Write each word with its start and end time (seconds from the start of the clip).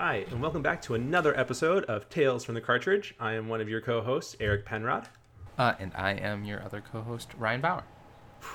Hi, 0.00 0.24
and 0.30 0.40
welcome 0.40 0.62
back 0.62 0.80
to 0.82 0.94
another 0.94 1.36
episode 1.36 1.82
of 1.86 2.08
Tales 2.08 2.44
from 2.44 2.54
the 2.54 2.60
Cartridge. 2.60 3.16
I 3.18 3.32
am 3.32 3.48
one 3.48 3.60
of 3.60 3.68
your 3.68 3.80
co-hosts, 3.80 4.36
Eric 4.38 4.64
Penrod. 4.64 5.08
Uh, 5.58 5.72
and 5.80 5.90
I 5.96 6.12
am 6.12 6.44
your 6.44 6.62
other 6.62 6.80
co-host, 6.80 7.30
Ryan 7.36 7.60
Bauer. 7.60 7.82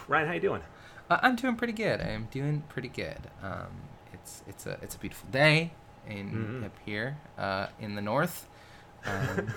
Ryan, 0.08 0.28
how 0.28 0.34
you 0.36 0.40
doing? 0.40 0.62
Uh, 1.10 1.18
I'm 1.22 1.36
doing 1.36 1.58
pretty 1.58 1.74
good. 1.74 2.00
I 2.00 2.12
am 2.12 2.30
doing 2.32 2.64
pretty 2.70 2.88
good. 2.88 3.18
Um, 3.44 3.68
it's 4.14 4.42
it's 4.48 4.66
a 4.66 4.80
it's 4.82 4.96
a 4.96 5.00
beautiful 5.00 5.28
day 5.32 5.74
in 6.08 6.30
Mhm. 6.62 6.66
up 6.66 6.78
here 6.86 7.18
uh, 7.38 7.68
in 7.78 7.96
the 7.96 8.02
north. 8.02 8.48
Um, 9.06 9.54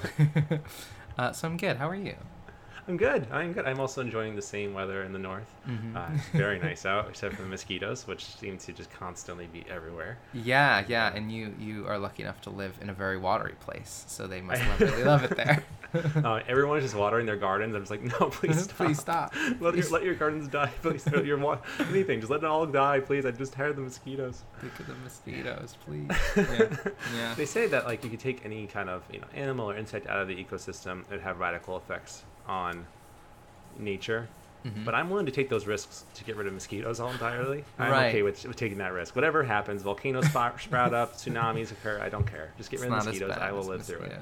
uh, 1.18 1.30
so 1.30 1.46
I'm 1.46 1.56
good. 1.56 1.76
How 1.76 1.88
are 1.88 1.94
you? 1.94 2.16
I'm 2.88 2.96
good. 2.96 3.26
I'm 3.32 3.52
good. 3.52 3.66
I'm 3.66 3.80
also 3.80 4.00
enjoying 4.00 4.36
the 4.36 4.42
same 4.42 4.72
weather 4.72 5.02
in 5.02 5.12
the 5.12 5.18
north. 5.18 5.52
Mhm. 5.68 5.96
Uh, 5.96 6.06
it's 6.14 6.28
very 6.28 6.58
nice 6.60 6.86
out, 6.86 7.08
except 7.08 7.34
for 7.34 7.42
the 7.42 7.48
mosquitoes, 7.48 8.06
which 8.06 8.24
seem 8.24 8.58
to 8.58 8.72
just 8.72 8.90
constantly 8.92 9.46
be 9.46 9.64
everywhere. 9.68 10.18
Yeah, 10.32 10.84
yeah, 10.86 11.12
and 11.12 11.32
you 11.32 11.52
you 11.58 11.86
are 11.88 11.98
lucky 11.98 12.22
enough 12.22 12.40
to 12.42 12.50
live 12.50 12.74
in 12.80 12.88
a 12.88 12.92
very 12.94 13.18
watery 13.18 13.54
place, 13.60 14.04
so 14.06 14.26
they 14.28 14.40
must 14.40 14.62
love, 14.68 14.80
really 14.92 15.04
love 15.04 15.24
it 15.24 15.36
there. 15.36 15.64
Uh, 16.16 16.40
everyone 16.46 16.76
is 16.76 16.84
just 16.84 16.94
watering 16.96 17.24
their 17.24 17.36
gardens. 17.36 17.74
I'm 17.74 17.80
just 17.80 17.90
like, 17.90 18.02
no, 18.02 18.28
please 18.28 18.64
stop. 18.64 18.76
Please 18.76 18.98
stop. 19.00 19.34
Let, 19.60 19.72
Please. 19.72 19.84
Your, 19.88 19.92
let 19.98 20.02
your 20.04 20.14
gardens 20.14 20.46
die, 20.46 20.70
please. 20.82 21.06
Let 21.10 21.24
your 21.24 21.38
wa- 21.38 21.58
anything, 21.88 22.20
just 22.20 22.30
let 22.30 22.40
it 22.40 22.44
all 22.44 22.66
die, 22.66 23.00
please. 23.00 23.24
I'm 23.24 23.34
just 23.36 23.54
tired 23.54 23.70
of 23.70 23.76
the 23.76 23.82
mosquitoes. 23.82 24.42
Think 24.60 24.78
of 24.80 24.88
the 24.88 24.94
mosquitoes, 24.96 25.76
please. 25.86 26.10
Yeah, 26.36 26.68
yeah. 27.16 27.34
They 27.34 27.46
say 27.46 27.66
that 27.68 27.86
like 27.86 28.04
you 28.04 28.10
could 28.10 28.20
take 28.20 28.44
any 28.44 28.66
kind 28.66 28.90
of 28.90 29.04
you 29.10 29.20
know 29.20 29.26
animal 29.32 29.70
or 29.70 29.76
insect 29.76 30.06
out 30.06 30.18
of 30.20 30.28
the 30.28 30.34
ecosystem, 30.44 31.00
it 31.02 31.12
would 31.12 31.20
have 31.22 31.38
radical 31.38 31.78
effects 31.78 32.24
on 32.46 32.86
nature. 33.78 34.28
Mhm. 34.64 34.84
But 34.84 34.94
I'm 34.94 35.10
willing 35.10 35.26
to 35.26 35.32
take 35.32 35.48
those 35.48 35.66
risks 35.66 36.04
to 36.14 36.24
get 36.24 36.36
rid 36.36 36.46
of 36.46 36.52
mosquitoes 36.52 36.98
all 36.98 37.10
entirely. 37.12 37.64
I'm 37.78 37.90
Right. 37.92 38.08
okay 38.08 38.22
with, 38.22 38.44
with 38.46 38.56
taking 38.56 38.78
that 38.78 38.92
risk. 38.92 39.14
Whatever 39.14 39.44
happens, 39.44 39.82
volcanoes 39.82 40.26
sprout, 40.26 40.60
sprout 40.60 40.92
up, 40.94 41.14
tsunamis 41.14 41.70
occur. 41.70 42.00
I 42.02 42.08
don't 42.08 42.26
care. 42.26 42.50
Just 42.58 42.70
get 42.70 42.76
It's 42.78 42.82
rid 42.82 42.92
of 42.92 42.98
not 42.98 43.06
mosquitoes. 43.06 43.36
I 43.40 43.52
will 43.52 43.62
live 43.64 43.84
through 43.84 44.00
it. 44.00 44.18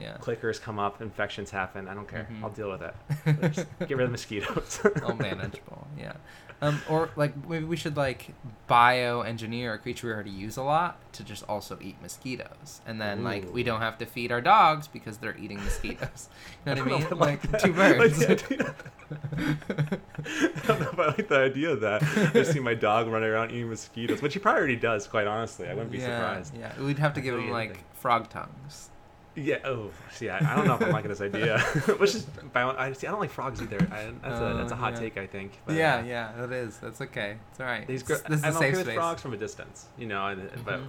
Yeah. 0.00 0.16
Clickers 0.20 0.60
come 0.62 0.78
up, 0.78 1.00
infections 1.02 1.50
happen. 1.50 1.88
I 1.88 1.94
don't 1.94 2.06
care. 2.06 2.28
Mhm. 2.30 2.44
I'll 2.44 2.50
deal 2.50 2.70
with 2.70 2.82
it. 2.82 3.66
Get 3.88 3.96
rid 3.96 4.04
of 4.04 4.10
mosquitoes. 4.12 4.80
all 5.02 5.14
manageable. 5.16 5.88
Yeah. 5.98 6.12
Um, 6.60 6.82
or 6.88 7.10
like 7.14 7.48
maybe 7.48 7.64
we 7.64 7.76
should 7.76 7.96
like 7.96 8.30
bioengineer 8.68 9.74
a 9.74 9.78
creature 9.78 10.08
we 10.08 10.12
already 10.12 10.30
use 10.30 10.56
a 10.56 10.62
lot 10.64 10.98
to 11.12 11.22
just 11.22 11.44
also 11.48 11.78
eat 11.80 12.02
mosquitoes, 12.02 12.80
and 12.84 13.00
then 13.00 13.22
like 13.22 13.52
we 13.52 13.62
don't 13.62 13.80
have 13.80 13.96
to 13.98 14.06
feed 14.06 14.32
our 14.32 14.40
dogs 14.40 14.88
because 14.88 15.18
they're 15.18 15.36
eating 15.36 15.62
mosquitoes. 15.62 16.28
You 16.66 16.74
know 16.74 16.82
what 16.84 16.92
I 16.92 16.98
don't 16.98 17.10
mean? 17.10 17.18
Like, 17.18 17.42
that. 17.50 17.60
two 17.60 17.72
birds. 17.74 18.22
idea- 18.22 18.74
I 19.10 20.66
don't 20.66 20.80
know 20.80 20.90
if 20.90 20.98
I 20.98 21.06
like 21.06 21.28
the 21.28 21.38
idea 21.38 21.70
of 21.70 21.80
that. 21.80 22.02
I 22.02 22.30
just 22.32 22.52
see 22.52 22.60
my 22.60 22.74
dog 22.74 23.06
running 23.06 23.28
around 23.28 23.52
eating 23.52 23.70
mosquitoes, 23.70 24.20
which 24.20 24.34
he 24.34 24.40
probably 24.40 24.58
already 24.58 24.76
does. 24.76 25.06
Quite 25.06 25.26
honestly, 25.26 25.68
I 25.68 25.74
wouldn't 25.74 25.92
be 25.92 25.98
yeah, 25.98 26.18
surprised. 26.18 26.58
Yeah, 26.58 26.82
we'd 26.82 26.98
have 26.98 27.14
to 27.14 27.20
give 27.20 27.34
him 27.38 27.50
like 27.50 27.70
anything. 27.70 27.84
frog 27.94 28.28
tongues. 28.28 28.90
Yeah. 29.34 29.58
Oh, 29.64 29.90
see, 30.12 30.28
I, 30.28 30.38
I 30.38 30.56
don't 30.56 30.66
know 30.66 30.74
if 30.74 30.82
I'm 30.82 30.90
liking 30.90 31.10
this 31.10 31.20
idea. 31.20 31.58
Which 31.98 32.14
is, 32.14 32.26
I 32.54 32.92
see. 32.92 33.06
I 33.06 33.10
don't 33.10 33.20
like 33.20 33.30
frogs 33.30 33.62
either. 33.62 33.76
I, 33.92 34.10
that's 34.22 34.40
a 34.40 34.54
that's 34.56 34.72
a 34.72 34.74
Oh, 34.74 34.78
hot 34.78 34.94
yeah. 34.94 34.98
take, 35.00 35.16
I 35.18 35.26
think. 35.26 35.52
but, 35.64 35.76
yeah, 35.76 35.96
uh, 35.98 36.02
yeah, 36.04 36.32
that 36.38 36.52
is. 36.52 36.78
That's 36.78 37.00
okay. 37.02 37.36
It's 37.50 37.60
all 37.60 37.66
right. 37.66 37.86
These 37.86 38.02
gr- 38.02 38.14
this 38.28 38.40
is 38.40 38.44
I'm 38.44 38.54
a 38.54 38.56
okay 38.56 38.66
safe 38.68 38.76
with 38.76 38.86
space. 38.86 38.94
frogs 38.96 39.22
from 39.22 39.34
a 39.34 39.36
distance, 39.36 39.86
you 39.96 40.06
know. 40.06 40.26
And, 40.26 40.50
But 40.64 40.80
Mhm. 40.80 40.88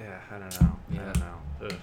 yeah, 0.00 0.20
I 0.30 0.38
don't 0.38 0.60
know. 0.62 0.78
I 0.92 0.96
don't 1.04 1.18
know. 1.20 1.34
Ugh. 1.66 1.74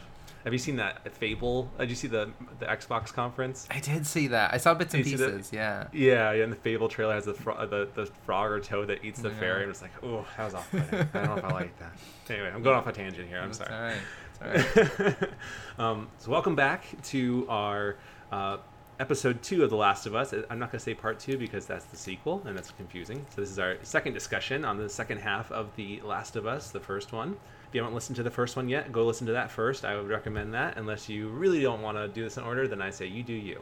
Have 0.46 0.54
you 0.54 0.60
seen 0.60 0.78
that 0.78 1.12
Fable? 1.16 1.70
Did 1.78 1.90
you 1.90 1.96
see 1.98 2.08
the 2.08 2.32
the 2.60 2.66
Xbox 2.66 3.14
conference? 3.14 3.68
I 3.70 3.80
did 3.82 4.08
see 4.08 4.28
that. 4.30 4.54
I 4.54 4.58
saw 4.58 4.74
bits 4.74 4.94
and 4.94 5.04
Did 5.04 5.12
you 5.12 5.18
see 5.18 5.24
that? 5.26 5.36
pieces. 5.36 5.54
Yeah. 5.54 5.88
Yeah, 5.92 6.32
yeah. 6.32 6.44
And 6.44 6.52
the 6.52 6.56
Fable 6.56 6.88
trailer 6.88 7.14
has 7.14 7.26
the 7.26 7.34
fro- 7.34 7.68
the, 7.68 7.90
the 7.94 8.06
frog 8.26 8.50
or 8.52 8.60
toad 8.62 8.88
that 8.88 9.04
eats 9.04 9.20
the 9.22 9.30
Yeah. 9.30 9.36
fairy, 9.40 9.64
and 9.64 9.70
it's 9.70 9.82
like, 9.82 9.92
oh, 10.02 10.26
that 10.38 10.46
was 10.46 10.54
off. 10.56 10.74
I 10.74 10.78
don't 10.80 11.14
know 11.26 11.36
if 11.38 11.44
I 11.44 11.50
like 11.52 11.78
that. 11.80 11.92
Anyway, 12.30 12.50
I'm 12.56 12.64
going 12.64 12.78
off 12.78 12.88
a 12.88 12.92
tangent 12.94 13.28
here. 13.28 13.40
I'm 13.40 13.50
It's 13.50 13.58
sorry. 13.58 13.74
all 13.74 13.82
right. 13.82 13.98
Right. 14.42 15.16
um, 15.80 16.08
so 16.18 16.32
welcome 16.32 16.56
back 16.56 16.86
to 17.06 17.46
our 17.50 17.98
uh, 18.32 18.58
episode 19.00 19.42
two 19.42 19.64
of 19.64 19.70
The 19.70 19.76
Last 19.76 20.06
of 20.06 20.16
Us. 20.16 20.34
I'm 20.50 20.60
not 20.60 20.72
going 20.72 20.80
to 20.80 20.84
say 20.84 20.94
part 20.94 21.20
two 21.20 21.38
because 21.38 21.66
that's 21.66 21.86
the 21.86 21.98
sequel 21.98 22.42
and 22.46 22.56
that's 22.58 22.72
confusing. 22.72 23.26
So 23.36 23.42
this 23.42 23.50
is 23.50 23.60
our 23.60 23.78
second 23.84 24.14
discussion 24.14 24.64
on 24.64 24.78
the 24.78 24.90
second 24.90 25.20
half 25.20 25.52
of 25.52 25.76
The 25.76 26.02
Last 26.02 26.36
of 26.36 26.48
Us, 26.48 26.72
the 26.72 26.80
first 26.80 27.12
one. 27.12 27.36
If 27.68 27.76
you 27.76 27.82
haven't 27.82 27.94
listened 27.96 28.16
to 28.16 28.24
the 28.24 28.32
first 28.32 28.56
one 28.56 28.68
yet, 28.70 28.92
go 28.92 29.06
listen 29.06 29.28
to 29.28 29.34
that 29.34 29.52
first. 29.52 29.86
I 29.86 29.96
would 29.96 30.08
recommend 30.08 30.54
that. 30.54 30.78
Unless 30.78 31.10
you 31.10 31.28
really 31.30 31.62
don't 31.62 31.82
want 31.82 31.98
to 31.98 32.08
do 32.08 32.24
this 32.24 32.38
in 32.38 32.44
order, 32.44 32.68
then 32.68 32.82
I 32.82 32.90
say 32.90 33.06
you 33.08 33.24
do 33.24 33.34
you. 33.34 33.62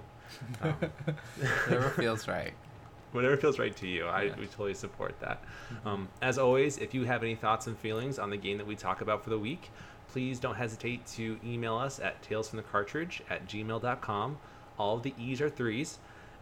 Um, 0.61 0.73
Whatever 1.67 1.89
feels 1.89 2.27
right. 2.27 2.53
whatever 3.13 3.37
feels 3.37 3.57
right 3.57 3.75
to 3.77 3.87
you. 3.87 4.05
I 4.05 4.23
Yeah. 4.23 4.35
we 4.37 4.45
totally 4.45 4.73
support 4.73 5.17
that. 5.21 5.41
Um, 5.85 6.07
as 6.21 6.37
always, 6.37 6.77
if 6.77 6.93
you 6.93 7.03
have 7.05 7.23
any 7.23 7.35
thoughts 7.35 7.66
and 7.67 7.77
feelings 7.77 8.19
on 8.19 8.29
the 8.29 8.37
game 8.37 8.57
that 8.57 8.67
we 8.67 8.75
talk 8.75 9.01
about 9.01 9.23
for 9.23 9.29
the 9.29 9.39
week, 9.39 9.71
please 10.09 10.40
don't 10.40 10.56
hesitate 10.56 11.06
to 11.07 11.38
email 11.45 11.75
us 11.78 12.00
at 12.00 12.22
talesfromthecartridge 12.28 13.22
at 13.29 13.47
gmail.com. 13.47 14.38
All 14.78 14.97
of 14.97 15.03
the 15.03 15.13
E's 15.18 15.41
are 15.41 15.50
threes. 15.50 16.00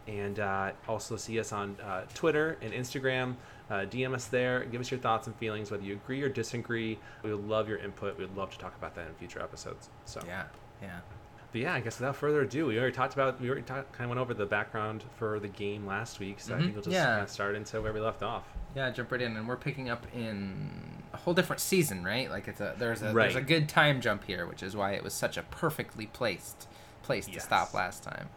And 0.08 0.38
uh, 0.38 0.70
also 0.86 1.16
see 1.16 1.40
us 1.40 1.52
on 1.52 1.76
uh, 1.84 2.02
Twitter 2.14 2.58
and 2.62 2.72
Instagram. 2.72 3.34
Uh, 3.68 3.74
DM 3.86 4.14
us 4.14 4.26
there. 4.26 4.64
Give 4.64 4.80
us 4.80 4.88
your 4.88 5.00
thoughts 5.00 5.26
and 5.26 5.34
feelings, 5.36 5.72
whether 5.72 5.82
you 5.82 5.94
agree 5.94 6.22
or 6.22 6.28
disagree. 6.28 6.96
We 7.24 7.34
would 7.34 7.48
love 7.48 7.68
your 7.68 7.78
input. 7.78 8.16
We 8.16 8.24
would 8.24 8.36
love 8.36 8.50
to 8.52 8.58
talk 8.58 8.76
about 8.76 8.94
that 8.94 9.08
in 9.08 9.14
future 9.14 9.40
episodes. 9.42 9.88
So, 10.04 10.20
Yeah. 10.24 10.44
Yeah. 10.80 11.00
But 11.56 11.62
yeah, 11.62 11.72
I 11.74 11.80
guess 11.80 11.98
without 11.98 12.16
further 12.16 12.42
ado, 12.42 12.66
we 12.66 12.78
already 12.78 12.94
talked 12.94 13.14
about, 13.14 13.40
we 13.40 13.46
already 13.48 13.62
talk, 13.64 13.90
kind 13.92 14.04
of 14.04 14.10
went 14.10 14.20
over 14.20 14.34
the 14.34 14.44
background 14.44 15.02
for 15.16 15.40
the 15.40 15.48
game 15.48 15.86
last 15.86 16.20
week. 16.20 16.38
So 16.38 16.54
I 16.54 16.58
Mhm. 16.58 16.60
think 16.60 16.74
we'll 16.74 16.82
just 16.82 16.92
Yeah. 16.94 17.06
kind 17.06 17.22
of 17.22 17.30
start 17.30 17.54
into 17.54 17.80
where 17.80 17.94
we 17.94 18.00
left 18.00 18.22
off. 18.22 18.44
Yeah, 18.74 18.90
jump 18.90 19.10
right 19.10 19.22
in, 19.22 19.34
and 19.38 19.48
we're 19.48 19.56
picking 19.56 19.88
up 19.88 20.06
in 20.14 21.02
a 21.14 21.16
whole 21.16 21.32
different 21.32 21.60
season, 21.60 22.04
right? 22.04 22.30
Like 22.30 22.46
it's 22.46 22.60
a 22.60 22.74
there's 22.78 23.00
a 23.00 23.06
Right. 23.14 23.32
there's 23.32 23.36
a 23.36 23.40
good 23.46 23.70
time 23.70 24.02
jump 24.02 24.24
here, 24.24 24.44
which 24.46 24.62
is 24.62 24.76
why 24.76 24.92
it 24.92 25.02
was 25.02 25.14
such 25.14 25.38
a 25.38 25.42
perfectly 25.44 26.06
placed 26.08 26.68
place 27.02 27.26
to 27.26 27.40
stop 27.40 27.72
last 27.72 28.02
time. 28.02 28.28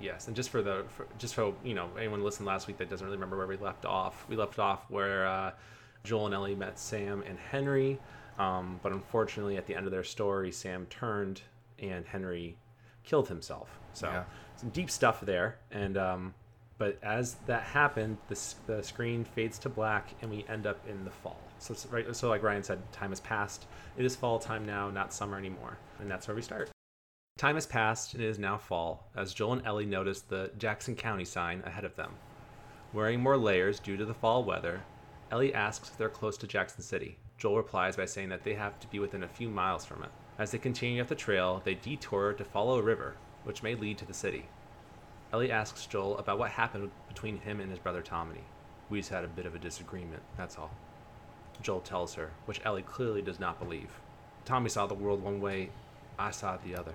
Yes, 0.00 0.26
and 0.28 0.34
just 0.34 0.48
for 0.48 0.62
the 0.62 0.84
for, 0.96 1.06
just 1.18 1.34
for 1.34 1.52
you 1.62 1.74
know 1.74 1.90
anyone 1.98 2.24
listened 2.24 2.46
last 2.46 2.66
week 2.68 2.78
that 2.78 2.88
doesn't 2.88 3.04
really 3.04 3.18
remember 3.18 3.36
where 3.36 3.46
we 3.46 3.58
left 3.58 3.84
off, 3.84 4.24
we 4.30 4.36
left 4.36 4.58
off 4.58 4.88
where 4.88 5.26
uh, 5.26 5.50
Joel 6.04 6.24
and 6.24 6.34
Ellie 6.34 6.54
met 6.54 6.78
Sam 6.78 7.22
and 7.28 7.38
Henry, 7.38 8.00
um, 8.38 8.80
but 8.82 8.92
unfortunately 8.92 9.58
at 9.58 9.66
the 9.66 9.74
end 9.74 9.84
of 9.84 9.92
their 9.92 10.04
story, 10.04 10.50
Sam 10.52 10.86
turned 10.86 11.42
and 11.82 12.06
Henry 12.06 12.56
killed 13.04 13.28
himself. 13.28 13.78
So 13.92 14.08
Yeah. 14.08 14.24
some 14.56 14.70
deep 14.70 14.90
stuff 14.90 15.20
there, 15.20 15.58
and 15.70 15.96
um, 15.98 16.34
but 16.78 16.98
as 17.02 17.34
that 17.46 17.62
happened, 17.64 18.18
the 18.28 18.54
the 18.66 18.82
screen 18.82 19.24
fades 19.24 19.58
to 19.60 19.68
black 19.68 20.14
and 20.22 20.30
we 20.30 20.44
end 20.48 20.66
up 20.66 20.78
in 20.88 21.04
the 21.04 21.10
fall. 21.10 21.38
So 21.58 21.72
it's 21.72 21.86
right, 21.86 22.14
so 22.16 22.28
like 22.28 22.42
Ryan 22.42 22.62
said, 22.62 22.80
time 22.92 23.10
has 23.10 23.20
passed. 23.20 23.66
It 23.96 24.04
is 24.04 24.16
fall 24.16 24.38
time 24.38 24.64
now, 24.66 24.90
not 24.90 25.12
summer 25.12 25.38
anymore, 25.38 25.78
and 26.00 26.10
that's 26.10 26.26
where 26.26 26.34
we 26.34 26.42
start. 26.42 26.70
Time 27.38 27.54
has 27.54 27.66
passed 27.66 28.14
and 28.14 28.22
it 28.22 28.26
is 28.26 28.38
now 28.38 28.58
fall 28.58 29.08
as 29.16 29.32
Joel 29.32 29.54
and 29.54 29.66
Ellie 29.66 29.86
notice 29.86 30.20
the 30.20 30.50
Jackson 30.58 30.94
County 30.94 31.24
sign 31.24 31.62
ahead 31.64 31.84
of 31.84 31.96
them. 31.96 32.12
Wearing 32.92 33.20
more 33.20 33.38
layers 33.38 33.80
due 33.80 33.96
to 33.96 34.04
the 34.04 34.12
fall 34.14 34.44
weather, 34.44 34.82
Ellie 35.30 35.54
asks 35.54 35.88
if 35.88 35.96
they're 35.96 36.10
close 36.10 36.36
to 36.38 36.46
Jackson 36.46 36.82
City. 36.82 37.16
Joel 37.38 37.56
replies 37.56 37.96
by 37.96 38.04
saying 38.04 38.28
that 38.28 38.44
they 38.44 38.54
have 38.54 38.78
to 38.80 38.86
be 38.88 38.98
within 38.98 39.22
a 39.22 39.28
few 39.28 39.48
miles 39.48 39.84
from 39.84 40.02
it. 40.02 40.10
As 40.38 40.50
they 40.50 40.58
continue 40.58 41.02
up 41.02 41.08
the 41.08 41.14
trail, 41.14 41.60
they 41.64 41.74
detour 41.74 42.32
to 42.32 42.44
follow 42.44 42.78
a 42.78 42.82
river, 42.82 43.16
which 43.44 43.62
may 43.62 43.74
lead 43.74 43.98
to 43.98 44.06
the 44.06 44.14
city. 44.14 44.46
Ellie 45.32 45.52
asks 45.52 45.86
Joel 45.86 46.18
about 46.18 46.38
what 46.38 46.50
happened 46.50 46.90
between 47.08 47.38
him 47.38 47.60
and 47.60 47.70
his 47.70 47.78
brother 47.78 48.02
Tommy. 48.02 48.44
We 48.90 48.98
just 48.98 49.10
had 49.10 49.24
a 49.24 49.28
bit 49.28 49.46
of 49.46 49.54
a 49.54 49.58
disagreement, 49.58 50.22
that's 50.36 50.58
all. 50.58 50.70
Joel 51.62 51.80
tells 51.80 52.14
her, 52.14 52.32
which 52.46 52.60
Ellie 52.64 52.82
clearly 52.82 53.22
does 53.22 53.40
not 53.40 53.58
believe. 53.58 54.00
Tommy 54.44 54.68
saw 54.68 54.86
the 54.86 54.94
world 54.94 55.22
one 55.22 55.40
way, 55.40 55.70
I 56.18 56.30
saw 56.30 56.54
it 56.54 56.62
the 56.64 56.76
other. 56.76 56.94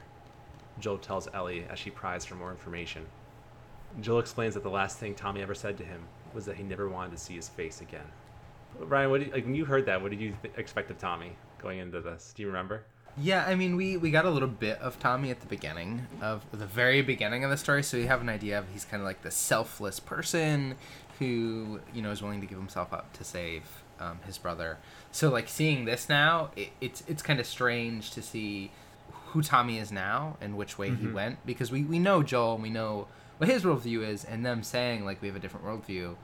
Joel 0.80 0.98
tells 0.98 1.28
Ellie 1.34 1.66
as 1.70 1.80
she 1.80 1.90
pries 1.90 2.26
for 2.26 2.36
more 2.36 2.52
information. 2.52 3.06
Joel 4.02 4.20
explains 4.20 4.54
that 4.54 4.64
the 4.64 4.70
last 4.70 4.98
thing 4.98 5.16
Tommy 5.16 5.42
ever 5.42 5.56
said 5.56 5.78
to 5.78 5.86
him 5.86 6.04
was 6.34 6.46
that 6.46 6.58
he 6.58 6.64
never 6.64 6.88
wanted 6.88 7.12
to 7.12 7.18
see 7.18 7.36
his 7.36 7.50
face 7.50 7.82
again. 7.82 8.06
Ryan, 8.80 9.10
what 9.10 9.26
you, 9.26 9.32
like 9.32 9.46
when 9.46 9.56
you 9.56 9.66
heard 9.66 9.86
that? 9.86 10.02
What 10.02 10.12
did 10.12 10.22
you 10.22 10.36
th- 10.42 10.54
expect 10.58 10.92
of 10.92 11.00
Tommy 11.00 11.36
going 11.60 11.80
into 11.80 12.02
this? 12.02 12.34
Do 12.36 12.44
you 12.44 12.48
remember? 12.48 12.84
Yeah, 13.20 13.46
I 13.48 13.56
mean, 13.56 13.76
we 13.76 13.98
we 13.98 14.12
got 14.12 14.26
a 14.26 14.30
little 14.30 14.48
bit 14.48 14.78
of 14.80 15.00
Tommy 15.00 15.32
at 15.32 15.40
the 15.42 15.48
beginning 15.48 16.06
of 16.22 16.46
the 16.52 16.68
very 16.68 17.02
beginning 17.02 17.44
of 17.44 17.50
the 17.50 17.58
story, 17.58 17.82
so 17.82 17.98
you 17.98 18.08
have 18.08 18.22
an 18.22 18.30
idea 18.30 18.60
of 18.60 18.66
he's 18.72 18.86
kind 18.86 19.02
of 19.02 19.06
like 19.08 19.24
the 19.24 19.32
selfless 19.32 20.00
person 20.00 20.76
who 21.18 21.80
you 21.94 22.02
know 22.04 22.12
is 22.12 22.22
willing 22.22 22.42
to 22.42 22.48
give 22.48 22.60
himself 22.60 22.94
up 22.94 23.12
to 23.14 23.24
save 23.24 23.64
um, 24.00 24.20
his 24.28 24.38
brother. 24.38 24.78
So 25.12 25.30
like 25.30 25.50
seeing 25.50 25.86
this 25.86 26.08
now, 26.08 26.52
it, 26.56 26.70
it's 26.80 27.04
it's 27.08 27.24
kind 27.24 27.40
of 27.40 27.48
strange 27.48 28.12
to 28.12 28.22
see 28.22 28.72
who 29.30 29.42
Tommy 29.42 29.80
is 29.80 29.92
now 29.92 30.38
and 30.40 30.56
which 30.56 30.78
way 30.78 30.90
he 30.92 31.08
Mhm. 31.08 31.14
went 31.14 31.46
because 31.46 31.72
we 31.72 31.84
we 31.84 31.98
know 31.98 32.22
Joel, 32.22 32.54
and 32.54 32.64
we 32.64 32.70
know 32.70 33.08
what 33.40 33.50
his 33.50 33.64
worldview 33.64 34.08
is, 34.08 34.26
and 34.26 34.46
them 34.46 34.62
saying 34.62 35.06
like 35.06 35.24
we 35.24 35.28
have 35.28 35.36
a 35.36 35.40
different 35.40 35.66
worldview. 35.66 36.16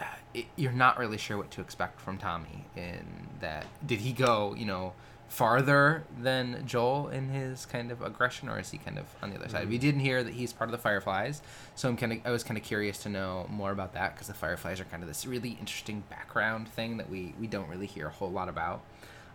uh, 0.00 0.04
It, 0.32 0.46
you're 0.54 0.70
not 0.70 0.96
really 0.96 1.18
sure 1.18 1.36
what 1.36 1.50
to 1.52 1.60
expect 1.60 2.00
from 2.00 2.18
Tommy. 2.18 2.66
In 2.76 3.26
that, 3.40 3.66
did 3.84 3.98
he 4.00 4.12
go, 4.12 4.54
you 4.56 4.64
know, 4.64 4.92
farther 5.30 6.02
than 6.20 6.66
Joel 6.66 7.08
in 7.08 7.28
his 7.30 7.64
kind 7.64 7.90
of 7.90 8.02
aggression, 8.02 8.48
or 8.48 8.58
is 8.58 8.70
he 8.72 8.78
kind 8.78 8.98
of 8.98 9.06
on 9.22 9.30
the 9.30 9.36
other 9.36 9.48
side? 9.48 9.66
Mhm. 9.66 9.70
We 9.70 9.78
didn't 9.78 10.00
hear 10.00 10.22
that 10.24 10.34
he's 10.34 10.52
part 10.52 10.68
of 10.68 10.72
the 10.72 10.78
Fireflies, 10.78 11.40
so 11.76 11.88
I'm 11.88 11.96
kind 11.96 12.12
of 12.12 12.18
I 12.26 12.30
was 12.30 12.42
kind 12.44 12.58
of 12.58 12.64
curious 12.64 12.98
to 13.04 13.08
know 13.08 13.46
more 13.48 13.70
about 13.70 13.94
that 13.94 14.14
because 14.14 14.26
the 14.26 14.34
Fireflies 14.34 14.80
are 14.80 14.84
kind 14.84 15.02
of 15.02 15.08
this 15.08 15.24
really 15.24 15.50
interesting 15.60 16.02
background 16.10 16.68
thing 16.68 16.96
that 16.98 17.08
we 17.08 17.34
we 17.40 17.46
don't 17.46 17.68
really 17.68 17.86
hear 17.86 18.08
a 18.08 18.10
whole 18.10 18.30
lot 18.30 18.48
about. 18.48 18.82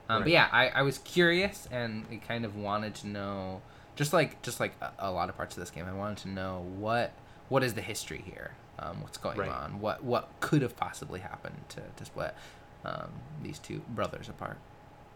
Um, 0.10 0.22
But 0.24 0.32
yeah, 0.32 0.50
I, 0.52 0.68
I 0.70 0.82
was 0.84 1.00
curious 1.00 1.68
and 1.72 2.06
I 2.12 2.18
kind 2.18 2.46
of 2.46 2.56
wanted 2.56 2.94
to 2.96 3.08
know, 3.08 3.62
just 3.96 4.14
like 4.14 4.42
just 4.44 4.60
like 4.60 4.74
a, 4.82 4.92
a 5.00 5.12
lot 5.12 5.30
of 5.30 5.38
parts 5.38 5.56
of 5.58 5.62
this 5.62 5.72
game, 5.72 5.86
I 5.88 5.94
wanted 5.94 6.18
to 6.20 6.30
know 6.30 6.66
what 6.78 7.14
what 7.48 7.64
is 7.64 7.74
the 7.74 7.82
history 7.82 8.22
here, 8.26 8.52
um, 8.80 9.02
what's 9.02 9.18
going 9.18 9.38
Right. 9.38 9.50
on, 9.50 9.80
what 9.80 10.04
what 10.04 10.30
could 10.42 10.62
have 10.62 10.76
possibly 10.76 11.22
happened 11.22 11.64
to, 11.70 11.82
to 11.96 12.06
split 12.06 12.36
um, 12.84 13.14
these 13.42 13.60
two 13.60 13.80
brothers 13.90 14.28
apart. 14.30 14.58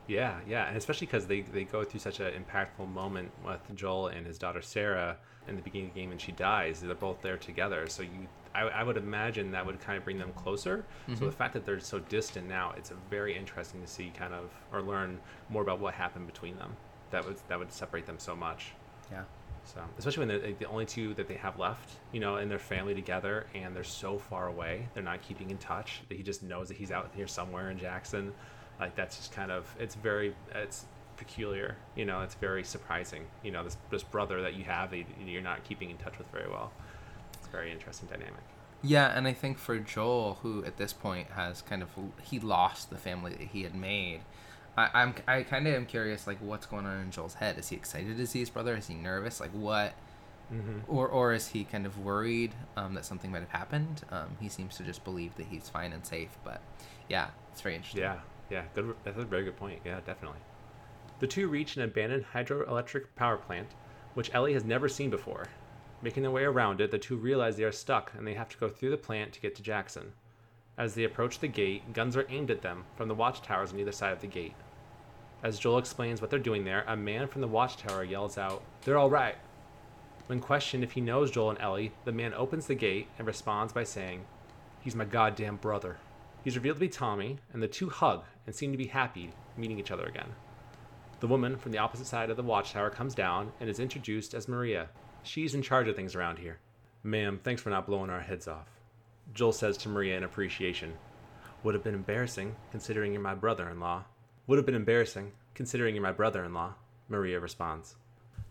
Yeah, 0.09 0.39
yeah, 0.47 0.67
and 0.67 0.75
especially 0.75 1.05
because 1.07 1.27
they, 1.27 1.41
they 1.41 1.63
go 1.65 1.83
through 1.83 1.99
such 1.99 2.19
an 2.19 2.33
impactful 2.33 2.91
moment 2.91 3.31
with 3.45 3.61
Joel 3.75 4.07
and 4.07 4.25
his 4.25 4.39
daughter 4.39 4.61
Sarah 4.61 5.17
in 5.47 5.55
the 5.55 5.61
beginning 5.61 5.89
of 5.89 5.93
the 5.93 6.01
game, 6.01 6.11
and 6.11 6.19
she 6.19 6.31
dies. 6.31 6.81
They're 6.81 6.95
both 6.95 7.21
there 7.21 7.37
together, 7.37 7.87
so 7.87 8.01
you, 8.01 8.27
I, 8.55 8.61
I 8.61 8.83
would 8.83 8.97
imagine 8.97 9.51
that 9.51 9.65
would 9.65 9.79
kind 9.79 9.97
of 9.97 10.03
bring 10.03 10.17
them 10.17 10.33
closer. 10.33 10.83
So 11.07 11.13
the 11.13 11.25
mm-hmm. 11.25 11.29
fact 11.37 11.53
that 11.53 11.65
they're 11.65 11.79
so 11.79 11.99
distant 11.99 12.47
now, 12.49 12.73
it's 12.75 12.91
very 13.09 13.37
interesting 13.37 13.81
to 13.81 13.87
see 13.87 14.11
kind 14.17 14.33
of 14.33 14.49
or 14.73 14.81
learn 14.81 15.19
more 15.49 15.61
about 15.61 15.79
what 15.79 15.93
happened 15.93 16.25
between 16.25 16.57
them. 16.57 16.75
That 17.11 17.25
would 17.25 17.37
that 17.47 17.59
would 17.59 17.71
separate 17.71 18.05
them 18.05 18.17
so 18.17 18.35
much. 18.35 18.71
Yeah. 19.11 19.23
So 19.65 19.81
especially 19.99 20.25
when 20.25 20.41
they're 20.41 20.53
the 20.53 20.65
only 20.65 20.85
two 20.85 21.13
that 21.15 21.27
they 21.27 21.35
have 21.35 21.59
left, 21.59 21.91
you 22.11 22.19
know, 22.19 22.37
and 22.37 22.49
their 22.49 22.59
family 22.59 22.95
together, 22.95 23.45
and 23.53 23.75
they're 23.75 23.83
so 23.83 24.17
far 24.17 24.47
away, 24.47 24.87
they're 24.93 25.03
not 25.03 25.21
keeping 25.21 25.51
in 25.51 25.57
touch. 25.57 26.01
That 26.09 26.17
he 26.17 26.23
just 26.23 26.41
knows 26.41 26.69
that 26.69 26.77
he's 26.77 26.91
out 26.91 27.11
here 27.15 27.27
somewhere 27.27 27.69
in 27.69 27.77
Jackson. 27.77 28.33
Like 28.79 28.95
that's 28.95 29.17
just 29.17 29.31
kind 29.31 29.51
of 29.51 29.73
it's 29.79 29.95
very 29.95 30.35
it's 30.53 30.85
peculiar. 31.17 31.75
You 31.95 32.05
know, 32.05 32.21
it's 32.21 32.35
very 32.35 32.63
surprising. 32.63 33.25
You 33.43 33.51
know, 33.51 33.63
this 33.63 33.77
this 33.89 34.03
brother 34.03 34.41
that 34.41 34.55
you 34.55 34.63
have, 34.63 34.91
that 34.91 35.03
you're 35.25 35.41
not 35.41 35.63
keeping 35.63 35.89
in 35.89 35.97
touch 35.97 36.17
with 36.17 36.27
very 36.31 36.49
well. 36.49 36.71
It's 37.33 37.47
a 37.47 37.51
very 37.51 37.71
interesting 37.71 38.07
dynamic. 38.07 38.41
Yeah, 38.81 39.07
and 39.07 39.27
I 39.27 39.33
think 39.33 39.57
for 39.57 39.77
Joel, 39.77 40.39
who 40.41 40.63
at 40.63 40.77
this 40.77 40.93
point 40.93 41.31
has 41.31 41.61
kind 41.61 41.83
of 41.83 41.89
he 42.21 42.39
lost 42.39 42.89
the 42.89 42.97
family 42.97 43.31
that 43.31 43.49
he 43.49 43.63
had 43.63 43.75
made. 43.75 44.21
I, 44.77 44.89
I'm 44.93 45.15
I 45.27 45.43
kind 45.43 45.67
of 45.67 45.73
am 45.73 45.85
curious, 45.85 46.25
like 46.25 46.37
what's 46.39 46.65
going 46.65 46.85
on 46.85 47.01
in 47.01 47.11
Joel's 47.11 47.35
head? 47.35 47.57
Is 47.57 47.69
he 47.69 47.75
excited 47.75 48.15
to 48.17 48.25
see 48.25 48.39
his 48.39 48.49
brother? 48.49 48.75
Is 48.77 48.87
he 48.87 48.93
nervous? 48.93 49.41
Like 49.41 49.51
what? 49.51 49.93
Mm-hmm. 50.53 50.79
Or 50.87 51.07
or 51.07 51.33
is 51.33 51.49
he 51.49 51.65
kind 51.65 51.85
of 51.85 51.99
worried 51.99 52.53
um, 52.77 52.93
that 52.93 53.05
something 53.05 53.31
might 53.31 53.41
have 53.41 53.49
happened? 53.49 54.01
Um, 54.09 54.37
he 54.39 54.47
seems 54.47 54.77
to 54.77 54.83
just 54.83 55.03
believe 55.03 55.35
that 55.35 55.47
he's 55.47 55.67
fine 55.67 55.91
and 55.91 56.05
safe. 56.05 56.37
But 56.45 56.61
yeah, 57.09 57.27
it's 57.51 57.61
very 57.61 57.75
interesting. 57.75 58.01
Yeah, 58.01 58.19
yeah, 58.49 58.63
good. 58.73 58.95
That's 59.03 59.17
a 59.17 59.25
very 59.25 59.43
good 59.43 59.57
point. 59.57 59.79
Yeah, 59.85 59.99
definitely. 60.05 60.39
The 61.19 61.27
two 61.27 61.47
reach 61.47 61.75
an 61.75 61.83
abandoned 61.83 62.25
hydroelectric 62.33 63.05
power 63.15 63.37
plant, 63.37 63.67
which 64.13 64.33
Ellie 64.33 64.53
has 64.53 64.63
never 64.63 64.87
seen 64.87 65.09
before. 65.09 65.47
Making 66.01 66.23
their 66.23 66.31
way 66.31 66.43
around 66.43 66.79
it, 66.79 66.91
the 66.91 66.97
two 66.97 67.17
realize 67.17 67.57
they 67.57 67.63
are 67.63 67.71
stuck 67.71 68.13
and 68.17 68.25
they 68.25 68.33
have 68.33 68.49
to 68.49 68.57
go 68.57 68.69
through 68.69 68.91
the 68.91 68.97
plant 68.97 69.33
to 69.33 69.41
get 69.41 69.55
to 69.55 69.61
Jackson. 69.61 70.13
As 70.77 70.95
they 70.95 71.03
approach 71.03 71.39
the 71.39 71.49
gate, 71.49 71.91
guns 71.91 72.15
are 72.15 72.25
aimed 72.29 72.49
at 72.49 72.61
them 72.61 72.85
from 72.95 73.09
the 73.09 73.15
watchtowers 73.15 73.73
on 73.73 73.79
either 73.79 73.91
side 73.91 74.13
of 74.13 74.21
the 74.21 74.27
gate. 74.27 74.55
As 75.43 75.59
Joel 75.59 75.77
explains 75.77 76.21
what 76.21 76.29
they're 76.29 76.39
doing 76.39 76.63
there, 76.63 76.85
a 76.87 76.95
man 76.95 77.27
from 77.27 77.41
the 77.41 77.47
watchtower 77.47 78.03
yells 78.03 78.37
out, 78.37 78.63
They're 78.83 78.97
all 78.97 79.09
right. 79.09 79.35
When 80.27 80.39
questioned 80.39 80.83
if 80.83 80.93
he 80.93 81.01
knows 81.01 81.31
Joel 81.31 81.51
and 81.51 81.59
Ellie, 81.59 81.91
the 82.05 82.11
man 82.11 82.33
opens 82.33 82.67
the 82.67 82.75
gate 82.75 83.07
and 83.17 83.27
responds 83.27 83.73
by 83.73 83.83
saying, 83.83 84.25
He's 84.79 84.95
my 84.95 85.05
goddamn 85.05 85.57
brother. 85.57 85.97
He's 86.43 86.55
revealed 86.55 86.77
to 86.77 86.81
be 86.81 86.89
Tommy, 86.89 87.37
and 87.51 87.61
the 87.61 87.67
two 87.67 87.89
hug 87.89 88.23
and 88.45 88.55
seem 88.55 88.71
to 88.71 88.77
be 88.77 88.87
happy 88.87 89.31
meeting 89.57 89.79
each 89.79 89.91
other 89.91 90.05
again. 90.05 90.29
The 91.19 91.27
woman 91.27 91.57
from 91.57 91.73
the 91.73 91.79
opposite 91.79 92.07
side 92.07 92.29
of 92.29 92.37
the 92.37 92.43
watchtower 92.43 92.89
comes 92.89 93.13
down 93.13 93.51
and 93.59 93.69
is 93.69 93.79
introduced 93.79 94.33
as 94.33 94.47
Maria. 94.47 94.87
She's 95.21 95.53
in 95.53 95.61
charge 95.61 95.87
of 95.89 95.95
things 95.95 96.15
around 96.15 96.39
here. 96.39 96.59
Ma'am, 97.03 97.39
thanks 97.43 97.61
for 97.61 97.69
not 97.69 97.85
blowing 97.85 98.09
our 98.09 98.21
heads 98.21 98.47
off. 98.47 98.67
Joel 99.33 99.51
says 99.51 99.77
to 99.79 99.89
Maria 99.89 100.17
in 100.17 100.23
appreciation. 100.23 100.93
Would 101.63 101.73
have 101.73 101.83
been 101.83 101.93
embarrassing, 101.93 102.55
considering 102.71 103.11
you're 103.11 103.21
my 103.21 103.35
brother 103.35 103.69
in 103.69 103.81
law. 103.81 104.05
Would 104.47 104.57
have 104.57 104.65
been 104.65 104.75
embarrassing, 104.75 105.33
considering 105.53 105.93
you're 105.93 106.01
my 106.01 106.13
brother 106.13 106.45
in 106.45 106.53
law, 106.53 106.75
Maria 107.09 107.39
responds. 107.39 107.95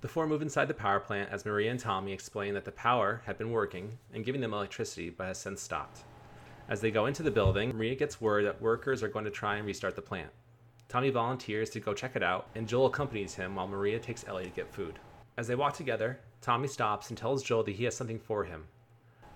The 0.02 0.08
four 0.08 0.26
move 0.26 0.42
inside 0.42 0.68
the 0.68 0.74
power 0.74 1.00
plant 1.00 1.30
as 1.32 1.46
Maria 1.46 1.70
and 1.70 1.80
Tommy 1.80 2.12
explain 2.12 2.54
that 2.54 2.66
the 2.66 2.70
power 2.70 3.22
had 3.24 3.38
been 3.38 3.50
working 3.50 3.98
and 4.12 4.24
giving 4.24 4.42
them 4.42 4.52
electricity 4.52 5.08
but 5.10 5.28
has 5.28 5.38
since 5.38 5.62
stopped. 5.62 6.04
As 6.68 6.82
they 6.82 6.90
go 6.90 7.06
into 7.06 7.22
the 7.22 7.30
building, 7.30 7.74
Maria 7.74 7.94
gets 7.94 8.20
word 8.20 8.44
that 8.44 8.60
workers 8.60 9.02
are 9.02 9.08
going 9.08 9.24
to 9.24 9.30
try 9.30 9.56
and 9.56 9.66
restart 9.66 9.96
the 9.96 10.02
plant. 10.02 10.28
Tommy 10.86 11.08
volunteers 11.08 11.70
to 11.70 11.80
go 11.80 11.94
check 11.94 12.14
it 12.14 12.22
out, 12.22 12.48
and 12.54 12.68
Joel 12.68 12.86
accompanies 12.86 13.34
him 13.34 13.54
while 13.54 13.66
Maria 13.66 13.98
takes 13.98 14.26
Ellie 14.28 14.44
to 14.44 14.50
get 14.50 14.72
food. 14.72 14.98
As 15.38 15.46
they 15.46 15.54
walk 15.54 15.74
together, 15.74 16.20
Tommy 16.42 16.68
stops 16.68 17.08
and 17.08 17.16
tells 17.16 17.42
Joel 17.42 17.62
that 17.62 17.76
he 17.76 17.84
has 17.84 17.96
something 17.96 18.18
for 18.18 18.44
him. 18.44 18.64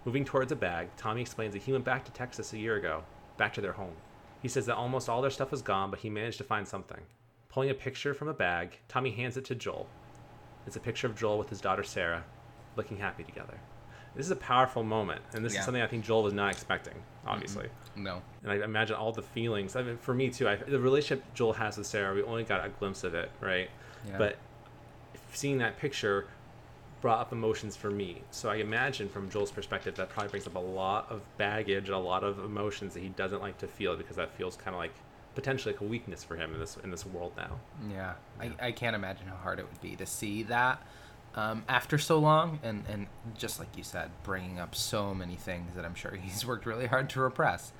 Moving 0.05 0.25
towards 0.25 0.53
a 0.53 0.57
bag, 0.57 0.89
Tommy 0.97 1.23
explains 1.23 1.55
that 1.55 1.63
he 1.63 1.73
went 1.73 1.85
back 1.85 2.05
to 2.05 2.13
Texas 2.13 2.53
a 2.53 2.59
year 2.59 2.77
ago, 2.77 3.03
back 3.39 3.55
to 3.55 3.61
their 3.63 3.73
home. 3.73 3.95
He 4.43 4.49
says 4.49 4.67
that 4.67 4.77
almost 4.77 5.09
all 5.09 5.23
their 5.23 5.31
stuff 5.31 5.53
was 5.53 5.63
gone, 5.63 5.91
but 5.91 6.01
he 6.01 6.11
managed 6.11 6.39
to 6.39 6.45
find 6.45 6.69
something. 6.69 7.01
Pulling 7.49 7.71
a 7.71 7.75
picture 7.75 8.13
from 8.13 8.29
a 8.29 8.35
bag, 8.35 8.79
Tommy 8.89 9.11
hands 9.11 9.37
it 9.37 9.45
to 9.47 9.55
Joel. 9.55 9.89
It's 10.67 10.77
a 10.77 10.81
picture 10.81 11.07
of 11.07 11.17
Joel 11.17 11.39
with 11.39 11.49
his 11.49 11.61
daughter 11.61 11.83
Sarah, 11.83 12.25
looking 12.77 12.99
happy 12.99 13.25
together. 13.25 13.59
This 14.15 14.27
is 14.27 14.33
a 14.33 14.37
powerful 14.37 14.83
moment, 14.83 15.23
and 15.35 15.45
this 15.45 15.55
Yeah. 15.55 15.61
is 15.61 15.65
something 15.65 15.83
I 15.83 15.87
think 15.87 16.05
Joel 16.05 16.23
was 16.25 16.35
not 16.35 16.53
expecting, 16.53 16.95
obviously. 17.27 17.69
No. 17.97 18.23
And 18.43 18.53
I 18.53 18.65
imagine 18.65 18.97
all 18.97 19.13
the 19.13 19.23
feelings. 19.23 19.75
I 19.75 19.83
mean, 19.83 19.97
for 19.97 20.13
me 20.13 20.29
too, 20.31 20.49
I, 20.49 20.57
the 20.57 20.79
relationship 20.79 21.25
Joel 21.35 21.55
has 21.55 21.79
with 21.79 21.87
Sarah, 21.87 22.15
we 22.15 22.23
only 22.23 22.45
got 22.45 22.65
a 22.65 22.69
glimpse 22.69 23.05
of 23.05 23.15
it, 23.15 23.31
right? 23.41 23.71
Yeah. 24.07 24.19
But 24.19 24.37
seeing 25.33 25.59
that 25.59 25.79
picture 25.79 26.27
brought 27.01 27.21
up 27.21 27.33
emotions 27.33 27.75
for 27.75 27.91
me. 27.91 28.23
So 28.31 28.49
I 28.51 28.57
imagine 28.57 29.09
from 29.09 29.29
Joel's 29.31 29.51
perspective, 29.51 29.95
that 29.97 30.09
probably 30.11 30.31
brings 30.31 30.47
up 30.47 30.55
a 30.55 30.59
lot 30.61 31.11
of 31.11 31.21
baggage, 31.37 31.89
a 31.89 31.99
lot 31.99 32.23
of 32.23 32.39
emotions 32.39 32.95
that 32.95 33.01
he 33.01 33.09
doesn't 33.09 33.41
like 33.41 33.59
to 33.59 33.67
feel 33.67 33.97
because 33.97 34.17
that 34.17 34.31
feels 34.37 34.57
kind 34.57 34.75
of 34.75 34.79
like 34.79 34.93
potentially 35.35 35.73
like 35.73 35.81
a 35.81 35.85
weakness 35.85 36.23
for 36.23 36.37
him 36.37 36.53
in 36.55 36.61
this 36.61 36.77
in 36.85 36.91
this 36.91 37.05
world 37.07 37.33
now. 37.37 37.59
Yeah, 37.91 38.13
I, 38.41 38.53
I 38.61 38.73
can't 38.73 38.95
imagine 38.95 39.27
how 39.27 39.37
hard 39.37 39.59
it 39.59 39.67
would 39.69 39.81
be 39.81 39.97
to 39.97 40.07
see 40.07 40.43
that 40.45 40.81
um, 41.35 41.65
after 41.69 41.99
so 41.99 42.19
long, 42.19 42.59
and 42.63 42.85
and 42.89 43.07
just 43.37 43.59
like 43.59 43.77
you 43.77 43.83
said, 43.83 44.11
bringing 44.23 44.59
up 44.59 44.75
so 44.75 45.15
many 45.15 45.37
things 45.37 45.75
that 45.75 45.85
I'm 45.85 45.95
sure 45.95 46.13
he's 46.23 46.45
worked 46.47 46.67
really 46.67 46.87
hard 46.87 47.09
to 47.11 47.21
repress, 47.21 47.73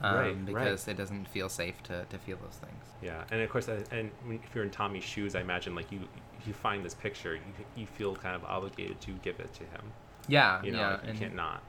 um, 0.00 0.14
Right, 0.16 0.26
right. 0.28 0.46
because 0.46 0.88
it 0.88 0.96
doesn't 0.96 1.28
feel 1.28 1.48
safe 1.48 1.82
to, 1.84 2.04
to 2.08 2.18
feel 2.18 2.36
those 2.38 2.56
things. 2.56 2.84
Yeah, 3.02 3.24
and 3.30 3.40
of 3.40 3.50
course, 3.50 3.68
uh, 3.68 3.82
and 3.90 4.10
if 4.30 4.54
you're 4.54 4.64
in 4.64 4.70
Tommy's 4.70 5.04
shoes, 5.04 5.34
I 5.34 5.40
imagine 5.40 5.74
like 5.74 5.90
you, 5.90 6.00
you 6.46 6.52
find 6.52 6.84
this 6.84 6.94
picture, 6.94 7.34
you 7.34 7.40
you 7.76 7.86
feel 7.86 8.14
kind 8.14 8.36
of 8.36 8.44
obligated 8.44 9.00
to 9.02 9.12
give 9.22 9.40
it 9.40 9.52
to 9.54 9.60
him. 9.64 9.92
Yeah, 10.26 10.62
You 10.62 10.72
know, 10.72 10.78
yeah, 10.78 10.90
like, 10.90 11.02
you 11.04 11.08
and, 11.10 11.18
can't 11.18 11.34
not. 11.34 11.62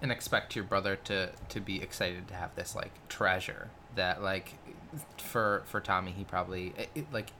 and 0.00 0.12
expect 0.12 0.54
your 0.54 0.64
brother 0.64 0.96
to 1.04 1.30
to 1.48 1.60
be 1.60 1.82
excited 1.82 2.28
to 2.28 2.34
have 2.34 2.54
this 2.54 2.74
like 2.76 2.92
treasure 3.08 3.70
that 3.96 4.22
like 4.22 4.54
for 5.18 5.62
for 5.66 5.80
Tommy 5.80 6.12
he 6.12 6.24
probably 6.24 6.72
it, 6.76 6.88
it, 6.94 7.12
like 7.12 7.30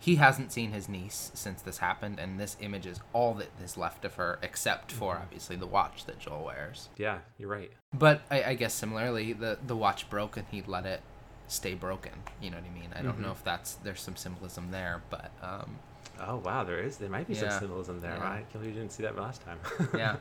he 0.00 0.16
hasn't 0.16 0.52
seen 0.52 0.70
his 0.72 0.88
niece 0.88 1.30
since 1.34 1.60
this 1.62 1.78
happened 1.78 2.18
and 2.20 2.38
this 2.38 2.56
image 2.60 2.86
is 2.86 3.00
all 3.12 3.34
that 3.34 3.48
is 3.62 3.76
left 3.76 4.04
of 4.04 4.14
her 4.14 4.38
except 4.42 4.92
for 4.92 5.14
Mm-hmm. 5.14 5.22
obviously 5.24 5.56
the 5.56 5.66
watch 5.66 6.04
that 6.06 6.18
Joel 6.20 6.44
wears. 6.44 6.88
Yeah, 6.96 7.18
you're 7.38 7.48
right. 7.48 7.72
But 7.92 8.22
I, 8.30 8.42
I 8.42 8.54
guess 8.54 8.74
similarly, 8.74 9.32
the 9.32 9.58
the 9.66 9.76
watch 9.76 10.08
broke 10.10 10.36
and 10.36 10.46
he 10.50 10.62
let 10.66 10.86
it 10.86 11.00
stay 11.48 11.74
broken. 11.74 12.12
You 12.40 12.50
know 12.50 12.58
what 12.58 12.66
I 12.66 12.74
mean? 12.74 12.90
I 12.94 13.02
don't 13.02 13.18
know 13.20 13.28
Mhm. 13.28 13.32
if 13.32 13.44
that's 13.44 13.74
there's 13.74 14.00
some 14.00 14.16
symbolism 14.16 14.70
there, 14.70 15.02
but 15.10 15.30
um, 15.42 15.78
Oh 16.20 16.36
wow, 16.44 16.64
there 16.64 16.80
is. 16.80 16.96
There 16.98 17.08
might 17.08 17.26
be 17.28 17.34
Yeah, 17.34 17.48
some 17.50 17.60
symbolism 17.60 18.00
there. 18.00 18.14
yeah. 18.16 18.22
Right? 18.22 18.32
I 18.34 18.38
can't 18.38 18.52
believe 18.54 18.74
you 18.74 18.80
didn't 18.80 18.92
see 18.92 19.02
that 19.04 19.16
last 19.16 19.42
time. 19.42 19.58
yeah, 19.96 20.16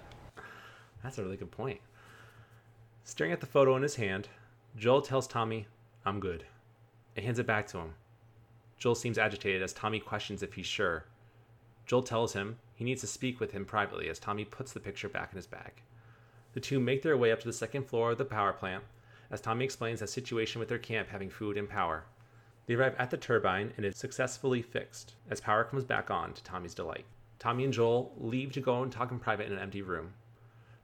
That's 1.03 1.17
a 1.17 1.23
really 1.23 1.37
good 1.37 1.51
point. 1.51 1.79
Staring 3.03 3.31
at 3.33 3.39
the 3.39 3.45
photo 3.45 3.75
in 3.75 3.83
his 3.83 3.95
hand, 3.95 4.27
Joel 4.75 5.01
tells 5.01 5.27
Tommy, 5.27 5.67
I'm 6.05 6.19
good, 6.19 6.45
and 7.15 7.25
hands 7.25 7.39
it 7.39 7.47
back 7.47 7.67
to 7.67 7.77
him. 7.79 7.93
Joel 8.77 8.95
seems 8.95 9.17
agitated 9.17 9.61
as 9.61 9.73
Tommy 9.73 9.99
questions 9.99 10.43
if 10.43 10.53
he's 10.53 10.65
sure. 10.65 11.05
Joel 11.85 12.03
tells 12.03 12.33
him 12.33 12.59
he 12.75 12.83
needs 12.83 13.01
to 13.01 13.07
speak 13.07 13.39
with 13.39 13.51
him 13.51 13.65
privately 13.65 14.09
as 14.09 14.19
Tommy 14.19 14.45
puts 14.45 14.73
the 14.73 14.79
picture 14.79 15.09
back 15.09 15.31
in 15.31 15.37
his 15.37 15.47
bag. 15.47 15.81
The 16.53 16.59
two 16.59 16.79
make 16.79 17.01
their 17.01 17.17
way 17.17 17.31
up 17.31 17.39
to 17.39 17.47
the 17.47 17.53
second 17.53 17.87
floor 17.87 18.11
of 18.11 18.17
the 18.17 18.25
power 18.25 18.53
plant 18.53 18.83
as 19.31 19.41
Tommy 19.41 19.65
explains 19.65 19.99
the 19.99 20.07
situation 20.07 20.59
with 20.59 20.69
their 20.69 20.77
camp 20.77 21.09
having 21.09 21.29
food 21.29 21.57
and 21.57 21.67
power. 21.67 22.05
They 22.65 22.75
arrive 22.75 22.95
at 22.99 23.09
the 23.09 23.17
turbine 23.17 23.73
and 23.77 23.85
it's 23.85 23.99
successfully 23.99 24.61
fixed 24.61 25.13
as 25.29 25.41
power 25.41 25.63
comes 25.63 25.83
back 25.83 26.11
on 26.11 26.33
to 26.33 26.43
Tommy's 26.43 26.75
delight. 26.75 27.05
Tommy 27.39 27.63
and 27.63 27.73
Joel 27.73 28.13
leave 28.17 28.51
to 28.53 28.61
go 28.61 28.83
and 28.83 28.91
talk 28.91 29.11
in 29.11 29.19
private 29.19 29.47
in 29.47 29.53
an 29.53 29.59
empty 29.59 29.81
room. 29.81 30.13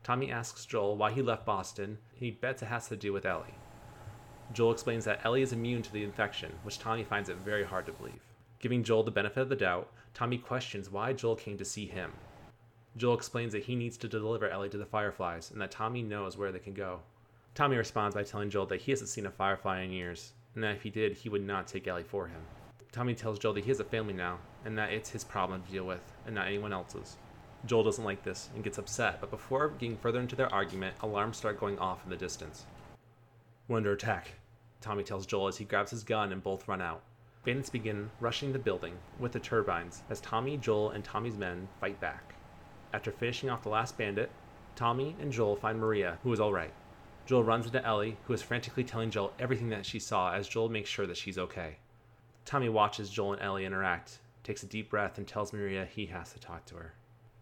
Tommy 0.04 0.32
asks 0.32 0.66
Joel 0.66 0.98
why 0.98 1.12
he 1.12 1.22
left 1.22 1.46
Boston, 1.46 1.98
and 2.12 2.20
he 2.20 2.32
bets 2.32 2.62
it 2.62 2.66
has 2.68 2.90
to 2.90 2.98
do 2.98 3.14
with 3.14 3.26
Ellie. 3.26 3.56
Joel 4.52 4.72
explains 4.72 5.06
that 5.06 5.22
Ellie 5.24 5.42
is 5.42 5.54
immune 5.54 5.82
to 5.84 5.94
the 5.94 6.04
infection, 6.04 6.52
which 6.64 6.80
Tommy 6.80 7.04
finds 7.04 7.30
it 7.30 7.38
very 7.38 7.64
hard 7.64 7.86
to 7.86 7.92
believe. 7.94 8.22
Giving 8.60 8.84
Joel 8.84 9.04
the 9.04 9.12
benefit 9.12 9.42
of 9.42 9.50
the 9.50 9.56
doubt, 9.56 9.92
Tommy 10.14 10.38
questions 10.38 10.90
why 10.90 11.14
Joel 11.14 11.36
came 11.36 11.58
to 11.58 11.66
see 11.66 11.86
him. 11.86 12.12
Joel 12.96 13.16
explains 13.16 13.54
that 13.54 13.64
he 13.64 13.76
needs 13.76 13.98
to 13.98 14.08
deliver 14.08 14.50
Ellie 14.50 14.70
to 14.70 14.78
the 14.78 14.86
Fireflies 14.86 15.50
and 15.50 15.60
that 15.62 15.72
Tommy 15.72 16.04
knows 16.04 16.38
where 16.38 16.52
they 16.52 16.60
can 16.60 16.74
go. 16.74 17.00
Tommy 17.56 17.78
responds 17.78 18.16
by 18.16 18.24
telling 18.24 18.50
Joel 18.50 18.66
that 18.68 18.82
he 18.82 18.92
hasn't 18.92 19.10
seen 19.10 19.26
a 19.26 19.32
Firefly 19.32 19.82
in 19.82 19.92
years, 19.92 20.34
and 20.56 20.64
that 20.64 20.76
if 20.76 20.84
he 20.84 20.90
did, 20.90 21.14
he 21.14 21.30
would 21.30 21.46
not 21.46 21.68
take 21.68 21.88
Ellie 21.88 22.04
for 22.04 22.28
him. 22.28 22.42
Tommy 22.92 23.16
tells 23.16 23.40
Joel 23.40 23.54
that 23.54 23.64
he 23.64 23.70
has 23.70 23.80
a 23.80 23.84
family 23.84 24.14
now, 24.14 24.38
and 24.66 24.78
that 24.78 24.94
it's 24.94 25.10
his 25.10 25.24
problem 25.24 25.64
to 25.64 25.72
deal 25.72 25.86
with, 25.86 26.02
and 26.26 26.36
not 26.36 26.48
anyone 26.48 26.74
else's. 26.74 27.18
Joel 27.66 27.84
doesn't 27.84 28.04
like 28.04 28.24
this 28.24 28.50
and 28.54 28.64
gets 28.64 28.78
upset, 28.78 29.20
but 29.20 29.32
before 29.32 29.70
getting 29.70 29.98
further 29.98 30.20
into 30.20 30.36
their 30.36 30.54
argument, 30.54 30.96
alarms 31.02 31.38
start 31.38 31.60
going 31.60 31.80
off 31.80 32.04
in 32.04 32.10
the 32.10 32.18
distance. 32.18 32.66
We're 33.68 33.78
under 33.78 33.94
attack, 33.94 34.34
Tommy 34.82 35.04
tells 35.04 35.26
Joel 35.26 35.48
as 35.48 35.56
he 35.56 35.64
grabs 35.64 35.92
his 35.92 36.04
gun 36.04 36.34
and 36.34 36.44
both 36.44 36.68
run 36.68 36.82
out. 36.82 37.02
Bandits 37.46 37.70
begin 37.70 38.10
rushing 38.20 38.52
the 38.52 38.60
building 38.60 38.98
with 39.20 39.32
the 39.32 39.40
turbines 39.40 40.04
as 40.10 40.20
Tommy, 40.20 40.58
Joel, 40.58 40.90
and 40.90 41.02
Tommy's 41.02 41.38
men 41.38 41.70
fight 41.80 41.98
back. 42.02 42.36
After 42.94 43.10
finishing 43.10 43.50
off 43.50 43.64
the 43.64 43.70
last 43.70 43.98
bandit, 43.98 44.30
Tommy 44.76 45.16
and 45.22 45.32
Joel 45.32 45.56
find 45.56 45.80
Maria, 45.80 46.18
who 46.24 46.34
is 46.34 46.42
alright. 46.42 46.74
Joel 47.26 47.46
runs 47.46 47.66
into 47.66 47.86
Ellie, 47.86 48.18
who 48.26 48.34
is 48.34 48.42
frantically 48.42 48.84
telling 48.84 49.12
Joel 49.12 49.32
everything 49.40 49.70
that 49.70 49.86
she 49.86 50.00
saw 50.00 50.34
as 50.34 50.50
Joel 50.50 50.68
makes 50.68 50.90
sure 50.90 51.08
that 51.08 51.16
she's 51.16 51.38
okay. 51.38 51.78
Tommy 52.44 52.68
watches 52.68 53.10
Joel 53.10 53.34
and 53.34 53.42
Ellie 53.42 53.66
interact, 53.66 54.20
takes 54.44 54.64
a 54.64 54.68
deep 54.68 54.90
breath, 54.90 55.18
and 55.18 55.26
tells 55.26 55.54
Maria 55.54 55.86
he 55.86 56.08
has 56.08 56.34
to 56.34 56.40
talk 56.40 56.66
to 56.66 56.76
her. 56.76 56.94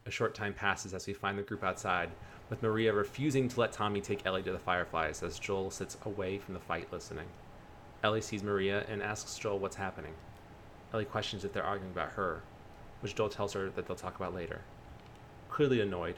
A 0.05 0.11
short 0.11 0.35
time 0.35 0.53
passes 0.53 0.93
as 0.93 1.07
we 1.07 1.13
find 1.13 1.37
the 1.37 1.43
group 1.43 1.63
outside, 1.63 2.11
with 2.51 2.61
Maria 2.61 2.91
refusing 2.91 3.47
to 3.47 3.59
let 3.61 3.71
Tommy 3.71 4.01
take 4.01 4.25
Ellie 4.25 4.43
to 4.43 4.51
the 4.51 4.59
Fireflies 4.59 5.23
as 5.23 5.39
Joel 5.39 5.71
sits 5.71 5.97
away 6.05 6.37
from 6.37 6.53
the 6.53 6.59
fight 6.59 6.91
listening. 6.91 7.25
Ellie 8.03 8.19
sees 8.19 8.43
Maria 8.43 8.85
and 8.89 9.01
asks 9.01 9.39
Joel 9.39 9.57
what's 9.57 9.77
happening. 9.77 10.13
Ellie 10.93 11.05
questions 11.05 11.45
if 11.45 11.53
they're 11.53 11.63
arguing 11.63 11.93
about 11.93 12.11
her, 12.11 12.43
which 12.99 13.15
Joel 13.15 13.29
tells 13.29 13.53
her 13.53 13.69
that 13.69 13.87
they'll 13.87 13.95
talk 13.95 14.17
about 14.17 14.35
later. 14.35 14.59
Clearly 15.49 15.79
annoyed, 15.79 16.15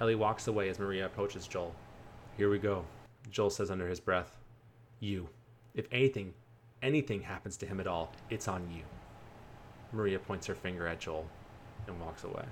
Ellie 0.00 0.16
walks 0.16 0.48
away 0.48 0.68
as 0.68 0.80
Maria 0.80 1.06
approaches 1.06 1.46
Joel. 1.46 1.72
Here 2.36 2.50
we 2.50 2.58
go, 2.58 2.84
Joel 3.30 3.50
says 3.50 3.70
under 3.70 3.88
his 3.88 4.00
breath. 4.00 4.36
You. 4.98 5.28
If 5.76 5.86
anything, 5.92 6.34
anything 6.82 7.22
happens 7.22 7.56
to 7.58 7.66
him 7.66 7.78
at 7.78 7.86
all, 7.86 8.12
it's 8.28 8.48
on 8.48 8.68
you. 8.74 8.82
Maria 9.92 10.18
points 10.18 10.48
her 10.48 10.54
finger 10.56 10.88
at 10.88 10.98
Joel 10.98 11.28
and 11.86 12.00
walks 12.00 12.24
away. 12.24 12.44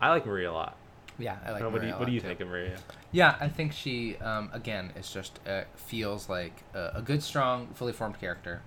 I 0.00 0.10
like 0.10 0.24
Maria 0.24 0.52
a 0.52 0.52
lot. 0.52 0.76
Yeah, 1.18 1.36
I 1.44 1.50
like. 1.52 1.62
what 1.62 1.72
Maria 1.72 1.80
do 1.80 1.86
you, 1.88 1.94
what 1.94 2.06
do 2.06 2.12
you 2.12 2.20
think 2.20 2.40
of 2.40 2.48
Maria? 2.48 2.78
Yeah, 3.10 3.36
I 3.40 3.48
think 3.48 3.72
she 3.72 4.16
um, 4.18 4.50
again 4.52 4.92
is 4.96 5.10
just 5.10 5.40
uh, 5.48 5.62
feels 5.74 6.28
like 6.28 6.62
a, 6.74 6.92
a 6.96 7.02
good, 7.02 7.22
strong, 7.22 7.68
fully 7.74 7.92
formed 7.92 8.20
character. 8.20 8.62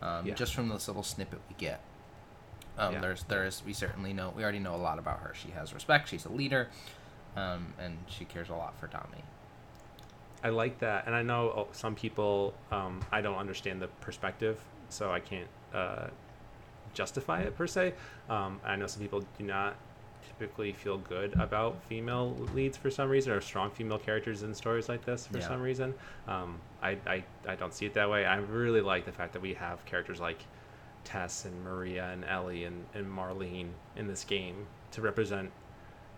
Um, 0.00 0.26
Yeah. 0.26 0.34
Just 0.34 0.54
from 0.54 0.68
this 0.68 0.86
little 0.86 1.02
snippet 1.02 1.40
we 1.48 1.56
get, 1.56 1.80
um, 2.78 2.94
Yeah. 2.94 3.00
there's 3.00 3.22
there's 3.24 3.64
we 3.64 3.72
certainly 3.72 4.12
know 4.12 4.32
we 4.36 4.42
already 4.42 4.58
know 4.58 4.74
a 4.74 4.76
lot 4.76 4.98
about 4.98 5.20
her. 5.20 5.32
She 5.34 5.50
has 5.50 5.74
respect. 5.74 6.08
She's 6.08 6.24
a 6.26 6.30
leader, 6.32 6.68
um, 7.36 7.72
and 7.78 7.98
she 8.06 8.24
cares 8.24 8.50
a 8.50 8.54
lot 8.54 8.78
for 8.78 8.86
Tommy. 8.86 9.24
I 10.44 10.50
like 10.50 10.78
that, 10.80 11.06
and 11.06 11.14
I 11.14 11.22
know 11.22 11.52
oh, 11.56 11.68
some 11.72 11.94
people. 11.94 12.54
Um, 12.70 13.00
I 13.10 13.20
don't 13.20 13.38
understand 13.38 13.82
the 13.82 13.88
perspective, 13.88 14.60
so 14.90 15.10
I 15.10 15.18
can't 15.18 15.48
uh, 15.74 16.08
justify 16.94 17.40
it 17.40 17.56
per 17.56 17.66
se. 17.66 17.94
Um, 18.28 18.60
I 18.64 18.76
know 18.76 18.86
some 18.86 19.02
people 19.02 19.24
do 19.38 19.44
not 19.44 19.76
typically 20.26 20.72
feel 20.72 20.98
good 20.98 21.34
about 21.38 21.82
female 21.84 22.34
leads 22.54 22.76
for 22.76 22.90
some 22.90 23.08
reason, 23.08 23.32
or 23.32 23.40
strong 23.40 23.70
female 23.70 23.98
characters 23.98 24.42
in 24.42 24.54
stories 24.54 24.88
like 24.88 25.04
this 25.04 25.26
for 25.26 25.38
Yeah. 25.38 25.48
some 25.48 25.62
reason. 25.62 25.94
Um, 26.28 26.60
I, 26.82 26.98
I 27.06 27.24
I 27.46 27.54
don't 27.54 27.72
see 27.74 27.86
it 27.86 27.94
that 27.94 28.10
way. 28.10 28.26
I 28.26 28.36
really 28.36 28.80
like 28.80 29.04
the 29.04 29.12
fact 29.12 29.32
that 29.34 29.42
we 29.42 29.54
have 29.54 29.84
characters 29.86 30.20
like 30.20 30.44
Tess 31.04 31.44
and 31.44 31.62
Maria 31.64 32.10
and 32.12 32.24
Ellie 32.24 32.64
and, 32.64 32.84
and 32.94 33.06
Marlene 33.06 33.70
in 33.96 34.08
this 34.08 34.24
game 34.24 34.66
to 34.92 35.00
represent 35.00 35.50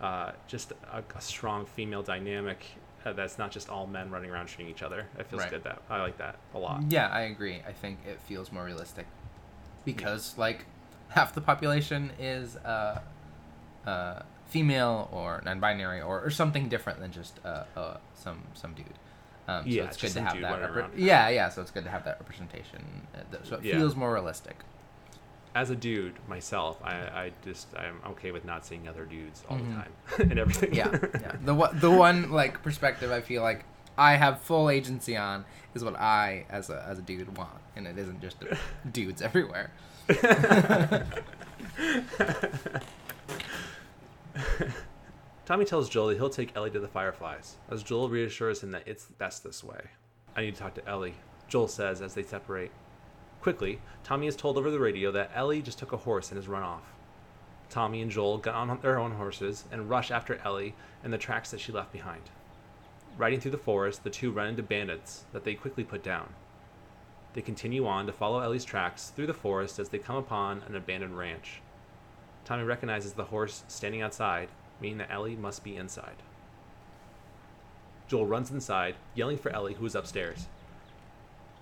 uh, 0.01 0.31
just 0.47 0.71
a, 0.91 1.03
a 1.15 1.21
strong 1.21 1.65
female 1.65 2.01
dynamic 2.01 2.65
uh, 3.05 3.13
that's 3.13 3.37
not 3.37 3.51
just 3.51 3.69
all 3.69 3.85
men 3.87 4.09
running 4.09 4.29
around 4.31 4.47
shooting 4.49 4.67
each 4.67 4.81
other. 4.81 5.05
It 5.17 5.27
feels 5.27 5.41
Right. 5.43 5.51
good 5.51 5.63
that 5.63 5.81
I 5.89 6.01
like 6.01 6.17
that 6.17 6.37
a 6.53 6.57
lot. 6.57 6.83
Yeah, 6.89 7.07
I 7.07 7.21
agree. 7.21 7.61
I 7.67 7.71
think 7.71 7.99
it 8.05 8.19
feels 8.21 8.51
more 8.51 8.63
realistic 8.65 9.05
because 9.85 10.37
like 10.37 10.65
half 11.09 11.33
the 11.33 11.41
population 11.41 12.11
is 12.19 12.55
uh, 12.57 13.01
uh, 13.89 14.21
female 14.53 14.95
or 15.11 15.41
non-binary 15.45 16.01
or, 16.01 16.15
or 16.25 16.29
something 16.41 16.69
different 16.69 16.99
than 16.99 17.11
just 17.11 17.33
uh, 17.45 17.63
uh, 17.81 17.97
some 18.23 18.39
some 18.53 18.73
dude. 18.73 18.97
Um, 19.47 19.63
so 19.63 19.69
Yeah, 19.69 19.83
it's 19.85 19.97
good 20.03 20.11
to 20.13 20.21
have 20.21 20.39
that. 20.41 20.61
repre- 20.61 20.89
yeah, 21.11 21.29
yeah. 21.29 21.49
So 21.49 21.61
it's 21.63 21.71
good 21.71 21.83
to 21.89 21.89
have 21.95 22.03
that 22.05 22.17
representation. 22.21 22.81
uh, 23.15 23.37
So 23.43 23.55
it 23.57 23.63
Yeah. 23.63 23.77
feels 23.77 23.95
more 23.95 24.11
realistic. 24.13 24.57
As 25.55 25.71
a 25.71 25.75
dude 25.75 26.13
myself, 26.27 26.73
I, 26.83 26.93
I 27.21 27.25
just 27.43 27.67
I'm 27.83 27.97
okay 28.11 28.31
with 28.31 28.45
not 28.45 28.65
seeing 28.67 28.87
other 28.87 29.05
dudes 29.05 29.43
all 29.49 29.57
Mhm. 29.57 29.67
the 29.67 29.73
time 29.81 29.93
and 30.31 30.39
everything. 30.43 30.73
Yeah, 30.75 30.91
yeah. 31.25 31.31
The 31.49 31.55
one 31.63 31.79
the 31.79 31.89
one 32.05 32.17
like 32.41 32.61
perspective 32.67 33.09
I 33.19 33.21
feel 33.21 33.41
like 33.49 33.61
I 33.97 34.11
have 34.23 34.33
full 34.49 34.69
agency 34.69 35.17
on 35.17 35.45
is 35.75 35.83
what 35.83 35.95
I 35.99 36.45
as 36.49 36.69
a 36.69 36.77
as 36.89 36.97
a 36.99 37.01
dude 37.01 37.29
want, 37.37 37.61
and 37.75 37.83
it 37.87 37.97
isn't 38.03 38.21
just 38.21 38.37
dudes 38.97 39.21
everywhere. 39.29 39.67
Tommy 45.45 45.65
tells 45.65 45.89
Joel 45.89 46.07
that 46.07 46.17
he'll 46.17 46.29
take 46.29 46.55
Ellie 46.55 46.71
to 46.71 46.79
the 46.79 46.87
Fireflies, 46.87 47.55
as 47.69 47.83
Joel 47.83 48.09
reassures 48.09 48.61
him 48.63 48.71
that 48.71 48.87
it's 48.87 49.05
best 49.05 49.43
this 49.43 49.63
way. 49.63 49.81
I 50.35 50.41
need 50.41 50.55
to 50.55 50.61
talk 50.61 50.75
to 50.75 50.87
Ellie, 50.87 51.15
Joel 51.47 51.67
says 51.67 52.01
as 52.01 52.13
they 52.13 52.23
separate. 52.23 52.71
Quickly, 53.41 53.79
Tommy 54.03 54.27
is 54.27 54.35
told 54.35 54.57
over 54.57 54.69
the 54.69 54.79
radio 54.79 55.11
that 55.11 55.31
Ellie 55.33 55.61
just 55.61 55.79
took 55.79 55.93
a 55.93 55.97
horse 55.97 56.29
and 56.29 56.37
has 56.37 56.47
run 56.47 56.63
off. 56.63 56.93
Tommy 57.69 58.01
and 58.01 58.11
Joel 58.11 58.37
get 58.37 58.55
on 58.55 58.79
their 58.81 58.99
own 58.99 59.11
horses 59.13 59.65
and 59.71 59.89
rush 59.89 60.11
after 60.11 60.41
Ellie 60.43 60.75
and 61.03 61.13
the 61.13 61.17
tracks 61.17 61.51
that 61.51 61.59
she 61.59 61.71
left 61.71 61.91
behind. 61.91 62.23
Riding 63.17 63.39
through 63.39 63.51
the 63.51 63.57
forest, 63.57 64.03
the 64.03 64.09
two 64.09 64.31
run 64.31 64.47
into 64.47 64.63
bandits 64.63 65.25
that 65.33 65.43
they 65.43 65.53
quickly 65.53 65.83
put 65.83 66.03
down. 66.03 66.33
They 67.33 67.41
continue 67.41 67.85
on 67.85 68.05
to 68.07 68.11
follow 68.11 68.39
Ellie's 68.39 68.65
tracks 68.65 69.11
through 69.15 69.27
the 69.27 69.33
forest 69.33 69.77
as 69.77 69.89
they 69.89 69.99
come 69.99 70.15
upon 70.15 70.63
an 70.67 70.75
abandoned 70.75 71.17
ranch. 71.17 71.61
Tommy 72.45 72.63
recognizes 72.63 73.13
the 73.13 73.25
horse 73.25 73.63
standing 73.67 74.01
outside, 74.01 74.49
meaning 74.81 74.97
that 74.97 75.11
Ellie 75.11 75.35
must 75.35 75.63
be 75.63 75.75
inside. 75.75 76.23
Joel 78.07 78.25
runs 78.25 78.49
inside, 78.49 78.95
yelling 79.13 79.37
for 79.37 79.51
Ellie, 79.51 79.75
who 79.75 79.85
is 79.85 79.93
upstairs. 79.93 80.47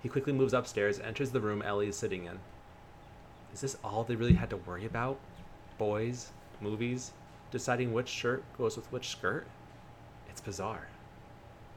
He 0.02 0.10
quickly 0.10 0.32
moves 0.32 0.54
upstairs 0.54 1.00
enters 1.00 1.32
the 1.32 1.42
room 1.42 1.62
Ellie 1.62 1.90
is 1.90 1.98
sitting 1.98 2.26
in. 2.26 2.40
Is 3.54 3.62
this 3.62 3.78
all 3.84 4.04
they 4.04 4.16
really 4.16 4.34
had 4.34 4.50
to 4.52 4.58
worry 4.58 4.86
about? 4.86 5.20
Boys, 5.78 6.32
movies, 6.62 7.12
deciding 7.52 7.92
which 7.92 8.08
shirt 8.08 8.44
goes 8.58 8.78
with 8.78 8.92
which 8.92 9.10
skirt? 9.10 9.48
It's 10.30 10.40
bizarre, 10.40 10.88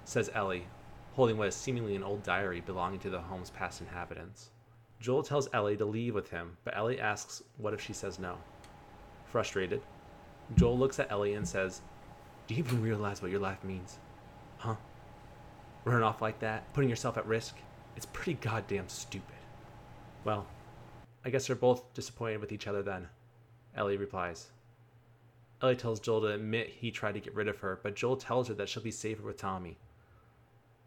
says 0.04 0.30
Ellie, 0.34 0.66
holding 1.14 1.36
what 1.36 1.48
is 1.48 1.54
seemingly 1.54 1.96
an 1.96 2.04
old 2.04 2.22
diary 2.22 2.60
belonging 2.60 3.00
to 3.00 3.10
the 3.10 3.20
home's 3.20 3.50
past 3.50 3.80
inhabitants. 3.80 4.50
Joel 5.00 5.22
tells 5.22 5.48
Ellie 5.52 5.76
to 5.78 5.84
leave 5.84 6.14
with 6.14 6.30
him, 6.30 6.58
but 6.62 6.76
Ellie 6.76 7.00
asks 7.00 7.42
what 7.56 7.74
if 7.74 7.80
she 7.80 7.92
says 7.92 8.18
no. 8.18 8.36
Frustrated, 9.30 9.80
Joel 10.56 10.76
looks 10.76 10.98
at 10.98 11.10
Ellie 11.10 11.34
and 11.34 11.46
says, 11.46 11.82
Do 12.46 12.54
you 12.54 12.64
even 12.64 12.82
realize 12.82 13.22
what 13.22 13.30
your 13.30 13.40
life 13.40 13.62
means? 13.62 13.98
Huh? 14.58 14.74
Running 15.84 16.02
off 16.02 16.20
like 16.20 16.40
that, 16.40 16.72
putting 16.74 16.90
yourself 16.90 17.16
at 17.16 17.26
risk? 17.26 17.56
It's 17.96 18.06
pretty 18.06 18.34
goddamn 18.34 18.88
stupid. 18.88 19.36
Well, 20.24 20.46
I 21.24 21.30
guess 21.30 21.46
they're 21.46 21.56
both 21.56 21.94
disappointed 21.94 22.40
with 22.40 22.50
each 22.50 22.66
other 22.66 22.82
then, 22.82 23.08
Ellie 23.76 23.96
replies. 23.96 24.50
Ellie 25.62 25.76
tells 25.76 26.00
Joel 26.00 26.22
to 26.22 26.26
admit 26.28 26.68
he 26.68 26.90
tried 26.90 27.14
to 27.14 27.20
get 27.20 27.34
rid 27.34 27.46
of 27.46 27.58
her, 27.58 27.78
but 27.82 27.94
Joel 27.94 28.16
tells 28.16 28.48
her 28.48 28.54
that 28.54 28.68
she'll 28.68 28.82
be 28.82 28.90
safer 28.90 29.22
with 29.22 29.36
Tommy. 29.36 29.76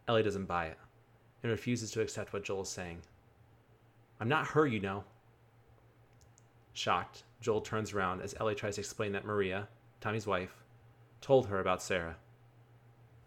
Ellie 0.08 0.24
doesn't 0.24 0.46
buy 0.46 0.66
it 0.66 0.78
and 1.44 1.52
refuses 1.52 1.92
to 1.92 2.02
accept 2.02 2.34
what 2.34 2.44
Joel 2.44 2.64
is 2.64 2.70
saying. 2.70 3.02
I'm 4.20 4.28
not 4.28 4.48
her, 4.48 4.68
you 4.68 4.80
know. 4.80 5.06
Shocked, 6.74 7.24
Joel 7.44 7.60
turns 7.60 7.92
around 7.92 8.22
as 8.22 8.34
Ellie 8.40 8.56
tries 8.56 8.76
to 8.76 8.82
explain 8.82 9.12
that 9.12 9.26
Maria, 9.26 9.68
Tommy's 10.00 10.26
wife, 10.26 10.64
told 11.20 11.48
her 11.48 11.60
about 11.60 11.84
Sarah. 11.84 12.16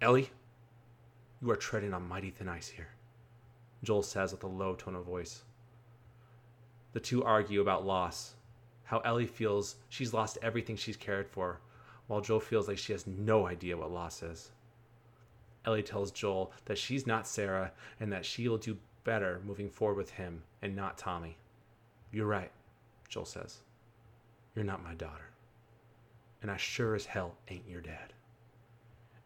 Ellie, 0.00 0.30
you 1.42 1.50
are 1.50 1.56
treading 1.56 1.92
on 1.92 2.08
mighty 2.08 2.30
thin 2.30 2.48
ice 2.48 2.68
here, 2.68 2.88
Joel 3.84 4.02
says 4.02 4.32
with 4.32 4.42
a 4.42 4.46
low 4.46 4.74
tone 4.74 4.94
of 4.94 5.04
voice. 5.04 5.42
The 6.94 7.00
two 7.00 7.22
argue 7.24 7.60
about 7.60 7.84
loss, 7.84 8.36
how 8.84 9.00
Ellie 9.00 9.26
feels 9.26 9.76
she's 9.90 10.14
lost 10.14 10.38
everything 10.40 10.76
she's 10.76 10.96
cared 10.96 11.28
for, 11.28 11.60
while 12.06 12.22
Joel 12.22 12.40
feels 12.40 12.68
like 12.68 12.78
she 12.78 12.92
has 12.92 13.06
no 13.06 13.46
idea 13.46 13.76
what 13.76 13.92
loss 13.92 14.22
is. 14.22 14.50
Ellie 15.66 15.82
tells 15.82 16.10
Joel 16.10 16.52
that 16.64 16.78
she's 16.78 17.06
not 17.06 17.28
Sarah 17.28 17.70
and 18.00 18.10
that 18.12 18.24
she 18.24 18.48
will 18.48 18.56
do 18.56 18.78
better 19.04 19.42
moving 19.44 19.68
forward 19.68 19.98
with 19.98 20.12
him 20.12 20.42
and 20.62 20.74
not 20.74 20.96
Tommy. 20.96 21.36
You're 22.12 22.24
right, 22.24 22.52
Joel 23.10 23.26
says. 23.26 23.58
You're 24.56 24.64
not 24.64 24.82
my 24.82 24.94
daughter. 24.94 25.30
And 26.42 26.50
I 26.50 26.56
sure 26.56 26.94
as 26.94 27.06
hell 27.06 27.36
ain't 27.48 27.68
your 27.68 27.82
dad. 27.82 28.14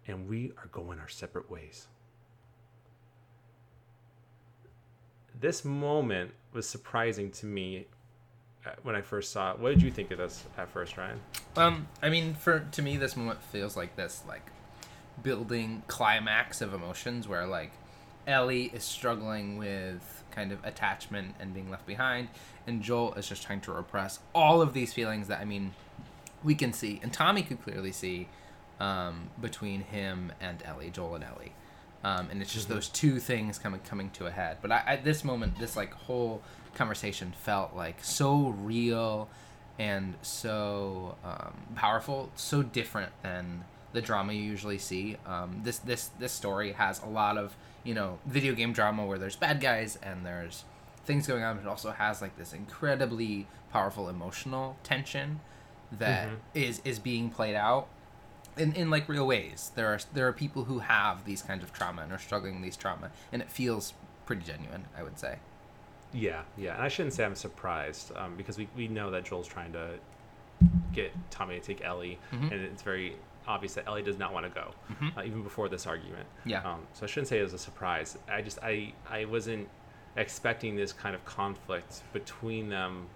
And 0.07 0.29
we 0.29 0.53
are 0.59 0.69
going 0.73 0.99
our 0.99 1.09
separate 1.09 1.49
ways. 1.49 1.87
This 5.41 5.65
moment 5.65 6.33
was 6.53 6.69
surprising 6.69 7.31
to 7.33 7.47
me 7.47 7.87
uh, 8.67 8.71
when 8.83 8.97
I 8.97 9.01
first 9.01 9.31
saw 9.33 9.53
it. 9.53 9.61
What 9.61 9.71
did 9.71 9.83
you 9.83 9.91
think 9.91 10.11
of 10.11 10.19
this 10.19 10.45
at 10.59 10.69
first, 10.69 10.97
Ryan? 10.97 11.21
Um, 11.57 11.89
I 12.03 12.11
mean, 12.11 12.35
for 12.35 12.61
to 12.73 12.83
me, 12.83 12.97
this 12.97 13.17
moment 13.17 13.43
feels 13.45 13.77
like 13.77 13.97
this 13.97 14.23
like 14.29 14.51
building 15.23 15.83
climax 15.87 16.61
of 16.61 16.75
emotions 16.75 17.29
where 17.29 17.47
like 17.47 17.73
Ellie 18.31 18.67
is 18.73 18.85
struggling 18.85 19.59
with 19.59 20.23
kind 20.31 20.53
of 20.53 20.65
attachment 20.65 21.35
and 21.41 21.53
being 21.53 21.69
left 21.71 21.87
behind, 21.87 22.29
and 22.67 22.83
Joel 22.83 23.15
is 23.15 23.29
just 23.29 23.43
trying 23.43 23.61
to 23.63 23.73
repress 23.73 24.21
all 24.35 24.63
of 24.63 24.73
these 24.73 24.93
feelings 24.93 25.29
that 25.29 25.41
I 25.41 25.45
mean 25.45 25.73
we 26.45 26.55
can 26.55 26.73
see, 26.73 27.01
and 27.03 27.13
Tommy 27.13 27.43
could 27.43 27.61
clearly 27.63 27.93
see 27.93 28.29
um, 28.79 29.29
between 29.41 29.81
him 29.83 30.33
and 30.41 30.63
Ellie, 30.65 30.91
Joel 30.91 31.17
and 31.17 31.25
Ellie. 31.25 31.53
um, 32.03 32.29
and 32.31 32.41
it's 32.41 32.53
just 32.55 32.67
Mm-hmm. 32.69 32.75
those 32.77 32.89
two 32.89 33.19
things 33.19 33.59
coming 33.59 33.81
coming 33.81 34.09
to 34.19 34.27
a 34.27 34.31
head. 34.31 34.57
But 34.63 34.71
I, 34.73 34.83
at 34.87 35.05
this 35.05 35.23
moment, 35.25 35.59
this 35.59 35.77
like 35.77 35.93
whole 35.93 36.41
conversation 36.75 37.33
felt 37.45 37.75
like 37.77 37.97
so 38.03 38.55
real 38.63 39.29
and 39.79 40.15
so 40.23 41.17
um, 41.25 41.55
powerful, 41.75 42.31
so 42.37 42.63
different 42.63 43.13
than 43.23 43.65
the 43.93 44.01
drama 44.01 44.33
you 44.33 44.43
usually 44.43 44.79
see. 44.79 45.17
Um, 45.27 45.61
this 45.65 45.79
this 45.79 46.11
this 46.19 46.33
story 46.33 46.73
has 46.73 47.03
a 47.03 47.07
lot 47.09 47.37
of 47.37 47.55
you 47.85 47.95
know 47.95 48.19
video 48.27 48.55
game 48.55 48.73
drama 48.73 49.05
where 49.07 49.19
there's 49.19 49.37
bad 49.37 49.61
guys 49.61 49.99
and 50.03 50.25
there's 50.27 50.65
things 51.05 51.27
going 51.27 51.43
on, 51.43 51.57
but 51.57 51.63
it 51.63 51.69
also 51.69 51.91
has 51.93 52.21
like 52.21 52.37
this 52.37 52.53
incredibly 52.53 53.47
powerful 53.73 54.09
emotional 54.09 54.77
tension 54.83 55.41
that 55.93 56.29
is 56.55 56.81
is 56.85 56.99
being 56.99 57.31
played 57.31 57.55
out 57.55 57.89
in, 58.57 58.73
in 58.75 58.91
like 58.91 59.09
real 59.09 59.27
ways. 59.27 59.73
There 59.75 59.87
are 59.89 59.99
there 60.13 60.29
are 60.29 60.33
people 60.33 60.65
who 60.65 60.81
have 60.81 61.25
these 61.25 61.43
kinds 61.43 61.65
of 61.65 61.73
trauma 61.73 62.03
and 62.03 62.13
are 62.13 62.19
struggling 62.19 62.55
with 62.57 62.63
these 62.65 62.77
trauma, 62.77 63.11
and 63.33 63.41
it 63.43 63.51
feels 63.51 63.95
pretty 64.27 64.43
genuine. 64.45 64.85
I 64.97 65.03
would 65.03 65.19
say. 65.19 65.39
Yeah, 66.13 66.43
yeah, 66.59 66.75
and 66.75 66.83
I 66.83 66.89
shouldn't 66.89 67.15
say 67.15 67.25
I'm 67.25 67.37
surprised 67.37 68.11
um, 68.17 68.37
because 68.37 68.59
we, 68.59 68.67
we 68.77 68.89
know 68.89 69.13
that 69.13 69.25
Joel's 69.25 69.47
trying 69.47 69.73
to 69.75 69.91
get 70.93 71.13
Tommy 71.31 71.59
to 71.59 71.65
take 71.65 71.85
Ellie, 71.85 72.19
Mhm. 72.33 72.51
and 72.51 72.61
it's 72.61 72.83
very 72.83 73.15
obvious 73.51 73.75
that 73.75 73.87
Ellie 73.87 74.03
does 74.03 74.17
not 74.19 74.33
want 74.33 74.47
to 74.47 74.51
go, 74.51 74.71
Mhm. 74.93 75.17
uh, 75.19 75.23
even 75.23 75.43
before 75.43 75.69
this 75.69 75.87
argument. 75.87 76.27
Yeah. 76.45 76.63
Um, 76.63 76.87
so 76.95 77.05
I 77.05 77.07
shouldn't 77.09 77.29
say 77.29 77.41
it 77.41 77.43
was 77.43 77.53
a 77.53 77.59
surprise. 77.59 78.17
I 78.29 78.41
just 78.43 78.59
I 78.63 78.93
I 79.09 79.25
wasn't 79.25 79.69
expecting 80.17 80.77
this 80.77 80.93
kind 80.93 81.15
of 81.15 81.25
conflict 81.25 82.03
between 82.13 82.69
them. 82.69 83.09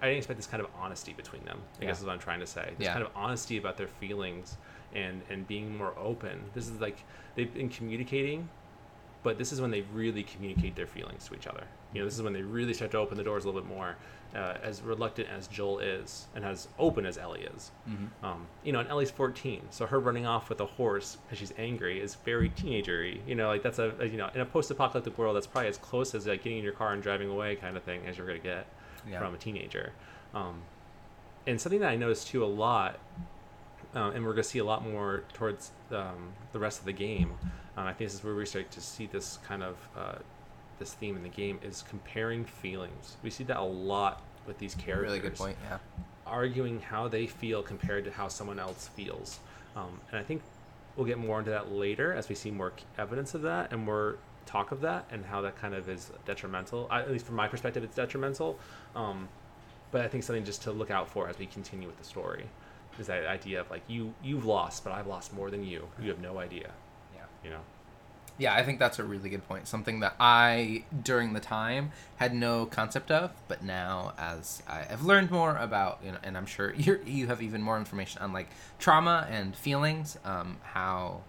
I 0.00 0.06
didn't 0.06 0.18
expect 0.18 0.38
this 0.38 0.46
kind 0.46 0.62
of 0.62 0.68
honesty 0.78 1.12
between 1.12 1.44
them. 1.44 1.60
I 1.78 1.82
Yeah. 1.82 1.88
guess 1.88 2.00
is 2.00 2.06
what 2.06 2.12
I'm 2.12 2.18
trying 2.18 2.40
to 2.40 2.46
say. 2.46 2.72
This 2.78 2.86
Yeah. 2.86 2.92
kind 2.94 3.04
of 3.04 3.12
honesty 3.14 3.56
about 3.58 3.76
their 3.76 3.88
feelings 3.88 4.56
and 4.94 5.22
and 5.28 5.46
being 5.46 5.76
more 5.76 5.94
open. 5.98 6.50
This 6.54 6.68
is 6.68 6.80
like 6.80 6.98
they've 7.34 7.52
been 7.52 7.68
communicating 7.68 8.48
but 9.24 9.38
this 9.38 9.52
is 9.52 9.60
when 9.60 9.70
they 9.70 9.82
really 9.94 10.24
communicate 10.24 10.74
their 10.74 10.86
feelings 10.86 11.28
to 11.28 11.34
each 11.36 11.46
other. 11.46 11.64
You 11.92 12.00
know, 12.00 12.04
this 12.06 12.16
is 12.16 12.22
when 12.22 12.32
they 12.32 12.42
really 12.42 12.74
start 12.74 12.90
to 12.90 12.98
open 12.98 13.16
the 13.16 13.22
doors 13.22 13.44
a 13.44 13.46
little 13.48 13.60
bit 13.60 13.68
more. 13.70 13.94
Uh, 14.34 14.56
as 14.62 14.80
reluctant 14.80 15.28
as 15.28 15.46
Joel 15.46 15.78
is, 15.80 16.26
and 16.34 16.42
as 16.42 16.66
open 16.78 17.04
as 17.04 17.18
Ellie 17.18 17.42
is, 17.54 17.70
Mm-hmm. 17.88 18.24
um, 18.24 18.46
you 18.64 18.72
know, 18.72 18.80
and 18.80 18.88
Ellie's 18.88 19.10
14, 19.10 19.60
so 19.70 19.84
her 19.84 20.00
running 20.00 20.24
off 20.24 20.48
with 20.48 20.58
a 20.62 20.64
horse 20.66 21.18
because 21.26 21.38
she's 21.38 21.52
angry 21.58 22.00
is 22.00 22.14
very 22.14 22.48
teenagery. 22.48 23.20
You 23.26 23.34
know, 23.34 23.48
like 23.48 23.62
that's 23.62 23.78
a, 23.78 23.92
a 24.00 24.06
you 24.06 24.16
know, 24.16 24.30
in 24.34 24.40
a 24.40 24.46
post-apocalyptic 24.46 25.18
world, 25.18 25.36
that's 25.36 25.46
probably 25.46 25.68
as 25.68 25.76
close 25.76 26.14
as 26.14 26.26
like 26.26 26.42
getting 26.44 26.58
in 26.58 26.64
your 26.64 26.72
car 26.72 26.94
and 26.94 27.02
driving 27.02 27.28
away 27.28 27.56
kind 27.56 27.76
of 27.76 27.82
thing 27.82 28.00
as 28.06 28.16
you're 28.16 28.26
gonna 28.26 28.38
get 28.38 28.66
Yeah. 29.06 29.18
from 29.18 29.34
a 29.34 29.36
teenager. 29.36 29.92
Um, 30.34 30.62
and 31.46 31.60
something 31.60 31.80
that 31.80 31.90
I 31.90 31.96
noticed 31.96 32.28
too 32.28 32.42
a 32.42 32.46
lot, 32.46 32.98
uh, 33.94 34.12
and 34.14 34.24
we're 34.24 34.32
going 34.32 34.44
to 34.44 34.48
see 34.48 34.60
a 34.60 34.64
lot 34.64 34.82
more 34.88 35.24
towards 35.34 35.72
um, 35.90 36.32
the 36.52 36.58
rest 36.58 36.78
of 36.78 36.86
the 36.86 36.92
game. 36.92 37.32
Um, 37.76 37.86
I 37.86 37.92
think 37.92 38.08
this 38.10 38.14
is 38.18 38.24
where 38.24 38.34
we 38.34 38.46
start 38.46 38.70
to 38.70 38.80
see 38.80 39.04
this 39.06 39.38
kind 39.46 39.62
of 39.62 39.76
uh, 39.94 40.14
this 40.82 40.94
theme 40.94 41.16
in 41.16 41.22
the 41.22 41.28
game 41.28 41.60
is 41.62 41.84
comparing 41.88 42.44
feelings. 42.44 43.16
We 43.22 43.30
see 43.30 43.44
that 43.44 43.58
a 43.58 43.62
lot 43.62 44.22
with 44.46 44.58
these 44.58 44.74
characters 44.74 45.12
Really 45.12 45.20
good 45.20 45.36
point. 45.36 45.56
Yeah. 45.70 45.78
arguing 46.26 46.80
how 46.80 47.06
they 47.06 47.26
feel 47.28 47.62
compared 47.62 48.04
to 48.04 48.10
how 48.10 48.26
someone 48.28 48.58
else 48.58 48.88
feels. 48.88 49.38
Um, 49.76 50.00
and 50.10 50.18
I 50.18 50.24
think 50.24 50.42
we'll 50.96 51.06
get 51.06 51.18
more 51.18 51.38
into 51.38 51.52
that 51.52 51.70
later 51.72 52.12
as 52.12 52.28
we 52.28 52.34
see 52.34 52.50
more 52.50 52.72
evidence 52.98 53.34
of 53.34 53.42
that 53.42 53.72
and 53.72 53.84
more 53.84 54.16
talk 54.44 54.72
of 54.72 54.80
that 54.80 55.06
and 55.12 55.24
how 55.24 55.40
that 55.42 55.56
kind 55.56 55.72
of 55.74 55.88
is 55.88 56.10
detrimental. 56.26 56.88
I, 56.90 57.00
at 57.02 57.10
least 57.12 57.26
from 57.26 57.36
my 57.36 57.46
perspective, 57.46 57.84
it's 57.84 57.94
detrimental. 57.94 58.58
Um, 58.96 59.28
but 59.92 60.00
I 60.00 60.08
think 60.08 60.24
something 60.24 60.44
just 60.44 60.62
to 60.62 60.72
look 60.72 60.90
out 60.90 61.08
for 61.08 61.28
as 61.28 61.38
we 61.38 61.46
continue 61.46 61.86
with 61.86 61.98
the 61.98 62.04
story 62.04 62.46
is 62.98 63.06
that 63.06 63.24
idea 63.26 63.60
of 63.60 63.70
like 63.70 63.82
you 63.86 64.12
you've 64.22 64.44
lost, 64.44 64.82
but 64.84 64.92
I've 64.92 65.06
lost 65.06 65.32
more 65.32 65.48
than 65.50 65.64
you. 65.64 65.86
You 66.00 66.08
have 66.08 66.20
no 66.20 66.38
idea. 66.38 66.70
Yeah. 67.14 67.22
You 67.44 67.50
know. 67.50 67.60
Yeah, 68.38 68.54
I 68.54 68.64
think 68.64 68.78
that's 68.78 68.98
a 68.98 69.04
really 69.04 69.28
good 69.28 69.46
point. 69.46 69.68
Something 69.68 70.00
that 70.00 70.14
I, 70.18 70.84
during 71.04 71.32
the 71.32 71.40
time, 71.40 71.92
had 72.16 72.34
no 72.34 72.66
concept 72.66 73.10
of, 73.10 73.30
but 73.46 73.62
now, 73.62 74.14
as 74.18 74.62
I 74.66 74.82
have 74.82 75.04
learned 75.04 75.30
more 75.30 75.56
about, 75.56 76.00
you 76.04 76.12
know, 76.12 76.18
and 76.22 76.36
I'm 76.36 76.46
sure 76.46 76.74
you 76.76 77.00
you 77.04 77.26
have 77.28 77.42
even 77.42 77.62
more 77.62 77.76
information 77.78 78.22
on 78.22 78.32
like 78.32 78.48
trauma 78.78 79.26
and 79.30 79.54
feelings, 79.54 80.18
um, 80.24 80.58
how 80.62 81.22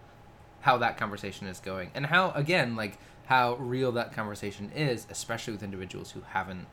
how 0.62 0.78
that 0.78 0.96
conversation 0.96 1.46
is 1.46 1.60
going, 1.60 1.90
and 1.94 2.06
how 2.06 2.30
again, 2.32 2.74
like 2.74 2.98
how 3.26 3.54
real 3.56 3.92
that 3.92 4.12
conversation 4.12 4.70
is, 4.74 5.06
especially 5.10 5.52
with 5.52 5.62
individuals 5.62 6.12
who 6.12 6.22
haven't 6.30 6.66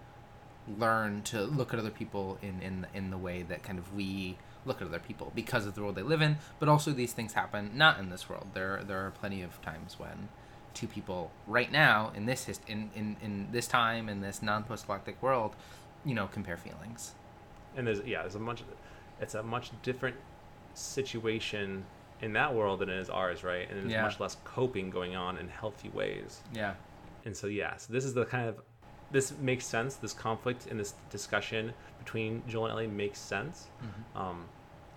learned 0.78 1.26
to 1.26 1.42
look 1.44 1.74
at 1.74 1.80
other 1.80 1.90
people 1.90 2.38
in 2.42 2.62
in 2.62 2.88
in 2.94 3.10
the 3.12 3.18
way 3.18 3.42
that 3.44 3.64
kind 3.64 3.78
of 3.78 3.94
we 3.94 4.38
look 4.66 4.82
at 4.82 4.88
other 4.88 5.00
people 5.00 5.32
because 5.36 5.66
of 5.66 5.74
the 5.76 5.82
world 5.82 5.96
they 5.96 6.02
live 6.04 6.22
in 6.22 6.38
but 6.60 6.70
also 6.70 6.92
these 6.92 7.14
things 7.14 7.34
happen 7.34 7.72
not 7.76 8.00
in 8.00 8.10
this 8.10 8.30
world. 8.30 8.48
There 8.54 8.82
there 8.86 9.06
are 9.06 9.12
plenty 9.12 9.42
of 9.42 9.62
times 9.62 9.98
when 10.00 10.30
two 10.74 10.88
people 10.88 11.32
right 11.48 11.72
now 11.72 12.12
in 12.16 12.26
this 12.26 12.46
hist- 12.46 12.62
in, 12.68 12.90
in 12.96 13.18
in 13.22 13.48
this 13.52 13.68
time 13.68 14.08
in 14.08 14.22
this 14.22 14.42
non-post-galactic 14.42 15.22
world 15.22 15.56
you 16.06 16.14
know 16.16 16.28
compare 16.28 16.58
feelings. 16.58 17.12
And 17.76 17.86
there's 17.88 18.02
yeah 18.06 18.22
there's 18.22 18.36
a 18.36 18.40
much 18.40 18.64
it's 19.20 19.36
a 19.36 19.44
much 19.44 19.72
different 19.84 20.16
situation 20.74 21.84
in 22.22 22.34
that 22.34 22.54
world 22.54 22.80
than 22.80 22.90
it 22.90 22.98
is 23.00 23.10
ours 23.10 23.44
right? 23.44 23.70
And 23.70 23.80
there's 23.80 23.92
Yeah. 23.92 24.04
much 24.04 24.20
less 24.20 24.38
coping 24.44 24.90
going 24.90 25.16
on 25.16 25.38
in 25.38 25.48
healthy 25.48 25.90
ways. 25.90 26.42
Yeah. 26.54 26.74
And 27.26 27.36
so 27.36 27.48
yeah 27.48 27.78
so 27.78 27.92
this 27.94 28.06
is 28.06 28.14
the 28.14 28.26
kind 28.26 28.48
of 28.48 28.62
this 29.12 29.34
makes 29.40 29.66
sense. 29.66 29.96
This 29.96 30.14
conflict 30.14 30.68
in 30.68 30.78
this 30.78 30.94
discussion 31.10 31.74
between 32.00 32.42
joel 32.48 32.66
and 32.66 32.72
ellie 32.74 32.88
makes 32.88 33.20
sense 33.20 33.68
um, 34.16 34.46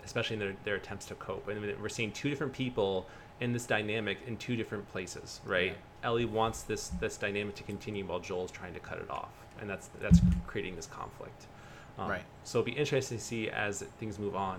especially 0.05 0.35
in 0.35 0.41
their, 0.41 0.55
their 0.65 0.75
attempts 0.77 1.07
to 1.07 1.15
cope. 1.15 1.49
And 1.49 1.61
we're 1.81 1.89
seeing 1.89 2.13
two 2.13 2.29
different 2.31 2.53
people 2.53 3.07
in 3.41 3.53
this 3.53 3.67
dynamic 3.67 4.19
in 4.27 4.37
two 4.37 4.57
different 4.57 4.91
places 4.93 5.41
right? 5.45 5.73
Yeah. 6.03 6.09
ellie 6.09 6.25
wants 6.25 6.63
this 6.63 6.89
this 7.01 7.17
dynamic 7.17 7.55
to 7.57 7.63
continue 7.65 8.05
while 8.07 8.21
joel's 8.21 8.51
trying 8.51 8.75
to 8.75 8.81
cut 8.81 8.99
it 8.99 9.11
off. 9.11 9.31
And 9.61 9.69
that's 9.69 9.89
that's 10.01 10.21
creating 10.47 10.77
this 10.77 10.87
conflict. 10.87 11.47
Um, 11.99 12.09
Right. 12.11 12.23
so 12.45 12.59
it'll 12.61 12.67
be 12.67 12.73
interesting 12.73 13.19
to 13.19 13.25
see 13.25 13.51
as 13.51 13.83
things 14.01 14.19
move 14.19 14.35
on 14.35 14.59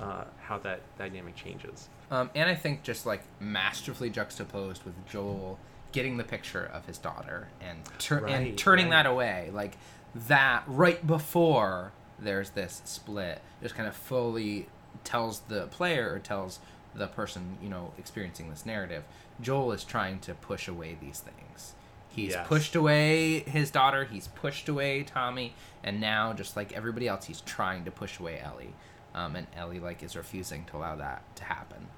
uh, 0.00 0.24
how 0.40 0.58
that 0.58 0.80
dynamic 0.98 1.36
changes. 1.36 1.88
Um, 2.10 2.30
and 2.34 2.48
I 2.50 2.54
think 2.54 2.82
just 2.82 3.06
like 3.06 3.22
masterfully 3.40 4.10
juxtaposed 4.10 4.82
with 4.84 4.94
Joel 5.06 5.58
getting 5.92 6.16
the 6.16 6.24
picture 6.24 6.64
of 6.72 6.86
his 6.86 6.98
daughter 6.98 7.48
and 7.60 7.78
tur- 7.98 8.26
and 8.26 8.56
turning 8.58 8.86
right. 8.86 9.04
that 9.04 9.06
away, 9.06 9.50
like 9.52 9.76
that 10.14 10.64
right 10.66 11.06
before 11.06 11.92
there's 12.18 12.50
this 12.50 12.82
split, 12.84 13.40
just 13.62 13.74
kind 13.74 13.88
of 13.88 13.94
fully 13.94 14.68
tells 15.04 15.40
the 15.40 15.66
player 15.68 16.12
or 16.12 16.18
tells 16.18 16.58
the 16.94 17.06
person 17.06 17.56
you 17.62 17.68
know 17.68 17.92
experiencing 17.98 18.50
this 18.50 18.66
narrative. 18.66 19.04
Joel 19.40 19.72
is 19.72 19.84
trying 19.84 20.18
to 20.20 20.34
push 20.34 20.68
away 20.68 20.96
these 21.00 21.20
things. 21.20 21.74
He's 22.08 22.32
Yes. 22.32 22.46
pushed 22.46 22.74
away 22.76 23.40
his 23.40 23.70
daughter. 23.70 24.04
He's 24.04 24.28
pushed 24.28 24.68
away 24.68 25.02
Tommy, 25.02 25.54
and 25.82 26.00
now 26.00 26.32
just 26.34 26.56
like 26.56 26.72
everybody 26.72 27.08
else, 27.08 27.24
he's 27.24 27.40
trying 27.40 27.84
to 27.84 27.90
push 27.90 28.18
away 28.20 28.38
Ellie. 28.38 28.74
Um, 29.14 29.34
and 29.36 29.46
Ellie 29.56 29.80
like 29.80 30.02
is 30.02 30.14
refusing 30.16 30.64
to 30.66 30.76
allow 30.76 30.96
that 30.96 31.22
to 31.36 31.44
happen. 31.44 31.88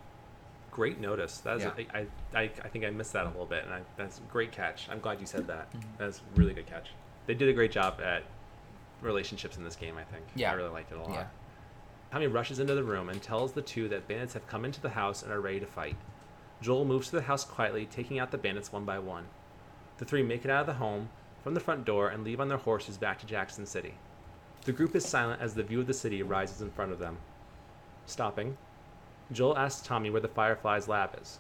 Great 0.75 1.01
notice. 1.01 1.39
That's 1.39 1.65
Yeah. 1.65 1.73
I, 1.95 2.07
I, 2.35 2.43
I 2.43 2.69
think 2.69 2.85
I 2.85 2.91
missed 2.91 3.15
that 3.15 3.25
a 3.25 3.31
little 3.31 3.47
bit, 3.47 3.65
and 3.65 3.73
I, 3.73 3.81
that's 3.97 4.19
a 4.19 4.23
great 4.23 4.53
catch. 4.53 4.89
I'm 4.91 5.01
glad 5.01 5.21
you 5.21 5.27
said 5.27 5.47
that. 5.47 5.71
Mm-hmm. 5.73 5.89
That's 5.99 6.19
a 6.19 6.39
really 6.39 6.53
good 6.53 6.67
catch. 6.67 6.91
They 7.27 7.35
did 7.35 7.49
a 7.49 7.53
great 7.53 7.73
job 7.73 8.01
at 8.03 8.25
relationships 9.01 9.57
in 9.57 9.65
this 9.65 9.77
game. 9.77 9.97
I 9.97 10.05
think. 10.05 10.25
Yeah. 10.35 10.51
I 10.51 10.55
really 10.55 10.71
liked 10.71 10.93
it 10.93 10.99
a 10.99 11.03
lot. 11.03 11.11
Yeah. 11.11 11.27
Tommy 12.13 12.27
rushes 12.27 12.59
into 12.59 12.75
the 12.75 12.85
room 12.85 13.09
and 13.09 13.23
tells 13.23 13.53
the 13.53 13.63
two 13.63 13.89
that 13.89 14.07
bandits 14.07 14.35
have 14.35 14.47
come 14.47 14.65
into 14.65 14.81
the 14.81 14.91
house 14.91 15.23
and 15.23 15.33
are 15.33 15.41
ready 15.41 15.61
to 15.61 15.67
fight. 15.67 15.97
Joel 16.61 16.85
moves 16.85 17.09
to 17.11 17.17
the 17.17 17.23
house 17.23 17.45
quietly, 17.45 17.87
taking 17.87 18.19
out 18.19 18.31
the 18.31 18.39
bandits 18.39 18.73
one 18.73 18.85
by 18.85 18.99
one. 18.99 19.27
The 19.99 20.05
three 20.05 20.23
make 20.23 20.45
it 20.45 20.51
out 20.51 20.63
of 20.63 20.67
the 20.67 20.75
home 20.75 21.09
from 21.43 21.55
the 21.55 21.61
front 21.61 21.85
door 21.85 22.09
and 22.09 22.25
leave 22.25 22.41
on 22.41 22.49
their 22.49 22.59
horses 22.59 22.97
back 22.97 23.19
to 23.21 23.27
Jackson 23.27 23.67
City. 23.67 23.95
The 24.65 24.73
group 24.73 24.97
is 24.97 25.05
silent 25.05 25.43
as 25.43 25.55
the 25.55 25.63
view 25.63 25.81
of 25.81 25.87
the 25.87 25.95
city 25.95 26.23
rises 26.23 26.63
in 26.63 26.71
front 26.71 26.93
of 26.93 26.99
them. 26.99 27.19
Stopping, 28.07 28.57
Joel 29.33 29.57
asks 29.57 29.87
Tommy 29.87 30.11
where 30.11 30.21
the 30.21 30.29
Firefly's 30.29 30.89
lab 30.89 31.19
is. 31.21 31.39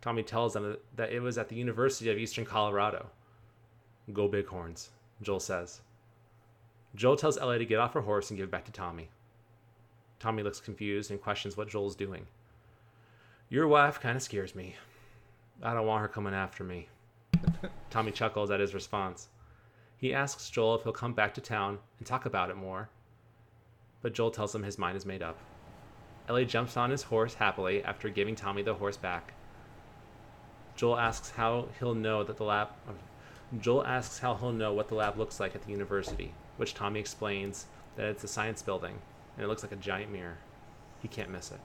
Tommy 0.00 0.22
tells 0.22 0.54
them 0.54 0.76
that 0.94 1.12
it 1.12 1.20
was 1.20 1.36
at 1.36 1.48
the 1.48 1.56
University 1.56 2.10
of 2.10 2.18
Eastern 2.18 2.44
Colorado. 2.44 3.06
Go 4.12 4.28
Bighorns, 4.28 4.90
Joel 5.20 5.40
says. 5.40 5.80
Joel 6.94 7.16
tells 7.16 7.36
Ellie 7.36 7.58
to 7.58 7.66
get 7.66 7.78
off 7.80 7.94
her 7.94 8.00
horse 8.00 8.30
and 8.30 8.38
give 8.38 8.44
it 8.44 8.50
back 8.50 8.64
to 8.64 8.72
Tommy. 8.72 9.10
Tommy 10.18 10.42
looks 10.42 10.60
confused 10.60 11.10
and 11.10 11.20
questions 11.20 11.56
what 11.56 11.68
Joel's 11.68 11.96
doing. 11.96 12.26
Your 13.48 13.68
wife 13.68 14.00
kind 14.00 14.16
of 14.16 14.22
scares 14.22 14.54
me. 14.54 14.76
I 15.62 15.74
don't 15.74 15.86
want 15.86 16.02
her 16.02 16.08
coming 16.08 16.34
after 16.34 16.64
me. 16.64 16.88
Tommy 17.90 18.12
chuckles 18.12 18.50
at 18.50 18.60
his 18.60 18.74
response. 18.74 19.28
He 19.98 20.14
asks 20.14 20.50
Joel 20.50 20.76
if 20.76 20.82
he'll 20.82 20.92
come 20.92 21.14
back 21.14 21.34
to 21.34 21.40
town 21.40 21.78
and 21.98 22.06
talk 22.06 22.26
about 22.26 22.50
it 22.50 22.56
more, 22.56 22.88
but 24.02 24.14
Joel 24.14 24.30
tells 24.30 24.54
him 24.54 24.62
his 24.62 24.78
mind 24.78 24.96
is 24.96 25.06
made 25.06 25.22
up. 25.22 25.38
Ellie 26.28 26.44
jumps 26.44 26.76
on 26.76 26.90
his 26.90 27.04
horse 27.04 27.34
happily 27.34 27.84
after 27.84 28.08
giving 28.08 28.34
Tommy 28.34 28.62
the 28.62 28.74
horse 28.74 28.96
back. 28.96 29.32
Joel 30.74 30.98
asks 30.98 31.30
how 31.30 31.68
he'll 31.78 31.94
know 31.94 32.24
that 32.24 32.36
the 32.36 32.44
lab. 32.44 32.68
Joel 33.60 33.86
asks 33.86 34.18
how 34.18 34.34
he'll 34.34 34.52
know 34.52 34.72
what 34.72 34.88
the 34.88 34.94
lab 34.94 35.16
looks 35.16 35.38
like 35.38 35.54
at 35.54 35.62
the 35.62 35.70
university, 35.70 36.34
which 36.56 36.74
Tommy 36.74 36.98
explains 36.98 37.66
that 37.96 38.06
it's 38.06 38.24
a 38.24 38.28
science 38.28 38.60
building 38.60 38.98
and 39.36 39.44
it 39.44 39.48
looks 39.48 39.62
like 39.62 39.72
a 39.72 39.76
giant 39.76 40.12
mirror. 40.12 40.38
He 41.00 41.08
can't 41.08 41.30
miss 41.30 41.50
it. 41.50 41.60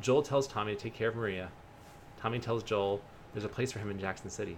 Joel 0.00 0.22
tells 0.22 0.46
Tommy 0.46 0.74
to 0.74 0.80
take 0.80 0.94
care 0.94 1.08
of 1.08 1.16
Maria. 1.16 1.50
Tommy 2.20 2.38
tells 2.38 2.62
Joel 2.62 3.02
There's 3.32 3.44
a 3.44 3.48
place 3.48 3.72
for 3.72 3.78
him 3.78 3.90
in 3.90 4.00
Jackson 4.00 4.30
City. 4.30 4.56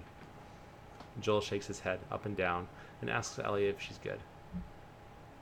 Joel 1.20 1.40
shakes 1.40 1.66
his 1.66 1.80
head 1.80 1.98
up 2.10 2.26
and 2.26 2.36
down 2.36 2.68
and 3.00 3.10
asks 3.10 3.38
Ellie 3.38 3.66
if 3.66 3.80
she's 3.80 3.98
good. 3.98 4.20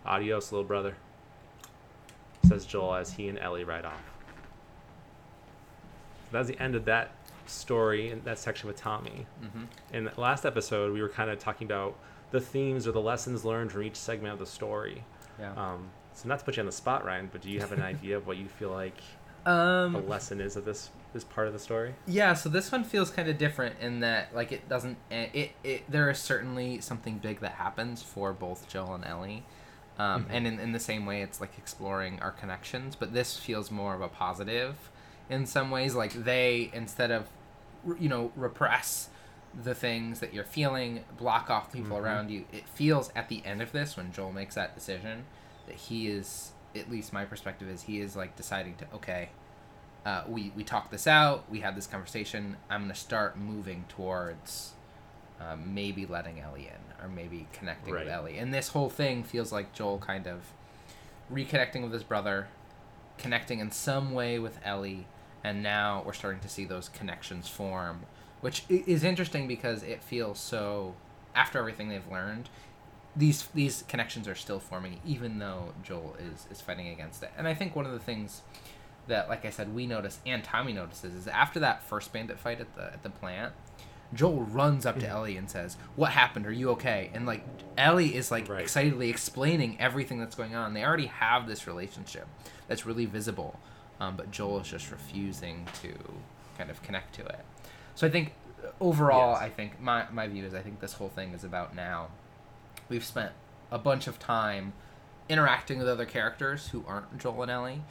Adios, 0.07 0.53
little 0.53 0.65
brother, 0.65 0.97
says 2.47 2.65
Joel 2.67 2.95
as 2.95 3.13
he 3.13 3.29
and 3.29 3.39
Ellie 3.39 3.65
ride 3.65 3.85
off. 3.85 4.03
That's 6.33 6.49
the 6.49 6.61
end 6.61 6.75
of 6.75 6.85
that 6.87 7.13
story 7.47 8.11
in 8.11 8.23
that 8.25 8.39
section 8.39 8.67
with 8.69 8.77
Tommy. 8.77 9.27
Mm-hmm. 9.43 9.65
In 9.95 10.05
the 10.05 10.21
last 10.21 10.45
episode, 10.45 10.93
we 10.93 11.01
were 11.01 11.09
kind 11.09 11.31
of 11.31 11.39
talking 11.39 11.67
about 11.67 11.97
the 12.33 12.41
themes 12.41 12.87
or 12.87 12.93
the 12.93 13.01
lessons 13.01 13.45
learned 13.45 13.71
from 13.73 13.83
each 13.85 13.97
segment 13.97 14.33
of 14.33 14.39
the 14.39 14.47
story. 14.47 15.05
Yeah. 15.39 15.53
Um, 15.53 15.89
so 16.15 16.29
not 16.29 16.41
to 16.41 16.45
put 16.45 16.57
you 16.57 16.61
on 16.63 16.67
the 16.67 16.73
spot, 16.73 17.05
Ryan, 17.05 17.29
but 17.31 17.43
do 17.43 17.51
you 17.51 17.61
have 17.61 17.73
an 17.73 17.83
idea 17.83 18.17
of 18.17 18.27
what 18.27 18.37
you 18.37 18.47
feel 18.47 18.71
like 18.71 18.97
the 19.45 19.51
Um. 19.51 20.09
lesson 20.09 20.41
is 20.41 20.57
of 20.57 20.65
this 20.65 20.91
this 21.13 21.23
part 21.25 21.47
of 21.47 21.53
the 21.55 21.59
story? 21.59 21.95
Yeah. 22.07 22.35
So 22.35 22.49
this 22.51 22.71
one 22.73 22.85
feels 22.85 23.11
kind 23.11 23.29
of 23.29 23.39
different 23.39 23.77
in 23.81 24.01
that, 24.01 24.35
like, 24.35 24.53
it 24.53 24.69
doesn't. 24.69 24.99
eh, 25.11 25.29
It. 25.33 25.51
It. 25.65 25.91
There 25.91 26.11
is 26.11 26.19
certainly 26.19 26.81
something 26.81 27.19
big 27.19 27.41
that 27.41 27.53
happens 27.53 28.03
for 28.03 28.33
both 28.35 28.69
Joel 28.69 28.95
and 28.97 29.05
Ellie. 29.05 29.45
Um, 29.99 30.25
Mhm. 30.25 30.29
And 30.31 30.47
in, 30.47 30.61
in 30.61 30.73
the 30.73 30.81
same 30.81 31.07
way, 31.07 31.23
it's 31.23 31.41
like 31.41 31.57
exploring 31.59 32.21
our 32.21 32.31
connections, 32.33 32.95
but 32.97 33.13
this 33.15 33.37
feels 33.39 33.71
more 33.71 33.95
of 33.95 34.01
a 34.03 34.09
positive 34.09 34.91
in 35.31 35.47
some 35.47 35.71
ways. 35.71 35.95
Like 35.95 36.13
they, 36.13 36.71
instead 36.75 37.11
of, 37.11 37.29
you 37.99 38.09
know, 38.09 38.31
repress 38.37 39.09
the 39.65 39.75
things 39.75 40.21
that 40.21 40.35
you're 40.35 40.45
feeling, 40.45 41.03
block 41.17 41.49
off 41.49 41.73
people 41.73 41.97
Mhm. 41.97 42.03
around 42.03 42.31
you. 42.31 42.45
It 42.53 42.69
feels 42.69 43.11
at 43.17 43.29
the 43.31 43.43
end 43.47 43.63
of 43.63 43.73
this, 43.73 43.97
when 43.97 44.13
Joel 44.13 44.33
makes 44.33 44.55
that 44.55 44.75
decision, 44.75 45.25
that 45.67 45.77
he 45.77 46.09
is, 46.09 46.53
at 46.75 46.91
least 46.91 47.13
my 47.15 47.25
perspective 47.25 47.67
is, 47.69 47.83
he 47.85 48.01
is 48.01 48.15
like 48.17 48.37
deciding 48.37 48.75
to, 48.77 48.85
okay, 48.97 49.31
uh, 50.05 50.25
we, 50.29 50.53
we 50.55 50.63
talked 50.63 50.91
this 50.91 51.07
out, 51.07 51.51
we 51.51 51.61
had 51.61 51.75
this 51.75 51.87
conversation, 51.87 52.57
I'm 52.69 52.83
going 52.83 52.93
to 52.93 53.01
start 53.01 53.39
moving 53.39 53.87
towards 53.89 54.75
um, 55.41 55.75
maybe 55.75 56.05
letting 56.07 56.39
Ellie 56.39 56.67
in, 56.69 56.86
or 57.03 57.09
maybe 57.09 57.47
connecting 57.53 57.93
with 58.05 58.09
Ellie. 58.09 58.39
And 58.39 58.53
this 58.53 58.69
whole 58.69 58.91
thing 58.91 59.23
feels 59.23 59.53
like 59.53 59.73
Joel 59.73 59.99
kind 59.99 60.27
of 60.27 60.41
reconnecting 61.33 61.83
with 61.83 61.93
his 61.93 62.05
brother, 62.05 62.49
connecting 63.19 63.61
in 63.61 63.71
some 63.71 64.13
way 64.13 64.39
with 64.39 64.59
Ellie, 64.65 65.07
and 65.43 65.63
now 65.63 66.03
we're 66.05 66.13
starting 66.13 66.41
to 66.41 66.49
see 66.49 66.65
those 66.65 66.89
connections 66.89 67.49
form, 67.49 68.01
which 68.41 68.65
is 68.69 69.05
interesting 69.05 69.47
because 69.47 69.83
it 69.83 70.03
feels 70.03 70.39
so. 70.39 70.95
After 71.35 71.59
everything 71.59 71.91
they've 71.91 72.11
learned, 72.11 72.49
these 73.15 73.47
these 73.55 73.85
connections 73.89 74.27
are 74.27 74.35
still 74.35 74.59
forming, 74.59 75.01
even 75.05 75.39
though 75.39 75.73
Joel 75.83 76.17
is 76.19 76.47
is 76.51 76.61
fighting 76.61 76.89
against 76.89 77.23
it. 77.23 77.31
And 77.37 77.47
I 77.47 77.55
think 77.55 77.77
one 77.77 77.87
of 77.87 77.93
the 77.93 77.99
things 77.99 78.43
that, 79.07 79.29
like 79.29 79.45
I 79.45 79.51
said, 79.51 79.75
we 79.75 79.87
notice 79.87 80.19
and 80.27 80.43
Tommy 80.43 80.73
notices 80.73 81.15
is 81.15 81.29
after 81.29 81.61
that 81.61 81.83
first 81.83 82.13
bandit 82.13 82.39
fight 82.39 82.61
at 82.61 82.75
the 82.75 82.85
at 82.85 83.03
the 83.03 83.11
plant. 83.11 83.53
Joel 84.15 84.43
runs 84.43 84.87
up 84.87 84.99
to. 85.01 85.07
Ellie 85.09 85.37
and 85.37 85.51
says, 85.51 85.77
"What 85.97 86.11
happened? 86.13 86.47
Are 86.47 86.53
you 86.53 86.71
okay?" 86.71 87.11
And 87.15 87.27
like 87.27 87.45
Ellie 87.77 88.15
is 88.15 88.31
like 88.31 88.49
Right. 88.49 88.63
excitedly 88.63 89.11
explaining 89.11 89.79
everything 89.81 90.19
that's 90.19 90.35
going 90.35 90.55
on. 90.55 90.75
They 90.75 90.85
already 90.85 91.07
have 91.07 91.47
this 91.47 91.67
relationship 91.67 92.27
that's 92.69 92.87
really 92.87 93.07
visible, 93.07 93.59
um, 94.01 94.17
but 94.17 94.31
Joel 94.31 94.61
is 94.61 94.69
just 94.69 94.91
refusing 94.91 95.67
to 95.83 95.93
kind 96.59 96.71
of 96.71 96.83
connect 96.83 97.15
to 97.17 97.27
it. 97.27 97.45
So 97.95 98.07
I 98.07 98.11
think 98.11 98.33
uh, 98.65 98.69
overall, 98.81 99.33
Yes. 99.35 99.43
I 99.43 99.49
think 99.51 99.81
my 99.81 100.07
my 100.13 100.27
view 100.29 100.45
is 100.45 100.55
I 100.55 100.61
think 100.61 100.81
this 100.81 100.95
whole 100.95 101.09
thing 101.11 101.33
is 101.35 101.45
about 101.45 101.75
now. 101.75 102.09
We've 102.89 103.05
spent 103.05 103.33
a 103.71 103.79
bunch 103.79 104.07
of 104.07 104.19
time 104.19 104.73
interacting 105.29 105.79
with 105.79 105.89
other 105.89 106.05
characters 106.07 106.69
who 106.69 106.85
aren't 106.87 107.19
Joel 107.19 107.43
and 107.43 107.51
Ellie, 107.51 107.83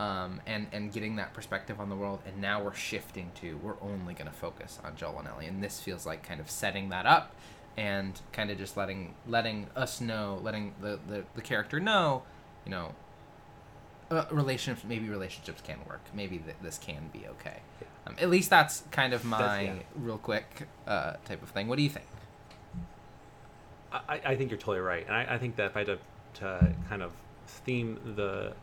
um, 0.00 0.40
and 0.46 0.66
and 0.72 0.92
getting 0.92 1.16
that 1.16 1.32
perspective 1.34 1.80
on 1.80 1.88
the 1.88 1.96
world. 1.96 2.20
And 2.26 2.40
now 2.40 2.62
we're 2.62 2.74
shifting 2.74 3.30
to 3.40 3.56
we're 3.58 3.80
only 3.80 4.14
going 4.14 4.28
to 4.28 4.36
focus 4.36 4.78
on 4.84 4.96
Joel 4.96 5.20
and 5.20 5.28
Ellie, 5.28 5.46
and 5.46 5.62
this 5.62 5.80
feels 5.80 6.06
like 6.06 6.22
kind 6.22 6.40
of 6.40 6.50
setting 6.50 6.88
that 6.90 7.06
up, 7.06 7.34
and 7.76 8.20
kind 8.32 8.50
of 8.50 8.58
just 8.58 8.76
letting 8.76 9.14
letting 9.26 9.68
us 9.76 10.00
know, 10.00 10.40
letting 10.42 10.74
the 10.80 10.98
the, 11.06 11.24
the 11.34 11.42
character 11.42 11.80
know, 11.80 12.22
you 12.64 12.70
know. 12.70 12.94
Uh, 14.10 14.26
relationships, 14.30 14.86
maybe 14.86 15.08
relationships 15.08 15.62
can 15.62 15.78
work. 15.88 16.02
Maybe 16.12 16.36
th- 16.36 16.56
this 16.62 16.76
can 16.76 17.08
be 17.10 17.26
okay. 17.26 17.60
Um, 18.06 18.14
at 18.20 18.28
least 18.28 18.50
that's 18.50 18.84
kind 18.90 19.14
of 19.14 19.24
my 19.24 19.62
yeah. 19.62 19.74
real 19.96 20.18
quick 20.18 20.68
uh, 20.86 21.14
type 21.24 21.42
of 21.42 21.48
thing. 21.48 21.68
What 21.68 21.76
do 21.76 21.82
you 21.82 21.88
think? 21.88 22.06
I, 23.90 24.20
I 24.24 24.36
think 24.36 24.50
you're 24.50 24.58
totally 24.58 24.80
right, 24.80 25.06
and 25.06 25.14
I, 25.14 25.34
I 25.34 25.38
think 25.38 25.56
that 25.56 25.66
if 25.66 25.76
I 25.76 25.80
had 25.80 25.86
to, 25.86 25.98
to 26.40 26.74
kind 26.88 27.02
of 27.02 27.12
theme 27.46 27.98
the 28.16 28.54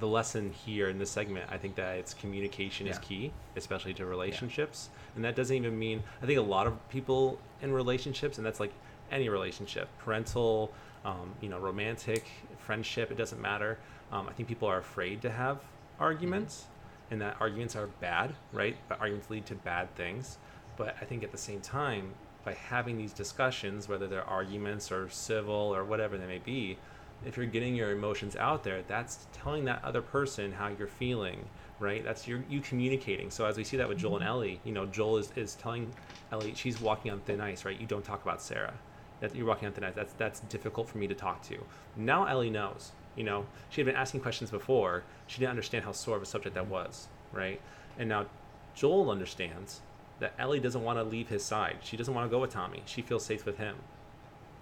the 0.00 0.06
lesson 0.06 0.52
here 0.52 0.88
in 0.88 0.98
this 0.98 1.10
segment, 1.10 1.46
I 1.50 1.58
think 1.58 1.76
that 1.76 1.96
it's 1.96 2.14
communication 2.14 2.86
is 2.86 2.98
key, 2.98 3.32
especially 3.56 3.94
to 3.94 4.06
relationships, 4.06 4.88
and 5.14 5.24
that 5.24 5.36
doesn't 5.36 5.54
even 5.54 5.78
mean. 5.78 6.02
I 6.22 6.26
think 6.26 6.38
a 6.38 6.42
lot 6.42 6.66
of 6.66 6.88
people 6.88 7.38
in 7.60 7.72
relationships, 7.72 8.38
and 8.38 8.46
that's 8.46 8.60
like 8.60 8.72
any 9.10 9.28
relationship, 9.28 9.88
parental, 9.98 10.72
um, 11.04 11.34
you 11.40 11.48
know, 11.48 11.58
romantic, 11.58 12.24
friendship, 12.58 13.10
it 13.10 13.18
doesn't 13.18 13.40
matter. 13.40 13.78
Um, 14.10 14.28
I 14.28 14.32
think 14.32 14.48
people 14.48 14.68
are 14.68 14.78
afraid 14.78 15.22
to 15.22 15.30
have 15.30 15.58
arguments, 16.00 16.64
and 17.10 17.20
that 17.20 17.36
arguments 17.40 17.76
are 17.76 17.88
bad, 18.00 18.34
right? 18.52 18.76
But 18.88 19.00
arguments 19.00 19.30
lead 19.30 19.46
to 19.46 19.54
bad 19.54 19.94
things. 19.94 20.38
But 20.76 20.96
I 21.00 21.04
think 21.04 21.22
at 21.22 21.32
the 21.32 21.38
same 21.38 21.60
time, 21.60 22.14
by 22.44 22.54
having 22.54 22.96
these 22.96 23.12
discussions, 23.12 23.88
whether 23.88 24.06
they're 24.06 24.24
arguments 24.24 24.90
or 24.90 25.08
civil 25.10 25.54
or 25.54 25.84
whatever 25.84 26.18
they 26.18 26.26
may 26.26 26.38
be, 26.38 26.78
if 27.26 27.36
you're 27.36 27.46
getting 27.46 27.74
your 27.74 27.92
emotions 27.92 28.36
out 28.36 28.64
there, 28.64 28.82
that's 28.88 29.26
telling 29.32 29.64
that 29.66 29.82
other 29.84 30.02
person 30.02 30.52
how 30.52 30.68
you're 30.68 30.88
feeling, 30.88 31.44
right? 31.80 32.04
That's 32.04 32.26
your 32.26 32.42
you 32.48 32.60
communicating. 32.60 33.30
So 33.30 33.44
as 33.44 33.56
we 33.56 33.64
see 33.64 33.76
that 33.76 33.88
with 33.88 33.98
Joel 33.98 34.16
and 34.16 34.24
mm-hmm. 34.24 34.28
Ellie, 34.28 34.60
you 34.64 34.72
know, 34.72 34.86
Joel 34.86 35.18
is, 35.18 35.32
is 35.36 35.54
telling 35.54 35.92
Ellie 36.30 36.54
she's 36.54 36.80
walking 36.80 37.10
on 37.10 37.20
thin 37.20 37.40
ice, 37.40 37.64
right? 37.64 37.78
You 37.78 37.86
don't 37.86 38.04
talk 38.04 38.22
about 38.22 38.42
Sarah. 38.42 38.74
That 39.20 39.34
you're 39.36 39.46
walking 39.46 39.66
on 39.66 39.74
thin 39.74 39.84
ice. 39.84 39.94
That's 39.94 40.12
that's 40.14 40.40
difficult 40.40 40.88
for 40.88 40.98
me 40.98 41.06
to 41.06 41.14
talk 41.14 41.42
to. 41.44 41.58
Now 41.96 42.26
Ellie 42.26 42.50
knows. 42.50 42.92
You 43.16 43.24
know, 43.24 43.46
she 43.68 43.80
had 43.80 43.86
been 43.86 43.96
asking 43.96 44.20
questions 44.20 44.50
before. 44.50 45.04
She 45.26 45.38
didn't 45.38 45.50
understand 45.50 45.84
how 45.84 45.92
sore 45.92 46.16
of 46.16 46.22
a 46.22 46.26
subject 46.26 46.54
that 46.54 46.66
was, 46.66 47.08
right? 47.32 47.60
And 47.98 48.08
now 48.08 48.26
Joel 48.74 49.10
understands 49.10 49.80
that 50.18 50.32
Ellie 50.38 50.60
doesn't 50.60 50.82
want 50.82 50.98
to 50.98 51.04
leave 51.04 51.28
his 51.28 51.44
side. 51.44 51.78
She 51.82 51.96
doesn't 51.96 52.14
want 52.14 52.26
to 52.26 52.30
go 52.30 52.40
with 52.40 52.50
Tommy. 52.50 52.82
She 52.86 53.02
feels 53.02 53.24
safe 53.24 53.44
with 53.44 53.58
him. 53.58 53.76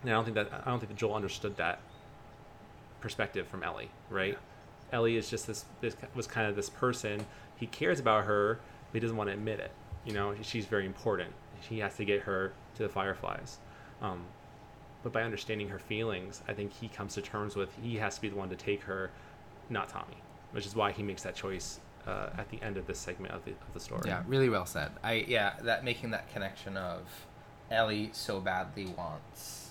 And 0.03 0.11
I 0.11 0.15
don't 0.15 0.25
think 0.25 0.35
that 0.35 0.49
I 0.53 0.71
don't 0.71 0.81
think 0.81 0.91
that 0.91 0.99
Joel 0.99 1.15
understood 1.15 1.57
that 1.59 1.81
perspective 3.01 3.47
from 3.47 3.63
Ellie, 3.63 3.91
right? 4.09 4.39
Ellie 4.93 5.17
is 5.17 5.31
just 5.31 5.47
this 5.47 5.65
this 5.81 5.97
was 6.15 6.27
kind 6.27 6.49
of 6.49 6.57
this 6.57 6.69
person. 6.69 7.25
He 7.57 7.67
cares 7.67 8.01
about 8.01 8.25
her, 8.25 8.59
but 8.91 8.95
he 8.95 9.01
doesn't 9.01 9.17
want 9.17 9.29
to 9.29 9.35
admit 9.35 9.61
it. 9.61 9.71
You 10.05 10.13
know, 10.13 10.35
she's 10.43 10.67
very 10.67 10.87
important. 10.87 11.33
He 11.61 11.79
has 11.81 11.97
to 11.97 12.05
get 12.05 12.23
her 12.23 12.53
to 12.77 12.83
the 12.83 12.89
Fireflies. 12.89 13.59
Um, 14.01 14.25
but 15.03 15.13
by 15.13 15.23
understanding 15.23 15.69
her 15.69 15.79
feelings, 15.79 16.43
I 16.49 16.53
think 16.53 16.73
he 16.73 16.89
comes 16.89 17.15
to 17.15 17.23
terms 17.23 17.57
with 17.57 17.71
he 17.83 17.97
has 17.97 18.17
to 18.17 18.21
be 18.21 18.29
the 18.29 18.37
one 18.37 18.49
to 18.51 18.57
take 18.57 18.83
her, 18.83 19.11
not 19.69 19.89
Tommy, 19.89 20.17
which 20.53 20.67
is 20.67 20.75
why 20.75 20.93
he 20.93 21.03
makes 21.03 21.23
that 21.23 21.35
choice 21.35 21.81
uh, 22.07 22.31
at 22.37 22.49
the 22.51 22.63
end 22.63 22.77
of 22.77 22.87
this 22.87 22.99
segment 22.99 23.35
of 23.35 23.45
the, 23.45 23.53
of 23.53 23.75
the 23.75 23.81
story. 23.81 24.03
Yeah, 24.07 24.23
really 24.27 24.49
well 24.49 24.67
said. 24.67 24.91
I 25.03 25.25
yeah, 25.29 25.55
that 25.63 25.85
making 25.85 26.11
that 26.11 26.33
connection 26.33 26.77
of 26.77 27.03
Ellie 27.71 28.11
so 28.13 28.41
badly 28.41 28.87
wants 28.87 29.70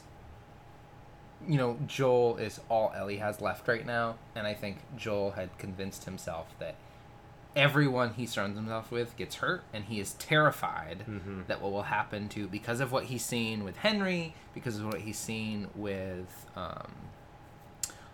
you 1.47 1.57
know, 1.57 1.77
Joel 1.87 2.37
is 2.37 2.59
all 2.69 2.91
Ellie 2.95 3.17
has 3.17 3.41
left 3.41 3.67
right 3.67 3.85
now, 3.85 4.15
and 4.35 4.45
I 4.45 4.53
think 4.53 4.77
Joel 4.97 5.31
had 5.31 5.57
convinced 5.57 6.05
himself 6.05 6.47
that 6.59 6.75
everyone 7.55 8.13
he 8.13 8.25
surrounds 8.25 8.57
himself 8.57 8.91
with 8.91 9.15
gets 9.17 9.35
hurt, 9.37 9.63
and 9.73 9.85
he 9.85 9.99
is 9.99 10.13
terrified 10.13 11.03
Mhm. 11.07 11.47
that 11.47 11.61
what 11.61 11.71
will 11.71 11.83
happen 11.83 12.29
to 12.29 12.47
because 12.47 12.79
of 12.79 12.91
what 12.91 13.05
he's 13.05 13.25
seen 13.25 13.63
with 13.63 13.77
Henry, 13.77 14.35
because 14.53 14.77
of 14.79 14.85
what 14.85 15.01
he's 15.01 15.17
seen 15.17 15.67
with 15.75 16.45
um, 16.55 16.91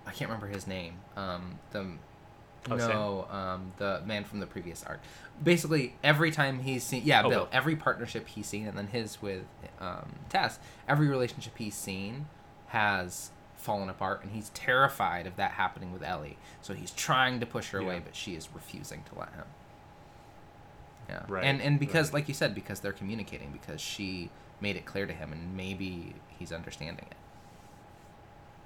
I 0.07 0.11
can't 0.11 0.29
remember 0.29 0.47
his 0.47 0.67
name, 0.67 0.99
um, 1.17 1.59
the 1.71 1.93
Oh, 2.67 2.77
no, 2.77 3.27
um, 3.29 3.73
the 3.77 4.01
man 4.07 4.23
from 4.23 4.39
the 4.39 4.47
previous 4.47 4.83
arc. 4.83 4.99
Basically, 5.43 5.93
every 6.03 6.31
time 6.31 6.59
he's 6.59 6.83
seen, 6.83 7.03
yeah, 7.05 7.19
Oh, 7.23 7.29
Bill. 7.29 7.39
Bill. 7.41 7.49
Every 7.51 7.75
partnership 7.75 8.27
he's 8.27 8.47
seen, 8.47 8.65
and 8.67 8.75
then 8.75 8.88
his 8.88 9.21
with 9.21 9.43
um, 9.79 10.13
Tess. 10.29 10.57
Every 10.88 11.07
relationship 11.07 11.53
he's 11.59 11.75
seen 11.75 12.25
has 12.67 13.32
fallen 13.56 13.89
apart, 13.89 14.21
and 14.23 14.32
he's 14.32 14.49
terrified 14.49 15.25
of 15.25 15.36
that 15.38 15.51
happening 15.51 15.91
with 15.91 16.04
Ellie. 16.04 16.38
So 16.62 16.73
he's 16.73 16.91
trying 16.91 17.39
to 17.39 17.45
push 17.45 17.69
her 17.71 17.80
away, 17.80 18.01
but 18.04 18.15
she 18.15 18.36
is 18.36 18.49
refusing 18.54 19.04
to 19.12 19.19
let 19.19 19.30
him. 19.34 19.45
Yeah, 21.10 21.23
Right, 21.28 21.43
and 21.43 21.62
and 21.62 21.80
because, 21.80 22.08
right. 22.08 22.15
like 22.15 22.28
you 22.28 22.34
said, 22.34 22.56
because 22.56 22.80
they're 22.80 22.91
communicating, 22.93 23.51
because 23.51 23.80
she 23.80 24.30
made 24.62 24.75
it 24.75 24.86
clear 24.86 25.06
to 25.06 25.13
him, 25.13 25.32
and 25.32 25.56
maybe 25.56 26.15
he's 26.39 26.51
understanding 26.51 27.06
it. 27.12 27.17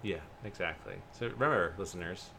Yeah, 0.02 0.20
exactly. 0.46 0.96
So 1.12 1.28
remember, 1.28 1.74
listeners, 1.78 2.30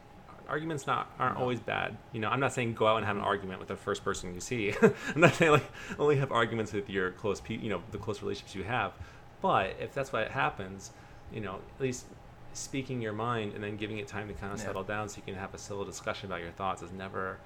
arguments 0.49 0.87
not 0.87 1.11
aren't 1.19 1.35
No. 1.35 1.41
always 1.41 1.59
bad. 1.59 1.95
You 2.13 2.19
know, 2.19 2.29
I'm 2.29 2.39
not 2.39 2.53
saying 2.53 2.73
go 2.73 2.87
out 2.87 2.97
and 2.97 3.05
have 3.05 3.15
an 3.15 3.21
argument 3.21 3.59
with 3.59 3.67
the 3.67 3.75
first 3.75 4.03
person 4.03 4.33
you 4.33 4.39
see. 4.41 4.73
I'm 4.81 5.21
not 5.21 5.35
saying 5.35 5.51
like 5.51 5.71
only 5.99 6.15
have 6.17 6.31
arguments 6.31 6.73
with 6.73 6.89
your 6.89 7.11
close 7.11 7.39
people, 7.39 7.63
you 7.63 7.69
know, 7.69 7.83
the 7.91 7.99
close 7.99 8.21
relationships 8.23 8.55
you 8.55 8.63
have. 8.63 8.93
But 9.41 9.75
if 9.79 9.93
that's 9.93 10.11
what 10.11 10.29
happens, 10.29 10.91
you 11.33 11.41
know, 11.41 11.55
at 11.75 11.81
least 11.81 12.05
speaking 12.53 13.01
your 13.01 13.13
mind 13.13 13.53
and 13.53 13.63
then 13.63 13.77
giving 13.77 13.97
it 13.97 14.07
time 14.07 14.27
to 14.27 14.33
kind 14.33 14.51
of 14.53 14.59
Yeah. 14.59 14.65
settle 14.65 14.83
down 14.83 15.07
so 15.09 15.17
you 15.17 15.23
can 15.33 15.35
have 15.39 15.53
a 15.53 15.57
civil 15.57 15.85
discussion 15.85 16.27
about 16.27 16.41
your 16.41 16.51
thoughts 16.51 16.81
is 16.81 16.91
never 16.91 17.37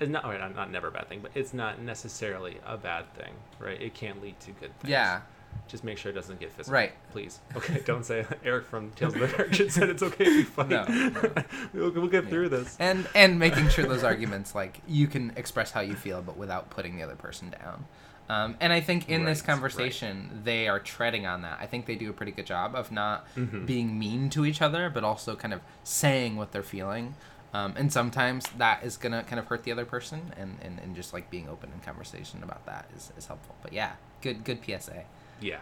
it's 0.00 0.10
not, 0.10 0.24
or 0.24 0.36
not 0.38 0.54
not 0.56 0.70
never 0.72 0.88
a 0.88 0.90
bad 0.90 1.08
thing, 1.08 1.20
but 1.22 1.30
it's 1.34 1.54
not 1.54 1.80
necessarily 1.80 2.58
a 2.66 2.76
bad 2.76 3.12
thing, 3.14 3.32
right? 3.60 3.80
It 3.80 3.94
can 3.94 4.20
lead 4.20 4.38
to 4.40 4.50
good 4.52 4.78
things. 4.80 4.90
Yeah. 4.90 5.20
Just 5.68 5.84
make 5.84 5.96
sure 5.98 6.10
it 6.10 6.14
doesn't 6.16 6.40
get 6.40 6.50
physical. 6.52 6.74
Right. 6.74 6.92
Please. 7.12 7.38
Okay. 7.56 7.80
Don't 7.86 8.04
say 8.04 8.26
Eric 8.44 8.66
from 8.66 8.90
Tales 8.90 9.14
of 9.14 9.20
the 9.20 9.28
Cartridge 9.28 9.70
said 9.70 9.88
it's 9.88 10.02
okay 10.02 10.24
if 10.24 10.36
we 10.36 10.42
fight. 10.42 10.68
No. 10.68 10.84
we'll, 11.72 11.90
we'll 11.92 12.08
get 12.08 12.28
through 12.28 12.48
this. 12.48 12.76
and 12.80 13.06
and 13.14 13.38
making 13.38 13.68
sure 13.68 13.86
those 13.86 14.02
arguments 14.02 14.54
like 14.54 14.80
you 14.88 15.06
can 15.06 15.32
express 15.36 15.70
how 15.70 15.80
you 15.80 15.94
feel 15.94 16.20
but 16.22 16.36
without 16.36 16.70
putting 16.70 16.96
the 16.96 17.02
other 17.04 17.14
person 17.16 17.50
down 17.50 17.86
um, 18.28 18.56
and 18.60 18.72
i 18.72 18.80
think 18.80 19.08
in 19.08 19.24
this 19.24 19.40
Right, 19.40 19.46
conversation 19.46 20.40
they 20.44 20.68
are 20.68 20.78
treading 20.80 21.26
on 21.26 21.42
that 21.42 21.58
i 21.60 21.66
think 21.66 21.86
they 21.86 21.94
do 21.94 22.10
a 22.10 22.12
pretty 22.12 22.32
good 22.32 22.46
job 22.46 22.74
of 22.74 22.90
not 22.92 23.26
Mhm. 23.36 23.66
being 23.66 23.98
mean 23.98 24.30
to 24.30 24.44
each 24.46 24.60
other 24.62 24.88
but 24.90 25.04
also 25.04 25.36
kind 25.36 25.52
of 25.54 25.60
saying 25.82 26.36
what 26.36 26.52
they're 26.52 26.62
feeling 26.62 27.14
um, 27.52 27.74
and 27.76 27.92
sometimes 27.92 28.46
that 28.58 28.82
is 28.82 28.96
gonna 28.96 29.22
kind 29.22 29.38
of 29.38 29.46
hurt 29.46 29.62
the 29.64 29.70
other 29.72 29.84
person 29.84 30.32
and, 30.36 30.58
and, 30.62 30.80
and 30.80 30.96
just 30.96 31.12
like 31.12 31.30
being 31.30 31.48
open 31.48 31.70
in 31.72 31.80
conversation 31.80 32.42
about 32.42 32.64
that 32.66 32.86
is, 32.96 33.12
is 33.16 33.26
helpful 33.26 33.54
but 33.62 33.72
yeah 33.72 33.92
good 34.22 34.42
good 34.44 34.58
psa 34.64 35.04
Yeah. 35.40 35.58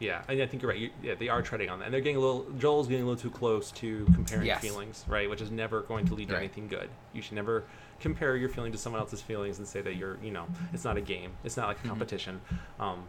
Yeah, 0.00 0.22
and 0.28 0.42
I 0.42 0.46
think 0.46 0.60
you're 0.60 0.72
right. 0.72 0.78
You, 0.80 0.90
yeah, 1.02 1.14
they 1.14 1.28
are 1.28 1.40
treading 1.40 1.70
on 1.70 1.78
that, 1.78 1.84
and 1.86 1.94
they're 1.94 2.00
getting 2.00 2.16
a 2.16 2.20
little. 2.20 2.46
Joel's 2.58 2.88
getting 2.88 3.04
a 3.04 3.08
little 3.08 3.20
too 3.22 3.30
close 3.30 3.70
to 3.72 4.06
comparing 4.12 4.44
Yes. 4.46 4.60
feelings, 4.60 5.04
right? 5.08 5.30
Which 5.30 5.40
is 5.40 5.52
never 5.52 5.82
going 5.82 6.04
to 6.06 6.14
lead 6.14 6.28
to 6.28 6.34
Right. 6.34 6.40
anything 6.40 6.66
good. 6.66 6.90
You 7.12 7.22
should 7.22 7.34
never 7.34 7.62
compare 8.00 8.36
your 8.36 8.48
feeling 8.48 8.72
to 8.72 8.78
someone 8.78 9.00
else's 9.00 9.20
feelings 9.20 9.58
and 9.58 9.66
say 9.66 9.80
that 9.80 9.96
you're, 9.96 10.18
you 10.22 10.30
know, 10.30 10.46
it's 10.72 10.84
not 10.84 10.96
a 10.96 11.00
game. 11.00 11.32
It's 11.44 11.56
not 11.56 11.68
like 11.68 11.84
a 11.84 11.88
competition. 11.88 12.40
Um, 12.78 13.04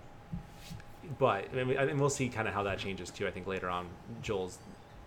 but 1.20 1.46
I 1.56 1.64
mean, 1.64 1.78
and 1.78 2.00
we'll 2.00 2.10
see 2.10 2.30
kind 2.30 2.48
of 2.48 2.54
how 2.54 2.64
that 2.64 2.80
changes 2.80 3.10
too. 3.12 3.28
I 3.28 3.32
think 3.32 3.48
later 3.48 3.70
on, 3.70 3.88
Joel's 4.22 4.58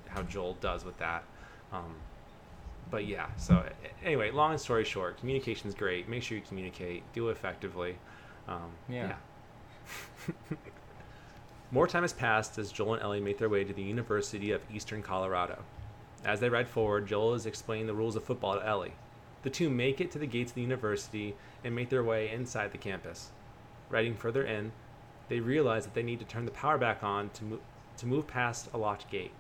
how 0.09 0.23
Joel 0.23 0.55
does 0.61 0.85
with 0.85 0.99
that. 0.99 1.25
Um, 1.73 1.95
but 2.91 3.07
yeah, 3.07 3.27
so 3.37 3.65
anyway, 4.05 4.31
long 4.31 4.57
story 4.59 4.85
short, 4.85 5.19
communication 5.19 5.69
is 5.69 5.75
great. 5.75 6.09
Make 6.09 6.23
sure 6.23 6.37
you 6.39 6.45
communicate. 6.47 7.03
Do 7.13 7.29
it 7.29 7.33
effectively. 7.33 7.97
Um, 8.47 8.71
Yeah. 8.89 9.15
yeah. 10.49 10.57
More 11.71 11.87
time 11.87 12.03
has 12.03 12.15
passed 12.15 12.57
as 12.59 12.73
Joel 12.73 12.95
and 12.95 13.03
Ellie 13.03 13.21
make 13.21 13.37
their 13.37 13.51
way 13.51 13.63
to 13.63 13.75
the 13.75 13.83
University 13.83 14.53
of 14.53 14.63
Eastern 14.73 15.03
Colorado. 15.03 15.63
As 16.25 16.41
they 16.41 16.49
ride 16.49 16.67
forward, 16.67 17.07
Joel 17.07 17.35
is 17.35 17.45
explaining 17.45 17.87
the 17.87 17.93
rules 17.95 18.17
of 18.17 18.25
football 18.25 18.55
to 18.59 18.67
Ellie. 18.67 18.95
The 19.43 19.51
two 19.51 19.71
make 19.71 20.01
it 20.01 20.11
to 20.13 20.19
the 20.19 20.27
gates 20.27 20.51
of 20.51 20.57
the 20.57 20.63
university 20.63 21.37
and 21.65 21.75
make 21.75 21.91
their 21.91 22.03
way 22.03 22.31
inside 22.31 22.73
the 22.73 22.79
campus. 22.79 23.31
Riding 23.91 24.15
further 24.15 24.45
in, 24.45 24.73
they 25.29 25.41
realize 25.41 25.85
that 25.85 25.95
they 25.95 26.03
need 26.03 26.19
to 26.21 26.25
turn 26.25 26.45
the 26.45 26.51
power 26.51 26.79
back 26.79 27.03
on 27.03 27.31
to, 27.31 27.45
mo- 27.45 27.61
to 27.99 28.07
move 28.07 28.27
past 28.27 28.69
a 28.73 28.79
locked 28.79 29.11
gate. 29.11 29.33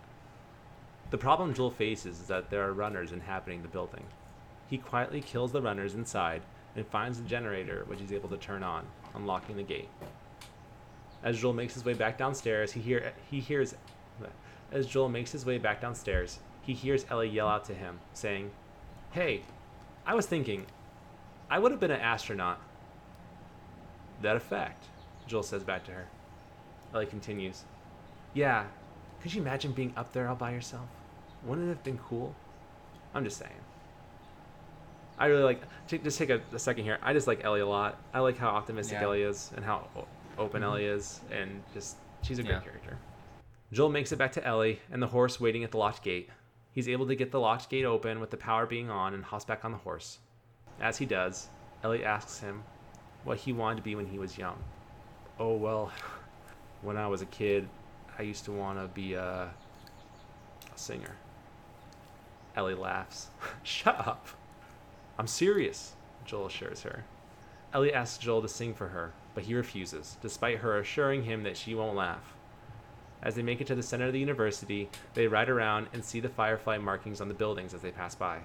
The 1.10 1.18
problem 1.18 1.54
Joel 1.54 1.70
faces 1.70 2.20
is 2.20 2.26
that 2.26 2.50
there 2.50 2.62
are 2.62 2.72
runners 2.72 3.12
inhabiting 3.12 3.62
the 3.62 3.68
building. 3.68 4.04
He 4.68 4.76
quietly 4.76 5.20
kills 5.20 5.52
the 5.52 5.62
runners 5.62 5.94
inside 5.94 6.42
and 6.76 6.86
finds 6.86 7.20
the 7.20 7.28
generator, 7.28 7.84
which 7.86 8.00
he's 8.00 8.12
able 8.12 8.28
to 8.28 8.36
turn 8.36 8.62
on, 8.62 8.86
unlocking 9.14 9.56
the 9.56 9.62
gate. 9.62 9.88
As 11.22 11.40
Joel 11.40 11.54
makes 11.54 11.74
his 11.74 11.84
way 11.84 11.94
back 11.94 12.18
downstairs, 12.18 12.72
he 12.72 12.80
hear 12.80 13.12
he 13.30 13.40
hears 13.40 13.74
as 14.70 14.86
Joel 14.86 15.08
makes 15.08 15.32
his 15.32 15.46
way 15.46 15.58
back 15.58 15.80
downstairs, 15.80 16.38
he 16.62 16.74
hears 16.74 17.06
Ellie 17.10 17.28
yell 17.28 17.48
out 17.48 17.64
to 17.64 17.74
him, 17.74 17.98
saying, 18.12 18.50
"Hey, 19.12 19.42
I 20.08 20.14
was 20.14 20.26
thinking, 20.26 20.64
I 21.50 21.58
would 21.58 21.70
have 21.70 21.80
been 21.80 21.90
an 21.90 22.00
astronaut." 22.00 22.58
That 24.22 24.34
effect, 24.36 24.84
Joel 25.28 25.42
says 25.44 25.62
back 25.62 25.84
to 25.84 25.92
her. 25.92 26.06
Ellie 26.94 27.06
continues, 27.06 27.64
"Yeah, 28.32 28.64
could 29.20 29.34
you 29.34 29.42
imagine 29.42 29.72
being 29.72 29.92
up 29.96 30.12
there 30.14 30.26
all 30.28 30.34
by 30.34 30.50
yourself? 30.52 30.88
Wouldn't 31.44 31.66
it 31.66 31.70
have 31.70 31.84
been 31.84 31.98
cool?" 31.98 32.34
I'm 33.14 33.22
just 33.22 33.36
saying. 33.38 33.52
I 35.18 35.26
really 35.26 35.42
like. 35.42 35.60
Take, 35.88 36.04
just 36.04 36.16
take 36.18 36.30
a, 36.30 36.40
a 36.52 36.58
second 36.58 36.84
here. 36.84 36.98
I 37.02 37.12
just 37.12 37.26
like 37.26 37.44
Ellie 37.44 37.60
a 37.60 37.66
lot. 37.66 37.98
I 38.14 38.20
like 38.20 38.38
how 38.38 38.48
optimistic 38.48 38.94
Yeah. 38.98 39.04
Ellie 39.04 39.22
is 39.22 39.50
and 39.56 39.64
how 39.64 39.88
open 40.38 40.62
Mhm. 40.62 40.66
Ellie 40.66 40.84
is, 40.86 41.20
and 41.30 41.62
just 41.74 41.96
she's 42.22 42.38
a 42.38 42.42
great 42.42 42.54
Yeah. 42.54 42.60
character. 42.60 42.96
Joel 43.72 43.90
makes 43.90 44.12
it 44.12 44.16
back 44.16 44.32
to 44.32 44.44
Ellie 44.46 44.80
and 44.90 45.02
the 45.02 45.08
horse 45.08 45.38
waiting 45.40 45.64
at 45.64 45.70
the 45.72 45.76
locked 45.76 46.02
gate. 46.02 46.30
He's 46.78 46.88
able 46.88 47.08
to 47.08 47.16
get 47.16 47.32
the 47.32 47.40
locked 47.40 47.70
gate 47.70 47.84
open 47.84 48.20
with 48.20 48.30
the 48.30 48.36
power 48.36 48.64
being 48.64 48.88
on 48.88 49.12
and 49.12 49.24
hops 49.24 49.44
back 49.44 49.64
on 49.64 49.72
the 49.72 49.78
horse. 49.78 50.20
As 50.80 50.96
he 50.96 51.06
does, 51.06 51.48
Ellie 51.82 52.04
asks 52.04 52.38
him 52.38 52.62
what 53.24 53.38
he 53.38 53.52
wanted 53.52 53.78
to 53.78 53.82
be 53.82 53.96
when 53.96 54.06
he 54.06 54.20
was 54.20 54.38
young. 54.38 54.62
Oh 55.40 55.56
well, 55.56 55.90
when 56.82 56.96
I 56.96 57.08
was 57.08 57.20
a 57.20 57.26
kid, 57.26 57.68
I 58.16 58.22
used 58.22 58.44
to 58.44 58.52
want 58.52 58.78
to 58.78 58.86
be 58.86 59.14
a, 59.14 59.50
a 60.72 60.78
singer. 60.78 61.16
Ellie 62.54 62.74
laughs. 62.74 63.26
Shut 63.64 63.98
up. 64.06 64.28
I'm 65.18 65.26
serious, 65.26 65.94
Joel 66.26 66.46
assures 66.46 66.82
her. 66.82 67.06
Ellie 67.74 67.92
asks 67.92 68.18
Joel 68.18 68.42
to 68.42 68.48
sing 68.48 68.72
for 68.72 68.86
her, 68.86 69.14
but 69.34 69.42
he 69.42 69.56
refuses, 69.56 70.16
despite 70.22 70.58
her 70.58 70.78
assuring 70.78 71.24
him 71.24 71.42
that 71.42 71.56
she 71.56 71.74
won't 71.74 71.96
laugh. 71.96 72.36
As 73.22 73.34
they 73.34 73.42
make 73.42 73.60
it 73.60 73.66
to 73.66 73.74
the 73.74 73.82
center 73.82 74.06
of 74.06 74.12
the 74.12 74.20
university, 74.20 74.88
they 75.14 75.26
ride 75.26 75.48
around 75.48 75.88
and 75.92 76.04
see 76.04 76.20
the 76.20 76.28
firefly 76.28 76.78
markings 76.78 77.20
on 77.20 77.28
the 77.28 77.34
buildings 77.34 77.74
as 77.74 77.82
they 77.82 77.90
pass 77.90 78.14
by. 78.14 78.40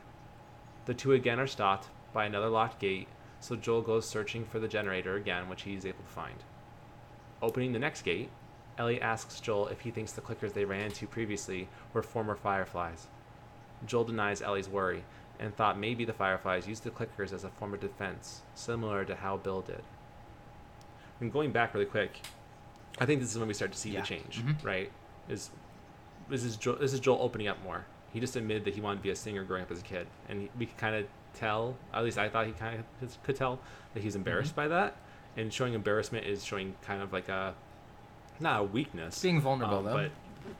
The 0.85 0.93
two 0.93 1.13
again 1.13 1.39
are 1.39 1.47
stopped 1.47 1.89
by 2.13 2.25
another 2.25 2.49
locked 2.49 2.79
gate, 2.79 3.07
so 3.39 3.55
Joel 3.55 3.81
goes 3.81 4.07
searching 4.07 4.45
for 4.45 4.59
the 4.59 4.67
generator 4.67 5.15
again, 5.15 5.47
which 5.47 5.63
he 5.63 5.75
is 5.75 5.85
able 5.85 6.03
to 6.03 6.09
find. 6.09 6.43
Opening 7.41 7.73
the 7.73 7.79
next 7.79 8.01
gate, 8.01 8.29
Ellie 8.77 9.01
asks 9.01 9.39
Joel 9.39 9.67
if 9.67 9.81
he 9.81 9.91
thinks 9.91 10.13
the 10.13 10.21
clickers 10.21 10.53
they 10.53 10.65
ran 10.65 10.85
into 10.85 11.05
previously 11.05 11.67
were 11.93 12.01
former 12.01 12.35
fireflies. 12.35 13.07
Joel 13.85 14.05
denies 14.05 14.41
Ellie's 14.41 14.69
worry 14.69 15.03
and 15.39 15.55
thought 15.55 15.77
maybe 15.77 16.05
the 16.05 16.13
fireflies 16.13 16.67
used 16.67 16.83
the 16.83 16.89
clickers 16.89 17.33
as 17.33 17.43
a 17.43 17.49
form 17.49 17.73
of 17.73 17.79
defense, 17.79 18.41
similar 18.55 19.03
to 19.05 19.15
how 19.15 19.37
Bill 19.37 19.61
did. 19.61 19.83
And 21.19 21.31
going 21.31 21.51
back 21.51 21.73
really 21.73 21.85
quick, 21.85 22.21
I 22.99 23.05
think 23.05 23.21
this 23.21 23.31
is 23.31 23.39
when 23.39 23.47
we 23.47 23.53
start 23.53 23.71
to 23.71 23.77
see 23.77 23.91
Yeah. 23.91 24.01
the 24.01 24.07
change, 24.07 24.41
Mhm. 24.43 24.63
right? 24.63 24.91
Is 25.29 25.49
this 26.29 26.43
is 26.43 26.55
Joel, 26.57 26.75
this 26.77 26.93
is 26.93 26.99
Joel 26.99 27.21
opening 27.21 27.47
up 27.47 27.61
more. 27.63 27.85
He 28.13 28.19
just 28.19 28.35
admitted 28.35 28.65
that 28.65 28.75
he 28.75 28.81
wanted 28.81 28.97
to 28.97 29.03
be 29.03 29.09
a 29.09 29.15
singer 29.15 29.43
growing 29.43 29.63
up 29.63 29.71
as 29.71 29.79
a 29.79 29.83
kid, 29.83 30.07
and 30.29 30.41
he, 30.41 30.49
we 30.57 30.65
could 30.67 30.77
kind 30.77 30.95
of 30.95 31.05
tell. 31.33 31.75
At 31.93 32.03
least 32.03 32.17
I 32.17 32.29
thought 32.29 32.45
he 32.45 32.53
kind 32.53 32.83
of 33.01 33.23
could 33.23 33.35
tell 33.35 33.59
that 33.93 34.03
he's 34.03 34.15
embarrassed 34.15 34.51
Mm-hmm. 34.51 34.55
by 34.61 34.67
that, 34.69 34.95
and 35.35 35.51
showing 35.51 35.73
embarrassment 35.73 36.25
is 36.25 36.43
showing 36.45 36.75
kind 36.83 37.01
of 37.01 37.11
like 37.11 37.27
a 37.29 37.55
not 38.39 38.59
a 38.61 38.63
weakness, 38.63 39.21
being 39.21 39.41
vulnerable 39.41 39.77
um, 39.79 39.85
though 39.85 39.93
but 39.93 40.11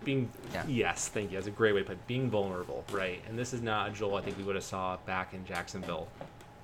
being 0.06 0.32
Yeah. 0.54 0.66
yes, 0.68 1.08
thank 1.10 1.32
you. 1.32 1.38
That's 1.38 1.48
a 1.48 1.52
great 1.52 1.74
way 1.74 1.82
to 1.82 1.86
put 1.86 1.94
it. 1.94 2.08
Being 2.08 2.30
vulnerable, 2.30 2.84
right? 2.92 3.22
And 3.28 3.38
this 3.38 3.54
is 3.54 3.62
not 3.62 3.90
a 3.90 3.92
Joel 3.92 4.16
I 4.18 4.22
think 4.22 4.38
we 4.38 4.44
would 4.44 4.56
have 4.56 4.64
saw 4.64 4.98
back 5.06 5.34
in 5.34 5.46
Jacksonville 5.46 6.08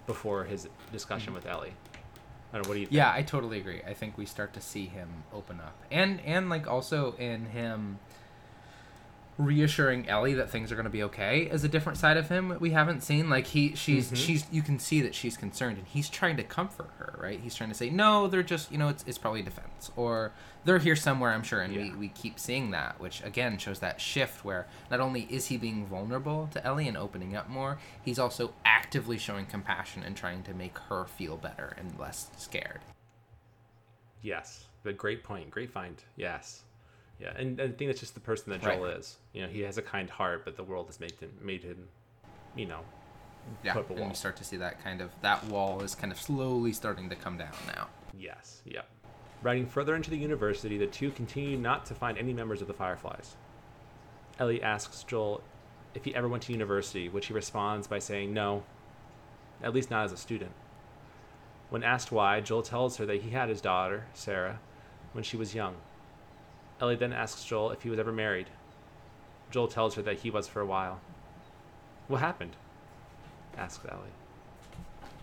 before 0.08 0.44
his 0.46 0.68
discussion 0.92 1.34
with 1.34 1.46
Ellie. 1.46 1.74
I 2.52 2.58
don't 2.58 2.64
know. 2.64 2.70
What 2.70 2.76
do 2.76 2.80
you? 2.82 2.86
Think? 2.88 2.96
Yeah, 2.96 3.12
I 3.14 3.22
totally 3.22 3.60
agree. 3.60 3.82
I 3.88 3.94
think 3.94 4.18
we 4.18 4.26
start 4.26 4.54
to 4.54 4.62
see 4.62 4.86
him 4.86 5.24
open 5.34 5.60
up, 5.60 5.76
and 5.92 6.20
and 6.22 6.50
like 6.50 6.68
also 6.68 7.14
in 7.18 7.46
him 7.46 8.00
reassuring 9.40 10.08
Ellie 10.10 10.34
that 10.34 10.50
things 10.50 10.70
are 10.70 10.76
going 10.76 10.84
to 10.84 10.90
be 10.92 11.02
okay 11.04 11.44
is 11.44 11.64
a 11.64 11.70
different 11.70 11.98
side 11.98 12.18
of 12.18 12.28
him 12.28 12.56
we 12.60 12.72
haven't 12.72 13.02
seen. 13.02 13.30
Like 13.30 13.48
he, 13.48 13.74
she's, 13.74 14.12
Mhm. 14.12 14.16
she's, 14.18 14.46
you 14.52 14.62
can 14.62 14.78
see 14.80 15.00
that 15.02 15.16
she's 15.16 15.38
concerned, 15.38 15.78
and 15.78 15.88
he's 15.88 16.10
trying 16.10 16.36
to 16.38 16.44
comfort 16.44 16.90
her, 16.98 17.18
right? 17.18 17.40
He's 17.40 17.56
trying 17.56 17.70
to 17.70 17.76
say, 17.76 17.90
no, 17.90 18.28
they're 18.28 18.44
just, 18.44 18.70
you 18.70 18.78
know, 18.78 18.90
it's, 18.90 19.04
it's 19.08 19.18
probably 19.18 19.42
defense, 19.42 19.92
or 19.96 20.34
they're 20.66 20.78
here 20.80 20.98
somewhere, 20.98 21.32
I'm 21.32 21.42
sure, 21.44 21.62
and 21.62 21.74
we, 21.74 21.84
Yeah. 21.86 21.96
we 21.96 22.10
keep 22.10 22.38
seeing 22.38 22.72
that, 22.72 23.00
which 23.00 23.24
again 23.24 23.58
shows 23.58 23.80
that 23.80 24.02
shift 24.02 24.44
where 24.44 24.68
not 24.92 25.00
only 25.00 25.22
is 25.30 25.48
he 25.48 25.56
being 25.56 25.86
vulnerable 25.88 26.50
to 26.52 26.64
Ellie 26.66 26.90
and 26.90 26.98
opening 26.98 27.34
up 27.36 27.48
more, 27.50 27.80
he's 28.04 28.20
also 28.20 28.54
actively 28.66 29.18
showing 29.18 29.46
compassion 29.46 30.04
and 30.04 30.18
trying 30.18 30.44
to 30.44 30.54
make 30.54 30.78
her 30.90 31.06
feel 31.06 31.38
better 31.38 31.74
and 31.78 31.98
less 31.98 32.30
scared. 32.38 32.82
Yes, 34.22 34.66
but 34.84 34.98
great 34.98 35.24
point, 35.24 35.50
great 35.50 35.72
find. 35.72 36.04
Yes, 36.18 36.64
yeah, 37.20 37.34
and, 37.36 37.60
and 37.60 37.74
I 37.74 37.76
think 37.78 37.90
that's 37.90 38.00
just 38.00 38.14
the 38.14 38.20
person 38.20 38.52
that 38.52 38.62
Joel 38.62 38.84
Right. 38.86 38.98
is. 38.98 39.18
You 39.34 39.44
know, 39.44 39.48
he 39.50 39.62
has 39.62 39.78
a 39.78 39.82
kind 39.82 40.10
heart, 40.10 40.46
but 40.46 40.56
the 40.56 40.64
world 40.64 40.88
has 40.88 41.00
made 41.00 41.12
him, 41.20 41.32
made 41.42 41.64
him, 41.64 41.88
you 42.56 42.66
know, 42.66 42.80
Yeah, 43.64 43.74
put 43.74 43.82
up 43.82 43.90
a 43.90 43.94
and 43.94 44.00
wall. 44.02 44.10
you 44.10 44.16
start 44.16 44.36
to 44.38 44.44
see 44.44 44.58
that 44.58 44.84
kind 44.84 45.02
of 45.02 45.12
that 45.22 45.44
wall 45.46 45.82
is 45.82 45.96
kind 45.96 46.12
of 46.12 46.20
slowly 46.20 46.72
starting 46.74 47.10
to 47.10 47.16
come 47.16 47.38
down 47.38 47.52
now. 47.76 47.88
Yes, 48.18 48.62
yep. 48.66 48.88
Riding 49.42 49.66
further 49.68 49.96
into 49.96 50.10
the 50.10 50.18
university, 50.18 50.78
the 50.78 50.88
two 50.88 51.12
continue 51.12 51.58
not 51.58 51.86
to 51.88 51.96
find 51.96 52.18
any 52.18 52.34
members 52.34 52.62
of 52.62 52.68
the 52.68 52.74
Fireflies. 52.74 53.36
Ellie 54.40 54.62
asks 54.64 55.04
Joel 55.04 55.42
if 55.96 56.04
he 56.06 56.14
ever 56.14 56.28
went 56.28 56.44
to 56.44 56.52
university, 56.54 57.10
which 57.10 57.28
he 57.28 57.34
responds 57.34 57.88
by 57.88 58.00
saying 58.00 58.34
no, 58.34 58.64
at 59.64 59.74
least 59.74 59.90
not 59.90 60.06
as 60.06 60.12
a 60.12 60.18
student. 60.18 60.52
When 61.70 61.84
asked 61.84 62.12
why, 62.12 62.42
Joel 62.42 62.64
tells 62.64 62.98
her 62.98 63.06
that 63.06 63.22
he 63.22 63.30
had 63.32 63.48
his 63.50 63.62
daughter, 63.62 64.06
Sarah, 64.14 64.60
when 65.14 65.24
she 65.24 65.38
was 65.38 65.54
young. 65.56 65.76
Ellie 66.82 66.96
then 66.96 67.14
asks 67.14 67.44
Joel 67.44 67.72
if 67.72 67.84
he 67.84 67.90
was 67.90 68.00
ever 68.00 68.12
married. 68.12 68.48
Joel 69.52 69.68
tells 69.68 69.96
her 69.96 70.02
that 70.04 70.20
he 70.20 70.30
was 70.30 70.48
for 70.48 70.62
a 70.62 70.66
while. 70.66 71.00
What 72.08 72.22
happened? 72.22 72.56
asks 73.58 73.86
Ellie. 73.90 74.16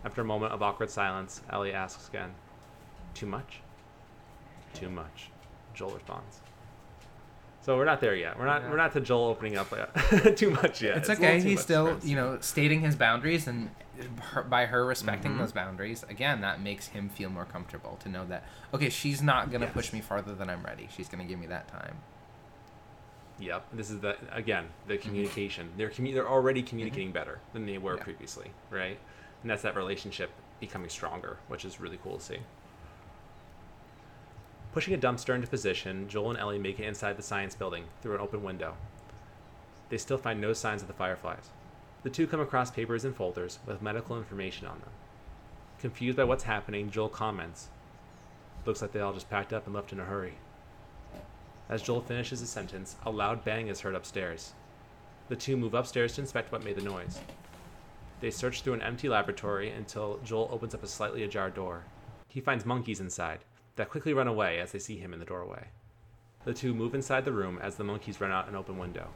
After 0.05 0.21
a 0.21 0.25
moment 0.25 0.53
of 0.53 0.63
awkward 0.63 0.91
silence, 0.91 1.41
Ellie 1.51 1.73
asks 1.73 2.09
again, 2.09 2.35
Too 3.15 3.27
much? 3.27 3.61
Too 4.75 4.91
much, 4.91 5.31
Joel 5.75 5.93
responds. 5.93 6.41
So 7.67 7.77
we're 7.77 7.85
not 7.85 8.01
there 8.01 8.15
yet. 8.15 8.39
We're 8.39 8.47
not 8.47 8.63
Yeah. 8.63 8.71
we're 8.71 8.77
not 8.77 8.93
to 8.93 9.01
Joel 9.01 9.25
opening 9.27 9.57
up 9.57 9.73
uh, 9.73 9.87
too 10.37 10.51
much 10.51 10.81
yet. 10.83 10.99
it's 10.99 11.09
a 11.09 11.15
okay. 11.15 11.41
He's 11.41 11.61
still, 11.61 11.99
you 12.05 12.15
know, 12.15 12.39
stating 12.41 12.81
his 12.81 12.95
boundaries, 12.95 13.49
and 13.49 13.71
her, 14.21 14.45
by 14.45 14.67
her 14.67 14.87
respecting 14.87 15.33
Mhm. 15.33 15.39
those 15.39 15.51
boundaries, 15.51 16.05
again, 16.09 16.43
that 16.43 16.61
makes 16.61 16.87
him 16.87 17.09
feel 17.09 17.29
more 17.29 17.45
comfortable 17.45 17.97
to 18.05 18.09
know 18.09 18.25
that 18.27 18.45
okay, 18.73 18.89
she's 18.89 19.21
not 19.21 19.51
gonna 19.51 19.65
Yes. 19.65 19.75
push 19.75 19.93
me 19.93 20.01
farther 20.01 20.33
than 20.33 20.49
I'm 20.49 20.63
ready. 20.63 20.89
She's 20.97 21.09
gonna 21.09 21.25
give 21.25 21.41
me 21.41 21.47
that 21.49 21.67
time. 21.67 21.97
Yep. 23.41 23.67
This 23.73 23.91
is 23.91 23.99
the 23.99 24.17
again 24.31 24.67
the 24.87 24.97
communication. 24.97 25.71
They're 25.77 25.91
commu- 25.91 26.15
they're 26.15 26.29
already 26.29 26.63
communicating 26.63 27.11
better 27.11 27.41
than 27.53 27.67
they 27.67 27.79
were 27.79 27.97
Yeah. 27.97 28.05
previously, 28.05 28.53
right? 28.71 28.97
And 29.43 29.51
that's 29.51 29.63
that 29.63 29.75
relationship 29.75 30.31
becoming 30.61 30.89
stronger, 30.89 31.39
which 31.49 31.65
is 31.65 31.81
really 31.81 31.99
cool 32.01 32.19
to 32.19 32.23
see. 32.25 32.39
Pushing 34.77 34.93
a 34.93 34.99
dumpster 34.99 35.35
into 35.35 35.47
position, 35.47 36.07
Joel 36.07 36.33
and 36.33 36.39
Ellie 36.39 36.59
make 36.59 36.79
it 36.79 36.85
inside 36.85 37.17
the 37.17 37.23
science 37.23 37.55
building 37.55 37.85
through 38.03 38.17
an 38.17 38.21
open 38.21 38.43
window. 38.43 38.75
They 39.89 39.97
still 39.97 40.19
find 40.19 40.39
no 40.39 40.53
signs 40.53 40.83
of 40.83 40.87
the 40.87 40.93
fireflies. 40.93 41.49
The 42.03 42.11
two 42.11 42.27
come 42.27 42.41
across 42.41 42.71
papers 42.71 43.07
and 43.07 43.17
folders 43.17 43.59
with 43.65 43.81
medical 43.81 44.19
information 44.19 44.67
on 44.67 44.79
them. 44.81 44.91
Confused 45.81 46.19
by 46.19 46.25
what's 46.25 46.45
happening, 46.45 46.91
Joel 46.91 47.09
comments, 47.09 47.69
Looks 48.67 48.83
like 48.83 48.93
they 48.93 49.01
all 49.01 49.15
just 49.15 49.31
packed 49.31 49.55
up 49.55 49.65
and 49.65 49.75
left 49.75 49.95
in 49.95 50.01
a 50.01 50.05
hurry. 50.05 50.35
As 51.71 51.81
Joel 51.81 52.03
finishes 52.03 52.41
his 52.41 52.51
sentence, 52.51 52.97
a 53.07 53.11
loud 53.11 53.47
bang 53.47 53.69
is 53.69 53.81
heard 53.81 53.95
upstairs. 53.95 54.53
The 55.31 55.37
two 55.37 55.57
move 55.57 55.73
upstairs 55.73 56.17
to 56.17 56.21
inspect 56.21 56.53
what 56.53 56.65
made 56.65 56.77
the 56.77 56.83
noise. 56.83 57.19
They 58.21 58.31
search 58.31 58.61
through 58.61 58.75
an 58.75 58.83
empty 58.83 59.09
laboratory 59.09 59.71
until 59.71 60.21
Joel 60.23 60.51
opens 60.53 60.75
up 60.75 60.83
a 60.83 60.87
slightly 60.87 61.23
ajar 61.23 61.49
door. 61.49 61.85
He 62.29 62.43
finds 62.43 62.67
monkeys 62.67 63.01
inside 63.01 63.39
that 63.77 63.91
quickly 63.91 64.13
run 64.13 64.29
away 64.29 64.59
as 64.59 64.73
they 64.73 64.79
see 64.79 64.99
him 64.99 65.13
in 65.13 65.21
the 65.21 65.25
doorway. 65.25 65.69
The 66.45 66.55
two 66.55 66.75
move 66.75 66.95
inside 66.95 67.25
the 67.25 67.33
room 67.33 67.59
as 67.63 67.77
the 67.77 67.85
monkeys 67.85 68.21
run 68.21 68.33
out 68.33 68.49
an 68.49 68.57
open 68.57 68.79
window. 68.79 69.09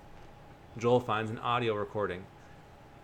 Joel 0.78 1.00
finds 1.00 1.30
an 1.30 1.38
audio 1.38 1.74
recording 1.74 2.24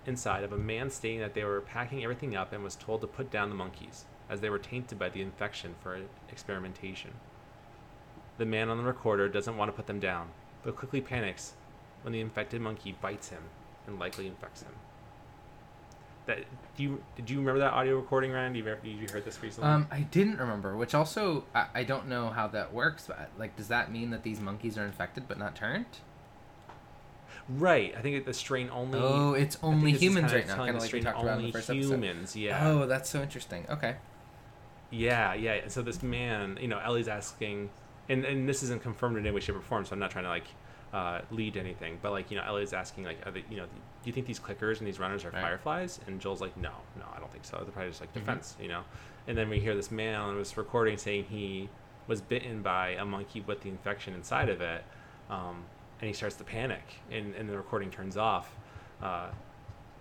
inside 0.07 0.45
of 0.45 0.53
a 0.53 0.59
man 0.59 0.90
stating 0.90 1.21
that 1.21 1.35
they 1.35 1.45
were 1.45 1.61
packing 1.61 2.03
everything 2.03 2.37
up 2.37 2.53
and 2.53 2.62
was 2.62 2.77
told 2.77 3.01
to 3.01 3.07
put 3.07 3.31
down 3.31 3.49
the 3.49 3.57
monkeys 3.57 4.05
as 4.29 4.40
they 4.40 4.51
were 4.51 4.59
tainted 4.59 4.99
by 4.99 5.09
the 5.09 5.21
infection 5.23 5.75
for 5.83 6.01
experimentation. 6.31 7.12
The 8.38 8.47
man 8.47 8.69
on 8.69 8.79
the 8.79 8.85
recorder 8.85 9.29
doesn't 9.29 9.57
want 9.57 9.69
to 9.69 9.77
put 9.77 9.87
them 9.87 10.01
down, 10.01 10.29
but 10.62 10.77
quickly 10.77 11.01
panics 11.01 11.55
when 12.03 12.12
the 12.12 12.21
infected 12.21 12.61
monkey 12.61 12.97
bites 13.01 13.31
him 13.31 13.42
and 13.87 13.99
likely 13.99 14.27
infects 14.27 14.62
him. 14.62 14.73
That 16.26 16.38
do 16.76 16.82
you 16.82 17.02
did 17.14 17.30
you 17.30 17.38
remember 17.38 17.60
that 17.60 17.72
audio 17.72 17.96
recording, 17.96 18.32
Rand? 18.32 18.56
You 18.56 18.62
did 18.62 18.84
you 18.84 19.06
heard 19.12 19.24
this 19.24 19.42
recently? 19.42 19.70
Um, 19.70 19.86
I 19.90 20.00
didn't 20.00 20.38
remember, 20.38 20.76
which 20.76 20.94
also 20.94 21.44
I, 21.54 21.66
I 21.74 21.84
don't 21.84 22.08
know 22.08 22.30
how 22.30 22.48
that 22.48 22.72
works. 22.72 23.06
But 23.06 23.30
like, 23.38 23.56
does 23.56 23.68
that 23.68 23.92
mean 23.92 24.10
that 24.10 24.22
these 24.22 24.40
monkeys 24.40 24.76
are 24.76 24.84
infected 24.84 25.28
but 25.28 25.38
not 25.38 25.54
turned? 25.54 25.86
right. 27.48 27.94
I 27.96 28.00
think 28.00 28.24
the 28.24 28.34
strain 28.34 28.70
only. 28.72 28.98
Oh, 28.98 29.34
it's 29.34 29.56
only 29.62 29.92
humans 29.92 30.32
right 30.32 30.46
now, 30.46 30.56
kind 30.56 30.76
of 30.76 30.82
like 30.82 30.92
we 30.92 31.00
talked 31.00 31.22
about 31.22 31.38
in 31.38 31.46
the 31.46 31.52
first 31.52 31.70
episode. 31.70 31.94
humans. 31.94 32.36
Yeah. 32.36 32.68
Oh, 32.68 32.86
that's 32.86 33.08
so 33.08 33.22
interesting. 33.22 33.66
Okay. 33.70 33.96
Yeah, 34.90 35.34
yeah. 35.34 35.52
And 35.54 35.72
so 35.72 35.82
this 35.82 36.02
man, 36.02 36.58
you 36.60 36.68
know, 36.68 36.78
Ellie's 36.78 37.08
asking, 37.08 37.70
and, 38.08 38.24
and 38.24 38.48
this 38.48 38.62
isn't 38.62 38.82
confirmed 38.82 39.16
in 39.16 39.26
any 39.26 39.34
way, 39.34 39.40
shape, 39.40 39.56
or 39.56 39.60
form, 39.60 39.84
so 39.84 39.92
I'm 39.92 39.98
not 39.98 40.10
trying 40.10 40.24
to 40.24 40.30
like 40.30 40.46
uh, 40.92 41.20
lead 41.31 41.57
anything, 41.57 41.99
but 42.01 42.12
like, 42.12 42.31
you 42.31 42.37
know, 42.37 42.44
Ellie's 42.46 42.72
asking, 42.72 43.05
like, 43.05 43.18
are 43.27 43.31
they, 43.33 43.44
you 43.51 43.57
know, 43.57 43.64
do 43.66 43.70
you 44.05 44.12
think 44.12 44.27
these 44.27 44.38
clickers 44.40 44.79
and 44.79 44.87
these 44.87 44.99
runners 45.01 45.25
are 45.25 45.31
Right. 45.31 45.40
fireflies? 45.42 46.01
And 46.07 46.20
Joel's 46.20 46.40
like, 46.40 46.57
no, 46.57 46.70
no, 46.96 47.05
I 47.14 47.18
don't 47.18 47.31
think 47.33 47.44
so. 47.44 47.57
They're 47.59 47.72
probably 47.72 47.90
just 47.90 48.01
like 48.01 48.11
Mhm. 48.12 48.20
defense, 48.20 48.57
you 48.61 48.68
know? 48.68 48.83
And 49.27 49.37
then 49.37 49.49
we 49.49 49.59
hear 49.61 49.75
this 49.75 49.90
man 49.90 50.14
on 50.20 50.38
this 50.38 50.57
recording 50.57 50.96
saying 50.96 51.25
he 51.25 51.68
was 52.07 52.20
bitten 52.20 52.62
by 52.62 52.90
a 52.90 53.05
monkey 53.05 53.40
with 53.40 53.62
the 53.62 53.68
infection 53.68 54.14
inside 54.14 54.49
of 54.49 54.61
it, 54.61 54.85
um, 55.29 55.64
and 56.01 56.07
he 56.09 56.12
starts 56.14 56.37
to 56.37 56.44
panic, 56.44 57.01
and, 57.11 57.35
and 57.35 57.49
the 57.49 57.57
recording 57.57 57.90
turns 57.90 58.16
off. 58.16 58.55
Uh, 59.03 59.27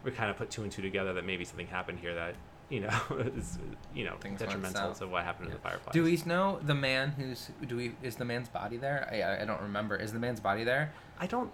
we 0.04 0.12
kind 0.12 0.30
of 0.30 0.38
put 0.38 0.52
two 0.52 0.62
and 0.62 0.72
two 0.72 0.84
together 0.84 1.14
that 1.14 1.26
maybe 1.26 1.44
something 1.44 1.66
happened 1.68 1.98
here 2.00 2.14
that 2.14 2.36
you 2.70 2.82
know 2.82 3.00
is 3.38 3.58
you 3.94 4.04
know 4.06 4.16
Things 4.20 4.40
detrimental 4.40 4.94
to 4.96 5.08
what 5.08 5.24
happened 5.24 5.50
Yeah. 5.50 5.56
to 5.56 5.62
the 5.62 5.70
fireflies. 5.70 5.94
Do 5.94 6.04
we 6.04 6.20
know 6.26 6.60
the 6.64 6.76
man 6.76 7.12
who's? 7.12 7.50
Do 7.68 7.76
we? 7.78 7.94
Is 8.02 8.16
the 8.16 8.26
man's 8.26 8.50
body 8.50 8.78
there? 8.78 9.08
I 9.12 9.22
I- 9.22 9.42
I 9.42 9.46
don't 9.46 9.62
remember. 9.62 9.96
Is 9.96 10.14
the 10.14 10.20
man's 10.20 10.40
body 10.40 10.64
there? 10.64 10.92
I 11.20 11.28
don't. 11.28 11.52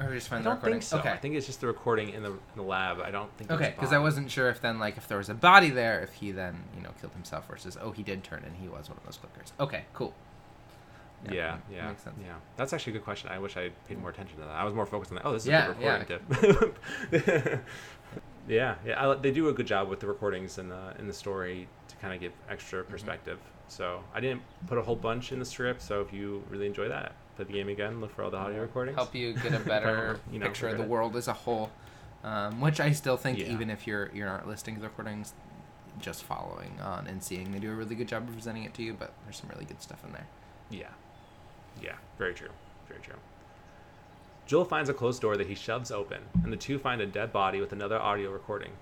Or 0.00 0.08
we 0.08 0.14
just 0.14 0.28
I 0.28 0.30
find 0.30 0.44
the 0.44 0.50
don't 0.50 0.56
recording? 0.56 0.74
think 0.80 0.82
so. 0.84 0.98
Okay. 1.00 1.10
I 1.10 1.16
think 1.18 1.34
it's 1.34 1.46
just 1.46 1.60
the 1.60 1.66
recording 1.66 2.08
in 2.10 2.22
the, 2.22 2.30
in 2.30 2.38
the 2.56 2.62
lab. 2.62 2.98
I 3.00 3.10
don't 3.10 3.30
think. 3.36 3.50
Okay, 3.50 3.74
because 3.76 3.92
I 3.92 3.98
wasn't 3.98 4.30
sure 4.30 4.48
if 4.48 4.60
then 4.60 4.78
like 4.78 4.96
if 4.96 5.06
there 5.06 5.18
was 5.18 5.28
a 5.28 5.34
body 5.34 5.68
there, 5.70 6.00
if 6.00 6.14
he 6.14 6.32
then 6.32 6.64
you 6.76 6.82
know 6.82 6.90
killed 7.00 7.12
himself 7.12 7.46
versus 7.48 7.76
oh 7.80 7.90
he 7.92 8.02
did 8.02 8.24
turn 8.24 8.42
and 8.44 8.56
he 8.56 8.68
was 8.68 8.88
one 8.88 8.96
of 8.98 9.04
those 9.04 9.18
clickers. 9.18 9.52
Okay, 9.60 9.84
cool. 9.92 10.14
Yeah, 11.30 11.52
that 11.52 11.60
yeah, 11.70 11.88
makes 11.88 12.02
sense. 12.02 12.16
yeah. 12.20 12.34
That's 12.56 12.72
actually 12.72 12.92
a 12.94 12.96
good 12.96 13.04
question. 13.04 13.30
I 13.30 13.38
wish 13.38 13.56
I 13.56 13.70
paid 13.88 13.98
more 14.00 14.10
attention 14.10 14.38
to 14.38 14.44
that. 14.44 14.50
I 14.50 14.64
was 14.64 14.74
more 14.74 14.86
focused 14.86 15.12
on 15.12 15.16
that. 15.16 15.26
Oh, 15.26 15.32
this 15.32 15.42
is 15.44 15.48
Yeah, 15.50 15.70
a 15.70 15.74
good 16.04 16.06
recording 16.06 16.72
tip. 17.12 17.62
yeah, 18.48 18.74
yeah. 18.84 19.10
I, 19.10 19.14
they 19.14 19.30
do 19.30 19.48
a 19.48 19.52
good 19.52 19.66
job 19.66 19.88
with 19.88 20.00
the 20.00 20.06
recordings 20.06 20.58
and 20.58 20.70
the 20.70 20.94
in 20.98 21.06
the 21.06 21.12
story 21.12 21.68
to 21.88 21.96
kind 21.96 22.12
of 22.14 22.20
give 22.20 22.32
extra 22.48 22.82
Mm-hmm. 22.82 22.90
perspective. 22.90 23.38
So 23.68 24.02
I 24.14 24.20
didn't 24.20 24.42
put 24.66 24.78
a 24.78 24.82
whole 24.82 24.96
bunch 24.96 25.32
in 25.32 25.38
the 25.38 25.44
strip. 25.44 25.80
So 25.80 26.00
if 26.00 26.12
you 26.12 26.42
really 26.50 26.66
enjoy 26.66 26.88
that, 26.88 27.12
play 27.36 27.44
the 27.46 27.52
game 27.52 27.68
again. 27.68 28.00
Look 28.00 28.14
for 28.14 28.22
all 28.24 28.30
the 28.30 28.36
audio 28.36 28.60
recordings. 28.60 28.96
Help 28.96 29.14
you 29.14 29.32
get 29.34 29.54
a 29.54 29.60
better 29.74 30.18
You 30.30 30.38
know, 30.40 30.46
picture 30.46 30.68
of 30.68 30.76
the 30.78 30.82
world 30.84 31.16
as 31.16 31.28
a 31.28 31.32
whole, 31.32 31.70
um, 32.24 32.60
which 32.60 32.80
I 32.80 32.92
still 32.92 33.16
think 33.16 33.38
Yeah. 33.38 33.52
even 33.52 33.70
if 33.70 33.86
you're 33.86 34.10
you're 34.12 34.26
not 34.26 34.46
listening 34.48 34.76
to 34.76 34.82
the 34.82 34.88
recordings, 34.88 35.32
just 36.00 36.24
following 36.24 36.78
on 36.82 37.06
and 37.06 37.22
seeing 37.22 37.52
they 37.52 37.58
do 37.60 37.70
a 37.70 37.74
really 37.74 37.94
good 37.94 38.08
job 38.08 38.28
of 38.28 38.34
presenting 38.34 38.64
it 38.64 38.74
to 38.74 38.82
you. 38.82 38.92
But 38.92 39.12
there's 39.24 39.36
some 39.36 39.48
really 39.50 39.64
good 39.64 39.80
stuff 39.80 40.04
in 40.04 40.12
there. 40.12 40.26
Yeah. 40.68 40.88
Yeah, 41.80 41.96
very 42.18 42.34
true. 42.34 42.50
Very 42.88 43.00
true. 43.00 43.16
Joel 44.46 44.64
finds 44.64 44.90
a 44.90 44.94
closed 44.94 45.22
door 45.22 45.36
that 45.36 45.46
he 45.46 45.54
shoves 45.54 45.90
open, 45.90 46.22
and 46.42 46.52
the 46.52 46.56
two 46.56 46.78
find 46.78 47.00
a 47.00 47.06
dead 47.06 47.32
body 47.32 47.60
with 47.60 47.72
another 47.72 47.98
audio 47.98 48.30
recording. 48.30 48.72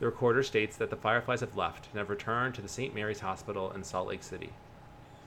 The 0.00 0.06
recorder 0.06 0.42
states 0.42 0.76
that 0.76 0.90
the 0.90 0.96
Fireflies 0.96 1.40
have 1.40 1.56
left 1.56 1.88
and 1.90 1.98
have 1.98 2.10
returned 2.10 2.54
to 2.56 2.60
the 2.60 2.68
St. 2.68 2.94
Mary's 2.94 3.20
Hospital 3.20 3.70
in 3.70 3.84
Salt 3.84 4.08
Lake 4.08 4.24
City. 4.24 4.52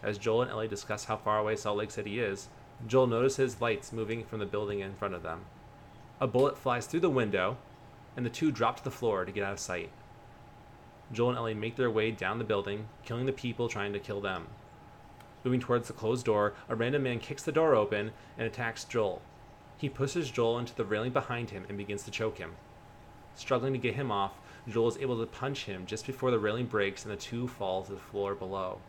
As 0.03 0.17
Joel 0.17 0.43
and 0.43 0.51
Ellie 0.51 0.67
discuss 0.67 1.05
how 1.05 1.17
far 1.17 1.39
away 1.39 1.55
Salt 1.55 1.77
Lake 1.77 1.91
City 1.91 2.19
is, 2.19 2.49
Joel 2.85 3.07
notices 3.07 3.61
lights 3.61 3.91
moving 3.91 4.23
from 4.23 4.39
the 4.39 4.45
building 4.45 4.81
in 4.81 4.93
front 4.93 5.15
of 5.15 5.23
them. 5.23 5.45
A 6.19 6.27
bullet 6.27 6.57
flies 6.57 6.85
through 6.85 6.99
the 6.99 7.09
window, 7.09 7.57
and 8.15 8.25
the 8.25 8.29
two 8.29 8.51
drop 8.51 8.77
to 8.77 8.83
the 8.83 8.91
floor 8.91 9.25
to 9.25 9.31
get 9.31 9.43
out 9.43 9.53
of 9.53 9.59
sight. 9.59 9.89
Joel 11.11 11.29
and 11.29 11.37
Ellie 11.37 11.53
make 11.53 11.77
their 11.77 11.89
way 11.89 12.11
down 12.11 12.37
the 12.37 12.43
building, 12.43 12.87
killing 13.05 13.25
the 13.25 13.31
people 13.31 13.69
trying 13.69 13.93
to 13.93 13.99
kill 13.99 14.19
them. 14.19 14.47
Moving 15.43 15.60
towards 15.60 15.88
the 15.88 15.93
closed 15.93 16.26
door, 16.26 16.54
a 16.67 16.76
random 16.76 17.04
man 17.04 17.19
kicks 17.19 17.43
the 17.43 17.52
door 17.52 17.76
open 17.76 18.12
and 18.38 18.47
attacks 18.47 18.84
Joel. 18.84 19.21
He 19.78 19.89
pushes 19.89 20.32
Joel 20.32 20.60
into 20.60 20.76
the 20.76 20.86
railing 20.86 21.12
behind 21.12 21.52
him 21.52 21.65
and 21.69 21.78
begins 21.78 22.04
to 22.04 22.12
choke 22.12 22.38
him. 22.38 22.56
Struggling 23.36 23.73
to 23.73 23.80
get 23.80 23.95
him 23.95 24.12
off, 24.12 24.34
Joel 24.67 24.89
is 24.89 24.97
able 24.97 25.19
to 25.19 25.26
punch 25.26 25.65
him 25.65 25.86
just 25.86 26.08
before 26.08 26.32
the 26.32 26.39
railing 26.39 26.65
breaks 26.65 27.04
and 27.04 27.12
the 27.12 27.17
two 27.17 27.47
fall 27.47 27.84
to 27.84 27.91
the 27.91 28.00
floor 28.00 28.34
below. 28.34 28.80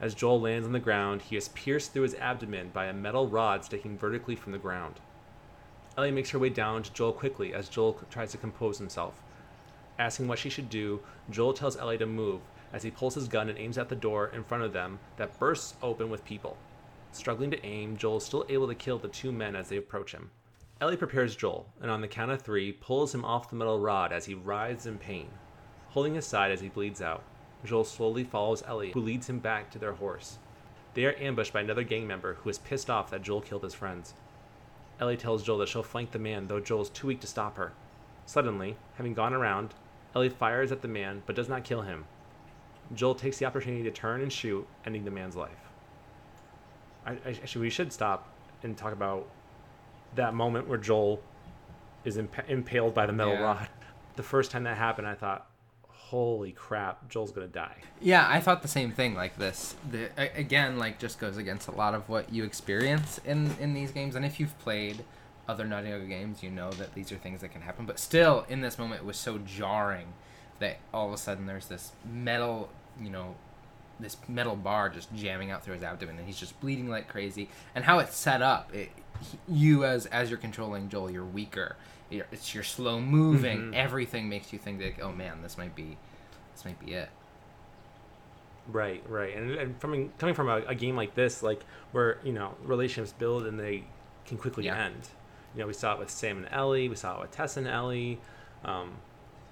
As 0.00 0.14
Joel 0.14 0.40
lands 0.40 0.66
on 0.66 0.72
the 0.72 0.78
ground, 0.78 1.22
he 1.22 1.36
is 1.36 1.48
pierced 1.48 1.92
through 1.92 2.04
his 2.04 2.14
abdomen 2.14 2.70
by 2.72 2.86
a 2.86 2.92
metal 2.94 3.28
rod 3.28 3.64
sticking 3.64 3.98
vertically 3.98 4.36
from 4.36 4.52
the 4.52 4.58
ground. 4.58 4.94
Ellie 5.98 6.10
makes 6.10 6.30
her 6.30 6.38
way 6.38 6.48
down 6.48 6.82
to 6.82 6.92
Joel 6.92 7.12
quickly 7.12 7.52
as 7.52 7.68
Joel 7.68 8.00
tries 8.08 8.30
to 8.30 8.38
compose 8.38 8.78
himself. 8.78 9.14
Asking 9.98 10.28
what 10.28 10.38
she 10.38 10.48
should 10.48 10.70
do, 10.70 11.00
Joel 11.28 11.52
tells 11.52 11.76
Ellie 11.76 11.98
to 11.98 12.06
move 12.06 12.40
as 12.72 12.82
he 12.82 12.90
pulls 12.90 13.14
his 13.14 13.28
gun 13.28 13.48
and 13.48 13.58
aims 13.58 13.78
at 13.78 13.88
the 13.88 13.96
door 13.96 14.30
in 14.34 14.44
front 14.44 14.62
of 14.62 14.72
them 14.72 14.98
that 15.16 15.38
bursts 15.38 15.74
open 15.82 16.10
with 16.10 16.24
people. 16.24 16.56
Struggling 17.12 17.50
to 17.50 17.66
aim, 17.66 17.96
Joel 17.96 18.18
is 18.18 18.24
still 18.24 18.46
able 18.48 18.68
to 18.68 18.74
kill 18.74 18.98
the 18.98 19.08
two 19.08 19.32
men 19.32 19.56
as 19.56 19.68
they 19.68 19.76
approach 19.76 20.12
him. 20.12 20.30
Ellie 20.80 20.96
prepares 20.96 21.36
Joel, 21.36 21.66
and 21.80 21.90
on 21.90 22.00
the 22.00 22.08
count 22.08 22.30
of 22.30 22.40
three, 22.40 22.72
pulls 22.72 23.14
him 23.14 23.24
off 23.24 23.50
the 23.50 23.56
metal 23.56 23.78
rod 23.78 24.12
as 24.12 24.24
he 24.24 24.34
writhes 24.34 24.86
in 24.86 24.96
pain. 24.96 25.28
Holding 25.88 26.14
his 26.14 26.26
side 26.26 26.52
as 26.52 26.60
he 26.60 26.68
bleeds 26.68 27.02
out, 27.02 27.22
Joel 27.64 27.84
slowly 27.84 28.24
follows 28.24 28.62
Ellie, 28.66 28.92
who 28.92 29.00
leads 29.00 29.28
him 29.28 29.40
back 29.40 29.70
to 29.70 29.78
their 29.78 29.92
horse. 29.92 30.38
They 30.94 31.04
are 31.04 31.16
ambushed 31.18 31.52
by 31.52 31.60
another 31.60 31.82
gang 31.82 32.06
member 32.06 32.34
who 32.34 32.48
is 32.48 32.58
pissed 32.58 32.88
off 32.88 33.10
that 33.10 33.22
Joel 33.22 33.42
killed 33.42 33.64
his 33.64 33.74
friends. 33.74 34.14
Ellie 34.98 35.16
tells 35.16 35.42
Joel 35.42 35.58
that 35.58 35.68
she'll 35.68 35.82
flank 35.82 36.12
the 36.12 36.18
man, 36.18 36.46
though 36.46 36.60
Joel 36.60 36.82
is 36.82 36.90
too 36.90 37.08
weak 37.08 37.20
to 37.20 37.26
stop 37.26 37.56
her. 37.56 37.72
Suddenly, 38.24 38.76
having 38.94 39.14
gone 39.14 39.34
around, 39.34 39.74
Ellie 40.14 40.28
fires 40.28 40.72
at 40.72 40.82
the 40.82 40.88
man 40.88 41.22
but 41.26 41.36
does 41.36 41.48
not 41.48 41.64
kill 41.64 41.82
him. 41.82 42.04
Joel 42.94 43.14
takes 43.14 43.38
the 43.38 43.44
opportunity 43.46 43.82
to 43.84 43.90
turn 43.90 44.20
and 44.20 44.32
shoot, 44.32 44.66
ending 44.84 45.04
the 45.04 45.10
man's 45.10 45.36
life. 45.36 45.50
I, 47.06 47.12
I, 47.12 47.16
actually, 47.30 47.62
we 47.62 47.70
should 47.70 47.92
stop 47.92 48.28
and 48.62 48.76
talk 48.76 48.92
about 48.92 49.28
that 50.16 50.34
moment 50.34 50.68
where 50.68 50.78
Joel 50.78 51.22
is 52.04 52.16
imp- 52.16 52.48
impaled 52.48 52.94
by 52.94 53.06
the 53.06 53.12
metal 53.12 53.34
Yeah. 53.34 53.42
rod. 53.42 53.68
The 54.16 54.24
first 54.24 54.50
time 54.50 54.64
that 54.64 54.76
happened, 54.76 55.06
I 55.06 55.14
thought, 55.14 55.46
"Holy 55.88 56.52
crap, 56.52 57.08
Joel's 57.08 57.30
gonna 57.30 57.46
die." 57.46 57.76
Yeah, 58.00 58.26
I 58.28 58.38
thought 58.40 58.60
the 58.60 58.68
same 58.68 58.90
thing. 58.92 59.14
Like 59.14 59.38
this, 59.38 59.76
the 59.90 60.10
again, 60.36 60.78
like 60.78 60.98
just 60.98 61.18
goes 61.18 61.38
against 61.38 61.68
a 61.68 61.70
lot 61.70 61.94
of 61.94 62.06
what 62.08 62.30
you 62.30 62.44
experience 62.44 63.18
in 63.24 63.56
in 63.60 63.72
these 63.72 63.92
games. 63.92 64.16
And 64.16 64.26
if 64.26 64.38
you've 64.38 64.58
played 64.58 65.04
other 65.48 65.64
Naughty 65.64 65.90
Dog 65.90 66.06
games, 66.08 66.42
you 66.42 66.50
know 66.50 66.70
that 66.72 66.92
these 66.94 67.10
are 67.12 67.16
things 67.16 67.40
that 67.40 67.50
can 67.52 67.62
happen. 67.62 67.86
But 67.86 67.98
still, 67.98 68.44
in 68.48 68.60
this 68.60 68.78
moment, 68.78 69.00
it 69.02 69.06
was 69.06 69.16
so 69.16 69.38
jarring 69.38 70.12
that 70.58 70.78
all 70.92 71.06
of 71.06 71.14
a 71.14 71.16
sudden 71.16 71.46
there's 71.46 71.66
this 71.68 71.92
metal, 72.04 72.68
you 73.00 73.10
know, 73.10 73.34
this 73.98 74.16
metal 74.28 74.56
bar 74.56 74.88
just 74.88 75.12
jamming 75.14 75.50
out 75.50 75.62
through 75.64 75.74
his 75.74 75.82
abdomen, 75.82 76.16
and 76.18 76.26
he's 76.26 76.38
just 76.38 76.58
bleeding 76.60 76.88
like 76.88 77.08
crazy. 77.08 77.48
And 77.74 77.84
how 77.84 77.98
it's 77.98 78.16
set 78.16 78.42
up, 78.42 78.74
it, 78.74 78.90
you 79.48 79.84
as 79.84 80.06
as 80.06 80.30
you're 80.30 80.38
controlling 80.38 80.88
Joel, 80.88 81.10
you're 81.10 81.24
weaker. 81.24 81.76
You're, 82.08 82.26
it's 82.32 82.54
you're 82.54 82.64
slow 82.64 83.00
moving. 83.00 83.58
Mhm. 83.72 83.74
Everything 83.74 84.28
makes 84.28 84.52
you 84.52 84.58
think 84.58 84.80
like, 84.82 84.98
oh 85.02 85.12
man, 85.12 85.42
this 85.42 85.56
might 85.58 85.74
be, 85.76 85.96
this 86.54 86.64
might 86.64 86.78
be 86.84 86.92
it. 86.94 87.08
Right, 88.68 89.02
right, 89.08 89.34
and, 89.36 89.50
and 89.52 89.80
from 89.80 90.10
coming 90.18 90.34
from 90.34 90.48
a, 90.48 90.56
a 90.68 90.74
game 90.74 90.94
like 90.94 91.14
this, 91.14 91.42
like 91.42 91.60
where 91.92 92.18
you 92.22 92.32
know 92.32 92.54
relationships 92.62 93.12
build 93.18 93.46
and 93.46 93.58
they 93.58 93.84
can 94.26 94.38
quickly 94.38 94.66
Yeah. 94.66 94.84
end. 94.84 95.08
You 95.54 95.60
know, 95.62 95.66
we 95.66 95.72
saw 95.72 95.94
it 95.94 95.98
with 95.98 96.10
Sam 96.10 96.36
and 96.38 96.48
Ellie. 96.52 96.88
We 96.88 96.94
saw 96.94 97.16
it 97.16 97.20
with 97.22 97.32
Tess 97.32 97.56
and 97.56 97.66
Ellie. 97.66 98.20
Um, 98.64 98.92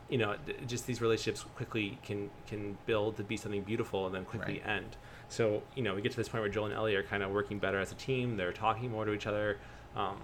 you 0.09 0.17
know, 0.19 0.37
just 0.67 0.87
these 0.87 1.01
relationships 1.01 1.45
quickly 1.57 1.99
can 2.03 2.31
can 2.47 2.79
build 2.87 3.17
to 3.19 3.23
be 3.23 3.37
something 3.37 3.63
beautiful 3.63 4.07
and 4.07 4.15
then 4.15 4.25
quickly 4.25 4.55
Right. 4.65 4.77
end. 4.77 4.97
So 5.29 5.63
you 5.75 5.83
know, 5.83 5.95
we 5.95 6.01
get 6.03 6.13
to 6.13 6.17
this 6.17 6.29
point 6.29 6.43
where 6.43 6.51
Joel 6.51 6.67
and 6.67 6.75
Ellie 6.75 6.97
are 6.97 7.03
kind 7.03 7.23
of 7.23 7.31
working 7.31 7.59
better 7.59 7.79
as 7.79 7.93
a 7.93 7.95
team. 7.95 8.37
They're 8.37 8.53
talking 8.53 8.91
more 8.91 9.05
to 9.05 9.13
each 9.13 9.27
other, 9.27 9.59
um, 9.95 10.21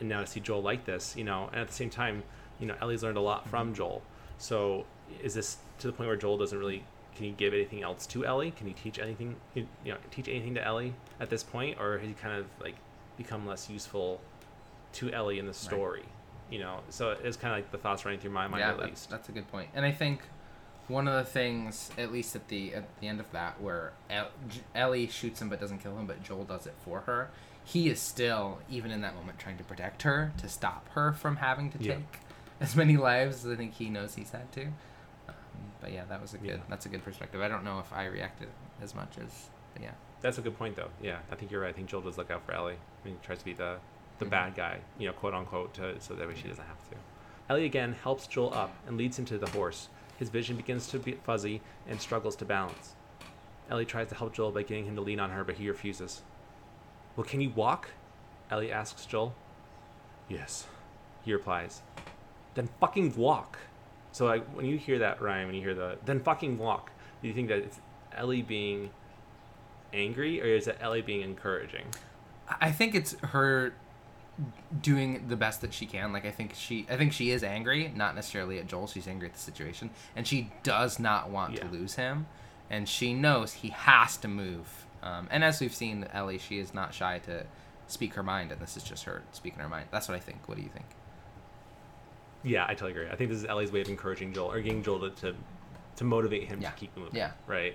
and 0.00 0.08
now 0.08 0.20
to 0.20 0.26
see 0.26 0.40
Joel 0.40 0.62
like 0.62 0.84
this, 0.84 1.14
you 1.16 1.24
know, 1.24 1.48
and 1.52 1.60
at 1.60 1.68
the 1.68 1.74
same 1.74 1.90
time, 1.90 2.24
you 2.58 2.66
know, 2.66 2.74
Ellie's 2.80 3.02
learned 3.02 3.16
a 3.16 3.20
lot 3.20 3.48
from 3.48 3.72
Joel. 3.74 4.02
So 4.38 4.84
is 5.22 5.34
this 5.34 5.58
to 5.78 5.86
the 5.86 5.92
point 5.92 6.08
where 6.08 6.16
Joel 6.16 6.38
doesn't 6.38 6.58
really? 6.58 6.84
Can 7.14 7.26
he 7.26 7.30
give 7.30 7.54
anything 7.54 7.82
else 7.82 8.06
to 8.08 8.26
Ellie? 8.26 8.50
Can 8.50 8.66
he 8.66 8.72
teach 8.72 8.98
anything? 8.98 9.36
You 9.54 9.68
know, 9.84 9.96
teach 10.10 10.28
anything 10.28 10.54
to 10.56 10.64
Ellie 10.64 10.94
at 11.20 11.30
this 11.30 11.44
point, 11.44 11.78
or 11.80 11.98
has 11.98 12.08
he 12.08 12.14
kind 12.14 12.36
of 12.36 12.46
like 12.60 12.74
become 13.16 13.46
less 13.46 13.70
useful 13.70 14.20
to 14.94 15.12
Ellie 15.12 15.38
in 15.38 15.46
the 15.46 15.54
story? 15.54 16.02
You 16.54 16.60
know, 16.60 16.78
so 16.88 17.16
it's 17.24 17.36
kind 17.36 17.52
of 17.52 17.58
like 17.58 17.72
the 17.72 17.78
thoughts 17.78 18.04
running 18.04 18.20
through 18.20 18.30
my 18.30 18.46
mind 18.46 18.60
yeah, 18.60 18.70
at 18.70 18.76
that's, 18.78 18.88
least. 18.90 19.10
that's 19.10 19.28
a 19.28 19.32
good 19.32 19.50
point. 19.50 19.70
And 19.74 19.84
I 19.84 19.90
think 19.90 20.20
one 20.86 21.08
of 21.08 21.14
the 21.14 21.28
things, 21.28 21.90
at 21.98 22.12
least 22.12 22.36
at 22.36 22.46
the 22.46 22.72
at 22.74 22.84
the 23.00 23.08
end 23.08 23.18
of 23.18 23.28
that, 23.32 23.60
where 23.60 23.92
El- 24.08 24.30
Ellie 24.72 25.08
shoots 25.08 25.42
him 25.42 25.48
but 25.48 25.58
doesn't 25.58 25.78
kill 25.80 25.98
him, 25.98 26.06
but 26.06 26.22
Joel 26.22 26.44
does 26.44 26.68
it 26.68 26.74
for 26.84 27.00
her. 27.00 27.30
He 27.64 27.88
is 27.88 27.98
still, 27.98 28.60
even 28.70 28.92
in 28.92 29.00
that 29.00 29.16
moment, 29.16 29.40
trying 29.40 29.58
to 29.58 29.64
protect 29.64 30.02
her 30.02 30.32
to 30.38 30.48
stop 30.48 30.88
her 30.90 31.12
from 31.12 31.36
having 31.38 31.72
to 31.72 31.78
Yeah. 31.82 31.94
take 31.94 32.20
as 32.60 32.76
many 32.76 32.96
lives 32.96 33.44
as 33.44 33.50
I 33.50 33.56
think 33.56 33.74
he 33.74 33.88
knows 33.88 34.14
he's 34.14 34.30
had 34.30 34.52
to. 34.52 34.66
Um, 35.28 35.34
but 35.80 35.90
yeah, 35.90 36.04
that 36.08 36.22
was 36.22 36.34
a 36.34 36.38
good. 36.38 36.50
Yeah. 36.50 36.56
That's 36.68 36.86
a 36.86 36.88
good 36.88 37.02
perspective. 37.02 37.40
I 37.40 37.48
don't 37.48 37.64
know 37.64 37.80
if 37.80 37.92
I 37.92 38.04
reacted 38.04 38.46
as 38.80 38.94
much 38.94 39.18
as, 39.18 39.48
but 39.72 39.82
yeah. 39.82 39.90
That's 40.20 40.38
a 40.38 40.40
good 40.40 40.56
point, 40.56 40.76
though. 40.76 40.90
Yeah, 41.02 41.18
I 41.32 41.34
think 41.34 41.50
you're 41.50 41.62
right. 41.62 41.70
I 41.70 41.72
think 41.72 41.88
Joel 41.88 42.02
does 42.02 42.16
look 42.16 42.30
out 42.30 42.46
for 42.46 42.52
Ellie. 42.52 42.74
I 42.74 43.08
mean, 43.08 43.16
he 43.20 43.26
tries 43.26 43.40
to 43.40 43.44
be 43.44 43.54
the 43.54 43.78
the 44.18 44.24
Mhm. 44.26 44.30
bad 44.30 44.54
guy, 44.54 44.80
you 44.98 45.06
know, 45.06 45.12
quote 45.12 45.34
unquote, 45.34 45.74
to, 45.74 46.00
so 46.00 46.14
that 46.14 46.26
way 46.28 46.34
she 46.34 46.48
doesn't 46.48 46.66
have 46.66 46.88
to. 46.90 46.96
Ellie 47.48 47.64
again 47.66 47.92
helps 47.92 48.26
Joel 48.26 48.54
up 48.54 48.74
and 48.86 48.96
leads 48.96 49.18
him 49.18 49.24
to 49.26 49.38
the 49.38 49.50
horse. 49.50 49.88
His 50.18 50.30
vision 50.30 50.56
begins 50.56 50.86
to 50.88 50.98
be 50.98 51.12
fuzzy 51.12 51.60
and 51.88 52.00
struggles 52.00 52.36
to 52.36 52.44
balance. 52.44 52.94
Ellie 53.70 53.84
tries 53.84 54.08
to 54.08 54.14
help 54.14 54.32
Joel 54.32 54.52
by 54.52 54.62
getting 54.62 54.86
him 54.86 54.94
to 54.96 55.00
lean 55.00 55.18
on 55.20 55.30
her, 55.30 55.42
but 55.44 55.56
he 55.56 55.68
refuses. 55.68 56.22
Well, 57.16 57.24
can 57.24 57.40
you 57.40 57.50
walk? 57.50 57.90
Ellie 58.50 58.70
asks 58.72 59.06
Joel. 59.06 59.34
Yes, 60.28 60.66
he 61.24 61.32
replies. 61.32 61.82
Then 62.54 62.68
fucking 62.80 63.16
walk. 63.16 63.58
So, 64.12 64.26
like, 64.26 64.46
when 64.54 64.64
you 64.66 64.78
hear 64.78 64.98
that, 65.00 65.20
Ryan, 65.20 65.46
when 65.46 65.54
you 65.56 65.62
hear 65.62 65.74
the 65.74 65.98
then 66.04 66.20
fucking 66.20 66.56
walk, 66.58 66.92
do 67.20 67.28
you 67.28 67.34
think 67.34 67.48
that 67.48 67.58
it's 67.58 67.80
Ellie 68.12 68.42
being 68.42 68.90
angry 69.92 70.40
or 70.40 70.46
is 70.46 70.68
it 70.68 70.78
Ellie 70.80 71.02
being 71.02 71.20
encouraging? 71.22 71.86
I 72.60 72.70
think 72.70 72.94
it's 72.94 73.18
her 73.20 73.74
doing 74.82 75.26
the 75.28 75.36
best 75.36 75.60
that 75.60 75.72
she 75.72 75.86
can. 75.86 76.12
Like 76.12 76.24
I 76.26 76.30
think 76.30 76.54
she 76.54 76.86
I 76.90 76.96
think 76.96 77.12
she 77.12 77.30
is 77.30 77.42
angry, 77.44 77.92
not 77.94 78.14
necessarily 78.14 78.58
at 78.58 78.66
Joel, 78.66 78.86
she's 78.86 79.06
angry 79.08 79.28
at 79.28 79.34
the 79.34 79.40
situation. 79.40 79.90
And 80.16 80.26
she 80.26 80.50
does 80.62 80.98
not 80.98 81.30
want 81.30 81.56
to 81.56 81.66
lose 81.68 81.94
him. 81.94 82.26
And 82.70 82.88
she 82.88 83.14
knows 83.14 83.52
he 83.52 83.68
has 83.68 84.16
to 84.18 84.28
move. 84.28 84.86
Um, 85.02 85.28
and 85.30 85.44
as 85.44 85.60
we've 85.60 85.74
seen 85.74 86.06
Ellie, 86.12 86.38
she 86.38 86.58
is 86.58 86.72
not 86.74 86.94
shy 86.94 87.18
to 87.26 87.46
speak 87.86 88.14
her 88.14 88.22
mind 88.22 88.50
and 88.50 88.60
this 88.60 88.76
is 88.76 88.82
just 88.82 89.04
her 89.04 89.22
speaking 89.32 89.60
her 89.60 89.68
mind. 89.68 89.86
That's 89.90 90.08
what 90.08 90.16
I 90.16 90.20
think. 90.20 90.48
What 90.48 90.56
do 90.56 90.62
you 90.62 90.70
think? 90.70 90.86
Yeah, 92.42 92.64
I 92.64 92.74
totally 92.74 92.92
agree. 92.92 93.08
I 93.10 93.16
think 93.16 93.30
this 93.30 93.38
is 93.38 93.44
Ellie's 93.46 93.72
way 93.72 93.80
of 93.80 93.88
encouraging 93.88 94.32
Joel 94.32 94.52
or 94.52 94.60
getting 94.60 94.82
Joel 94.82 95.00
to 95.00 95.10
to, 95.10 95.34
to 95.96 96.04
motivate 96.04 96.44
him 96.48 96.60
Yeah. 96.60 96.70
to 96.70 96.76
keep 96.76 96.96
moving. 96.96 97.14
Yeah. 97.14 97.32
Right. 97.46 97.74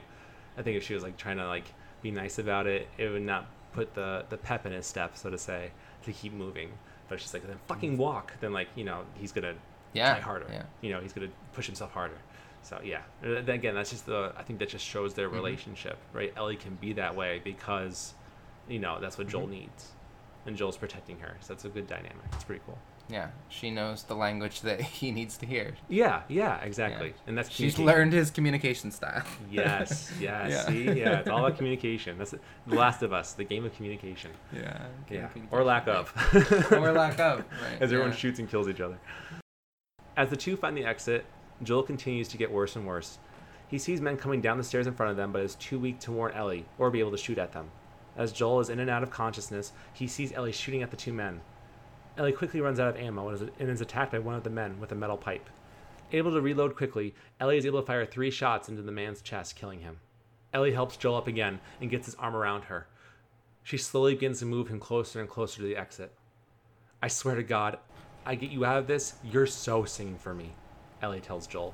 I 0.57 0.61
think 0.61 0.77
if 0.77 0.83
she 0.83 0.93
was 0.93 1.03
like 1.03 1.17
trying 1.17 1.37
to 1.37 1.47
like 1.47 1.65
be 2.01 2.11
nice 2.11 2.39
about 2.39 2.67
it, 2.67 2.87
it 2.97 3.09
would 3.09 3.21
not 3.21 3.47
put 3.73 3.93
the 3.93 4.25
the 4.29 4.37
pep 4.37 4.65
in 4.65 4.71
his 4.71 4.85
step, 4.85 5.15
so 5.17 5.29
to 5.29 5.37
say, 5.37 5.71
to 6.13 6.19
keep 6.19 6.33
moving. 6.33 6.71
But 7.07 7.19
she's 7.19 7.33
like, 7.33 7.45
then 7.47 7.57
fucking 7.67 7.97
walk. 7.97 8.33
Then 8.39 8.53
like 8.53 8.67
you 8.75 8.83
know 8.83 9.03
he's 9.15 9.31
gonna 9.31 9.55
Yeah, 9.93 10.11
try 10.13 10.19
harder. 10.21 10.47
yeah. 10.51 10.63
You 10.81 10.91
know 10.91 10.99
he's 10.99 11.13
gonna 11.13 11.29
push 11.53 11.65
himself 11.65 11.91
harder. 11.91 12.17
So 12.61 12.79
yeah. 12.83 13.01
Then 13.21 13.49
Again, 13.49 13.73
that's 13.75 13.89
just 13.89 14.05
the. 14.05 14.33
I 14.37 14.43
think 14.43 14.59
that 14.59 14.69
just 14.69 14.85
shows 14.85 15.13
their 15.13 15.29
Mhm. 15.29 15.33
relationship, 15.33 15.97
right? 16.13 16.33
Ellie 16.35 16.57
can 16.57 16.75
be 16.75 16.93
that 16.93 17.15
way 17.15 17.41
because, 17.43 18.13
you 18.67 18.79
know, 18.79 18.99
that's 18.99 19.17
what 19.17 19.27
Joel 19.27 19.47
Mhm. 19.47 19.51
needs, 19.51 19.91
and 20.45 20.55
Joel's 20.57 20.77
protecting 20.77 21.19
her. 21.19 21.37
So 21.39 21.53
that's 21.53 21.65
a 21.65 21.69
good 21.69 21.87
dynamic. 21.87 22.25
It's 22.33 22.43
pretty 22.43 22.61
cool. 22.65 22.77
Yeah. 23.09 23.29
She 23.49 23.71
knows 23.71 24.03
the 24.03 24.15
language 24.15 24.61
that 24.61 24.81
he 24.81 25.11
needs 25.11 25.37
to 25.37 25.45
hear. 25.45 25.73
Yeah, 25.87 26.21
yeah, 26.27 26.57
exactly. 26.61 27.07
Yeah. 27.09 27.13
And 27.27 27.37
that's 27.37 27.49
She's 27.49 27.79
learned 27.79 28.13
his 28.13 28.31
communication 28.31 28.91
style. 28.91 29.23
Yes, 29.51 30.11
yes. 30.19 30.49
Yeah. 30.51 30.61
See, 30.67 30.83
yeah, 30.83 31.19
it's 31.19 31.29
all 31.29 31.43
about 31.43 31.57
communication. 31.57 32.17
That's 32.17 32.31
the 32.31 32.75
Last 32.75 33.01
of 33.01 33.11
Us, 33.13 33.33
the 33.33 33.43
game 33.43 33.65
of 33.65 33.75
communication. 33.75 34.31
Yeah. 34.53 34.85
Yeah, 35.09 35.27
or 35.49 35.63
lack 35.63 35.87
of. 35.87 36.13
or 36.71 36.91
lack 36.91 37.19
of. 37.19 37.39
Right. 37.39 37.81
As 37.81 37.91
everyone 37.91 38.11
yeah. 38.11 38.15
shoots 38.15 38.39
and 38.39 38.49
kills 38.49 38.69
each 38.69 38.79
other. 38.79 38.99
As 40.15 40.29
the 40.29 40.37
two 40.37 40.55
find 40.55 40.77
the 40.77 40.85
exit, 40.85 41.25
Joel 41.63 41.83
continues 41.83 42.27
to 42.29 42.37
get 42.37 42.51
worse 42.51 42.75
and 42.75 42.85
worse. 42.85 43.17
He 43.67 43.77
sees 43.77 44.01
men 44.01 44.17
coming 44.17 44.41
down 44.41 44.57
the 44.57 44.63
stairs 44.63 44.87
in 44.87 44.93
front 44.93 45.11
of 45.11 45.17
them, 45.17 45.31
but 45.31 45.41
is 45.41 45.55
too 45.55 45.79
weak 45.79 45.99
to 46.01 46.11
warn 46.11 46.33
Ellie 46.33 46.65
or 46.77 46.91
be 46.91 46.99
able 46.99 47.11
to 47.11 47.17
shoot 47.17 47.37
at 47.37 47.53
them. 47.53 47.71
As 48.17 48.31
Joel 48.31 48.59
is 48.59 48.69
in 48.69 48.79
and 48.79 48.89
out 48.89 49.03
of 49.03 49.09
consciousness, 49.09 49.71
he 49.93 50.07
sees 50.07 50.33
Ellie 50.33 50.51
shooting 50.51 50.83
at 50.83 50.91
the 50.91 50.97
two 50.97 51.13
men. 51.13 51.41
Ellie 52.19 52.33
quickly 52.33 52.59
runs 52.59 52.81
out 52.81 52.89
of 52.89 52.97
ammo 52.97 53.29
and 53.29 53.69
is, 53.69 53.79
attacked 53.79 54.11
by 54.11 54.19
one 54.19 54.35
of 54.35 54.43
the 54.43 54.49
men 54.49 54.77
with 54.81 54.91
a 54.91 54.95
metal 54.95 55.15
pipe. 55.15 55.49
Able 56.11 56.33
to 56.33 56.41
reload 56.41 56.75
quickly, 56.75 57.15
Ellie 57.39 57.57
is 57.57 57.65
able 57.65 57.79
to 57.79 57.85
fire 57.85 58.05
three 58.05 58.29
shots 58.29 58.67
into 58.67 58.81
the 58.81 58.91
man's 58.91 59.21
chest, 59.21 59.55
killing 59.55 59.79
him. 59.79 59.99
Ellie 60.53 60.73
helps 60.73 60.97
Joel 60.97 61.15
up 61.15 61.27
again 61.27 61.61
and 61.79 61.89
gets 61.89 62.07
his 62.07 62.15
arm 62.15 62.35
around 62.35 62.63
her. 62.63 62.87
She 63.63 63.77
slowly 63.77 64.15
begins 64.15 64.39
to 64.39 64.45
move 64.45 64.67
him 64.67 64.81
closer 64.81 65.21
and 65.21 65.29
closer 65.29 65.61
to 65.61 65.67
the 65.67 65.77
exit. 65.77 66.11
I 67.01 67.07
swear 67.07 67.35
to 67.35 67.43
God, 67.43 67.79
I 68.25 68.35
get 68.35 68.51
you 68.51 68.65
out 68.65 68.79
of 68.79 68.87
this, 68.87 69.13
you're 69.23 69.45
so 69.45 69.85
singing 69.85 70.17
for 70.17 70.33
me, 70.33 70.51
Ellie 71.01 71.21
tells 71.21 71.47
Joel. 71.47 71.73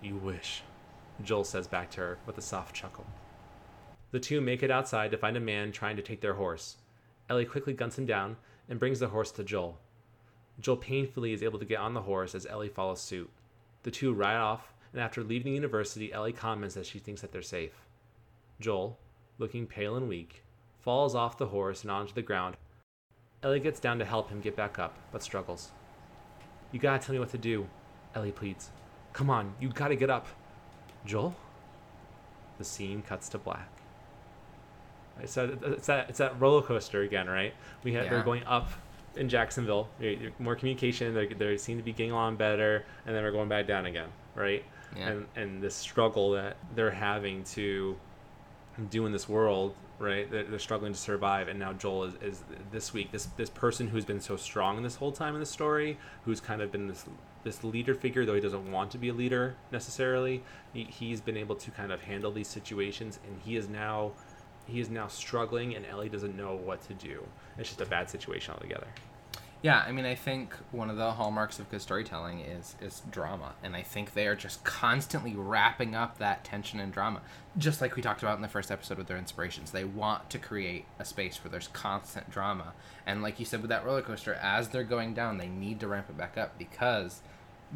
You 0.00 0.16
wish, 0.16 0.62
Joel 1.22 1.44
says 1.44 1.66
back 1.66 1.90
to 1.90 2.00
her 2.00 2.18
with 2.24 2.38
a 2.38 2.42
soft 2.42 2.74
chuckle. 2.74 3.04
The 4.12 4.20
two 4.20 4.40
make 4.40 4.62
it 4.62 4.70
outside 4.70 5.10
to 5.10 5.18
find 5.18 5.36
a 5.36 5.40
man 5.40 5.72
trying 5.72 5.96
to 5.96 6.02
take 6.02 6.22
their 6.22 6.34
horse. 6.34 6.76
Ellie 7.28 7.44
quickly 7.44 7.74
guns 7.74 7.98
him 7.98 8.06
down 8.06 8.36
and 8.72 8.80
brings 8.80 9.00
the 9.00 9.08
horse 9.08 9.30
to 9.30 9.44
Joel. 9.44 9.78
Joel 10.58 10.78
painfully 10.78 11.34
is 11.34 11.42
able 11.42 11.58
to 11.58 11.66
get 11.66 11.78
on 11.78 11.92
the 11.92 12.00
horse 12.00 12.34
as 12.34 12.46
Ellie 12.46 12.70
follows 12.70 13.02
suit. 13.02 13.28
The 13.82 13.90
two 13.90 14.14
ride 14.14 14.38
off, 14.38 14.72
and 14.94 15.02
after 15.02 15.22
leaving 15.22 15.52
the 15.52 15.56
university, 15.56 16.10
Ellie 16.10 16.32
comments 16.32 16.74
that 16.74 16.86
she 16.86 16.98
thinks 16.98 17.20
that 17.20 17.32
they're 17.32 17.42
safe. 17.42 17.84
Joel, 18.60 18.98
looking 19.36 19.66
pale 19.66 19.94
and 19.94 20.08
weak, 20.08 20.42
falls 20.80 21.14
off 21.14 21.36
the 21.36 21.48
horse 21.48 21.82
and 21.82 21.90
onto 21.90 22.14
the 22.14 22.22
ground. 22.22 22.56
Ellie 23.42 23.60
gets 23.60 23.78
down 23.78 23.98
to 23.98 24.06
help 24.06 24.30
him 24.30 24.40
get 24.40 24.56
back 24.56 24.78
up, 24.78 24.96
but 25.12 25.22
struggles. 25.22 25.70
You 26.70 26.80
gotta 26.80 26.98
tell 26.98 27.12
me 27.12 27.18
what 27.18 27.28
to 27.32 27.38
do, 27.38 27.66
Ellie 28.14 28.32
pleads. 28.32 28.70
Come 29.12 29.28
on, 29.28 29.52
you 29.60 29.68
gotta 29.68 29.96
get 29.96 30.08
up. 30.08 30.26
Joel? 31.04 31.36
The 32.56 32.64
scene 32.64 33.02
cuts 33.02 33.28
to 33.28 33.38
black. 33.38 33.81
So 35.26 35.56
it's 35.62 35.86
that 35.86 36.08
it's 36.08 36.18
that 36.18 36.40
roller 36.40 36.62
coaster 36.62 37.02
again, 37.02 37.28
right? 37.28 37.54
We 37.84 37.92
have 37.94 38.08
they're 38.10 38.22
going 38.22 38.44
up 38.44 38.70
in 39.16 39.28
Jacksonville. 39.28 39.88
More 40.38 40.56
communication. 40.56 41.14
They 41.14 41.26
they 41.26 41.56
seem 41.56 41.76
to 41.78 41.82
be 41.82 41.92
getting 41.92 42.12
along 42.12 42.36
better, 42.36 42.84
and 43.06 43.14
then 43.14 43.22
we're 43.22 43.32
going 43.32 43.48
back 43.48 43.66
down 43.66 43.86
again, 43.86 44.08
right? 44.34 44.64
Yeah. 44.96 45.08
And 45.08 45.26
and 45.36 45.62
this 45.62 45.74
struggle 45.74 46.32
that 46.32 46.56
they're 46.74 46.90
having 46.90 47.44
to 47.44 47.96
do 48.90 49.06
in 49.06 49.12
this 49.12 49.28
world, 49.28 49.74
right? 49.98 50.30
They're, 50.30 50.44
they're 50.44 50.58
struggling 50.58 50.92
to 50.92 50.98
survive, 50.98 51.48
and 51.48 51.58
now 51.58 51.72
Joel 51.72 52.04
is, 52.04 52.14
is 52.22 52.42
this 52.70 52.92
week 52.92 53.12
this 53.12 53.26
this 53.36 53.50
person 53.50 53.88
who's 53.88 54.04
been 54.04 54.20
so 54.20 54.36
strong 54.36 54.82
this 54.82 54.96
whole 54.96 55.12
time 55.12 55.34
in 55.34 55.40
the 55.40 55.46
story, 55.46 55.98
who's 56.24 56.40
kind 56.40 56.62
of 56.62 56.72
been 56.72 56.88
this 56.88 57.04
this 57.44 57.64
leader 57.64 57.94
figure, 57.94 58.24
though 58.24 58.34
he 58.34 58.40
doesn't 58.40 58.70
want 58.70 58.90
to 58.92 58.98
be 58.98 59.08
a 59.08 59.14
leader 59.14 59.56
necessarily. 59.72 60.42
He, 60.72 60.84
he's 60.84 61.20
been 61.20 61.36
able 61.36 61.56
to 61.56 61.70
kind 61.72 61.90
of 61.90 62.00
handle 62.00 62.30
these 62.30 62.48
situations, 62.48 63.18
and 63.26 63.40
he 63.44 63.56
is 63.56 63.68
now 63.68 64.12
he 64.72 64.80
is 64.80 64.90
now 64.90 65.06
struggling, 65.06 65.74
and 65.74 65.86
Ellie 65.86 66.08
doesn't 66.08 66.36
know 66.36 66.54
what 66.56 66.82
to 66.88 66.94
do. 66.94 67.22
It's 67.58 67.68
just 67.68 67.80
a 67.80 67.86
bad 67.86 68.10
situation 68.10 68.54
altogether. 68.54 68.88
Yeah, 69.62 69.84
I 69.86 69.92
mean, 69.92 70.06
I 70.06 70.16
think 70.16 70.56
one 70.72 70.90
of 70.90 70.96
the 70.96 71.12
hallmarks 71.12 71.60
of 71.60 71.70
good 71.70 71.80
storytelling 71.80 72.40
is 72.40 72.74
is 72.80 73.02
drama, 73.08 73.54
and 73.62 73.76
I 73.76 73.82
think 73.82 74.12
they 74.12 74.26
are 74.26 74.34
just 74.34 74.64
constantly 74.64 75.36
wrapping 75.36 75.94
up 75.94 76.18
that 76.18 76.42
tension 76.42 76.80
and 76.80 76.92
drama, 76.92 77.20
just 77.56 77.80
like 77.80 77.94
we 77.94 78.02
talked 78.02 78.22
about 78.22 78.34
in 78.34 78.42
the 78.42 78.48
first 78.48 78.72
episode 78.72 78.98
with 78.98 79.06
their 79.06 79.16
inspirations. 79.16 79.70
They 79.70 79.84
want 79.84 80.30
to 80.30 80.38
create 80.38 80.86
a 80.98 81.04
space 81.04 81.44
where 81.44 81.50
there's 81.50 81.68
constant 81.68 82.28
drama, 82.28 82.72
and 83.06 83.22
like 83.22 83.38
you 83.38 83.46
said 83.46 83.60
with 83.60 83.70
that 83.70 83.84
roller 83.84 84.02
coaster, 84.02 84.34
as 84.34 84.70
they're 84.70 84.82
going 84.82 85.14
down, 85.14 85.38
they 85.38 85.48
need 85.48 85.78
to 85.78 85.86
ramp 85.86 86.06
it 86.10 86.18
back 86.18 86.36
up 86.36 86.58
because 86.58 87.20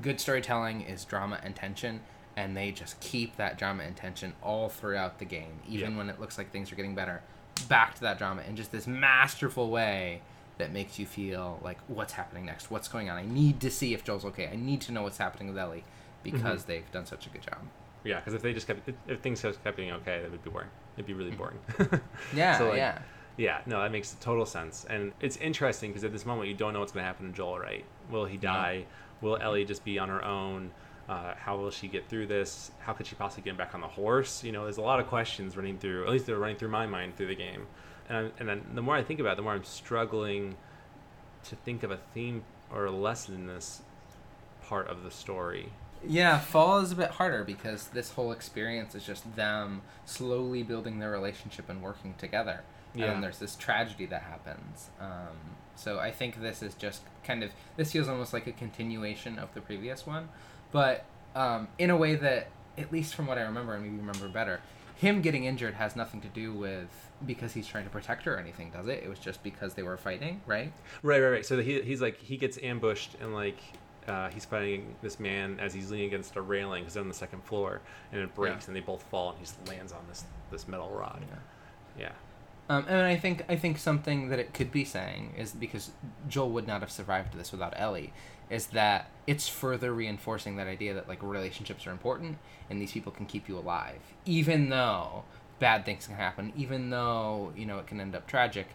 good 0.03 0.21
storytelling 0.21 0.81
is 0.81 1.05
drama 1.05 1.39
and 1.45 1.55
tension, 1.55 2.01
and 2.37 2.57
they 2.57 2.71
just 2.71 3.01
keep 3.01 3.37
that 3.37 3.59
drama 3.59 3.83
and 3.85 3.97
tension 3.97 4.35
all 4.43 4.69
throughout 4.69 5.19
the 5.19 5.25
game, 5.25 5.61
even 5.69 5.93
Yeah. 5.93 5.97
when 5.99 6.11
it 6.11 6.21
looks 6.21 6.37
like 6.39 6.51
things 6.53 6.71
are 6.71 6.75
getting 6.77 6.95
better. 6.95 7.23
Back 7.69 7.95
to 7.95 8.01
that 8.03 8.19
drama 8.19 8.43
in 8.43 8.57
just 8.57 8.71
this 8.73 8.87
masterful 8.87 9.71
way 9.71 10.21
that 10.59 10.73
makes 10.73 10.99
you 10.99 11.07
feel 11.07 11.59
like 11.63 11.79
what's 11.89 12.13
happening 12.15 12.45
next, 12.47 12.71
what's 12.71 12.89
going 12.89 13.09
on. 13.11 13.17
I 13.17 13.25
need 13.25 13.61
to 13.61 13.71
see 13.71 13.95
if 13.95 14.05
Joel's 14.05 14.25
okay. 14.27 14.49
I 14.53 14.57
need 14.57 14.81
to 14.83 14.93
know 14.93 15.03
what's 15.03 15.19
happening 15.19 15.49
with 15.49 15.59
Ellie 15.59 15.85
because 16.23 16.63
Mm-hmm. 16.63 16.71
they've 16.71 16.93
done 16.93 17.07
such 17.07 17.27
a 17.27 17.31
good 17.31 17.43
job. 17.43 17.59
Yeah, 18.05 18.21
because 18.21 18.35
if 18.35 18.43
they 18.43 18.53
just 18.53 18.67
kept 18.67 18.89
if, 19.09 19.21
things 19.21 19.43
just 19.43 19.63
kept 19.65 19.77
being 19.77 19.91
okay, 19.93 20.21
that 20.23 20.31
would 20.31 20.45
be 20.45 20.51
boring. 20.51 20.69
It'd 20.97 21.07
be 21.07 21.15
really 21.15 21.31
boring. 21.33 21.59
Yeah, 22.35 22.59
So, 22.59 22.69
like, 22.69 22.77
yeah. 22.77 22.99
Yeah, 23.39 23.61
no, 23.67 23.83
that 23.83 23.93
makes 23.93 24.13
total 24.21 24.47
sense, 24.47 24.87
and 24.89 25.13
it's 25.21 25.37
interesting 25.37 25.91
because 25.91 26.05
at 26.05 26.13
this 26.13 26.25
moment 26.25 26.49
you 26.49 26.55
don't 26.55 26.73
know 26.73 26.81
what's 26.81 26.93
going 26.93 27.03
to 27.03 27.07
happen 27.07 27.27
to 27.31 27.33
Joel. 27.37 27.59
Right? 27.59 27.85
Will 28.11 28.25
he 28.25 28.37
die? 28.39 28.85
Will 29.21 29.37
Ellie 29.37 29.65
just 29.67 29.85
be 29.85 29.99
on 29.99 30.09
her 30.09 30.25
own? 30.25 30.71
Uh, 31.09 31.35
how 31.37 31.57
will 31.57 31.71
she 31.71 31.87
get 31.87 32.09
through 32.09 32.27
this? 32.27 32.73
How 32.81 32.93
could 32.93 33.07
she 33.07 33.15
possibly 33.15 33.45
get 33.45 33.57
back 33.57 33.75
on 33.75 33.81
the 33.81 33.87
horse? 33.87 34.43
You 34.43 34.51
know, 34.53 34.65
there's 34.65 34.79
a 34.79 34.83
lot 34.83 34.99
of 34.99 35.07
questions 35.07 35.57
running 35.57 35.79
through. 35.79 36.05
At 36.05 36.11
least 36.11 36.27
they're 36.27 36.39
running 36.39 36.57
through 36.57 36.71
my 36.71 36.87
mind 36.87 37.17
through 37.17 37.29
the 37.29 37.37
game, 37.37 37.67
and 38.09 38.19
I, 38.19 38.31
and 38.41 38.49
then 38.49 38.63
the 38.75 38.83
more 38.83 38.97
I 38.97 39.05
think 39.05 39.21
about 39.21 39.35
it, 39.35 39.37
the 39.37 39.43
more 39.43 39.53
I'm 39.53 39.63
struggling 39.65 40.57
to 41.45 41.55
think 41.57 41.85
of 41.85 41.91
a 41.93 41.99
theme 42.13 42.43
or 42.73 42.87
a 42.87 42.91
lesson 42.91 43.35
in 43.37 43.47
this 43.47 43.83
part 44.67 44.89
of 44.89 45.05
the 45.05 45.11
story. 45.13 45.71
Yeah, 46.07 46.39
fall 46.41 46.79
is 46.81 46.91
a 46.93 46.97
bit 46.97 47.11
harder 47.11 47.45
because 47.45 47.89
this 47.89 48.11
whole 48.13 48.33
experience 48.33 48.95
is 48.95 49.05
just 49.05 49.37
them 49.37 49.83
slowly 50.05 50.63
building 50.63 50.99
their 50.99 51.11
relationship 51.11 51.69
and 51.69 51.81
working 51.83 52.15
together. 52.19 52.63
And 52.93 53.03
Yeah. 53.03 53.13
then 53.13 53.21
there's 53.21 53.39
this 53.39 53.55
tragedy 53.55 54.07
that 54.07 54.23
happens. 54.23 54.91
Um, 55.01 55.57
so 55.77 55.99
I 55.99 56.11
think 56.11 56.41
this 56.41 56.63
is 56.63 56.75
just 56.75 57.03
kind 57.25 57.43
of 57.45 57.51
this 57.77 57.93
feels 57.93 58.09
almost 58.09 58.33
like 58.33 58.47
a 58.47 58.53
continuation 58.53 59.39
of 59.39 59.53
the 59.55 59.61
previous 59.61 60.07
one, 60.07 60.29
but 60.77 61.05
um, 61.35 61.69
in 61.79 61.89
a 61.91 61.97
way 61.97 62.17
that, 62.17 62.49
at 62.77 62.93
least 62.93 63.15
from 63.15 63.27
what 63.27 63.39
I 63.39 63.43
remember 63.43 63.73
and 63.75 63.83
maybe 63.83 63.97
remember 63.97 64.29
better, 64.29 64.61
him 64.97 65.23
getting 65.23 65.45
injured 65.45 65.73
has 65.75 65.97
nothing 65.97 66.21
to 66.21 66.29
do 66.29 66.53
with 66.53 66.89
because 67.25 67.55
he's 67.55 67.67
trying 67.67 67.85
to 67.85 67.91
protect 67.91 68.25
her 68.25 68.35
or 68.35 68.39
anything, 68.39 68.71
does 68.71 68.87
it? 68.89 69.03
It 69.03 69.09
was 69.09 69.19
just 69.19 69.43
because 69.43 69.73
they 69.75 69.83
were 69.83 69.97
fighting, 69.97 70.43
right? 70.47 70.71
Right, 71.03 71.21
right, 71.23 71.31
right. 71.31 71.47
So 71.47 71.61
he, 71.63 71.81
he's 71.81 72.03
like 72.03 72.19
he 72.19 72.37
gets 72.37 72.59
ambushed 72.63 73.17
and 73.23 73.33
like 73.35 73.59
uh, 74.07 74.29
he's 74.31 74.45
fighting 74.45 74.95
this 75.03 75.19
man 75.19 75.59
as 75.61 75.73
he's 75.73 75.91
leaning 75.91 76.09
against 76.09 76.37
a 76.37 76.43
railing 76.43 76.83
because 76.83 76.95
they're 76.95 77.03
on 77.03 77.09
the 77.09 77.15
second 77.15 77.43
floor 77.45 77.81
and 78.13 78.21
it 78.21 78.35
breaks 78.35 78.65
Yeah. 78.65 78.69
and 78.69 78.77
they 78.77 78.81
both 78.81 79.03
fall 79.05 79.31
and 79.31 79.39
he 79.39 79.45
just 79.45 79.67
lands 79.69 79.93
on 79.93 80.05
this 80.09 80.25
this 80.51 80.69
metal 80.69 80.91
rod. 80.91 81.23
Yeah. 81.99 82.13
Um, 82.69 82.85
and 82.89 82.99
I 82.99 83.17
think 83.17 83.45
I 83.49 83.57
think 83.57 83.79
something 83.79 84.29
that 84.31 84.39
it 84.39 84.53
could 84.53 84.73
be 84.73 84.85
saying 84.85 85.35
is 85.39 85.53
because 85.53 85.91
Joel 86.29 86.51
would 86.51 86.67
not 86.67 86.81
have 86.81 86.91
survived 86.91 87.33
this 87.39 87.53
without 87.53 87.73
Ellie, 87.77 88.13
is 88.51 88.69
that 88.69 89.11
it's 89.27 89.49
further 89.49 89.93
reinforcing 89.93 90.57
that 90.57 90.67
idea 90.67 90.95
that 90.95 91.09
like 91.09 91.23
relationships 91.23 91.87
are 91.87 91.91
important 91.91 92.39
and 92.71 92.81
these 92.81 92.93
people 92.93 93.11
can 93.13 93.27
keep 93.27 93.49
you 93.49 93.59
alive, 93.59 93.99
even 94.25 94.69
though 94.69 95.25
bad 95.59 95.85
things 95.85 96.07
can 96.07 96.17
happen, 96.17 96.53
even 96.57 96.91
though 96.91 97.53
you 97.57 97.67
know 97.67 97.79
it 97.79 97.87
can 97.87 98.01
end 98.01 98.15
up 98.15 98.27
tragic. 98.27 98.69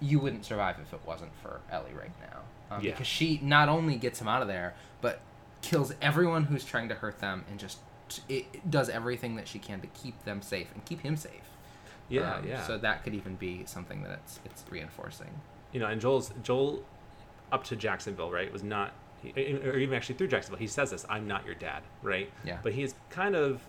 You 0.00 0.20
wouldn't 0.20 0.44
survive 0.44 0.76
if 0.80 0.92
it 0.92 1.00
wasn't 1.04 1.32
for 1.42 1.60
Ellie 1.72 1.92
right 1.92 2.12
now, 2.20 2.40
um, 2.76 2.82
Yeah. 2.84 2.92
because 2.92 3.06
she 3.08 3.40
not 3.42 3.68
only 3.68 3.96
gets 3.96 4.20
him 4.20 4.28
out 4.28 4.42
of 4.42 4.48
there, 4.48 4.74
but 5.00 5.20
kills 5.60 5.92
everyone 6.00 6.44
who's 6.44 6.64
trying 6.64 6.88
to 6.88 6.94
hurt 6.94 7.18
them 7.18 7.44
and 7.50 7.58
just 7.58 7.78
it, 8.28 8.46
it 8.54 8.70
does 8.70 8.88
everything 8.88 9.34
that 9.34 9.48
she 9.48 9.58
can 9.58 9.80
to 9.80 9.86
keep 9.88 10.22
them 10.24 10.40
safe 10.40 10.68
and 10.72 10.84
keep 10.84 11.00
him 11.00 11.16
safe. 11.16 11.32
Yeah, 12.08 12.36
Um, 12.36 12.46
yeah. 12.48 12.62
So 12.66 12.78
that 12.78 13.02
could 13.04 13.12
even 13.14 13.34
be 13.34 13.64
something 13.66 14.02
that 14.04 14.12
it's 14.12 14.40
it's 14.44 14.64
reinforcing. 14.70 15.40
you 15.72 15.80
know, 15.80 15.86
and 15.88 16.00
Joel's 16.00 16.32
Joel 16.42 16.84
up 17.52 17.64
to 17.64 17.76
Jacksonville, 17.76 18.30
right? 18.30 18.46
It 18.46 18.52
Was 18.52 18.62
not, 18.62 18.92
or 19.36 19.76
even 19.78 19.94
actually 19.96 20.14
through 20.16 20.28
Jacksonville, 20.28 20.58
he 20.58 20.66
says 20.66 20.90
this: 20.90 21.04
"I'm 21.08 21.26
not 21.26 21.44
your 21.46 21.54
dad," 21.54 21.82
right? 22.02 22.30
Yeah. 22.44 22.58
But 22.62 22.72
he 22.72 22.82
is 22.82 22.94
kind 23.10 23.34
of, 23.34 23.62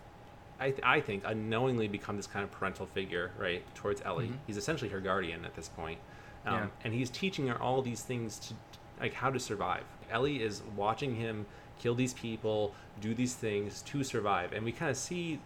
I, 0.60 0.72
th- 0.72 0.82
I 0.84 1.00
think, 1.02 1.24
unknowingly 1.26 1.88
become 1.88 2.18
this 2.18 2.28
kind 2.28 2.44
of 2.44 2.52
parental 2.52 2.86
figure, 2.86 3.32
right, 3.40 3.64
towards 3.76 4.02
Ellie. 4.04 4.28
Mhm. 4.28 4.38
He's 4.48 4.58
essentially 4.58 4.90
her 4.92 5.00
guardian 5.00 5.46
at 5.46 5.56
this 5.56 5.70
point, 5.70 6.00
um, 6.46 6.54
Yeah. 6.56 6.68
and 6.84 6.94
he's 6.94 7.10
teaching 7.10 7.48
her 7.48 7.60
all 7.62 7.82
these 7.82 8.02
things 8.04 8.38
to, 8.40 8.54
like, 9.00 9.14
how 9.14 9.30
to 9.32 9.40
survive. 9.40 9.84
Ellie 10.12 10.42
is 10.44 10.62
watching 10.76 11.16
him 11.16 11.46
kill 11.80 11.96
these 11.96 12.14
people, 12.14 12.76
do 13.00 13.14
these 13.14 13.36
things 13.36 13.82
to 13.84 14.04
survive, 14.04 14.52
and 14.54 14.66
we 14.66 14.72
kind 14.72 14.92
of 14.92 14.98
see 14.98 15.40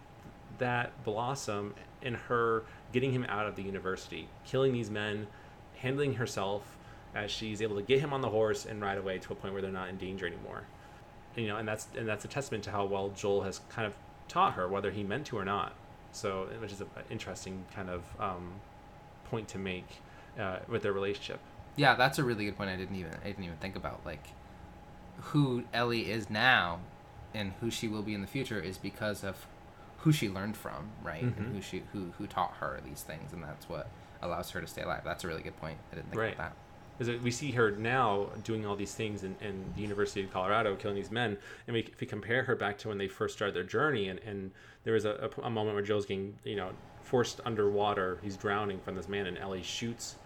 that 0.58 0.90
blossom 1.04 1.74
in 2.02 2.14
her 2.14 2.64
getting 2.92 3.12
him 3.12 3.24
out 3.28 3.46
of 3.46 3.54
the 3.56 3.62
university, 3.62 4.28
killing 4.44 4.72
these 4.72 4.90
men, 4.90 5.26
handling 5.76 6.14
herself 6.14 6.76
as 7.14 7.30
she's 7.30 7.62
able 7.62 7.76
to 7.76 7.82
get 7.82 8.00
him 8.00 8.12
on 8.12 8.20
the 8.20 8.28
horse 8.30 8.66
and 8.66 8.80
ride 8.82 8.98
away 8.98 9.18
to 9.18 9.32
a 9.32 9.36
point 9.36 9.52
where 9.54 9.62
they're 9.62 9.70
not 9.70 9.88
in 9.88 9.96
danger 9.96 10.26
anymore. 10.26 10.64
You 11.36 11.48
know, 11.48 11.56
and 11.56 11.66
that's 11.66 11.88
and 11.96 12.06
that's 12.08 12.24
a 12.24 12.28
testament 12.28 12.64
to 12.64 12.70
how 12.70 12.84
well 12.84 13.10
Joel 13.10 13.42
has 13.42 13.60
kind 13.68 13.86
of 13.86 13.94
taught 14.28 14.54
her, 14.54 14.68
whether 14.68 14.90
he 14.90 15.02
meant 15.02 15.26
to 15.26 15.38
or 15.38 15.44
not. 15.44 15.74
So, 16.12 16.48
which 16.60 16.70
is 16.72 16.80
an 16.80 16.86
interesting 17.10 17.64
kind 17.74 17.90
of 17.90 18.02
um, 18.20 18.52
point 19.30 19.48
to 19.48 19.58
make 19.58 19.86
uh, 20.38 20.58
with 20.68 20.82
their 20.82 20.92
relationship. 20.92 21.40
Yeah, 21.76 21.96
that's 21.96 22.20
a 22.20 22.24
really 22.24 22.44
good 22.44 22.56
point. 22.56 22.70
I 22.70 22.76
didn't 22.76 22.94
even 22.96 23.12
I 23.22 23.26
didn't 23.26 23.44
even 23.44 23.56
think 23.56 23.74
about 23.74 24.00
like 24.06 24.28
who 25.20 25.64
Ellie 25.72 26.10
is 26.10 26.30
now 26.30 26.80
and 27.34 27.52
who 27.60 27.70
she 27.70 27.88
will 27.88 28.02
be 28.02 28.14
in 28.14 28.20
the 28.20 28.26
future 28.28 28.60
is 28.60 28.78
because 28.78 29.24
of 29.24 29.46
who 29.98 30.12
she 30.12 30.28
learned 30.28 30.56
from, 30.56 30.90
right? 31.02 31.24
Mhm. 31.24 31.36
And 31.38 31.54
who 31.56 31.60
she 31.62 31.82
who 31.92 32.12
who 32.18 32.26
taught 32.28 32.54
her 32.60 32.80
these 32.84 33.02
things, 33.02 33.32
and 33.32 33.42
that's 33.42 33.68
what 33.68 33.88
allows 34.22 34.50
her 34.50 34.60
to 34.60 34.66
stay 34.68 34.82
alive. 34.82 35.02
That's 35.04 35.24
a 35.24 35.28
really 35.28 35.42
good 35.42 35.56
point. 35.56 35.78
I 35.90 35.96
didn't 35.96 36.10
think 36.10 36.20
Right. 36.20 36.34
about 36.34 36.50
that. 36.50 36.56
Is 37.00 37.08
that 37.08 37.22
we 37.22 37.30
see 37.32 37.50
her 37.52 37.72
now 37.72 38.30
doing 38.44 38.64
all 38.64 38.76
these 38.76 38.94
things 38.94 39.24
in, 39.24 39.36
in 39.40 39.72
the 39.74 39.80
University 39.80 40.22
of 40.24 40.30
Colorado, 40.32 40.76
killing 40.76 40.94
these 40.96 41.10
men, 41.10 41.36
and 41.66 41.74
we, 41.74 41.80
if 41.80 42.00
we 42.00 42.06
compare 42.06 42.44
her 42.44 42.54
back 42.54 42.78
to 42.78 42.88
when 42.88 42.98
they 42.98 43.08
first 43.08 43.34
started 43.34 43.54
their 43.54 43.64
journey, 43.64 44.08
and, 44.08 44.20
and 44.20 44.52
there 44.84 44.94
was 44.94 45.04
a, 45.04 45.28
a, 45.38 45.42
a 45.42 45.50
moment 45.50 45.74
where 45.74 45.82
Joe's 45.82 46.06
getting, 46.06 46.36
you 46.44 46.54
know, 46.54 46.70
forced 47.02 47.40
underwater, 47.44 48.20
he's 48.22 48.36
drowning 48.36 48.78
from 48.80 48.94
this 48.94 49.08
man, 49.08 49.26
and 49.26 49.36
Ellie 49.36 49.62
shoots 49.62 50.16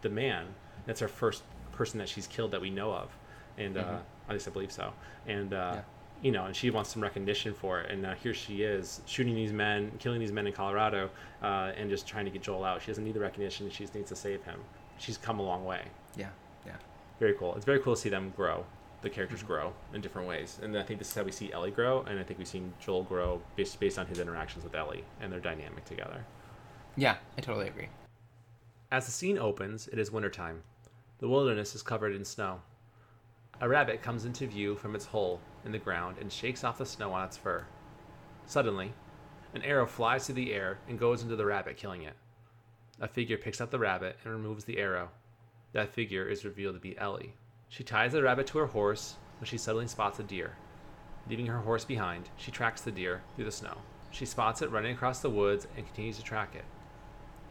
the 0.00 0.08
man. 0.08 0.56
That's 0.84 1.00
her 1.00 1.08
first 1.08 1.44
person 1.70 1.98
that 1.98 2.08
she's 2.08 2.26
killed 2.26 2.50
that 2.50 2.60
we 2.60 2.70
know 2.70 2.92
of, 2.92 3.16
and 3.56 3.76
uh, 3.76 3.80
Mhm. 3.80 4.00
at 4.28 4.32
least 4.32 4.48
I 4.48 4.50
believe 4.50 4.72
so. 4.72 4.94
And 5.26 5.54
uh, 5.54 5.72
Yeah. 5.74 5.82
you 6.22 6.32
know, 6.32 6.46
and 6.46 6.56
she 6.56 6.70
wants 6.70 6.90
some 6.90 7.02
recognition 7.02 7.54
for 7.54 7.80
it, 7.82 7.90
and 7.90 8.04
uh, 8.04 8.14
here 8.14 8.34
she 8.34 8.62
is 8.62 9.00
shooting 9.06 9.34
these 9.34 9.52
men, 9.52 9.92
killing 9.98 10.18
these 10.18 10.32
men 10.32 10.46
in 10.46 10.52
Colorado, 10.52 11.10
uh, 11.42 11.72
and 11.76 11.88
just 11.90 12.08
trying 12.08 12.24
to 12.24 12.30
get 12.30 12.42
Joel 12.42 12.64
out. 12.64 12.80
She 12.82 12.88
doesn't 12.90 13.04
need 13.04 13.14
the 13.14 13.20
recognition; 13.20 13.68
she 13.70 13.84
just 13.84 13.94
needs 13.94 14.08
to 14.08 14.16
save 14.16 14.42
him. 14.44 14.64
She's 14.98 15.18
come 15.18 15.38
a 15.38 15.42
long 15.42 15.64
way 15.64 15.82
Yeah, 16.16 16.30
yeah. 16.66 16.76
very 17.20 17.34
cool. 17.34 17.54
It's 17.54 17.64
very 17.64 17.80
cool 17.80 17.94
to 17.94 18.00
see 18.00 18.08
them 18.08 18.32
grow, 18.36 18.64
the 19.02 19.10
characters 19.10 19.40
mm-hmm. 19.40 19.48
grow 19.48 19.72
in 19.94 20.00
different 20.00 20.28
ways, 20.28 20.58
and 20.62 20.76
I 20.76 20.82
think 20.82 20.98
this 20.98 21.08
is 21.08 21.14
how 21.14 21.22
we 21.22 21.32
see 21.32 21.52
Ellie 21.52 21.70
grow, 21.70 22.02
and 22.02 22.18
I 22.18 22.22
think 22.22 22.38
we've 22.38 22.48
seen 22.48 22.72
Joel 22.80 23.04
grow 23.04 23.40
based 23.54 23.78
based 23.78 23.98
on 23.98 24.06
his 24.06 24.18
interactions 24.18 24.64
with 24.64 24.74
Ellie 24.74 25.04
and 25.20 25.32
their 25.32 25.40
dynamic 25.40 25.84
together. 25.84 26.24
Yeah, 26.96 27.16
I 27.36 27.40
totally 27.40 27.68
agree. 27.68 27.88
As 28.90 29.06
the 29.06 29.12
scene 29.12 29.38
opens, 29.38 29.88
it 29.88 29.98
is 29.98 30.10
wintertime. 30.10 30.62
The 31.18 31.28
wilderness 31.28 31.74
is 31.74 31.82
covered 31.82 32.14
in 32.14 32.24
snow. 32.24 32.60
A 33.60 33.68
rabbit 33.68 34.02
comes 34.02 34.24
into 34.24 34.46
view 34.46 34.76
from 34.76 34.94
its 34.94 35.06
hole 35.06 35.40
in 35.64 35.72
the 35.72 35.78
ground 35.78 36.16
and 36.20 36.30
shakes 36.30 36.62
off 36.62 36.78
the 36.78 36.86
snow 36.86 37.12
on 37.12 37.24
its 37.24 37.36
fur. 37.36 37.64
Suddenly, 38.46 38.92
an 39.54 39.62
arrow 39.62 39.86
flies 39.86 40.26
through 40.26 40.36
the 40.36 40.52
air 40.52 40.78
and 40.88 40.98
goes 40.98 41.22
into 41.22 41.36
the 41.36 41.46
rabbit, 41.46 41.76
killing 41.76 42.02
it. 42.02 42.14
A 42.98 43.08
figure 43.08 43.36
picks 43.36 43.60
up 43.60 43.70
the 43.70 43.78
rabbit 43.78 44.16
and 44.24 44.32
removes 44.32 44.64
the 44.64 44.78
arrow. 44.78 45.10
That 45.72 45.92
figure 45.92 46.26
is 46.26 46.46
revealed 46.46 46.76
to 46.76 46.80
be 46.80 46.96
Ellie. 46.96 47.34
She 47.68 47.84
ties 47.84 48.12
the 48.12 48.22
rabbit 48.22 48.46
to 48.48 48.58
her 48.58 48.66
horse 48.66 49.16
when 49.38 49.46
she 49.46 49.58
suddenly 49.58 49.86
spots 49.86 50.18
a 50.18 50.22
deer. 50.22 50.56
Leaving 51.28 51.46
her 51.46 51.58
horse 51.58 51.84
behind, 51.84 52.30
she 52.38 52.50
tracks 52.50 52.80
the 52.80 52.90
deer 52.90 53.20
through 53.34 53.44
the 53.44 53.52
snow. 53.52 53.76
She 54.10 54.24
spots 54.24 54.62
it 54.62 54.70
running 54.70 54.94
across 54.94 55.20
the 55.20 55.28
woods 55.28 55.66
and 55.76 55.84
continues 55.84 56.16
to 56.16 56.22
track 56.22 56.54
it. 56.54 56.64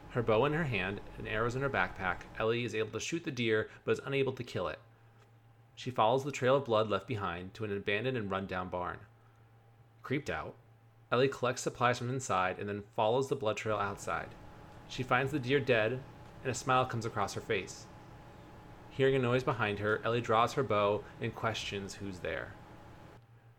Her 0.09 0.23
bow 0.23 0.45
in 0.45 0.53
her 0.53 0.63
hand 0.63 1.01
and 1.19 1.27
arrows 1.27 1.55
in 1.55 1.61
her 1.61 1.69
backpack, 1.69 2.21
Ellie 2.39 2.63
is 2.63 2.73
able 2.73 2.91
to 2.91 2.99
shoot 2.99 3.23
the 3.23 3.31
deer 3.31 3.69
but 3.83 3.91
is 3.91 4.01
unable 4.03 4.33
to 4.33 4.43
kill 4.43 4.67
it. 4.69 4.79
She 5.75 5.91
follows 5.91 6.23
the 6.23 6.31
trail 6.31 6.55
of 6.55 6.65
blood 6.65 6.89
left 6.89 7.05
behind 7.05 7.53
to 7.53 7.65
an 7.65 7.75
abandoned 7.75 8.17
and 8.17 8.31
run-down 8.31 8.69
barn. 8.69 8.97
Creeped 10.01 10.29
out, 10.29 10.55
Ellie 11.11 11.27
collects 11.27 11.61
supplies 11.61 11.99
from 11.99 12.09
inside 12.09 12.57
and 12.57 12.67
then 12.67 12.83
follows 12.95 13.27
the 13.27 13.35
blood 13.35 13.57
trail 13.57 13.77
outside. 13.77 14.29
She 14.87 15.03
finds 15.03 15.31
the 15.31 15.39
deer 15.39 15.59
dead, 15.59 15.99
and 16.43 16.51
a 16.51 16.55
smile 16.55 16.85
comes 16.85 17.05
across 17.05 17.33
her 17.33 17.41
face. 17.41 17.85
Hearing 18.89 19.15
a 19.15 19.19
noise 19.19 19.43
behind 19.43 19.79
her, 19.79 20.01
Ellie 20.05 20.21
draws 20.21 20.53
her 20.53 20.63
bow 20.63 21.03
and 21.19 21.35
questions 21.35 21.95
who's 21.95 22.19
there. 22.19 22.53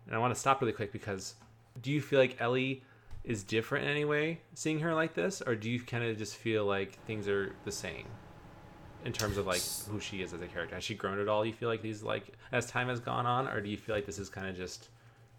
And 0.06 0.14
I 0.14 0.18
want 0.18 0.32
to 0.34 0.40
stop 0.40 0.60
really 0.60 0.72
quick 0.72 0.92
because 0.92 1.34
do 1.82 1.90
you 1.90 2.00
feel 2.00 2.18
like 2.18 2.40
Ellie 2.40 2.82
is 3.24 3.42
different 3.42 3.84
in 3.84 3.90
any 3.90 4.04
way 4.04 4.40
seeing 4.54 4.80
her 4.80 4.94
like 4.94 5.14
this, 5.14 5.42
or 5.42 5.54
do 5.54 5.68
you 5.68 5.80
kind 5.80 6.04
of 6.04 6.16
just 6.16 6.36
feel 6.36 6.64
like 6.64 6.98
things 7.06 7.28
are 7.28 7.54
the 7.64 7.72
same 7.72 8.06
in 9.04 9.12
terms 9.12 9.36
of 9.36 9.46
like 9.46 9.62
who 9.90 10.00
she 10.00 10.22
is 10.22 10.32
as 10.32 10.40
a 10.40 10.46
character? 10.46 10.76
Has 10.76 10.84
she 10.84 10.94
grown 10.94 11.18
at 11.18 11.28
all? 11.28 11.44
You 11.44 11.52
feel 11.52 11.68
like 11.68 11.82
these 11.82 12.02
like 12.02 12.32
as 12.52 12.66
time 12.66 12.88
has 12.88 13.00
gone 13.00 13.26
on, 13.26 13.48
or 13.48 13.60
do 13.60 13.68
you 13.68 13.76
feel 13.76 13.94
like 13.94 14.06
this 14.06 14.18
is 14.18 14.30
kind 14.30 14.46
of 14.46 14.56
just 14.56 14.88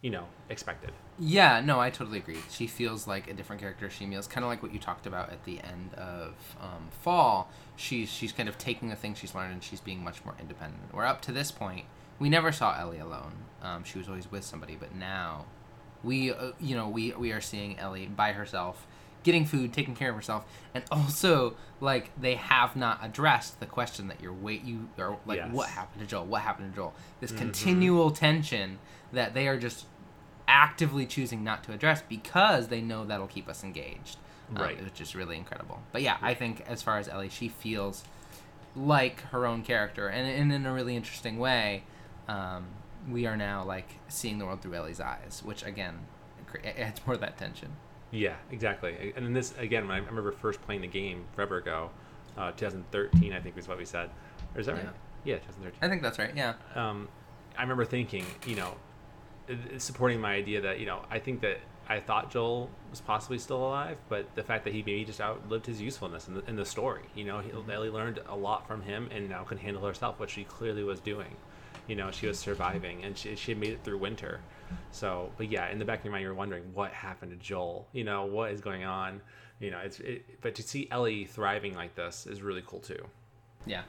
you 0.01 0.09
know 0.11 0.25
expected? 0.49 0.91
Yeah, 1.19 1.61
no, 1.61 1.79
I 1.79 1.89
totally 1.89 2.19
agree. 2.19 2.37
She 2.49 2.67
feels 2.67 3.07
like 3.07 3.27
a 3.29 3.33
different 3.33 3.59
character. 3.61 3.89
She 3.89 4.05
feels 4.05 4.27
kind 4.27 4.43
of 4.43 4.49
like 4.49 4.61
what 4.61 4.71
you 4.71 4.79
talked 4.79 5.07
about 5.07 5.31
at 5.31 5.43
the 5.45 5.59
end 5.61 5.93
of 5.95 6.35
um, 6.61 6.89
Fall. 7.01 7.49
She's 7.75 8.09
she's 8.09 8.31
kind 8.31 8.47
of 8.47 8.57
taking 8.57 8.89
the 8.89 8.95
things 8.95 9.17
she's 9.17 9.33
learned 9.33 9.53
and 9.53 9.63
she's 9.63 9.81
being 9.81 10.03
much 10.03 10.23
more 10.23 10.35
independent. 10.39 10.93
Where 10.93 11.05
up 11.05 11.21
to 11.23 11.31
this 11.31 11.51
point, 11.51 11.85
we 12.19 12.29
never 12.29 12.51
saw 12.51 12.79
Ellie 12.79 12.99
alone. 12.99 13.33
Um, 13.63 13.83
she 13.83 13.97
was 13.97 14.07
always 14.07 14.31
with 14.31 14.43
somebody, 14.43 14.75
but 14.75 14.93
now 14.95 15.45
We, 16.03 16.31
uh, 16.31 16.51
you 16.59 16.75
know, 16.75 16.87
we 16.87 17.11
we 17.13 17.31
are 17.31 17.41
seeing 17.41 17.79
Ellie 17.79 18.05
by 18.05 18.33
herself, 18.33 18.85
getting 19.23 19.45
food, 19.45 19.73
taking 19.73 19.95
care 19.95 20.11
of 20.11 20.15
herself, 20.15 20.45
and 20.75 20.83
also 20.91 21.55
like 21.81 22.11
they 22.21 22.35
have 22.35 22.75
not 22.75 22.99
addressed 23.01 23.59
the 23.59 23.65
question 23.65 24.07
that 24.09 24.21
you're 24.21 24.31
wait 24.33 24.63
you 24.63 24.89
are 24.99 25.17
like 25.25 25.37
Yes. 25.37 25.51
what 25.51 25.69
happened 25.69 26.01
to 26.01 26.07
Joel? 26.07 26.25
What 26.27 26.43
happened 26.43 26.71
to 26.71 26.75
Joel? 26.75 26.93
This 27.19 27.31
Mhm. 27.31 27.37
continual 27.37 28.11
tension 28.11 28.77
that 29.13 29.33
they 29.33 29.47
are 29.47 29.57
just 29.57 29.85
actively 30.47 31.05
choosing 31.05 31.43
not 31.43 31.63
to 31.65 31.73
address 31.73 32.01
because 32.07 32.67
they 32.69 32.81
know 32.81 33.03
that'll 33.05 33.27
keep 33.27 33.47
us 33.49 33.63
engaged. 33.63 34.17
um, 34.49 34.61
Right. 34.61 34.81
which 34.81 35.01
is 35.01 35.13
really 35.13 35.35
incredible. 35.35 35.81
But 35.91 36.01
yeah, 36.03 36.15
I 36.21 36.33
think 36.33 36.63
as 36.67 36.81
far 36.81 36.97
as 36.99 37.09
Ellie, 37.09 37.27
she 37.27 37.49
feels 37.49 38.05
like 38.77 39.19
her 39.31 39.45
own 39.45 39.61
character, 39.63 40.07
and, 40.07 40.25
and 40.25 40.53
in 40.53 40.65
a 40.65 40.71
really 40.71 40.95
interesting 40.95 41.37
way, 41.37 41.83
um, 42.29 42.65
we 43.09 43.25
are 43.25 43.35
now 43.35 43.63
like 43.65 43.89
seeing 44.07 44.37
the 44.39 44.45
world 44.45 44.61
through 44.61 44.75
Ellie's 44.75 45.01
eyes, 45.01 45.41
which 45.43 45.63
again 45.63 45.99
adds 46.77 47.01
more 47.05 47.15
of 47.15 47.21
that 47.21 47.37
tension. 47.37 47.69
Yeah, 48.11 48.35
exactly. 48.51 49.11
And 49.17 49.25
in 49.25 49.33
this 49.33 49.53
again, 49.57 49.85
when 49.87 49.95
I 49.97 50.05
remember 50.05 50.31
first 50.31 50.61
playing 50.61 50.79
the 50.81 50.87
game 50.87 51.25
forever 51.35 51.57
ago, 51.57 51.89
uh, 52.37 52.51
2013, 52.51 53.33
I 53.33 53.39
think 53.41 53.55
was 53.55 53.67
what 53.67 53.77
we 53.77 53.83
said. 53.85 54.09
Or 54.55 54.61
is 54.61 54.67
that 54.67 54.75
Yeah. 54.77 54.83
right? 54.85 54.93
Yeah, 55.25 55.35
2013. 55.39 55.79
I 55.81 55.89
think 55.89 56.01
that's 56.01 56.19
right. 56.19 56.33
Yeah. 56.35 56.53
um, 56.75 57.09
I 57.57 57.63
remember 57.63 57.83
thinking, 57.83 58.23
you 58.45 58.55
know, 58.55 58.75
Uh, 59.49 59.55
supporting 59.77 60.19
my 60.19 60.33
idea 60.33 60.61
that 60.61 60.79
you 60.79 60.85
know, 60.85 61.05
I 61.09 61.19
think 61.19 61.41
that 61.41 61.59
I 61.89 61.99
thought 61.99 62.31
Joel 62.31 62.69
was 62.89 62.99
possibly 62.99 63.39
still 63.39 63.65
alive, 63.65 63.97
but 64.09 64.35
the 64.35 64.43
fact 64.43 64.65
that 64.65 64.73
he 64.73 64.79
maybe 64.79 65.05
just 65.05 65.21
outlived 65.21 65.65
his 65.65 65.81
usefulness 65.81 66.27
in 66.27 66.35
the, 66.35 66.45
in 66.45 66.55
the 66.55 66.65
story. 66.65 67.03
You 67.15 67.23
know, 67.23 67.39
he, 67.39 67.51
mm-hmm. 67.51 67.69
Ellie 67.71 67.89
learned 67.89 68.19
a 68.27 68.35
lot 68.35 68.67
from 68.67 68.81
him 68.81 69.09
and 69.11 69.29
now 69.29 69.43
can 69.43 69.57
handle 69.57 69.85
herself, 69.85 70.19
which 70.19 70.31
she 70.31 70.43
clearly 70.43 70.83
was 70.83 70.99
doing. 70.99 71.33
You 71.87 71.95
know, 71.95 72.11
she 72.11 72.27
was 72.27 72.37
surviving 72.37 73.05
and 73.05 73.17
she, 73.17 73.35
she 73.37 73.53
made 73.53 73.69
it 73.69 73.83
through 73.83 73.99
winter. 73.99 74.41
So, 74.91 75.31
but 75.37 75.49
yeah, 75.49 75.69
in 75.69 75.79
the 75.79 75.85
back 75.85 75.99
of 75.99 76.05
your 76.05 76.11
mind, 76.11 76.23
you're 76.23 76.33
wondering 76.33 76.63
what 76.73 76.91
happened 76.91 77.31
to 77.31 77.37
Joel. 77.37 77.87
You 77.93 78.03
know, 78.03 78.25
what 78.25 78.51
is 78.51 78.59
going 78.59 78.83
on? 78.83 79.21
You 79.61 79.71
know, 79.71 79.79
it's 79.79 80.01
it, 80.01 80.41
but 80.41 80.55
to 80.55 80.63
see 80.63 80.89
Ellie 80.91 81.25
thriving 81.25 81.73
like 81.73 81.95
this 81.95 82.27
is 82.27 82.41
really 82.41 82.63
cool 82.67 82.79
too. 82.79 83.07
Yeah. 83.65 83.83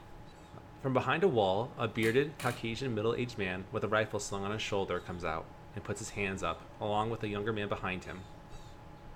From 0.81 0.93
behind 0.93 1.23
a 1.23 1.27
wall, 1.27 1.71
a 1.77 1.89
bearded, 1.89 2.37
Caucasian 2.39 2.95
middle 2.95 3.13
aged 3.13 3.37
man 3.37 3.65
with 3.69 3.83
a 3.83 3.89
rifle 3.89 4.17
slung 4.17 4.45
on 4.45 4.51
his 4.51 4.61
shoulder 4.61 5.01
comes 5.01 5.25
out 5.25 5.45
and 5.75 5.83
puts 5.83 5.99
his 5.99 6.11
hands 6.11 6.41
up, 6.41 6.61
along 6.79 7.09
with 7.09 7.21
a 7.23 7.27
younger 7.27 7.51
man 7.51 7.67
behind 7.67 8.05
him. 8.05 8.21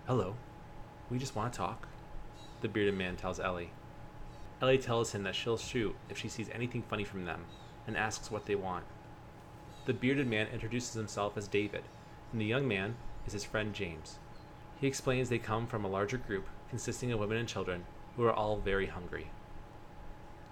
Hello. 0.06 0.36
We 1.10 1.20
just 1.20 1.38
want 1.38 1.54
to 1.54 1.58
talk, 1.58 1.88
the 2.60 2.68
bearded 2.68 2.96
man 2.96 3.16
tells 3.16 3.40
Ellie. 3.40 3.72
Ellie 4.62 4.78
tells 4.78 5.14
him 5.14 5.24
that 5.24 5.36
she'll 5.36 5.58
shoot 5.58 5.96
if 6.10 6.18
she 6.18 6.28
sees 6.28 6.50
anything 6.50 6.84
funny 6.84 7.06
from 7.06 7.24
them 7.24 7.46
and 7.88 7.96
asks 7.96 8.30
what 8.30 8.46
they 8.46 8.56
want. 8.56 8.84
The 9.86 9.94
bearded 9.94 10.28
man 10.28 10.48
introduces 10.52 10.96
himself 10.96 11.38
as 11.38 11.48
David, 11.48 11.84
and 12.34 12.42
the 12.42 12.46
young 12.46 12.68
man 12.68 12.98
is 13.26 13.32
his 13.32 13.46
friend 13.46 13.74
James. 13.74 14.20
He 14.82 14.88
explains 14.88 15.30
they 15.30 15.40
come 15.40 15.68
from 15.68 15.86
a 15.86 15.90
larger 15.90 16.18
group 16.18 16.46
consisting 16.70 17.14
of 17.14 17.22
women 17.22 17.38
and 17.38 17.48
children 17.48 17.86
who 18.18 18.26
are 18.26 18.34
all 18.34 18.58
very 18.58 18.88
hungry. 18.88 19.30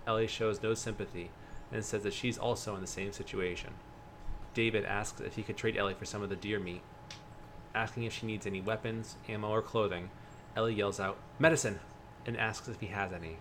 Ellie 0.08 0.28
shows 0.28 0.62
no 0.62 0.74
sympathy 0.74 1.32
and 1.72 1.84
says 1.84 2.04
that 2.04 2.14
she's 2.14 2.38
also 2.38 2.76
in 2.76 2.82
the 2.82 2.88
same 2.88 3.12
situation. 3.12 3.74
David 4.54 4.86
asks 4.86 5.22
if 5.22 5.36
he 5.36 5.44
could 5.44 5.58
trade 5.58 5.78
Ellie 5.78 5.94
for 5.94 6.06
some 6.06 6.22
of 6.22 6.30
the 6.30 6.36
deer 6.36 6.60
meat. 6.60 6.82
Asking 7.74 8.04
if 8.04 8.14
she 8.14 8.26
needs 8.26 8.46
any 8.46 8.60
weapons, 8.60 9.16
ammo, 9.30 9.50
or 9.50 9.62
clothing, 9.62 10.10
Ellie 10.56 10.74
yells 10.74 11.00
out, 11.00 11.18
Medicine! 11.40 11.80
and 12.26 12.38
asks 12.38 12.68
if 12.68 12.80
he 12.80 12.88
has 12.88 13.14
any. 13.14 13.38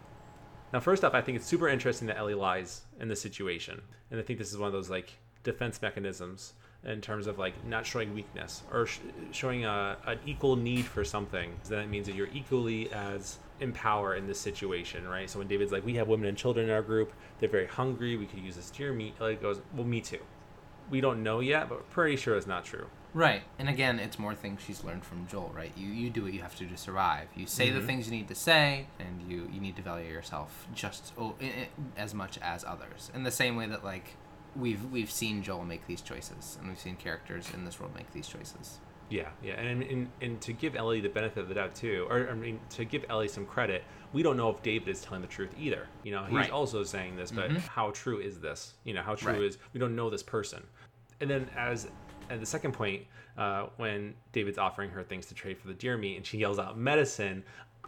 Now, 0.73 0.81
first 0.81 1.05
off, 1.05 1.15
I 1.15 1.21
think 1.21 1.37
it's 1.37 1.47
super 1.47 1.69
interesting 1.69 2.07
that 2.09 2.17
Ellie 2.17 2.35
lies 2.35 2.83
in 3.01 3.09
this 3.09 3.21
situation. 3.21 3.83
And 4.11 4.21
I 4.21 4.23
think 4.23 4.39
this 4.39 4.53
is 4.53 4.59
one 4.59 4.69
of 4.69 4.73
those 4.73 4.89
like 4.89 5.13
defense 5.43 5.83
mechanisms 5.83 6.55
in 6.85 7.01
terms 7.01 7.27
of 7.27 7.39
like 7.39 7.63
not 7.67 7.85
showing 7.85 8.15
weakness 8.15 8.63
or 8.73 8.87
sh- 8.87 9.01
showing 9.33 9.65
a, 9.65 9.97
an 10.07 10.19
equal 10.25 10.57
need 10.57 10.85
for 10.85 11.05
something. 11.05 11.53
Then 11.69 11.81
it 11.81 11.89
means 11.89 12.07
that 12.07 12.15
you're 12.15 12.31
equally 12.33 12.91
as 12.93 13.39
in 13.61 13.73
power 13.73 14.15
in 14.15 14.27
this 14.27 14.41
situation, 14.41 15.07
right? 15.09 15.29
So 15.29 15.39
when 15.39 15.49
David's 15.49 15.73
like, 15.73 15.85
we 15.85 15.95
have 15.97 16.09
women 16.09 16.29
and 16.29 16.37
children 16.37 16.67
in 16.69 16.73
our 16.75 16.83
group, 16.83 17.13
they're 17.39 17.49
very 17.49 17.67
hungry, 17.67 18.17
we 18.17 18.27
could 18.27 18.41
use 18.41 18.57
this 18.57 18.71
deer 18.71 18.93
meat, 18.93 19.15
Ellie 19.21 19.37
goes, 19.37 19.61
well, 19.75 19.87
me 19.87 20.01
too. 20.01 20.21
We 20.91 21.01
don't 21.01 21.23
know 21.23 21.41
yet, 21.41 21.69
but 21.69 21.79
we're 21.79 21.85
pretty 21.85 22.17
sure 22.17 22.37
it's 22.37 22.47
not 22.47 22.65
true. 22.65 22.87
Right. 23.13 23.43
And 23.59 23.69
again, 23.69 23.99
it's 23.99 24.19
more 24.19 24.35
things 24.35 24.61
she's 24.65 24.85
learned 24.85 25.05
from 25.05 25.27
Joel, 25.27 25.53
right? 25.55 25.73
You 25.77 25.89
you 25.89 26.11
do 26.11 26.23
what 26.23 26.33
you 26.33 26.43
have 26.43 26.55
to 26.57 26.65
do 26.65 26.71
to 26.71 26.77
survive. 26.77 27.27
You 27.35 27.47
say 27.47 27.71
the 27.71 27.81
Mhm. 27.81 27.87
things 27.87 28.07
you 28.07 28.13
need 28.13 28.29
to 28.29 28.37
say, 28.37 28.87
and 29.01 29.23
you 29.29 29.49
you 29.53 29.61
need 29.61 29.75
to 29.77 29.83
value 29.83 30.09
yourself 30.13 30.69
just 30.75 31.13
oh, 31.19 31.35
as 31.97 32.15
much 32.15 32.39
as 32.39 32.65
others. 32.65 33.11
In 33.13 33.25
the 33.25 33.33
same 33.33 33.57
way 33.57 33.67
that 33.67 33.85
like 33.85 34.15
we've 34.55 34.85
we've 34.93 35.11
seen 35.11 35.43
Joel 35.43 35.65
make 35.65 35.89
these 35.89 36.01
choices, 36.03 36.57
and 36.61 36.69
we've 36.69 36.79
seen 36.79 36.95
characters 36.97 37.51
in 37.53 37.65
this 37.65 37.81
world 37.81 37.95
make 37.97 38.13
these 38.13 38.29
choices. 38.29 38.79
Yeah, 39.11 39.29
yeah, 39.43 39.55
and, 39.61 39.83
and 39.83 40.09
and 40.23 40.41
to 40.43 40.53
give 40.53 40.77
Ellie 40.77 41.01
the 41.01 41.09
benefit 41.09 41.41
of 41.41 41.49
the 41.49 41.55
doubt 41.55 41.75
too, 41.75 42.07
or 42.09 42.29
I 42.31 42.35
mean, 42.35 42.61
to 42.71 42.85
give 42.85 43.05
Ellie 43.11 43.27
some 43.27 43.45
credit, 43.45 43.83
we 44.13 44.23
don't 44.23 44.37
know 44.37 44.49
if 44.51 44.63
David 44.63 44.89
is 44.89 45.03
telling 45.03 45.21
the 45.21 45.27
truth 45.27 45.53
either. 45.59 45.89
You 46.05 46.13
know, 46.13 46.25
he's 46.25 46.33
Right. 46.35 46.51
also 46.51 46.85
saying 46.85 47.17
this, 47.17 47.33
but 47.33 47.51
Mhm. 47.51 47.59
how 47.59 47.91
true 47.91 48.21
is 48.21 48.39
this? 48.39 48.75
You 48.85 48.95
know, 48.95 49.03
how 49.03 49.17
true 49.17 49.33
Right. 49.33 49.43
is 49.43 49.59
we 49.73 49.81
don't 49.81 49.97
know 49.97 50.11
this 50.11 50.23
person. 50.23 50.65
And 51.21 51.29
then 51.29 51.51
as 51.57 51.89
at 52.31 52.39
the 52.39 52.47
second 52.47 52.71
point, 52.73 53.05
uh, 53.37 53.67
when 53.79 54.15
David's 54.31 54.59
offering 54.59 54.91
her 54.91 55.03
things 55.03 55.27
to 55.27 55.35
trade 55.35 55.59
for 55.59 55.67
the 55.67 55.75
deer 55.75 55.97
meat, 55.99 56.17
and 56.17 56.25
she 56.25 56.39
yells 56.39 56.61
out 56.61 56.79
medicine, 56.79 57.43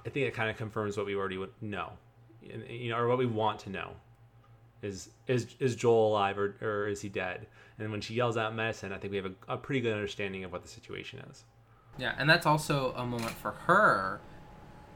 I 0.04 0.08
think 0.10 0.26
it 0.26 0.34
kind 0.34 0.50
of 0.50 0.56
confirms 0.56 0.96
what 0.96 1.06
we 1.06 1.14
already 1.14 1.38
know, 1.60 1.92
And- 2.50 2.68
you 2.68 2.90
know, 2.90 2.98
or 2.98 3.06
what 3.06 3.18
we 3.18 3.26
want 3.26 3.60
to 3.60 3.70
know. 3.70 3.94
Is 4.82 5.10
is 5.28 5.54
is 5.60 5.76
Joel 5.76 6.08
alive 6.08 6.36
or, 6.36 6.56
or 6.60 6.88
is 6.88 7.00
he 7.02 7.08
dead? 7.08 7.46
And 7.82 7.90
when 7.92 8.00
she 8.00 8.14
yells 8.14 8.36
out 8.36 8.54
medicine, 8.54 8.92
I 8.92 8.98
think 8.98 9.10
we 9.10 9.16
have 9.18 9.26
a, 9.26 9.54
a 9.54 9.56
pretty 9.56 9.80
good 9.80 9.92
understanding 9.92 10.44
of 10.44 10.52
what 10.52 10.62
the 10.62 10.68
situation 10.68 11.20
is. 11.30 11.44
Yeah, 11.98 12.14
and 12.16 12.28
that's 12.30 12.46
also 12.46 12.94
a 12.96 13.04
moment 13.04 13.32
for 13.32 13.50
her, 13.66 14.20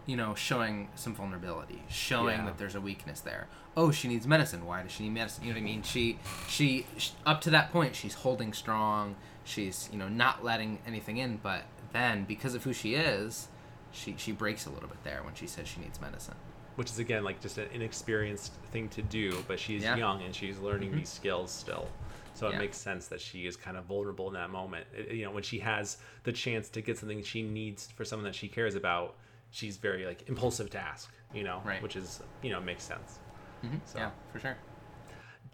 you 0.07 0.16
know, 0.16 0.34
showing 0.34 0.89
some 0.95 1.14
vulnerability, 1.14 1.82
showing 1.89 2.39
Yeah. 2.39 2.45
that 2.47 2.59
there's 2.59 2.74
a 2.74 2.80
weakness 2.80 3.20
there. 3.20 3.49
Oh, 3.76 3.91
she 3.91 4.09
needs 4.09 4.26
medicine. 4.26 4.64
Why 4.64 4.82
does 4.82 4.93
she 4.93 5.03
need 5.05 5.11
medicine? 5.14 5.45
You 5.45 5.51
know 5.51 5.57
what 5.57 5.62
I 5.62 5.64
mean? 5.64 5.82
She, 5.82 6.18
she, 6.49 6.87
sh 6.97 7.11
up 7.26 7.41
to 7.43 7.51
that 7.51 7.70
point, 7.72 7.95
she's 7.97 8.14
holding 8.14 8.53
strong. 8.55 9.16
She's, 9.45 9.89
you 9.93 9.99
know, 9.99 10.09
not 10.09 10.43
letting 10.45 10.78
anything 10.87 11.18
in. 11.18 11.37
But 11.43 11.64
then, 11.93 12.24
because 12.24 12.55
of 12.55 12.64
who 12.64 12.72
she 12.72 12.95
is, 12.95 13.49
she 13.93 14.14
she 14.18 14.32
breaks 14.32 14.66
a 14.66 14.70
little 14.70 14.89
bit 14.89 15.03
there 15.05 15.22
when 15.22 15.34
she 15.34 15.47
says 15.47 15.66
she 15.68 15.80
needs 15.80 16.01
medicine. 16.01 16.34
which 16.76 16.91
is 16.91 16.99
again 16.99 17.24
like 17.24 17.41
just 17.41 17.57
an 17.57 17.66
inexperienced 17.72 18.53
thing 18.70 18.87
to 18.91 19.01
do 19.01 19.43
but 19.49 19.59
she's 19.59 19.82
Yeah. 19.82 19.97
young 19.97 20.20
and 20.20 20.34
she's 20.34 20.59
learning 20.59 20.91
Mhm. 20.93 20.97
these 20.99 21.09
skills 21.09 21.51
still 21.51 21.89
so 22.37 22.47
it 22.49 22.59
makes 22.59 22.76
sense 22.76 23.09
that 23.09 23.20
she 23.20 23.47
is 23.47 23.57
kind 23.57 23.76
of 23.76 23.84
vulnerable 23.87 24.28
in 24.28 24.34
that 24.34 24.51
moment 24.51 24.87
It- 24.95 25.12
you 25.12 25.24
know 25.24 25.30
when 25.30 25.43
she 25.43 25.59
has 25.61 25.97
the 26.24 26.32
chance 26.32 26.68
to 26.70 26.80
get 26.82 26.99
something 26.99 27.22
she 27.22 27.43
needs 27.43 27.89
for 27.91 28.05
someone 28.05 28.24
that 28.24 28.34
she 28.34 28.47
cares 28.49 28.74
about 28.74 29.16
she's 29.51 29.76
very 29.78 30.05
like 30.05 30.28
impulsive 30.28 30.68
to 30.70 30.78
ask 30.78 31.11
you 31.34 31.43
know 31.45 31.62
Right. 31.64 31.82
which 31.82 31.97
is 31.97 32.22
you 32.43 32.51
know 32.51 32.61
makes 32.61 32.84
sense 32.84 33.18
Mm-hmm. 33.64 33.76
So- 33.87 33.99
Yeah, 33.99 34.11
for 34.32 34.39
sure. 34.39 34.57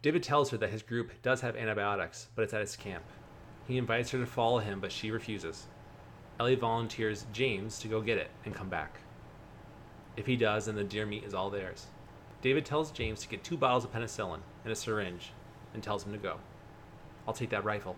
david 0.02 0.22
tells 0.22 0.50
her 0.50 0.56
that 0.58 0.70
his 0.70 0.82
group 0.82 1.12
does 1.22 1.40
have 1.40 1.54
antibiotics 1.56 2.28
but 2.34 2.42
it's 2.42 2.52
at 2.54 2.60
his 2.60 2.76
camp 2.76 3.04
he 3.68 3.78
invites 3.78 4.10
her 4.10 4.18
to 4.18 4.26
follow 4.26 4.58
him 4.58 4.80
but 4.80 4.90
she 4.90 5.10
refuses 5.12 5.66
ellie 6.40 6.56
volunteers 6.56 7.26
james 7.32 7.78
to 7.78 7.86
go 7.88 8.00
get 8.00 8.18
it 8.18 8.30
and 8.44 8.54
come 8.54 8.68
back 8.68 8.98
if 10.14 10.26
he 10.26 10.36
does, 10.36 10.66
then 10.66 10.74
the 10.74 10.84
deer 10.84 11.06
meat 11.06 11.24
is 11.24 11.32
all 11.32 11.48
theirs. 11.48 11.86
David 12.42 12.66
tells 12.66 12.90
James 12.90 13.20
to 13.22 13.28
get 13.28 13.42
two 13.42 13.56
bottles 13.56 13.84
of 13.86 13.92
penicillin 13.94 14.40
and 14.62 14.70
a 14.70 14.76
syringe 14.76 15.32
and 15.72 15.82
tells 15.82 16.04
him 16.04 16.12
to 16.12 16.18
go. 16.18 16.36
I'll 17.26 17.34
take 17.34 17.50
that 17.50 17.64
rifle. 17.64 17.96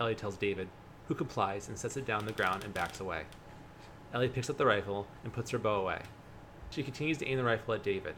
Ellie 0.00 0.14
tells 0.14 0.36
David, 0.36 0.68
who 1.08 1.14
complies 1.14 1.68
and 1.68 1.78
sets 1.78 1.96
it 1.96 2.04
down 2.06 2.20
on 2.20 2.26
the 2.26 2.32
ground 2.32 2.64
and 2.64 2.74
backs 2.74 3.00
away. 3.00 3.22
Ellie 4.12 4.28
picks 4.28 4.50
up 4.50 4.56
the 4.58 4.66
rifle 4.66 5.06
and 5.22 5.32
puts 5.32 5.50
her 5.50 5.58
bow 5.58 5.80
away. 5.80 6.00
She 6.70 6.82
continues 6.82 7.18
to 7.18 7.26
aim 7.26 7.36
the 7.38 7.44
rifle 7.44 7.74
at 7.74 7.82
David. 7.82 8.14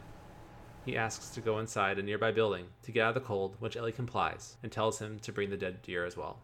He 0.85 0.95
asks 0.97 1.29
to 1.31 1.41
go 1.41 1.59
inside 1.59 1.99
a 1.99 2.01
nearby 2.03 2.31
building 2.31 2.65
to 2.83 2.91
get 2.91 3.03
out 3.03 3.09
of 3.09 3.21
the 3.21 3.27
cold, 3.27 3.55
which 3.59 3.75
Ellie 3.75 3.91
complies 3.91 4.55
and 4.63 4.71
tells 4.71 4.99
him 4.99 5.19
to 5.19 5.31
bring 5.31 5.49
the 5.49 5.57
dead 5.57 5.81
deer 5.81 6.05
as 6.05 6.15
well. 6.15 6.39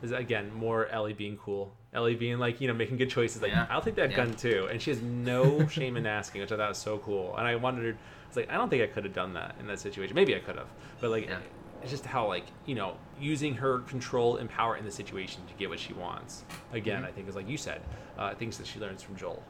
This 0.00 0.10
is 0.12 0.16
again 0.16 0.52
more 0.54 0.86
Ellie 0.88 1.12
being 1.14 1.36
cool. 1.38 1.72
Ellie 1.92 2.14
being 2.14 2.38
like, 2.38 2.60
you 2.60 2.68
know, 2.68 2.74
making 2.74 2.98
good 2.98 3.10
choices. 3.10 3.42
Like, 3.42 3.50
Yeah. 3.52 3.66
I'll 3.70 3.80
take 3.80 3.96
that 3.96 4.10
Yeah. 4.10 4.16
gun 4.18 4.34
too. 4.34 4.68
And 4.70 4.80
she 4.80 4.90
has 4.90 5.00
no 5.02 5.66
shame 5.68 5.96
in 5.96 6.06
asking, 6.06 6.42
which 6.42 6.52
I 6.52 6.56
thought 6.56 6.68
was 6.68 6.78
so 6.78 6.98
cool. 6.98 7.34
And 7.36 7.46
I 7.46 7.56
wondered, 7.56 7.96
it's 8.28 8.36
like, 8.36 8.50
I 8.50 8.54
don't 8.54 8.68
think 8.68 8.82
I 8.82 8.86
could 8.86 9.04
have 9.04 9.14
done 9.14 9.32
that 9.34 9.56
in 9.58 9.66
that 9.66 9.80
situation. 9.80 10.14
Maybe 10.14 10.36
I 10.36 10.40
could 10.40 10.56
have. 10.56 10.68
But 11.00 11.10
like, 11.10 11.26
Yeah. 11.26 11.38
It's 11.82 11.90
just 11.90 12.06
how, 12.06 12.26
like, 12.26 12.46
you 12.66 12.74
know, 12.74 12.96
using 13.20 13.54
her 13.54 13.80
control 13.80 14.36
and 14.36 14.48
power 14.48 14.76
in 14.76 14.84
the 14.84 14.90
situation 14.90 15.42
to 15.46 15.54
get 15.54 15.68
what 15.68 15.78
she 15.78 15.92
wants. 15.92 16.44
Again, 16.72 17.02
Mhm. 17.02 17.06
I 17.08 17.12
think 17.12 17.28
is 17.28 17.36
like 17.36 17.48
you 17.48 17.56
said, 17.56 17.80
uh, 18.18 18.34
things 18.34 18.58
that 18.58 18.66
she 18.66 18.78
learns 18.80 19.02
from 19.02 19.16
Joel. 19.16 19.42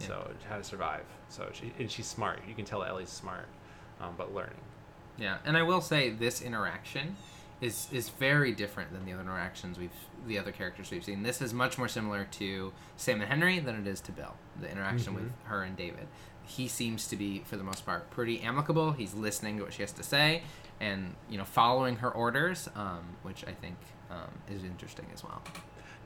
Yeah. 0.00 0.06
So 0.08 0.30
how 0.48 0.56
to 0.58 0.64
survive. 0.64 1.04
So 1.28 1.50
she 1.52 1.72
and 1.78 1.90
she's 1.90 2.06
smart. 2.06 2.40
You 2.48 2.54
can 2.54 2.64
tell 2.64 2.82
Ellie's 2.82 3.08
smart, 3.10 3.48
um, 4.00 4.14
but 4.16 4.34
learning. 4.34 4.60
Yeah, 5.16 5.38
and 5.44 5.56
I 5.56 5.62
will 5.62 5.80
say 5.80 6.10
this 6.10 6.42
interaction 6.42 7.16
is 7.60 7.86
is 7.92 8.08
very 8.08 8.52
different 8.52 8.92
than 8.92 9.04
the 9.04 9.12
other 9.12 9.22
interactions 9.22 9.78
we've 9.78 9.92
the 10.26 10.38
other 10.38 10.50
characters 10.50 10.90
we've 10.90 11.04
seen. 11.04 11.22
This 11.22 11.40
is 11.40 11.54
much 11.54 11.78
more 11.78 11.86
similar 11.88 12.24
to 12.32 12.72
Sam 12.96 13.20
and 13.20 13.30
Henry 13.30 13.60
than 13.60 13.76
it 13.76 13.86
is 13.86 14.00
to 14.02 14.12
Bill. 14.12 14.34
The 14.60 14.68
interaction 14.70 15.14
with 15.14 15.30
her 15.44 15.62
and 15.62 15.76
David. 15.76 16.08
He 16.46 16.66
seems 16.68 17.06
to 17.08 17.16
be, 17.16 17.42
for 17.46 17.56
the 17.56 17.62
most 17.62 17.86
part, 17.86 18.10
pretty 18.10 18.42
amicable. 18.42 18.92
He's 18.92 19.14
listening 19.14 19.56
to 19.58 19.62
what 19.62 19.72
she 19.72 19.82
has 19.82 19.92
to 19.92 20.02
say, 20.02 20.42
and 20.80 21.14
you 21.30 21.38
know, 21.38 21.44
following 21.44 21.96
her 21.96 22.10
orders, 22.10 22.68
um, 22.74 23.04
which 23.22 23.44
I 23.46 23.52
think 23.52 23.76
um, 24.10 24.30
is 24.50 24.64
interesting 24.64 25.06
as 25.14 25.22
well. 25.24 25.42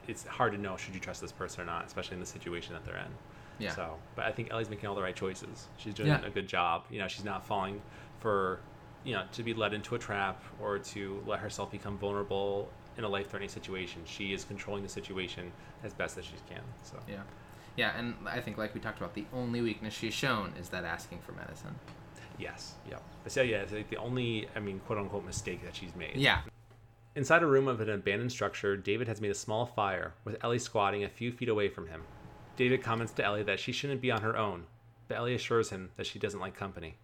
it's 0.07 0.27
hard 0.27 0.53
to 0.53 0.59
know 0.59 0.77
should 0.77 0.95
you 0.95 1.01
trust 1.01 1.21
this 1.21 1.33
person 1.33 1.61
or 1.63 1.67
not, 1.67 1.85
especially 1.87 2.15
in 2.15 2.21
the 2.21 2.27
situation 2.27 2.73
that 2.75 2.85
they're 2.85 2.97
in. 2.97 3.13
Yeah. 3.59 3.75
So, 3.75 3.97
but 4.15 4.25
I 4.25 4.33
think 4.33 4.51
Ellie's 4.51 4.71
making 4.71 4.89
all 4.89 4.95
the 4.95 5.03
right 5.03 5.17
choices. 5.17 5.67
She's 5.77 5.93
doing 5.95 6.09
Yeah. 6.09 6.25
a 6.25 6.31
good 6.31 6.47
job. 6.49 6.85
You 6.91 7.01
know, 7.01 7.09
she's 7.09 7.25
not 7.25 7.45
falling 7.45 7.83
for, 8.21 8.61
you 9.05 9.15
know, 9.15 9.25
to 9.33 9.43
be 9.43 9.53
led 9.53 9.75
into 9.75 9.95
a 9.97 9.99
trap 9.99 10.43
or 10.63 10.79
to 10.79 11.23
let 11.27 11.41
herself 11.41 11.71
become 11.71 11.99
vulnerable 11.99 12.71
in 12.97 13.05
a 13.05 13.09
life-threatening 13.09 13.49
situation. 13.51 14.01
She 14.07 14.33
is 14.33 14.45
controlling 14.45 14.83
the 14.83 14.89
situation 14.89 15.53
as 15.85 15.93
best 15.93 16.17
as 16.19 16.25
she 16.25 16.33
can. 16.49 16.63
So, 16.85 16.97
Yeah. 17.09 17.23
Yeah, 17.77 17.97
and 17.97 18.15
I 18.27 18.41
think 18.41 18.59
like 18.59 18.75
we 18.75 18.81
talked 18.81 18.99
about, 18.99 19.15
the 19.15 19.25
only 19.33 19.61
weakness 19.61 19.95
she's 19.95 20.15
shown 20.15 20.53
is 20.59 20.69
that 20.71 20.85
asking 20.85 21.19
for 21.21 21.33
medicine. 21.33 21.77
Yes, 22.39 22.75
yeah. 22.89 22.99
But 23.23 23.33
so 23.33 23.43
yeah, 23.43 23.59
it's 23.59 23.73
like 23.73 23.91
the 23.91 23.97
only, 23.97 24.49
I 24.57 24.61
mean, 24.61 24.81
quote 24.87 24.99
unquote 24.99 25.25
mistake 25.25 25.65
that 25.65 25.77
she's 25.77 25.95
made. 25.95 26.17
Yeah. 26.17 26.41
Inside 27.15 27.43
a 27.43 27.47
room 27.47 27.69
of 27.69 27.81
an 27.81 27.91
abandoned 27.91 28.31
structure, 28.31 28.77
David 28.77 29.09
has 29.09 29.21
made 29.21 29.31
a 29.31 29.35
small 29.35 29.67
fire, 29.67 30.15
with 30.25 30.37
Ellie 30.45 30.59
squatting 30.59 31.05
a 31.05 31.09
few 31.09 31.33
feet 31.33 31.49
away 31.49 31.69
from 31.69 31.89
him. 31.89 32.03
David 32.57 32.83
comments 32.83 33.13
to 33.15 33.25
Ellie 33.25 33.43
that 33.45 33.59
she 33.59 33.73
shouldn't 33.73 34.01
be 34.01 34.11
on 34.11 34.23
her 34.23 34.37
own, 34.37 34.65
but 35.09 35.17
Ellie 35.17 35.35
assures 35.35 35.71
him 35.71 35.91
that 35.97 36.07
she 36.07 36.19
doesn't 36.19 36.41
like 36.41 36.55
company. 36.55 36.97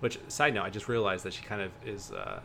Which, 0.00 0.18
side 0.28 0.54
note, 0.54 0.64
I 0.64 0.70
just 0.70 0.88
realized 0.88 1.24
that 1.24 1.32
she 1.32 1.42
kind 1.42 1.62
of 1.62 1.72
is 1.84 2.12
uh, 2.12 2.40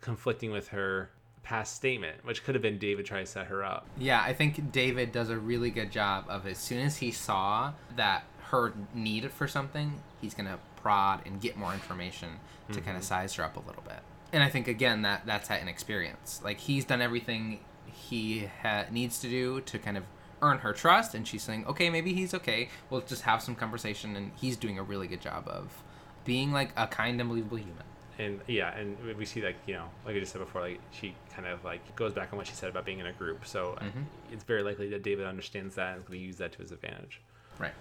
conflicting 0.00 0.50
with 0.50 0.68
her 0.68 1.10
past 1.42 1.76
statement, 1.76 2.24
which 2.24 2.44
could 2.44 2.54
have 2.54 2.62
been 2.62 2.78
David 2.78 3.04
trying 3.04 3.24
to 3.24 3.30
set 3.30 3.46
her 3.46 3.64
up. 3.64 3.86
Yeah, 3.98 4.22
I 4.22 4.32
think 4.32 4.70
David 4.70 5.12
does 5.12 5.30
a 5.30 5.36
really 5.36 5.70
good 5.70 5.90
job 5.90 6.26
of 6.28 6.46
as 6.46 6.58
soon 6.58 6.80
as 6.80 6.98
he 6.98 7.10
saw 7.10 7.72
that 7.96 8.24
her 8.50 8.72
need 8.94 9.30
for 9.30 9.48
something, 9.48 10.00
he's 10.20 10.34
gonna 10.34 10.58
prod 10.82 11.22
and 11.26 11.40
get 11.40 11.56
more 11.56 11.72
information 11.72 12.28
to 12.72 12.80
kind 12.80 12.96
of 12.96 13.04
size 13.04 13.34
her 13.34 13.44
up 13.44 13.56
a 13.56 13.60
little 13.60 13.82
bit. 13.82 14.00
And 14.32 14.42
I 14.42 14.48
think 14.48 14.66
again 14.66 15.02
that 15.02 15.26
that's 15.26 15.50
at 15.50 15.60
an 15.60 15.68
experience. 15.68 16.40
Like 16.42 16.58
he's 16.60 16.84
done 16.84 17.02
everything 17.02 17.60
he 17.86 18.48
ha- 18.62 18.86
needs 18.90 19.20
to 19.20 19.28
do 19.28 19.60
to 19.62 19.78
kind 19.78 19.96
of 19.96 20.04
earn 20.40 20.58
her 20.58 20.72
trust, 20.72 21.14
and 21.14 21.28
she's 21.28 21.42
saying, 21.42 21.64
okay, 21.66 21.88
maybe 21.90 22.12
he's 22.14 22.34
okay. 22.34 22.68
We'll 22.90 23.02
just 23.02 23.22
have 23.22 23.42
some 23.42 23.54
conversation, 23.54 24.16
and 24.16 24.32
he's 24.34 24.56
doing 24.56 24.78
a 24.78 24.82
really 24.82 25.06
good 25.06 25.20
job 25.20 25.46
of 25.46 25.82
being 26.24 26.50
like 26.52 26.70
a 26.76 26.86
kind 26.86 27.20
and 27.20 27.28
believable 27.28 27.58
human. 27.58 27.84
And 28.18 28.40
yeah, 28.46 28.76
and 28.76 28.96
we- 29.16 29.24
see 29.24 29.42
like 29.42 29.56
you 29.66 29.74
know, 29.74 29.84
like 30.06 30.16
I 30.16 30.18
just 30.20 30.32
said 30.32 30.40
before, 30.40 30.62
like 30.62 30.80
she 30.92 31.14
kind 31.34 31.46
of 31.46 31.62
like 31.64 31.94
goes 31.96 32.12
back 32.12 32.32
on 32.32 32.38
what 32.38 32.46
she 32.46 32.54
said 32.54 32.70
about 32.70 32.84
being 32.86 32.98
in 33.00 33.06
a 33.06 33.12
group. 33.12 33.46
So 33.46 33.76
Mhm. 33.80 34.04
it's 34.32 34.44
very 34.44 34.62
likely 34.62 34.88
that 34.90 35.02
David 35.02 35.26
understands 35.26 35.74
that 35.76 35.90
and 35.92 35.98
is 35.98 36.04
going 36.08 36.18
to 36.18 36.24
use 36.24 36.36
that 36.38 36.52
to 36.52 36.58
his 36.58 36.72
advantage. 36.72 37.20
Right. 37.58 37.72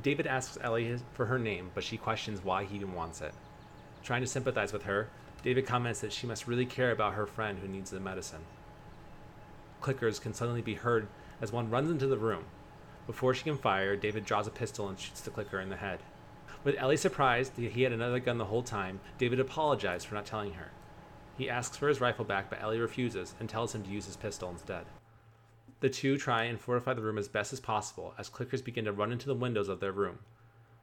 David 0.00 0.26
asks 0.26 0.56
Ellie 0.62 0.96
for 1.12 1.26
her 1.26 1.38
name, 1.38 1.70
but 1.74 1.84
she 1.84 1.98
questions 1.98 2.42
why 2.42 2.64
he 2.64 2.76
even 2.76 2.94
wants 2.94 3.20
it. 3.20 3.34
Trying 4.02 4.22
to 4.22 4.26
sympathize 4.26 4.72
with 4.72 4.84
her, 4.84 5.08
David 5.42 5.66
comments 5.66 6.00
that 6.00 6.12
she 6.12 6.26
must 6.26 6.46
really 6.46 6.64
care 6.64 6.92
about 6.92 7.14
her 7.14 7.26
friend 7.26 7.58
who 7.58 7.68
needs 7.68 7.90
the 7.90 8.00
medicine. 8.00 8.40
Clickers 9.82 10.20
can 10.20 10.32
suddenly 10.32 10.62
be 10.62 10.74
heard 10.74 11.08
as 11.40 11.52
one 11.52 11.68
runs 11.68 11.90
into 11.90 12.06
the 12.06 12.16
room. 12.16 12.44
Before 13.06 13.34
she 13.34 13.44
can 13.44 13.58
fire, 13.58 13.96
David 13.96 14.24
draws 14.24 14.46
a 14.46 14.50
pistol 14.50 14.88
and 14.88 14.98
shoots 14.98 15.20
the 15.20 15.30
clicker 15.30 15.60
in 15.60 15.68
the 15.68 15.76
head. 15.76 16.00
With 16.64 16.76
Ellie 16.78 16.96
surprised 16.96 17.56
that 17.56 17.72
he 17.72 17.82
had 17.82 17.92
another 17.92 18.20
gun 18.20 18.38
the 18.38 18.44
whole 18.46 18.62
time, 18.62 19.00
David 19.18 19.40
apologized 19.40 20.06
for 20.06 20.14
not 20.14 20.24
telling 20.24 20.54
her. 20.54 20.70
He 21.36 21.50
asks 21.50 21.76
for 21.76 21.88
his 21.88 22.00
rifle 22.00 22.24
back, 22.24 22.48
but 22.48 22.62
Ellie 22.62 22.78
refuses 22.78 23.34
and 23.40 23.48
tells 23.48 23.74
him 23.74 23.82
to 23.82 23.90
use 23.90 24.06
his 24.06 24.16
pistol 24.16 24.48
instead. 24.48 24.84
The 25.82 25.90
two 25.90 26.16
try 26.16 26.44
and 26.44 26.60
fortify 26.60 26.94
the 26.94 27.02
room 27.02 27.18
as 27.18 27.26
best 27.26 27.52
as 27.52 27.58
possible 27.58 28.14
as 28.16 28.30
clickers 28.30 28.62
begin 28.62 28.84
to 28.84 28.92
run 28.92 29.10
into 29.10 29.26
the 29.26 29.34
windows 29.34 29.68
of 29.68 29.80
their 29.80 29.90
room. 29.90 30.20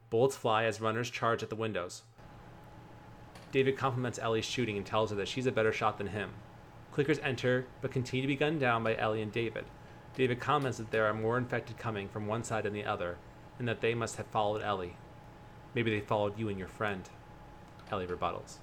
Bullets 0.09 0.35
fly 0.35 0.65
as 0.65 0.81
runners 0.81 1.09
charge 1.09 1.41
at 1.41 1.49
the 1.49 1.55
windows. 1.55 2.01
David 3.53 3.77
compliments 3.77 4.19
Ellie's 4.21 4.43
shooting 4.43 4.75
and 4.75 4.85
tells 4.85 5.11
her 5.11 5.15
that 5.15 5.29
she's 5.29 5.45
a 5.45 5.53
better 5.53 5.71
shot 5.71 5.99
than 5.99 6.07
him. 6.07 6.31
Clickers 6.93 7.23
enter, 7.23 7.65
but 7.81 7.93
continue 7.93 8.23
to 8.23 8.27
be 8.27 8.35
gunned 8.35 8.59
down 8.59 8.83
by 8.83 8.93
Ellie 8.97 9.21
and 9.21 9.31
David. 9.31 9.63
David 10.15 10.41
comments 10.41 10.79
that 10.79 10.91
there 10.91 11.05
are 11.05 11.13
more 11.13 11.37
infected 11.37 11.77
coming 11.77 12.09
from 12.09 12.27
one 12.27 12.43
side 12.43 12.65
than 12.65 12.73
the 12.73 12.83
other, 12.83 13.17
and 13.57 13.65
that 13.69 13.79
they 13.79 13.93
must 13.93 14.17
have 14.17 14.27
followed 14.27 14.61
Ellie. 14.61 14.97
Maybe 15.75 15.91
they 15.91 16.01
followed 16.01 16.37
you 16.37 16.49
and 16.49 16.59
your 16.59 16.67
friend. 16.67 17.09
Ellie 17.89 18.05
rebuttals. 18.05 18.55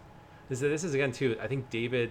This, 0.50 0.60
this 0.60 0.84
is 0.84 0.92
again 0.92 1.12
too. 1.12 1.38
I 1.40 1.46
think 1.46 1.70
David, 1.70 2.10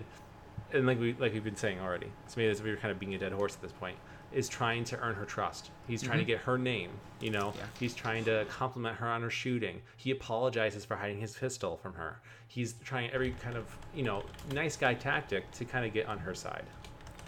and 0.74 0.88
like 0.88 1.00
we 1.00 1.14
like 1.14 1.32
we've 1.32 1.44
been 1.44 1.56
saying 1.56 1.80
already, 1.80 2.12
so 2.26 2.34
maybe 2.38 2.60
we 2.64 2.72
were 2.72 2.78
kind 2.78 2.92
of 2.92 3.00
being 3.00 3.14
a 3.14 3.20
dead 3.20 3.32
horse 3.32 3.54
at 3.54 3.62
this 3.62 3.72
point. 3.72 3.98
Is 4.36 4.50
trying 4.50 4.84
to 4.86 5.00
earn 5.00 5.16
her 5.16 5.24
trust. 5.24 5.72
He's 5.88 6.04
trying 6.04 6.18
to 6.20 6.24
Mhm. 6.26 6.28
get 6.28 6.40
her 6.42 6.58
name. 6.58 6.92
You 7.22 7.30
know, 7.32 7.54
Yeah. 7.58 7.68
he's 7.80 7.96
trying 7.96 8.26
to 8.26 8.46
compliment 8.50 8.98
her 8.98 9.08
on 9.08 9.22
her 9.22 9.30
shooting. 9.30 9.82
He 9.96 10.12
apologizes 10.12 10.84
for 10.84 10.98
hiding 10.98 11.22
his 11.22 11.38
pistol 11.38 11.78
from 11.78 11.94
her. 11.94 12.20
He's 12.48 12.74
trying 12.84 13.10
every 13.12 13.32
kind 13.32 13.56
of 13.56 13.78
you 13.94 14.04
know 14.04 14.26
nice 14.52 14.76
guy 14.76 14.94
tactic 14.94 15.50
to 15.52 15.64
kind 15.64 15.86
of 15.86 15.94
get 15.94 16.08
on 16.08 16.20
her 16.20 16.36
side. 16.36 16.66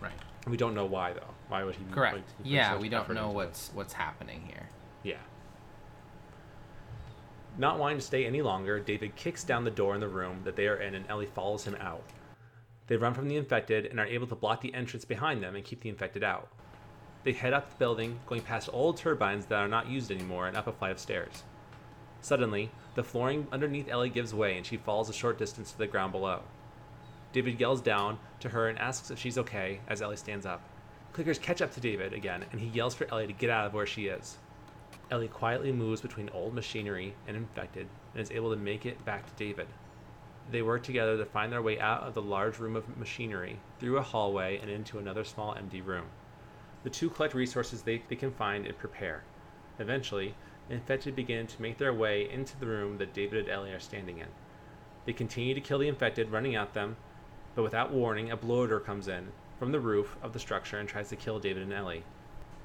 Right. 0.01 0.12
We 0.47 0.58
don't 0.58 0.76
know 0.76 0.86
why 0.86 1.14
though. 1.14 1.34
Why 1.47 1.64
would 1.64 1.76
he? 1.76 1.86
Correct. 1.91 2.16
like, 2.18 2.24
Yeah, 2.43 2.76
we 2.78 2.89
don't 2.89 3.10
know 3.14 3.30
what's 3.30 3.70
what's 3.74 3.93
happening 3.93 4.41
here. 4.45 4.68
Yeah. 5.03 5.20
Not 7.58 7.80
wanting 7.80 7.99
to 7.99 8.03
stay 8.03 8.26
any 8.26 8.41
longer, 8.41 8.80
David 8.82 9.16
kicks 9.16 9.43
down 9.45 9.64
the 9.64 9.72
door 9.72 9.95
in 9.95 10.01
the 10.01 10.08
room 10.10 10.41
that 10.43 10.55
they 10.58 10.68
are 10.68 10.76
in, 10.76 10.93
and 10.93 11.10
Ellie 11.10 11.26
follows 11.26 11.64
him 11.66 11.76
out. 11.80 12.03
They 12.88 12.97
run 12.97 13.14
from 13.14 13.28
the 13.30 13.36
infected 13.38 13.86
and 13.86 13.99
are 13.99 14.05
able 14.05 14.28
to 14.28 14.36
block 14.36 14.62
the 14.62 14.74
entrance 14.74 15.05
behind 15.05 15.41
them 15.41 15.55
and 15.55 15.64
keep 15.66 15.82
the 15.82 15.89
infected 15.89 16.24
out. 16.24 16.49
They 17.28 17.34
head 17.34 17.52
up 17.52 17.70
the 17.70 17.76
building, 17.76 18.22
going 18.26 18.40
past 18.40 18.70
old 18.72 18.96
turbines 18.96 19.48
that 19.48 19.60
are 19.60 19.68
not 19.68 19.90
used 19.90 20.12
anymore, 20.12 20.48
and 20.48 20.56
up 20.56 20.66
a 20.66 20.72
flight 20.72 20.94
of 20.94 21.00
stairs. 21.00 21.44
Suddenly, 22.22 22.72
the 22.96 23.04
flooring 23.04 23.48
underneath 23.52 23.90
Ellie 23.90 24.10
gives 24.10 24.34
way 24.34 24.56
and 24.56 24.66
she 24.66 24.78
falls 24.78 25.10
a 25.10 25.14
short 25.14 25.38
distance 25.38 25.74
to 25.74 25.78
the 25.78 25.88
ground 25.88 26.14
below. 26.14 26.44
David 27.34 27.60
yells 27.60 27.82
down 27.82 28.18
to 28.40 28.48
her 28.48 28.70
and 28.70 28.80
asks 28.80 29.12
if 29.12 29.20
she's 29.20 29.38
okay 29.38 29.82
as 29.90 30.02
Ellie 30.02 30.16
stands 30.16 30.46
up. 30.46 30.62
Clickers 31.12 31.42
catch 31.42 31.62
up 31.62 31.74
to 31.74 31.82
David 31.82 32.14
again, 32.14 32.46
and 32.54 32.62
he 32.62 32.68
yells 32.68 32.96
for 32.96 33.12
Ellie 33.12 33.28
to 33.28 33.34
get 33.34 33.50
out 33.50 33.66
of 33.66 33.74
where 33.74 33.86
she 33.86 34.08
is. 34.08 34.38
Ellie 35.12 35.28
quietly 35.28 35.74
moves 35.74 36.00
between 36.00 36.30
old 36.30 36.54
machinery 36.54 37.14
and 37.28 37.36
infected 37.36 37.88
and 38.14 38.22
is 38.22 38.32
able 38.32 38.52
to 38.52 38.56
make 38.56 38.86
it 38.86 39.04
back 39.04 39.26
to 39.26 39.34
David. 39.44 39.68
They 40.50 40.62
work 40.62 40.84
together 40.84 41.18
to 41.18 41.26
find 41.26 41.52
their 41.52 41.62
way 41.62 41.78
out 41.78 42.04
of 42.04 42.14
the 42.14 42.22
large 42.22 42.58
room 42.58 42.78
of 42.78 42.98
machinery, 42.98 43.60
through 43.82 43.98
a 43.98 44.02
hallway, 44.02 44.60
and 44.60 44.72
into 44.72 44.98
another 44.98 45.26
small 45.26 45.54
empty 45.54 45.82
room. 45.82 46.06
The 46.88 46.94
two 46.94 47.10
collect 47.10 47.34
resources 47.34 47.82
they, 47.82 48.02
they 48.08 48.16
can 48.16 48.32
find 48.32 48.66
and 48.66 48.78
prepare. 48.78 49.24
Eventually, 49.78 50.34
the 50.70 50.76
infected 50.76 51.18
begin 51.18 51.46
to 51.46 51.62
make 51.62 51.78
their 51.78 51.94
way 51.94 52.32
into 52.32 52.58
the 52.58 52.66
room 52.66 52.98
that 52.98 53.14
David 53.14 53.42
and 53.42 53.50
Ellie 53.50 53.74
are 53.74 53.80
standing 53.82 54.20
in. 54.20 54.28
They 55.06 55.12
continue 55.12 55.54
to 55.54 55.60
kill 55.60 55.80
the 55.80 55.90
infected, 55.90 56.32
running 56.32 56.56
at 56.56 56.74
them, 56.74 56.96
but 57.56 57.64
without 57.64 57.92
warning, 57.92 58.32
a 58.32 58.38
bloater 58.38 58.80
comes 58.80 59.10
in 59.10 59.28
from 59.60 59.74
the 59.74 59.82
roof 59.82 60.16
of 60.24 60.32
the 60.32 60.40
structure 60.40 60.80
and 60.80 60.88
tries 60.88 61.10
to 61.10 61.18
kill 61.18 61.40
David 61.40 61.64
and 61.64 61.74
Ellie. 61.74 62.06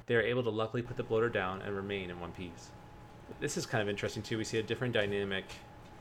They 0.05 0.15
are 0.15 0.21
able 0.21 0.43
to 0.43 0.49
luckily 0.49 0.83
put 0.83 0.95
the 0.95 1.03
bloater 1.03 1.27
down 1.27 1.61
and 1.61 1.75
remain 1.75 2.09
in 2.09 2.21
one 2.21 2.31
piece. 2.31 2.71
This 3.41 3.57
is 3.57 3.65
kind 3.65 3.81
of 3.81 3.89
interesting 3.89 4.23
too. 4.23 4.37
We 4.37 4.45
see 4.45 4.59
a 4.59 4.63
different 4.63 4.93
dynamic 4.93 5.43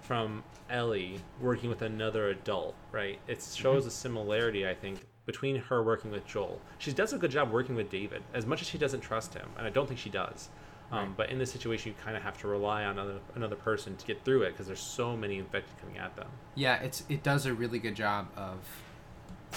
from 0.00 0.44
Ellie 0.70 1.18
working 1.40 1.70
with 1.70 1.82
another 1.82 2.28
adult, 2.28 2.76
right? 2.92 3.18
It 3.26 3.42
shows 3.42 3.80
mm-hmm. 3.80 3.88
a 3.88 3.90
similarity, 3.90 4.68
I 4.68 4.74
think, 4.74 5.00
between 5.26 5.56
her 5.56 5.82
working 5.82 6.10
with 6.10 6.26
Joel. 6.26 6.60
She 6.78 6.92
does 6.92 7.12
a 7.12 7.18
good 7.18 7.30
job 7.30 7.50
working 7.50 7.74
with 7.76 7.90
David, 7.90 8.22
as 8.34 8.46
much 8.46 8.60
as 8.60 8.68
she 8.68 8.78
doesn't 8.78 9.00
trust 9.00 9.34
him, 9.34 9.48
and 9.56 9.66
I 9.66 9.70
don't 9.70 9.86
think 9.86 10.00
she 10.00 10.10
does. 10.10 10.48
Um, 10.90 10.98
Right. 10.98 11.16
But 11.16 11.30
in 11.30 11.38
this 11.38 11.50
situation, 11.50 11.92
you 11.92 12.04
kind 12.04 12.16
of 12.16 12.22
have 12.22 12.36
to 12.42 12.48
rely 12.48 12.84
on 12.84 12.98
another, 12.98 13.18
another 13.34 13.56
person 13.56 13.96
to 13.96 14.06
get 14.06 14.24
through 14.24 14.42
it 14.42 14.50
because 14.50 14.66
there's 14.66 14.80
so 14.80 15.16
many 15.16 15.38
infected 15.38 15.78
coming 15.80 15.96
at 15.98 16.16
them. 16.16 16.28
Yeah, 16.54 16.76
it's 16.82 17.04
it 17.08 17.22
does 17.22 17.46
a 17.46 17.54
really 17.54 17.78
good 17.78 17.94
job 17.94 18.28
of 18.36 18.58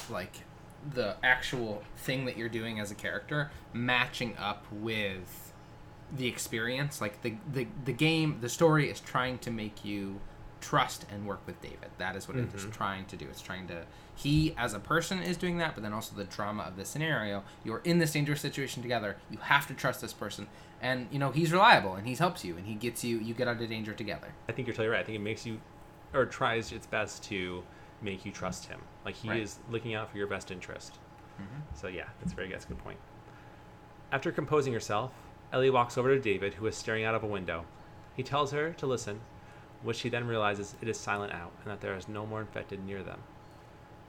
like 0.10 0.32
the 0.94 1.16
actual 1.24 1.84
thing 1.98 2.26
that 2.26 2.38
you're 2.38 2.48
doing 2.50 2.80
as 2.80 2.92
a 2.92 2.96
character 2.96 3.52
matching 3.74 4.38
up 4.38 4.66
with 4.72 5.52
the 6.16 6.28
experience. 6.28 7.02
Like 7.02 7.22
the 7.22 7.36
the 7.52 7.68
the 7.84 7.92
game, 7.94 8.38
the 8.40 8.50
story 8.50 8.90
is 8.90 9.00
trying 9.02 9.40
to 9.40 9.52
make 9.52 9.84
you 9.84 10.22
trust 10.66 11.06
and 11.12 11.28
work 11.28 11.42
with 11.46 11.62
David. 11.62 11.90
That 12.00 12.16
is 12.16 12.28
what 12.28 12.38
it 12.38 12.54
is 12.54 12.66
Mhm. 12.66 12.72
trying 12.74 13.06
to 13.06 13.16
do. 13.16 13.28
It's 13.30 13.42
trying 13.42 13.68
to 13.68 13.86
he 14.16 14.56
as 14.58 14.74
a 14.74 14.80
person 14.80 15.22
is 15.22 15.38
doing 15.38 15.58
that, 15.60 15.76
but 15.76 15.84
then 15.84 15.94
also 15.94 16.16
the 16.16 16.24
drama 16.24 16.64
of 16.64 16.76
the 16.78 16.86
scenario. 16.86 17.44
You're 17.64 17.82
in 17.84 18.00
this 18.00 18.14
dangerous 18.14 18.42
situation 18.42 18.82
together. 18.82 19.18
You 19.30 19.38
have 19.40 19.68
to 19.68 19.74
trust 19.74 20.02
this 20.02 20.14
person, 20.14 20.48
and 20.82 21.08
you 21.12 21.20
know 21.20 21.32
he's 21.32 21.52
reliable 21.52 21.94
and 21.96 22.08
he 22.08 22.16
helps 22.16 22.44
you 22.44 22.58
and 22.58 22.66
he 22.66 22.76
gets 22.76 23.04
you. 23.04 23.20
You 23.20 23.34
get 23.34 23.48
out 23.48 23.62
of 23.62 23.70
danger 23.70 23.94
together. 23.94 24.30
I 24.50 24.54
think 24.54 24.68
you're 24.68 24.74
totally 24.76 24.90
right. 24.90 25.02
I 25.02 25.04
think 25.04 25.18
it 25.18 25.22
makes 25.22 25.46
you, 25.46 25.60
or 26.14 26.26
tries 26.26 26.72
its 26.72 26.88
best 26.88 27.24
to 27.26 27.64
make 28.02 28.26
you 28.26 28.32
trust 28.32 28.66
him. 28.66 28.80
Like 29.04 29.16
he 29.16 29.30
Right. 29.30 29.42
is 29.42 29.60
looking 29.70 29.94
out 29.94 30.10
for 30.10 30.18
your 30.18 30.28
best 30.28 30.50
interest. 30.50 30.98
Mhm. 31.40 31.78
So 31.78 31.88
yeah, 31.88 32.08
that's 32.22 32.34
very 32.34 32.50
that's 32.50 32.66
a 32.66 32.70
good 32.70 32.80
point. 32.80 33.00
After 34.12 34.32
composing 34.32 34.74
herself, 34.74 35.12
Ellie 35.52 35.70
walks 35.70 35.98
over 35.98 36.10
to 36.16 36.20
David, 36.22 36.56
who 36.56 36.66
is 36.68 36.76
staring 36.76 37.04
out 37.04 37.16
of 37.16 37.24
a 37.24 37.28
window. 37.28 37.66
He 38.16 38.24
tells 38.24 38.52
her 38.52 38.72
to 38.74 38.86
listen, 38.88 39.22
which 39.86 39.98
she 39.98 40.10
then 40.10 40.28
realizes 40.28 40.76
it 40.82 40.90
is 40.90 41.00
silent 41.00 41.32
out 41.32 41.52
and 41.64 41.72
that 41.72 41.82
there 41.82 41.96
is 41.96 42.08
no 42.08 42.26
more 42.26 42.42
infected 42.42 42.84
near 42.84 43.04
them. 43.04 43.20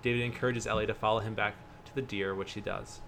David 0.02 0.22
encourages 0.22 0.66
Ellie 0.66 0.86
to 0.86 0.94
follow 0.94 1.20
him 1.20 1.34
back 1.34 1.54
to 1.84 1.94
the 1.94 2.02
deer, 2.02 2.34
which 2.34 2.50
she 2.50 2.60
does. 2.60 3.00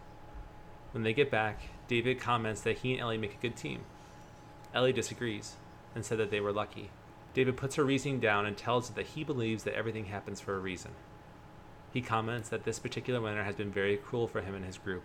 When 0.93 1.03
they 1.03 1.13
get 1.13 1.31
back, 1.31 1.61
David 1.87 2.21
comments 2.21 2.61
that 2.63 2.79
he 2.79 2.93
and 2.93 3.01
Ellie 3.01 3.19
make 3.19 3.35
a 3.35 3.43
good 3.43 3.57
team. 3.57 3.81
Ellie 4.75 4.93
disagrees 4.93 5.57
and 5.95 6.05
said 6.05 6.19
that 6.19 6.31
they 6.31 6.41
were 6.41 6.53
lucky. 6.53 6.91
David 7.35 7.57
puts 7.57 7.77
her 7.77 7.85
reasoning 7.85 8.21
down 8.21 8.47
and 8.47 8.57
tells 8.57 8.89
her 8.89 8.95
that 8.95 9.07
he 9.07 9.25
believes 9.25 9.65
that 9.65 9.75
everything 9.75 10.07
happens 10.07 10.41
for 10.41 10.55
a 10.55 10.61
reason. 10.61 10.93
He 11.93 12.01
comments 12.03 12.49
that 12.51 12.65
this 12.65 12.79
particular 12.79 13.21
winter 13.21 13.45
has 13.45 13.55
been 13.55 13.71
very 13.71 13.97
cruel 13.97 14.27
for 14.27 14.41
him 14.41 14.55
and 14.55 14.65
his 14.65 14.79
group. 14.79 15.05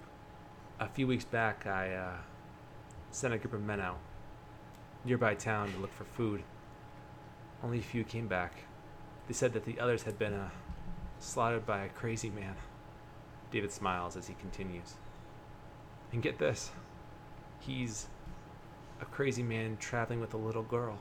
A 0.79 0.87
few 0.87 1.07
weeks 1.07 1.25
back, 1.25 1.65
I 1.65 1.93
uh, 1.93 2.17
sent 3.11 3.33
a 3.33 3.37
group 3.37 3.53
of 3.53 3.63
men 3.63 3.79
out 3.79 3.99
nearby 5.05 5.35
town 5.35 5.71
to 5.71 5.79
look 5.79 5.93
for 5.93 6.05
food. 6.05 6.43
Only 7.63 7.79
a 7.79 7.81
few 7.81 8.03
came 8.03 8.27
back. 8.27 8.65
They 9.27 9.33
said 9.33 9.53
that 9.53 9.65
the 9.65 9.79
others 9.79 10.03
had 10.03 10.19
been 10.19 10.33
uh, 10.33 10.49
slaughtered 11.19 11.65
by 11.65 11.85
a 11.85 11.89
crazy 11.89 12.29
man. 12.29 12.55
David 13.51 13.71
smiles 13.71 14.17
as 14.17 14.27
he 14.27 14.33
continues. 14.33 14.95
And 16.11 16.21
get 16.21 16.37
this 16.37 16.71
he's 17.65 18.07
a 19.01 19.05
crazy 19.05 19.43
man 19.43 19.77
traveling 19.79 20.19
with 20.19 20.33
a 20.33 20.37
little 20.37 20.63
girl. 20.63 20.99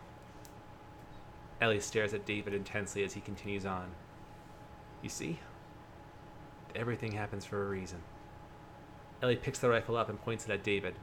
Ellie 1.60 1.80
stares 1.80 2.14
at 2.14 2.26
David 2.26 2.54
intensely 2.54 3.04
as 3.04 3.12
he 3.14 3.20
continues 3.20 3.66
on. 3.66 3.90
You 5.02 5.08
see? 5.08 5.38
Everything 6.74 7.12
happens 7.12 7.44
for 7.44 7.64
a 7.64 7.68
reason. 7.68 7.98
Ellie 9.22 9.36
picks 9.36 9.58
the 9.58 9.68
rifle 9.68 9.96
up 9.96 10.08
and 10.08 10.20
points 10.20 10.44
it 10.44 10.50
at 10.50 10.64
David. 10.64 10.94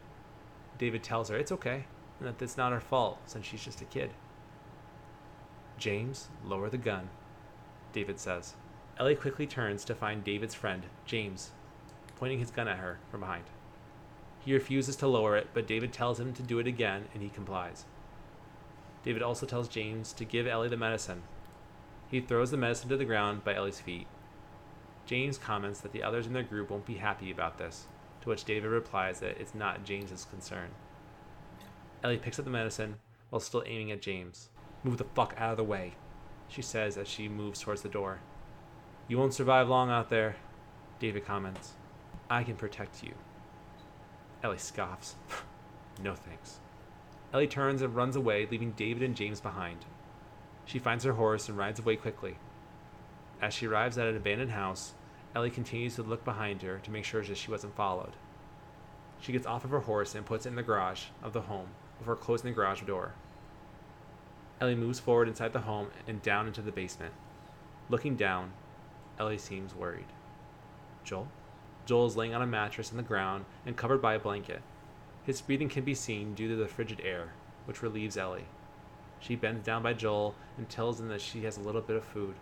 David 0.78 1.04
tells 1.04 1.30
her 1.30 1.38
it's 1.38 1.52
okay, 1.52 1.86
and 2.20 2.28
that 2.28 2.42
it's 2.42 2.58
not 2.58 2.72
her 2.72 2.82
fault 2.82 3.20
since 3.26 3.46
she's 3.46 3.64
just 3.64 3.82
a 3.82 3.86
kid. 3.86 4.12
James, 5.80 6.28
lower 6.46 6.70
the 6.70 6.78
gun, 6.78 7.10
David 7.94 8.20
says. 8.20 8.56
Ellie 9.00 9.16
quickly 9.16 9.48
turns 9.48 9.86
to 9.86 9.96
find 9.96 10.24
David's 10.24 10.54
friend, 10.54 10.84
James, 11.06 11.52
pointing 12.18 12.40
his 12.40 12.52
gun 12.52 12.68
at 12.68 12.80
her 12.80 13.00
from 13.10 13.22
behind. 13.22 13.46
He 14.40 14.54
refuses 14.54 14.98
to 14.98 15.08
lower 15.08 15.38
it, 15.38 15.48
but 15.54 15.68
David 15.68 15.94
tells 15.94 16.20
him 16.20 16.34
to 16.34 16.44
do 16.44 16.60
it 16.60 16.68
again, 16.68 17.06
and 17.14 17.24
he 17.24 17.30
complies. 17.30 17.86
David 19.04 19.22
also 19.22 19.46
tells 19.46 19.70
James 19.70 20.12
to 20.14 20.26
give 20.26 20.46
Ellie 20.46 20.68
the 20.68 20.76
medicine. 20.76 21.24
He 22.10 22.20
throws 22.20 22.52
the 22.52 22.58
medicine 22.58 22.90
to 22.90 22.98
the 22.98 23.06
ground 23.06 23.46
by 23.46 23.56
Ellie's 23.56 23.80
feet. 23.80 24.08
James 25.06 25.38
comments 25.38 25.80
that 25.80 25.94
the 25.94 26.04
others 26.04 26.28
in 26.28 26.34
their 26.34 26.44
group 26.44 26.70
won't 26.70 26.86
be 26.86 26.96
happy 26.96 27.32
about 27.32 27.58
this, 27.58 27.86
to 28.22 28.30
which 28.30 28.44
David 28.44 28.70
replies 28.70 29.22
that 29.22 29.40
it's 29.40 29.56
not 29.56 29.86
James's 29.86 30.26
concern. 30.26 30.70
Ellie 32.04 32.18
picks 32.18 32.38
up 32.38 32.46
the 32.46 32.52
medicine 32.52 32.98
while 33.30 33.40
still 33.40 33.64
aiming 33.66 33.92
at 33.92 34.02
James. 34.02 34.50
Move 34.84 34.98
the 34.98 35.04
fuck 35.04 35.34
out 35.38 35.52
of 35.52 35.58
the 35.58 35.64
way, 35.64 35.94
she 36.48 36.62
says 36.62 36.98
as 36.98 37.08
she 37.08 37.28
moves 37.28 37.62
towards 37.62 37.82
the 37.82 37.90
door. 37.90 38.20
You 39.08 39.18
won't 39.18 39.34
survive 39.34 39.68
long 39.68 39.90
out 39.90 40.10
there, 40.10 40.36
David 41.00 41.26
comments. 41.26 41.74
I 42.30 42.44
can 42.44 42.56
protect 42.56 43.04
you. 43.04 43.14
Ellie 44.44 44.58
scoffs. 44.58 45.16
no 46.04 46.16
thanks. 46.16 46.60
Ellie 47.34 47.48
turns 47.48 47.82
and 47.82 47.96
runs 47.96 48.16
away, 48.16 48.48
leaving 48.50 48.72
David 48.72 49.04
and 49.04 49.16
James 49.16 49.42
behind. 49.42 49.86
She 50.66 50.80
finds 50.80 51.04
her 51.04 51.14
horse 51.14 51.50
and 51.50 51.58
rides 51.58 51.80
away 51.80 51.96
quickly. 51.96 52.38
As 53.42 53.54
she 53.54 53.68
arrives 53.68 53.98
at 53.98 54.08
an 54.08 54.16
abandoned 54.16 54.52
house, 54.52 54.94
Ellie 55.36 55.52
continues 55.52 55.96
to 55.96 56.04
look 56.04 56.24
behind 56.24 56.62
her 56.62 56.80
to 56.80 56.92
make 56.92 57.06
sure 57.06 57.24
that 57.24 57.38
she 57.38 57.52
wasn't 57.52 57.76
followed. 57.76 58.14
She 59.20 59.32
gets 59.32 59.46
off 59.46 59.66
of 59.66 59.72
her 59.72 59.82
horse 59.82 60.16
and 60.16 60.26
puts 60.26 60.46
it 60.46 60.50
in 60.50 60.56
the 60.56 60.64
garage 60.64 61.06
of 61.22 61.34
the 61.34 61.42
home 61.42 61.68
before 61.98 62.16
closing 62.16 62.50
the 62.50 62.56
garage 62.56 62.82
door. 62.84 63.14
Ellie 64.62 64.76
moves 64.76 65.00
forward 65.00 65.30
inside 65.30 65.54
the 65.54 65.62
home 65.62 65.88
and 66.06 66.22
down 66.22 66.48
into 66.48 66.62
the 66.62 66.72
basement. 66.72 67.14
Looking 67.90 68.18
down, 68.18 68.52
Ellie 69.18 69.38
seems 69.38 69.74
worried. 69.74 70.08
Joel? 71.04 71.30
Joel 71.86 72.08
is 72.08 72.18
laying 72.18 72.34
on 72.34 72.42
a 72.42 72.48
mattress 72.48 72.92
on 72.92 72.98
the 72.98 73.04
ground 73.04 73.46
and 73.66 73.78
covered 73.78 74.02
by 74.02 74.16
a 74.16 74.20
blanket. 74.20 74.62
His 75.24 75.42
breathing 75.42 75.70
can 75.70 75.84
be 75.84 75.96
seen 75.96 76.34
due 76.34 76.50
to 76.50 76.56
the 76.56 76.68
frigid 76.68 77.02
air, 77.04 77.30
which 77.66 77.82
relieves 77.82 78.18
Ellie. 78.18 78.48
She 79.22 79.36
bends 79.36 79.66
down 79.66 79.82
by 79.82 79.94
Joel 79.94 80.36
and 80.58 80.70
tells 80.70 81.00
him 81.00 81.08
that 81.08 81.22
she 81.22 81.44
has 81.44 81.58
a 81.58 81.62
little 81.62 81.82
bit 81.82 81.96
of 81.96 82.04
food, 82.04 82.36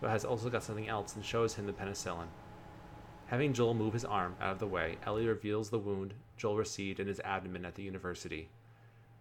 but 0.00 0.10
has 0.10 0.24
also 0.24 0.50
got 0.50 0.62
something 0.62 0.88
else 0.88 1.14
and 1.14 1.24
shows 1.24 1.54
him 1.54 1.66
the 1.66 1.72
penicillin. 1.72 2.28
Having 3.26 3.54
Joel 3.54 3.74
move 3.74 3.92
his 3.92 4.04
arm 4.04 4.36
out 4.40 4.52
of 4.52 4.58
the 4.60 4.66
way, 4.66 4.98
Ellie 5.04 5.26
reveals 5.26 5.70
the 5.70 5.78
wound 5.78 6.14
Joel 6.36 6.56
received 6.56 7.00
in 7.00 7.06
his 7.06 7.20
abdomen 7.20 7.64
at 7.64 7.74
the 7.74 7.82
university. 7.82 8.48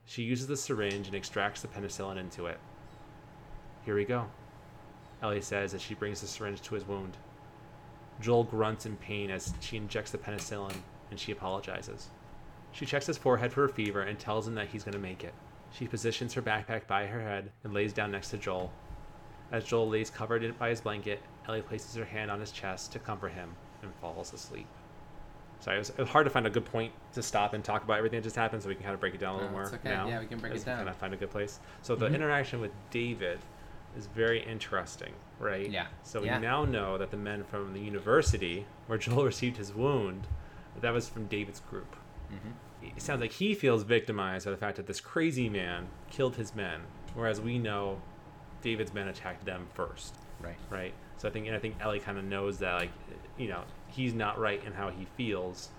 She 0.09 0.23
uses 0.23 0.47
the 0.47 0.57
syringe 0.57 1.05
and 1.05 1.15
extracts 1.15 1.61
the 1.61 1.67
penicillin 1.67 2.17
into 2.17 2.47
it. 2.47 2.57
Here 3.85 3.93
we 3.93 4.05
go, 4.05 4.25
Ellie 5.21 5.39
says 5.39 5.75
as 5.75 5.83
she 5.83 5.93
brings 5.93 6.19
the 6.19 6.25
syringe 6.25 6.63
to 6.63 6.73
his 6.73 6.83
wound. 6.83 7.15
Joel 8.19 8.43
grunts 8.43 8.87
in 8.87 8.97
pain 8.97 9.29
as 9.29 9.53
she 9.59 9.77
injects 9.77 10.09
the 10.09 10.17
penicillin 10.17 10.73
and 11.11 11.19
she 11.19 11.31
apologizes. 11.31 12.07
She 12.71 12.87
checks 12.87 13.05
his 13.05 13.19
forehead 13.19 13.53
for 13.53 13.65
a 13.65 13.69
fever 13.69 14.01
and 14.01 14.17
tells 14.17 14.47
him 14.47 14.55
that 14.55 14.69
he's 14.69 14.83
going 14.83 14.93
to 14.93 14.99
make 14.99 15.23
it. 15.23 15.33
She 15.77 15.85
positions 15.85 16.33
her 16.33 16.41
backpack 16.41 16.87
by 16.87 17.05
her 17.05 17.21
head 17.21 17.51
and 17.63 17.71
lays 17.71 17.93
down 17.93 18.11
next 18.11 18.31
to 18.31 18.39
Joel. 18.39 18.71
As 19.51 19.63
Joel 19.63 19.89
lays 19.89 20.09
covered 20.09 20.57
by 20.57 20.69
his 20.69 20.81
blanket, 20.81 21.21
Ellie 21.47 21.61
places 21.61 21.95
her 21.95 22.05
hand 22.05 22.31
on 22.31 22.39
his 22.39 22.51
chest 22.51 22.91
to 22.93 22.99
comfort 22.99 23.33
him 23.33 23.51
and 23.83 23.93
falls 24.01 24.33
asleep. 24.33 24.65
Sorry, 25.61 25.75
it 25.75 25.79
was, 25.79 25.89
it 25.89 25.97
was 25.97 26.07
hard 26.09 26.25
to 26.25 26.29
find 26.29 26.47
a 26.47 26.49
good 26.49 26.65
point 26.65 26.93
to 27.13 27.21
stop 27.21 27.53
and 27.53 27.63
talk 27.63 27.83
about 27.83 27.97
everything 27.97 28.19
that 28.19 28.23
just 28.23 28.35
happened, 28.37 28.63
so 28.63 28.69
we 28.69 28.75
can 28.75 28.83
kind 28.83 28.93
of 28.93 28.99
break 29.01 29.13
it 29.13 29.19
down 29.19 29.33
a 29.33 29.37
little 29.37 29.49
No, 29.51 29.57
more 29.57 29.65
okay. 29.67 29.89
now. 29.89 30.07
Yeah, 30.07 30.19
we 30.21 30.25
can 30.25 30.39
break 30.39 30.55
it 30.55 30.63
down. 30.65 30.77
Kind 30.77 30.89
of 30.89 30.95
find 30.95 31.13
a 31.13 31.17
good 31.17 31.31
place. 31.31 31.59
So 31.81 31.95
the 31.95 32.07
Mhm. 32.07 32.15
interaction 32.15 32.61
with 32.61 32.71
David 32.91 33.39
is 33.97 34.05
very 34.07 34.41
interesting, 34.41 35.13
right? 35.37 35.69
Yeah. 35.69 35.87
So 36.03 36.23
Yeah. 36.23 36.37
we 36.37 36.41
now 36.45 36.63
know 36.63 36.97
that 36.97 37.11
the 37.11 37.17
men 37.17 37.43
from 37.43 37.73
the 37.73 37.81
university 37.81 38.65
where 38.87 38.97
Joel 38.97 39.25
received 39.25 39.57
his 39.57 39.73
wound, 39.73 40.27
that 40.79 40.91
was 40.93 41.09
from 41.09 41.25
David's 41.25 41.59
group. 41.59 41.95
Mm-hmm. 42.31 42.87
It 42.95 43.01
sounds 43.01 43.19
like 43.19 43.33
he 43.33 43.53
feels 43.53 43.83
victimized 43.83 44.45
by 44.45 44.51
the 44.51 44.57
fact 44.57 44.77
that 44.77 44.87
this 44.87 45.01
crazy 45.01 45.49
man 45.49 45.87
killed 46.09 46.37
his 46.37 46.55
men, 46.55 46.81
whereas 47.13 47.41
we 47.41 47.57
know 47.59 48.01
David's 48.61 48.93
men 48.93 49.09
attacked 49.09 49.43
them 49.43 49.67
first, 49.73 50.15
Right. 50.39 50.55
right? 50.69 50.93
So 51.17 51.27
I 51.27 51.31
think, 51.31 51.47
and 51.47 51.55
I 51.55 51.59
think 51.59 51.75
Ellie 51.81 51.99
kind 51.99 52.17
of 52.17 52.23
knows 52.23 52.59
that, 52.59 52.75
like, 52.75 52.91
you 53.37 53.49
know, 53.49 53.63
he's 53.91 54.13
not 54.13 54.39
right 54.39 54.63
in 54.63 54.73
how 54.73 54.89
he 54.89 55.05
feels, 55.17 55.69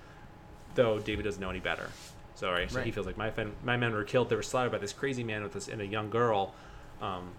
though 0.74 0.98
David 0.98 1.24
doesn't 1.24 1.40
know 1.40 1.50
any 1.50 1.60
better. 1.60 1.88
So 2.34 2.50
right, 2.50 2.70
so 2.70 2.80
he 2.80 2.90
feels 2.90 3.06
like 3.06 3.18
my 3.18 3.30
fen- 3.30 3.52
my 3.62 3.76
men 3.76 3.92
were 3.92 4.04
killed. 4.04 4.30
They 4.30 4.36
were 4.36 4.42
slaughtered 4.42 4.72
by 4.72 4.78
this 4.78 4.94
crazy 4.94 5.22
man 5.22 5.42
with 5.42 5.52
this 5.52 5.68
and 5.68 5.80
a 5.82 5.86
young 5.86 6.08
girl. 6.08 6.54
Um, 7.02 7.32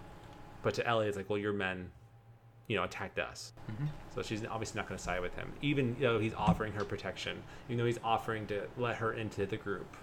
but 0.62 0.74
to 0.74 0.86
Ellie, 0.86 1.08
it's 1.08 1.16
like, 1.16 1.28
well, 1.28 1.38
your 1.38 1.52
men, 1.52 1.90
you 2.68 2.76
know, 2.76 2.84
attacked 2.84 3.18
us. 3.18 3.52
Mm-hmm. 3.70 3.86
So 4.14 4.22
she's 4.22 4.44
obviously 4.46 4.78
not 4.78 4.88
going 4.88 4.98
to 4.98 5.02
side 5.02 5.20
with 5.20 5.34
him, 5.34 5.52
even 5.60 5.96
though 5.98 6.20
he's 6.20 6.34
offering 6.34 6.72
her 6.74 6.84
protection, 6.84 7.42
even 7.68 7.78
though 7.78 7.86
he's 7.86 7.98
offering 8.04 8.46
to 8.46 8.68
let 8.76 8.96
her 8.96 9.12
into 9.12 9.44
the 9.44 9.56
group, 9.56 9.96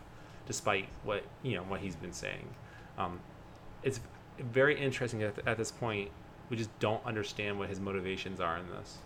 despite 0.46 0.88
what 1.04 1.24
you 1.44 1.56
know 1.56 1.64
what 1.64 1.80
he's 1.80 1.96
been 1.96 2.14
saying. 2.14 2.48
Um, 2.98 3.22
it's 3.84 4.02
very 4.38 4.78
interesting 4.80 5.24
at, 5.24 5.36
at 5.48 5.58
this 5.58 5.72
point. 5.72 6.12
We 6.50 6.58
just 6.58 6.78
don't 6.80 7.06
understand 7.06 7.60
what 7.60 7.70
his 7.70 7.80
motivations 7.80 8.42
are 8.42 8.58
in 8.58 8.68
this. 8.70 8.98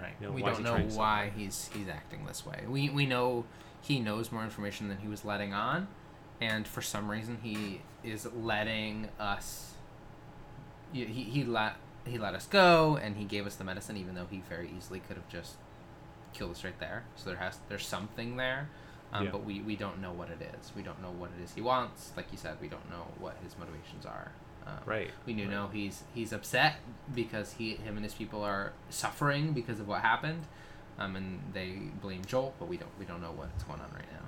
Right. 0.00 0.14
You 0.20 0.26
know, 0.28 0.32
we 0.32 0.42
don't 0.42 0.62
know 0.62 0.74
trying 0.74 0.90
so 0.90 0.98
why 0.98 1.32
he's 1.36 1.70
he's 1.72 1.88
acting 1.88 2.24
this 2.26 2.44
way. 2.44 2.64
We 2.68 2.90
we 2.90 3.06
know 3.06 3.44
he 3.80 4.00
knows 4.00 4.30
more 4.32 4.44
information 4.44 4.88
than 4.88 4.98
he 4.98 5.08
was 5.08 5.24
letting 5.24 5.52
on, 5.54 5.88
and 6.40 6.66
for 6.66 6.82
some 6.82 7.10
reason 7.10 7.38
he 7.42 7.80
is 8.02 8.26
letting 8.34 9.08
us. 9.18 9.74
He 10.92 11.04
he, 11.04 11.22
he 11.24 11.44
let 11.44 11.76
he 12.04 12.18
let 12.18 12.34
us 12.34 12.46
go, 12.46 12.96
and 12.96 13.16
he 13.16 13.24
gave 13.24 13.46
us 13.46 13.56
the 13.56 13.64
medicine, 13.64 13.96
even 13.96 14.14
though 14.14 14.26
he 14.30 14.42
very 14.48 14.70
easily 14.76 15.00
could 15.00 15.16
have 15.16 15.28
just 15.28 15.56
killed 16.32 16.52
us 16.52 16.64
right 16.64 16.78
there. 16.80 17.04
So 17.16 17.30
there 17.30 17.38
has 17.38 17.58
there's 17.68 17.86
something 17.86 18.36
there. 18.36 18.68
Um, 19.12 19.24
Yeah. 19.24 19.30
But 19.30 19.44
we, 19.44 19.60
we 19.60 19.74
don't 19.74 20.02
know 20.02 20.12
what 20.12 20.28
it 20.28 20.38
is. 20.60 20.72
We 20.76 20.82
don't 20.82 21.00
know 21.00 21.10
what 21.10 21.30
it 21.38 21.42
is 21.42 21.54
he 21.54 21.62
wants. 21.62 22.12
Like 22.14 22.26
you 22.30 22.36
said, 22.36 22.58
we 22.60 22.68
don't 22.68 22.90
know 22.90 23.06
what 23.18 23.36
his 23.42 23.56
motivations 23.58 24.04
are. 24.04 24.32
Um, 24.68 24.74
Right. 24.86 25.10
we 25.26 25.32
do 25.32 25.42
right. 25.42 25.50
know 25.50 25.68
he's 25.72 26.04
he's 26.14 26.32
upset 26.32 26.76
because 27.14 27.54
he 27.54 27.76
him 27.76 27.96
and 27.96 28.04
his 28.04 28.14
people 28.14 28.42
are 28.44 28.72
suffering 28.90 29.52
because 29.52 29.80
of 29.80 29.88
what 29.88 30.02
happened, 30.02 30.44
um, 30.98 31.16
and 31.16 31.40
they 31.52 31.72
blame 32.02 32.24
Joel, 32.24 32.54
but 32.58 32.68
we 32.68 32.76
don't 32.76 32.90
we 32.98 33.04
don't 33.04 33.22
know 33.22 33.32
what's 33.32 33.62
going 33.64 33.80
on 33.80 33.90
right 33.94 34.10
now. 34.12 34.26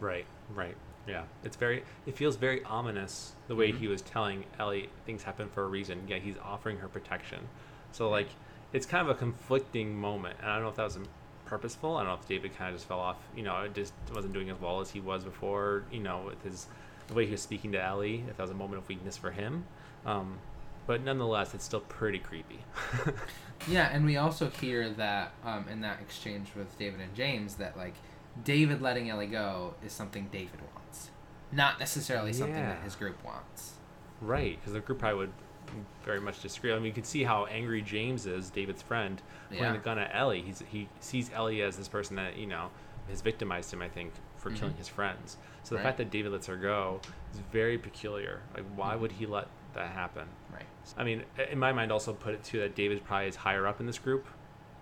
Right, 0.00 0.26
right. 0.54 0.76
Yeah. 1.06 1.22
It's 1.44 1.56
very 1.56 1.84
it 2.06 2.16
feels 2.16 2.36
very 2.36 2.64
ominous 2.64 3.32
the 3.48 3.54
way 3.54 3.72
Mhm. 3.72 3.78
he 3.78 3.86
was 3.88 4.02
telling 4.02 4.44
Ellie 4.58 4.90
things 5.04 5.22
happen 5.22 5.48
for 5.48 5.62
a 5.62 5.68
reason. 5.68 6.02
Yeah, 6.08 6.18
he's 6.18 6.36
offering 6.42 6.78
her 6.78 6.88
protection. 6.88 7.48
So 7.92 8.10
like 8.10 8.28
it's 8.72 8.86
kind 8.86 9.08
of 9.08 9.16
a 9.16 9.18
conflicting 9.18 9.96
moment. 9.96 10.36
And 10.40 10.50
I 10.50 10.54
don't 10.54 10.64
know 10.64 10.70
if 10.70 10.76
that 10.76 10.82
was 10.84 10.98
purposeful. 11.44 11.96
I 11.96 12.00
don't 12.00 12.08
know 12.08 12.18
if 12.20 12.26
David 12.26 12.56
kind 12.56 12.70
of 12.70 12.76
just 12.76 12.88
fell 12.88 12.98
off, 12.98 13.16
you 13.36 13.44
know, 13.44 13.62
it 13.62 13.72
just 13.74 13.92
wasn't 14.12 14.34
doing 14.34 14.50
as 14.50 14.60
well 14.60 14.80
as 14.80 14.90
he 14.90 14.98
was 15.00 15.22
before, 15.22 15.84
you 15.92 16.00
know, 16.00 16.24
with 16.26 16.42
his 16.42 16.66
the 17.08 17.14
way 17.14 17.24
he 17.26 17.32
was 17.32 17.42
speaking 17.42 17.72
to 17.72 17.82
Ellie, 17.82 18.24
if 18.28 18.36
that 18.36 18.42
was 18.42 18.50
a 18.50 18.54
moment 18.54 18.82
of 18.82 18.88
weakness 18.88 19.16
for 19.16 19.30
him. 19.30 19.64
Um, 20.04 20.38
but 20.86 21.02
nonetheless, 21.02 21.54
it's 21.54 21.64
still 21.64 21.80
pretty 21.80 22.18
creepy. 22.18 22.60
Yeah, 23.68 23.88
and 23.90 24.04
we 24.04 24.18
also 24.18 24.50
hear 24.50 24.90
that 24.90 25.32
um, 25.42 25.64
in 25.68 25.80
that 25.80 25.98
exchange 26.00 26.48
with 26.54 26.78
David 26.78 27.00
and 27.00 27.14
James 27.14 27.54
that 27.56 27.74
like 27.76 27.94
David 28.44 28.82
letting 28.82 29.08
Ellie 29.08 29.26
go 29.26 29.74
is 29.84 29.92
something 29.92 30.28
David 30.30 30.60
wants, 30.74 31.10
not 31.50 31.80
necessarily 31.80 32.34
something 32.34 32.54
that 32.54 32.82
his 32.82 32.94
group 32.94 33.16
wants. 33.24 33.72
Right, 34.20 34.58
because 34.60 34.74
the 34.74 34.80
group 34.80 34.98
probably 34.98 35.20
would 35.20 35.32
very 36.04 36.20
much 36.20 36.42
disagree. 36.42 36.70
I 36.70 36.76
mean, 36.76 36.84
you 36.84 36.92
can 36.92 37.02
see 37.04 37.24
how 37.24 37.46
angry 37.46 37.80
James 37.80 38.26
is, 38.26 38.50
David's 38.50 38.82
friend, 38.82 39.20
pointing 39.48 39.64
Yeah. 39.64 39.72
the 39.72 39.78
gun 39.78 39.98
at 39.98 40.10
Ellie. 40.14 40.42
He's 40.42 40.62
he 40.70 40.88
sees 41.00 41.30
Ellie 41.34 41.62
as 41.62 41.78
this 41.78 41.88
person 41.88 42.14
that 42.16 42.36
you 42.36 42.46
know 42.46 42.68
has 43.08 43.22
victimized 43.22 43.72
him. 43.72 43.80
I 43.80 43.88
think 43.88 44.12
for 44.36 44.50
killing 44.50 44.74
Mhm. 44.74 44.78
his 44.78 44.88
friends. 44.88 45.38
So 45.66 45.74
the 45.74 45.78
Right. 45.78 45.84
fact 45.88 45.98
that 45.98 46.10
David 46.12 46.30
lets 46.30 46.46
her 46.46 46.54
go 46.56 47.00
is 47.32 47.40
very 47.50 47.76
peculiar. 47.76 48.40
Like, 48.54 48.62
why 48.76 48.94
Mhm. 48.94 49.00
would 49.00 49.10
he 49.12 49.26
let 49.26 49.48
that 49.74 49.90
happen? 49.90 50.28
Right. 50.52 50.62
I 50.96 51.02
mean, 51.02 51.24
in 51.50 51.58
my 51.58 51.72
mind, 51.72 51.90
also 51.90 52.12
put 52.12 52.34
it 52.34 52.44
too 52.44 52.60
that 52.60 52.76
David 52.76 53.02
probably 53.04 53.26
is 53.26 53.34
higher 53.34 53.66
up 53.66 53.80
in 53.80 53.86
this 53.86 53.98
group, 53.98 54.26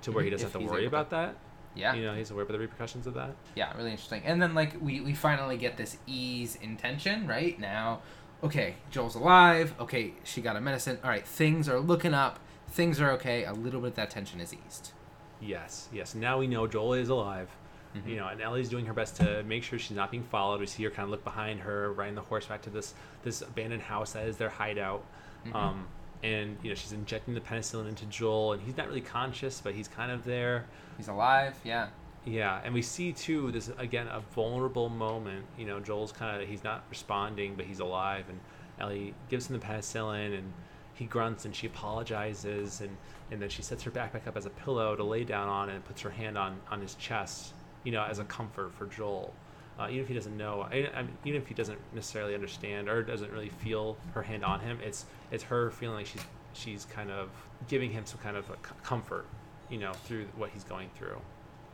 to 0.03 0.13
where 0.13 0.23
he 0.23 0.29
Mhm, 0.29 0.33
doesn't 0.33 0.47
if 0.49 0.53
have 0.53 0.61
to 0.61 0.69
worry 0.69 0.83
able 0.83 0.91
to- 0.91 0.97
about 0.97 1.09
that. 1.11 1.37
Yeah. 1.75 1.95
You 1.95 2.05
know, 2.05 2.15
he's 2.15 2.31
aware 2.31 2.43
of 2.43 2.49
the 2.53 2.59
repercussions 2.59 3.07
of 3.07 3.15
that. 3.15 3.31
Yeah, 3.55 3.75
really 3.79 3.93
interesting. 3.93 4.23
And 4.27 4.43
then 4.43 4.55
like 4.55 4.77
we 4.79 5.01
we 5.01 5.15
finally 5.15 5.57
get 5.57 5.79
this 5.79 5.97
ease 6.07 6.55
in 6.57 6.77
tension, 6.77 7.27
right? 7.27 7.59
Now, 7.59 8.03
okay, 8.43 8.75
Joel's 8.91 9.15
alive. 9.15 9.75
Okay, 9.81 10.13
she 10.23 10.43
got 10.43 10.55
a 10.55 10.61
medicine. 10.61 10.99
All 11.03 11.09
right, 11.09 11.27
things 11.27 11.67
are 11.67 11.81
looking 11.81 12.13
up. 12.13 12.41
Things 12.69 13.01
are 13.01 13.11
okay. 13.13 13.45
A 13.45 13.55
little 13.55 13.81
bit 13.81 13.89
of 13.89 13.95
that 13.95 14.11
tension 14.11 14.39
is 14.39 14.53
eased. 14.53 14.93
Yes, 15.41 15.89
yes. 15.91 16.15
Now 16.15 16.37
we 16.39 16.47
know 16.47 16.67
Joel 16.67 16.93
is 16.93 17.09
alive. 17.09 17.57
Mhm. 17.95 18.09
You 18.09 18.17
know, 18.17 18.29
and 18.29 18.41
Ellie's 18.41 18.69
doing 18.69 18.87
her 18.87 18.93
best 18.93 19.17
to 19.17 19.43
make 19.45 19.63
sure 19.63 19.79
she's 19.79 19.97
not 19.97 20.11
being 20.11 20.25
followed. 20.25 20.61
We 20.61 20.67
see 20.67 20.83
her 20.85 20.91
kind 20.91 21.05
of 21.05 21.11
look 21.11 21.25
behind 21.25 21.61
her, 21.61 21.93
riding 21.93 22.15
the 22.15 22.23
horse 22.23 22.47
back 22.47 22.63
to 22.63 22.71
this 22.71 22.95
this 23.23 23.41
abandoned 23.43 23.83
house 23.83 24.13
that 24.13 24.27
is 24.27 24.37
their 24.37 24.51
hideout. 24.51 25.05
Mhm. 25.47 25.55
Um, 25.55 25.87
and 26.23 26.57
you 26.63 26.71
know, 26.71 26.75
she's 26.75 26.93
injecting 26.93 27.35
the 27.35 27.41
penicillin 27.41 27.89
into 27.89 28.07
Joel, 28.07 28.55
and 28.55 28.63
he's 28.63 28.77
not 28.77 28.89
really 28.89 29.01
conscious, 29.01 29.61
but 29.61 29.75
he's 29.75 29.89
kind 29.89 30.11
of 30.11 30.25
there. 30.25 30.65
He's 30.97 31.09
alive. 31.09 31.55
Yeah. 31.65 31.89
Yeah, 32.27 32.61
and 32.65 32.73
we 32.73 32.81
see 32.81 33.13
too 33.13 33.53
this 33.53 33.69
again 33.77 34.09
a 34.09 34.21
vulnerable 34.21 34.89
moment. 34.89 35.45
You 35.59 35.67
know, 35.67 35.79
Joel's 35.81 36.11
kind 36.13 36.41
of 36.43 36.49
he's 36.49 36.65
not 36.65 36.85
responding, 36.89 37.55
but 37.55 37.67
he's 37.67 37.81
alive, 37.81 38.25
and 38.31 38.41
Ellie 38.81 39.15
gives 39.29 39.49
him 39.51 39.59
the 39.59 39.65
penicillin, 39.65 40.37
and 40.37 40.53
he 40.95 41.05
grunts, 41.05 41.45
and 41.45 41.55
she 41.55 41.67
apologizes, 41.67 42.81
and 42.81 42.97
and 43.31 43.41
then 43.43 43.49
she 43.51 43.63
sets 43.63 43.83
her 43.83 43.91
backpack 43.91 44.27
up 44.27 44.37
as 44.37 44.47
a 44.47 44.51
pillow 44.51 44.97
to 44.97 45.05
lay 45.05 45.25
down 45.25 45.49
on, 45.49 45.69
and 45.69 45.85
puts 45.85 46.01
her 46.01 46.11
hand 46.11 46.39
on 46.39 46.61
on 46.71 46.81
his 46.81 46.95
chest, 46.95 47.53
you 47.85 47.93
know, 47.93 48.03
as 48.03 48.19
a 48.19 48.25
comfort 48.25 48.75
for 48.75 48.87
Joel. 48.87 49.33
Uh, 49.79 49.89
even 49.89 50.01
if 50.03 50.09
he 50.09 50.15
doesn't 50.15 50.37
know, 50.37 50.61
I, 50.71 50.89
I 50.95 51.03
mean, 51.03 51.17
even 51.25 51.43
if 51.43 51.49
he 51.49 51.55
doesn't 51.55 51.79
necessarily 51.93 52.35
understand 52.35 52.89
or 52.89 53.03
doesn't 53.03 53.33
really 53.33 53.49
feel 53.49 53.97
her 54.13 54.23
hand 54.23 54.45
on 54.45 54.61
him, 54.61 54.79
it's 54.83 55.05
it's 55.33 55.43
her 55.45 55.71
feeling 55.73 55.97
like 55.97 56.07
she's 56.07 56.23
she's 56.53 56.85
kind 56.85 57.11
of 57.11 57.29
giving 57.69 57.91
him 57.91 58.07
some 58.07 58.21
kind 58.21 58.37
of 58.37 58.47
comfort, 58.85 59.27
you 59.69 59.79
know, 59.79 59.93
through 59.93 60.27
what 60.37 60.51
he's 60.51 60.65
going 60.65 60.91
through. 60.97 61.21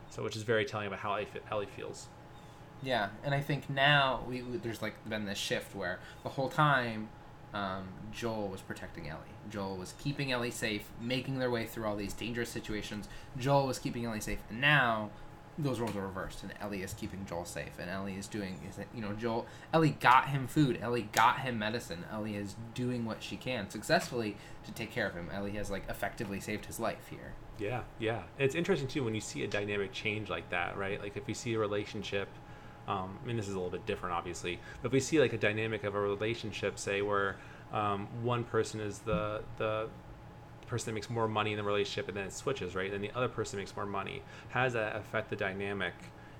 So, 0.09 0.23
which 0.23 0.35
is 0.35 0.43
very 0.43 0.65
telling 0.65 0.87
about 0.87 0.99
how 0.99 1.17
Ellie 1.51 1.67
feels. 1.67 2.07
Yeah, 2.83 3.09
and 3.23 3.35
I 3.35 3.41
think 3.41 3.69
now 3.69 4.21
we, 4.27 4.41
we 4.41 4.57
there's 4.57 4.81
like 4.81 4.95
been 5.07 5.25
this 5.25 5.37
shift 5.37 5.75
where 5.75 5.99
the 6.23 6.29
whole 6.29 6.49
time 6.49 7.09
um, 7.53 7.87
Joel 8.11 8.47
was 8.47 8.61
protecting 8.61 9.07
Ellie. 9.07 9.19
Joel 9.49 9.77
was 9.77 9.93
keeping 10.01 10.31
Ellie 10.31 10.51
safe, 10.51 10.89
making 10.99 11.39
their 11.39 11.51
way 11.51 11.65
through 11.65 11.85
all 11.85 11.95
these 11.95 12.13
dangerous 12.13 12.49
situations. 12.49 13.07
Joel 13.37 13.67
was 13.67 13.77
keeping 13.77 14.05
Ellie 14.05 14.19
safe, 14.21 14.39
and 14.49 14.59
now 14.59 15.11
those 15.61 15.79
roles 15.79 15.95
are 15.95 16.01
reversed, 16.01 16.43
and 16.43 16.53
Ellie 16.59 16.81
is 16.81 16.93
keeping 16.93 17.25
Joel 17.25 17.45
safe, 17.45 17.79
and 17.79 17.89
Ellie 17.89 18.15
is 18.15 18.27
doing 18.27 18.59
is 18.67 18.75
that 18.75 18.87
you 18.93 19.01
know 19.01 19.13
Joel 19.13 19.45
Ellie 19.73 19.97
got 19.99 20.29
him 20.29 20.47
food, 20.47 20.79
Ellie 20.81 21.09
got 21.11 21.39
him 21.39 21.59
medicine, 21.59 22.05
Ellie 22.11 22.35
is 22.35 22.55
doing 22.73 23.05
what 23.05 23.21
she 23.21 23.37
can 23.37 23.69
successfully 23.69 24.37
to 24.65 24.71
take 24.71 24.91
care 24.91 25.07
of 25.07 25.13
him. 25.13 25.29
Ellie 25.33 25.51
has 25.51 25.69
like 25.69 25.83
effectively 25.89 26.39
saved 26.39 26.65
his 26.65 26.79
life 26.79 27.07
here. 27.09 27.33
Yeah, 27.59 27.81
yeah. 27.99 28.23
And 28.37 28.45
it's 28.45 28.55
interesting 28.55 28.87
too 28.87 29.03
when 29.03 29.15
you 29.15 29.21
see 29.21 29.43
a 29.43 29.47
dynamic 29.47 29.91
change 29.91 30.29
like 30.29 30.49
that, 30.49 30.77
right? 30.77 31.01
Like 31.01 31.15
if 31.15 31.27
we 31.27 31.33
see 31.33 31.53
a 31.53 31.59
relationship, 31.59 32.27
um, 32.87 33.17
I 33.23 33.27
mean, 33.27 33.37
this 33.37 33.47
is 33.47 33.53
a 33.53 33.57
little 33.57 33.71
bit 33.71 33.85
different, 33.85 34.15
obviously, 34.15 34.59
but 34.81 34.87
if 34.87 34.93
we 34.93 34.99
see 34.99 35.19
like 35.19 35.33
a 35.33 35.37
dynamic 35.37 35.83
of 35.83 35.95
a 35.95 35.99
relationship, 35.99 36.79
say 36.79 37.01
where 37.01 37.37
um, 37.71 38.07
one 38.23 38.43
person 38.43 38.79
is 38.79 38.99
the 38.99 39.43
the 39.57 39.89
person 40.71 40.93
makes 40.95 41.09
more 41.09 41.27
money 41.27 41.51
in 41.51 41.57
the 41.57 41.63
relationship, 41.63 42.07
and 42.07 42.17
then 42.17 42.25
it 42.25 42.33
switches, 42.33 42.73
right? 42.75 42.89
Then 42.89 43.01
the 43.01 43.11
other 43.13 43.27
person 43.27 43.59
makes 43.59 43.75
more 43.75 43.85
money. 43.85 44.23
How 44.49 44.63
does 44.63 44.73
that 44.73 44.95
affect 44.95 45.29
the 45.29 45.35
dynamic? 45.35 45.93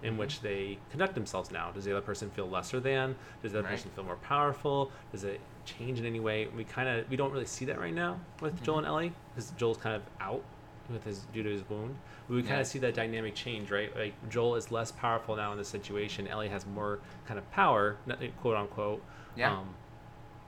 In 0.03 0.17
which 0.17 0.41
they 0.41 0.79
conduct 0.89 1.13
themselves 1.13 1.51
now. 1.51 1.69
Does 1.69 1.85
the 1.85 1.91
other 1.91 2.01
person 2.01 2.31
feel 2.31 2.49
lesser 2.49 2.79
than? 2.79 3.15
Does 3.43 3.51
the 3.51 3.59
other 3.59 3.67
Right. 3.67 3.75
person 3.75 3.91
feel 3.91 4.03
more 4.03 4.15
powerful? 4.15 4.91
Does 5.11 5.23
it 5.23 5.39
change 5.63 5.99
in 5.99 6.07
any 6.07 6.19
way? 6.19 6.47
We 6.47 6.63
kind 6.63 6.89
of 6.89 7.07
we 7.07 7.15
don't 7.15 7.31
really 7.31 7.45
see 7.45 7.65
that 7.65 7.79
right 7.79 7.93
now 7.93 8.19
with 8.41 8.63
Joel 8.63 8.79
and 8.79 8.87
Ellie 8.87 9.13
because 9.35 9.51
Joel's 9.51 9.77
kind 9.77 9.95
of 9.95 10.01
out 10.19 10.41
with 10.89 11.03
his 11.03 11.19
due 11.33 11.43
to 11.43 11.49
his 11.51 11.61
wound. 11.69 11.95
But 12.27 12.33
we 12.33 12.41
kind 12.41 12.59
of 12.59 12.65
see 12.65 12.79
that 12.79 12.95
dynamic 12.95 13.35
change, 13.35 13.69
right? 13.69 13.95
Like 13.95 14.15
Joel 14.27 14.55
is 14.55 14.71
less 14.71 14.91
powerful 14.91 15.35
now 15.35 15.51
in 15.51 15.59
this 15.59 15.67
situation. 15.67 16.27
Ellie 16.27 16.49
has 16.49 16.65
more 16.65 16.97
kind 17.27 17.37
of 17.37 17.45
power, 17.51 17.97
quote 18.41 18.57
unquote. 18.57 19.03
Yeah. 19.35 19.51
Um, 19.55 19.75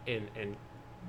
and 0.07 0.29
and 0.35 0.55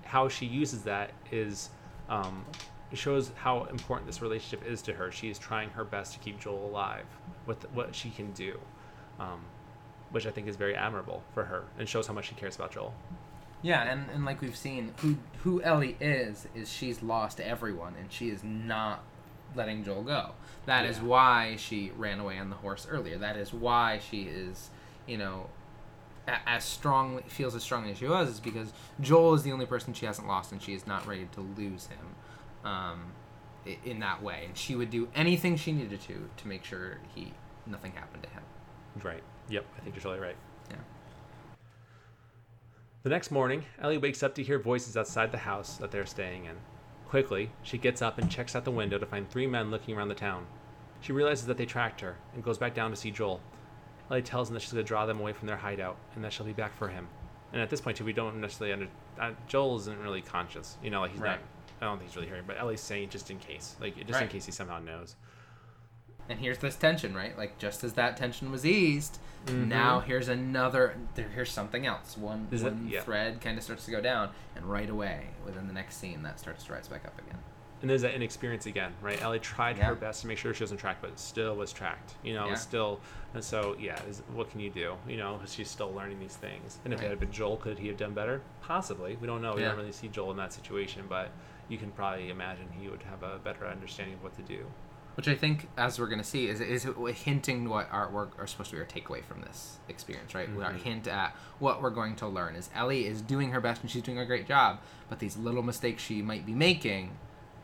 how 0.05 0.29
she 0.29 0.45
uses 0.45 0.83
that 0.83 1.13
is 1.33 1.71
um, 2.09 2.45
it 2.93 2.99
shows 2.99 3.33
how 3.35 3.65
important 3.65 4.07
this 4.07 4.23
relationship 4.23 4.67
is 4.67 4.83
to 4.83 4.93
her. 4.95 5.11
She 5.11 5.31
is 5.31 5.39
trying 5.39 5.71
her 5.71 5.85
best 5.85 6.13
to 6.15 6.19
keep 6.19 6.39
Joel 6.41 6.67
alive 6.69 7.07
with 7.47 7.65
what 7.73 7.95
she 7.95 8.11
can 8.11 8.33
do, 8.33 8.59
um, 9.19 9.41
which 10.11 10.27
I 10.27 10.31
think 10.31 10.49
is 10.49 10.57
very 10.57 10.77
admirable 10.77 11.23
for 11.33 11.45
her 11.45 11.65
and 11.79 11.89
shows 11.89 12.07
how 12.07 12.15
much 12.15 12.29
she 12.29 12.35
cares 12.35 12.55
about 12.57 12.73
Joel. 12.73 12.95
Yeah, 13.63 13.83
and, 13.83 14.11
and 14.11 14.25
like 14.25 14.43
we've 14.43 14.57
seen, 14.57 14.93
who 14.99 15.17
who 15.43 15.63
Ellie 15.63 15.97
is 15.99 16.47
is 16.55 16.71
she's 16.71 17.03
lost 17.03 17.41
everyone, 17.41 17.95
and 17.99 18.13
she 18.13 18.29
is 18.29 18.45
not 18.45 19.03
letting 19.57 19.83
Joel 19.85 20.03
go. 20.03 20.33
That 20.67 20.85
is 20.85 20.99
Yeah. 20.99 21.05
why 21.05 21.57
she 21.57 21.91
ran 21.97 22.21
away 22.21 22.39
on 22.39 22.51
the 22.51 22.57
horse 22.57 22.87
earlier. 22.91 23.17
That 23.19 23.37
is 23.37 23.53
why 23.55 23.99
she 23.99 24.23
is, 24.25 24.69
you 25.07 25.17
know, 25.17 25.49
as 26.27 26.65
strongly 26.65 27.23
feels 27.27 27.55
as 27.55 27.63
strongly 27.63 27.91
as 27.91 27.99
she 27.99 28.07
was, 28.07 28.29
is 28.29 28.41
because 28.41 28.73
Joel 29.01 29.35
is 29.35 29.43
the 29.43 29.53
only 29.53 29.67
person 29.67 29.93
she 29.93 30.07
hasn't 30.07 30.27
lost, 30.27 30.53
and 30.53 30.63
she 30.63 30.75
is 30.75 30.87
not 30.87 31.07
ready 31.07 31.29
to 31.33 31.41
lose 31.41 31.87
him, 31.87 32.71
um, 32.71 33.13
in 33.85 34.01
that 34.01 34.23
way. 34.23 34.45
And 34.47 34.57
she 34.57 34.75
would 34.75 34.91
do 34.91 35.09
anything 35.15 35.57
she 35.57 35.73
needed 35.73 36.01
to 36.03 36.29
to 36.37 36.49
make 36.49 36.65
sure 36.65 36.99
he 37.15 37.33
nothing 37.67 37.93
happened 37.93 38.23
to 38.23 38.29
him. 38.31 38.43
Right. 39.03 39.23
Yep. 39.49 39.65
I 39.77 39.81
think 39.81 39.97
you're 39.97 40.03
totally 40.03 40.21
right. 40.27 40.37
Yeah. 40.71 40.77
The 43.03 43.11
next 43.11 43.31
morning, 43.31 43.65
Ellie 43.81 43.99
wakes 43.99 44.23
up 44.23 44.35
to 44.37 44.43
hear 44.43 44.59
voices 44.59 44.97
outside 44.97 45.33
the 45.33 45.39
house 45.39 45.77
that 45.77 45.91
they're 45.91 46.07
staying 46.07 46.47
in. 46.47 46.57
Quickly, 47.09 47.51
she 47.63 47.79
gets 47.79 48.03
up 48.03 48.19
and 48.19 48.31
checks 48.31 48.57
out 48.57 48.65
the 48.65 48.71
window 48.71 48.99
to 48.99 49.07
find 49.07 49.29
three 49.29 49.47
men 49.47 49.71
looking 49.71 49.97
around 49.97 50.09
the 50.09 50.15
town. 50.15 50.47
She 51.01 51.13
realizes 51.13 51.47
that 51.47 51.59
they 51.59 51.67
tracked 51.67 52.01
her 52.01 52.17
and 52.33 52.43
goes 52.43 52.57
back 52.57 52.75
down 52.75 52.91
to 52.91 52.97
see 52.97 53.11
Joel. 53.11 53.41
Ellie 54.11 54.23
tells 54.23 54.49
him 54.49 54.55
that 54.55 54.61
she's 54.61 54.73
going 54.73 54.85
to 54.85 54.89
draw 54.89 55.07
them 55.07 55.19
away 55.21 55.33
from 55.33 55.47
their 55.49 55.57
hideout 55.57 55.97
and 56.15 56.25
that 56.25 56.33
she'll 56.33 56.47
be 56.47 56.53
back 56.53 56.77
for 56.77 56.89
him. 56.89 57.09
And 57.53 57.63
at 57.63 57.71
this 57.71 57.81
point, 57.81 57.97
too, 57.97 58.05
we 58.05 58.13
don't 58.13 58.41
necessarily 58.41 58.73
under. 58.73 58.89
Uh, 59.19 59.33
Joel 59.47 59.77
isn't 59.77 59.99
really 60.01 60.23
conscious. 60.23 60.77
You 60.83 60.91
know, 60.91 61.01
like 61.01 61.13
he's 61.13 61.21
Right. 61.21 61.31
not. 61.33 61.41
I 61.81 61.85
don't 61.87 61.99
think 61.99 62.11
he's 62.11 62.17
really 62.17 62.29
hearing, 62.29 62.45
but 62.47 62.57
Ellie's 62.59 62.81
saying 62.81 63.11
just 63.11 63.31
in 63.31 63.39
case, 63.39 63.77
like 63.81 63.97
just 64.07 64.21
in 64.23 64.29
case 64.29 64.45
he 64.47 64.53
somehow 64.53 64.79
knows. 64.81 65.17
And 66.29 66.39
here's 66.39 66.59
this 66.59 66.77
tension, 66.77 67.15
right? 67.15 67.37
Like 67.37 67.59
just 67.59 67.85
as 67.85 67.93
that 67.95 68.17
tension 68.17 68.51
was 68.51 68.65
eased, 68.65 69.19
Mhm. 69.47 69.69
now 69.69 70.01
here's 70.01 70.29
another. 70.29 70.97
There, 71.15 71.29
here's 71.29 71.51
something 71.53 71.85
else. 71.87 72.17
One, 72.17 72.49
Is 72.51 72.63
it- 72.63 72.73
one 72.73 72.89
yeah. 72.89 73.03
thread 73.03 73.41
kind 73.43 73.59
of 73.59 73.65
starts 73.65 73.85
to 73.85 73.91
go 73.91 74.01
down, 74.01 74.31
and 74.57 74.65
right 74.65 74.89
away, 74.89 75.29
within 75.45 75.67
the 75.67 75.75
next 75.75 75.97
scene, 75.97 76.23
that 76.23 76.41
starts 76.41 76.65
to 76.65 76.73
rise 76.73 76.89
back 76.89 77.05
up 77.05 77.19
again. 77.19 77.39
And 77.85 77.91
there's 77.91 78.01
that 78.01 78.15
inexperience 78.15 78.65
again, 78.65 78.95
right? 79.03 79.21
Ellie 79.21 79.39
tried 79.39 79.77
Yeah. 79.77 79.89
her 79.89 79.95
best 79.95 80.23
to 80.23 80.27
make 80.27 80.39
sure 80.39 80.55
she 80.55 80.63
wasn't 80.63 80.81
tracked, 80.81 81.03
but 81.03 81.19
still 81.19 81.55
was 81.55 81.71
tracked. 81.71 82.15
You 82.23 82.33
know, 82.33 82.47
Yeah. 82.49 82.55
still. 82.55 82.99
And 83.35 83.45
so, 83.45 83.77
yeah, 83.79 84.03
is, 84.05 84.23
what 84.33 84.51
can 84.51 84.61
you 84.61 84.71
do? 84.71 84.97
You 85.07 85.19
know, 85.19 85.39
she's 85.45 85.69
still 85.69 85.93
learning 85.93 86.19
these 86.19 86.35
things. 86.35 86.79
And 86.87 86.95
if 86.95 87.01
Right. 87.01 87.07
it 87.09 87.11
had 87.11 87.21
been 87.21 87.31
Joel, 87.31 87.59
could 87.59 87.79
he 87.79 87.89
have 87.89 87.99
done 87.99 88.15
better? 88.15 88.41
Possibly. 88.63 89.17
We 89.17 89.27
don't 89.27 89.43
know. 89.43 89.55
We 89.55 89.61
Yeah. 89.61 89.69
don't 89.69 89.77
really 89.77 89.93
see 89.93 90.09
Joel 90.09 90.31
in 90.31 90.39
that 90.39 90.55
situation, 90.55 91.05
but 91.11 91.31
you 91.69 91.77
can 91.77 91.91
probably 91.91 92.31
imagine 92.31 92.71
he 92.81 92.89
would 92.89 93.03
have 93.03 93.23
a 93.23 93.39
better 93.39 93.67
understanding 93.67 94.15
of 94.15 94.23
what 94.23 94.35
to 94.37 94.43
do. 94.43 94.65
Which 95.17 95.29
I 95.29 95.35
think, 95.37 95.69
as 95.77 96.01
we're 96.01 96.09
gonna 96.09 96.25
see, 96.25 96.49
is 96.49 96.61
is 96.61 96.89
hinting 97.23 97.69
what 97.69 97.89
artwork 97.91 98.31
are 98.39 98.47
supposed 98.49 98.71
to 98.71 98.77
be 98.77 98.83
our 98.83 98.89
takeaway 98.89 99.23
from 99.23 99.43
this 99.43 99.79
experience, 99.89 100.35
right? 100.35 100.49
Our 100.49 100.73
Mhm. 100.73 100.77
hint 100.83 101.07
at 101.07 101.37
what 101.61 101.81
we're 101.83 101.91
going 101.91 102.17
to 102.17 102.27
learn 102.27 102.57
is 102.57 102.69
Ellie 102.75 103.07
is 103.07 103.21
doing 103.21 103.53
her 103.53 103.61
best 103.61 103.83
and 103.83 103.91
she's 103.91 104.03
doing 104.03 104.19
a 104.19 104.25
great 104.27 104.49
job, 104.49 104.81
but 105.11 105.19
these 105.21 105.37
little 105.37 105.63
mistakes 105.63 106.03
she 106.03 106.21
might 106.23 106.45
be 106.47 106.53
making 106.55 107.17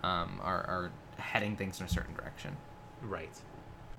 um, 0.02 0.40
are, 0.42 0.64
are 0.66 0.90
heading 1.18 1.56
things 1.56 1.80
in 1.80 1.86
a 1.86 1.88
certain 1.88 2.14
direction. 2.14 2.56
Right. 3.02 3.36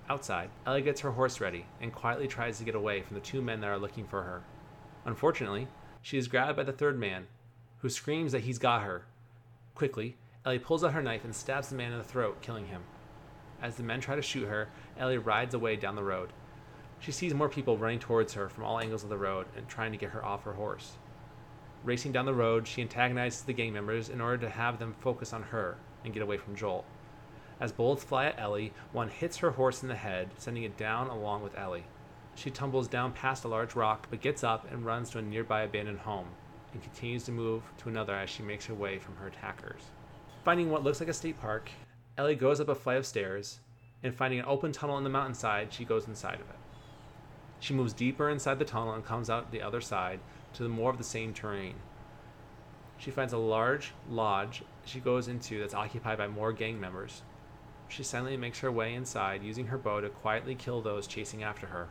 Outside, 0.10 0.50
Ellie 0.66 0.82
gets 0.82 1.02
her 1.02 1.12
horse 1.12 1.40
ready 1.40 1.66
and 1.80 1.94
quietly 1.94 2.28
tries 2.28 2.58
to 2.58 2.64
get 2.64 2.76
away 2.76 3.02
from 3.02 3.16
the 3.16 3.22
two 3.22 3.42
men 3.42 3.62
that 3.62 3.70
are 3.70 3.80
looking 3.80 4.06
for 4.06 4.24
her. 4.24 4.44
Unfortunately, 5.06 5.68
she 6.02 6.18
is 6.18 6.28
grabbed 6.28 6.58
by 6.58 6.64
the 6.64 6.72
third 6.72 7.00
man, 7.00 7.28
who 7.78 7.90
screams 7.90 8.32
that 8.32 8.42
he's 8.42 8.60
got 8.60 8.84
her. 8.84 9.06
Quickly, 9.74 10.18
Ellie 10.46 10.60
pulls 10.60 10.84
out 10.84 10.94
her 10.94 11.02
knife 11.02 11.24
and 11.24 11.36
stabs 11.36 11.70
the 11.70 11.76
man 11.76 11.92
in 11.92 11.98
the 11.98 12.04
throat, 12.04 12.42
killing 12.42 12.68
him. 12.68 12.84
As 13.62 13.76
the 13.76 13.84
men 13.84 14.02
try 14.02 14.16
to 14.16 14.22
shoot 14.22 14.48
her, 14.48 14.70
Ellie 14.98 15.18
rides 15.18 15.54
away 15.54 15.76
down 15.76 15.96
the 15.96 16.04
road. 16.04 16.34
She 17.00 17.12
sees 17.12 17.34
more 17.34 17.50
people 17.50 17.78
running 17.78 18.00
towards 18.00 18.34
her 18.34 18.50
from 18.50 18.64
all 18.64 18.80
angles 18.80 19.04
of 19.04 19.10
the 19.10 19.18
road 19.18 19.48
and 19.56 19.68
trying 19.68 19.92
to 19.92 19.98
get 19.98 20.12
her 20.12 20.26
off 20.26 20.44
her 20.44 20.54
horse. 20.54 20.94
Racing 21.84 22.12
down 22.12 22.26
the 22.26 22.34
road, 22.34 22.68
she 22.68 22.82
antagonizes 22.82 23.42
the 23.44 23.54
gang 23.54 23.74
members 23.74 24.10
in 24.10 24.22
order 24.22 24.38
to 24.40 24.50
have 24.50 24.78
them 24.78 24.96
focus 25.00 25.34
on 25.34 25.42
her 25.44 25.78
and 26.04 26.14
get 26.14 26.24
away 26.24 26.38
from 26.38 26.56
Joel. 26.56 26.86
As 27.60 27.72
bullets 27.72 28.04
fly 28.04 28.26
at 28.26 28.40
Ellie, 28.40 28.74
one 28.92 29.10
hits 29.10 29.38
her 29.38 29.52
horse 29.52 29.84
in 29.84 29.90
the 29.90 29.96
head, 29.96 30.30
sending 30.38 30.64
it 30.64 30.78
down 30.78 31.08
along 31.08 31.44
with 31.44 31.58
Ellie. 31.58 31.86
She 32.34 32.50
tumbles 32.50 32.88
down 32.88 33.12
past 33.12 33.44
a 33.44 33.48
large 33.48 33.76
rock, 33.76 34.08
but 34.10 34.22
gets 34.22 34.44
up 34.44 34.72
and 34.72 34.86
runs 34.86 35.12
to 35.12 35.20
a 35.20 35.22
nearby 35.22 35.62
abandoned 35.62 36.00
home, 36.00 36.28
and 36.74 36.82
continues 36.82 37.24
to 37.26 37.32
move 37.32 37.62
to 37.78 37.90
another 37.90 38.16
as 38.16 38.30
she 38.30 38.42
makes 38.42 38.66
her 38.66 38.74
way 38.74 38.98
from 38.98 39.16
her 39.18 39.28
attackers. 39.28 39.82
Finding 40.44 40.72
what 40.72 40.84
looks 40.84 41.00
like 41.00 41.10
a 41.10 41.14
state 41.14 41.40
park, 41.40 41.70
Ellie 42.18 42.36
goes 42.36 42.60
up 42.60 42.70
a 42.70 42.76
flight 42.76 42.98
of 42.98 43.06
stairs, 43.06 43.60
and 44.02 44.16
finding 44.16 44.40
an 44.40 44.46
open 44.48 44.72
tunnel 44.72 44.98
in 44.98 45.04
the 45.04 45.10
mountainside, 45.10 45.72
she 45.72 45.86
goes 45.86 46.08
inside 46.08 46.36
of 46.36 46.50
it. 46.50 46.56
She 47.60 47.76
moves 47.76 47.94
deeper 47.94 48.30
inside 48.30 48.58
the 48.58 48.66
tunnel 48.66 48.94
and 48.94 49.06
comes 49.06 49.30
out 49.30 49.52
the 49.52 49.62
other 49.62 49.82
side 49.82 50.20
to 50.54 50.64
the 50.64 50.70
more 50.70 50.90
of 50.90 50.98
the 50.98 51.04
same 51.04 51.32
terrain. 51.32 51.76
She 52.98 53.12
finds 53.12 53.34
a 53.34 53.38
large 53.38 53.94
lodge 54.10 54.64
she 54.86 55.00
goes 55.00 55.28
into 55.28 55.60
that's 55.60 55.74
occupied 55.74 56.18
by 56.18 56.28
more 56.28 56.54
gang 56.54 56.80
members. 56.80 57.22
she 57.88 58.04
silently 58.04 58.38
makes 58.38 58.60
her 58.60 58.72
way 58.72 58.94
inside, 58.94 59.44
using 59.44 59.68
her 59.68 59.78
bow 59.78 60.00
to 60.00 60.10
quietly 60.10 60.56
kill 60.56 60.82
those 60.82 61.08
chasing 61.08 61.44
after 61.44 61.68
her. 61.68 61.90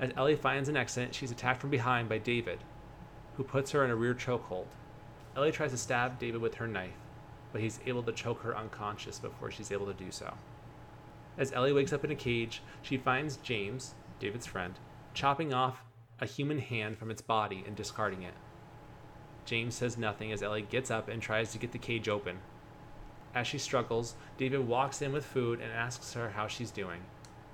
As 0.00 0.12
Ellie 0.16 0.36
finds 0.36 0.68
an 0.68 0.76
exit, 0.76 1.14
she's 1.14 1.30
attacked 1.30 1.60
from 1.60 1.70
behind 1.70 2.08
by 2.08 2.18
David, 2.18 2.58
who 3.36 3.44
puts 3.44 3.70
her 3.70 3.84
in 3.84 3.90
a 3.90 3.96
rear 3.96 4.14
chokehold. 4.14 4.66
Ellie 5.36 5.52
tries 5.52 5.70
to 5.70 5.76
stab 5.76 6.18
David 6.18 6.40
with 6.40 6.56
her 6.56 6.66
knife, 6.66 6.98
but 7.52 7.60
he's 7.60 7.80
able 7.86 8.02
to 8.02 8.12
choke 8.12 8.42
her 8.42 8.56
unconscious 8.56 9.18
before 9.18 9.50
she's 9.50 9.70
able 9.70 9.86
to 9.86 9.94
do 9.94 10.10
so. 10.10 10.34
As 11.36 11.52
Ellie 11.52 11.72
wakes 11.72 11.92
up 11.92 12.04
in 12.04 12.10
a 12.10 12.16
cage, 12.16 12.62
she 12.82 12.96
finds 12.96 13.36
James, 13.36 13.94
David's 14.18 14.46
friend, 14.46 14.74
chopping 15.14 15.54
off 15.54 15.84
a 16.20 16.26
human 16.26 16.58
hand 16.58 16.98
from 16.98 17.12
its 17.12 17.22
body 17.22 17.62
and 17.64 17.76
discarding 17.76 18.22
it. 18.22 18.34
James 19.48 19.74
says 19.74 19.96
nothing 19.96 20.30
as 20.30 20.42
Ellie 20.42 20.60
gets 20.60 20.90
up 20.90 21.08
and 21.08 21.22
tries 21.22 21.52
to 21.52 21.58
get 21.58 21.72
the 21.72 21.78
cage 21.78 22.06
open. 22.06 22.36
As 23.34 23.46
she 23.46 23.56
struggles, 23.56 24.14
David 24.36 24.68
walks 24.68 25.00
in 25.00 25.10
with 25.10 25.24
food 25.24 25.58
and 25.62 25.72
asks 25.72 26.12
her 26.12 26.28
how 26.28 26.48
she's 26.48 26.70
doing. 26.70 27.00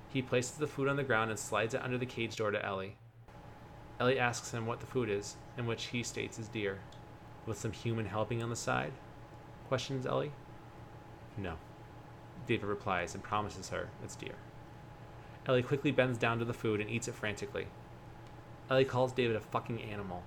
He 0.09 0.21
places 0.21 0.57
the 0.57 0.67
food 0.67 0.89
on 0.89 0.97
the 0.97 1.03
ground 1.03 1.29
and 1.29 1.39
slides 1.39 1.73
it 1.73 1.81
under 1.81 1.97
the 1.97 2.05
cage 2.05 2.35
door 2.35 2.51
to 2.51 2.65
Ellie. 2.65 2.97
Ellie 3.97 4.19
asks 4.19 4.51
him 4.51 4.65
what 4.65 4.81
the 4.81 4.85
food 4.85 5.09
is, 5.09 5.37
in 5.57 5.67
which 5.67 5.85
he 5.85 6.03
states 6.03 6.37
is 6.37 6.49
deer. 6.49 6.79
With 7.45 7.57
some 7.57 7.71
human 7.71 8.07
helping 8.07 8.43
on 8.43 8.49
the 8.49 8.57
side? 8.57 8.91
Questions 9.69 10.05
Ellie. 10.05 10.33
No. 11.37 11.53
David 12.45 12.65
replies 12.65 13.15
and 13.15 13.23
promises 13.23 13.69
her 13.69 13.87
it's 14.03 14.17
deer. 14.17 14.35
Ellie 15.45 15.63
quickly 15.63 15.91
bends 15.91 16.17
down 16.17 16.39
to 16.39 16.45
the 16.45 16.53
food 16.53 16.81
and 16.81 16.89
eats 16.89 17.07
it 17.07 17.15
frantically. 17.15 17.67
Ellie 18.69 18.83
calls 18.83 19.13
David 19.13 19.37
a 19.37 19.39
fucking 19.39 19.81
animal, 19.81 20.23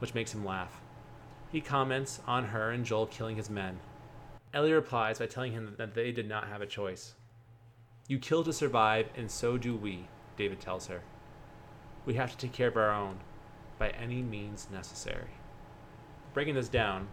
which 0.00 0.14
makes 0.14 0.34
him 0.34 0.44
laugh. 0.44 0.80
He 1.52 1.60
comments 1.60 2.20
on 2.26 2.46
her 2.46 2.70
and 2.70 2.84
Joel 2.84 3.06
killing 3.06 3.36
his 3.36 3.50
men. 3.50 3.78
Ellie 4.54 4.72
replies 4.72 5.18
by 5.18 5.26
telling 5.26 5.52
him 5.52 5.74
that 5.76 5.94
they 5.94 6.10
did 6.10 6.26
not 6.28 6.48
have 6.48 6.62
a 6.62 6.66
choice. 6.66 7.14
You 8.08 8.18
kill 8.18 8.42
to 8.44 8.52
survive, 8.52 9.08
and 9.16 9.30
so 9.30 9.56
do 9.58 9.76
we, 9.76 10.08
David 10.36 10.60
tells 10.60 10.86
her. 10.86 11.02
We 12.06 12.14
have 12.14 12.30
to 12.32 12.36
take 12.36 12.52
care 12.52 12.68
of 12.68 12.76
our 12.76 12.90
own, 12.90 13.20
by 13.78 13.90
any 13.90 14.22
means 14.22 14.68
necessary. 14.72 15.28
Breaking 16.34 16.54
this 16.54 16.68
down, 16.68 17.08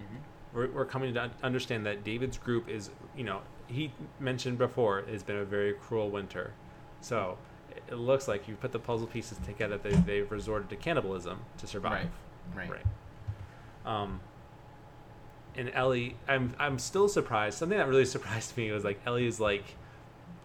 Mhm. 0.00 0.18
we're, 0.52 0.70
we're 0.70 0.84
coming 0.86 1.12
to 1.14 1.30
understand 1.42 1.86
that 1.86 2.04
David's 2.04 2.38
group 2.38 2.68
is, 2.68 2.90
you 3.16 3.24
know, 3.24 3.42
he 3.66 3.92
mentioned 4.18 4.58
before, 4.58 5.00
it's 5.00 5.22
been 5.22 5.36
a 5.36 5.44
very 5.44 5.74
cruel 5.74 6.10
winter. 6.10 6.52
So 7.00 7.38
it- 7.88 7.94
looks 7.94 8.28
like 8.28 8.48
you 8.48 8.56
put 8.56 8.72
the 8.72 8.78
puzzle 8.78 9.06
pieces 9.06 9.38
together, 9.44 9.76
they, 9.78 9.92
they've 9.92 10.30
resorted 10.30 10.68
to 10.70 10.76
cannibalism 10.76 11.40
to 11.58 11.66
survive. 11.66 12.08
Right. 12.54 12.68
Right. 12.70 12.82
Um, 13.84 14.20
and 15.56 15.70
Ellie, 15.74 16.16
I'm 16.28 16.54
I'm 16.58 16.78
still 16.78 17.08
surprised. 17.08 17.58
Something 17.58 17.78
that 17.78 17.88
really 17.88 18.04
surprised 18.16 18.56
me 18.56 18.70
was 18.70 18.84
like 18.84 19.00
Ellie 19.06 19.26
is 19.26 19.40
like, 19.40 19.64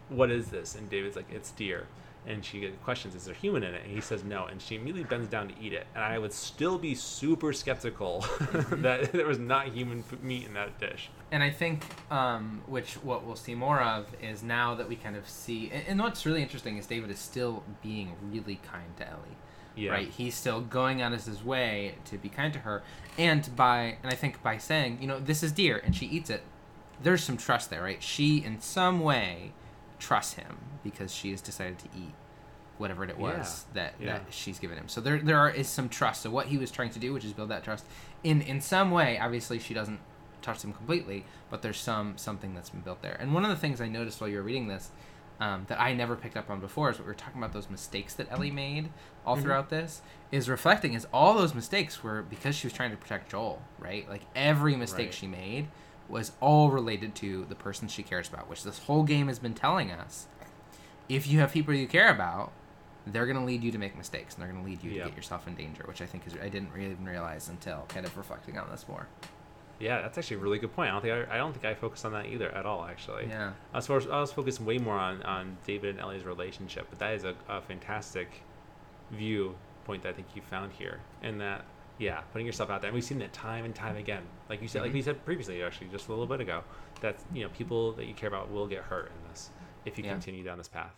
"What 0.09 0.31
is 0.31 0.49
this?" 0.49 0.75
And 0.75 0.89
David's 0.89 1.15
like, 1.15 1.31
"It's 1.31 1.51
deer." 1.51 1.87
And 2.27 2.43
she 2.43 2.69
questions, 2.83 3.15
"Is 3.15 3.25
there 3.25 3.33
human 3.33 3.63
in 3.63 3.73
it?" 3.73 3.83
And 3.85 3.93
he 3.93 4.01
says, 4.01 4.23
"No." 4.23 4.45
And 4.45 4.61
she 4.61 4.75
immediately 4.75 5.05
bends 5.05 5.29
down 5.29 5.47
to 5.47 5.53
eat 5.59 5.73
it. 5.73 5.87
And 5.95 6.03
I 6.03 6.19
would 6.19 6.33
still 6.33 6.77
be 6.77 6.93
super 6.93 7.53
skeptical 7.53 8.25
that 8.71 9.11
there 9.13 9.25
was 9.25 9.39
not 9.39 9.69
human 9.69 10.03
meat 10.21 10.45
in 10.45 10.53
that 10.53 10.79
dish. 10.79 11.09
And 11.31 11.41
I 11.41 11.49
think, 11.49 11.85
um, 12.11 12.61
which 12.67 12.95
what 12.95 13.25
we'll 13.25 13.35
see 13.35 13.55
more 13.55 13.79
of 13.79 14.07
is 14.21 14.43
now 14.43 14.75
that 14.75 14.89
we 14.89 14.95
kind 14.95 15.15
of 15.15 15.27
see, 15.29 15.71
and, 15.71 15.83
and 15.87 15.99
what's 15.99 16.25
really 16.25 16.41
interesting 16.41 16.77
is 16.77 16.85
David 16.85 17.09
is 17.09 17.19
still 17.19 17.63
being 17.81 18.15
really 18.31 18.59
kind 18.63 18.95
to 18.97 19.07
Ellie. 19.07 19.37
Yeah. 19.79 19.91
Right, 19.91 20.09
he's 20.09 20.35
still 20.35 20.61
going 20.61 21.01
out 21.01 21.13
of 21.13 21.23
his 21.25 21.43
way 21.43 21.95
to 22.05 22.17
be 22.17 22.27
kind 22.27 22.51
to 22.53 22.59
her, 22.59 22.83
and 23.17 23.49
by 23.55 23.97
and 24.03 24.11
I 24.11 24.15
think 24.15 24.43
by 24.43 24.57
saying, 24.57 24.97
you 25.01 25.07
know, 25.07 25.19
this 25.19 25.41
is 25.43 25.51
deer, 25.53 25.81
and 25.85 25.95
she 25.95 26.05
eats 26.05 26.29
it, 26.29 26.43
there's 27.01 27.23
some 27.23 27.37
trust 27.37 27.69
there, 27.69 27.81
right? 27.83 28.01
She 28.03 28.43
in 28.43 28.59
some 28.59 28.99
way 28.99 29.53
trusts 29.99 30.33
him 30.33 30.57
because 30.83 31.13
she 31.13 31.31
has 31.31 31.41
decided 31.41 31.79
to 31.79 31.85
eat 31.97 32.13
whatever 32.77 33.03
it 33.03 33.17
was 33.17 33.65
that, 33.73 33.93
Yeah. 33.99 34.13
that 34.19 34.25
she's 34.31 34.57
given 34.59 34.77
him. 34.77 34.87
So 34.87 35.01
there 35.01 35.19
there 35.19 35.37
are, 35.37 35.49
is 35.49 35.67
some 35.67 35.87
trust. 35.89 36.21
So 36.23 36.29
what 36.29 36.47
he 36.47 36.57
was 36.57 36.71
trying 36.71 36.89
to 36.91 36.99
do, 36.99 37.13
which 37.13 37.23
is 37.25 37.33
build 37.33 37.49
that 37.49 37.63
trust, 37.63 37.85
in 38.23 38.41
in 38.41 38.59
some 38.61 38.91
way, 38.91 39.17
obviously 39.19 39.59
she 39.59 39.73
doesn't 39.73 39.99
trust 40.41 40.63
him 40.63 40.73
completely, 40.73 41.25
but 41.49 41.61
there's 41.61 41.77
some 41.79 42.17
something 42.17 42.53
that's 42.53 42.69
been 42.69 42.81
built 42.81 43.01
there. 43.01 43.17
And 43.19 43.33
one 43.33 43.43
of 43.43 43.49
the 43.49 43.57
things 43.57 43.79
I 43.81 43.87
noticed 43.87 44.19
while 44.19 44.29
you 44.29 44.37
were 44.37 44.43
reading 44.43 44.67
this. 44.67 44.89
Um, 45.41 45.63
that 45.69 45.79
I 45.79 45.93
never 45.93 46.17
picked 46.17 46.35
up 46.35 46.49
on 46.49 46.59
before 46.59 46.89
is 46.89 46.97
what 46.97 47.05
we 47.05 47.11
were 47.11 47.15
talking 47.15 47.37
about 47.41 47.53
those 47.53 47.69
mistakes 47.69 48.13
that 48.15 48.29
Ellie 48.29 48.51
made 48.51 48.89
all 49.25 49.37
Mhm. 49.37 49.41
throughout 49.43 49.69
this 49.69 50.01
is 50.33 50.49
reflecting 50.49 50.93
is 50.95 51.07
all 51.13 51.33
those 51.33 51.53
mistakes 51.53 52.03
were 52.03 52.21
because 52.23 52.57
she 52.57 52.67
was 52.67 52.73
trying 52.73 52.91
to 52.91 52.97
protect 52.97 53.31
Joel, 53.31 53.61
right? 53.79 54.07
Like 54.09 54.23
every 54.35 54.75
mistake 54.75 55.07
Right. 55.07 55.13
she 55.13 55.27
made 55.27 55.69
was 56.09 56.33
all 56.41 56.71
related 56.71 57.15
to 57.15 57.45
the 57.45 57.55
person 57.55 57.87
she 57.87 58.03
cares 58.03 58.27
about, 58.27 58.49
which 58.49 58.63
this 58.63 58.79
whole 58.79 59.03
game 59.03 59.27
has 59.29 59.39
been 59.39 59.53
telling 59.53 59.91
us. 59.91 60.27
If 61.07 61.25
you 61.25 61.39
have 61.39 61.53
people 61.53 61.73
you 61.73 61.87
care 61.87 62.09
about, 62.09 62.51
they're 63.07 63.25
going 63.25 63.37
to 63.39 63.43
lead 63.45 63.63
you 63.63 63.71
to 63.71 63.77
make 63.77 63.95
mistakes 63.97 64.33
and 64.35 64.41
they're 64.43 64.51
going 64.51 64.61
to 64.61 64.69
lead 64.69 64.83
you 64.83 64.91
Yeah. 64.91 65.03
to 65.03 65.09
get 65.09 65.15
yourself 65.15 65.47
in 65.47 65.55
danger, 65.55 65.83
which 65.87 66.01
I 66.01 66.05
think 66.05 66.27
is 66.27 66.33
I 66.35 66.49
didn't 66.49 66.73
really 66.73 66.91
even 66.91 67.05
realize 67.05 67.47
until 67.47 67.85
kind 67.87 68.05
of 68.05 68.17
reflecting 68.17 68.57
on 68.57 68.69
this 68.69 68.85
more. 68.89 69.07
Yeah, 69.79 70.01
that's 70.01 70.17
actually 70.17 70.37
a 70.37 70.39
really 70.39 70.59
good 70.59 70.73
point. 70.73 70.89
I 70.89 70.91
don't 70.93 71.01
think 71.01 71.29
I, 71.29 71.35
I 71.35 71.37
don't 71.37 71.53
think 71.53 71.65
I 71.65 71.73
focused 71.73 72.05
on 72.05 72.11
that 72.13 72.25
either 72.27 72.49
at 72.51 72.65
all. 72.65 72.83
Actually. 72.85 73.27
Yeah. 73.27 73.53
I 73.73 73.77
was, 73.77 73.89
I 73.89 74.19
was 74.19 74.31
focused 74.31 74.59
way 74.61 74.77
more 74.77 74.97
on, 74.97 75.21
on 75.23 75.57
David 75.65 75.91
and 75.91 75.99
Ellie's 75.99 76.23
relationship, 76.23 76.87
but 76.89 76.99
that 76.99 77.13
is 77.13 77.23
a, 77.23 77.33
a 77.47 77.61
fantastic 77.61 78.29
view 79.11 79.55
point 79.85 80.03
that 80.03 80.09
I 80.09 80.13
think 80.13 80.27
you 80.35 80.41
found 80.41 80.71
here. 80.73 80.99
And 81.23 81.39
that, 81.41 81.65
yeah, 81.97 82.21
putting 82.31 82.45
yourself 82.45 82.69
out 82.69 82.81
there. 82.81 82.89
And 82.89 82.95
we've 82.95 83.03
seen 83.03 83.19
that 83.19 83.33
time 83.33 83.65
and 83.65 83.73
time 83.73 83.95
again. 83.97 84.23
Like 84.49 84.61
you 84.61 84.67
said, 84.67 84.81
like 84.81 84.91
Mhm. 84.91 84.95
we 84.95 85.01
said 85.01 85.25
previously, 85.25 85.63
actually, 85.63 85.87
just 85.87 86.07
a 86.07 86.11
little 86.11 86.27
bit 86.27 86.41
ago, 86.41 86.63
that, 87.01 87.15
you 87.33 87.43
know, 87.43 87.49
people 87.49 87.93
that 87.93 88.05
you 88.05 88.13
care 88.13 88.29
about 88.29 88.51
will 88.51 88.67
get 88.67 88.83
hurt 88.83 89.07
in 89.23 89.29
this 89.29 89.49
if 89.85 89.97
you 89.97 90.03
Yeah. 90.03 90.11
continue 90.11 90.43
down 90.43 90.57
this 90.57 90.67
path. 90.67 90.93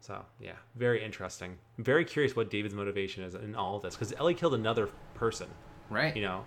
So, 0.00 0.24
yeah, 0.40 0.52
very 0.74 1.02
interesting. 1.04 1.56
I'm 1.78 1.84
very 1.84 2.04
curious 2.04 2.34
what 2.34 2.50
David's 2.50 2.74
motivation 2.74 3.22
is 3.24 3.34
in 3.34 3.54
all 3.54 3.76
of 3.76 3.82
this 3.82 3.94
because 3.94 4.12
Ellie 4.14 4.34
killed 4.34 4.54
another 4.54 4.88
person, 5.14 5.48
Right. 5.90 6.14
you 6.16 6.22
know. 6.22 6.44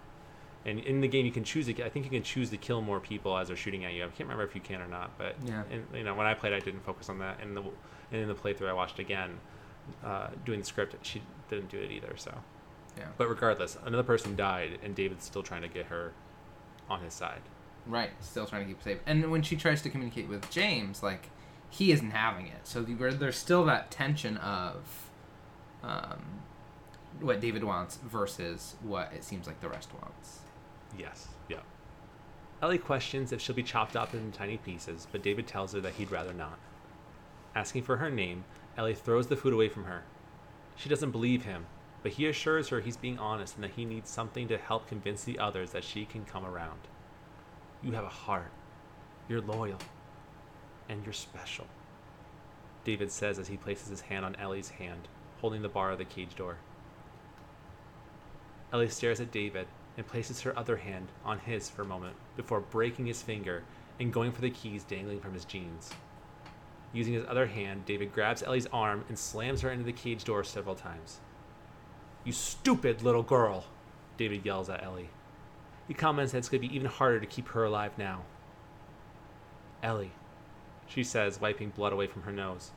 And 0.65 0.79
in 0.79 0.99
the 1.01 1.07
game, 1.07 1.25
you 1.25 1.31
can 1.31 1.43
choose. 1.43 1.67
To, 1.67 1.85
I 1.85 1.89
think 1.89 2.05
you 2.05 2.11
can 2.11 2.23
choose 2.23 2.49
to 2.49 2.57
kill 2.57 2.81
more 2.81 2.99
people 2.99 3.37
as 3.37 3.47
they're 3.49 3.57
shooting 3.57 3.85
at 3.85 3.93
you. 3.93 4.03
I 4.03 4.07
can't 4.07 4.21
remember 4.21 4.43
if 4.43 4.55
you 4.55 4.61
can 4.61 4.81
or 4.81 4.87
not, 4.87 5.15
but 5.17 5.35
Yeah. 5.45 5.63
and, 5.71 5.85
you 5.93 6.03
know, 6.03 6.15
when 6.15 6.25
I 6.25 6.33
played, 6.33 6.53
I 6.53 6.59
didn't 6.59 6.81
focus 6.83 7.07
on 7.09 7.19
that. 7.19 7.39
And 7.41 7.55
the 7.55 7.61
and 8.11 8.21
in 8.21 8.27
the 8.27 8.35
playthrough 8.35 8.67
I 8.69 8.73
watched 8.73 8.99
again, 8.99 9.39
uh, 10.03 10.27
doing 10.45 10.59
the 10.59 10.65
script, 10.65 10.95
she 11.05 11.21
didn't 11.49 11.69
do 11.69 11.77
it 11.79 11.91
either. 11.91 12.15
So, 12.17 12.33
Yeah. 12.97 13.05
but 13.17 13.27
regardless, 13.29 13.77
another 13.85 14.03
person 14.03 14.35
died, 14.35 14.79
and 14.83 14.95
David's 14.95 15.23
still 15.25 15.43
trying 15.43 15.61
to 15.63 15.67
get 15.67 15.87
her 15.87 16.13
on 16.89 17.01
his 17.01 17.13
side. 17.13 17.41
Right, 17.87 18.11
still 18.19 18.45
trying 18.47 18.63
to 18.63 18.67
keep 18.73 18.81
safe. 18.81 18.99
And 19.05 19.29
when 19.31 19.41
she 19.43 19.55
tries 19.55 19.81
to 19.83 19.89
communicate 19.89 20.27
with 20.27 20.49
James, 20.49 21.03
like 21.03 21.29
he 21.69 21.91
isn't 21.91 22.11
having 22.11 22.47
it. 22.47 22.61
So 22.67 22.81
the, 22.81 22.93
there's 22.93 23.35
still 23.37 23.65
that 23.65 23.91
tension 23.91 24.37
of 24.37 25.09
um, 25.83 26.41
what 27.19 27.39
David 27.41 27.63
wants 27.63 27.97
versus 27.97 28.75
what 28.81 29.11
it 29.13 29.23
seems 29.23 29.45
like 29.47 29.61
the 29.61 29.69
rest 29.69 29.89
wants. 29.93 30.39
Yes. 30.97 31.27
Yeah. 31.49 31.61
Ellie 32.61 32.77
questions 32.77 33.31
if 33.31 33.41
she'll 33.41 33.55
be 33.55 33.63
chopped 33.63 33.95
up 33.95 34.13
into 34.13 34.37
tiny 34.37 34.57
pieces, 34.57 35.07
but 35.11 35.23
David 35.23 35.47
tells 35.47 35.73
her 35.73 35.81
that 35.81 35.93
he'd 35.93 36.11
rather 36.11 36.33
not. 36.33 36.57
Asking 37.53 37.83
for 37.83 37.97
her 37.97 38.09
name, 38.09 38.43
Ellie 38.77 38.95
throws 38.95 39.27
the 39.27 39.35
food 39.35 39.53
away 39.53 39.69
from 39.69 39.85
her. 39.85 40.03
She 40.75 40.89
doesn't 40.89 41.11
believe 41.11 41.45
him, 41.45 41.65
but 42.03 42.13
he 42.13 42.27
assures 42.27 42.69
her 42.69 42.81
he's 42.81 42.97
being 42.97 43.17
honest 43.17 43.55
and 43.55 43.63
that 43.63 43.71
he 43.71 43.85
needs 43.85 44.09
something 44.09 44.47
to 44.47 44.57
help 44.57 44.87
convince 44.87 45.23
the 45.23 45.39
others 45.39 45.71
that 45.71 45.83
she 45.83 46.05
can 46.05 46.25
come 46.25 46.45
around. 46.45 46.79
You 47.81 47.91
have 47.93 48.03
a 48.03 48.09
heart. 48.09 48.51
You're 49.27 49.41
loyal. 49.41 49.79
And 50.89 51.03
you're 51.03 51.13
special. 51.13 51.65
David 52.83 53.11
says 53.11 53.39
as 53.39 53.47
he 53.47 53.57
places 53.57 53.89
his 53.89 54.01
hand 54.01 54.25
on 54.25 54.35
Ellie's 54.35 54.69
hand, 54.69 55.07
holding 55.41 55.61
the 55.61 55.69
bar 55.69 55.91
of 55.91 55.97
the 55.97 56.05
cage 56.05 56.35
door. 56.35 56.57
Ellie 58.71 58.89
stares 58.89 59.19
at 59.19 59.31
David 59.31 59.67
and 59.97 60.07
places 60.07 60.41
her 60.41 60.57
other 60.57 60.77
hand 60.77 61.07
on 61.23 61.39
his 61.39 61.69
for 61.69 61.81
a 61.81 61.85
moment 61.85 62.15
before 62.35 62.59
breaking 62.59 63.05
his 63.05 63.21
finger 63.21 63.63
and 63.99 64.11
going 64.11 64.31
for 64.31 64.41
the 64.41 64.49
keys 64.49 64.83
dangling 64.83 65.19
from 65.19 65.33
his 65.33 65.45
jeans. 65.45 65.91
Using 66.93 67.13
his 67.13 67.25
other 67.27 67.45
hand, 67.45 67.85
David 67.85 68.13
grabs 68.13 68.43
Ellie's 68.43 68.67
arm 68.71 69.03
and 69.09 69.17
slams 69.17 69.61
her 69.61 69.71
into 69.71 69.85
the 69.85 69.91
cage 69.91 70.23
door 70.23 70.43
several 70.43 70.75
times. 70.75 71.19
You 72.23 72.31
stupid 72.31 73.03
little 73.03 73.23
girl, 73.23 73.65
David 74.17 74.45
yells 74.45 74.69
at 74.69 74.83
Ellie. 74.83 75.09
He 75.87 75.93
comments 75.93 76.31
that 76.31 76.39
it's 76.39 76.49
going 76.49 76.61
to 76.61 76.67
be 76.67 76.75
even 76.75 76.87
harder 76.87 77.19
to 77.19 77.25
keep 77.25 77.49
her 77.49 77.63
alive 77.63 77.91
now. 77.97 78.23
Ellie, 79.83 80.11
she 80.87 81.03
says, 81.03 81.39
wiping 81.39 81.69
blood 81.69 81.93
away 81.93 82.07
from 82.07 82.23
her 82.23 82.31
nose. 82.31 82.71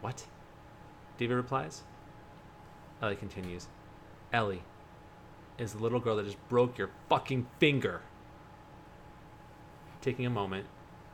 What? 0.00 0.26
David 1.16 1.36
replies. 1.36 1.82
Ellie 3.00 3.16
continues. 3.16 3.68
Ellie, 4.32 4.62
is 5.58 5.72
the 5.72 5.82
little 5.82 6.00
girl 6.00 6.16
that 6.16 6.24
just 6.24 6.48
broke 6.48 6.78
your 6.78 6.90
fucking 7.08 7.46
finger. 7.58 8.02
Taking 10.00 10.26
a 10.26 10.30
moment, 10.30 10.66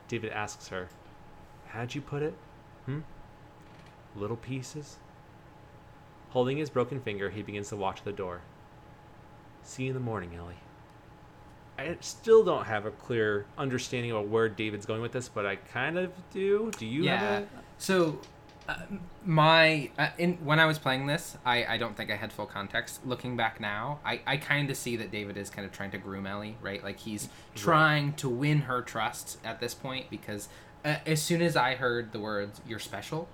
David 0.07 0.31
asks 0.31 0.67
her, 0.67 0.89
How'd 1.67 1.95
you 1.95 2.01
put 2.01 2.21
it? 2.21 2.35
Hmm? 2.85 2.99
Little 4.15 4.37
pieces? 4.37 4.97
Holding 6.29 6.57
his 6.57 6.69
broken 6.69 6.99
finger, 6.99 7.29
he 7.29 7.41
begins 7.41 7.69
to 7.69 7.75
walk 7.75 7.95
to 7.97 8.05
the 8.05 8.11
door. 8.11 8.41
See 9.63 9.83
you 9.83 9.89
in 9.89 9.93
the 9.95 9.99
morning, 9.99 10.35
Ellie. 10.35 10.55
I 11.77 11.97
still 12.01 12.43
don't 12.43 12.65
have 12.65 12.85
a 12.85 12.91
clear 12.91 13.45
understanding 13.57 14.11
of 14.11 14.29
where 14.29 14.47
David's 14.49 14.85
going 14.85 15.01
with 15.01 15.11
this, 15.11 15.27
but 15.27 15.45
I 15.45 15.55
kind 15.55 15.97
of 15.97 16.11
do. 16.31 16.71
Do 16.77 16.85
you 16.85 17.03
yeah. 17.03 17.17
have 17.17 17.43
a 17.43 17.47
So, 17.77 18.19
uh, 18.67 18.75
my 19.25 19.89
uh, 19.97 20.09
in 20.17 20.33
when 20.45 20.59
I 20.59 20.65
was 20.65 20.79
playing 20.79 21.05
this, 21.07 21.37
I 21.45 21.65
I 21.65 21.77
don't 21.77 21.95
think 21.97 22.11
I 22.11 22.15
had 22.15 22.31
full 22.31 22.45
context. 22.45 23.05
Looking 23.05 23.35
back 23.35 23.59
now, 23.59 23.99
I 24.05 24.21
I 24.25 24.37
kind 24.37 24.69
of 24.69 24.77
see 24.77 24.95
that 24.97 25.11
David 25.11 25.37
is 25.37 25.49
kind 25.49 25.65
of 25.65 25.71
trying 25.71 25.91
to 25.91 25.97
groom 25.97 26.25
Ellie, 26.25 26.55
right? 26.61 26.83
Like 26.83 26.99
he's 26.99 27.29
trying 27.55 28.13
to 28.13 28.29
win 28.29 28.61
her 28.61 28.81
trust 28.81 29.37
at 29.43 29.59
this 29.59 29.73
point 29.73 30.09
because 30.09 30.49
uh, 30.85 30.95
as 31.05 31.21
soon 31.21 31.41
as 31.41 31.55
I 31.55 31.75
heard 31.75 32.11
the 32.11 32.19
words 32.19 32.61
"you're 32.67 32.79
special," 32.79 33.27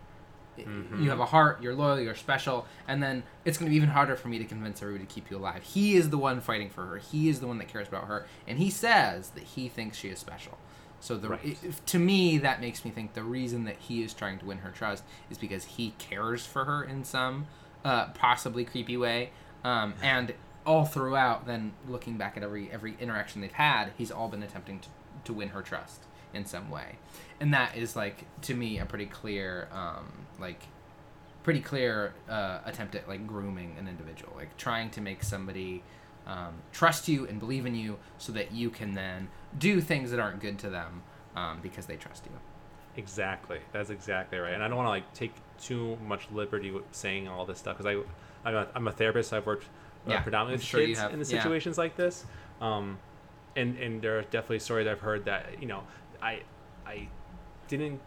Mhm. 0.58 1.02
you 1.04 1.10
have 1.10 1.20
a 1.22 1.26
heart, 1.26 1.62
you're 1.64 1.74
loyal, 1.76 2.00
you're 2.02 2.16
special, 2.16 2.66
and 2.88 3.02
then 3.02 3.24
it's 3.46 3.58
going 3.58 3.68
to 3.68 3.70
be 3.70 3.78
even 3.78 3.90
harder 3.90 4.16
for 4.18 4.28
me 4.28 4.40
to 4.40 4.46
convince 4.46 4.82
everybody 4.82 5.06
to 5.06 5.14
keep 5.14 5.32
you 5.32 5.38
alive. 5.38 5.64
He 5.64 5.96
is 5.96 6.10
the 6.10 6.18
one 6.18 6.42
fighting 6.42 6.70
for 6.70 6.86
her. 6.86 6.98
He 6.98 7.30
is 7.30 7.40
the 7.40 7.48
one 7.48 7.60
that 7.60 7.70
cares 7.70 7.88
about 7.88 8.06
her, 8.08 8.26
and 8.46 8.58
he 8.60 8.70
says 8.70 9.30
that 9.32 9.44
he 9.44 9.70
thinks 9.70 9.98
she 9.98 10.10
is 10.10 10.20
special. 10.20 10.58
So 11.00 11.18
the 11.18 11.30
Right. 11.30 11.58
if, 11.64 11.86
to 11.88 12.00
me 12.00 12.38
that 12.40 12.62
makes 12.62 12.84
me 12.84 12.92
think 12.92 13.14
the 13.14 13.24
reason 13.24 13.64
that 13.66 13.78
he 13.78 14.04
is 14.04 14.14
trying 14.14 14.40
to 14.40 14.46
win 14.46 14.60
her 14.60 14.72
trust 14.72 15.04
is 15.30 15.38
because 15.38 15.64
he 15.66 15.94
cares 15.98 16.46
for 16.46 16.66
her 16.66 16.84
in 16.84 17.04
some 17.04 17.48
uh, 17.86 18.08
possibly 18.08 18.66
creepy 18.66 18.98
way, 18.98 19.32
um, 19.64 19.94
and 20.02 20.34
all 20.66 20.86
throughout, 20.86 21.48
then 21.48 21.72
looking 21.88 22.18
back 22.18 22.36
at 22.38 22.44
every 22.44 22.70
every 22.72 22.96
interaction 23.00 23.42
they've 23.42 23.52
had, 23.52 23.92
he's 23.98 24.12
all 24.12 24.28
been 24.28 24.44
attempting 24.44 24.80
to, 24.80 24.90
to 25.24 25.34
win 25.34 25.50
her 25.50 25.62
trust 25.62 26.04
in 26.34 26.46
some 26.46 26.70
way, 26.70 26.98
and 27.40 27.54
that 27.54 27.76
is 27.78 27.96
like 27.96 28.26
to 28.42 28.54
me 28.54 28.80
a 28.80 28.86
pretty 28.86 29.06
clear 29.06 29.68
um, 29.72 30.12
like 30.40 30.62
pretty 31.44 31.62
clear 31.62 32.14
uh, 32.30 32.60
attempt 32.66 32.94
at 32.96 33.08
like 33.08 33.26
grooming 33.26 33.76
an 33.80 33.88
individual, 33.88 34.34
like 34.36 34.56
trying 34.58 34.90
to 34.92 35.02
make 35.02 35.24
somebody 35.24 35.82
um, 36.30 36.54
trust 36.72 37.08
you 37.08 37.26
and 37.28 37.40
believe 37.40 37.66
in 37.66 37.76
you, 37.76 37.98
so 38.18 38.32
that 38.34 38.52
you 38.52 38.70
can 38.70 38.94
then 38.94 39.28
do 39.58 39.82
things 39.82 40.12
that 40.12 40.20
aren't 40.20 40.40
good 40.40 40.58
to 40.60 40.70
them 40.70 41.02
um, 41.36 41.60
because 41.62 41.86
they 41.88 41.96
trust 41.96 42.26
you. 42.26 42.32
Exactly. 42.96 43.60
That's 43.72 43.90
exactly 43.90 44.38
right. 44.40 44.54
And 44.54 44.64
I 44.64 44.68
don't 44.68 44.78
want 44.78 44.88
to 44.88 44.92
like 44.92 45.14
take 45.14 45.34
too 45.60 45.98
much 46.06 46.28
liberty 46.32 46.72
with 46.72 46.84
saying 46.92 47.28
all 47.28 47.46
this 47.46 47.60
stuff 47.60 47.78
because 47.78 47.86
I, 47.96 48.48
I'm 48.48 48.56
a, 48.56 48.68
I'm 48.76 48.88
a 48.88 48.92
therapist. 48.92 49.30
So 49.30 49.38
I've 49.38 49.46
worked 49.46 49.66
uh, 50.08 50.12
Yeah, 50.12 50.22
predominantly 50.22 50.58
with 50.58 50.64
sure 50.66 50.82
kids 50.86 51.00
have. 51.00 51.14
in 51.14 51.20
the 51.20 51.26
Yeah. 51.26 51.42
situations 51.42 51.78
like 51.78 51.96
this. 51.96 52.26
Um, 52.62 52.98
and 53.56 53.78
and 53.78 54.02
there 54.02 54.18
are 54.20 54.22
definitely 54.24 54.60
stories 54.60 54.88
I've 54.88 55.00
heard 55.00 55.26
that 55.26 55.60
you 55.60 55.68
know 55.68 55.84
I 56.22 56.42
I 56.86 57.08
didn't 57.68 58.00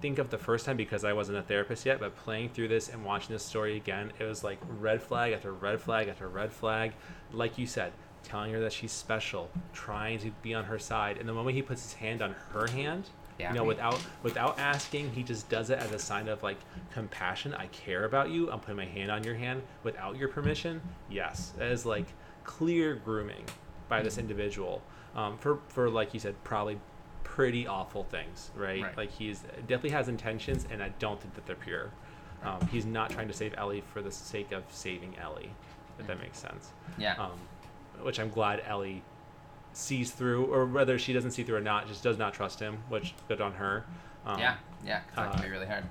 think 0.00 0.18
of 0.18 0.30
the 0.30 0.38
first 0.38 0.66
time 0.66 0.76
because 0.76 1.04
I 1.04 1.12
wasn't 1.12 1.38
a 1.38 1.42
therapist 1.42 1.86
yet, 1.86 2.00
but 2.00 2.16
playing 2.16 2.50
through 2.50 2.68
this 2.68 2.88
and 2.88 3.04
watching 3.04 3.32
this 3.32 3.42
story 3.44 3.76
again, 3.76 4.12
it 4.18 4.24
was 4.24 4.44
like 4.44 4.58
red 4.80 5.02
flag 5.02 5.32
after 5.32 5.52
red 5.52 5.80
flag 5.80 6.08
after 6.08 6.28
red 6.28 6.52
flag. 6.52 6.92
Like 7.32 7.58
you 7.58 7.66
said, 7.66 7.92
telling 8.22 8.52
her 8.52 8.60
that 8.60 8.72
she's 8.72 8.92
special, 8.92 9.50
trying 9.72 10.18
to 10.20 10.30
be 10.42 10.52
on 10.54 10.64
her 10.64 10.78
side, 10.78 11.16
and 11.18 11.28
the 11.28 11.32
moment 11.32 11.56
he 11.56 11.62
puts 11.62 11.82
his 11.82 11.92
hand 11.94 12.20
on 12.22 12.34
her 12.52 12.66
hand, 12.68 13.08
Yeah. 13.38 13.50
you 13.52 13.58
know, 13.58 13.64
without 13.64 13.98
without 14.22 14.58
asking, 14.58 15.12
he 15.12 15.22
just 15.22 15.48
does 15.48 15.70
it 15.70 15.78
as 15.78 15.92
a 15.92 15.98
sign 15.98 16.28
of 16.28 16.42
like 16.42 16.58
compassion. 16.92 17.54
I 17.54 17.66
care 17.68 18.04
about 18.04 18.30
you. 18.30 18.50
I'm 18.50 18.60
putting 18.60 18.76
my 18.76 18.84
hand 18.86 19.10
on 19.10 19.24
your 19.24 19.34
hand 19.34 19.62
without 19.82 20.16
your 20.16 20.28
permission. 20.28 20.80
Yes, 21.10 21.52
that 21.58 21.70
is 21.70 21.86
like 21.86 22.06
clear 22.44 22.94
grooming 22.94 23.44
by 23.88 24.02
this 24.02 24.18
individual 24.18 24.82
um, 25.14 25.38
for 25.38 25.58
for 25.68 25.88
like 25.88 26.12
you 26.14 26.20
said, 26.20 26.34
probably 26.44 26.78
pretty 27.36 27.66
awful 27.66 28.02
things, 28.04 28.50
right? 28.56 28.82
Right. 28.82 28.96
Like 28.96 29.10
he's 29.10 29.40
definitely 29.68 29.90
has 29.90 30.08
intentions, 30.08 30.66
and 30.70 30.82
I 30.82 30.88
don't 30.98 31.20
think 31.20 31.34
that 31.34 31.44
they're 31.44 31.54
pure. 31.54 31.90
Um, 32.42 32.66
he's 32.72 32.86
not 32.86 33.10
trying 33.10 33.28
to 33.28 33.34
save 33.34 33.54
Ellie 33.58 33.82
for 33.92 34.00
the 34.00 34.10
sake 34.10 34.52
of 34.52 34.64
saving 34.70 35.14
Ellie, 35.18 35.50
if 35.98 36.06
that 36.06 36.18
makes 36.18 36.38
sense. 36.38 36.70
Yeah. 36.96 37.14
Um, 37.18 37.32
which 38.02 38.18
I'm 38.18 38.30
glad 38.30 38.62
Ellie 38.66 39.02
sees 39.74 40.12
through, 40.12 40.46
or 40.46 40.64
whether 40.64 40.98
she 40.98 41.12
doesn't 41.12 41.32
see 41.32 41.42
through 41.42 41.56
or 41.56 41.60
not, 41.60 41.86
just 41.88 42.02
does 42.02 42.16
not 42.16 42.32
trust 42.32 42.58
him, 42.58 42.78
which 42.88 43.12
good 43.28 43.42
on 43.42 43.52
her. 43.52 43.84
Um, 44.24 44.38
yeah. 44.38 44.56
Yeah. 44.84 45.00
'cause 45.00 45.16
that 45.16 45.32
can 45.32 45.40
uh, 45.40 45.44
be 45.44 45.50
really 45.50 45.66
hard. 45.66 45.84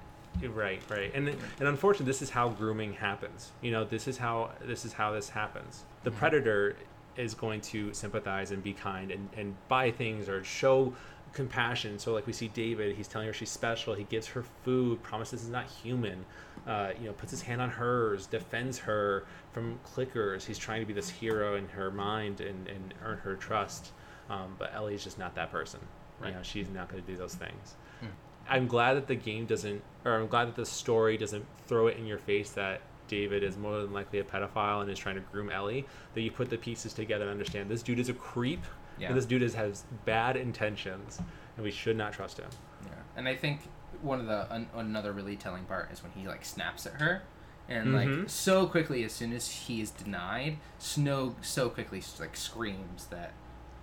Right, 0.53 0.81
right, 0.89 1.11
and 1.13 1.29
and 1.29 1.67
unfortunately, 1.67 2.07
this 2.07 2.21
is 2.23 2.29
how 2.31 2.49
grooming 2.49 2.93
happens. 2.93 3.51
You 3.61 3.71
know, 3.71 3.85
this 3.85 4.07
is 4.07 4.17
how 4.17 4.51
this 4.61 4.83
is 4.83 4.93
how 4.93 5.11
this 5.11 5.29
happens. 5.29 5.83
The 6.03 6.11
Mhm. 6.11 6.15
predator 6.17 6.75
is 7.15 7.33
going 7.33 7.61
to 7.61 7.93
sympathize 7.93 8.51
and 8.51 8.61
be 8.61 8.73
kind 8.73 9.11
and 9.11 9.29
and 9.37 9.55
buy 9.69 9.91
things 9.91 10.27
or 10.27 10.43
show 10.43 10.93
compassion. 11.35 11.99
So, 11.99 12.13
like 12.13 12.25
we 12.25 12.33
see 12.33 12.47
David, 12.47 12.95
he's 12.95 13.07
telling 13.07 13.27
her 13.27 13.33
she's 13.33 13.51
special. 13.51 13.93
He 13.93 14.05
gives 14.05 14.25
her 14.27 14.43
food, 14.63 15.03
promises 15.03 15.41
he's 15.41 15.49
not 15.51 15.65
human. 15.65 16.25
Uh, 16.65 16.91
you 16.99 17.05
know, 17.05 17.13
puts 17.13 17.29
his 17.29 17.43
hand 17.43 17.61
on 17.61 17.69
hers, 17.69 18.25
defends 18.25 18.79
her 18.79 19.25
from 19.51 19.77
clickers. 19.85 20.43
He's 20.45 20.57
trying 20.57 20.81
to 20.81 20.87
be 20.87 20.93
this 20.93 21.09
hero 21.09 21.55
in 21.55 21.67
her 21.67 21.91
mind 21.91 22.41
and 22.41 22.67
and 22.67 22.93
earn 23.03 23.19
her 23.19 23.35
trust. 23.35 23.91
Um, 24.29 24.55
but 24.57 24.71
Ellie's 24.73 25.03
just 25.03 25.19
not 25.19 25.35
that 25.35 25.51
person. 25.51 25.79
Right. 26.19 26.29
You 26.29 26.35
know, 26.35 26.43
she's 26.43 26.69
not 26.69 26.89
going 26.89 27.03
to 27.03 27.11
do 27.11 27.17
those 27.17 27.35
things. 27.35 27.75
Hmm. 27.99 28.07
I'm 28.49 28.67
glad 28.67 28.95
that 28.95 29.07
the 29.07 29.15
game 29.15 29.45
doesn't, 29.45 29.83
or 30.05 30.13
I'm 30.13 30.27
glad 30.27 30.47
that 30.47 30.55
the 30.55 30.65
story 30.65 31.17
doesn't 31.17 31.45
throw 31.67 31.87
it 31.87 31.97
in 31.97 32.07
your 32.07 32.17
face 32.17 32.51
that 32.51 32.81
David 33.07 33.43
is 33.43 33.57
more 33.57 33.81
than 33.81 33.93
likely 33.93 34.19
a 34.19 34.23
pedophile 34.23 34.81
and 34.81 34.89
is 34.89 34.97
trying 34.97 35.15
to 35.15 35.21
groom 35.21 35.51
Ellie. 35.51 35.85
That 36.13 36.21
you 36.21 36.31
put 36.31 36.49
the 36.49 36.57
pieces 36.57 36.93
together 36.93 37.25
and 37.25 37.31
understand 37.31 37.69
this 37.69 37.83
dude 37.83 37.99
is 37.99 38.09
a 38.09 38.13
creep, 38.13 38.63
Yeah. 38.99 39.09
and 39.09 39.17
this 39.17 39.25
dude 39.25 39.41
is, 39.43 39.53
has 39.55 39.83
bad 40.05 40.37
intentions, 40.37 41.19
and 41.57 41.63
we 41.63 41.71
should 41.71 41.97
not 41.97 42.13
trust 42.13 42.37
him. 42.39 42.49
Yeah, 42.85 42.91
and 43.17 43.27
I 43.27 43.35
think 43.35 43.61
one 44.01 44.19
of 44.19 44.27
the 44.27 44.51
an, 44.53 44.67
another 44.75 45.11
really 45.13 45.35
telling 45.35 45.63
part 45.65 45.91
is 45.91 46.01
when 46.03 46.11
he 46.13 46.27
like 46.27 46.45
snaps 46.45 46.85
at 46.85 46.93
her, 47.01 47.23
and 47.67 47.93
like 47.93 48.07
Mhm. 48.07 48.29
so 48.29 48.67
quickly 48.67 49.03
as 49.03 49.11
soon 49.13 49.33
as 49.33 49.49
he 49.49 49.81
is 49.81 49.91
denied, 49.91 50.57
Snow 50.79 51.35
so 51.41 51.69
quickly 51.69 52.01
like 52.19 52.35
screams 52.35 53.05
that 53.07 53.33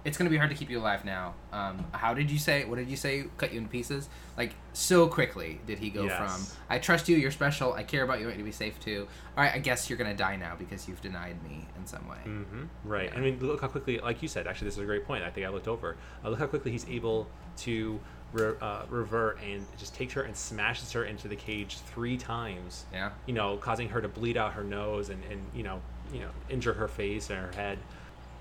it's 0.05 0.19
gonna 0.19 0.31
be 0.31 0.37
hard 0.37 0.51
to 0.51 0.57
keep 0.57 0.69
you 0.71 0.79
alive 0.81 1.05
now. 1.05 1.35
Um, 1.53 1.85
how 1.93 2.13
did 2.15 2.31
you 2.31 2.39
say? 2.39 2.65
What 2.65 2.77
did 2.77 2.89
you 2.89 2.97
say? 2.97 3.25
Cut 3.37 3.53
you 3.53 3.59
into 3.59 3.71
pieces? 3.71 4.09
Like 4.37 4.55
so 4.73 5.07
quickly 5.07 5.61
did 5.67 5.79
he 5.79 5.91
go 5.91 6.05
Yes. 6.05 6.17
from 6.49 6.57
I 6.71 6.79
trust 6.79 7.09
you, 7.09 7.17
you're 7.17 7.31
special, 7.31 7.73
I 7.75 7.83
care 7.85 8.03
about 8.03 8.19
you, 8.19 8.25
I 8.25 8.29
want 8.29 8.39
you 8.39 8.43
to 8.45 8.49
be 8.49 8.53
safe 8.53 8.81
too. 8.81 9.07
All 9.37 9.45
right, 9.45 9.55
I 9.55 9.59
guess 9.59 9.89
you're 9.89 9.99
gonna 9.99 10.17
die 10.17 10.37
now 10.37 10.55
because 10.59 10.89
you've 10.89 11.01
denied 11.03 11.43
me 11.45 11.67
in 11.77 11.87
some 11.87 12.09
way. 12.09 12.17
hmm 12.25 12.65
Right. 12.85 13.11
Yeah. 13.13 13.19
I 13.19 13.21
mean, 13.21 13.39
look 13.41 13.61
how 13.61 13.69
quickly, 13.69 13.99
like 13.99 14.23
you 14.23 14.29
said, 14.29 14.47
actually, 14.47 14.67
this 14.67 14.75
is 14.75 14.81
a 14.83 14.87
great 14.87 15.07
point. 15.07 15.23
I 15.25 15.31
think 15.31 15.47
I 15.47 15.51
looked 15.51 15.69
over. 15.69 15.97
Uh, 16.25 16.31
look 16.31 16.39
how 16.39 16.47
quickly 16.47 16.73
he's 16.73 16.89
able 16.89 17.29
to 17.59 18.01
re- 18.33 18.55
uh, 18.61 18.83
revert 18.89 19.39
and 19.47 19.65
just 19.79 19.95
takes 19.95 20.15
her 20.15 20.23
and 20.23 20.35
smashes 20.37 20.91
her 20.93 21.05
into 21.05 21.29
the 21.29 21.37
cage 21.37 21.79
three 21.79 22.17
times. 22.17 22.87
Yeah. 22.93 23.11
You 23.27 23.35
know, 23.35 23.57
causing 23.59 23.89
her 23.91 24.01
to 24.01 24.09
bleed 24.09 24.37
out 24.37 24.55
her 24.55 24.65
nose 24.65 25.11
and, 25.11 25.23
and 25.31 25.41
you 25.55 25.63
know, 25.63 25.81
you 26.13 26.21
know, 26.21 26.31
injure 26.51 26.73
her 26.73 26.89
face 26.89 27.31
and 27.31 27.39
her 27.39 27.53
head. 27.53 27.79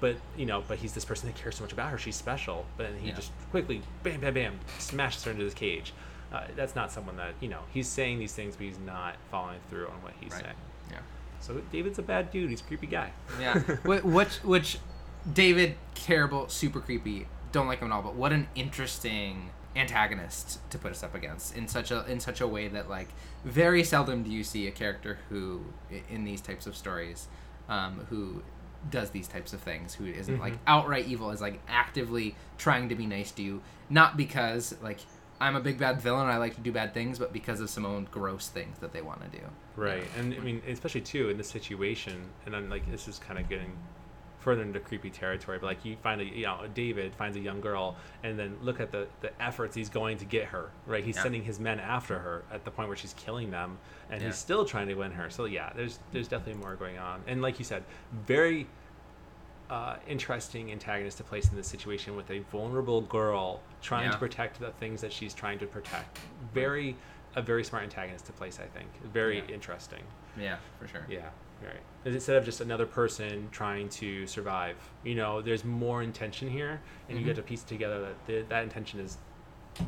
But 0.02 0.18
you 0.36 0.46
know, 0.46 0.64
but 0.68 0.80
he's 0.80 0.92
this 0.94 1.06
person 1.06 1.28
that 1.32 1.38
cares 1.42 1.56
so 1.56 1.64
much 1.64 1.72
about 1.72 1.90
her. 1.92 1.98
She's 1.98 2.16
special. 2.18 2.66
But 2.76 2.92
then 2.92 3.00
he 3.00 3.08
Yeah. 3.10 3.16
just 3.16 3.32
quickly, 3.52 3.82
bam, 4.04 4.20
bam, 4.20 4.34
bam, 4.34 4.60
smashes 4.80 5.24
her 5.24 5.32
into 5.32 5.44
this 5.46 5.54
cage. 5.54 5.94
Uh, 6.34 6.48
that's 6.56 6.76
not 6.76 6.92
someone 6.92 7.16
that 7.18 7.36
you 7.40 7.48
know. 7.48 7.62
He's 7.72 7.88
saying 7.88 8.20
these 8.20 8.34
things, 8.34 8.56
but 8.58 8.66
he's 8.66 8.80
not 8.80 9.16
following 9.30 9.60
through 9.70 9.88
on 9.88 10.02
what 10.04 10.14
he's 10.20 10.32
Right. 10.34 10.42
saying. 10.44 10.56
Yeah. 10.92 10.98
So 11.40 11.62
David's 11.72 12.00
a 12.00 12.02
bad 12.04 12.32
dude. 12.32 12.50
He's 12.50 12.62
a 12.62 12.64
creepy 12.64 12.88
guy. 12.88 13.12
Yeah. 13.40 13.60
Which 13.86 14.36
which 14.44 14.80
David 15.32 15.76
terrible, 15.96 16.50
super 16.50 16.80
creepy. 16.82 17.28
Don't 17.52 17.68
like 17.68 17.80
him 17.80 17.92
at 17.92 17.96
all. 17.96 18.02
But 18.02 18.16
what 18.16 18.32
an 18.32 18.48
interesting 18.56 19.52
antagonist 19.76 20.60
to 20.70 20.78
put 20.78 20.92
us 20.92 21.02
up 21.04 21.14
against 21.16 21.56
in 21.56 21.68
such 21.68 21.92
a 21.92 22.06
in 22.06 22.20
such 22.20 22.42
a 22.42 22.48
way 22.48 22.68
that 22.68 22.90
like 22.90 23.08
very 23.46 23.84
seldom 23.84 24.22
do 24.24 24.30
you 24.30 24.44
see 24.44 24.68
a 24.68 24.72
character 24.72 25.20
who 25.30 25.62
in 26.10 26.24
these 26.26 26.42
types 26.42 26.68
of 26.68 26.76
stories 26.76 27.28
um, 27.70 28.06
who 28.10 28.42
does 28.90 29.12
these 29.12 29.28
types 29.28 29.54
of 29.54 29.60
things 29.62 29.94
who 29.94 30.06
isn't 30.06 30.40
like 30.40 30.54
Mhm. 30.54 30.60
outright 30.68 31.06
evil 31.08 31.30
is 31.32 31.40
like 31.42 31.60
actively 31.68 32.36
trying 32.58 32.90
to 32.90 32.96
be 32.96 33.06
nice 33.06 33.32
to 33.32 33.44
you 33.44 33.62
not 33.90 34.18
because 34.18 34.76
like 34.82 35.00
i'm 35.40 35.56
a 35.56 35.60
big 35.60 35.78
bad 35.78 36.02
villain 36.02 36.24
and 36.24 36.32
i 36.32 36.38
like 36.38 36.56
to 36.56 36.62
do 36.62 36.72
bad 36.72 36.94
things 36.94 37.20
but 37.20 37.32
because 37.32 37.60
of 37.60 37.70
some 37.70 37.86
own 37.86 38.08
gross 38.12 38.48
things 38.50 38.80
that 38.80 38.92
they 38.94 39.02
want 39.02 39.22
to 39.22 39.38
do 39.38 39.44
Right, 39.78 40.04
and 40.18 40.34
I 40.34 40.40
mean, 40.40 40.62
especially 40.68 41.00
too 41.02 41.30
in 41.30 41.38
this 41.38 41.50
situation, 41.50 42.26
and 42.46 42.54
I'm 42.56 42.70
like, 42.70 42.90
this 42.92 43.08
is 43.08 43.20
kind 43.20 43.40
of 43.40 43.48
getting 43.48 43.72
further 44.42 44.62
into 44.64 44.80
creepy 44.80 45.10
territory. 45.10 45.58
But 45.60 45.68
like, 45.68 45.86
you 45.86 45.96
find 46.04 46.20
a, 46.20 46.26
you 46.26 46.44
know, 46.46 46.60
David 46.74 47.14
finds 47.16 47.38
a 47.38 47.40
young 47.40 47.62
girl, 47.62 47.96
and 48.24 48.38
then 48.38 48.58
look 48.62 48.80
at 48.80 48.92
the 48.92 49.08
the 49.22 49.32
efforts 49.42 49.76
he's 49.76 49.90
going 49.90 50.18
to 50.18 50.26
get 50.26 50.46
her. 50.46 50.70
Right, 50.86 51.04
he's 51.04 51.16
Yeah. 51.16 51.24
sending 51.24 51.44
his 51.44 51.60
men 51.60 51.80
after 51.80 52.20
her 52.20 52.44
at 52.52 52.66
the 52.66 52.72
point 52.72 52.88
where 52.90 52.98
she's 52.98 53.14
killing 53.14 53.52
them, 53.52 53.78
and 54.10 54.20
Yeah. 54.22 54.28
he's 54.28 54.38
still 54.38 54.66
trying 54.66 54.88
to 54.90 54.96
win 54.96 55.12
her. 55.12 55.30
So 55.30 55.46
yeah, 55.46 55.72
there's 55.76 56.00
there's 56.12 56.28
definitely 56.28 56.62
more 56.62 56.76
going 56.76 56.98
on. 56.98 57.24
And 57.28 57.42
like 57.42 57.60
you 57.60 57.66
said, 57.66 57.84
very 58.28 58.68
uh, 59.70 59.96
interesting 60.06 60.70
antagonist 60.70 61.18
to 61.18 61.24
place 61.24 61.50
in 61.50 61.56
this 61.56 61.68
situation 61.68 62.18
with 62.18 62.30
a 62.30 62.40
vulnerable 62.52 63.00
girl 63.02 63.62
trying 63.82 64.06
Yeah. 64.08 64.12
to 64.12 64.18
protect 64.18 64.60
the 64.60 64.72
things 64.72 65.00
that 65.00 65.14
she's 65.14 65.34
trying 65.34 65.60
to 65.60 65.66
protect. 65.66 66.20
Very, 66.54 66.98
a 67.38 67.42
very 67.42 67.64
smart 67.64 67.84
antagonist 67.86 68.26
to 68.26 68.34
place. 68.34 68.60
I 68.60 68.66
think 68.66 68.90
very 69.14 69.38
Yeah. 69.38 69.46
interesting. 69.56 70.04
yeah 70.38 70.58
for 70.78 70.88
sure 70.90 71.06
Yeah, 71.10 71.30
right. 71.64 71.80
Instead 72.04 72.36
of 72.38 72.46
just 72.46 72.62
another 72.62 72.86
person 72.86 73.48
trying 73.52 73.88
to 73.90 74.26
survive, 74.26 74.76
you 75.04 75.14
know, 75.16 75.42
there's 75.42 75.64
more 75.64 76.02
intention 76.02 76.50
here, 76.50 76.82
and 77.08 77.18
you 77.18 77.24
Mhm. 77.24 77.28
get 77.28 77.36
to 77.36 77.42
piece 77.44 77.64
together 77.64 78.02
that 78.02 78.26
the, 78.26 78.42
that 78.50 78.64
intention 78.64 79.00
is 79.00 79.18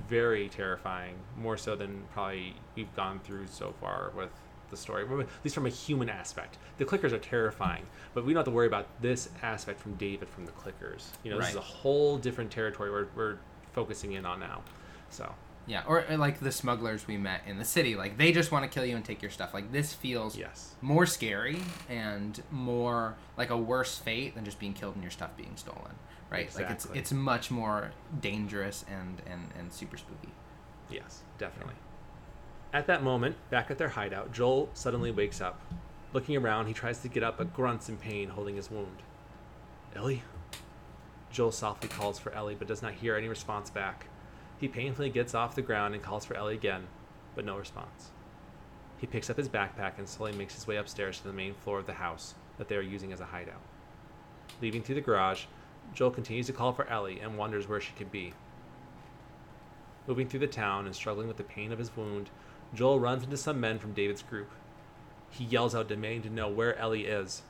very 0.07 0.47
terrifying, 0.47 1.15
more 1.35 1.57
so 1.57 1.75
than 1.75 2.03
probably 2.13 2.55
we've 2.75 2.93
gone 2.95 3.19
through 3.19 3.47
so 3.47 3.73
far 3.81 4.11
with 4.15 4.29
the 4.69 4.77
story, 4.77 5.03
at 5.03 5.27
least 5.43 5.53
from 5.55 5.65
a 5.65 5.69
human 5.69 6.09
aspect. 6.09 6.57
The 6.77 6.85
clickers 6.85 7.11
are 7.11 7.19
terrifying, 7.19 7.85
but 8.13 8.25
we 8.25 8.33
don't 8.33 8.39
have 8.39 8.45
to 8.45 8.51
worry 8.51 8.67
about 8.67 8.87
this 9.01 9.29
aspect 9.41 9.79
from 9.79 9.93
David 9.95 10.29
from 10.29 10.45
the 10.45 10.51
clickers. 10.51 11.09
You 11.23 11.31
know, 11.31 11.37
this 11.39 11.49
is 11.49 11.55
a 11.55 11.61
whole 11.61 12.17
different 12.17 12.49
territory 12.51 12.89
we're, 12.89 13.07
we're 13.15 13.37
focusing 13.73 14.13
in 14.13 14.25
on 14.25 14.39
now. 14.39 14.61
So, 15.09 15.33
Yeah, 15.65 15.83
or, 15.87 16.03
or 16.09 16.17
like 16.17 16.39
the 16.39 16.51
smugglers 16.51 17.07
we 17.07 17.17
met 17.17 17.41
in 17.47 17.57
the 17.57 17.65
city. 17.65 17.95
Like 17.95 18.17
they 18.17 18.31
just 18.31 18.51
want 18.51 18.63
to 18.63 18.69
kill 18.69 18.85
you 18.85 18.95
and 18.95 19.05
take 19.05 19.21
your 19.21 19.31
stuff. 19.31 19.53
Like 19.53 19.71
this 19.71 19.93
feels 19.93 20.37
yes. 20.37 20.75
more 20.81 21.05
scary 21.05 21.59
and 21.89 22.41
more 22.51 23.15
like 23.37 23.49
a 23.49 23.57
worse 23.57 23.97
fate 23.97 24.35
than 24.35 24.43
just 24.43 24.59
being 24.59 24.73
killed 24.73 24.95
and 24.95 25.03
your 25.03 25.11
stuff 25.11 25.35
being 25.37 25.55
stolen. 25.55 25.95
Right? 26.29 26.45
Exactly. 26.45 26.63
Like 26.65 26.73
it's 26.73 26.85
it's 26.93 27.11
much 27.13 27.51
more 27.51 27.91
dangerous 28.19 28.83
and 28.89 29.21
and 29.25 29.49
and 29.57 29.71
super 29.71 29.97
spooky. 29.97 30.33
Yes, 30.89 31.21
definitely. 31.37 31.75
At 32.73 32.87
that 32.87 33.03
moment, 33.03 33.35
back 33.49 33.69
at 33.71 33.77
their 33.77 33.89
hideout, 33.89 34.33
Joel 34.33 34.69
suddenly 34.73 35.11
wakes 35.11 35.41
up. 35.41 35.61
Looking 36.11 36.35
around, 36.35 36.67
he 36.67 36.73
tries 36.73 36.99
to 36.99 37.07
get 37.07 37.23
up 37.23 37.37
but 37.37 37.53
grunts 37.53 37.87
in 37.87 37.97
pain, 37.97 38.29
holding 38.29 38.55
his 38.55 38.69
wound. 38.69 39.01
Ellie? 39.95 40.23
Joel 41.31 41.51
softly 41.51 41.89
calls 41.89 42.19
for 42.19 42.31
Ellie 42.33 42.55
but 42.55 42.67
does 42.67 42.81
not 42.81 42.93
hear 42.93 43.15
any 43.15 43.27
response 43.27 43.69
back. 43.69 44.07
He 44.63 44.69
painfully 44.69 45.09
gets 45.09 45.35
off 45.35 45.55
the 45.55 45.61
ground 45.61 45.93
and 45.93 46.01
calls 46.01 46.23
for 46.23 46.37
Ellie 46.37 46.53
again, 46.53 46.83
but 47.35 47.43
no 47.43 47.57
response. 47.57 48.11
He 48.97 49.05
picks 49.05 49.29
up 49.29 49.35
his 49.35 49.49
backpack 49.49 49.97
and 49.97 50.07
slowly 50.07 50.31
makes 50.31 50.55
his 50.55 50.65
way 50.65 50.77
upstairs 50.77 51.17
to 51.17 51.27
the 51.27 51.33
main 51.33 51.53
floor 51.53 51.79
of 51.79 51.85
the 51.85 51.95
house 51.95 52.35
that 52.57 52.69
they 52.69 52.77
are 52.77 52.81
using 52.81 53.11
as 53.11 53.19
a 53.19 53.25
hideout. 53.25 53.59
Leaving 54.61 54.81
through 54.81 54.95
the 54.95 55.01
garage, 55.01 55.47
Joel 55.93 56.11
continues 56.11 56.47
to 56.47 56.53
call 56.53 56.71
for 56.71 56.87
Ellie 56.87 57.19
and 57.19 57.37
wonders 57.37 57.67
where 57.67 57.81
she 57.81 57.91
could 57.91 58.09
be. 58.09 58.31
Moving 60.07 60.29
through 60.29 60.39
the 60.39 60.47
town 60.47 60.85
and 60.85 60.95
struggling 60.95 61.27
with 61.27 61.35
the 61.35 61.43
pain 61.43 61.73
of 61.73 61.79
his 61.79 61.97
wound, 61.97 62.29
Joel 62.73 63.01
runs 63.01 63.25
into 63.25 63.35
some 63.35 63.59
men 63.59 63.79
from 63.79 63.91
David's 63.91 64.23
group. 64.23 64.49
He 65.29 65.43
yells 65.43 65.75
out, 65.75 65.89
demanding 65.89 66.21
to 66.21 66.29
know 66.29 66.47
where 66.47 66.77
Ellie 66.77 67.07
is. 67.07 67.41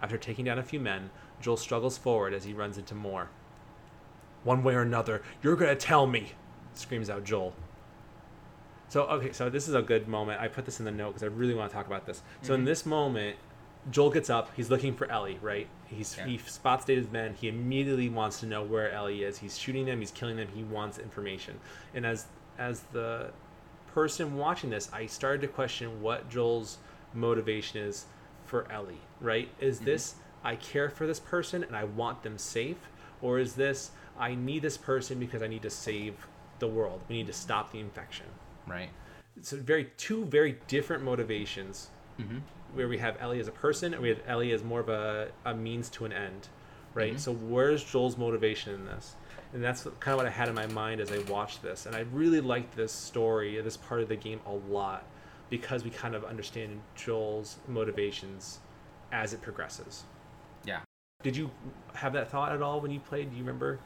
After 0.00 0.16
taking 0.16 0.46
down 0.46 0.58
a 0.58 0.62
few 0.62 0.80
men, 0.80 1.10
Joel 1.42 1.58
struggles 1.58 1.98
forward 1.98 2.32
as 2.32 2.44
he 2.44 2.54
runs 2.54 2.78
into 2.78 2.94
more. 2.94 3.28
One 4.44 4.62
way 4.62 4.74
or 4.74 4.82
another, 4.82 5.22
you're 5.42 5.56
gonna 5.56 5.74
tell 5.76 6.06
me! 6.06 6.32
screams 6.74 7.10
out 7.10 7.24
Joel. 7.24 7.52
So, 8.88 9.02
okay, 9.04 9.32
so 9.32 9.50
this 9.50 9.68
is 9.68 9.74
a 9.74 9.82
good 9.82 10.08
moment. 10.08 10.40
I 10.40 10.48
put 10.48 10.64
this 10.64 10.78
in 10.80 10.84
the 10.84 10.90
note 10.90 11.08
because 11.10 11.22
I 11.22 11.26
really 11.26 11.54
want 11.54 11.70
to 11.70 11.76
talk 11.76 11.86
about 11.86 12.06
this. 12.06 12.22
So, 12.42 12.54
in 12.54 12.62
Mhm. 12.62 12.66
this 12.66 12.86
moment, 12.86 13.36
Joel 13.90 14.10
gets 14.10 14.28
up. 14.30 14.50
He's 14.56 14.70
looking 14.70 14.94
for 14.94 15.10
Ellie, 15.10 15.38
right? 15.42 15.68
He's 15.86 16.16
Yeah. 16.16 16.26
he 16.26 16.38
spots 16.38 16.84
David's 16.84 17.10
men. 17.10 17.34
He 17.34 17.48
immediately 17.48 18.08
wants 18.08 18.40
to 18.40 18.46
know 18.46 18.62
where 18.62 18.90
Ellie 18.90 19.22
is. 19.24 19.38
He's 19.38 19.58
shooting 19.58 19.86
them. 19.86 20.00
He's 20.00 20.10
killing 20.10 20.36
them. 20.36 20.48
He 20.48 20.62
wants 20.64 20.98
information. 20.98 21.60
And 21.94 22.04
as 22.06 22.26
as 22.58 22.80
the 22.92 23.30
person 23.94 24.36
watching 24.36 24.70
this, 24.70 24.92
I 24.92 25.06
started 25.06 25.40
to 25.42 25.48
question 25.48 26.02
what 26.02 26.28
Joel's 26.28 26.78
motivation 27.14 27.80
is 27.80 28.06
for 28.44 28.70
Ellie. 28.70 29.00
Right? 29.20 29.48
Is 29.60 29.80
Mhm. 29.80 29.84
this 29.84 30.14
I 30.44 30.56
care 30.56 30.88
for 30.90 31.06
this 31.06 31.20
person 31.20 31.62
and 31.62 31.76
I 31.76 31.84
want 31.84 32.22
them 32.22 32.38
safe, 32.38 32.88
or 33.22 33.38
is 33.38 33.54
this 33.54 33.90
I 34.20 34.34
need 34.34 34.62
this 34.62 34.76
person 34.76 35.18
because 35.18 35.42
I 35.42 35.46
need 35.48 35.62
to 35.62 35.70
save 35.70 36.14
the 36.58 36.68
world? 36.68 37.00
We 37.08 37.16
need 37.16 37.26
to 37.26 37.32
stop 37.32 37.72
the 37.72 37.80
infection. 37.80 38.26
Right. 38.66 38.90
So 39.42 39.56
very 39.56 39.90
two 39.96 40.24
very 40.26 40.58
different 40.68 41.02
motivations 41.02 41.88
Mm-hmm. 42.20 42.38
where 42.74 42.86
we 42.86 42.98
have 42.98 43.16
Ellie 43.18 43.40
as 43.40 43.48
a 43.48 43.52
person 43.52 43.94
and 43.94 44.02
we 44.02 44.10
have 44.10 44.20
Ellie 44.26 44.52
as 44.52 44.62
more 44.62 44.80
of 44.80 44.90
a, 44.90 45.28
a 45.46 45.54
means 45.54 45.88
to 45.90 46.04
an 46.04 46.12
end, 46.12 46.48
right? 46.92 47.14
Mhm. 47.14 47.18
So 47.18 47.32
where's 47.32 47.82
Joel's 47.82 48.18
motivation 48.18 48.74
in 48.74 48.84
this? 48.84 49.14
And 49.54 49.64
that's 49.64 49.84
kind 50.00 50.12
of 50.12 50.16
what 50.18 50.26
I 50.26 50.30
had 50.30 50.48
in 50.48 50.54
my 50.54 50.66
mind 50.66 51.00
as 51.00 51.10
I 51.10 51.18
watched 51.32 51.62
this. 51.62 51.86
And 51.86 51.96
I 51.96 52.00
really 52.12 52.42
liked 52.42 52.76
this 52.76 52.92
story, 52.92 53.58
this 53.62 53.78
part 53.78 54.02
of 54.02 54.08
the 54.10 54.16
game 54.16 54.40
a 54.46 54.52
lot 54.52 55.04
because 55.48 55.82
we 55.82 55.88
kind 55.88 56.14
of 56.14 56.24
understand 56.24 56.82
Joel's 56.94 57.56
motivations 57.66 58.58
as 59.12 59.32
it 59.32 59.40
progresses. 59.40 60.04
Yeah. 60.66 60.80
Did 61.22 61.36
you 61.36 61.50
have 61.94 62.12
that 62.12 62.30
thought 62.30 62.52
at 62.52 62.60
all 62.60 62.82
when 62.82 62.90
you 62.90 63.00
played? 63.00 63.30
Do 63.30 63.36
you 63.36 63.42
remember? 63.42 63.78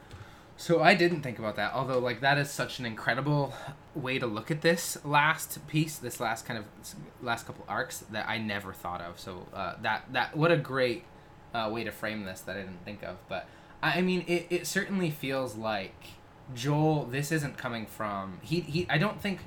So 0.57 0.81
I 0.81 0.95
didn't 0.95 1.21
think 1.21 1.37
about 1.37 1.57
that, 1.57 1.73
although 1.73 1.99
like 1.99 2.21
that 2.21 2.37
is 2.37 2.49
such 2.49 2.79
an 2.79 2.85
incredible 2.85 3.53
way 3.93 4.19
to 4.19 4.25
look 4.25 4.49
at 4.51 4.61
this 4.61 4.97
last 5.03 5.65
piece, 5.67 5.97
this 5.97 6.19
last 6.19 6.45
kind 6.45 6.57
of 6.57 6.65
last 7.21 7.45
couple 7.45 7.65
arcs 7.67 7.99
that 8.11 8.27
I 8.29 8.37
never 8.37 8.71
thought 8.71 9.01
of. 9.01 9.19
So 9.19 9.47
uh, 9.53 9.73
that 9.81 10.05
that 10.13 10.35
what 10.37 10.51
a 10.51 10.57
great 10.57 11.03
uh, 11.53 11.69
way 11.71 11.83
to 11.83 11.91
frame 11.91 12.23
this 12.23 12.39
that 12.41 12.55
I 12.55 12.61
didn't 12.61 12.85
think 12.85 13.03
of. 13.03 13.17
But 13.27 13.47
I, 13.83 14.01
mean, 14.01 14.23
it, 14.27 14.47
it 14.49 14.67
certainly 14.67 15.11
feels 15.11 15.55
like 15.55 15.95
Joel. 16.53 17.03
This 17.05 17.31
isn't 17.33 17.57
coming 17.57 17.85
from 17.85 18.39
he 18.41 18.61
he. 18.61 18.87
I 18.89 18.97
don't 18.97 19.21
think 19.21 19.41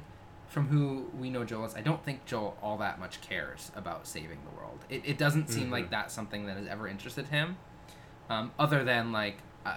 from 0.47 0.69
who 0.69 1.11
we 1.19 1.31
know 1.31 1.43
Joel 1.45 1.65
is. 1.65 1.75
I 1.75 1.81
don't 1.81 2.05
think 2.05 2.27
Joel 2.27 2.57
all 2.63 2.77
that 2.79 3.01
much 3.01 3.23
cares 3.23 3.73
about 3.75 4.07
saving 4.07 4.39
the 4.45 4.55
world. 4.61 4.81
It 4.91 5.03
it 5.07 5.17
doesn't 5.17 5.49
seem 5.49 5.69
Mhm. 5.69 5.73
like 5.73 5.91
that's 5.91 6.13
something 6.13 6.45
that 6.47 6.59
has 6.59 6.67
ever 6.67 6.87
interested 6.87 7.29
him 7.29 7.57
um, 8.29 8.53
other 8.59 8.85
than 8.85 9.11
like 9.11 9.39
uh, 9.67 9.77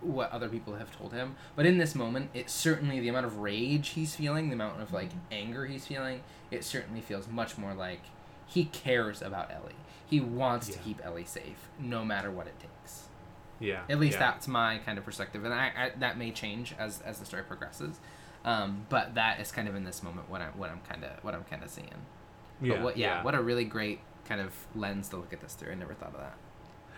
what 0.00 0.30
other 0.30 0.48
people 0.48 0.74
have 0.76 0.96
told 0.96 1.12
him. 1.12 1.36
But 1.56 1.66
in 1.66 1.78
this 1.78 1.94
moment, 1.94 2.30
it's 2.34 2.52
certainly 2.52 3.00
the 3.00 3.08
amount 3.08 3.26
of 3.26 3.38
rage 3.38 3.90
he's 3.90 4.14
feeling, 4.14 4.48
the 4.48 4.54
amount 4.54 4.80
of 4.80 4.92
like 4.92 5.10
anger 5.32 5.66
he's 5.66 5.86
feeling. 5.86 6.22
It 6.50 6.64
certainly 6.64 7.00
feels 7.00 7.28
much 7.28 7.58
more 7.58 7.74
like 7.74 8.02
he 8.46 8.66
cares 8.66 9.22
about 9.22 9.50
Ellie. 9.50 9.74
He 10.06 10.20
wants 10.20 10.68
to 10.68 10.78
keep 10.78 11.04
Ellie 11.04 11.24
safe, 11.24 11.68
no 11.80 12.04
matter 12.04 12.30
what 12.30 12.46
it 12.46 12.54
takes. 12.60 13.04
Yeah. 13.58 13.82
At 13.88 13.98
least 13.98 14.14
yeah. 14.14 14.30
that's 14.30 14.46
my 14.46 14.78
kind 14.78 14.98
of 14.98 15.04
perspective, 15.04 15.44
and 15.44 15.54
I, 15.54 15.72
I, 15.76 15.92
that 15.98 16.18
may 16.18 16.30
change 16.30 16.74
as 16.78 17.00
as 17.02 17.18
the 17.18 17.24
story 17.24 17.42
progresses. 17.44 17.98
Um, 18.44 18.84
but 18.90 19.14
that 19.14 19.40
is 19.40 19.50
kind 19.50 19.68
of 19.68 19.74
in 19.74 19.84
this 19.84 20.02
moment 20.02 20.28
what 20.28 20.42
I'm 20.42 20.52
what 20.58 20.70
I'm 20.70 20.80
kind 20.80 21.02
of 21.04 21.24
what 21.24 21.34
I'm 21.34 21.44
kind 21.44 21.62
of 21.62 21.70
seeing. 21.70 21.88
Yeah. 22.60 22.74
But 22.74 22.82
what, 22.82 22.96
yeah, 22.96 23.22
what 23.22 23.34
a 23.34 23.42
really 23.42 23.64
great 23.64 24.00
kind 24.26 24.40
of 24.40 24.52
lens 24.74 25.08
to 25.10 25.16
look 25.16 25.32
at 25.32 25.40
this 25.40 25.54
through. 25.54 25.72
I 25.72 25.74
never 25.74 25.94
thought 25.94 26.14
of 26.14 26.20
that. 26.20 26.36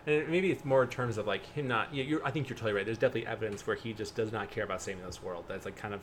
And 0.06 0.28
maybe 0.28 0.50
it's 0.52 0.64
more 0.64 0.82
in 0.84 0.88
terms 0.88 1.18
of 1.18 1.26
like 1.26 1.44
him 1.46 1.66
not. 1.66 1.92
Yeah, 1.94 2.04
you're, 2.04 2.24
I 2.24 2.30
think 2.30 2.48
you're 2.48 2.56
totally 2.56 2.72
right. 2.74 2.84
There's 2.84 2.98
definitely 2.98 3.26
evidence 3.26 3.66
where 3.66 3.76
he 3.76 3.92
just 3.92 4.14
does 4.14 4.32
not 4.32 4.50
care 4.50 4.64
about 4.64 4.80
saving 4.80 5.04
this 5.04 5.22
world. 5.22 5.44
That's 5.48 5.64
like 5.64 5.76
kind 5.76 5.92
of 5.94 6.00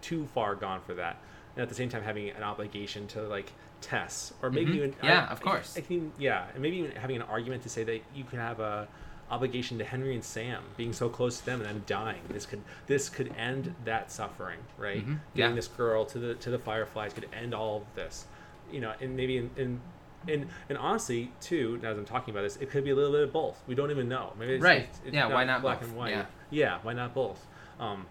too 0.00 0.26
far 0.34 0.54
gone 0.54 0.80
for 0.80 0.94
that. 0.94 1.16
And 1.56 1.62
at 1.62 1.68
the 1.68 1.74
same 1.74 1.88
time, 1.88 2.02
having 2.02 2.30
an 2.30 2.42
obligation 2.44 3.06
to 3.08 3.22
like 3.22 3.52
Tess, 3.80 4.32
or 4.42 4.50
maybe 4.50 4.72
Mhm. 4.72 4.76
even 4.76 4.94
Yeah, 5.02 5.26
I- 5.28 5.32
of 5.32 5.40
course. 5.40 5.76
I, 5.76 5.80
can, 5.82 6.12
yeah, 6.18 6.46
and 6.52 6.60
maybe 6.62 6.78
even 6.78 6.92
having 6.96 7.14
an 7.16 7.22
argument 7.22 7.62
to 7.64 7.68
say 7.68 7.84
that 7.84 8.00
you 8.14 8.24
can 8.24 8.38
have 8.40 8.58
a 8.60 8.88
obligation 9.30 9.78
to 9.78 9.84
Henry 9.84 10.14
and 10.14 10.24
Sam, 10.24 10.64
being 10.76 10.92
so 10.92 11.08
close 11.08 11.38
to 11.40 11.46
them 11.46 11.60
and 11.60 11.68
then 11.68 11.82
dying. 11.86 12.22
This 12.28 12.46
could 12.46 12.62
this 12.86 13.08
could 13.08 13.32
end 13.36 13.74
that 13.84 14.10
suffering, 14.10 14.58
right? 14.78 15.06
Mhm. 15.06 15.18
Getting 15.34 15.50
Yeah. 15.52 15.56
this 15.56 15.68
girl 15.68 16.04
to 16.06 16.18
the 16.18 16.34
to 16.36 16.50
the 16.50 16.58
Fireflies 16.58 17.12
could 17.12 17.28
end 17.32 17.54
all 17.54 17.78
of 17.78 17.94
this, 17.94 18.26
you 18.72 18.80
know, 18.80 18.94
and 19.00 19.16
maybe 19.16 19.36
in. 19.38 19.50
in 19.56 19.80
and, 20.28 20.48
and 20.68 20.78
honestly, 20.78 21.32
too, 21.40 21.80
as 21.82 21.96
I'm 21.98 22.04
talking 22.04 22.32
about 22.32 22.42
this, 22.42 22.56
it 22.56 22.70
could 22.70 22.84
be 22.84 22.90
a 22.90 22.94
little 22.94 23.12
bit 23.12 23.22
of 23.22 23.32
both. 23.32 23.60
We 23.66 23.74
don't 23.74 23.90
even 23.90 24.08
know. 24.08 24.32
Maybe 24.38 24.54
it's, 24.54 24.62
Right. 24.62 24.82
it's- 24.82 25.00
it's 25.06 25.14
Yeah, 25.14 25.28
why 25.28 25.44
not 25.44 25.62
black 25.62 25.80
both? 25.80 25.88
and 25.88 25.96
white. 25.98 26.10
Yeah. 26.10 26.26
yeah, 26.50 26.78
why 26.82 26.92
not 26.92 27.14
both? 27.14 27.44
Um, 27.80 28.06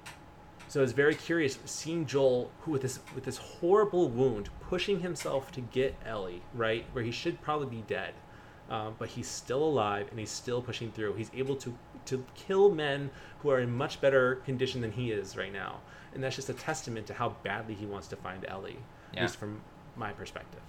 so 0.68 0.84
it's 0.84 0.92
very 0.92 1.16
curious 1.16 1.58
seeing 1.66 2.06
Joel, 2.06 2.52
who 2.62 2.72
with 2.72 2.82
this 2.82 3.00
with 3.16 3.24
this 3.24 3.38
horrible 3.38 4.10
wound, 4.10 4.50
pushing 4.62 5.00
himself 5.00 5.52
to 5.54 5.62
get 5.62 5.96
Ellie 6.06 6.42
right 6.54 6.86
where 6.92 7.04
he 7.04 7.12
should 7.12 7.42
probably 7.42 7.68
be 7.68 7.84
dead, 7.88 8.14
um, 8.70 8.96
but 9.00 9.10
he's 9.10 9.28
still 9.30 9.64
alive 9.64 10.08
and 10.10 10.20
he's 10.20 10.30
still 10.32 10.62
pushing 10.62 10.92
through. 10.92 11.14
He's 11.14 11.32
able 11.34 11.56
to 11.58 11.78
to 12.06 12.26
kill 12.36 12.70
men 12.74 13.10
who 13.40 13.50
are 13.50 13.60
in 13.60 13.72
much 13.72 14.00
better 14.02 14.36
condition 14.46 14.82
than 14.82 14.92
he 14.94 15.12
is 15.12 15.36
right 15.38 15.52
now, 15.54 15.80
and 16.14 16.22
that's 16.24 16.36
just 16.36 16.50
a 16.50 16.54
testament 16.54 17.08
to 17.08 17.14
how 17.14 17.30
badly 17.44 17.74
he 17.74 17.86
wants 17.86 18.08
to 18.10 18.16
find 18.16 18.46
Ellie, 18.46 18.78
Yeah. 19.14 19.20
at 19.20 19.24
least 19.24 19.38
from 19.38 19.62
my 19.96 20.12
perspective. 20.14 20.62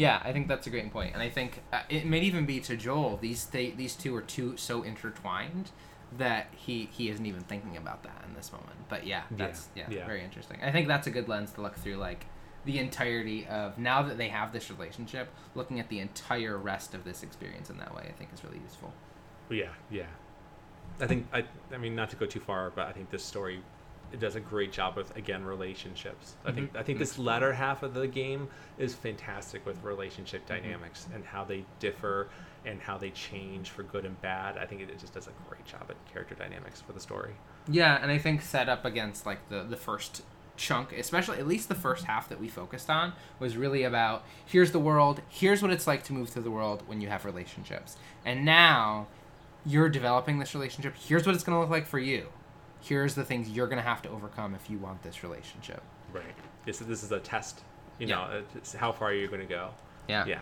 Yeah, 0.00 0.22
I 0.24 0.32
think 0.32 0.48
that's 0.48 0.66
a 0.66 0.70
great 0.70 0.90
point, 0.90 1.12
and 1.12 1.22
I 1.22 1.28
think 1.28 1.60
uh, 1.74 1.82
it 1.90 2.06
may 2.06 2.20
even 2.20 2.46
be 2.46 2.58
to 2.60 2.74
Joel. 2.74 3.18
These 3.18 3.44
th- 3.44 3.76
these 3.76 3.94
two 3.94 4.16
are 4.16 4.22
too 4.22 4.56
so 4.56 4.82
intertwined 4.82 5.72
that 6.16 6.46
he 6.56 6.88
he 6.90 7.10
isn't 7.10 7.26
even 7.26 7.42
thinking 7.42 7.76
about 7.76 8.02
that 8.04 8.24
in 8.26 8.32
this 8.32 8.50
moment. 8.50 8.88
But 8.88 9.06
yeah, 9.06 9.24
that's 9.30 9.68
yeah, 9.74 9.84
yeah. 9.90 10.06
very 10.06 10.24
interesting. 10.24 10.58
I 10.62 10.72
think 10.72 10.88
that's 10.88 11.06
a 11.06 11.10
good 11.10 11.28
lens 11.28 11.52
to 11.52 11.60
look 11.60 11.76
through, 11.76 11.96
like 11.96 12.24
the 12.64 12.78
entirety 12.78 13.46
of 13.46 13.76
now 13.76 14.00
that 14.00 14.16
they 14.16 14.28
have 14.28 14.54
this 14.54 14.70
relationship, 14.70 15.28
looking 15.54 15.78
at 15.78 15.90
the 15.90 15.98
entire 15.98 16.56
rest 16.56 16.94
of 16.94 17.04
this 17.04 17.22
experience 17.22 17.68
in 17.68 17.76
that 17.76 17.94
way. 17.94 18.04
I 18.08 18.12
think 18.12 18.30
is 18.32 18.42
really 18.42 18.60
useful. 18.64 18.94
Yeah, 19.50 19.68
yeah. 19.90 20.04
I 20.98 21.06
think 21.08 21.26
I 21.30 21.44
I 21.74 21.76
mean 21.76 21.94
not 21.94 22.08
to 22.08 22.16
go 22.16 22.24
too 22.24 22.40
far, 22.40 22.70
but 22.70 22.88
I 22.88 22.92
think 22.92 23.10
this 23.10 23.22
story 23.22 23.60
it 24.12 24.20
does 24.20 24.36
a 24.36 24.40
great 24.40 24.72
job 24.72 24.96
with 24.96 25.16
again 25.16 25.44
relationships. 25.44 26.36
I 26.44 26.52
think 26.52 26.70
I 26.74 26.82
think 26.82 26.96
mm-hmm. 26.96 27.00
this 27.00 27.18
latter 27.18 27.52
half 27.52 27.82
of 27.82 27.94
the 27.94 28.06
game 28.06 28.48
is 28.78 28.94
fantastic 28.94 29.64
with 29.64 29.82
relationship 29.82 30.46
mm-hmm. 30.46 30.62
dynamics 30.62 31.06
and 31.14 31.24
how 31.24 31.44
they 31.44 31.64
differ 31.78 32.28
and 32.64 32.80
how 32.80 32.98
they 32.98 33.10
change 33.10 33.70
for 33.70 33.82
good 33.82 34.04
and 34.04 34.20
bad. 34.20 34.58
I 34.58 34.66
think 34.66 34.82
it, 34.82 34.90
it 34.90 34.98
just 34.98 35.14
does 35.14 35.26
a 35.26 35.32
great 35.48 35.64
job 35.64 35.86
at 35.88 35.96
character 36.12 36.34
dynamics 36.34 36.80
for 36.80 36.92
the 36.92 37.00
story. 37.00 37.32
Yeah, 37.68 37.98
and 38.02 38.10
I 38.10 38.18
think 38.18 38.42
set 38.42 38.68
up 38.68 38.84
against 38.84 39.26
like 39.26 39.48
the 39.48 39.62
the 39.62 39.76
first 39.76 40.22
chunk, 40.56 40.92
especially 40.92 41.38
at 41.38 41.46
least 41.46 41.68
the 41.68 41.74
first 41.74 42.04
half 42.04 42.28
that 42.28 42.38
we 42.38 42.46
focused 42.46 42.90
on 42.90 43.14
was 43.38 43.56
really 43.56 43.82
about 43.82 44.24
here's 44.44 44.72
the 44.72 44.78
world, 44.78 45.22
here's 45.28 45.62
what 45.62 45.70
it's 45.70 45.86
like 45.86 46.04
to 46.04 46.12
move 46.12 46.28
through 46.28 46.42
the 46.42 46.50
world 46.50 46.82
when 46.86 47.00
you 47.00 47.08
have 47.08 47.24
relationships. 47.24 47.96
And 48.24 48.44
now 48.44 49.06
you're 49.64 49.88
developing 49.88 50.38
this 50.38 50.54
relationship. 50.54 50.94
Here's 50.96 51.26
what 51.26 51.34
it's 51.34 51.44
going 51.44 51.56
to 51.56 51.60
look 51.60 51.70
like 51.70 51.86
for 51.86 51.98
you. 51.98 52.28
Here's 52.80 53.14
the 53.14 53.24
things 53.24 53.48
you're 53.48 53.66
going 53.66 53.78
to 53.78 53.82
have 53.88 54.02
to 54.02 54.08
overcome 54.10 54.54
if 54.54 54.70
you 54.70 54.78
want 54.78 55.02
this 55.02 55.22
relationship. 55.22 55.82
Right. 56.12 56.24
This 56.64 56.78
this 56.78 57.02
is 57.02 57.12
a 57.12 57.20
test 57.20 57.60
You 57.98 58.06
Yeah. 58.06 58.14
know, 58.16 58.42
it's 58.54 58.72
how 58.74 58.92
far 58.92 59.08
are 59.08 59.14
you 59.14 59.28
going 59.28 59.40
to 59.40 59.46
go? 59.46 59.70
Yeah. 60.08 60.24
Yeah. 60.24 60.40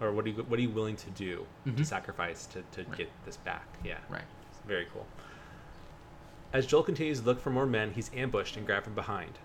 Or 0.00 0.12
what 0.12 0.24
are 0.24 0.28
you 0.28 0.42
what 0.44 0.58
are 0.58 0.62
you 0.62 0.70
willing 0.70 0.96
to 0.96 1.10
do 1.10 1.46
to 1.66 1.72
Mhm. 1.72 1.84
sacrifice 1.84 2.46
to, 2.46 2.62
to 2.72 2.84
Right. 2.88 2.98
get 2.98 3.10
this 3.24 3.36
back? 3.38 3.66
Yeah. 3.84 3.98
Right. 4.08 4.22
It's 4.50 4.60
very 4.66 4.86
cool. 4.92 5.06
As 6.52 6.66
Joel 6.66 6.82
continues 6.84 7.20
to 7.20 7.26
look 7.26 7.40
for 7.40 7.50
more 7.50 7.66
men, 7.66 7.92
he's 7.92 8.10
ambushed 8.14 8.56
and 8.56 8.64
grabbed 8.66 8.84
from 8.84 8.94
behind. 8.94 9.38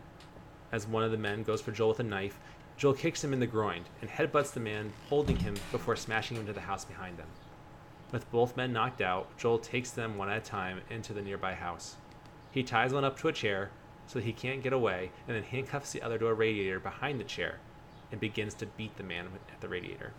As 0.71 0.87
one 0.87 1.03
of 1.03 1.11
the 1.11 1.17
men 1.17 1.43
goes 1.43 1.61
for 1.61 1.71
Joel 1.71 1.89
with 1.89 1.99
a 1.99 2.03
knife, 2.03 2.39
Joel 2.77 2.93
kicks 2.93 3.23
him 3.23 3.31
in 3.33 3.39
the 3.39 3.47
groin 3.47 3.85
and 4.01 4.09
headbutts 4.09 4.53
the 4.53 4.59
man 4.59 4.91
holding 5.09 5.37
him 5.37 5.55
before 5.71 5.95
smashing 5.95 6.35
him 6.37 6.41
into 6.41 6.53
the 6.53 6.61
house 6.61 6.83
behind 6.85 7.17
them. 7.17 7.27
With 8.11 8.29
both 8.31 8.55
men 8.55 8.71
knocked 8.71 9.01
out, 9.01 9.35
Joel 9.37 9.57
takes 9.57 9.91
them 9.91 10.17
one 10.17 10.29
at 10.29 10.37
a 10.37 10.41
time 10.41 10.81
into 10.89 11.11
the 11.11 11.21
nearby 11.21 11.55
house. 11.55 11.95
He 12.51 12.63
ties 12.63 12.93
one 12.93 13.03
up 13.03 13.17
to 13.19 13.27
a 13.27 13.33
chair 13.33 13.71
so 14.07 14.19
he 14.19 14.31
can't 14.31 14.63
get 14.63 14.73
away 14.73 15.11
and 15.27 15.35
then 15.35 15.43
handcuffs 15.43 15.91
the 15.91 16.01
other 16.01 16.17
to 16.19 16.27
a 16.27 16.33
radiator 16.33 16.79
behind 16.79 17.19
the 17.19 17.23
chair 17.23 17.59
and 18.11 18.21
begins 18.21 18.53
to 18.55 18.67
beat 18.67 18.95
the 18.97 19.03
man 19.03 19.27
at 19.51 19.59
the 19.59 19.67
radiator. 19.67 20.13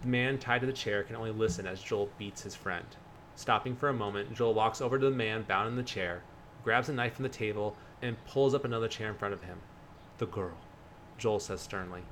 The 0.00 0.08
man 0.08 0.38
tied 0.38 0.62
to 0.62 0.66
the 0.66 0.72
chair 0.72 1.02
can 1.02 1.16
only 1.16 1.30
listen 1.30 1.66
as 1.66 1.82
Joel 1.82 2.10
beats 2.18 2.42
his 2.42 2.54
friend. 2.54 2.86
Stopping 3.34 3.76
for 3.76 3.90
a 3.90 3.94
moment, 3.94 4.34
Joel 4.34 4.54
walks 4.54 4.80
over 4.80 4.98
to 4.98 5.04
the 5.04 5.10
man 5.10 5.42
bound 5.42 5.68
in 5.68 5.76
the 5.76 5.82
chair, 5.82 6.22
grabs 6.64 6.88
a 6.88 6.92
knife 6.92 7.14
from 7.14 7.24
the 7.24 7.28
table, 7.28 7.76
and 8.00 8.24
pulls 8.26 8.54
up 8.54 8.64
another 8.64 8.88
chair 8.88 9.08
in 9.08 9.14
front 9.14 9.34
of 9.34 9.42
him. 9.42 9.58
The 10.18 10.26
girl, 10.26 10.56
Joel 11.18 11.40
says 11.40 11.60
sternly. 11.60 12.02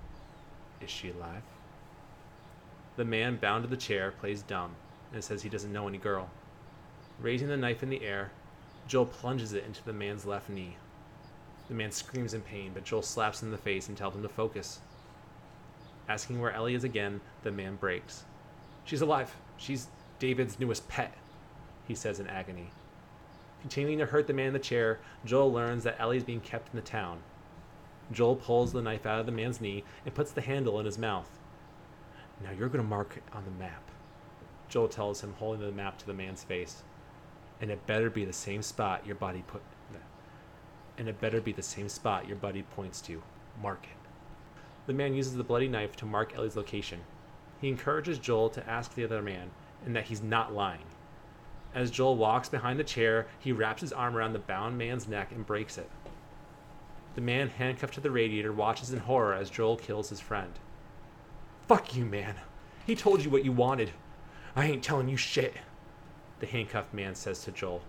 Is 0.83 0.91
she 0.91 1.11
alive? 1.11 1.43
The 2.97 3.05
man 3.05 3.37
bound 3.37 3.65
to 3.65 3.71
the 3.71 3.77
chair 3.77 4.13
plays 4.13 4.43
dumb 4.43 4.77
and 5.15 5.25
says 5.25 5.43
he 5.43 5.49
doesn't 5.49 5.73
know 5.73 5.89
any 5.89 5.99
girl. 5.99 6.29
Raising 7.21 7.49
the 7.49 7.57
knife 7.57 7.83
in 7.83 7.89
the 7.89 8.05
air, 8.05 8.31
Joel 8.87 9.07
plunges 9.07 9.53
it 9.53 9.65
into 9.65 9.83
the 9.85 9.93
man's 9.93 10.27
left 10.27 10.51
knee. 10.51 10.77
The 11.69 11.75
man 11.75 11.91
screams 11.91 12.35
in 12.35 12.43
pain, 12.43 12.73
but 12.75 12.85
Joel 12.85 13.03
slaps 13.03 13.41
him 13.41 13.49
in 13.49 13.53
the 13.53 13.59
face 13.59 13.89
and 13.89 13.97
tells 13.97 14.15
him 14.15 14.23
to 14.23 14.29
focus. 14.29 14.81
Asking 16.09 16.41
where 16.41 16.53
Ellie 16.53 16.75
is 16.75 16.85
again, 16.85 17.21
the 17.43 17.51
man 17.51 17.77
breaks. 17.77 18.25
She's 18.85 19.01
alive. 19.01 19.35
She's 19.57 19.89
David's 20.19 20.61
newest 20.61 20.87
pet, 20.89 21.15
he 21.89 21.95
says 21.95 22.21
in 22.21 22.27
agony. 22.27 22.71
Continuing 23.63 23.99
to 23.99 24.07
hurt 24.07 24.27
the 24.27 24.35
man 24.35 24.49
in 24.49 24.53
the 24.53 24.59
chair, 24.59 24.99
Joel 25.25 25.51
learns 25.51 25.85
that 25.85 25.99
Ellie 25.99 26.19
is 26.19 26.25
being 26.25 26.41
kept 26.41 26.69
in 26.69 26.77
the 26.77 26.83
town. 26.83 27.21
Joel 28.13 28.37
pulls 28.37 28.73
the 28.73 28.83
knife 28.83 29.07
out 29.07 29.21
of 29.21 29.27
the 29.27 29.33
man's 29.33 29.63
knee 29.63 29.85
and 30.05 30.15
puts 30.15 30.33
the 30.33 30.43
handle 30.43 30.79
in 30.79 30.85
his 30.85 30.99
mouth. 30.99 31.31
Now 32.43 32.51
you're 32.51 32.69
going 32.69 32.85
to 32.85 32.89
mark 32.89 33.17
it 33.17 33.23
on 33.33 33.45
the 33.45 33.51
map, 33.53 33.83
Joel 34.75 34.89
tells 34.89 35.21
him, 35.21 35.37
holding 35.39 35.65
the 35.65 35.71
map 35.71 35.99
to 35.99 36.07
the 36.07 36.13
man's 36.13 36.43
face. 36.43 36.83
And 37.61 37.71
it 37.71 37.87
better 37.87 38.11
be 38.11 38.25
the 38.25 38.33
same 38.33 38.61
spot 38.61 39.07
your 39.07 39.15
body 39.15 39.45
put. 39.47 39.63
And 40.99 41.09
it 41.09 41.21
better 41.21 41.41
be 41.41 41.53
the 41.53 41.63
same 41.63 41.89
spot 41.89 42.27
your 42.27 42.37
buddy 42.37 42.63
points 42.63 43.01
to. 43.03 43.23
Mark 43.63 43.85
it. 43.85 44.09
The 44.89 44.93
man 44.93 45.15
uses 45.15 45.37
the 45.37 45.45
bloody 45.45 45.69
knife 45.69 45.95
to 45.95 46.07
mark 46.07 46.35
Ellie's 46.35 46.57
location. 46.57 46.99
He 47.61 47.69
encourages 47.69 48.19
Joel 48.19 48.51
to 48.51 48.69
ask 48.69 48.93
the 48.93 49.05
other 49.05 49.23
man, 49.23 49.51
and 49.87 49.95
that 49.95 50.07
he's 50.07 50.25
not 50.25 50.53
lying. 50.53 50.87
As 51.73 51.93
Joel 51.93 52.17
walks 52.17 52.49
behind 52.49 52.81
the 52.81 52.85
chair, 52.85 53.29
he 53.39 53.53
wraps 53.53 53.81
his 53.81 53.93
arm 53.93 54.17
around 54.17 54.33
the 54.33 54.41
bound 54.41 54.77
man's 54.77 55.07
neck 55.07 55.31
and 55.31 55.47
breaks 55.47 55.79
it. 55.79 55.89
The 57.15 57.21
man 57.21 57.49
handcuffed 57.49 57.95
to 57.95 58.01
the 58.01 58.11
radiator 58.11 58.53
watches 58.53 58.93
in 58.93 58.99
horror 58.99 59.35
as 59.35 59.51
Joel 59.51 59.77
kills 59.77 60.09
his 60.09 60.19
friend. 60.19 60.59
Fuck 61.69 61.95
you, 61.95 62.05
man. 62.05 62.35
He 62.85 62.97
told 62.97 63.23
you 63.23 63.31
what 63.31 63.45
you 63.45 63.53
wanted. 63.53 63.93
I 64.57 64.67
ain't 64.67 64.85
telling 64.85 65.09
you 65.09 65.17
shit, 65.17 65.55
the 66.41 66.47
handcuffed 66.47 66.95
man 66.95 67.15
says 67.15 67.43
to 67.45 67.53
Joel. 67.53 67.83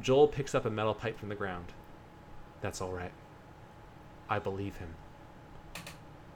Joel 0.00 0.28
picks 0.28 0.54
up 0.54 0.64
a 0.64 0.70
metal 0.70 0.94
pipe 0.94 1.18
from 1.18 1.28
the 1.28 1.34
ground. 1.34 1.66
That's 2.60 2.80
all 2.80 2.92
right. 2.92 3.12
I 4.28 4.38
believe 4.38 4.76
him. 4.76 4.94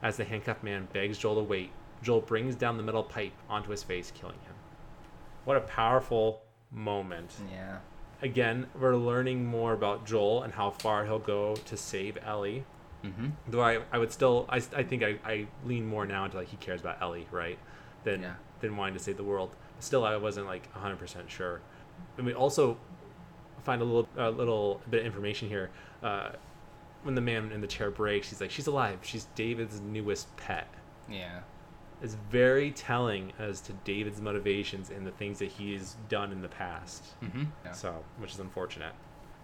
As 0.01 0.17
the 0.17 0.25
handcuffed 0.25 0.63
man 0.63 0.87
begs 0.93 1.17
Joel 1.17 1.35
to 1.35 1.41
wait, 1.41 1.71
Joel 2.03 2.21
brings 2.21 2.55
down 2.55 2.77
the 2.77 2.83
metal 2.83 3.03
pipe 3.03 3.33
onto 3.49 3.71
his 3.71 3.81
face, 3.83 4.11
killing 4.11 4.39
him. 4.45 4.53
What 5.45 5.57
a 5.57 5.61
powerful 5.61 6.41
moment. 6.71 7.33
Yeah. 7.51 7.77
Again, 8.21 8.67
we're 8.79 8.95
learning 8.95 9.45
more 9.45 9.73
about 9.73 10.05
Joel 10.05 10.43
and 10.43 10.53
how 10.53 10.71
far 10.71 11.05
he'll 11.05 11.19
go 11.19 11.55
to 11.55 11.77
save 11.77 12.17
Ellie. 12.25 12.63
Mm-hmm. 13.03 13.29
Though 13.47 13.61
I, 13.61 13.79
I 13.91 13.97
would 13.97 14.11
still, 14.11 14.45
I, 14.49 14.57
I 14.75 14.83
think 14.83 15.03
I, 15.03 15.19
I 15.23 15.47
lean 15.65 15.85
more 15.85 16.05
now 16.05 16.25
into 16.25 16.37
like 16.37 16.49
he 16.49 16.57
cares 16.57 16.81
about 16.81 17.01
Ellie, 17.01 17.27
right? 17.31 17.57
Than, 18.03 18.21
Yeah. 18.23 18.33
Than 18.59 18.77
wanting 18.77 18.95
to 18.95 18.99
save 18.99 19.17
the 19.17 19.23
world. 19.23 19.51
Still, 19.79 20.03
I 20.03 20.17
wasn't 20.17 20.47
like 20.47 20.73
100% 20.73 21.29
sure. 21.29 21.61
And 22.17 22.25
we 22.25 22.33
also 22.33 22.77
find 23.63 23.81
a 23.81 23.85
little, 23.85 24.07
a 24.17 24.29
little 24.31 24.81
bit 24.89 25.01
of 25.01 25.05
information 25.05 25.49
here. 25.49 25.69
Uh, 26.01 26.29
when 27.03 27.15
the 27.15 27.21
man 27.21 27.51
in 27.51 27.61
the 27.61 27.67
chair 27.67 27.91
breaks, 27.91 28.29
he's 28.29 28.41
like, 28.41 28.51
she's 28.51 28.67
alive. 28.67 28.99
She's 29.01 29.25
David's 29.35 29.79
newest 29.79 30.35
pet. 30.37 30.67
Yeah. 31.09 31.39
It's 32.01 32.15
very 32.29 32.71
telling 32.71 33.33
as 33.39 33.61
to 33.61 33.73
David's 33.73 34.21
motivations 34.21 34.89
and 34.89 35.05
the 35.05 35.11
things 35.11 35.39
that 35.39 35.49
he's 35.49 35.95
done 36.09 36.31
in 36.31 36.41
the 36.41 36.47
past. 36.47 37.03
Mm-hmm. 37.23 37.45
Yeah. 37.65 37.71
So, 37.71 38.03
which 38.19 38.33
is 38.33 38.39
unfortunate. 38.39 38.93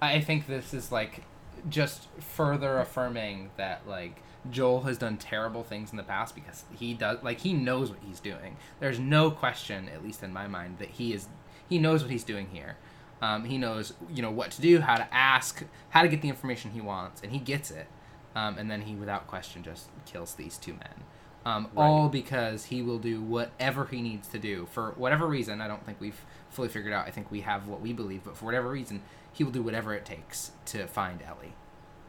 I 0.02 0.20
think 0.20 0.48
this 0.48 0.74
is 0.74 0.92
like 0.92 1.24
just 1.70 2.08
further 2.20 2.80
affirming 2.80 3.52
that 3.58 3.88
like 3.88 4.22
Joel 4.52 4.82
has 4.82 4.98
done 4.98 5.18
terrible 5.18 5.64
things 5.64 5.92
in 5.92 5.98
the 5.98 6.04
past 6.04 6.36
because 6.36 6.64
he 6.78 6.94
does 6.94 7.24
like 7.24 7.40
he 7.40 7.54
knows 7.54 7.90
what 7.90 8.00
he's 8.06 8.20
doing. 8.20 8.58
There's 8.80 9.00
no 9.00 9.32
question, 9.32 9.90
at 9.90 10.04
least 10.04 10.24
in 10.24 10.34
my 10.34 10.48
mind, 10.48 10.80
that 10.80 10.90
he 10.90 11.14
is 11.14 11.28
he 11.70 11.78
knows 11.80 12.02
what 12.02 12.12
he's 12.12 12.24
doing 12.24 12.48
here. 12.52 12.78
Um, 13.22 13.46
he 13.46 13.58
knows 13.58 13.94
you 14.14 14.22
know 14.22 14.32
what 14.32 14.52
to 14.52 14.62
do, 14.62 14.82
how 14.82 14.98
to 14.98 15.14
ask, 15.14 15.64
how 15.90 16.02
to 16.02 16.08
get 16.10 16.22
the 16.22 16.30
information 16.30 16.72
he 16.72 16.82
wants, 16.82 17.22
and 17.22 17.32
he 17.32 17.40
gets 17.40 17.72
it. 17.72 17.88
Um, 18.36 18.58
and 18.58 18.70
then 18.70 18.82
he, 18.82 18.96
without 18.96 19.28
question, 19.28 19.62
just 19.64 19.90
kills 20.06 20.34
these 20.34 20.58
two 20.58 20.74
men. 20.74 21.04
Um, 21.46 21.68
All 21.76 22.04
Right. 22.04 22.12
because 22.12 22.66
he 22.66 22.82
will 22.82 22.98
do 23.00 23.22
whatever 23.22 23.86
he 23.86 24.02
needs 24.02 24.28
to 24.30 24.40
do 24.40 24.66
for 24.72 24.92
whatever 24.98 25.28
reason. 25.28 25.62
I 25.62 25.68
don't 25.68 25.86
think 25.86 26.02
we've 26.02 26.26
fully 26.50 26.68
figured 26.70 26.94
out. 26.94 27.06
I 27.06 27.12
think 27.12 27.30
we 27.30 27.42
have 27.42 27.68
what 27.68 27.80
we 27.82 27.94
believe, 27.94 28.24
but 28.24 28.36
for 28.36 28.46
whatever 28.46 28.70
reason, 28.70 29.02
he 29.32 29.44
will 29.44 29.52
do 29.52 29.62
whatever 29.62 29.94
it 29.94 30.04
takes 30.06 30.52
to 30.68 30.88
find 30.88 31.22
Ellie. 31.22 31.54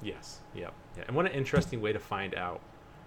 Yes. 0.05 0.41
Yep. 0.55 0.73
Yeah. 0.97 1.05
And 1.09 1.17
what 1.17 1.27
an 1.27 1.33
interesting 1.33 1.81
way 1.81 1.93
to 1.93 1.99
find 1.99 2.35
out 2.35 2.61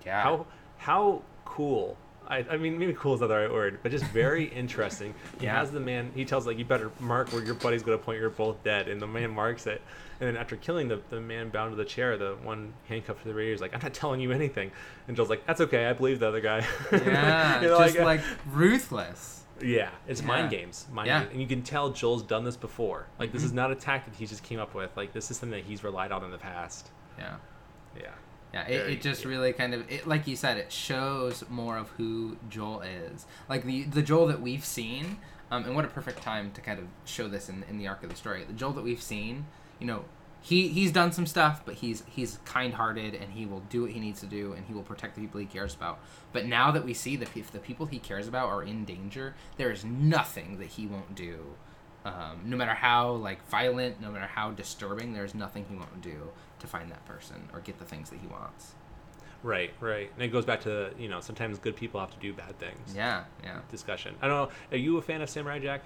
Yeah. 0.06 0.22
how 0.24 0.46
how 0.78 1.22
cool. 1.46 1.96
I, 2.30 2.46
I 2.52 2.58
mean, 2.58 2.78
maybe 2.78 2.94
cool 2.94 3.14
is 3.14 3.22
not 3.22 3.28
the 3.28 3.36
right 3.38 3.50
word, 3.52 3.80
but 3.84 3.90
just 3.92 4.04
very 4.06 4.44
interesting. 4.54 5.14
He 5.40 5.46
Yeah. 5.46 5.58
has 5.60 5.72
the 5.72 5.80
man. 5.80 6.12
He 6.14 6.26
tells 6.26 6.46
like, 6.46 6.58
you 6.58 6.66
better 6.66 6.92
mark 7.00 7.32
where 7.32 7.42
your 7.44 7.56
buddy's 7.56 7.84
going 7.84 7.98
to 7.98 8.04
point. 8.04 8.20
You're 8.20 8.30
both 8.30 8.62
dead, 8.64 8.90
and 8.90 9.02
the 9.02 9.08
man 9.08 9.30
marks 9.32 9.66
it. 9.66 9.82
And 10.20 10.28
then 10.28 10.36
after 10.36 10.56
killing 10.58 10.88
the, 10.90 11.00
the 11.10 11.22
man 11.22 11.50
bound 11.50 11.72
to 11.72 11.76
the 11.78 11.86
chair, 11.86 12.18
the 12.18 12.36
one 12.44 12.74
handcuffed 12.90 13.22
to 13.22 13.28
the 13.28 13.34
radiator 13.34 13.56
is 13.56 13.62
like, 13.62 13.74
I'm 13.74 13.80
not 13.82 13.94
telling 13.94 14.20
you 14.20 14.32
anything. 14.32 14.72
And 15.08 15.16
Joel's 15.16 15.30
like, 15.30 15.46
that's 15.46 15.62
okay. 15.62 15.86
I 15.86 15.94
believe 15.94 16.20
the 16.20 16.28
other 16.28 16.42
guy. 16.42 16.66
Yeah, 16.92 17.62
just 17.62 17.98
uh, 18.00 18.04
like 18.04 18.22
ruthless. 18.52 19.44
Yeah, 19.62 19.90
it's 20.08 20.22
mind 20.24 20.50
games. 20.50 20.86
Mind 20.92 21.08
Yeah. 21.08 21.20
games. 21.22 21.32
And 21.34 21.42
you 21.42 21.48
can 21.48 21.62
tell 21.64 21.90
Joel's 21.92 22.24
done 22.24 22.44
this 22.44 22.58
before. 22.58 23.08
Like 23.20 23.32
this 23.32 23.42
Mhm. 23.42 23.46
is 23.46 23.54
not 23.54 23.72
a 23.72 23.76
tactic 23.76 24.16
he 24.16 24.26
just 24.26 24.44
came 24.44 24.60
up 24.60 24.74
with. 24.74 24.96
Like 24.98 25.14
this 25.14 25.30
is 25.32 25.38
something 25.38 25.58
that 25.60 25.66
he's 25.68 25.84
relied 25.84 26.12
on 26.12 26.24
in 26.24 26.32
the 26.32 26.38
past. 26.38 26.90
Yeah. 27.18 27.36
Yeah. 27.96 28.12
Yeah, 28.54 28.62
it, 28.68 28.78
Very- 28.78 28.94
it 28.94 29.02
just 29.02 29.26
really 29.26 29.52
kind 29.54 29.74
of 29.74 29.92
it, 29.92 30.08
like 30.08 30.26
you 30.28 30.36
said, 30.36 30.58
it 30.58 30.72
shows 30.72 31.44
more 31.50 31.78
of 31.78 31.90
who 31.92 32.38
Joel 32.50 32.82
is. 32.82 33.26
Like 33.50 33.64
the 33.66 33.84
the 33.84 34.02
Joel 34.02 34.28
that 34.28 34.42
we've 34.42 34.64
seen, 34.66 35.18
um, 35.52 35.66
and 35.66 35.76
what 35.76 35.84
a 35.86 35.90
perfect 35.90 36.22
time 36.22 36.52
to 36.54 36.62
kind 36.62 36.80
of 36.80 36.86
show 37.06 37.28
this 37.28 37.50
in 37.50 37.64
in 37.70 37.78
the 37.78 37.88
arc 37.88 38.04
of 38.04 38.10
the 38.10 38.16
story. 38.16 38.44
The 38.46 38.54
Joel 38.54 38.72
that 38.74 38.84
we've 38.84 39.02
seen, 39.02 39.48
you 39.80 39.88
know, 39.88 40.06
he 40.42 40.68
he's 40.70 40.92
done 40.92 41.12
some 41.12 41.26
stuff, 41.26 41.62
but 41.66 41.76
he's 41.76 42.04
he's 42.08 42.40
kind 42.46 42.74
hearted 42.74 43.14
and 43.16 43.32
he 43.34 43.46
will 43.46 43.62
do 43.70 43.82
what 43.82 43.92
he 43.92 44.00
needs 44.00 44.20
to 44.22 44.26
do 44.28 44.54
and 44.54 44.66
he 44.66 44.74
will 44.74 44.84
protect 44.84 45.16
the 45.16 45.22
people 45.22 45.40
he 45.40 45.46
cares 45.46 45.74
about. 45.76 46.00
But 46.32 46.46
now 46.46 46.72
that 46.72 46.86
we 46.86 46.94
see 46.94 47.16
that 47.18 47.36
if 47.36 47.52
the 47.52 47.60
people 47.60 47.86
he 47.86 48.00
cares 48.00 48.28
about 48.28 48.50
are 48.50 48.64
in 48.64 48.86
danger, 48.86 49.36
there 49.58 49.72
is 49.72 49.84
nothing 49.84 50.60
that 50.60 50.68
he 50.68 50.88
won't 50.88 51.16
do. 51.16 51.40
Um, 52.06 52.42
no 52.46 52.56
matter 52.56 52.74
how 52.74 53.12
like 53.14 53.46
violent, 53.50 54.00
no 54.00 54.10
matter 54.12 54.28
how 54.28 54.52
disturbing, 54.52 55.12
there's 55.14 55.36
nothing 55.36 55.66
he 55.70 55.76
won't 55.76 56.02
do 56.02 56.30
to 56.60 56.68
find 56.68 56.90
that 56.92 57.06
person 57.06 57.50
or 57.54 57.60
get 57.60 57.80
the 57.80 57.86
things 57.86 58.10
that 58.12 58.20
he 58.20 58.28
wants. 58.28 58.76
Right, 59.44 59.72
right. 59.82 60.10
And 60.16 60.24
it 60.24 60.30
goes 60.30 60.46
back 60.46 60.62
to 60.62 60.92
you 60.98 61.10
know 61.10 61.20
sometimes 61.20 61.60
good 61.60 61.76
people 61.76 62.00
have 62.00 62.12
to 62.12 62.20
do 62.20 62.32
bad 62.34 62.58
things. 62.60 62.94
Yeah, 62.96 63.26
yeah. 63.44 63.60
Discussion. 63.70 64.16
I 64.22 64.28
don't 64.28 64.50
know. 64.50 64.56
Are 64.72 64.78
you 64.78 64.98
a 64.98 65.02
fan 65.02 65.22
of 65.22 65.30
Samurai 65.30 65.60
Jack? 65.60 65.82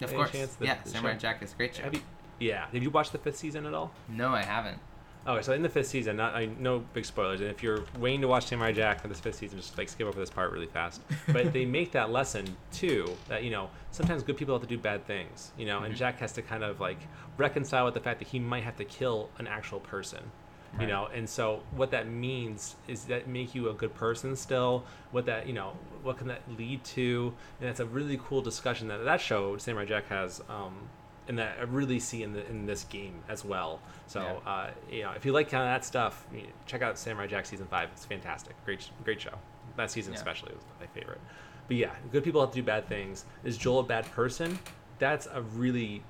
Of 0.00 0.08
Any 0.08 0.16
course. 0.16 0.30
chance 0.30 0.54
that 0.56 0.64
yeah, 0.64 0.76
the 0.82 0.90
Samurai 0.90 1.12
show- 1.14 1.18
Jack 1.18 1.42
is 1.42 1.52
a 1.52 1.56
great 1.56 1.74
show. 1.76 1.82
Have 1.82 1.94
you? 1.94 2.00
Yeah. 2.38 2.66
Have 2.72 2.82
you 2.82 2.90
watched 2.90 3.12
the 3.12 3.18
fifth 3.18 3.36
season 3.36 3.66
at 3.66 3.74
all? 3.74 3.92
No, 4.08 4.28
I 4.30 4.42
haven't. 4.42 4.78
Okay, 5.26 5.42
so 5.42 5.52
in 5.54 5.62
the 5.62 5.68
fifth 5.68 5.88
season, 5.88 6.16
not 6.16 6.36
I 6.36 6.46
no 6.60 6.84
big 6.94 7.04
spoilers, 7.04 7.40
and 7.40 7.50
if 7.50 7.60
you're 7.60 7.82
waiting 7.98 8.20
to 8.20 8.28
watch 8.28 8.46
Samurai 8.46 8.70
Jack 8.70 9.00
for 9.00 9.08
this 9.08 9.18
fifth 9.18 9.34
season, 9.34 9.58
just 9.58 9.76
like 9.76 9.88
skip 9.88 10.06
over 10.06 10.20
this 10.20 10.30
part 10.30 10.52
really 10.52 10.68
fast. 10.68 11.00
But 11.32 11.52
they 11.52 11.64
make 11.64 11.90
that 11.92 12.10
lesson 12.12 12.56
too 12.72 13.08
that 13.26 13.42
you 13.42 13.50
know 13.50 13.68
sometimes 13.90 14.22
good 14.22 14.36
people 14.36 14.54
have 14.54 14.62
to 14.62 14.68
do 14.68 14.78
bad 14.78 15.04
things, 15.04 15.50
you 15.58 15.66
know, 15.66 15.80
and 15.80 15.92
Mhm. 15.94 15.96
Jack 15.98 16.20
has 16.20 16.30
to 16.34 16.42
kind 16.42 16.62
of 16.62 16.78
like 16.78 16.98
reconcile 17.38 17.84
with 17.86 17.94
the 17.94 18.00
fact 18.00 18.20
that 18.20 18.28
he 18.28 18.38
might 18.38 18.62
have 18.62 18.76
to 18.76 18.84
kill 18.84 19.28
an 19.38 19.48
actual 19.48 19.80
person, 19.80 20.30
you 20.78 20.86
know, 20.86 21.06
and 21.12 21.28
so 21.28 21.64
what 21.74 21.90
that 21.90 22.06
means 22.06 22.76
is 22.86 23.06
that 23.06 23.26
make 23.26 23.52
you 23.52 23.68
a 23.68 23.74
good 23.74 23.94
person 23.96 24.36
still. 24.36 24.84
What 25.10 25.26
that 25.26 25.48
you 25.48 25.54
know, 25.54 25.72
what 26.04 26.18
can 26.18 26.28
that 26.28 26.42
lead 26.56 26.84
to? 26.84 27.34
And 27.60 27.68
it's 27.68 27.80
a 27.80 27.86
really 27.86 28.20
cool 28.22 28.42
discussion 28.42 28.86
that 28.88 29.02
that 29.04 29.20
show 29.20 29.56
Samurai 29.56 29.86
Jack 29.86 30.06
has. 30.10 30.40
Um, 30.48 30.88
and 31.28 31.38
that 31.38 31.56
I 31.58 31.62
really 31.64 31.98
see 32.00 32.22
in 32.22 32.32
the 32.32 32.46
in 32.48 32.66
this 32.66 32.84
game 32.84 33.14
as 33.28 33.44
well. 33.44 33.80
So 34.06 34.20
Yeah. 34.44 34.50
uh, 34.50 34.70
you 34.90 35.02
know, 35.02 35.12
if 35.12 35.24
you 35.24 35.32
like 35.32 35.50
kind 35.50 35.62
of 35.64 35.68
that 35.68 35.84
stuff, 35.84 36.24
you 36.32 36.42
know, 36.42 36.48
check 36.66 36.82
out 36.82 36.98
Samurai 36.98 37.26
Jack 37.26 37.46
season 37.46 37.66
five. 37.66 37.88
It's 37.92 38.04
fantastic, 38.04 38.54
great 38.64 38.88
great 39.04 39.20
show. 39.20 39.34
That 39.76 39.90
season 39.90 40.12
Yeah. 40.12 40.18
especially 40.18 40.54
was 40.54 40.62
my 40.80 40.86
favorite. 40.86 41.20
But 41.68 41.76
yeah, 41.76 41.94
good 42.12 42.22
people 42.24 42.40
have 42.40 42.50
to 42.50 42.56
do 42.56 42.62
bad 42.62 42.86
things. 42.88 43.24
Is 43.44 43.56
Joel 43.58 43.80
a 43.80 43.82
bad 43.84 44.10
person? 44.12 44.58
That's 44.98 45.26
a 45.26 45.42
really 45.42 46.02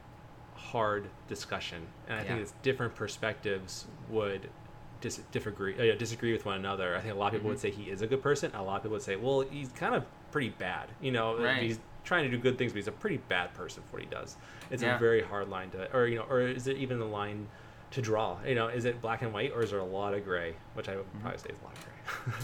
hard 0.54 1.06
discussion, 1.28 1.86
and 2.08 2.18
I 2.18 2.22
think 2.24 2.40
it's 2.40 2.52
different 2.62 2.94
perspectives 2.94 3.86
would 4.08 4.48
dis- 5.00 5.20
disagree 5.32 5.90
uh, 5.90 5.96
disagree 5.96 6.32
with 6.32 6.44
one 6.44 6.56
another. 6.56 6.96
I 6.96 7.00
think 7.00 7.14
a 7.14 7.16
lot 7.18 7.28
of 7.28 7.32
people 7.34 7.48
would 7.48 7.58
Mm-hmm. 7.58 7.76
say 7.78 7.84
he 7.84 7.90
is 7.90 8.02
a 8.02 8.06
good 8.06 8.22
person. 8.22 8.50
A 8.54 8.62
lot 8.62 8.76
of 8.76 8.82
people 8.82 8.92
would 8.94 9.02
say, 9.02 9.16
well, 9.16 9.40
he's 9.42 9.70
kind 9.72 9.94
of 9.94 10.04
pretty 10.30 10.50
bad. 10.50 10.88
You 11.00 11.12
know, 11.12 11.36
Right. 11.38 11.62
he's 11.62 11.78
trying 12.06 12.24
to 12.24 12.30
do 12.30 12.38
good 12.42 12.56
things, 12.56 12.72
but 12.72 12.76
he's 12.76 12.88
a 12.88 12.92
pretty 12.92 13.18
bad 13.18 13.52
person 13.52 13.82
for 13.90 13.96
what 13.96 14.02
he 14.02 14.08
does. 14.08 14.36
It's 14.70 14.82
Yeah. 14.82 14.96
a 14.96 14.98
very 14.98 15.20
hard 15.22 15.48
line 15.50 15.70
to, 15.72 15.94
or 15.94 16.06
you 16.06 16.16
know, 16.16 16.24
or 16.30 16.40
is 16.40 16.66
it 16.66 16.78
even 16.78 17.00
a 17.02 17.04
line 17.06 17.48
to 17.90 18.00
draw? 18.00 18.38
You 18.46 18.54
know, 18.54 18.68
is 18.68 18.84
it 18.84 19.00
black 19.02 19.22
and 19.22 19.32
white, 19.32 19.52
or 19.54 19.62
is 19.62 19.70
there 19.72 19.80
a 19.80 19.84
lot 19.84 20.14
of 20.14 20.24
gray? 20.24 20.54
Which 20.74 20.88
I 20.88 20.96
would 20.96 21.04
Mm-hmm. 21.06 21.20
probably 21.20 21.38
say 21.38 21.48
is 21.50 21.58
a 21.60 21.64
lot 21.64 21.74
of 21.74 21.84
gray. 21.84 21.92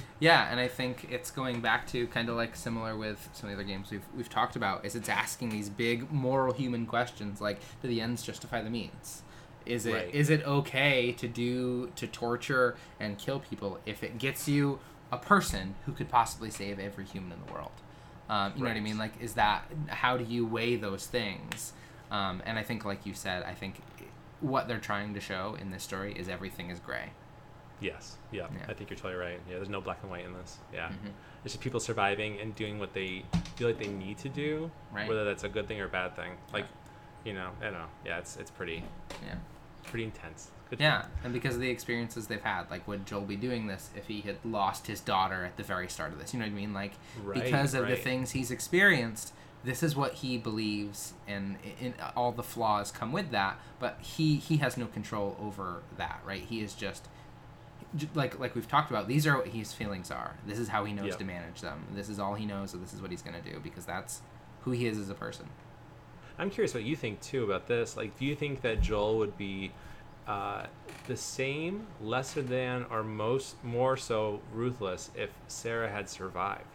Yeah, 0.19 0.49
and 0.51 0.59
I 0.61 0.69
think 0.69 1.07
it's 1.11 1.31
going 1.31 1.61
back 1.61 1.87
to 1.89 2.07
kind 2.09 2.29
of 2.29 2.37
like 2.37 2.55
similar 2.57 2.97
with 2.97 3.29
some 3.33 3.49
of 3.51 3.57
the 3.57 3.63
other 3.63 3.69
games 3.69 3.91
we've 3.91 4.05
we've 4.17 4.29
talked 4.29 4.57
about. 4.57 4.85
Is 4.85 4.95
it's 4.97 5.09
asking 5.09 5.49
these 5.51 5.69
big 5.71 6.11
moral 6.13 6.53
human 6.53 6.85
questions 6.87 7.41
like, 7.41 7.61
do 7.81 7.89
the 7.89 8.01
ends 8.01 8.23
justify 8.23 8.61
the 8.63 8.71
means? 8.71 9.23
Is 9.65 9.87
it 9.87 10.13
is 10.15 10.29
Right. 10.31 10.41
it 10.41 10.47
okay 10.47 11.13
to 11.13 11.29
do 11.29 11.93
to 11.97 12.07
torture 12.09 12.77
and 12.99 13.17
kill 13.19 13.39
people 13.39 13.79
if 13.87 14.03
it 14.03 14.19
gets 14.19 14.49
you 14.49 14.81
a 15.13 15.19
person 15.19 15.75
who 15.87 15.93
could 15.93 16.09
possibly 16.09 16.51
save 16.51 16.79
every 16.81 17.05
human 17.05 17.33
in 17.33 17.39
the 17.47 17.53
world? 17.53 17.71
Um, 18.33 18.53
you 18.57 18.63
know 18.63 18.71
what 18.71 18.77
I 18.79 18.81
mean? 18.81 18.97
Like, 18.97 19.21
is 19.21 19.35
that 19.35 19.65
how 19.89 20.17
do 20.17 20.25
you 20.25 20.47
weigh 20.47 20.77
those 20.77 21.07
things? 21.07 21.75
Um, 22.11 22.43
and 22.47 22.59
I 22.59 22.63
think, 22.63 22.85
like 22.87 23.05
you 23.05 23.13
said, 23.13 23.43
I 23.43 23.53
think 23.53 23.75
what 24.41 24.69
they're 24.69 24.79
trying 24.79 25.13
to 25.15 25.21
show 25.21 25.57
in 25.61 25.71
this 25.71 25.83
story 25.83 26.15
is 26.19 26.29
everything 26.31 26.71
is 26.71 26.81
gray. 26.81 27.11
Yes. 27.81 28.17
Yeah. 28.31 28.47
Yeah. 28.55 28.65
I 28.69 28.73
think 28.75 28.89
you're 28.89 28.97
totally 28.97 29.17
right. 29.17 29.39
Yeah. 29.51 29.57
There's 29.57 29.69
no 29.69 29.81
black 29.83 29.99
and 30.03 30.11
white 30.11 30.25
in 30.25 30.33
this. 30.33 30.59
Yeah. 30.73 30.89
Mhm. 30.89 31.11
It's 31.45 31.53
just 31.55 31.61
people 31.63 31.79
surviving 31.81 32.41
and 32.41 32.55
doing 32.55 32.79
what 32.79 32.95
they 32.95 33.25
feel 33.57 33.69
like 33.69 33.79
they 33.79 33.89
need 33.89 34.17
to 34.19 34.29
do, 34.31 34.71
Right. 34.93 35.09
whether 35.09 35.25
that's 35.25 35.45
a 35.45 35.49
good 35.49 35.67
thing 35.69 35.81
or 35.81 35.87
a 35.87 35.89
bad 35.89 36.17
thing. 36.17 36.33
Like, 36.55 36.67
you 37.25 37.35
know, 37.35 37.51
I 37.61 37.65
don't 37.65 37.75
know. 37.75 37.89
Yeah. 38.05 38.19
It's 38.19 38.37
it's 38.37 38.51
pretty 38.51 38.83
Yeah. 39.27 39.35
pretty 39.85 40.05
intense. 40.05 40.53
Good 40.73 40.81
Yeah, 40.81 41.05
and 41.23 41.35
because 41.35 41.55
of 41.55 41.61
the 41.61 41.69
experiences 41.69 42.29
they've 42.29 42.43
had, 42.43 42.71
like 42.71 42.89
would 42.89 43.05
Joel 43.05 43.21
be 43.21 43.37
doing 43.37 43.67
this 43.67 43.91
if 43.95 44.07
he 44.07 44.23
had 44.23 44.37
lost 44.43 44.87
his 44.87 45.01
daughter 45.01 45.45
at 45.45 45.59
the 45.59 45.63
very 45.63 45.87
start 45.87 46.15
of 46.15 46.19
this? 46.19 46.33
You 46.33 46.41
know 46.41 46.47
what 46.47 46.53
I 46.53 46.55
mean? 46.55 46.73
Like 46.73 46.93
Right, 47.23 47.45
because 47.45 47.75
of 47.75 47.89
the 47.89 47.97
things 47.97 48.31
he's 48.31 48.51
experienced, 48.51 49.35
this 49.65 49.83
is 49.83 49.95
what 49.95 50.15
he 50.15 50.39
believes, 50.39 51.13
and 51.29 51.59
in, 51.79 51.93
all 52.17 52.33
the 52.33 52.43
flaws 52.43 52.91
come 52.91 53.13
with 53.13 53.33
that. 53.33 53.61
But 53.79 53.99
he 54.01 54.37
he 54.37 54.57
has 54.59 54.79
no 54.79 54.87
control 54.87 55.37
over 55.39 55.83
that, 55.99 56.23
right? 56.25 56.41
He 56.41 56.63
is 56.63 56.73
just 56.73 57.07
like 58.15 58.39
like 58.39 58.55
we've 58.55 58.67
talked 58.67 58.91
about. 58.91 59.09
These 59.09 59.27
are 59.27 59.37
what 59.37 59.49
his 59.49 59.75
feelings 59.75 60.11
are. 60.11 60.37
This 60.47 60.59
is 60.59 60.69
how 60.69 60.87
he 60.87 60.95
knows 60.95 61.09
Yep. 61.09 61.19
to 61.19 61.25
manage 61.27 61.61
them. 61.61 61.85
This 61.95 62.09
is 62.09 62.19
all 62.19 62.33
he 62.33 62.47
knows, 62.47 62.71
so 62.71 62.79
this 62.79 62.95
is 62.95 63.03
what 63.03 63.11
he's 63.11 63.21
gonna 63.21 63.43
do 63.43 63.61
because 63.63 63.85
that's 63.85 64.23
who 64.63 64.71
he 64.71 64.87
is 64.87 64.97
as 64.97 65.11
a 65.11 65.15
person. 65.15 65.51
I'm 66.39 66.49
curious 66.49 66.73
what 66.73 66.85
you 66.85 66.97
think 66.97 67.21
too 67.21 67.45
about 67.45 67.67
this. 67.67 67.95
Like, 67.95 68.19
do 68.19 68.25
you 68.25 68.35
think 68.35 68.63
that 68.63 68.81
Joel 68.81 69.19
would 69.19 69.37
be 69.37 69.73
uh, 70.27 70.67
the 71.07 71.17
same, 71.17 71.87
lesser 72.01 72.43
than, 72.43 72.87
or 72.91 73.03
most 73.03 73.63
more 73.65 73.97
so 73.97 74.41
ruthless 74.53 75.11
if 75.15 75.31
Sarah 75.49 75.91
had 75.91 76.09
survived? 76.09 76.67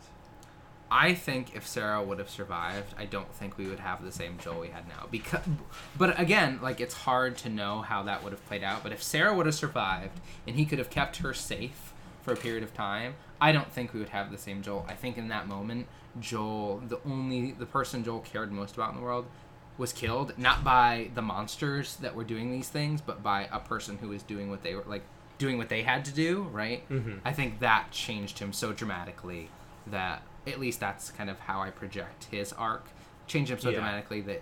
I 0.90 1.14
think 1.14 1.56
if 1.56 1.68
Sarah 1.68 2.02
would 2.02 2.18
have 2.20 2.30
survived, 2.30 2.94
I 2.98 3.06
don't 3.06 3.34
think 3.34 3.58
we 3.58 3.68
would 3.68 3.80
have 3.80 4.04
the 4.04 4.12
same 4.12 4.38
Joel 4.38 4.62
we 4.62 4.70
had 4.70 4.88
now. 4.88 5.08
Because, 5.12 5.44
but 5.98 6.18
again, 6.20 6.60
like 6.62 6.80
it's 6.80 6.94
hard 6.94 7.38
to 7.40 7.50
know 7.50 7.82
how 7.82 8.04
that 8.04 8.24
would 8.24 8.32
have 8.32 8.46
played 8.48 8.64
out. 8.64 8.84
But 8.84 8.94
if 8.94 9.04
Sarah 9.04 9.36
would 9.36 9.46
have 9.46 9.56
survived 9.56 10.20
and 10.46 10.56
he 10.56 10.66
could 10.66 10.80
have 10.80 10.90
kept 10.90 11.18
her 11.18 11.34
safe 11.34 11.94
for 12.22 12.34
a 12.34 12.38
period 12.38 12.64
of 12.64 12.74
time, 12.74 13.16
I 13.40 13.52
don't 13.52 13.72
think 13.72 13.94
we 13.94 14.00
would 14.00 14.10
have 14.10 14.32
the 14.32 14.38
same 14.38 14.62
Joel. 14.62 14.86
I 14.88 14.94
think 14.94 15.18
in 15.18 15.28
that 15.28 15.48
moment, 15.48 15.88
Joel, 16.20 16.82
the 16.88 17.00
only 17.06 17.52
the 17.52 17.66
person 17.66 18.04
Joel 18.04 18.22
cared 18.22 18.52
most 18.52 18.76
about 18.76 18.92
in 18.92 18.98
the 18.98 19.04
world, 19.04 19.26
was 19.78 19.94
killed 19.94 20.38
not 20.38 20.64
by 20.64 21.10
the 21.14 21.22
monsters 21.22 21.96
that 21.98 22.16
were 22.16 22.24
doing 22.24 22.52
these 22.52 22.70
things, 22.70 23.00
but 23.02 23.22
by 23.22 23.48
a 23.52 23.60
person 23.60 23.98
who 24.00 24.10
was 24.10 24.24
doing 24.24 24.50
what 24.50 24.64
they 24.64 24.74
were 24.76 24.84
like 24.88 25.04
doing 25.38 25.58
what 25.58 25.70
they 25.70 25.84
had 25.84 26.04
to 26.06 26.12
do. 26.12 26.44
Right. 26.52 26.88
Mhm. 26.90 27.20
I 27.24 27.32
think 27.34 27.60
that 27.60 27.92
changed 27.92 28.40
him 28.40 28.54
so 28.54 28.74
dramatically 28.74 29.50
that 29.86 30.24
at 30.48 30.60
least 30.60 30.80
that's 30.80 31.12
kind 31.12 31.30
of 31.30 31.40
how 31.42 31.62
I 31.62 31.70
project 31.70 32.26
his 32.32 32.54
arc. 32.54 32.88
Changed 33.28 33.52
him 33.52 33.60
so 33.60 33.70
Yeah. 33.70 33.76
dramatically 33.80 34.22
that 34.22 34.42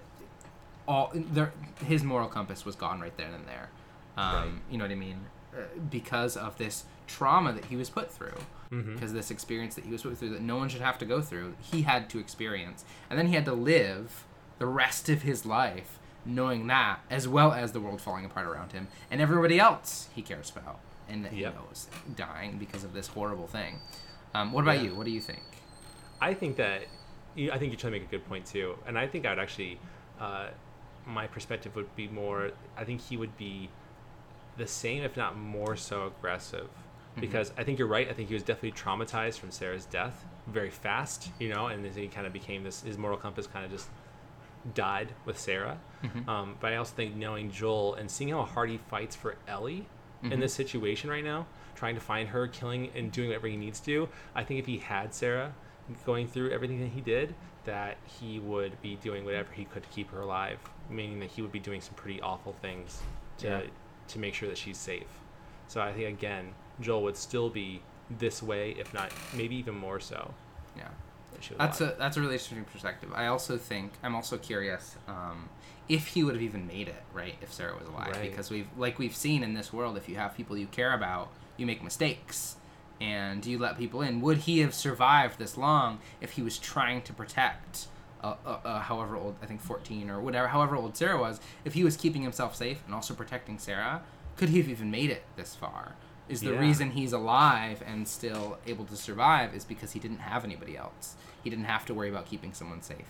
all 0.88 1.12
there, 1.14 1.52
his 1.86 2.04
moral 2.04 2.28
compass 2.30 2.64
was 2.64 2.76
gone 2.76 3.02
right 3.02 3.16
then 3.18 3.34
and 3.34 3.46
there. 3.48 3.70
Um, 4.18 4.36
Right. 4.36 4.52
You 4.72 4.78
know 4.78 4.86
what 4.86 4.92
I 4.92 4.96
mean? 4.96 5.26
Uh, 5.54 5.62
because 5.90 6.38
of 6.38 6.58
this 6.58 6.86
trauma 7.08 7.52
that 7.54 7.66
he 7.66 7.76
was 7.76 7.90
put 7.90 8.12
through, 8.12 8.38
Mhm. 8.72 8.94
because 8.94 9.12
this 9.14 9.32
experience 9.32 9.76
that 9.76 9.84
he 9.86 9.92
was 9.92 10.04
put 10.04 10.18
through 10.18 10.30
that 10.30 10.42
no 10.42 10.56
one 10.58 10.70
should 10.70 10.82
have 10.82 10.98
to 11.00 11.06
go 11.06 11.22
through, 11.22 11.56
he 11.60 11.82
had 11.84 12.10
to 12.12 12.20
experience, 12.20 12.86
and 13.10 13.18
then 13.20 13.28
he 13.28 13.34
had 13.36 13.46
to 13.46 13.54
live 13.54 14.24
the 14.60 14.66
rest 14.66 15.10
of 15.10 15.22
his 15.24 15.46
life 15.46 16.00
knowing 16.26 16.66
that, 16.68 17.00
as 17.10 17.28
well 17.28 17.52
as 17.52 17.72
the 17.72 17.80
world 17.80 18.02
falling 18.02 18.26
apart 18.26 18.48
around 18.48 18.72
him 18.72 18.88
and 19.12 19.22
everybody 19.22 19.60
else 19.60 20.10
he 20.16 20.22
cares 20.22 20.52
about, 20.56 20.80
and 21.08 21.24
that 21.24 21.34
Yep. 21.34 21.54
he 21.54 21.60
knows 21.60 21.88
dying 22.16 22.58
because 22.58 22.84
of 22.84 22.94
this 22.94 23.08
horrible 23.10 23.48
thing. 23.48 23.80
Um, 24.34 24.52
what 24.52 24.64
about 24.64 24.78
Yeah. 24.78 24.86
you? 24.86 24.96
What 24.96 25.06
do 25.06 25.12
you 25.12 25.22
think? 25.22 25.44
I 26.22 26.34
think 26.34 26.56
that 26.58 26.82
I 27.38 27.58
think 27.58 27.64
you're 27.74 27.80
trying 27.80 27.92
to 27.94 28.00
make 28.00 28.04
a 28.08 28.12
good 28.12 28.26
point 28.28 28.46
too, 28.46 28.78
and 28.88 28.98
I 28.98 29.08
think 29.08 29.26
I 29.26 29.30
would 29.32 29.40
actually, 29.40 29.78
uh, 30.22 30.48
my 31.06 31.28
perspective 31.28 31.76
would 31.76 31.94
be 31.98 32.08
more. 32.08 32.52
I 32.78 32.86
think 32.86 33.02
he 33.02 33.18
would 33.18 33.36
be 33.38 33.70
the 34.58 34.66
same, 34.66 35.04
if 35.04 35.18
not 35.18 35.38
more 35.38 35.76
so 35.76 36.08
aggressive, 36.08 36.70
because 37.20 37.52
I 37.58 37.64
think 37.66 37.78
you're 37.78 37.90
right. 37.90 38.10
I 38.10 38.14
think 38.14 38.30
he 38.30 38.34
was 38.36 38.42
definitely 38.44 38.72
traumatized 38.72 39.38
from 39.40 39.52
Sarah's 39.52 39.86
death 39.86 40.24
very 40.48 40.70
fast, 40.70 41.30
you 41.40 41.50
know, 41.54 41.68
and 41.68 41.84
then 41.84 41.92
he 41.92 42.08
kind 42.08 42.26
of 42.26 42.32
became 42.32 42.64
this. 42.64 42.84
His 42.84 42.98
moral 42.98 43.18
compass 43.18 43.48
kind 43.48 43.66
of 43.66 43.72
just 43.72 43.90
died 44.74 45.14
with 45.26 45.38
Sarah. 45.40 45.78
Mhm. 46.04 46.28
Um, 46.28 46.58
but 46.60 46.74
I 46.74 46.78
also 46.78 46.96
think 46.96 47.16
knowing 47.16 47.52
Joel 47.52 47.94
and 47.96 48.10
seeing 48.10 48.32
how 48.32 48.44
hard 48.44 48.70
he 48.70 48.78
fights 48.78 49.16
for 49.16 49.36
Ellie 49.48 49.88
Mhm. 50.24 50.32
in 50.34 50.40
this 50.40 50.54
situation 50.54 51.10
right 51.10 51.24
now, 51.24 51.46
trying 51.76 51.96
to 51.96 52.02
find 52.02 52.30
her, 52.30 52.48
killing 52.48 52.90
and 52.96 53.12
doing 53.12 53.30
whatever 53.30 53.48
he 53.48 53.58
needs 53.58 53.80
to. 53.82 54.10
I 54.34 54.44
think 54.44 54.60
if 54.60 54.66
he 54.66 54.80
had 54.80 55.14
Sarah 55.14 55.54
going 56.06 56.28
through 56.28 56.52
everything 56.52 56.80
that 56.80 56.90
he 56.92 57.02
did, 57.02 57.36
that 57.66 57.98
he 58.06 58.40
would 58.40 58.82
be 58.82 58.96
doing 58.96 59.26
whatever 59.26 59.52
he 59.54 59.66
could 59.66 59.84
to 59.84 59.90
keep 59.90 60.12
her 60.12 60.22
alive, 60.22 60.60
meaning 60.90 61.20
that 61.20 61.32
he 61.32 61.42
would 61.42 61.52
be 61.52 61.60
doing 61.60 61.82
some 61.82 61.96
pretty 61.96 62.22
awful 62.22 62.54
things 62.54 63.02
to 63.38 63.48
Yeah. 63.48 63.62
to 64.08 64.20
make 64.20 64.36
sure 64.36 64.48
that 64.48 64.58
she's 64.58 64.78
safe. 64.78 65.08
So 65.68 65.82
I 65.82 65.92
think 65.92 66.08
again, 66.08 66.54
Joel 66.80 67.02
would 67.04 67.18
still 67.18 67.50
be 67.50 67.82
this 68.10 68.44
way, 68.44 68.72
if 68.72 68.94
not 68.94 69.12
maybe 69.34 69.56
even 69.56 69.74
more 69.76 70.00
so. 70.00 70.34
She 71.46 71.54
was 71.54 71.60
That's 71.60 71.82
alive. 71.82 71.94
a 71.96 72.00
that's 72.00 72.18
a 72.18 72.22
really 72.22 72.34
interesting 72.34 72.64
perspective. 72.66 73.12
I 73.14 73.28
also 73.28 73.58
think 73.58 73.94
I'm 74.04 74.16
also 74.16 74.38
curious 74.38 74.96
um, 75.08 75.50
if 75.88 76.08
he 76.08 76.24
would 76.24 76.34
have 76.34 76.42
even 76.42 76.66
made 76.66 76.88
it, 76.88 77.04
right? 77.14 77.36
If 77.42 77.54
Sarah 77.54 77.76
was 77.78 77.88
alive, 77.88 78.16
Right. 78.16 78.30
because 78.32 78.50
we've 78.50 78.68
like 78.78 78.98
we've 78.98 79.16
seen 79.16 79.44
in 79.44 79.54
this 79.54 79.72
world, 79.72 79.98
if 79.98 80.10
you 80.10 80.16
have 80.16 80.36
people 80.36 80.58
you 80.58 80.68
care 80.68 80.94
about, 80.94 81.30
you 81.58 81.66
make 81.66 81.84
mistakes, 81.84 82.56
and 83.00 83.46
you 83.46 83.58
let 83.60 83.78
people 83.78 84.02
in. 84.02 84.22
Would 84.22 84.40
he 84.40 84.60
have 84.60 84.74
survived 84.74 85.38
this 85.38 85.56
long 85.58 86.00
if 86.22 86.32
he 86.32 86.42
was 86.42 86.58
trying 86.58 87.02
to 87.04 87.14
protect? 87.14 87.88
Uh, 88.24 88.34
uh, 88.44 88.58
uh, 88.66 88.80
however 88.80 89.16
old, 89.16 89.36
I 89.44 89.46
think 89.46 89.62
14 89.62 90.10
or 90.10 90.20
whatever, 90.20 90.48
however 90.48 90.76
old 90.76 90.98
Sarah 90.98 91.20
was, 91.20 91.40
if 91.64 91.76
he 91.76 91.84
was 91.84 91.96
keeping 91.96 92.24
himself 92.24 92.56
safe 92.56 92.82
and 92.88 92.96
also 92.96 93.14
protecting 93.14 93.60
Sarah, 93.60 94.02
could 94.36 94.50
he 94.50 94.58
have 94.58 94.68
even 94.68 94.90
made 94.90 95.12
it 95.12 95.22
this 95.36 95.54
far? 95.54 95.94
Is 96.28 96.42
the 96.42 96.54
Yeah. 96.54 96.60
reason 96.60 96.92
he's 96.92 97.14
alive 97.14 97.84
and 97.86 98.08
still 98.08 98.58
able 98.66 98.86
to 98.86 98.96
survive 98.96 99.54
is 99.54 99.64
because 99.64 99.92
he 99.92 100.00
didn't 100.00 100.20
have 100.20 100.44
anybody 100.44 100.76
else. 100.76 101.16
He 101.44 101.50
didn't 101.50 101.66
have 101.66 101.86
to 101.86 101.94
worry 101.94 102.10
about 102.10 102.26
keeping 102.26 102.52
someone 102.54 102.82
safe. 102.82 103.06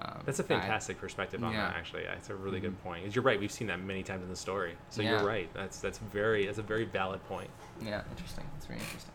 Um, 0.00 0.22
That's 0.24 0.38
a 0.38 0.44
fantastic 0.44 0.98
perspective 1.00 1.42
on 1.42 1.52
Yeah. 1.52 1.68
that. 1.68 1.76
Actually, 1.76 2.04
that's 2.04 2.30
a 2.30 2.34
really 2.34 2.60
good 2.60 2.80
point. 2.84 3.14
You're 3.14 3.24
right. 3.24 3.38
We've 3.38 3.50
seen 3.52 3.66
that 3.68 3.80
many 3.80 4.02
times 4.04 4.22
in 4.22 4.28
the 4.28 4.36
story. 4.36 4.76
So 4.90 5.02
Yeah. 5.02 5.10
you're 5.18 5.26
right. 5.26 5.52
That's 5.54 5.80
that's 5.80 5.98
very 5.98 6.46
that's 6.46 6.58
a 6.58 6.62
very 6.62 6.84
valid 6.84 7.22
point. 7.28 7.50
yeah, 7.80 8.02
interesting. 8.10 8.44
That's 8.54 8.66
very 8.66 8.78
interesting. 8.80 9.12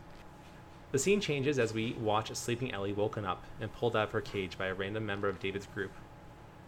The 0.92 0.98
scene 0.98 1.20
changes 1.20 1.58
as 1.58 1.72
we 1.74 1.94
watch 1.94 2.30
a 2.30 2.34
sleeping 2.34 2.70
Ellie 2.72 2.92
woken 2.92 3.24
up 3.24 3.44
and 3.60 3.72
pulled 3.72 3.96
out 3.96 4.04
of 4.04 4.10
her 4.12 4.20
cage 4.20 4.56
by 4.58 4.66
a 4.66 4.74
random 4.74 5.04
member 5.06 5.28
of 5.28 5.40
David's 5.40 5.66
group. 5.66 5.92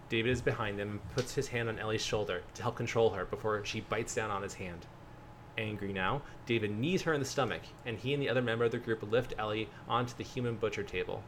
David 0.08 0.30
is 0.30 0.40
behind 0.42 0.78
them 0.78 0.90
and 0.92 1.14
puts 1.14 1.34
his 1.34 1.48
hand 1.48 1.68
on 1.68 1.78
Ellie's 1.78 2.04
shoulder 2.04 2.42
to 2.54 2.62
help 2.62 2.76
control 2.76 3.10
her 3.10 3.24
before 3.24 3.64
she 3.64 3.80
bites 3.82 4.14
down 4.14 4.30
on 4.30 4.42
his 4.42 4.54
hand. 4.54 4.86
Angry 5.58 5.92
now, 5.92 6.22
David 6.44 6.76
knees 6.76 7.02
her 7.02 7.14
in 7.14 7.20
the 7.20 7.26
stomach, 7.26 7.62
and 7.86 7.98
he 7.98 8.12
and 8.12 8.22
the 8.22 8.28
other 8.28 8.42
member 8.42 8.64
of 8.64 8.72
the 8.72 8.78
group 8.78 9.02
lift 9.10 9.34
Ellie 9.38 9.68
onto 9.88 10.14
the 10.14 10.22
human 10.22 10.56
butcher 10.56 10.82
table. 10.82 11.22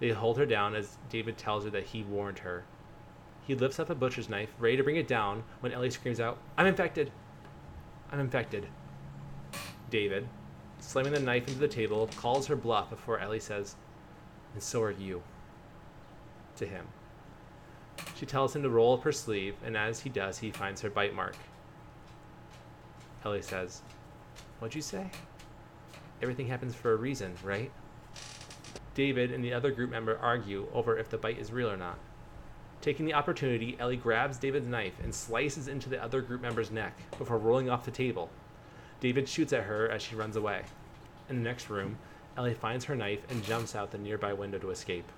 They 0.00 0.10
hold 0.10 0.38
her 0.38 0.46
down 0.46 0.74
as 0.74 0.98
David 1.08 1.38
tells 1.38 1.64
her 1.64 1.70
that 1.70 1.84
he 1.84 2.02
warned 2.02 2.40
her. 2.40 2.64
He 3.46 3.54
lifts 3.54 3.80
up 3.80 3.88
a 3.88 3.94
butcher's 3.94 4.28
knife, 4.28 4.50
ready 4.58 4.76
to 4.76 4.82
bring 4.82 4.96
it 4.96 5.08
down, 5.08 5.42
when 5.60 5.72
Ellie 5.72 5.90
screams 5.90 6.20
out, 6.20 6.38
I'm 6.56 6.66
infected! 6.66 7.10
I'm 8.12 8.20
infected. 8.20 8.66
David, 9.90 10.28
slamming 10.80 11.14
the 11.14 11.20
knife 11.20 11.48
into 11.48 11.60
the 11.60 11.68
table, 11.68 12.10
calls 12.16 12.46
her 12.46 12.56
bluff 12.56 12.90
before 12.90 13.18
Ellie 13.18 13.40
says, 13.40 13.74
And 14.52 14.62
so 14.62 14.82
are 14.82 14.90
you. 14.90 15.22
To 16.56 16.66
him. 16.66 16.86
She 18.14 18.26
tells 18.26 18.54
him 18.54 18.62
to 18.62 18.70
roll 18.70 18.94
up 18.94 19.02
her 19.04 19.12
sleeve, 19.12 19.54
and 19.64 19.76
as 19.76 20.00
he 20.00 20.10
does, 20.10 20.38
he 20.38 20.50
finds 20.50 20.80
her 20.82 20.90
bite 20.90 21.14
mark. 21.14 21.36
Ellie 23.24 23.42
says, 23.42 23.82
What'd 24.58 24.74
you 24.74 24.82
say? 24.82 25.10
Everything 26.22 26.48
happens 26.48 26.74
for 26.74 26.92
a 26.92 26.96
reason, 26.96 27.34
right? 27.42 27.70
David 28.94 29.30
and 29.30 29.44
the 29.44 29.52
other 29.52 29.70
group 29.70 29.90
member 29.90 30.18
argue 30.18 30.66
over 30.72 30.98
if 30.98 31.08
the 31.08 31.18
bite 31.18 31.38
is 31.38 31.52
real 31.52 31.70
or 31.70 31.76
not. 31.76 31.98
Taking 32.80 33.06
the 33.06 33.14
opportunity, 33.14 33.76
Ellie 33.78 33.96
grabs 33.96 34.38
David's 34.38 34.68
knife 34.68 34.94
and 35.02 35.14
slices 35.14 35.68
into 35.68 35.88
the 35.88 36.02
other 36.02 36.20
group 36.20 36.40
member's 36.40 36.70
neck 36.70 36.96
before 37.18 37.38
rolling 37.38 37.68
off 37.68 37.84
the 37.84 37.90
table. 37.90 38.30
David 39.00 39.28
shoots 39.28 39.52
at 39.52 39.64
her 39.64 39.88
as 39.88 40.02
she 40.02 40.16
runs 40.16 40.36
away. 40.36 40.62
In 41.28 41.36
the 41.36 41.42
next 41.42 41.70
room, 41.70 41.98
Ellie 42.36 42.54
finds 42.54 42.84
her 42.84 42.96
knife 42.96 43.20
and 43.30 43.44
jumps 43.44 43.74
out 43.74 43.90
the 43.90 43.98
nearby 43.98 44.32
window 44.32 44.58
to 44.58 44.70
escape. 44.70 45.10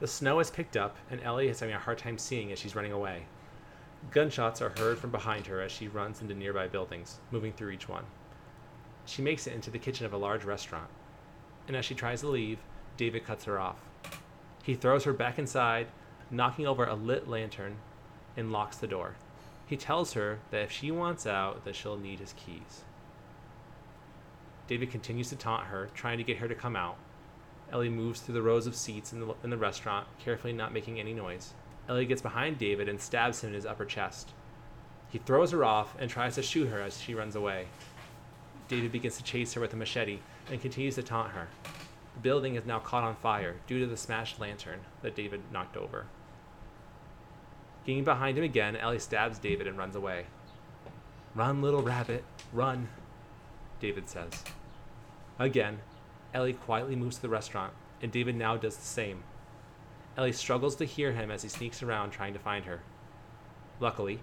The 0.00 0.06
snow 0.06 0.38
has 0.38 0.50
picked 0.50 0.76
up, 0.76 0.96
and 1.10 1.20
Ellie 1.22 1.48
is 1.48 1.60
having 1.60 1.74
a 1.74 1.78
hard 1.78 1.98
time 1.98 2.18
seeing 2.18 2.52
as 2.52 2.58
she's 2.58 2.76
running 2.76 2.92
away. 2.92 3.26
Gunshots 4.10 4.62
are 4.62 4.72
heard 4.78 4.98
from 4.98 5.10
behind 5.10 5.46
her 5.46 5.60
as 5.60 5.72
she 5.72 5.88
runs 5.88 6.20
into 6.20 6.34
nearby 6.34 6.68
buildings, 6.68 7.18
moving 7.30 7.52
through 7.52 7.70
each 7.70 7.88
one. 7.88 8.04
She 9.04 9.22
makes 9.22 9.46
it 9.46 9.52
into 9.52 9.70
the 9.70 9.78
kitchen 9.78 10.06
of 10.06 10.12
a 10.12 10.18
large 10.18 10.44
restaurant, 10.44 10.88
and 11.66 11.76
as 11.76 11.84
she 11.84 11.94
tries 11.94 12.20
to 12.20 12.28
leave, 12.28 12.58
David 12.96 13.24
cuts 13.24 13.44
her 13.44 13.58
off. 13.58 13.78
He 14.62 14.74
throws 14.74 15.04
her 15.04 15.12
back 15.12 15.38
inside, 15.38 15.88
knocking 16.30 16.66
over 16.66 16.84
a 16.84 16.94
lit 16.94 17.28
lantern, 17.28 17.76
and 18.36 18.52
locks 18.52 18.76
the 18.76 18.86
door. 18.86 19.16
He 19.66 19.76
tells 19.76 20.12
her 20.12 20.38
that 20.50 20.62
if 20.62 20.72
she 20.72 20.90
wants 20.90 21.26
out, 21.26 21.64
that 21.64 21.74
she'll 21.76 21.96
need 21.96 22.20
his 22.20 22.34
keys. 22.34 22.84
David 24.68 24.90
continues 24.90 25.28
to 25.30 25.36
taunt 25.36 25.66
her, 25.66 25.90
trying 25.94 26.18
to 26.18 26.24
get 26.24 26.38
her 26.38 26.48
to 26.48 26.54
come 26.54 26.76
out. 26.76 26.96
Ellie 27.72 27.88
moves 27.88 28.20
through 28.20 28.34
the 28.34 28.42
rows 28.42 28.66
of 28.66 28.76
seats 28.76 29.12
in 29.12 29.20
the, 29.20 29.34
in 29.42 29.50
the 29.50 29.56
restaurant, 29.56 30.06
carefully 30.18 30.52
not 30.52 30.72
making 30.72 31.00
any 31.00 31.12
noise. 31.12 31.54
Ellie 31.88 32.06
gets 32.06 32.22
behind 32.22 32.58
David 32.58 32.88
and 32.88 33.00
stabs 33.00 33.42
him 33.42 33.48
in 33.48 33.54
his 33.54 33.66
upper 33.66 33.84
chest. 33.84 34.30
He 35.08 35.18
throws 35.18 35.52
her 35.52 35.64
off 35.64 35.94
and 35.98 36.10
tries 36.10 36.34
to 36.34 36.42
shoot 36.42 36.68
her 36.68 36.80
as 36.80 37.00
she 37.00 37.14
runs 37.14 37.36
away. 37.36 37.66
David 38.68 38.90
begins 38.90 39.16
to 39.16 39.22
chase 39.22 39.52
her 39.54 39.60
with 39.60 39.72
a 39.72 39.76
machete 39.76 40.18
and 40.50 40.60
continues 40.60 40.96
to 40.96 41.02
taunt 41.02 41.32
her. 41.32 41.48
The 42.14 42.20
building 42.20 42.56
is 42.56 42.66
now 42.66 42.80
caught 42.80 43.04
on 43.04 43.14
fire 43.16 43.56
due 43.66 43.78
to 43.78 43.86
the 43.86 43.96
smashed 43.96 44.40
lantern 44.40 44.80
that 45.02 45.14
David 45.14 45.42
knocked 45.52 45.76
over. 45.76 46.06
Getting 47.84 48.04
behind 48.04 48.36
him 48.36 48.42
again, 48.42 48.74
Ellie 48.74 48.98
stabs 48.98 49.38
David 49.38 49.68
and 49.68 49.78
runs 49.78 49.94
away. 49.94 50.26
Run, 51.36 51.62
little 51.62 51.82
rabbit, 51.82 52.24
run, 52.52 52.88
David 53.78 54.08
says. 54.08 54.42
Again, 55.38 55.78
Ellie 56.34 56.54
quietly 56.54 56.96
moves 56.96 57.16
to 57.16 57.22
the 57.22 57.28
restaurant, 57.28 57.72
and 58.02 58.10
David 58.10 58.34
now 58.34 58.56
does 58.56 58.76
the 58.76 58.82
same. 58.82 59.22
Ellie 60.16 60.32
struggles 60.32 60.76
to 60.76 60.84
hear 60.84 61.12
him 61.12 61.30
as 61.30 61.42
he 61.42 61.48
sneaks 61.48 61.82
around 61.82 62.10
trying 62.10 62.32
to 62.32 62.38
find 62.38 62.64
her. 62.64 62.80
Luckily, 63.80 64.20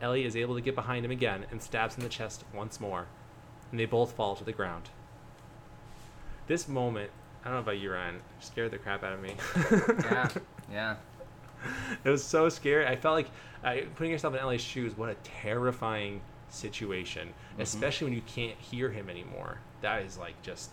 Ellie 0.00 0.24
is 0.24 0.36
able 0.36 0.54
to 0.54 0.60
get 0.60 0.74
behind 0.74 1.04
him 1.04 1.10
again 1.10 1.46
and 1.50 1.62
stabs 1.62 1.94
him 1.96 2.02
in 2.02 2.08
the 2.08 2.14
chest 2.14 2.44
once 2.54 2.80
more, 2.80 3.06
and 3.70 3.80
they 3.80 3.86
both 3.86 4.12
fall 4.12 4.36
to 4.36 4.44
the 4.44 4.52
ground. 4.52 4.90
This 6.46 6.68
moment, 6.68 7.10
I 7.42 7.48
don't 7.48 7.54
know 7.54 7.60
about 7.60 7.78
you, 7.78 7.90
Ryan, 7.92 8.20
scared 8.40 8.70
the 8.70 8.78
crap 8.78 9.02
out 9.02 9.14
of 9.14 9.20
me. 9.22 9.34
yeah, 10.04 10.28
yeah. 10.72 10.96
It 12.04 12.10
was 12.10 12.22
so 12.22 12.50
scary. 12.50 12.86
I 12.86 12.96
felt 12.96 13.14
like 13.14 13.30
I, 13.62 13.86
putting 13.94 14.10
yourself 14.12 14.34
in 14.34 14.40
Ellie's 14.40 14.60
shoes. 14.60 14.94
What 14.96 15.08
a 15.08 15.14
terrifying 15.22 16.20
situation, 16.50 17.28
Mm-hmm. 17.52 17.62
especially 17.62 18.06
when 18.06 18.14
you 18.14 18.22
can't 18.26 18.58
hear 18.58 18.90
him 18.90 19.08
anymore. 19.08 19.60
That 19.80 20.02
is 20.02 20.18
like 20.18 20.40
just, 20.42 20.70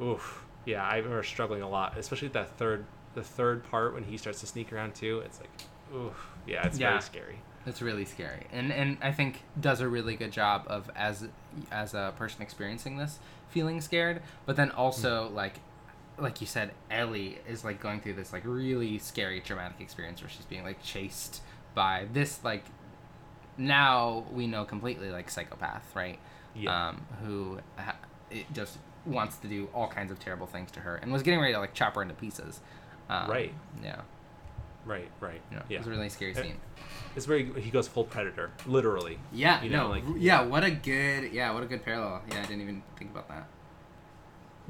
oof. 0.00 0.44
Yeah, 0.66 0.84
I 0.84 0.96
remember 0.98 1.22
struggling 1.24 1.62
a 1.62 1.68
lot, 1.68 1.98
especially 1.98 2.28
that 2.28 2.56
third, 2.56 2.84
the 3.14 3.22
third 3.22 3.64
part 3.70 3.94
when 3.94 4.04
he 4.04 4.16
starts 4.16 4.40
to 4.40 4.46
sneak 4.46 4.72
around 4.72 4.94
too. 4.94 5.20
It's 5.24 5.40
like, 5.40 5.50
oof. 5.94 6.14
Yeah, 6.46 6.66
it's 6.66 6.78
Yeah. 6.78 6.90
very 6.90 7.02
scary. 7.02 7.38
It's 7.66 7.80
really 7.80 8.04
scary, 8.04 8.46
and 8.52 8.70
and 8.70 8.98
I 9.00 9.10
think 9.12 9.40
does 9.58 9.80
a 9.80 9.88
really 9.88 10.16
good 10.16 10.32
job 10.32 10.64
of 10.66 10.90
as 10.94 11.26
as 11.70 11.94
a 11.94 12.12
person 12.18 12.42
experiencing 12.42 12.98
this 12.98 13.18
feeling 13.48 13.80
scared, 13.80 14.20
but 14.44 14.56
then 14.56 14.70
also 14.70 15.30
like 15.30 15.60
like 16.18 16.40
you 16.42 16.46
said, 16.46 16.72
Ellie 16.90 17.38
is 17.48 17.64
like 17.64 17.80
going 17.80 18.00
through 18.00 18.12
this 18.14 18.32
like 18.34 18.42
really 18.44 18.98
scary 18.98 19.40
traumatic 19.40 19.80
experience 19.80 20.20
where 20.20 20.28
she's 20.28 20.44
being 20.44 20.62
like 20.62 20.82
chased 20.82 21.40
by 21.74 22.06
this 22.12 22.38
like 22.44 22.64
now 23.56 24.24
we 24.32 24.46
know 24.46 24.64
completely 24.64 25.10
like 25.10 25.30
psychopath, 25.30 25.94
right? 25.94 26.18
Yeah. 26.54 26.88
Um, 26.88 27.06
who 27.24 27.58
ha- 27.76 27.96
it 28.30 28.52
just 28.52 28.78
wants 29.06 29.36
to 29.38 29.48
do 29.48 29.68
all 29.74 29.88
kinds 29.88 30.10
of 30.10 30.18
terrible 30.18 30.46
things 30.46 30.70
to 30.72 30.80
her 30.80 30.96
and 30.96 31.12
was 31.12 31.22
getting 31.22 31.40
ready 31.40 31.52
to 31.52 31.58
like 31.60 31.74
chop 31.74 31.94
her 31.94 32.02
into 32.02 32.14
pieces. 32.14 32.60
Um, 33.08 33.30
Right. 33.30 33.52
Yeah. 33.82 34.00
Right. 34.84 35.08
Right. 35.20 35.40
Yeah. 35.52 35.62
Yeah. 35.68 35.76
It 35.76 35.80
was 35.80 35.86
a 35.88 35.90
really 35.90 36.08
scary 36.08 36.36
Uh, 36.36 36.42
scene. 36.42 36.56
It's 37.16 37.26
where 37.28 37.38
he, 37.38 37.60
he 37.60 37.70
goes 37.70 37.86
full 37.88 38.04
predator, 38.04 38.50
literally. 38.66 39.18
Yeah, 39.32 39.62
You 39.62 39.70
know, 39.70 39.84
no, 39.84 39.90
like- 39.90 40.04
yeah. 40.16 40.42
What 40.42 40.64
a 40.64 40.70
good, 40.70 41.32
yeah, 41.32 41.52
what 41.52 41.62
a 41.62 41.66
good 41.66 41.84
parallel. 41.84 42.22
Yeah, 42.30 42.38
I 42.40 42.42
didn't 42.42 42.62
even 42.62 42.82
think 42.98 43.10
about 43.10 43.28
that. 43.28 43.46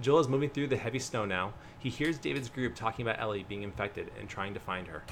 Joel 0.00 0.20
is 0.20 0.28
moving 0.28 0.50
through 0.50 0.68
the 0.68 0.76
heavy 0.76 0.98
snow 0.98 1.24
now. 1.24 1.52
He 1.78 1.88
hears 1.88 2.18
David's 2.18 2.48
group 2.48 2.74
talking 2.74 3.06
about 3.06 3.20
Ellie 3.20 3.44
being 3.48 3.62
infected 3.62 4.10
and 4.18 4.28
trying 4.28 4.54
to 4.54 4.60
find 4.60 4.88
her. 4.88 5.04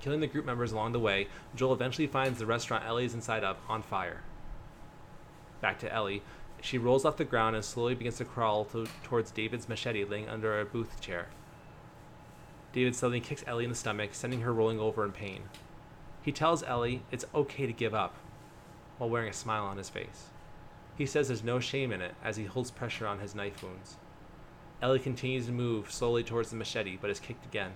Killing 0.00 0.20
the 0.20 0.26
group 0.26 0.44
members 0.44 0.72
along 0.72 0.92
the 0.92 1.00
way, 1.00 1.28
Joel 1.54 1.72
eventually 1.74 2.06
finds 2.06 2.38
the 2.38 2.46
restaurant 2.46 2.84
Ellie 2.84 3.04
is 3.04 3.14
inside 3.14 3.44
of 3.44 3.56
on 3.68 3.82
fire. 3.82 4.22
Back 5.60 5.78
to 5.80 5.92
Ellie. 5.92 6.22
She 6.60 6.78
rolls 6.78 7.04
off 7.04 7.16
the 7.16 7.24
ground 7.24 7.56
and 7.56 7.64
slowly 7.64 7.94
begins 7.94 8.16
to 8.18 8.24
crawl 8.24 8.64
to, 8.66 8.86
towards 9.02 9.30
David's 9.30 9.68
machete 9.68 10.04
laying 10.04 10.28
under 10.28 10.60
a 10.60 10.64
booth 10.64 11.00
chair. 11.00 11.28
David 12.76 12.94
suddenly 12.94 13.20
kicks 13.20 13.42
Ellie 13.46 13.64
in 13.64 13.70
the 13.70 13.74
stomach, 13.74 14.10
sending 14.12 14.42
her 14.42 14.52
rolling 14.52 14.78
over 14.78 15.02
in 15.02 15.10
pain. 15.10 15.44
He 16.20 16.30
tells 16.30 16.62
Ellie 16.62 17.00
it's 17.10 17.24
okay 17.34 17.64
to 17.64 17.72
give 17.72 17.94
up, 17.94 18.14
while 18.98 19.08
wearing 19.08 19.30
a 19.30 19.32
smile 19.32 19.64
on 19.64 19.78
his 19.78 19.88
face. 19.88 20.26
He 20.94 21.06
says 21.06 21.28
there's 21.28 21.42
no 21.42 21.58
shame 21.58 21.90
in 21.90 22.02
it 22.02 22.14
as 22.22 22.36
he 22.36 22.44
holds 22.44 22.70
pressure 22.70 23.06
on 23.06 23.20
his 23.20 23.34
knife 23.34 23.62
wounds. 23.62 23.96
Ellie 24.82 24.98
continues 24.98 25.46
to 25.46 25.52
move 25.52 25.90
slowly 25.90 26.22
towards 26.22 26.50
the 26.50 26.56
machete, 26.56 26.98
but 27.00 27.08
is 27.08 27.18
kicked 27.18 27.46
again. 27.46 27.72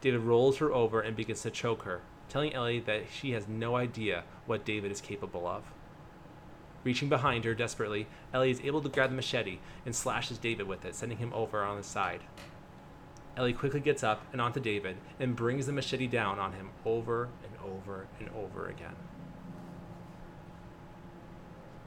David 0.00 0.20
rolls 0.20 0.58
her 0.58 0.72
over 0.72 1.00
and 1.00 1.16
begins 1.16 1.42
to 1.42 1.50
choke 1.50 1.82
her, 1.82 2.00
telling 2.28 2.54
Ellie 2.54 2.78
that 2.78 3.06
she 3.12 3.32
has 3.32 3.48
no 3.48 3.74
idea 3.74 4.22
what 4.46 4.64
David 4.64 4.92
is 4.92 5.00
capable 5.00 5.48
of. 5.48 5.64
Reaching 6.84 7.08
behind 7.08 7.44
her 7.44 7.56
desperately, 7.56 8.06
Ellie 8.32 8.52
is 8.52 8.60
able 8.60 8.82
to 8.82 8.88
grab 8.88 9.10
the 9.10 9.16
machete 9.16 9.58
and 9.84 9.96
slashes 9.96 10.38
David 10.38 10.68
with 10.68 10.84
it, 10.84 10.94
sending 10.94 11.18
him 11.18 11.32
over 11.34 11.64
on 11.64 11.76
his 11.76 11.86
side. 11.86 12.20
Ellie 13.40 13.54
quickly 13.54 13.80
gets 13.80 14.02
up 14.04 14.22
and 14.32 14.40
onto 14.40 14.60
David 14.60 14.98
and 15.18 15.34
brings 15.34 15.64
the 15.64 15.72
machete 15.72 16.06
down 16.06 16.38
on 16.38 16.52
him 16.52 16.68
over 16.84 17.30
and 17.42 17.72
over 17.72 18.06
and 18.18 18.28
over 18.36 18.68
again. 18.68 18.94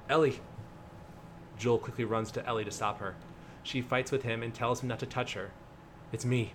Ellie! 0.09 0.39
Joel 1.59 1.77
quickly 1.77 2.05
runs 2.05 2.31
to 2.31 2.45
Ellie 2.47 2.65
to 2.65 2.71
stop 2.71 2.99
her. 2.99 3.13
She 3.61 3.83
fights 3.83 4.11
with 4.11 4.23
him 4.23 4.41
and 4.41 4.51
tells 4.51 4.81
him 4.81 4.89
not 4.89 4.97
to 5.01 5.05
touch 5.05 5.35
her. 5.35 5.51
It's 6.11 6.25
me, 6.25 6.53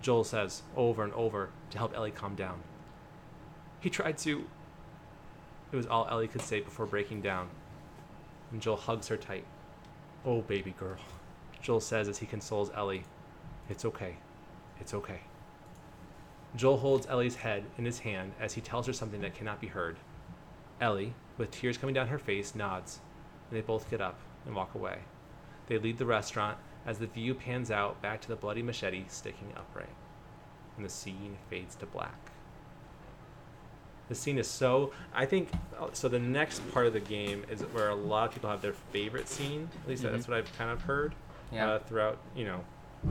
Joel 0.00 0.22
says 0.22 0.62
over 0.76 1.02
and 1.02 1.12
over 1.14 1.50
to 1.70 1.78
help 1.78 1.92
Ellie 1.96 2.12
calm 2.12 2.36
down. 2.36 2.60
He 3.80 3.90
tried 3.90 4.16
to. 4.18 4.44
It 5.72 5.76
was 5.76 5.88
all 5.88 6.06
Ellie 6.08 6.28
could 6.28 6.42
say 6.42 6.60
before 6.60 6.86
breaking 6.86 7.20
down. 7.20 7.48
And 8.52 8.62
Joel 8.62 8.76
hugs 8.76 9.08
her 9.08 9.16
tight. 9.16 9.44
Oh, 10.24 10.42
baby 10.42 10.72
girl, 10.78 10.98
Joel 11.60 11.80
says 11.80 12.08
as 12.08 12.18
he 12.18 12.26
consoles 12.26 12.70
Ellie. 12.76 13.02
It's 13.68 13.84
okay. 13.84 14.18
It's 14.80 14.94
okay. 14.94 15.20
Joel 16.54 16.78
holds 16.78 17.06
Ellie's 17.06 17.36
head 17.36 17.64
in 17.76 17.84
his 17.84 17.98
hand 18.00 18.32
as 18.40 18.54
he 18.54 18.60
tells 18.60 18.86
her 18.86 18.92
something 18.92 19.20
that 19.20 19.34
cannot 19.34 19.60
be 19.60 19.66
heard. 19.66 19.96
Ellie, 20.80 21.14
with 21.38 21.50
tears 21.50 21.76
coming 21.78 21.94
down 21.94 22.08
her 22.08 22.18
face, 22.18 22.54
nods, 22.54 23.00
and 23.50 23.56
they 23.56 23.62
both 23.62 23.90
get 23.90 24.00
up 24.00 24.18
and 24.46 24.54
walk 24.54 24.74
away. 24.74 24.98
They 25.66 25.78
leave 25.78 25.98
the 25.98 26.06
restaurant 26.06 26.56
as 26.86 26.98
the 26.98 27.06
view 27.06 27.34
pans 27.34 27.70
out 27.70 28.00
back 28.00 28.20
to 28.22 28.28
the 28.28 28.36
bloody 28.36 28.62
machete 28.62 29.04
sticking 29.08 29.52
upright, 29.56 29.88
and 30.76 30.84
the 30.84 30.90
scene 30.90 31.36
fades 31.50 31.74
to 31.76 31.86
black. 31.86 32.30
The 34.08 34.14
scene 34.14 34.38
is 34.38 34.46
so. 34.46 34.92
I 35.12 35.26
think 35.26 35.48
so. 35.92 36.08
The 36.08 36.20
next 36.20 36.60
part 36.72 36.86
of 36.86 36.92
the 36.92 37.00
game 37.00 37.44
is 37.50 37.62
where 37.62 37.88
a 37.88 37.94
lot 37.94 38.28
of 38.28 38.34
people 38.34 38.48
have 38.48 38.62
their 38.62 38.72
favorite 38.92 39.28
scene. 39.28 39.68
At 39.82 39.88
least 39.88 40.04
that's 40.04 40.28
what 40.28 40.36
I've 40.36 40.56
kind 40.56 40.70
of 40.70 40.82
heard 40.82 41.12
Yeah. 41.52 41.72
uh, 41.72 41.78
throughout, 41.80 42.18
you 42.36 42.44
know, 42.44 42.64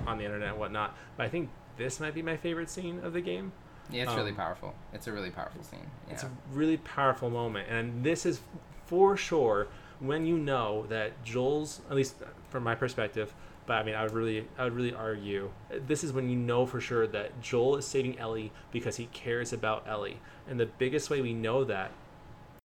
on 0.05 0.17
the 0.17 0.25
internet 0.25 0.49
and 0.49 0.59
whatnot. 0.59 0.95
But 1.17 1.25
I 1.25 1.29
think 1.29 1.49
this 1.77 1.99
might 1.99 2.13
be 2.13 2.21
my 2.21 2.37
favorite 2.37 2.69
scene 2.69 2.99
of 3.03 3.13
the 3.13 3.21
game. 3.21 3.51
Yeah, 3.91 4.03
it's 4.03 4.15
really 4.15 4.31
um, 4.31 4.37
powerful. 4.37 4.73
It's 4.93 5.07
a 5.07 5.11
really 5.11 5.29
powerful 5.29 5.63
scene. 5.63 5.85
Yeah. 6.07 6.13
It's 6.13 6.23
a 6.23 6.31
really 6.53 6.77
powerful 6.77 7.29
moment, 7.29 7.69
and 7.69 8.03
this 8.03 8.25
is 8.25 8.39
for 8.85 9.15
sure 9.15 9.67
when 9.99 10.25
you 10.25 10.37
know 10.37 10.85
that 10.89 11.23
Joel's, 11.23 11.81
at 11.89 11.95
least 11.95 12.15
from 12.49 12.63
my 12.63 12.75
perspective, 12.75 13.33
but 13.65 13.73
I 13.73 13.83
mean, 13.83 13.95
I 13.95 14.03
would 14.03 14.13
really, 14.13 14.47
I 14.57 14.63
would 14.63 14.73
really 14.73 14.93
argue 14.93 15.51
this 15.87 16.03
is 16.03 16.13
when 16.13 16.29
you 16.29 16.35
know 16.35 16.65
for 16.65 16.79
sure 16.81 17.07
that 17.07 17.41
Joel 17.41 17.77
is 17.77 17.85
saving 17.85 18.17
Ellie 18.19 18.51
because 18.71 18.97
he 18.97 19.05
cares 19.07 19.53
about 19.53 19.87
Ellie, 19.87 20.19
and 20.47 20.59
the 20.59 20.65
biggest 20.65 21.09
way 21.09 21.21
we 21.21 21.33
know 21.33 21.63
that 21.63 21.91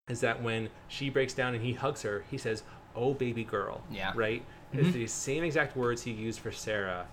is 0.07 0.21
that 0.21 0.41
when 0.41 0.69
she 0.87 1.09
breaks 1.09 1.33
down 1.33 1.53
and 1.53 1.63
he 1.63 1.73
hugs 1.73 2.01
her, 2.01 2.25
he 2.31 2.37
says, 2.37 2.63
"Oh, 2.95 3.13
baby 3.13 3.43
girl," 3.43 3.81
Yeah. 3.91 4.11
right? 4.15 4.43
It's 4.73 4.93
the 4.93 5.07
same 5.07 5.43
exact 5.43 5.75
words 5.75 6.03
he 6.03 6.11
used 6.11 6.39
for 6.39 6.51
Sarah 6.51 7.07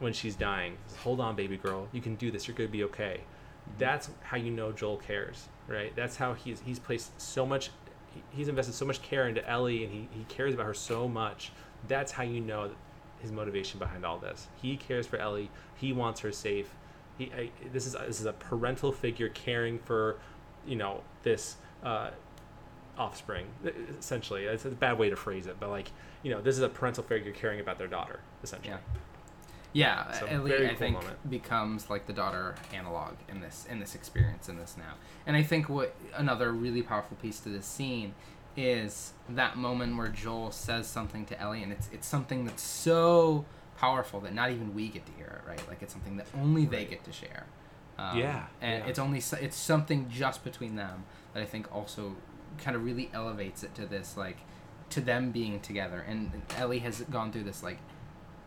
when 0.00 0.12
she's 0.12 0.34
dying. 0.34 0.76
Hold 0.98 1.20
on, 1.20 1.36
baby 1.36 1.56
girl. 1.56 1.88
You 1.92 2.00
can 2.00 2.16
do 2.16 2.30
this. 2.30 2.48
You're 2.48 2.56
gonna 2.56 2.68
be 2.68 2.84
okay. 2.84 3.20
That's 3.78 4.10
how 4.22 4.36
you 4.36 4.50
know 4.50 4.72
Joel 4.72 4.96
cares, 4.96 5.48
right? 5.68 5.94
That's 5.94 6.16
how 6.16 6.34
he's 6.34 6.60
he's 6.60 6.80
placed 6.80 7.20
so 7.20 7.46
much. 7.46 7.70
He's 8.30 8.48
invested 8.48 8.74
so 8.74 8.84
much 8.84 9.02
care 9.02 9.28
into 9.28 9.48
Ellie, 9.48 9.84
and 9.84 9.92
he, 9.92 10.08
he 10.10 10.24
cares 10.24 10.54
about 10.54 10.66
her 10.66 10.74
so 10.74 11.06
much. 11.06 11.52
That's 11.86 12.10
how 12.10 12.24
you 12.24 12.40
know 12.40 12.72
his 13.20 13.30
motivation 13.30 13.78
behind 13.78 14.04
all 14.04 14.18
this. 14.18 14.48
He 14.60 14.76
cares 14.76 15.06
for 15.06 15.18
Ellie. 15.18 15.50
He 15.76 15.92
wants 15.92 16.20
her 16.20 16.32
safe. 16.32 16.74
He 17.18 17.30
I, 17.32 17.50
this 17.72 17.86
is 17.86 17.92
this 17.92 18.18
is 18.18 18.26
a 18.26 18.32
parental 18.32 18.90
figure 18.90 19.28
caring 19.28 19.78
for, 19.78 20.18
you 20.66 20.76
know, 20.76 21.02
this 21.22 21.56
uh, 21.84 22.10
offspring. 22.98 23.46
Essentially, 23.98 24.44
it's 24.44 24.64
a 24.64 24.70
bad 24.70 24.98
way 24.98 25.10
to 25.10 25.16
phrase 25.16 25.46
it, 25.46 25.56
but 25.60 25.68
like 25.68 25.92
you 26.22 26.30
know, 26.30 26.40
this 26.40 26.56
is 26.56 26.62
a 26.62 26.68
parental 26.68 27.04
figure 27.04 27.32
caring 27.32 27.60
about 27.60 27.78
their 27.78 27.86
daughter. 27.86 28.20
Essentially. 28.42 28.70
Yeah. 28.70 29.00
Yeah, 29.72 30.10
So, 30.12 30.26
Ellie, 30.26 30.52
I 30.54 30.68
cool 30.68 30.76
think 30.76 30.96
moment. 30.96 31.30
becomes 31.30 31.88
like 31.88 32.06
the 32.06 32.12
daughter 32.12 32.56
analog 32.74 33.14
in 33.28 33.40
this 33.40 33.66
in 33.70 33.78
this 33.78 33.94
experience 33.94 34.48
in 34.48 34.56
this 34.56 34.76
now. 34.76 34.94
And 35.26 35.36
I 35.36 35.42
think 35.42 35.68
what 35.68 35.94
another 36.14 36.52
really 36.52 36.82
powerful 36.82 37.16
piece 37.22 37.38
to 37.40 37.48
this 37.48 37.66
scene 37.66 38.14
is 38.56 39.12
that 39.28 39.56
moment 39.56 39.96
where 39.96 40.08
Joel 40.08 40.50
says 40.50 40.88
something 40.88 41.24
to 41.26 41.40
Ellie, 41.40 41.62
and 41.62 41.72
it's 41.72 41.88
it's 41.92 42.06
something 42.06 42.44
that's 42.44 42.62
so 42.62 43.44
powerful 43.78 44.20
that 44.20 44.34
not 44.34 44.50
even 44.50 44.74
we 44.74 44.88
get 44.88 45.06
to 45.06 45.12
hear 45.12 45.40
it, 45.44 45.48
right? 45.48 45.68
Like 45.68 45.82
it's 45.82 45.92
something 45.92 46.16
that 46.16 46.26
only 46.36 46.64
they 46.66 46.84
get 46.84 47.04
to 47.04 47.12
share. 47.12 47.46
Um, 47.98 48.18
Yeah, 48.18 48.46
and 48.60 48.82
yeah. 48.84 48.90
it's 48.90 48.98
only 48.98 49.18
it's 49.40 49.56
something 49.56 50.08
just 50.10 50.42
between 50.42 50.74
them 50.76 51.04
that 51.32 51.42
I 51.42 51.46
think 51.46 51.72
also 51.72 52.16
kind 52.58 52.74
of 52.74 52.84
really 52.84 53.08
elevates 53.14 53.62
it 53.62 53.74
to 53.76 53.86
this 53.86 54.16
like 54.16 54.38
to 54.90 55.00
them 55.00 55.30
being 55.30 55.60
together. 55.60 56.04
And 56.06 56.42
Ellie 56.58 56.80
has 56.80 57.02
gone 57.02 57.30
through 57.30 57.44
this 57.44 57.62
like 57.62 57.78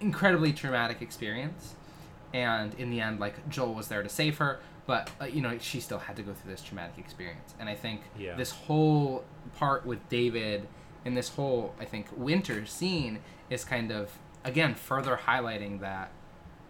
incredibly 0.03 0.53
traumatic 0.53 1.01
experience. 1.01 1.75
And 2.34 2.73
in 2.75 2.89
the 2.89 2.99
end 2.99 3.19
like 3.19 3.47
joel 3.49 3.73
was 3.73 3.88
there 3.88 4.01
to 4.03 4.09
save 4.09 4.38
her 4.39 4.59
but 4.85 5.09
uh, 5.21 5.25
you 5.25 5.39
know 5.41 5.57
she 5.59 5.80
still 5.80 5.99
had 5.99 6.15
to 6.17 6.23
go 6.23 6.34
through 6.34 6.51
this 6.51 6.61
traumatic 6.61 6.97
experience. 6.97 7.53
And 7.59 7.69
i 7.69 7.75
think 7.75 8.01
Yeah. 8.17 8.35
this 8.35 8.51
whole 8.51 9.23
part 9.57 9.85
with 9.85 10.07
david 10.09 10.67
and 11.05 11.15
this 11.15 11.30
whole 11.30 11.75
i 11.80 11.85
think 11.85 12.07
winter 12.15 12.65
scene 12.65 13.19
is 13.49 13.63
kind 13.63 13.91
of 13.91 14.11
again 14.43 14.73
further 14.75 15.19
highlighting 15.27 15.80
that 15.81 16.09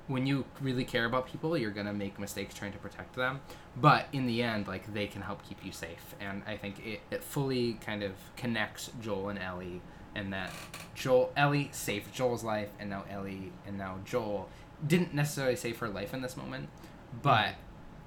when 0.08 0.28
you 0.28 0.44
really 0.60 0.84
care 0.84 1.06
about 1.06 1.28
people 1.28 1.58
you're 1.58 1.72
to 1.72 1.94
make 1.94 2.20
mistakes 2.20 2.54
trying 2.54 2.74
to 2.74 2.78
protect 2.78 3.16
them. 3.16 3.40
But 3.78 4.08
in 4.12 4.26
the 4.28 4.44
end 4.44 4.68
like 4.68 4.94
they 4.94 5.08
can 5.08 5.22
help 5.22 5.48
keep 5.48 5.64
you 5.66 5.72
safe. 5.72 6.14
And 6.20 6.44
i 6.46 6.58
think 6.58 6.86
it, 6.86 7.00
it 7.10 7.24
fully 7.24 7.76
kind 7.76 8.04
of 8.04 8.12
connects 8.36 8.92
joel 9.02 9.30
and 9.30 9.40
ellie 9.40 9.82
and 10.16 10.32
that 10.34 10.52
joel 10.96 11.32
ellie 11.36 11.70
saved 11.72 12.14
joel's 12.14 12.44
life 12.44 12.70
and 12.80 12.90
now 12.90 13.04
ellie 13.10 13.52
and 13.68 13.78
now 13.78 13.98
joel 14.06 14.48
didn't 14.86 15.14
necessarily 15.14 15.56
save 15.56 15.78
her 15.80 15.90
life 15.90 16.14
in 16.14 16.22
this 16.22 16.36
moment 16.38 16.70
but 17.22 17.56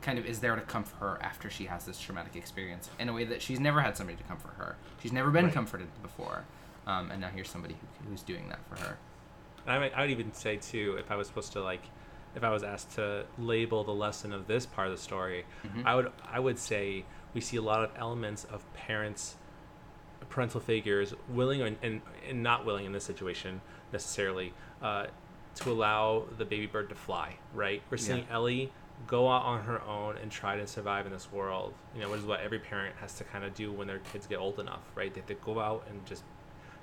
kind 0.02 0.18
of 0.18 0.26
is 0.26 0.40
there 0.40 0.54
to 0.54 0.62
comfort 0.62 0.96
her 0.98 1.18
after 1.22 1.48
she 1.50 1.64
has 1.64 1.84
this 1.84 1.98
traumatic 2.00 2.36
experience 2.36 2.90
in 2.98 3.08
a 3.08 3.12
way 3.12 3.24
that 3.24 3.40
she's 3.42 3.58
never 3.58 3.80
had 3.80 3.96
somebody 3.96 4.16
to 4.16 4.24
comfort 4.24 4.52
her 4.56 4.76
she's 5.02 5.12
never 5.12 5.30
been 5.30 5.46
Right. 5.46 5.54
comforted 5.54 5.88
before 6.02 6.44
um, 6.86 7.10
and 7.10 7.20
now 7.20 7.28
here's 7.28 7.48
somebody 7.50 7.74
who, 8.02 8.10
who's 8.10 8.22
doing 8.22 8.48
that 8.48 8.60
for 8.68 8.76
her 8.84 8.96
I, 9.66 9.78
might, 9.80 9.92
I 9.94 10.02
would 10.02 10.10
even 10.10 10.32
say 10.32 10.58
too, 10.58 10.94
if 11.00 11.10
I 11.10 11.16
was 11.16 11.26
supposed 11.26 11.52
to 11.54 11.60
like, 11.60 11.82
if 12.36 12.44
I 12.44 12.50
was 12.50 12.62
asked 12.62 12.92
to 12.94 13.24
label 13.36 13.82
the 13.82 13.90
lesson 13.90 14.32
of 14.32 14.46
this 14.46 14.64
part 14.64 14.86
of 14.86 14.92
the 14.96 15.02
story, 15.02 15.44
Mhm. 15.66 15.84
I 15.84 15.96
would 15.96 16.12
I 16.30 16.38
would 16.38 16.56
say 16.56 17.04
we 17.34 17.40
see 17.40 17.56
a 17.56 17.62
lot 17.62 17.82
of 17.82 17.90
elements 17.96 18.44
of 18.44 18.62
parents, 18.74 19.34
parental 20.36 20.60
figures 20.60 21.14
willing 21.30 21.62
and, 21.62 21.78
and, 21.82 22.02
and 22.28 22.42
not 22.42 22.66
willing 22.66 22.84
in 22.84 22.92
this 22.92 23.04
situation 23.04 23.58
necessarily 23.90 24.52
uh, 24.82 25.06
to 25.54 25.72
allow 25.72 26.24
the 26.36 26.44
baby 26.44 26.66
bird 26.66 26.90
to 26.90 26.94
fly. 26.94 27.34
Right? 27.54 27.80
We're 27.90 27.96
seeing 27.96 28.26
Yeah. 28.28 28.34
Ellie 28.34 28.70
go 29.06 29.30
out 29.30 29.44
on 29.44 29.62
her 29.62 29.80
own 29.82 30.18
and 30.18 30.30
try 30.30 30.58
to 30.58 30.66
survive 30.66 31.06
in 31.06 31.12
this 31.12 31.32
world. 31.32 31.72
You 31.94 32.02
know, 32.02 32.10
which 32.10 32.20
is 32.20 32.26
what 32.26 32.40
every 32.40 32.58
parent 32.58 32.94
has 33.00 33.14
to 33.14 33.24
kind 33.24 33.44
of 33.46 33.54
do 33.54 33.72
when 33.72 33.86
their 33.86 34.00
kids 34.12 34.26
get 34.26 34.38
old 34.38 34.60
enough. 34.60 34.82
Right? 34.94 35.12
They 35.12 35.20
have 35.20 35.28
to 35.28 35.34
go 35.36 35.58
out 35.58 35.86
and 35.88 36.04
just 36.04 36.22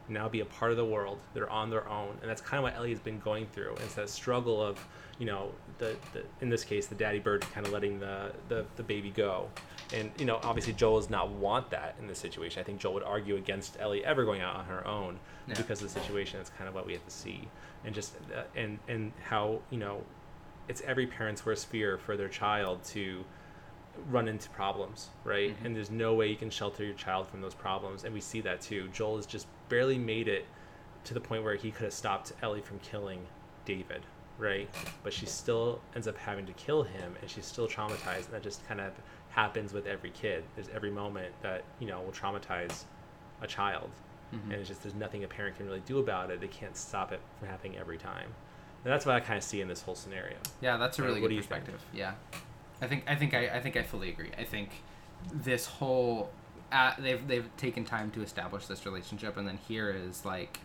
now 0.10 0.28
be 0.28 0.40
a 0.40 0.46
part 0.46 0.72
of 0.72 0.78
the 0.78 0.86
world. 0.86 1.20
They're 1.36 1.50
on 1.50 1.70
their 1.70 1.88
own, 1.88 2.18
and 2.22 2.30
that's 2.30 2.42
kind 2.42 2.58
of 2.58 2.64
what 2.64 2.76
Ellie 2.76 2.90
has 2.90 3.00
been 3.00 3.20
going 3.20 3.46
through. 3.54 3.76
It's 3.86 3.94
that 3.94 4.10
struggle 4.10 4.62
of, 4.62 4.86
you 5.20 5.28
know, 5.28 5.52
the, 5.78 5.96
the 6.12 6.24
in 6.42 6.50
this 6.50 6.64
case, 6.66 6.88
the 6.88 6.96
daddy 6.96 7.20
bird 7.20 7.42
kind 7.54 7.68
of 7.68 7.72
letting 7.72 8.00
the, 8.00 8.32
the 8.50 8.66
the 8.76 8.84
baby 8.84 9.12
go, 9.12 9.48
and 9.94 10.12
you 10.18 10.26
know, 10.26 10.40
obviously 10.44 10.74
Joel 10.74 11.00
does 11.00 11.10
not 11.10 11.30
want 11.32 11.70
that 11.72 11.96
in 12.00 12.08
this 12.08 12.20
situation. 12.20 12.60
I 12.60 12.64
think 12.64 12.80
Joel 12.80 12.94
would 12.96 13.04
argue 13.04 13.36
against 13.36 13.78
Ellie 13.80 14.04
ever 14.06 14.24
going 14.26 14.42
out 14.42 14.56
on 14.56 14.66
her 14.66 14.86
own 14.88 15.20
Yeah. 15.48 15.56
because 15.56 15.82
of 15.82 15.92
the 15.94 16.00
situation. 16.00 16.40
That's 16.40 16.50
kind 16.52 16.68
of 16.68 16.76
what 16.76 16.86
we 16.86 16.94
have 16.94 17.04
to 17.06 17.12
see, 17.12 17.48
and 17.86 17.94
just 17.94 18.16
uh, 18.36 18.44
and 18.56 18.80
and 18.88 19.12
how 19.24 19.60
you 19.70 19.78
know, 19.78 20.04
it's 20.68 20.82
every 20.82 21.08
parent's 21.08 21.46
worst 21.46 21.68
fear 21.68 21.98
for 21.98 22.16
their 22.18 22.30
child 22.30 22.84
to 22.86 23.24
run 24.10 24.28
into 24.28 24.50
problems, 24.50 25.10
right? 25.24 25.52
Mhm. 25.62 25.66
And 25.66 25.76
there's 25.76 25.92
no 25.92 26.16
way 26.16 26.28
you 26.28 26.36
can 26.36 26.50
shelter 26.50 26.84
your 26.84 26.96
child 26.96 27.28
from 27.28 27.42
those 27.42 27.54
problems. 27.54 28.04
And 28.06 28.14
we 28.14 28.22
see 28.22 28.42
that 28.42 28.60
too. 28.62 28.88
Joel 28.90 29.18
has 29.18 29.26
just 29.28 29.46
barely 29.70 30.00
made 30.00 30.28
it 30.28 30.46
to 31.04 31.14
the 31.14 31.20
point 31.22 31.44
where 31.44 31.56
he 31.56 31.70
could 31.70 31.84
have 31.84 31.94
stopped 31.94 32.32
Ellie 32.42 32.62
from 32.62 32.80
killing 32.80 33.28
David, 33.66 34.02
right? 34.40 34.68
But 35.04 35.14
she 35.14 35.28
still 35.28 35.80
ends 35.94 36.08
up 36.08 36.18
having 36.18 36.46
to 36.48 36.54
kill 36.54 36.82
him 36.84 37.16
and 37.22 37.30
she's 37.30 37.46
still 37.46 37.68
traumatized. 37.68 38.26
And 38.26 38.34
that 38.34 38.42
just 38.42 38.66
kind 38.68 38.82
of 38.82 38.94
happens 39.34 39.74
with 39.74 39.86
every 39.88 40.12
kid. 40.12 40.44
There's 40.56 40.70
every 40.70 40.92
moment 40.92 41.34
that, 41.42 41.64
you 41.80 41.88
know, 41.88 42.02
will 42.02 42.12
traumatize 42.12 42.84
a 43.42 43.48
child. 43.48 43.90
Mhm. 44.34 44.44
And 44.46 44.54
it's 44.54 44.68
just 44.70 44.82
there's 44.84 44.96
nothing 44.96 45.24
a 45.24 45.28
parent 45.28 45.58
can 45.58 45.66
really 45.66 45.82
do 45.82 46.00
about 46.00 46.32
it. 46.32 46.40
They 46.40 46.48
can't 46.48 46.76
stop 46.78 47.12
it 47.12 47.20
from 47.40 47.48
happening 47.48 47.78
every 47.78 47.98
time. 47.98 48.34
And 48.84 48.92
that's 48.92 49.06
what 49.06 49.16
I 49.16 49.20
kind 49.20 49.38
of 49.38 49.44
see 49.44 49.62
in 49.62 49.68
this 49.68 49.82
whole 49.82 49.96
scenario. 49.96 50.36
Yeah, 50.62 50.78
that's 50.78 51.00
a 51.00 51.04
really 51.04 51.22
what 51.22 51.30
good 51.30 51.36
you 51.36 51.42
think? 51.42 51.64
perspective. 51.66 51.86
Yeah, 51.94 52.14
I 52.82 52.88
think 52.88 53.04
I 53.08 53.16
think 53.16 53.34
I, 53.34 53.48
I 53.50 53.60
think 53.62 53.78
I 53.78 53.84
fully 53.84 54.10
agree. 54.10 54.32
I 54.38 54.44
think 54.44 54.70
this 55.32 55.66
whole 55.66 56.32
uh, 56.72 56.94
they've 57.00 57.26
they've 57.28 57.50
taken 57.58 57.86
time 57.86 58.12
to 58.12 58.22
establish 58.22 58.66
this 58.68 58.86
relationship, 58.86 59.38
and 59.38 59.48
then 59.48 59.58
here 59.68 59.90
is 59.90 60.26
like 60.26 60.60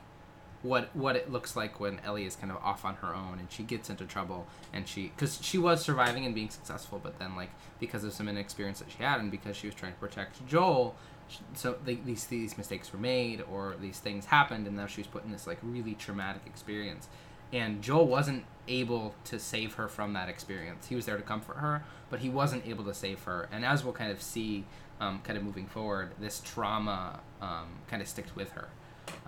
what 0.62 0.94
what 0.94 1.14
it 1.16 1.30
looks 1.30 1.54
like 1.56 1.78
when 1.78 2.00
Ellie 2.04 2.24
is 2.26 2.34
kind 2.36 2.50
of 2.50 2.58
off 2.58 2.84
on 2.84 2.96
her 2.96 3.14
own 3.14 3.38
and 3.38 3.50
she 3.50 3.62
gets 3.62 3.88
into 3.90 4.04
trouble 4.04 4.46
and 4.72 4.88
she 4.88 5.12
because 5.16 5.38
she 5.42 5.56
was 5.58 5.80
surviving 5.82 6.26
and 6.26 6.34
being 6.34 6.50
successful, 6.50 7.00
but 7.02 7.18
then 7.18 7.36
like 7.36 7.50
because 7.78 8.02
of 8.04 8.12
some 8.12 8.28
inexperience 8.28 8.80
that 8.80 8.90
she 8.90 9.02
had 9.02 9.20
and 9.20 9.30
because 9.30 9.56
she 9.56 9.66
was 9.68 9.74
trying 9.74 9.92
to 9.92 9.98
protect 9.98 10.44
Joel. 10.46 10.94
sh- 11.28 11.36
So 11.54 11.76
they, 11.84 11.94
these 11.96 12.26
these 12.26 12.58
mistakes 12.58 12.92
were 12.92 12.98
made, 12.98 13.42
or 13.50 13.76
these 13.80 13.98
things 14.00 14.26
happened, 14.26 14.66
and 14.66 14.76
now 14.76 14.86
she 14.86 15.00
was 15.00 15.06
put 15.08 15.24
in 15.24 15.30
this 15.30 15.46
like 15.46 15.58
really 15.62 15.94
traumatic 15.94 16.42
experience 16.46 17.08
and 17.50 17.80
Joel 17.80 18.06
wasn't 18.06 18.44
able 18.66 19.14
to 19.24 19.38
save 19.38 19.74
her 19.74 19.88
from 19.88 20.12
that 20.12 20.28
experience. 20.28 20.88
He 20.88 20.94
was 20.94 21.06
there 21.06 21.16
to 21.16 21.22
comfort 21.22 21.56
her, 21.56 21.82
but 22.10 22.20
he 22.20 22.28
wasn't 22.28 22.66
able 22.66 22.84
to 22.84 22.92
save 22.92 23.22
her. 23.22 23.48
And 23.50 23.64
as 23.64 23.82
we'll 23.84 23.94
kind 23.94 24.12
of 24.12 24.20
see, 24.20 24.66
um, 25.00 25.20
kind 25.24 25.38
of 25.38 25.42
moving 25.44 25.66
forward, 25.66 26.10
this 26.20 26.42
trauma 26.44 27.20
um, 27.40 27.68
kind 27.88 28.02
of 28.02 28.08
sticks 28.08 28.36
with 28.36 28.50
her, 28.50 28.68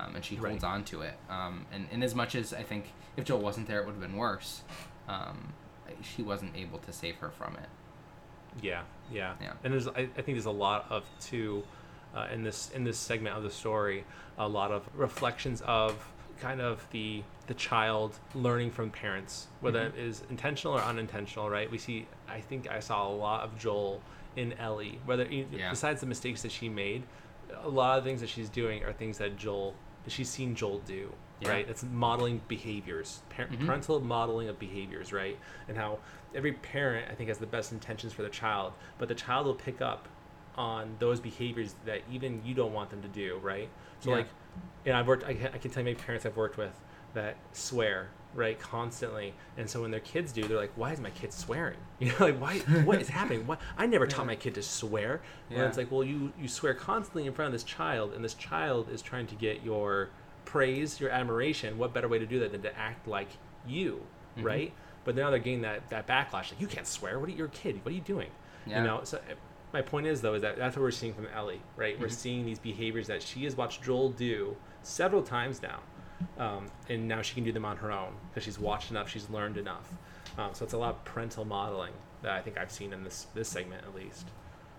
um, 0.06 0.14
and 0.16 0.24
she 0.24 0.36
holds 0.36 0.62
Right. 0.62 0.70
on 0.72 0.84
to 0.84 1.02
it. 1.02 1.14
Um, 1.28 1.66
and, 1.72 1.86
and 1.92 2.02
as 2.04 2.14
much 2.14 2.34
as 2.34 2.52
I 2.52 2.62
think 2.62 2.92
if 3.16 3.24
Joel 3.24 3.40
wasn't 3.40 3.66
there, 3.66 3.80
it 3.80 3.86
would 3.86 3.92
have 3.92 4.00
been 4.00 4.16
worse. 4.16 4.62
Um, 5.08 5.52
she 6.02 6.22
wasn't 6.22 6.56
able 6.56 6.78
to 6.78 6.92
save 6.92 7.16
her 7.16 7.30
from 7.30 7.56
it. 7.56 7.68
Yeah, 8.62 8.82
yeah, 9.12 9.34
Yeah. 9.40 9.52
And 9.62 9.72
there's, 9.72 9.86
I, 9.88 10.08
I 10.16 10.22
think 10.22 10.26
there's 10.36 10.44
a 10.46 10.50
lot 10.50 10.86
of 10.90 11.04
too, 11.20 11.62
uh, 12.14 12.26
in 12.32 12.42
this 12.42 12.70
in 12.74 12.82
this 12.84 12.98
segment 12.98 13.36
of 13.36 13.42
the 13.44 13.50
story, 13.50 14.04
a 14.38 14.48
lot 14.48 14.72
of 14.72 14.88
reflections 14.96 15.62
of 15.66 16.04
kind 16.40 16.60
of 16.60 16.84
the 16.90 17.22
the 17.46 17.54
child 17.54 18.18
learning 18.34 18.70
from 18.72 18.90
parents, 18.90 19.46
whether 19.60 19.80
Mhm. 19.80 19.88
it 19.94 19.98
is 19.98 20.22
intentional 20.30 20.74
or 20.76 20.80
unintentional. 20.80 21.48
Right? 21.48 21.70
We 21.70 21.78
see. 21.78 22.06
I 22.28 22.40
think 22.40 22.68
I 22.68 22.80
saw 22.80 23.06
a 23.08 23.14
lot 23.14 23.42
of 23.42 23.56
Joel 23.58 24.00
in 24.36 24.52
Ellie. 24.54 24.98
Whether 25.04 25.24
Yeah. 25.26 25.70
besides 25.70 26.00
the 26.00 26.06
mistakes 26.06 26.42
that 26.42 26.50
she 26.52 26.68
made, 26.68 27.04
a 27.62 27.68
lot 27.68 27.98
of 27.98 28.04
things 28.04 28.20
that 28.20 28.28
she's 28.30 28.48
doing 28.48 28.82
are 28.84 28.92
things 28.92 29.18
that 29.18 29.36
Joel 29.36 29.74
she's 30.08 30.28
seen 30.30 30.54
Joel 30.54 30.78
do. 30.80 31.12
Yeah. 31.40 31.50
Right? 31.50 31.68
It's 31.68 31.82
modeling 31.82 32.42
behaviors, 32.48 33.22
par- 33.30 33.46
Mhm. 33.46 33.64
parental 33.64 33.98
modeling 34.00 34.48
of 34.48 34.58
behaviors, 34.58 35.10
right? 35.10 35.38
And 35.68 35.76
how 35.78 36.00
every 36.34 36.52
parent, 36.52 37.10
I 37.10 37.14
think, 37.14 37.28
has 37.28 37.38
the 37.38 37.46
best 37.46 37.72
intentions 37.72 38.12
for 38.12 38.22
the 38.22 38.28
child, 38.28 38.74
but 38.98 39.08
the 39.08 39.14
child 39.14 39.46
will 39.46 39.54
pick 39.54 39.80
up 39.80 40.06
on 40.56 40.96
those 40.98 41.18
behaviors 41.18 41.76
that 41.86 42.02
even 42.10 42.42
you 42.44 42.52
don't 42.54 42.74
want 42.74 42.90
them 42.90 43.00
to 43.00 43.08
do, 43.08 43.38
right? 43.38 43.70
So, 44.00 44.10
Yeah. 44.10 44.16
like, 44.16 44.26
and 44.84 44.94
I've 44.94 45.06
worked, 45.06 45.24
I 45.24 45.32
can, 45.32 45.46
I 45.54 45.58
can 45.58 45.70
tell 45.70 45.80
you 45.80 45.86
many 45.86 45.96
parents 45.96 46.26
I've 46.26 46.36
worked 46.36 46.58
with 46.58 46.78
that 47.14 47.36
swear, 47.52 48.10
right, 48.34 48.58
constantly. 48.58 49.34
And 49.56 49.68
so 49.68 49.82
when 49.82 49.90
their 49.90 50.00
kids 50.00 50.32
do, 50.32 50.42
they're 50.46 50.56
like, 50.56 50.72
why 50.76 50.92
is 50.92 51.00
my 51.00 51.10
kid 51.10 51.32
swearing? 51.32 51.78
You 52.00 52.08
know, 52.12 52.16
like, 52.26 52.40
why, 52.40 52.58
what 52.84 53.00
is 53.02 53.08
happening? 53.08 53.46
What? 53.46 53.60
I 53.76 53.86
never 53.86 54.06
taught 54.06 54.24
my 54.26 54.36
kid 54.36 54.54
to 54.54 54.62
swear. 54.62 55.20
And 55.50 55.60
it's 55.62 55.76
like, 55.76 55.90
well, 55.90 56.02
you, 56.04 56.32
you 56.40 56.48
swear 56.48 56.72
constantly 56.74 57.26
in 57.26 57.32
front 57.34 57.48
of 57.48 57.52
this 57.52 57.64
child, 57.64 58.14
and 58.14 58.24
this 58.24 58.34
child 58.34 58.88
is 58.90 59.02
trying 59.02 59.26
to 59.26 59.34
get 59.34 59.62
your 59.62 60.08
praise, 60.46 60.98
your 61.00 61.10
admiration. 61.10 61.76
What 61.76 61.92
better 61.92 62.08
way 62.08 62.18
to 62.18 62.26
do 62.26 62.40
that 62.40 62.52
than 62.52 62.62
to 62.62 62.78
act 62.78 63.06
like 63.06 63.28
you, 63.66 64.02
Mhm. 64.38 64.44
right? 64.44 64.72
But 65.04 65.14
now 65.16 65.28
they're 65.30 65.38
getting 65.38 65.60
that, 65.62 65.88
that 65.90 66.06
backlash. 66.06 66.50
Like, 66.50 66.60
you 66.60 66.66
can't 66.66 66.86
swear. 66.86 67.18
What 67.18 67.28
are 67.28 67.32
you, 67.32 67.44
a 67.44 67.48
kid. 67.48 67.84
What 67.84 67.92
are 67.92 67.94
you 67.94 68.00
doing? 68.00 68.30
Yeah. 68.66 68.80
You 68.80 68.86
know, 68.86 69.00
so 69.04 69.18
uh, 69.18 69.34
my 69.72 69.82
point 69.82 70.06
is 70.06 70.20
though 70.20 70.34
is 70.34 70.42
that 70.42 70.56
that's 70.56 70.76
what 70.76 70.82
we're 70.82 70.90
seeing 70.90 71.14
from 71.14 71.26
Ellie, 71.34 71.60
right? 71.76 71.98
We're 72.00 72.06
Mhm. 72.08 72.12
seeing 72.12 72.44
these 72.46 72.58
behaviors 72.58 73.06
that 73.08 73.22
she 73.22 73.44
has 73.44 73.56
watched 73.56 73.82
Joel 73.82 74.10
do 74.10 74.56
several 74.82 75.22
times 75.22 75.62
now, 75.62 75.80
um, 76.38 76.66
and 76.88 77.06
now 77.08 77.22
she 77.22 77.34
can 77.34 77.44
do 77.44 77.52
them 77.52 77.64
on 77.64 77.76
her 77.78 77.90
own 77.92 78.12
because 78.30 78.44
she's 78.44 78.58
watched 78.58 78.90
enough, 78.90 79.08
she's 79.08 79.28
learned 79.30 79.56
enough. 79.56 79.88
Um, 80.38 80.50
so 80.54 80.64
it's 80.64 80.74
a 80.74 80.78
lot 80.78 80.90
of 80.90 81.04
parental 81.04 81.44
modeling 81.44 81.92
that 82.22 82.32
I 82.32 82.40
think 82.40 82.58
I've 82.58 82.70
seen 82.70 82.92
in 82.92 83.02
this 83.04 83.26
this 83.34 83.48
segment 83.48 83.82
at 83.86 83.94
least. 83.94 84.26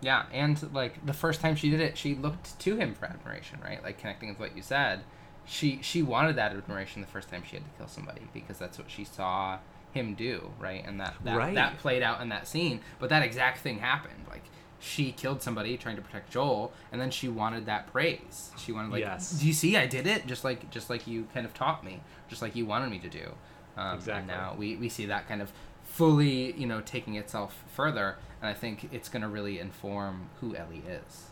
Yeah, 0.02 0.26
and 0.32 0.74
like 0.74 1.06
the 1.06 1.14
first 1.14 1.42
time 1.42 1.56
she 1.56 1.70
did 1.70 1.80
it, 1.82 1.98
she 1.98 2.16
looked 2.16 2.60
to 2.62 2.76
him 2.76 2.94
for 2.96 3.06
admiration, 3.06 3.60
right? 3.64 3.84
Like 3.84 4.00
connecting 4.00 4.30
with 4.30 4.40
what 4.40 4.56
you 4.56 4.62
said. 4.64 5.02
She 5.46 5.80
she 5.82 6.02
wanted 6.02 6.36
that 6.38 6.52
admiration 6.54 7.02
the 7.02 7.08
first 7.08 7.30
time 7.30 7.44
she 7.48 7.56
had 7.58 7.66
to 7.66 7.72
kill 7.78 7.88
somebody 7.88 8.22
because 8.34 8.58
that's 8.58 8.78
what 8.78 8.90
she 8.90 9.04
saw 9.04 9.58
him 9.92 10.16
do, 10.16 10.52
right? 10.60 10.84
And 10.86 11.00
that 11.00 11.16
that, 11.24 11.38
Right. 11.38 11.56
that 11.56 11.78
played 11.80 12.02
out 12.02 12.22
in 12.22 12.30
that 12.30 12.48
scene. 12.48 12.80
But 13.00 13.10
that 13.10 13.24
exact 13.24 13.58
thing 13.60 13.80
happened. 13.80 14.26
Like 14.30 14.44
she 14.82 15.12
killed 15.12 15.42
somebody 15.42 15.78
trying 15.78 15.96
to 15.96 16.02
protect 16.02 16.32
Joel, 16.32 16.74
and 16.92 17.00
then 17.00 17.12
she 17.12 17.30
wanted 17.30 17.68
that 17.68 17.88
praise. 17.92 18.52
She 18.58 18.72
wanted 18.72 18.92
like, 18.92 19.02
Yes. 19.02 19.32
do 19.32 19.46
you 19.48 19.54
see? 19.54 19.78
I 19.78 19.86
did 19.86 20.08
it 20.08 20.26
just 20.28 20.44
like 20.44 20.70
just 20.72 20.90
like 20.90 21.06
you 21.08 21.28
kind 21.34 21.46
of 21.46 21.54
taught 21.54 21.86
me, 21.86 22.02
just 22.28 22.42
like 22.42 22.56
you 22.56 22.66
wanted 22.66 22.90
me 22.90 23.00
to 23.00 23.10
do. 23.10 23.32
Um, 23.78 23.96
Exactly. 23.96 24.20
And 24.20 24.28
now 24.28 24.56
we 24.58 24.76
we 24.76 24.90
see 24.90 25.06
that 25.06 25.28
kind 25.28 25.42
of 25.42 25.52
fully, 25.84 26.54
you 26.54 26.66
know, 26.66 26.82
taking 26.82 27.16
itself 27.16 27.64
further, 27.76 28.18
and 28.42 28.50
I 28.50 28.54
think 28.54 28.90
it's 28.92 29.08
going 29.10 29.22
to 29.22 29.28
really 29.28 29.60
inform 29.60 30.30
who 30.40 30.56
Ellie 30.56 30.84
is. 30.88 31.28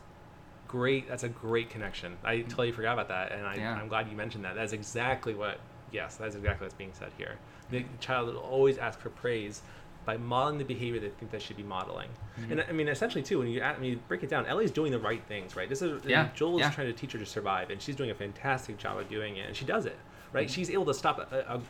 Great, 0.67 1.07
that's 1.07 1.23
a 1.23 1.29
great 1.29 1.69
connection. 1.71 2.17
I 2.23 2.41
totally 2.41 2.71
forgot 2.71 2.93
about 2.93 3.07
that, 3.07 3.31
and 3.31 3.45
I, 3.47 3.55
Yeah. 3.55 3.73
I'm 3.73 3.87
glad 3.87 4.07
you 4.09 4.15
mentioned 4.15 4.45
that. 4.45 4.55
That's 4.55 4.73
exactly 4.73 5.33
what. 5.33 5.59
Yes, 5.91 6.17
that's 6.17 6.35
exactly 6.35 6.65
what's 6.65 6.75
being 6.75 6.91
said 6.93 7.11
here. 7.17 7.37
The 7.71 7.83
child 7.99 8.27
will 8.27 8.37
always 8.37 8.77
ask 8.77 8.99
for 8.99 9.09
praise 9.09 9.63
by 10.09 10.17
modeling 10.17 10.57
the 10.57 10.63
behavior 10.65 10.99
they 10.99 11.09
think 11.09 11.29
they 11.29 11.37
should 11.37 11.55
be 11.55 11.61
modeling. 11.61 12.09
Mm-hmm. 12.39 12.51
And 12.51 12.61
I 12.67 12.71
mean, 12.71 12.87
essentially 12.87 13.23
too, 13.23 13.37
when 13.37 13.47
you 13.47 13.61
I 13.61 13.77
mean, 13.77 13.99
break 14.07 14.23
it 14.23 14.29
down, 14.29 14.47
Ellie's 14.47 14.71
doing 14.71 14.91
the 14.91 14.97
right 14.97 15.23
things, 15.27 15.55
right? 15.55 15.69
This 15.69 15.83
is 15.83 16.03
Yeah, 16.03 16.29
Joel 16.33 16.55
is 16.55 16.61
yeah. 16.61 16.71
trying 16.71 16.87
to 16.87 16.93
teach 16.93 17.11
her 17.11 17.19
to 17.19 17.27
survive, 17.27 17.69
and 17.69 17.79
she's 17.79 17.95
doing 17.95 18.09
a 18.09 18.15
fantastic 18.15 18.79
job 18.79 18.97
of 18.97 19.07
doing 19.07 19.37
it, 19.37 19.45
and 19.45 19.55
she 19.55 19.65
does 19.65 19.85
it, 19.85 19.99
right? 20.33 20.47
Mm-hmm. 20.47 20.53
She's 20.55 20.71
able 20.71 20.85
to 20.85 20.95
stop 20.95 21.19
a, 21.31 21.61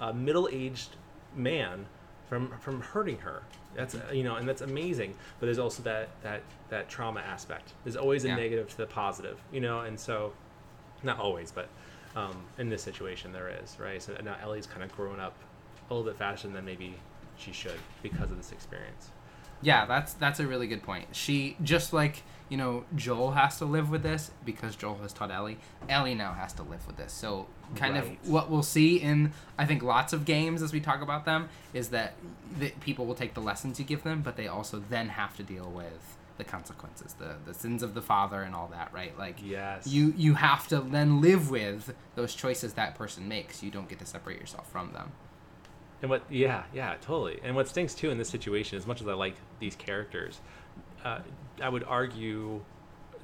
a, 0.00 0.10
a 0.10 0.14
middle-aged 0.14 0.90
man 1.34 1.86
from 2.28 2.52
from 2.60 2.80
hurting 2.80 3.18
her. 3.18 3.42
That's 3.74 3.96
uh, 3.96 4.12
you 4.12 4.22
know, 4.22 4.36
and 4.36 4.48
that's 4.48 4.62
amazing. 4.62 5.14
But 5.40 5.46
there's 5.46 5.58
also 5.58 5.82
that 5.82 6.08
that 6.22 6.42
that 6.68 6.88
trauma 6.88 7.18
aspect. 7.20 7.72
There's 7.82 7.96
always 7.96 8.24
a 8.24 8.28
Yeah. 8.28 8.36
negative 8.36 8.68
to 8.68 8.76
the 8.76 8.86
positive, 8.86 9.42
you 9.50 9.60
know, 9.60 9.80
and 9.80 9.98
so 9.98 10.32
not 11.02 11.18
always, 11.18 11.50
but 11.50 11.68
um, 12.14 12.36
in 12.58 12.68
this 12.68 12.82
situation 12.82 13.32
there 13.32 13.48
is 13.60 13.76
right. 13.80 14.00
So 14.00 14.16
now 14.22 14.36
Ellie's 14.40 14.68
kind 14.68 14.84
of 14.84 14.94
grown 14.94 15.18
up 15.18 15.34
a 15.90 15.94
little 15.94 16.08
bit 16.08 16.16
faster 16.16 16.46
than 16.46 16.64
maybe 16.64 16.94
she 17.38 17.52
should 17.52 17.78
because 18.02 18.30
of 18.30 18.36
this 18.36 18.52
experience. 18.52 19.10
Yeah, 19.60 19.86
that's 19.86 20.12
that's 20.14 20.38
a 20.40 20.46
really 20.46 20.66
good 20.68 20.82
point. 20.82 21.08
She 21.16 21.56
just 21.62 21.92
like 21.92 22.22
you 22.48 22.56
know 22.56 22.84
Joel 22.94 23.32
has 23.32 23.58
to 23.58 23.64
live 23.64 23.90
with 23.90 24.02
this 24.04 24.30
because 24.44 24.76
Joel 24.76 24.98
has 25.02 25.12
taught 25.12 25.30
Ellie. 25.32 25.58
Ellie 25.88 26.14
now 26.14 26.32
has 26.32 26.52
to 26.54 26.62
live 26.62 26.86
with 26.86 26.96
this. 26.96 27.12
So 27.12 27.46
kind 27.74 27.94
Right. 27.94 28.04
of 28.04 28.30
what 28.30 28.50
we'll 28.50 28.62
see 28.62 28.96
in 28.96 29.32
I 29.58 29.66
think 29.66 29.82
lots 29.82 30.12
of 30.12 30.24
games 30.24 30.62
as 30.62 30.72
we 30.72 30.80
talk 30.80 31.02
about 31.02 31.24
them 31.24 31.48
is 31.74 31.88
that 31.88 32.14
the, 32.58 32.70
people 32.80 33.04
will 33.04 33.16
take 33.16 33.34
the 33.34 33.40
lessons 33.40 33.78
you 33.80 33.84
give 33.84 34.04
them, 34.04 34.22
but 34.22 34.36
they 34.36 34.46
also 34.46 34.82
then 34.88 35.08
have 35.10 35.36
to 35.38 35.42
deal 35.42 35.68
with 35.70 36.16
the 36.38 36.44
consequences, 36.44 37.14
the 37.14 37.34
the 37.44 37.52
sins 37.52 37.82
of 37.82 37.94
the 37.94 38.02
father 38.02 38.42
and 38.42 38.54
all 38.54 38.68
that, 38.68 38.92
right? 38.94 39.18
Like 39.18 39.38
Yes. 39.44 39.88
you 39.88 40.14
you 40.16 40.34
have 40.34 40.68
to 40.68 40.78
then 40.80 41.20
live 41.20 41.50
with 41.50 41.92
those 42.14 42.32
choices 42.32 42.74
that 42.74 42.94
person 42.94 43.26
makes. 43.26 43.60
You 43.60 43.72
don't 43.72 43.88
get 43.88 43.98
to 43.98 44.06
separate 44.06 44.38
yourself 44.38 44.70
from 44.70 44.92
them. 44.92 45.10
And 46.00 46.10
what? 46.10 46.22
Yeah, 46.30 46.64
yeah, 46.72 46.94
totally. 47.00 47.40
And 47.42 47.56
what 47.56 47.68
stinks 47.68 47.94
too 47.94 48.10
in 48.10 48.18
this 48.18 48.28
situation, 48.28 48.78
as 48.78 48.86
much 48.86 49.00
as 49.00 49.08
I 49.08 49.14
like 49.14 49.34
these 49.58 49.74
characters, 49.74 50.40
uh, 51.04 51.20
I 51.60 51.68
would 51.68 51.84
argue 51.84 52.60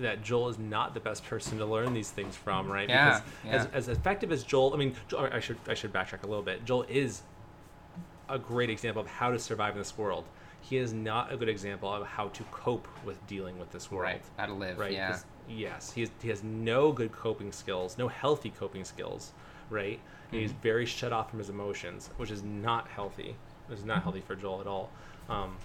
that 0.00 0.22
Joel 0.22 0.48
is 0.48 0.58
not 0.58 0.92
the 0.94 1.00
best 1.00 1.24
person 1.24 1.58
to 1.58 1.66
learn 1.66 1.94
these 1.94 2.10
things 2.10 2.36
from, 2.36 2.70
right? 2.70 2.88
Yeah, 2.88 3.20
because 3.20 3.28
yeah. 3.44 3.52
As, 3.52 3.88
as 3.88 3.88
effective 3.88 4.32
as 4.32 4.42
Joel, 4.42 4.74
I 4.74 4.76
mean, 4.76 4.94
Joel, 5.08 5.28
I 5.32 5.40
should 5.40 5.58
I 5.68 5.74
should 5.74 5.92
backtrack 5.92 6.24
a 6.24 6.26
little 6.26 6.42
bit. 6.42 6.64
Joel 6.64 6.84
is 6.88 7.22
a 8.28 8.38
great 8.38 8.70
example 8.70 9.02
of 9.02 9.08
how 9.08 9.30
to 9.30 9.38
survive 9.38 9.74
in 9.74 9.78
this 9.78 9.96
world. 9.96 10.24
He 10.60 10.78
is 10.78 10.92
not 10.94 11.30
a 11.30 11.36
good 11.36 11.48
example 11.50 11.92
of 11.92 12.06
how 12.06 12.28
to 12.28 12.42
cope 12.44 12.88
with 13.04 13.24
dealing 13.26 13.58
with 13.58 13.70
this 13.70 13.90
world. 13.90 14.04
Right, 14.04 14.22
How 14.38 14.46
to 14.46 14.54
live. 14.54 14.78
Right. 14.78 14.92
Yeah. 14.92 15.18
Yes, 15.46 15.92
he 15.92 16.00
has, 16.00 16.10
he 16.22 16.28
has 16.30 16.42
no 16.42 16.90
good 16.90 17.12
coping 17.12 17.52
skills, 17.52 17.98
no 17.98 18.08
healthy 18.08 18.48
coping 18.48 18.82
skills, 18.84 19.32
right? 19.68 20.00
And 20.34 20.42
he's 20.42 20.52
very 20.52 20.84
shut 20.84 21.12
off 21.12 21.30
from 21.30 21.38
his 21.38 21.48
emotions, 21.48 22.10
which 22.16 22.30
is 22.30 22.42
not 22.42 22.88
healthy. 22.88 23.36
It's 23.70 23.84
not 23.84 24.02
healthy 24.02 24.20
for 24.20 24.34
Joel 24.34 24.60
at 24.60 24.66
all. 24.66 24.90
Um, 25.28 25.56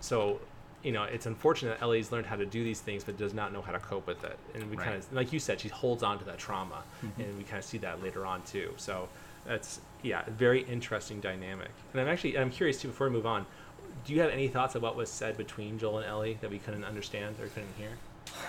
so, 0.00 0.40
you 0.82 0.90
know, 0.92 1.04
it's 1.04 1.26
unfortunate 1.26 1.78
that 1.78 1.82
Ellie's 1.84 2.10
learned 2.10 2.26
how 2.26 2.36
to 2.36 2.46
do 2.46 2.64
these 2.64 2.80
things, 2.80 3.04
but 3.04 3.18
does 3.18 3.34
not 3.34 3.52
know 3.52 3.60
how 3.60 3.72
to 3.72 3.78
cope 3.78 4.06
with 4.06 4.24
it. 4.24 4.38
And 4.54 4.70
we 4.70 4.76
Right. 4.76 4.84
kind 4.86 4.96
of, 4.96 5.12
like 5.12 5.32
you 5.32 5.38
said, 5.38 5.60
she 5.60 5.68
holds 5.68 6.02
on 6.02 6.18
to 6.18 6.24
that 6.24 6.38
trauma, 6.38 6.82
and 7.02 7.36
we 7.36 7.44
kind 7.44 7.58
of 7.58 7.64
see 7.64 7.78
that 7.78 8.02
later 8.02 8.24
on 8.24 8.42
too. 8.42 8.72
So, 8.78 9.08
that's 9.44 9.80
yeah, 10.02 10.22
very 10.26 10.62
interesting 10.62 11.20
dynamic. 11.20 11.70
And 11.92 12.00
I'm 12.00 12.08
actually, 12.08 12.38
I'm 12.38 12.50
curious 12.50 12.80
too. 12.80 12.88
Before 12.88 13.08
we 13.08 13.12
move 13.12 13.26
on, 13.26 13.46
do 14.04 14.12
you 14.14 14.20
have 14.22 14.30
any 14.30 14.48
thoughts 14.48 14.74
of 14.74 14.82
what 14.82 14.96
was 14.96 15.08
said 15.10 15.36
between 15.36 15.78
Joel 15.78 15.98
and 15.98 16.06
Ellie 16.06 16.38
that 16.40 16.50
we 16.50 16.58
couldn't 16.58 16.84
understand 16.84 17.36
or 17.40 17.46
couldn't 17.48 17.74
hear? 17.78 17.90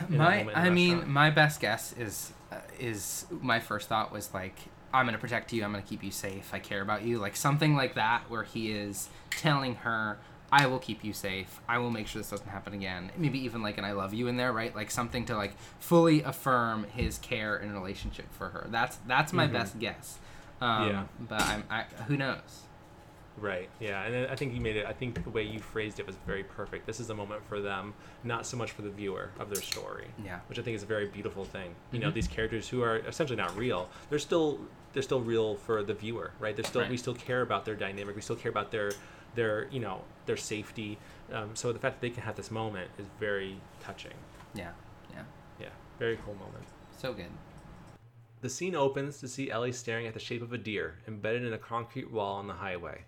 my 0.10 0.38
moment 0.40 0.58
in 0.58 0.64
the 0.64 0.70
i 0.70 0.70
mean 0.70 1.10
my 1.10 1.30
best 1.30 1.60
guess 1.62 1.94
is 1.94 2.34
uh, 2.52 2.56
is 2.80 3.26
my 3.30 3.60
first 3.60 3.88
thought 3.88 4.12
was 4.12 4.34
like 4.34 4.56
i'm 4.94 5.06
gonna 5.06 5.18
protect 5.18 5.52
you 5.54 5.64
i'm 5.64 5.72
gonna 5.72 5.84
keep 5.84 6.04
you 6.04 6.12
safe 6.12 6.50
i 6.54 6.60
care 6.60 6.82
about 6.82 7.04
you 7.04 7.18
like 7.20 7.36
something 7.36 7.76
like 7.76 7.96
that 7.96 8.22
where 8.30 8.44
he 8.44 8.72
is 8.72 9.10
telling 9.32 9.76
her 9.76 10.18
i 10.52 10.66
will 10.66 10.80
keep 10.80 11.04
you 11.04 11.12
safe 11.14 11.60
i 11.68 11.78
will 11.78 11.92
make 11.92 12.08
sure 12.08 12.22
this 12.22 12.30
doesn't 12.30 12.48
happen 12.48 12.74
again. 12.74 13.12
Maybe 13.18 13.40
even 13.40 13.62
like 13.62 13.78
an 13.78 13.84
i 13.86 13.92
love 13.92 14.14
you 14.14 14.28
in 14.28 14.38
there 14.38 14.54
right? 14.54 14.74
Like 14.76 14.90
something 14.92 15.26
to 15.26 15.36
like 15.36 15.54
fully 15.80 16.24
affirm 16.24 16.86
his 16.86 17.18
care 17.18 17.58
and 17.58 17.74
relationship 17.74 18.32
for 18.34 18.50
her. 18.50 18.68
That's 18.70 18.98
that's 19.08 19.34
my 19.34 19.48
Mhm. 19.48 19.52
best 19.54 19.78
guess. 19.80 20.18
Um, 20.62 20.88
Yeah. 20.90 21.04
but 21.20 21.42
i'm 21.42 21.64
I, 21.70 21.84
who 22.08 22.16
knows 22.18 22.64
Right. 23.40 23.70
Yeah, 23.80 24.02
and 24.04 24.32
I 24.32 24.36
think 24.36 24.54
you 24.56 24.62
made 24.62 24.76
it. 24.78 24.86
I 24.88 24.94
think 24.94 25.24
the 25.24 25.30
way 25.30 25.44
you 25.44 25.60
phrased 25.60 26.00
it 26.00 26.08
was 26.08 26.16
very 26.26 26.44
perfect. 26.44 26.88
This 26.88 27.00
is 27.00 27.10
a 27.12 27.14
moment 27.14 27.44
for 27.48 27.60
them, 27.62 27.94
not 28.24 28.46
so 28.48 28.58
much 28.58 28.72
for 28.72 28.82
the 28.82 28.90
viewer 28.90 29.30
of 29.40 29.50
their 29.52 29.62
story. 29.62 30.08
Yeah. 30.26 30.40
Which 30.48 30.58
I 30.58 30.64
think 30.64 30.76
is 30.76 30.84
a 30.84 30.88
very 30.88 31.06
beautiful 31.08 31.46
thing. 31.46 31.76
You 31.92 32.00
know, 32.00 32.10
Mhm. 32.10 32.16
these 32.16 32.28
characters 32.28 32.68
who 32.68 32.82
are 32.82 32.98
essentially 32.98 33.38
not 33.38 33.56
real, 33.56 33.90
they're 34.10 34.20
still 34.20 34.60
they're 34.94 35.04
still 35.04 35.22
real 35.22 35.56
for 35.58 35.84
the 35.84 35.94
viewer, 35.94 36.32
right? 36.40 36.56
They're 36.56 36.66
still 36.66 36.88
we 36.90 36.98
still 36.98 37.14
care 37.14 37.42
about 37.44 37.66
their 37.66 37.76
dynamic. 37.76 38.16
We 38.16 38.22
still 38.24 38.36
care 38.36 38.50
about 38.50 38.72
their 38.72 38.92
their 39.36 39.68
you 39.70 39.80
know 39.80 40.04
their 40.26 40.38
safety. 40.38 40.98
Um, 41.32 41.56
so 41.56 41.72
the 41.72 41.78
fact 41.80 41.96
that 41.96 42.02
they 42.02 42.10
can 42.10 42.24
have 42.24 42.36
this 42.38 42.50
moment 42.50 42.90
is 42.98 43.06
very 43.20 43.60
touching. 43.82 44.14
yeah 44.56 44.72
yeah 45.14 45.24
Yeah. 45.60 45.70
Very 46.00 46.18
cool 46.26 46.34
moment. 46.36 46.66
so 46.98 47.14
good 47.14 47.30
The 48.42 48.50
scene 48.50 48.76
opens 48.76 49.20
to 49.20 49.28
see 49.28 49.52
Ellie 49.52 49.72
staring 49.74 50.08
at 50.08 50.14
the 50.14 50.20
shape 50.20 50.42
of 50.42 50.54
a 50.54 50.58
deer 50.58 51.00
embedded 51.08 51.44
in 51.44 51.54
a 51.54 51.58
concrete 51.58 52.10
wall 52.12 52.36
on 52.38 52.48
the 52.48 52.54
highway. 52.54 53.04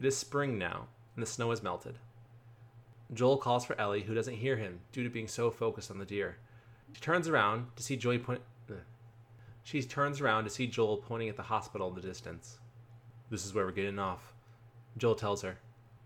It 0.00 0.06
is 0.06 0.16
spring 0.16 0.58
now, 0.58 0.86
and 1.14 1.22
the 1.22 1.26
snow 1.26 1.50
has 1.50 1.62
melted. 1.62 1.98
Joel 3.12 3.38
calls 3.38 3.64
for 3.64 3.78
Ellie, 3.80 4.02
who 4.02 4.14
doesn't 4.14 4.36
hear 4.36 4.56
him 4.56 4.80
due 4.92 5.02
to 5.02 5.10
being 5.10 5.28
so 5.28 5.50
focused 5.50 5.90
on 5.90 5.98
the 5.98 6.04
deer. 6.04 6.36
She 6.92 7.00
turns 7.00 7.28
around 7.28 7.66
to 7.76 7.82
see 7.82 7.96
Joy 7.96 8.18
point. 8.18 8.42
She 9.62 9.82
turns 9.82 10.22
around 10.22 10.44
to 10.44 10.50
see 10.50 10.66
Joel 10.66 10.96
pointing 10.96 11.28
at 11.28 11.36
the 11.36 11.42
hospital 11.42 11.88
in 11.88 11.94
the 11.94 12.00
distance. 12.00 12.58
This 13.30 13.44
is 13.44 13.52
where 13.52 13.66
we're 13.66 13.72
getting 13.72 13.98
off. 13.98 14.32
Joel 14.96 15.14
tells 15.14 15.42
her, 15.42 15.58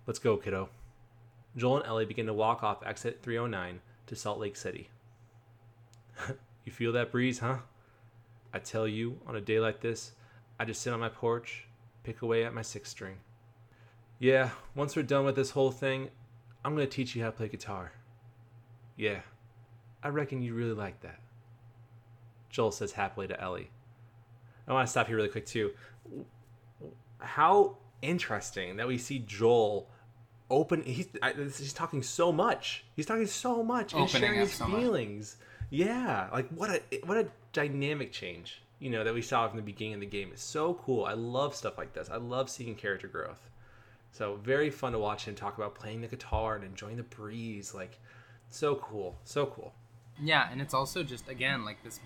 "Let's 0.04 0.18
go, 0.18 0.36
kiddo." 0.36 0.68
Joel 1.56 1.76
and 1.76 1.86
Ellie 1.86 2.04
begin 2.04 2.26
to 2.26 2.34
walk 2.34 2.64
off 2.64 2.82
exit 2.84 3.22
309 3.22 3.80
to 4.06 4.16
Salt 4.16 4.40
Lake 4.40 4.56
City. 4.56 4.90
you 6.64 6.72
feel 6.72 6.90
that 6.92 7.12
breeze, 7.12 7.38
huh? 7.38 7.58
I 8.52 8.58
tell 8.58 8.88
you, 8.88 9.20
on 9.26 9.36
a 9.36 9.40
day 9.40 9.60
like 9.60 9.80
this, 9.80 10.12
I 10.58 10.64
just 10.64 10.82
sit 10.82 10.92
on 10.92 10.98
my 10.98 11.08
porch, 11.08 11.68
pick 12.02 12.22
away 12.22 12.44
at 12.44 12.54
my 12.54 12.62
six 12.62 12.90
string. 12.90 13.18
Yeah, 14.22 14.50
once 14.76 14.94
we're 14.94 15.02
done 15.02 15.24
with 15.24 15.34
this 15.34 15.50
whole 15.50 15.72
thing, 15.72 16.08
I'm 16.64 16.76
gonna 16.76 16.86
teach 16.86 17.16
you 17.16 17.24
how 17.24 17.30
to 17.30 17.36
play 17.36 17.48
guitar. 17.48 17.90
Yeah, 18.96 19.18
I 20.00 20.10
reckon 20.10 20.42
you 20.42 20.54
really 20.54 20.74
like 20.74 21.00
that. 21.00 21.18
Joel 22.48 22.70
says 22.70 22.92
happily 22.92 23.26
to 23.26 23.40
Ellie. 23.40 23.70
I 24.68 24.74
want 24.74 24.86
to 24.86 24.90
stop 24.92 25.08
here 25.08 25.16
really 25.16 25.28
quick 25.28 25.44
too. 25.44 25.72
How 27.18 27.78
interesting 28.00 28.76
that 28.76 28.86
we 28.86 28.96
see 28.96 29.18
Joel 29.18 29.90
open. 30.48 30.84
He's 30.84 31.08
I, 31.20 31.32
he's 31.32 31.72
talking 31.72 32.04
so 32.04 32.30
much. 32.30 32.84
He's 32.94 33.06
talking 33.06 33.26
so 33.26 33.64
much 33.64 33.92
and 33.92 34.08
sharing 34.08 34.38
his 34.38 34.54
so 34.54 34.68
much. 34.68 34.80
feelings. 34.80 35.36
Yeah, 35.68 36.28
like 36.32 36.48
what 36.50 36.70
a 36.70 36.80
what 37.06 37.16
a 37.16 37.26
dynamic 37.52 38.12
change. 38.12 38.62
You 38.78 38.90
know 38.90 39.02
that 39.02 39.14
we 39.14 39.22
saw 39.22 39.48
from 39.48 39.56
the 39.56 39.64
beginning 39.64 39.94
of 39.94 40.00
the 40.00 40.06
game. 40.06 40.30
It's 40.32 40.44
so 40.44 40.74
cool. 40.74 41.06
I 41.06 41.14
love 41.14 41.56
stuff 41.56 41.76
like 41.76 41.92
this. 41.92 42.08
I 42.08 42.18
love 42.18 42.48
seeing 42.48 42.76
character 42.76 43.08
growth. 43.08 43.48
So 44.12 44.36
very 44.36 44.70
fun 44.70 44.92
to 44.92 44.98
watch 44.98 45.24
him 45.24 45.34
talk 45.34 45.56
about 45.56 45.74
playing 45.74 46.02
the 46.02 46.06
guitar 46.06 46.54
and 46.54 46.64
enjoying 46.64 46.98
the 46.98 47.02
breeze. 47.02 47.74
Like 47.74 47.98
so 48.50 48.76
cool, 48.76 49.18
so 49.24 49.46
cool. 49.46 49.72
Yeah, 50.22 50.48
and 50.52 50.60
it's 50.60 50.74
also 50.74 51.02
just 51.02 51.28
again 51.28 51.64
like 51.64 51.82
this. 51.82 51.98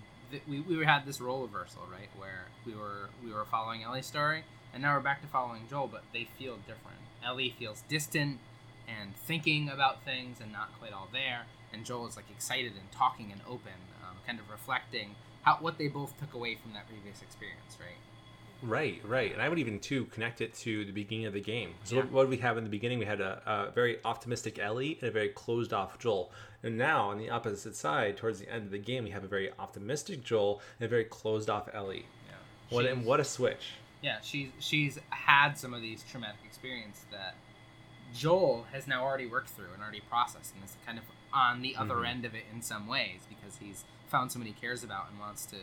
We, 0.47 0.61
we 0.61 0.83
had 0.85 1.05
this 1.05 1.21
role 1.21 1.41
reversal, 1.41 1.83
right, 1.91 2.09
where 2.17 2.47
we 2.65 2.73
were 2.73 3.09
we 3.23 3.31
were 3.31 3.45
following 3.45 3.83
Ellie's 3.83 4.05
story, 4.05 4.43
and 4.73 4.81
now 4.81 4.95
we're 4.95 5.01
back 5.01 5.21
to 5.21 5.27
following 5.27 5.63
Joel, 5.69 5.87
but 5.87 6.03
they 6.13 6.27
feel 6.39 6.55
different. 6.57 6.99
Ellie 7.25 7.53
feels 7.59 7.83
distant 7.89 8.39
and 8.87 9.15
thinking 9.15 9.69
about 9.69 10.03
things 10.05 10.39
and 10.41 10.51
not 10.51 10.69
quite 10.79 10.93
all 10.93 11.09
there, 11.11 11.43
and 11.73 11.85
Joel 11.85 12.07
is 12.07 12.15
like 12.15 12.29
excited 12.31 12.71
and 12.71 12.89
talking 12.91 13.33
and 13.33 13.41
open, 13.45 13.79
um, 14.01 14.15
kind 14.25 14.39
of 14.39 14.49
reflecting 14.49 15.15
how 15.41 15.57
what 15.59 15.77
they 15.77 15.89
both 15.89 16.17
took 16.19 16.33
away 16.33 16.55
from 16.55 16.71
that 16.73 16.87
previous 16.87 17.21
experience, 17.21 17.77
right? 17.79 17.99
Right, 18.67 19.01
right, 19.05 19.31
and 19.31 19.41
I 19.41 19.47
would 19.47 19.59
even 19.59 19.79
too 19.79 20.05
connect 20.05 20.41
it 20.41 20.53
to 20.55 20.83
the 20.83 20.91
beginning 20.91 21.25
of 21.25 21.33
the 21.33 21.39
game. 21.41 21.73
So 21.85 21.95
Yeah. 21.95 22.01
what, 22.01 22.11
what 22.11 22.21
did 22.23 22.29
we 22.31 22.37
have 22.37 22.57
in 22.57 22.63
the 22.65 22.69
beginning? 22.69 22.99
We 22.99 23.05
had 23.05 23.21
a, 23.21 23.41
a 23.45 23.71
very 23.71 23.97
optimistic 24.03 24.59
Ellie 24.59 24.97
and 24.99 25.07
a 25.07 25.11
very 25.11 25.29
closed 25.29 25.71
off 25.73 25.97
Joel. 25.99 26.31
And 26.63 26.77
now 26.77 27.09
on 27.09 27.17
the 27.17 27.29
opposite 27.29 27.75
side, 27.75 28.17
towards 28.17 28.39
the 28.39 28.51
end 28.51 28.65
of 28.65 28.71
the 28.71 28.77
game, 28.79 29.05
we 29.05 29.11
have 29.11 29.23
a 29.23 29.27
very 29.27 29.51
optimistic 29.57 30.23
Joel 30.23 30.61
and 30.79 30.85
a 30.85 30.89
very 30.89 31.05
closed 31.05 31.49
off 31.49 31.69
Ellie. 31.73 32.05
Yeah. 32.27 32.75
What 32.75 32.85
and 32.85 33.05
what 33.05 33.19
a 33.21 33.23
switch! 33.23 33.71
Yeah, 34.01 34.17
she's 34.21 34.49
she's 34.59 34.99
had 35.11 35.53
some 35.53 35.73
of 35.73 35.81
these 35.81 36.03
traumatic 36.03 36.39
experiences 36.45 37.05
that 37.11 37.35
Joel 38.13 38.65
has 38.71 38.87
now 38.87 39.03
already 39.03 39.25
worked 39.27 39.49
through 39.49 39.71
and 39.73 39.81
already 39.81 40.01
processed, 40.09 40.53
and 40.55 40.63
is 40.63 40.75
kind 40.85 40.97
of 40.97 41.05
on 41.33 41.61
the 41.61 41.75
other 41.75 41.95
Mhm. 41.95 42.07
end 42.07 42.25
of 42.25 42.35
it 42.35 42.43
in 42.53 42.61
some 42.61 42.87
ways 42.87 43.21
because 43.29 43.57
he's 43.57 43.85
found 44.09 44.31
someone 44.31 44.47
he 44.47 44.53
cares 44.53 44.83
about 44.83 45.09
and 45.09 45.19
wants 45.19 45.45
to 45.47 45.57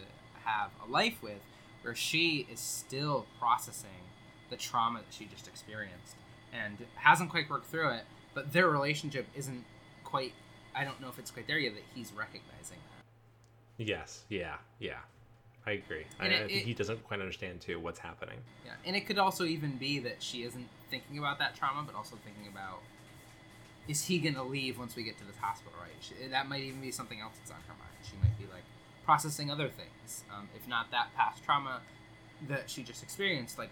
have 0.44 0.70
a 0.86 0.90
life 0.90 1.22
with. 1.22 1.40
Where 1.84 1.94
she 1.94 2.46
is 2.50 2.60
still 2.60 3.26
processing 3.38 3.90
the 4.48 4.56
trauma 4.56 5.00
that 5.00 5.12
she 5.14 5.26
just 5.26 5.46
experienced 5.46 6.16
and 6.50 6.78
hasn't 6.94 7.28
quite 7.28 7.50
worked 7.50 7.66
through 7.66 7.90
it, 7.90 8.04
but 8.32 8.54
their 8.54 8.68
relationship 8.68 9.26
isn't 9.36 9.64
quite. 10.02 10.32
I 10.74 10.84
don't 10.84 10.98
know 11.00 11.08
if 11.08 11.18
it's 11.18 11.30
quite 11.30 11.46
there 11.46 11.58
yet 11.58 11.74
that 11.74 11.82
he's 11.94 12.10
recognizing 12.12 12.78
that. 12.78 13.84
Yes, 13.84 14.24
yeah, 14.30 14.54
yeah, 14.78 15.00
I 15.66 15.72
agree. 15.72 16.06
I, 16.18 16.24
And 16.24 16.34
I 16.34 16.38
think 16.46 16.52
it- 16.52 16.64
he 16.64 16.72
doesn't 16.72 17.04
quite 17.04 17.20
understand 17.20 17.60
too 17.60 17.78
what's 17.78 17.98
happening. 17.98 18.38
Yeah, 18.64 18.72
and 18.86 18.96
it 18.96 19.02
could 19.02 19.18
also 19.18 19.44
even 19.44 19.76
be 19.76 19.98
that 19.98 20.22
she 20.22 20.42
isn't 20.44 20.68
thinking 20.88 21.18
about 21.18 21.38
that 21.40 21.54
trauma, 21.54 21.82
but 21.82 21.94
also 21.94 22.16
thinking 22.24 22.48
about 22.50 22.80
is 23.88 24.06
he 24.06 24.18
gonna 24.18 24.42
leave 24.42 24.78
once 24.78 24.96
we 24.96 25.02
get 25.02 25.18
to 25.18 25.24
this 25.26 25.36
hospital, 25.36 25.74
right? 25.78 25.92
She, 26.00 26.14
that 26.28 26.48
might 26.48 26.62
even 26.62 26.80
be 26.80 26.90
something 26.90 27.20
else 27.20 27.34
that's 27.36 27.50
on 27.50 27.60
her 27.68 27.74
mind. 27.74 27.92
She 28.02 28.16
might 28.16 28.33
processing 29.04 29.50
other 29.50 29.68
things, 29.68 30.24
um, 30.34 30.48
if 30.56 30.66
not 30.68 30.90
that 30.90 31.14
past 31.16 31.44
trauma 31.44 31.80
that 32.48 32.68
she 32.68 32.82
just 32.82 33.02
experienced. 33.02 33.58
Like 33.58 33.70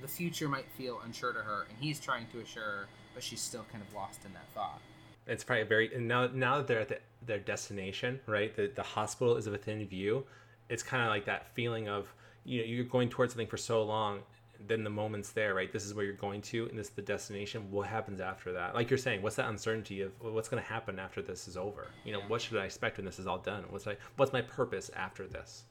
the 0.00 0.08
future 0.08 0.48
might 0.48 0.66
feel 0.76 1.00
unsure 1.04 1.32
to 1.32 1.40
her, 1.40 1.66
and 1.68 1.78
he's 1.78 2.00
trying 2.00 2.26
to 2.32 2.40
assure 2.40 2.62
her, 2.62 2.86
but 3.14 3.22
she's 3.22 3.40
still 3.40 3.64
kind 3.70 3.82
of 3.86 3.94
lost 3.94 4.24
in 4.24 4.32
that 4.32 4.46
thought. 4.54 4.80
It's 5.26 5.44
probably 5.44 5.64
very 5.64 5.94
and 5.94 6.06
now 6.06 6.28
now 6.32 6.58
that 6.58 6.66
they're 6.66 6.80
at 6.80 6.88
the, 6.88 6.98
their 7.24 7.38
destination, 7.38 8.20
right? 8.26 8.54
The 8.54 8.70
the 8.74 8.82
hospital 8.82 9.36
is 9.36 9.48
within 9.48 9.86
view. 9.86 10.24
It's 10.68 10.82
kind 10.82 11.02
of 11.02 11.08
like 11.08 11.24
that 11.26 11.54
feeling 11.54 11.88
of 11.88 12.12
you 12.44 12.60
know 12.60 12.66
you're 12.66 12.84
going 12.84 13.08
towards 13.08 13.32
something 13.32 13.46
for 13.46 13.56
so 13.56 13.82
long, 13.82 14.20
then 14.66 14.84
the 14.84 14.90
moment's 14.90 15.30
there, 15.32 15.54
right? 15.54 15.72
This 15.72 15.84
is 15.84 15.94
where 15.94 16.04
you're 16.04 16.14
going 16.14 16.40
to, 16.42 16.66
and 16.68 16.78
this 16.78 16.88
is 16.88 16.92
the 16.94 17.02
destination. 17.02 17.70
What 17.70 17.86
happens 17.86 18.20
after 18.20 18.52
that? 18.52 18.74
Like 18.74 18.90
you're 18.90 18.98
saying, 18.98 19.22
what's 19.22 19.36
that 19.36 19.48
uncertainty 19.48 20.02
of 20.02 20.12
well, 20.22 20.32
what's 20.32 20.48
going 20.48 20.62
to 20.62 20.68
happen 20.68 20.98
after 20.98 21.22
this 21.22 21.46
is 21.48 21.56
over? 21.56 21.88
You 22.04 22.12
know, 22.12 22.20
Yeah. 22.20 22.28
what 22.28 22.40
should 22.42 22.56
I 22.58 22.64
expect 22.64 22.96
when 22.96 23.04
this 23.06 23.18
is 23.18 23.26
all 23.26 23.38
done? 23.38 23.64
What's 23.70 23.86
I 23.86 23.96
what's 24.16 24.32
my 24.32 24.42
purpose 24.42 24.90
after 24.96 25.26
this? 25.26 25.64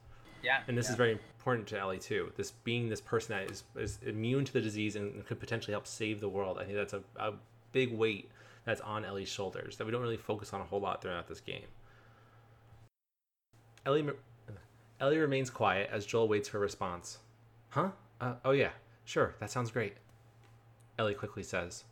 Yeah, 0.44 0.62
And 0.68 0.78
this 0.78 0.88
yeah. 0.88 0.92
is 0.92 0.98
very 0.98 1.12
important 1.14 1.68
to 1.70 1.80
Ellie 1.80 2.00
too. 2.00 2.32
This 2.36 2.52
being 2.66 2.90
this 2.90 3.00
person 3.00 3.36
that 3.38 3.50
is, 3.50 3.64
is 3.78 3.98
immune 4.06 4.44
to 4.44 4.52
the 4.52 4.60
disease 4.62 4.98
and 4.98 5.26
could 5.26 5.40
potentially 5.40 5.72
help 5.72 5.88
save 5.88 6.20
the 6.20 6.28
world. 6.28 6.58
I 6.60 6.66
think 6.66 6.76
that's 6.76 6.94
a, 6.94 7.02
a 7.16 7.34
big 7.72 7.98
weight 7.98 8.30
that's 8.66 8.82
on 8.82 9.06
Ellie's 9.06 9.30
shoulders 9.30 9.78
that 9.78 9.86
we 9.86 9.92
don't 9.92 10.02
really 10.02 10.18
focus 10.18 10.52
on 10.54 10.60
a 10.60 10.66
whole 10.66 10.82
lot 10.82 11.02
throughout 11.02 11.28
this 11.28 11.40
game. 11.40 11.64
Ellie, 13.86 14.06
Ellie 15.00 15.18
remains 15.18 15.50
quiet 15.50 15.90
as 15.92 16.06
Joel 16.06 16.28
waits 16.28 16.48
for 16.50 16.58
a 16.58 16.62
response. 16.62 17.20
Huh? 17.70 17.90
Uh, 18.22 18.34
oh 18.46 18.52
yeah, 18.52 18.70
sure, 19.06 19.36
that 19.40 19.52
sounds 19.52 19.72
great. 19.72 19.96
Ellie 20.98 21.14
quickly 21.14 21.44
says. 21.44 21.84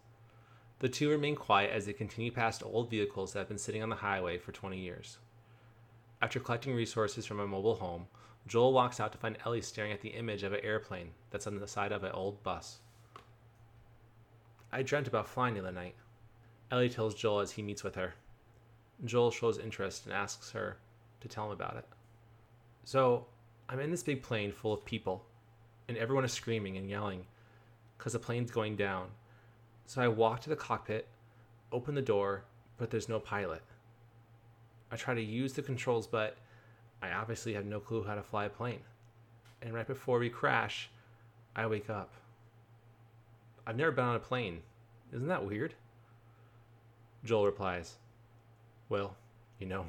The 0.79 0.89
two 0.89 1.09
remain 1.09 1.35
quiet 1.35 1.71
as 1.71 1.85
they 1.85 1.93
continue 1.93 2.31
past 2.31 2.63
old 2.65 2.89
vehicles 2.89 3.33
that 3.33 3.39
have 3.39 3.47
been 3.47 3.57
sitting 3.57 3.83
on 3.83 3.89
the 3.89 3.95
highway 3.95 4.37
for 4.37 4.51
20 4.51 4.79
years. 4.79 5.19
After 6.21 6.39
collecting 6.39 6.75
resources 6.75 7.25
from 7.25 7.39
a 7.39 7.47
mobile 7.47 7.75
home, 7.75 8.07
Joel 8.47 8.73
walks 8.73 8.99
out 8.99 9.11
to 9.11 9.17
find 9.17 9.37
Ellie 9.45 9.61
staring 9.61 9.91
at 9.91 10.01
the 10.01 10.09
image 10.09 10.43
of 10.43 10.53
an 10.53 10.61
airplane 10.63 11.11
that's 11.29 11.47
on 11.47 11.59
the 11.59 11.67
side 11.67 11.91
of 11.91 12.03
an 12.03 12.11
old 12.11 12.41
bus. 12.43 12.79
I 14.71 14.83
dreamt 14.83 15.07
about 15.07 15.27
flying 15.27 15.53
the 15.53 15.59
other 15.59 15.71
night. 15.71 15.95
Ellie 16.71 16.89
tells 16.89 17.13
Joel 17.13 17.41
as 17.41 17.51
he 17.51 17.61
meets 17.61 17.83
with 17.83 17.95
her. 17.95 18.13
Joel 19.03 19.31
shows 19.31 19.57
interest 19.57 20.05
and 20.05 20.13
asks 20.13 20.51
her 20.51 20.77
to 21.19 21.27
tell 21.27 21.45
him 21.45 21.51
about 21.51 21.75
it. 21.75 21.85
So, 22.83 23.27
I'm 23.69 23.79
in 23.79 23.91
this 23.91 24.03
big 24.03 24.23
plane 24.23 24.51
full 24.51 24.73
of 24.73 24.85
people, 24.85 25.25
and 25.91 25.97
everyone 25.97 26.23
is 26.23 26.31
screaming 26.31 26.77
and 26.77 26.89
yelling 26.89 27.25
because 27.97 28.13
the 28.13 28.19
plane's 28.19 28.49
going 28.49 28.77
down. 28.77 29.07
So 29.87 30.01
I 30.01 30.07
walk 30.07 30.39
to 30.41 30.49
the 30.49 30.55
cockpit, 30.55 31.05
open 31.73 31.95
the 31.95 32.01
door, 32.01 32.45
but 32.77 32.89
there's 32.89 33.09
no 33.09 33.19
pilot. 33.19 33.61
I 34.89 34.95
try 34.95 35.13
to 35.13 35.21
use 35.21 35.51
the 35.51 35.61
controls, 35.61 36.07
but 36.07 36.37
I 37.01 37.11
obviously 37.11 37.55
have 37.55 37.65
no 37.65 37.81
clue 37.81 38.05
how 38.05 38.15
to 38.15 38.23
fly 38.23 38.45
a 38.45 38.49
plane. 38.49 38.79
And 39.61 39.73
right 39.73 39.85
before 39.85 40.17
we 40.17 40.29
crash, 40.29 40.89
I 41.57 41.67
wake 41.67 41.89
up. 41.89 42.13
I've 43.67 43.75
never 43.75 43.91
been 43.91 44.05
on 44.05 44.15
a 44.15 44.19
plane. 44.19 44.61
Isn't 45.13 45.27
that 45.27 45.45
weird? 45.45 45.73
Joel 47.25 47.47
replies, 47.47 47.95
Well, 48.87 49.17
you 49.59 49.67
know, 49.67 49.87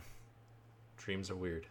dreams 0.97 1.31
are 1.31 1.37
weird. 1.37 1.69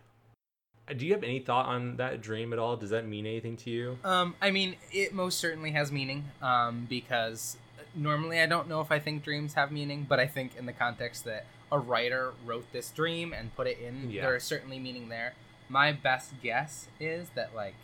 Uh, 0.92 0.94
Do 0.94 1.06
you 1.08 1.14
have 1.14 1.24
any 1.24 1.40
thought 1.40 1.66
on 1.68 1.96
that 1.98 2.22
dream 2.22 2.54
at 2.54 2.60
all? 2.60 2.76
Does 2.76 2.90
that 2.92 3.08
mean 3.08 3.26
anything 3.26 3.58
to 3.58 3.70
you? 3.70 3.98
Um, 4.04 4.36
I 4.42 4.52
mean, 4.52 4.76
it 4.92 5.14
most 5.14 5.40
certainly 5.40 5.72
has 5.72 5.92
meaning. 5.92 6.26
Um, 6.42 6.86
because 6.90 7.58
normally 7.96 8.40
I 8.40 8.46
don't 8.46 8.68
know 8.70 8.82
if 8.82 8.92
I 8.92 9.00
think 9.00 9.24
dreams 9.24 9.54
have 9.54 9.72
meaning, 9.72 10.06
but 10.08 10.20
I 10.20 10.28
think 10.28 10.56
in 10.58 10.66
the 10.66 10.74
context 10.74 11.26
that 11.26 11.46
a 11.72 11.80
writer 11.80 12.34
wrote 12.46 12.72
this 12.74 12.90
dream 12.90 13.34
and 13.34 13.56
put 13.56 13.68
it 13.68 13.80
in, 13.80 14.10
Yeah. 14.12 14.22
there 14.24 14.36
is 14.36 14.44
certainly 14.44 14.80
meaning 14.80 15.10
there. 15.10 15.34
My 15.70 15.92
best 15.94 16.34
guess 16.44 16.88
is 17.00 17.30
that 17.36 17.56
like 17.56 17.76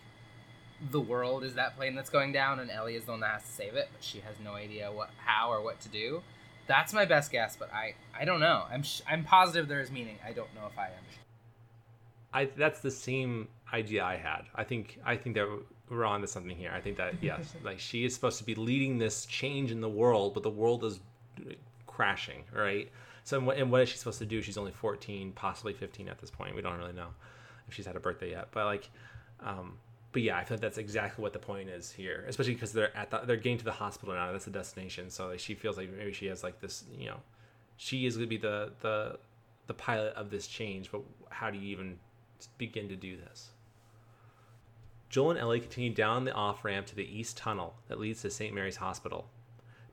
the 0.92 1.00
world 1.00 1.44
is 1.44 1.56
that 1.56 1.76
plane 1.78 1.96
that's 1.96 2.10
going 2.10 2.32
down, 2.34 2.60
and 2.60 2.70
Ellie 2.70 2.96
is 2.96 3.06
the 3.06 3.12
one 3.12 3.22
that 3.22 3.32
has 3.32 3.44
to 3.44 3.52
save 3.52 3.76
it, 3.76 3.88
but 3.94 4.04
she 4.04 4.20
has 4.20 4.36
no 4.44 4.54
idea 4.54 4.92
what, 4.92 5.10
how, 5.26 5.50
or 5.52 5.62
what 5.62 5.80
to 5.82 5.90
do. 5.90 6.22
That's 6.68 6.94
my 6.94 7.06
best 7.06 7.32
guess, 7.32 7.56
but 7.58 7.74
I, 7.74 7.96
I 8.18 8.26
don't 8.26 8.42
know. 8.42 8.66
I'm, 8.70 8.84
sh- 8.84 9.02
I'm 9.10 9.24
positive 9.24 9.68
there 9.70 9.80
is 9.80 9.90
meaning. 9.90 10.18
I 10.26 10.34
don't 10.34 10.54
know 10.54 10.68
if 10.70 10.78
I 10.78 10.88
understand. 10.88 11.24
I 12.38 12.46
that's 12.56 12.82
the 12.82 12.92
same 12.92 13.48
idea 13.74 14.04
I 14.04 14.16
had. 14.16 14.44
I 14.54 14.64
think 14.64 15.00
I 15.04 15.16
think 15.16 15.36
that 15.36 15.48
we're 15.90 16.06
on 16.06 16.22
to 16.22 16.28
something 16.28 16.56
here. 16.56 16.72
I 16.72 16.80
think 16.80 16.98
that 16.98 17.16
yes, 17.22 17.56
like 17.64 17.80
she 17.80 18.06
is 18.06 18.14
supposed 18.14 18.38
to 18.38 18.44
be 18.44 18.54
leading 18.54 19.00
this 19.00 19.26
change 19.26 19.72
in 19.72 19.82
the 19.82 19.90
world, 19.90 20.36
but 20.36 20.44
the 20.44 20.50
world 20.50 20.84
is 20.84 21.00
crashing, 21.88 22.44
right? 22.54 22.92
So 23.24 23.50
and 23.50 23.72
what 23.72 23.82
is 23.82 23.90
she 23.90 23.98
supposed 23.98 24.20
to 24.20 24.26
do? 24.26 24.42
She's 24.44 24.58
only 24.58 24.72
14, 24.72 25.32
possibly 25.32 25.74
15 25.74 26.08
at 26.08 26.20
this 26.20 26.30
point. 26.30 26.56
We 26.56 26.62
don't 26.62 26.78
really 26.78 26.94
know 26.94 27.10
if 27.68 27.74
she's 27.74 27.88
had 27.88 27.96
a 27.96 28.00
birthday 28.00 28.30
yet. 28.32 28.50
But 28.52 28.66
like, 28.66 28.90
um, 29.42 29.80
but 30.12 30.22
yeah, 30.22 30.38
I 30.38 30.44
feel 30.44 30.56
like 30.56 30.62
that's 30.62 30.78
exactly 30.78 31.24
what 31.24 31.34
the 31.34 31.40
point 31.40 31.70
is 31.70 31.92
here, 31.92 32.24
especially 32.28 32.54
because 32.54 32.72
they're 32.72 32.96
at 32.96 33.10
the, 33.10 33.22
they're 33.26 33.36
getting 33.36 33.58
to 33.58 33.66
the 33.66 33.72
hospital 33.72 34.14
now. 34.14 34.32
That's 34.32 34.46
the 34.46 34.52
destination. 34.52 35.10
So 35.10 35.30
like, 35.30 35.40
she 35.40 35.56
feels 35.56 35.76
like 35.76 35.90
maybe 35.92 36.14
she 36.14 36.28
has 36.28 36.44
like 36.44 36.62
this, 36.62 36.84
you 36.98 37.08
know, 37.08 37.18
she 37.78 38.06
is 38.06 38.16
going 38.16 38.28
to 38.28 38.30
be 38.30 38.38
the 38.38 38.74
the 38.82 39.18
the 39.66 39.74
pilot 39.74 40.14
of 40.14 40.30
this 40.30 40.46
change. 40.48 40.92
But 40.92 41.02
how 41.30 41.50
do 41.50 41.58
you 41.58 41.68
even 41.70 41.98
begin 42.58 42.88
to 42.90 42.96
do 42.96 43.18
this? 43.18 43.50
Joel 45.10 45.32
and 45.32 45.40
Ellie 45.40 45.60
continue 45.60 45.94
down 45.94 46.26
the 46.26 46.34
off 46.34 46.64
ramp 46.64 46.86
to 46.88 46.96
the 46.96 47.18
east 47.18 47.38
tunnel 47.38 47.76
that 47.88 48.00
leads 48.00 48.22
to 48.22 48.30
St. 48.30 48.54
Mary's 48.54 48.76
Hospital. 48.76 49.30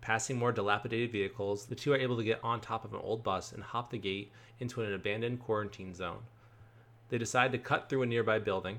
Passing 0.00 0.36
more 0.36 0.52
dilapidated 0.52 1.12
vehicles, 1.12 1.66
the 1.66 1.74
two 1.74 1.92
are 1.92 1.96
able 1.96 2.16
to 2.16 2.24
get 2.24 2.40
on 2.42 2.60
top 2.60 2.84
of 2.84 2.92
an 2.92 3.00
old 3.02 3.22
bus 3.22 3.52
and 3.52 3.62
hop 3.62 3.90
the 3.90 3.98
gate 3.98 4.30
into 4.60 4.82
an 4.82 4.92
abandoned 4.92 5.40
quarantine 5.40 5.94
zone. 5.94 6.24
They 7.08 7.16
decide 7.16 7.52
to 7.52 7.58
cut 7.58 7.88
through 7.88 8.02
a 8.02 8.06
nearby 8.06 8.38
building, 8.38 8.78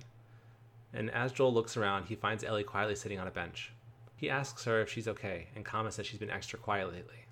and 0.94 1.10
as 1.12 1.32
Joel 1.32 1.54
looks 1.54 1.78
around, 1.78 2.06
he 2.06 2.16
finds 2.16 2.44
Ellie 2.44 2.64
quietly 2.64 2.96
sitting 2.96 3.20
on 3.20 3.28
a 3.28 3.32
bench. 3.32 3.72
He 4.16 4.30
asks 4.30 4.66
her 4.66 4.82
if 4.82 4.90
she's 4.90 5.08
okay 5.08 5.48
and 5.56 5.66
comments 5.66 5.98
that 5.98 6.06
she's 6.06 6.20
been 6.20 6.30
extra 6.30 6.60
quiet 6.60 6.92
lately. 6.92 7.26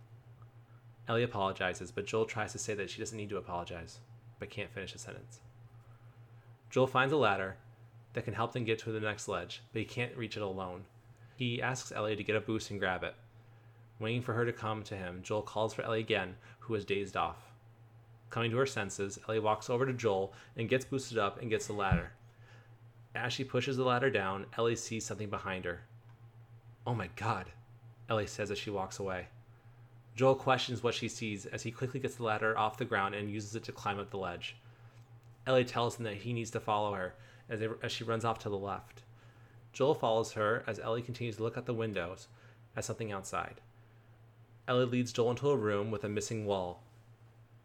Ellie 1.07 1.23
apologizes, 1.23 1.91
but 1.91 2.05
Joel 2.05 2.25
tries 2.25 2.53
to 2.53 2.59
say 2.59 2.73
that 2.75 2.89
she 2.89 2.99
doesn't 2.99 3.17
need 3.17 3.29
to 3.29 3.37
apologize, 3.37 3.99
but 4.39 4.49
can't 4.49 4.71
finish 4.71 4.93
the 4.93 4.99
sentence. 4.99 5.41
Joel 6.73 6.87
finds 6.87 7.13
a 7.13 7.17
ladder 7.17 7.57
that 8.13 8.25
can 8.25 8.33
help 8.33 8.53
them 8.53 8.63
get 8.63 8.79
to 8.79 8.91
the 8.91 8.99
next 8.99 9.27
ledge, 9.27 9.61
but 9.71 9.79
he 9.79 9.85
can't 9.85 10.17
reach 10.17 10.37
it 10.37 10.41
alone. 10.41 10.85
He 11.35 11.61
asks 11.61 11.91
Ellie 11.91 12.15
to 12.15 12.23
get 12.23 12.35
a 12.35 12.41
boost 12.41 12.71
and 12.71 12.79
grab 12.79 13.03
it. 13.03 13.13
Waiting 13.99 14.23
for 14.23 14.33
her 14.33 14.43
to 14.43 14.51
come 14.51 14.81
to 14.85 14.95
him, 14.95 15.19
Joel 15.21 15.43
calls 15.43 15.75
for 15.75 15.83
Ellie 15.83 15.99
again, 15.99 16.35
who 16.61 16.73
is 16.73 16.83
dazed 16.83 17.15
off. 17.15 17.51
Coming 18.31 18.49
to 18.49 18.57
her 18.57 18.65
senses, 18.65 19.19
Ellie 19.29 19.37
walks 19.37 19.69
over 19.69 19.85
to 19.85 19.93
Joel 19.93 20.33
and 20.57 20.67
gets 20.67 20.83
boosted 20.83 21.19
up 21.19 21.39
and 21.39 21.51
gets 21.51 21.67
the 21.67 21.73
ladder. 21.73 22.13
As 23.13 23.33
she 23.33 23.43
pushes 23.43 23.77
the 23.77 23.83
ladder 23.83 24.09
down, 24.09 24.47
Ellie 24.57 24.75
sees 24.75 25.05
something 25.05 25.29
behind 25.29 25.65
her. 25.65 25.81
Oh 26.87 26.95
my 26.95 27.09
god, 27.15 27.51
Ellie 28.09 28.25
says 28.25 28.49
as 28.49 28.57
she 28.57 28.71
walks 28.71 28.97
away. 28.97 29.27
Joel 30.15 30.33
questions 30.33 30.81
what 30.81 30.95
she 30.95 31.07
sees 31.07 31.45
as 31.45 31.61
he 31.61 31.69
quickly 31.69 31.99
gets 31.99 32.15
the 32.15 32.23
ladder 32.23 32.57
off 32.57 32.79
the 32.79 32.85
ground 32.85 33.13
and 33.13 33.29
uses 33.29 33.55
it 33.55 33.63
to 33.65 33.71
climb 33.71 33.99
up 33.99 34.09
the 34.09 34.17
ledge. 34.17 34.55
Ellie 35.45 35.65
tells 35.65 35.97
him 35.97 36.05
that 36.05 36.15
he 36.15 36.33
needs 36.33 36.51
to 36.51 36.59
follow 36.59 36.93
her 36.93 37.15
as, 37.49 37.59
they, 37.59 37.67
as 37.81 37.91
she 37.91 38.03
runs 38.03 38.25
off 38.25 38.39
to 38.39 38.49
the 38.49 38.57
left. 38.57 39.03
Joel 39.73 39.95
follows 39.95 40.33
her 40.33 40.63
as 40.67 40.79
Ellie 40.79 41.01
continues 41.01 41.37
to 41.37 41.43
look 41.43 41.57
out 41.57 41.65
the 41.65 41.73
windows 41.73 42.27
at 42.75 42.85
something 42.85 43.11
outside. 43.11 43.61
Ellie 44.67 44.85
leads 44.85 45.11
Joel 45.11 45.31
into 45.31 45.49
a 45.49 45.57
room 45.57 45.91
with 45.91 46.03
a 46.03 46.09
missing 46.09 46.45
wall. 46.45 46.83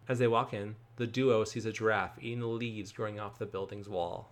As 0.09 0.18
they 0.18 0.26
walk 0.26 0.52
in, 0.52 0.76
the 0.96 1.06
duo 1.06 1.44
sees 1.44 1.66
a 1.66 1.72
giraffe 1.72 2.18
eating 2.20 2.40
the 2.40 2.46
leaves 2.46 2.92
growing 2.92 3.20
off 3.20 3.38
the 3.38 3.46
building's 3.46 3.88
wall. 3.88 4.30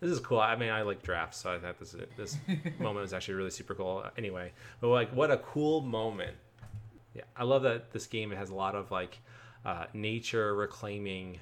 this 0.00 0.10
is 0.10 0.20
cool. 0.20 0.40
I 0.40 0.56
mean, 0.56 0.70
I 0.70 0.82
like 0.82 1.02
drafts, 1.02 1.38
so 1.38 1.52
I 1.52 1.58
thought 1.58 1.78
this 1.78 1.96
this 2.16 2.38
moment 2.78 3.02
was 3.02 3.12
actually 3.12 3.34
really 3.34 3.50
super 3.50 3.74
cool. 3.74 4.04
Anyway, 4.16 4.52
but 4.80 4.88
like, 4.88 5.10
what 5.10 5.30
a 5.30 5.38
cool 5.38 5.80
moment! 5.80 6.36
Yeah, 7.14 7.24
I 7.36 7.44
love 7.44 7.62
that 7.62 7.92
this 7.92 8.06
game 8.06 8.30
has 8.30 8.50
a 8.50 8.54
lot 8.54 8.74
of 8.74 8.90
like 8.90 9.18
uh, 9.64 9.86
nature 9.92 10.54
reclaiming 10.54 11.40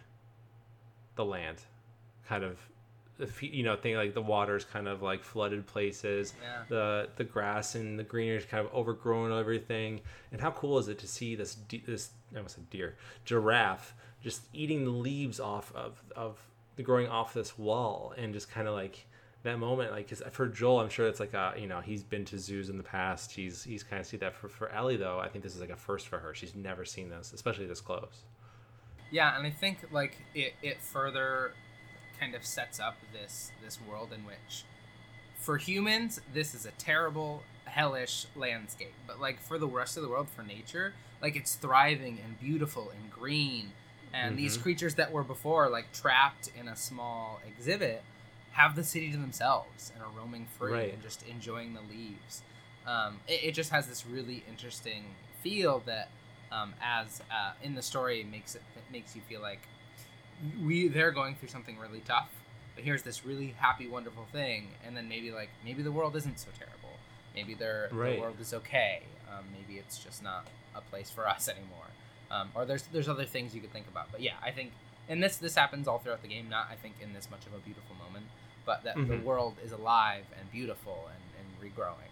the 1.16 1.24
land, 1.24 1.58
kind 2.28 2.44
of. 2.44 2.58
You 3.40 3.62
know, 3.62 3.76
thing 3.76 3.94
like 3.94 4.12
the 4.12 4.20
water's 4.20 4.64
kind 4.64 4.88
of 4.88 5.00
like 5.00 5.22
flooded 5.22 5.66
places, 5.68 6.34
Yeah. 6.42 6.64
the 6.68 7.08
the 7.14 7.22
grass 7.22 7.76
and 7.76 7.96
the 7.96 8.02
greenery 8.02 8.38
is 8.38 8.44
kind 8.44 8.66
of 8.66 8.74
overgrown 8.74 9.30
and 9.30 9.38
everything. 9.38 10.00
And 10.32 10.40
how 10.40 10.50
cool 10.50 10.78
is 10.78 10.88
it 10.88 10.98
to 10.98 11.06
see 11.06 11.36
this 11.36 11.54
de- 11.54 11.84
this 11.86 12.10
I 12.32 12.38
almost 12.38 12.56
said 12.56 12.68
deer 12.70 12.96
giraffe 13.24 13.94
just 14.20 14.42
eating 14.52 14.84
the 14.84 14.90
leaves 14.90 15.38
off 15.38 15.72
of 15.76 16.02
of 16.16 16.40
the 16.74 16.82
growing 16.82 17.06
off 17.06 17.32
this 17.34 17.56
wall 17.56 18.12
and 18.18 18.34
just 18.34 18.50
kind 18.50 18.66
of 18.66 18.74
like 18.74 19.06
that 19.44 19.60
moment 19.60 19.92
like 19.92 20.08
because 20.08 20.22
for 20.32 20.48
Joel 20.48 20.80
I'm 20.80 20.88
sure 20.88 21.06
it's 21.06 21.20
like 21.20 21.34
a 21.34 21.54
you 21.56 21.68
know 21.68 21.78
he's 21.80 22.02
been 22.02 22.24
to 22.24 22.38
zoos 22.40 22.68
in 22.68 22.76
the 22.78 22.82
past 22.82 23.30
he's 23.30 23.62
he's 23.62 23.84
kind 23.84 24.00
of 24.00 24.06
see 24.06 24.16
that 24.16 24.34
for 24.34 24.48
for 24.48 24.70
Ellie 24.70 24.96
though 24.96 25.20
I 25.20 25.28
think 25.28 25.44
this 25.44 25.54
is 25.54 25.60
like 25.60 25.70
a 25.70 25.76
first 25.76 26.08
for 26.08 26.18
her 26.18 26.34
she's 26.34 26.56
never 26.56 26.84
seen 26.84 27.10
this 27.10 27.32
especially 27.32 27.66
this 27.66 27.80
close 27.80 28.24
Yeah, 29.14 29.36
and 29.38 29.46
I 29.46 29.50
think 29.50 29.78
like 29.92 30.16
it, 30.34 30.54
it 30.60 30.80
further 30.80 31.52
kind 32.18 32.34
of 32.34 32.44
sets 32.44 32.80
up 32.80 32.96
this 33.12 33.52
this 33.62 33.78
world 33.88 34.12
in 34.12 34.24
which 34.24 34.64
for 35.36 35.56
humans 35.58 36.20
this 36.32 36.52
is 36.54 36.64
a 36.66 36.70
terrible 36.72 37.42
hellish 37.64 38.26
landscape 38.34 38.94
but 39.06 39.20
like 39.20 39.40
for 39.40 39.58
the 39.58 39.66
rest 39.66 39.96
of 39.96 40.02
the 40.02 40.08
world 40.08 40.28
for 40.34 40.42
nature 40.42 40.94
like 41.20 41.34
it's 41.36 41.54
thriving 41.56 42.18
and 42.24 42.40
beautiful 42.40 42.90
and 42.90 43.10
green 43.10 43.72
and 44.12 44.36
these 44.38 44.56
Mhm. 44.56 44.62
creatures 44.62 44.94
that 44.94 45.10
were 45.12 45.24
before 45.24 45.68
like 45.68 45.92
trapped 45.92 46.48
in 46.58 46.66
a 46.68 46.76
small 46.76 47.40
exhibit 47.46 48.02
have 48.52 48.74
the 48.76 48.84
city 48.84 49.10
to 49.10 49.16
themselves 49.18 49.90
and 49.94 50.02
are 50.04 50.10
roaming 50.16 50.46
free 50.58 50.72
Right. 50.72 50.92
and 50.94 51.02
just 51.02 51.22
enjoying 51.24 51.74
the 51.74 51.82
leaves 51.82 52.42
um, 52.86 53.20
it, 53.28 53.42
it 53.44 53.52
just 53.54 53.70
has 53.70 53.86
this 53.88 54.06
really 54.06 54.44
interesting 54.48 55.04
feel 55.42 55.80
that 55.86 56.08
um, 56.52 56.74
as 56.82 57.20
uh, 57.30 57.52
in 57.62 57.74
the 57.74 57.82
story 57.82 58.24
makes 58.30 58.54
it, 58.54 58.62
it 58.76 58.82
makes 58.92 59.14
you 59.16 59.22
feel 59.22 59.40
like 59.40 59.60
we 60.64 60.88
they're 60.88 61.10
going 61.12 61.34
through 61.36 61.48
something 61.48 61.78
really 61.78 62.00
tough 62.00 62.28
but 62.74 62.84
here's 62.84 63.02
this 63.02 63.24
really 63.24 63.54
happy 63.58 63.86
wonderful 63.86 64.26
thing 64.32 64.68
and 64.86 64.96
then 64.96 65.08
maybe 65.08 65.30
like 65.30 65.48
maybe 65.64 65.82
the 65.82 65.92
world 65.92 66.16
isn't 66.16 66.38
so 66.38 66.48
terrible. 66.58 66.90
Maybe 67.34 67.54
their 67.54 67.88
Right. 67.92 68.14
the 68.16 68.20
world 68.20 68.36
is 68.40 68.52
okay. 68.54 69.02
Um, 69.28 69.44
maybe 69.52 69.78
it's 69.78 69.98
just 69.98 70.22
not 70.22 70.46
a 70.74 70.80
place 70.80 71.10
for 71.10 71.28
us 71.28 71.48
anymore. 71.48 71.86
Um, 72.30 72.50
or 72.54 72.64
there's 72.64 72.82
there's 72.92 73.08
other 73.08 73.24
things 73.24 73.54
you 73.54 73.60
could 73.60 73.72
think 73.72 73.86
about. 73.88 74.10
But 74.10 74.20
yeah 74.22 74.34
i 74.42 74.50
think 74.50 74.72
and 75.08 75.22
this 75.22 75.36
this 75.36 75.54
happens 75.54 75.86
all 75.86 75.98
throughout 75.98 76.22
the 76.22 76.28
game 76.28 76.48
not 76.48 76.66
i 76.70 76.74
think 76.74 76.94
in 77.02 77.12
this 77.12 77.28
much 77.30 77.44
of 77.46 77.52
a 77.54 77.58
beautiful 77.58 77.94
moment 77.96 78.26
but 78.66 78.82
that 78.84 78.94
the 78.96 79.00
Mhm. 79.14 79.22
world 79.22 79.54
is 79.64 79.72
alive 79.72 80.24
and 80.40 80.50
beautiful 80.50 81.08
and, 81.14 81.22
and 81.38 81.46
regrowing 81.72 82.10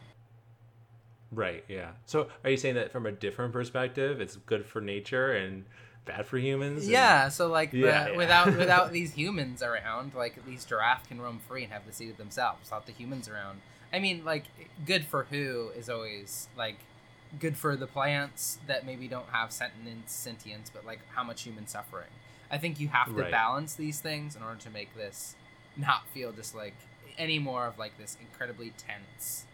right 1.32 1.64
yeah 1.68 1.92
so 2.06 2.28
are 2.44 2.50
you 2.50 2.56
saying 2.56 2.74
that 2.74 2.92
from 2.92 3.06
a 3.06 3.12
different 3.12 3.52
perspective 3.52 4.20
it's 4.20 4.36
good 4.36 4.64
for 4.66 4.80
nature 4.80 5.32
and 5.32 5.64
bad 6.04 6.26
for 6.26 6.36
humans 6.36 6.82
and- 6.82 6.90
Yeah, 6.92 7.28
so 7.28 7.46
like 7.48 7.70
the, 7.70 7.78
Yeah, 7.78 8.08
yeah. 8.08 8.16
without 8.16 8.46
without 8.58 8.90
these 8.92 9.12
humans 9.14 9.62
around, 9.62 10.14
like 10.14 10.44
these 10.44 10.64
giraffe 10.64 11.06
can 11.08 11.20
roam 11.20 11.38
free 11.48 11.62
and 11.62 11.72
have 11.72 11.86
the 11.86 11.92
seed 11.92 12.10
of 12.10 12.16
themselves. 12.16 12.58
Without 12.64 12.86
the 12.86 12.92
humans 12.92 13.28
around, 13.28 13.60
I 13.92 14.00
mean, 14.00 14.24
like 14.24 14.46
good 14.84 15.04
for 15.04 15.24
who 15.30 15.68
is 15.76 15.88
always 15.88 16.48
like 16.56 16.78
good 17.38 17.56
for 17.56 17.76
the 17.76 17.86
plants 17.86 18.58
that 18.66 18.84
maybe 18.84 19.06
don't 19.06 19.28
have 19.28 19.52
sentient 19.52 20.10
sentience, 20.10 20.70
but 20.74 20.84
like 20.84 20.98
how 21.14 21.22
much 21.22 21.42
human 21.42 21.68
suffering. 21.68 22.10
I 22.50 22.58
think 22.58 22.80
you 22.80 22.88
have 22.88 23.06
to 23.06 23.12
Right. 23.22 23.30
balance 23.30 23.74
these 23.74 24.00
things 24.00 24.34
in 24.34 24.42
order 24.42 24.58
to 24.60 24.70
make 24.70 24.96
this 24.96 25.36
not 25.76 26.08
feel 26.08 26.32
just 26.32 26.52
like 26.52 26.74
any 27.16 27.38
more 27.38 27.66
of 27.68 27.78
like 27.78 27.96
this 27.96 28.16
incredibly 28.20 28.72
tense 28.76 29.44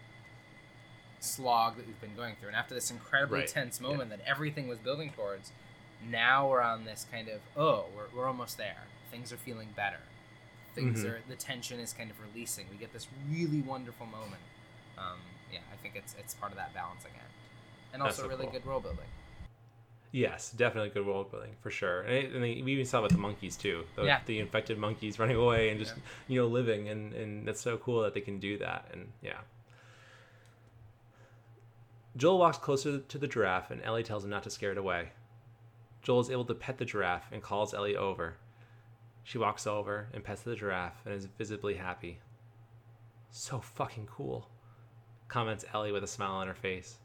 slog 1.20 1.76
that 1.76 1.86
we've 1.86 2.00
been 2.00 2.14
going 2.16 2.36
through. 2.36 2.48
And 2.48 2.56
after 2.56 2.74
this 2.74 2.90
incredibly 2.90 3.40
Right. 3.40 3.48
tense 3.48 3.80
moment 3.80 4.10
that 4.10 4.20
everything 4.26 4.68
was 4.68 4.78
building 4.78 5.10
towards, 5.10 5.52
now 6.02 6.48
we're 6.48 6.60
on 6.60 6.84
this 6.84 7.06
kind 7.10 7.28
of 7.28 7.40
oh, 7.56 7.86
we're, 7.96 8.06
we're 8.14 8.26
almost 8.26 8.56
there. 8.56 8.84
Things 9.10 9.32
are 9.32 9.36
feeling 9.36 9.68
better. 9.74 10.00
Things 10.74 11.02
Mhm. 11.02 11.06
are 11.10 11.20
the 11.28 11.36
tension 11.36 11.80
is 11.80 11.92
kind 11.92 12.10
of 12.10 12.16
releasing. 12.20 12.68
We 12.70 12.76
get 12.76 12.92
this 12.92 13.08
really 13.28 13.62
wonderful 13.62 14.06
moment. 14.06 14.42
Um, 14.96 15.18
yeah, 15.52 15.60
I 15.72 15.76
think 15.76 15.96
it's 15.96 16.14
it's 16.18 16.34
part 16.34 16.52
of 16.52 16.58
that 16.58 16.72
balancing 16.74 17.12
act, 17.16 17.32
and 17.92 18.02
also 18.02 18.22
so 18.22 18.28
really 18.28 18.44
cool. 18.44 18.52
good 18.52 18.66
role 18.66 18.80
building. 18.80 19.06
Yes, 20.10 20.50
definitely 20.52 20.88
good 20.90 21.04
world 21.06 21.30
building 21.30 21.54
for 21.60 21.70
sure. 21.70 22.00
And, 22.02 22.12
it, 22.14 22.32
and 22.32 22.42
they, 22.42 22.62
we 22.62 22.72
even 22.72 22.86
saw 22.86 23.02
with 23.02 23.12
the 23.12 23.18
monkeys 23.18 23.56
too. 23.56 23.84
The, 23.94 24.04
Yeah. 24.04 24.20
the 24.24 24.38
infected 24.38 24.78
monkeys 24.78 25.18
running 25.18 25.36
away 25.36 25.68
and 25.68 25.78
just 25.78 25.94
you 26.28 26.40
know 26.40 26.46
living, 26.46 26.88
and 26.88 27.12
and 27.12 27.46
that's 27.46 27.60
so 27.60 27.76
cool 27.76 28.02
that 28.02 28.14
they 28.14 28.20
can 28.22 28.38
do 28.38 28.56
that. 28.58 28.88
And 28.92 29.12
yeah. 29.20 29.38
Joel 32.16 32.38
walks 32.38 32.58
closer 32.58 32.98
to 32.98 33.18
the 33.18 33.28
giraffe, 33.28 33.70
and 33.70 33.82
Ellie 33.82 34.02
tells 34.02 34.24
him 34.24 34.30
not 34.30 34.42
to 34.44 34.50
scare 34.50 34.72
it 34.72 34.78
away. 34.78 35.10
Joel 36.02 36.20
is 36.20 36.30
able 36.30 36.44
to 36.46 36.54
pet 36.54 36.78
the 36.78 36.84
giraffe 36.84 37.26
and 37.32 37.42
calls 37.42 37.74
Ellie 37.74 37.96
over. 37.96 38.36
She 39.24 39.38
walks 39.38 39.66
over 39.66 40.08
and 40.14 40.24
pets 40.24 40.42
the 40.42 40.56
giraffe 40.56 41.02
and 41.04 41.14
is 41.14 41.26
visibly 41.26 41.74
happy. 41.74 42.20
So 43.30 43.60
fucking 43.60 44.06
cool, 44.06 44.48
comments 45.28 45.64
Ellie 45.74 45.92
with 45.92 46.02
a 46.02 46.08
smile 46.08 46.32
on 46.32 46.48
her 46.48 46.54
face. 46.54 46.96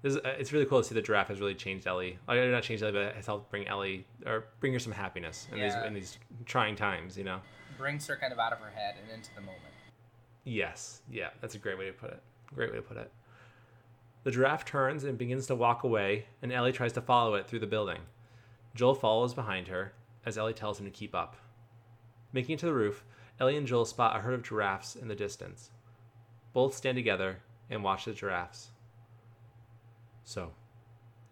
This 0.00 0.14
is, 0.14 0.18
uh, 0.18 0.34
it's 0.38 0.52
really 0.52 0.64
cool 0.64 0.80
to 0.80 0.88
see 0.88 0.94
the 0.94 1.02
giraffe 1.02 1.28
has 1.28 1.40
really 1.40 1.54
changed 1.54 1.86
Ellie. 1.86 2.18
Like, 2.28 2.40
not 2.50 2.62
changed 2.62 2.82
Ellie, 2.82 2.92
but 2.92 3.14
has 3.16 3.26
helped 3.26 3.50
bring 3.50 3.66
Ellie 3.66 4.06
or 4.24 4.46
bring 4.60 4.72
her 4.72 4.78
some 4.78 4.92
happiness 4.92 5.48
in 5.52 5.60
these 5.60 5.74
in 5.74 5.92
these 5.92 6.18
trying 6.46 6.76
times. 6.76 7.18
You 7.18 7.24
know. 7.24 7.40
Brings 7.76 8.06
her 8.06 8.16
kind 8.16 8.32
of 8.32 8.38
out 8.38 8.52
of 8.52 8.60
her 8.60 8.70
head 8.70 8.94
and 9.02 9.12
into 9.12 9.34
the 9.34 9.40
moment. 9.40 9.62
Yes, 10.44 11.02
yeah, 11.10 11.28
that's 11.40 11.54
a 11.54 11.58
great 11.58 11.78
way 11.78 11.86
to 11.86 11.92
put 11.92 12.10
it. 12.10 12.22
Great 12.54 12.70
way 12.70 12.76
to 12.76 12.82
put 12.82 12.96
it. 12.96 13.12
The 14.24 14.30
giraffe 14.30 14.64
turns 14.64 15.04
and 15.04 15.16
begins 15.16 15.46
to 15.46 15.54
walk 15.54 15.84
away, 15.84 16.26
and 16.42 16.52
Ellie 16.52 16.72
tries 16.72 16.92
to 16.94 17.00
follow 17.00 17.34
it 17.34 17.46
through 17.46 17.60
the 17.60 17.66
building. 17.66 18.00
Joel 18.74 18.94
follows 18.94 19.34
behind 19.34 19.68
her 19.68 19.92
as 20.26 20.36
Ellie 20.36 20.52
tells 20.52 20.78
him 20.78 20.86
to 20.86 20.90
keep 20.90 21.14
up. 21.14 21.36
Making 22.32 22.54
it 22.54 22.58
to 22.60 22.66
the 22.66 22.74
roof, 22.74 23.04
Ellie 23.40 23.56
and 23.56 23.66
Joel 23.66 23.84
spot 23.84 24.16
a 24.16 24.20
herd 24.20 24.34
of 24.34 24.42
giraffes 24.42 24.96
in 24.96 25.08
the 25.08 25.14
distance. 25.14 25.70
Both 26.52 26.74
stand 26.74 26.96
together 26.96 27.38
and 27.70 27.84
watch 27.84 28.04
the 28.04 28.12
giraffes. 28.12 28.68
So, 30.24 30.52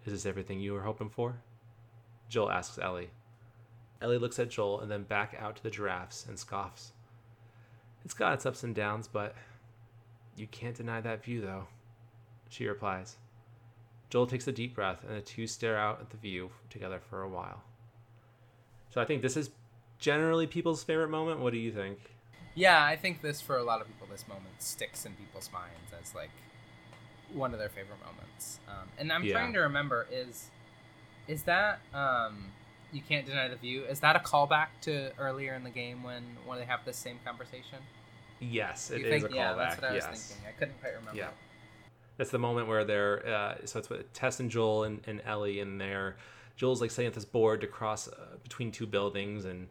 is 0.05 0.13
this 0.13 0.27
everything 0.27 0.61
you 0.61 0.73
were 0.73 0.83
hoping 0.83 1.11
for? 1.11 1.43
Joel 2.29 2.51
asks 2.51 2.79
Ellie. 2.79 3.11
Ellie 4.01 4.19
looks 4.19 4.39
at 4.39 4.51
Joel 4.51 4.81
and 4.81 4.91
then 4.91 5.03
back 5.03 5.37
out 5.39 5.57
to 5.57 5.63
the 5.63 5.71
giraffes 5.71 6.27
and 6.29 6.39
scoffs. 6.39 6.93
It's 8.05 8.15
got 8.15 8.35
its 8.35 8.47
ups 8.47 8.63
and 8.63 8.75
downs, 8.75 9.09
but 9.09 9.35
you 10.37 10.47
can't 10.47 10.77
deny 10.77 11.01
that 11.01 11.25
view, 11.25 11.41
though, 11.41 11.67
she 12.49 12.67
replies. 12.67 13.17
Joel 14.11 14.27
takes 14.27 14.47
a 14.47 14.53
deep 14.53 14.75
breath, 14.75 15.03
and 15.07 15.17
the 15.17 15.21
two 15.21 15.47
stare 15.47 15.77
out 15.77 16.01
at 16.01 16.11
the 16.11 16.17
view 16.17 16.51
together 16.71 17.01
for 17.11 17.23
a 17.23 17.29
while. 17.29 17.63
So 18.91 19.01
I 19.01 19.05
think 19.05 19.23
this 19.23 19.37
is 19.37 19.51
generally 19.99 20.47
people's 20.47 20.85
favorite 20.85 21.09
moment. 21.11 21.41
What 21.41 21.53
do 21.53 21.59
you 21.59 21.73
think? 21.73 21.99
Yeah, 22.55 22.83
I 22.85 22.97
think 22.97 23.21
this 23.21 23.41
for 23.41 23.57
a 23.59 23.63
lot 23.65 23.81
of 23.81 23.87
people, 23.89 24.07
this 24.11 24.27
moment 24.29 24.63
sticks 24.63 25.05
in 25.05 25.13
people's 25.15 25.51
minds 25.53 25.93
as 26.01 26.15
like 26.15 26.31
one 27.35 27.53
of 27.53 27.59
their 27.59 27.69
favorite 27.69 27.99
moments. 28.07 28.61
Um, 28.69 28.89
and 28.99 29.13
I'm 29.13 29.25
Yeah. 29.25 29.33
trying 29.33 29.53
to 29.55 29.61
remember 29.61 30.07
is 30.11 30.51
is 31.29 31.43
that 31.43 31.81
um, 31.93 32.53
you 32.93 33.03
can't 33.03 33.27
deny 33.27 33.49
the 33.49 33.57
view? 33.57 33.83
Is 33.85 33.99
that 34.01 34.15
a 34.15 34.21
callback 34.21 34.69
to 34.83 35.11
earlier 35.19 35.55
in 35.55 35.65
the 35.65 35.71
game 35.71 36.03
when 36.05 36.23
when 36.47 36.59
they 36.59 36.65
have 36.65 36.85
this 36.85 36.97
same 36.97 37.19
conversation? 37.25 37.81
Yes, 38.39 38.91
it 38.91 39.01
You 39.01 39.07
is 39.07 39.23
think- 39.23 39.33
a 39.33 39.37
yeah, 39.37 39.53
callback. 39.53 39.57
that's 39.57 39.83
what 39.83 39.91
I 39.91 39.95
was 39.95 40.05
yes. 40.05 40.27
thinking. 40.29 40.47
I 40.49 40.53
couldn't 40.53 40.81
quite 40.81 40.95
remember. 40.95 41.19
Yeah. 41.19 41.29
That's 42.17 42.31
the 42.31 42.39
moment 42.39 42.69
where 42.69 42.85
they're 42.85 43.27
uh, 43.27 43.55
so 43.65 43.79
it's 43.79 43.91
with 43.91 44.13
Tess 44.13 44.41
and 44.41 44.51
Joel 44.51 44.85
and, 44.85 45.01
and 45.07 45.21
Ellie 45.25 45.61
in 45.61 45.79
they're 45.79 46.17
Joel's 46.57 46.81
like 46.81 46.91
sitting 46.91 47.09
up 47.09 47.15
this 47.15 47.25
board 47.25 47.61
to 47.61 47.67
cross 47.67 48.09
uh, 48.09 48.37
between 48.43 48.73
two 48.73 48.87
buildings 48.87 49.45
and 49.45 49.69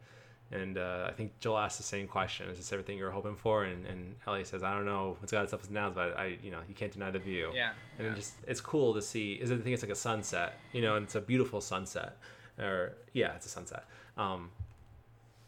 and 0.52 0.78
uh, 0.78 1.08
I 1.08 1.12
think 1.12 1.40
Joel 1.40 1.58
asks 1.58 1.78
the 1.78 1.84
same 1.84 2.08
question: 2.08 2.48
Is 2.50 2.58
this 2.58 2.72
everything 2.72 3.00
you 3.00 3.04
were 3.04 3.12
hoping 3.12 3.36
for? 3.36 3.64
And, 3.64 3.86
and 3.88 4.16
Ellie 4.28 4.44
says, 4.44 4.62
"I 4.62 4.76
don't 4.76 4.86
know. 4.86 5.18
It's 5.24 5.32
got 5.32 5.44
its 5.44 5.54
ups 5.54 5.66
and 5.66 5.74
downs, 5.74 5.96
but 5.96 6.18
I, 6.18 6.38
you 6.44 6.52
know, 6.52 6.60
you 6.70 6.76
can't 6.76 6.92
deny 6.92 7.10
the 7.10 7.20
view." 7.20 7.52
Yeah. 7.54 7.72
and 7.98 8.06
yeah. 8.08 8.14
it 8.14 8.16
just 8.16 8.34
it's 8.48 8.62
cool 8.62 8.94
to 8.94 9.02
see. 9.02 9.34
Is 9.34 9.50
it 9.50 9.56
I 9.56 9.62
think 9.62 9.74
it's 9.74 9.84
like 9.84 9.92
a 9.92 9.96
sunset, 9.96 10.60
you 10.72 10.82
know, 10.82 10.98
and 10.98 11.06
it's 11.06 11.16
a 11.16 11.22
beautiful 11.22 11.62
sunset, 11.62 12.18
or 12.60 12.94
yeah, 13.14 13.34
it's 13.36 13.48
a 13.48 13.50
sunset. 13.50 13.86
Um, 14.18 14.52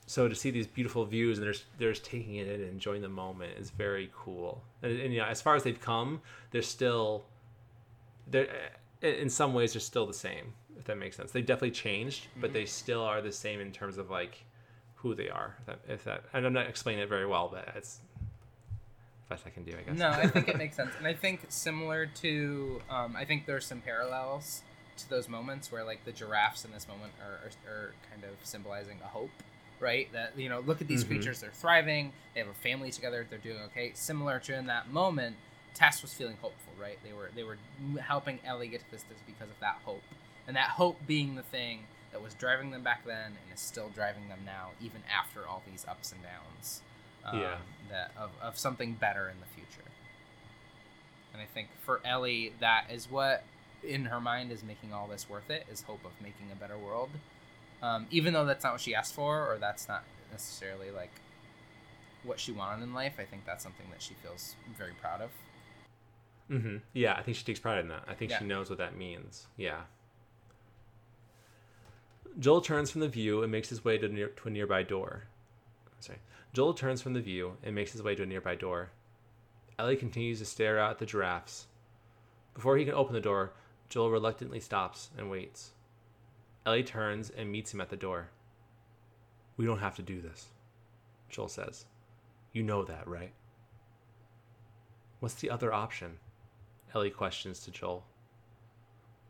so 0.07 0.27
to 0.27 0.35
see 0.35 0.49
these 0.49 0.67
beautiful 0.67 1.05
views 1.05 1.37
and 1.37 1.45
they're 1.45 1.61
they're 1.77 1.93
taking 1.93 2.35
it 2.35 2.47
in 2.47 2.61
and 2.61 2.71
enjoying 2.71 3.01
the 3.01 3.09
moment 3.09 3.53
is 3.59 3.69
very 3.69 4.09
cool. 4.15 4.63
And, 4.81 4.99
and 4.99 5.13
yeah, 5.13 5.27
as 5.27 5.41
far 5.41 5.55
as 5.55 5.63
they've 5.63 5.79
come, 5.79 6.21
they're 6.51 6.61
still 6.61 7.25
they're 8.29 8.47
in 9.01 9.29
some 9.29 9.53
ways 9.53 9.73
they're 9.73 9.79
still 9.79 10.05
the 10.05 10.13
same. 10.13 10.53
If 10.77 10.85
that 10.85 10.97
makes 10.97 11.15
sense, 11.17 11.31
they 11.31 11.41
definitely 11.41 11.71
changed, 11.71 12.27
but 12.39 12.53
they 12.53 12.65
still 12.65 13.01
are 13.01 13.21
the 13.21 13.31
same 13.31 13.59
in 13.59 13.71
terms 13.71 13.97
of 13.97 14.09
like 14.09 14.43
who 14.95 15.15
they 15.15 15.29
are. 15.29 15.55
If 15.59 15.65
that, 15.65 15.79
if 15.87 16.03
that 16.05 16.23
and 16.33 16.45
I'm 16.45 16.53
not 16.53 16.67
explaining 16.67 17.03
it 17.03 17.09
very 17.09 17.25
well, 17.25 17.49
but 17.51 17.69
it's 17.75 17.99
the 19.27 19.35
best 19.35 19.47
I 19.47 19.49
can 19.49 19.63
do, 19.63 19.73
I 19.77 19.89
guess. 19.89 19.97
No, 19.97 20.09
I 20.09 20.27
think 20.27 20.47
it 20.47 20.57
makes 20.63 20.75
sense, 20.75 20.91
and 20.97 21.07
I 21.07 21.13
think 21.13 21.41
similar 21.49 22.05
to, 22.21 22.81
um, 22.89 23.15
I 23.15 23.25
think 23.25 23.45
there's 23.45 23.65
some 23.65 23.81
parallels 23.81 24.61
to 24.97 25.09
those 25.09 25.29
moments 25.29 25.71
where 25.71 25.83
like 25.83 26.05
the 26.05 26.11
giraffes 26.11 26.65
in 26.65 26.71
this 26.71 26.87
moment 26.87 27.13
are, 27.21 27.47
are, 27.47 27.71
are 27.71 27.93
kind 28.11 28.23
of 28.23 28.31
symbolizing 28.43 28.97
a 29.03 29.07
hope, 29.07 29.29
right? 29.79 30.11
That 30.13 30.37
you 30.37 30.49
know, 30.49 30.59
look 30.61 30.81
at 30.81 30.87
these 30.87 31.03
Mhm. 31.03 31.07
creatures; 31.07 31.39
they're 31.41 31.51
thriving. 31.51 32.13
They 32.33 32.39
have 32.41 32.49
a 32.49 32.53
family 32.53 32.91
together. 32.91 33.25
They're 33.29 33.39
doing 33.39 33.59
okay. 33.67 33.91
Similar 33.93 34.39
to 34.41 34.55
in 34.55 34.67
that 34.67 34.89
moment, 34.89 35.35
Tess 35.73 36.01
was 36.01 36.13
feeling 36.13 36.37
hopeful, 36.41 36.73
right? 36.79 36.97
They 37.03 37.13
were 37.13 37.29
they 37.35 37.43
were 37.43 37.57
helping 38.01 38.39
Ellie 38.45 38.67
get 38.67 38.81
to 38.81 38.91
this 38.91 39.03
this 39.03 39.19
because 39.25 39.49
of 39.49 39.59
that 39.59 39.79
hope, 39.85 40.03
and 40.47 40.55
that 40.55 40.71
hope 40.71 41.05
being 41.07 41.35
the 41.35 41.43
thing 41.43 41.85
that 42.11 42.21
was 42.21 42.33
driving 42.33 42.71
them 42.71 42.83
back 42.83 43.03
then 43.05 43.37
and 43.43 43.53
is 43.53 43.59
still 43.59 43.89
driving 43.89 44.29
them 44.29 44.39
now, 44.45 44.71
even 44.81 45.03
after 45.11 45.45
all 45.45 45.61
these 45.69 45.85
ups 45.87 46.11
and 46.11 46.21
downs. 46.23 46.81
Um, 47.25 47.39
Yeah. 47.41 47.57
That 47.89 48.11
of 48.17 48.31
of 48.41 48.57
something 48.57 48.93
better 48.93 49.29
in 49.29 49.39
the 49.39 49.45
future. 49.47 49.89
And 51.33 51.41
I 51.41 51.45
think 51.45 51.69
for 51.83 52.01
Ellie, 52.03 52.53
that 52.59 52.89
is 52.89 53.09
what 53.11 53.43
in 53.83 54.05
her 54.05 54.19
mind 54.19 54.51
is 54.51 54.63
making 54.63 54.91
all 54.93 55.07
this 55.07 55.29
worth 55.29 55.49
it 55.49 55.65
is 55.71 55.83
hope 55.83 56.03
of 56.03 56.19
making 56.21 56.51
a 56.51 56.55
better 56.55 56.77
world. 56.77 57.09
Um, 57.81 58.07
even 58.09 58.33
though 58.33 58.45
that's 58.45 58.63
not 58.63 58.73
what 58.73 58.81
she 58.81 58.95
asked 58.95 59.13
for, 59.13 59.45
or 59.51 59.57
that's 59.59 59.87
not 59.87 60.03
necessarily 60.31 60.89
like 60.91 61.11
what 62.23 62.39
she 62.39 62.51
wanted 62.51 62.83
in 62.83 62.93
life, 62.93 63.15
I 63.19 63.23
think 63.23 63.45
that's 63.45 63.63
something 63.63 63.85
that 63.91 64.01
she 64.01 64.13
feels 64.15 64.55
very 64.77 64.93
proud 64.99 65.21
of. 65.21 65.29
hmm 66.49 66.77
Yeah, 66.93 67.13
I 67.13 67.21
think 67.23 67.37
she 67.37 67.43
takes 67.43 67.59
pride 67.59 67.79
in 67.79 67.87
that. 67.89 68.03
I 68.07 68.13
think 68.13 68.31
Yeah. 68.31 68.39
she 68.39 68.45
knows 68.45 68.69
what 68.69 68.79
that 68.79 68.95
means. 68.95 69.47
Yeah. 69.57 69.81
Joel 72.39 72.61
turns 72.61 72.91
from 72.91 73.01
the 73.01 73.07
view 73.09 73.41
and 73.41 73.51
makes 73.51 73.69
his 73.69 73.83
way 73.83 73.97
to, 73.97 74.07
near, 74.07 74.27
to 74.29 74.47
a 74.47 74.51
nearby 74.51 74.83
door. 74.83 75.23
Sorry. 75.99 76.19
Joel 76.53 76.73
turns 76.73 77.01
from 77.01 77.13
the 77.13 77.21
view 77.21 77.57
and 77.63 77.73
makes 77.75 77.91
his 77.91 78.03
way 78.03 78.15
to 78.15 78.23
a 78.23 78.25
nearby 78.27 78.55
door. 78.55 78.91
Ellie 79.79 79.95
continues 79.95 80.39
to 80.39 80.45
stare 80.45 80.79
out 80.79 80.91
at 80.91 80.99
the 80.99 81.05
giraffes. 81.05 81.67
Before 82.53 82.77
he 82.77 82.85
can 82.85 82.93
open 82.93 83.13
the 83.13 83.21
door, 83.21 83.53
Joel 83.89 84.09
reluctantly 84.11 84.59
stops 84.59 85.09
and 85.17 85.29
waits. 85.29 85.71
Ellie 86.67 86.83
turns 86.83 87.29
and 87.29 87.49
meets 87.49 87.73
him 87.73 87.79
at 87.79 87.89
the 87.89 87.95
door. 87.95 88.27
We 89.55 89.65
don't 89.65 89.79
have 89.79 89.95
to 89.95 90.01
do 90.01 90.19
this, 90.19 90.47
Joel 91.29 91.47
says. 91.47 91.85
You 92.51 92.61
know 92.61 92.83
that, 92.83 93.07
right? 93.07 93.31
What's 95.21 95.35
the 95.35 95.49
other 95.49 95.71
option? 95.71 96.17
Ellie 96.93 97.09
questions 97.09 97.61
to 97.61 97.71
Joel. 97.71 98.03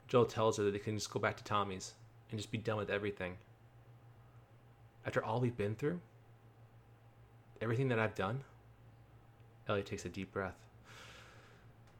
Joel 0.07 0.25
tells 0.25 0.57
her 0.57 0.63
that 0.63 0.71
they 0.71 0.79
can 0.79 0.97
just 0.97 1.11
go 1.11 1.19
back 1.19 1.37
to 1.37 1.43
Tommy's 1.43 1.93
and 2.31 2.39
just 2.39 2.49
be 2.51 2.57
done 2.57 2.77
with 2.77 2.89
everything. 2.89 3.37
After 5.05 5.23
all 5.23 5.39
we've 5.39 5.55
been 5.55 5.75
through? 5.75 6.01
Everything 7.61 7.89
that 7.89 7.99
I've 7.99 8.15
done? 8.15 8.43
Ellie 9.69 9.83
takes 9.83 10.05
a 10.05 10.09
deep 10.09 10.31
breath. 10.33 10.57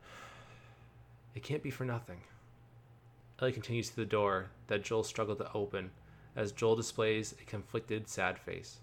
It 1.36 1.44
can't 1.44 1.62
be 1.62 1.70
for 1.70 1.86
nothing. 1.86 2.22
Ellie 3.40 3.52
continues 3.52 3.90
to 3.90 3.96
the 3.96 4.06
door 4.06 4.50
that 4.68 4.84
Joel 4.84 5.04
struggled 5.04 5.38
to 5.40 5.54
open 5.54 5.92
as 6.36 6.52
Joel 6.52 6.76
displays 6.76 7.34
a 7.42 7.46
conflicted, 7.46 8.08
sad 8.08 8.40
face. 8.40 8.78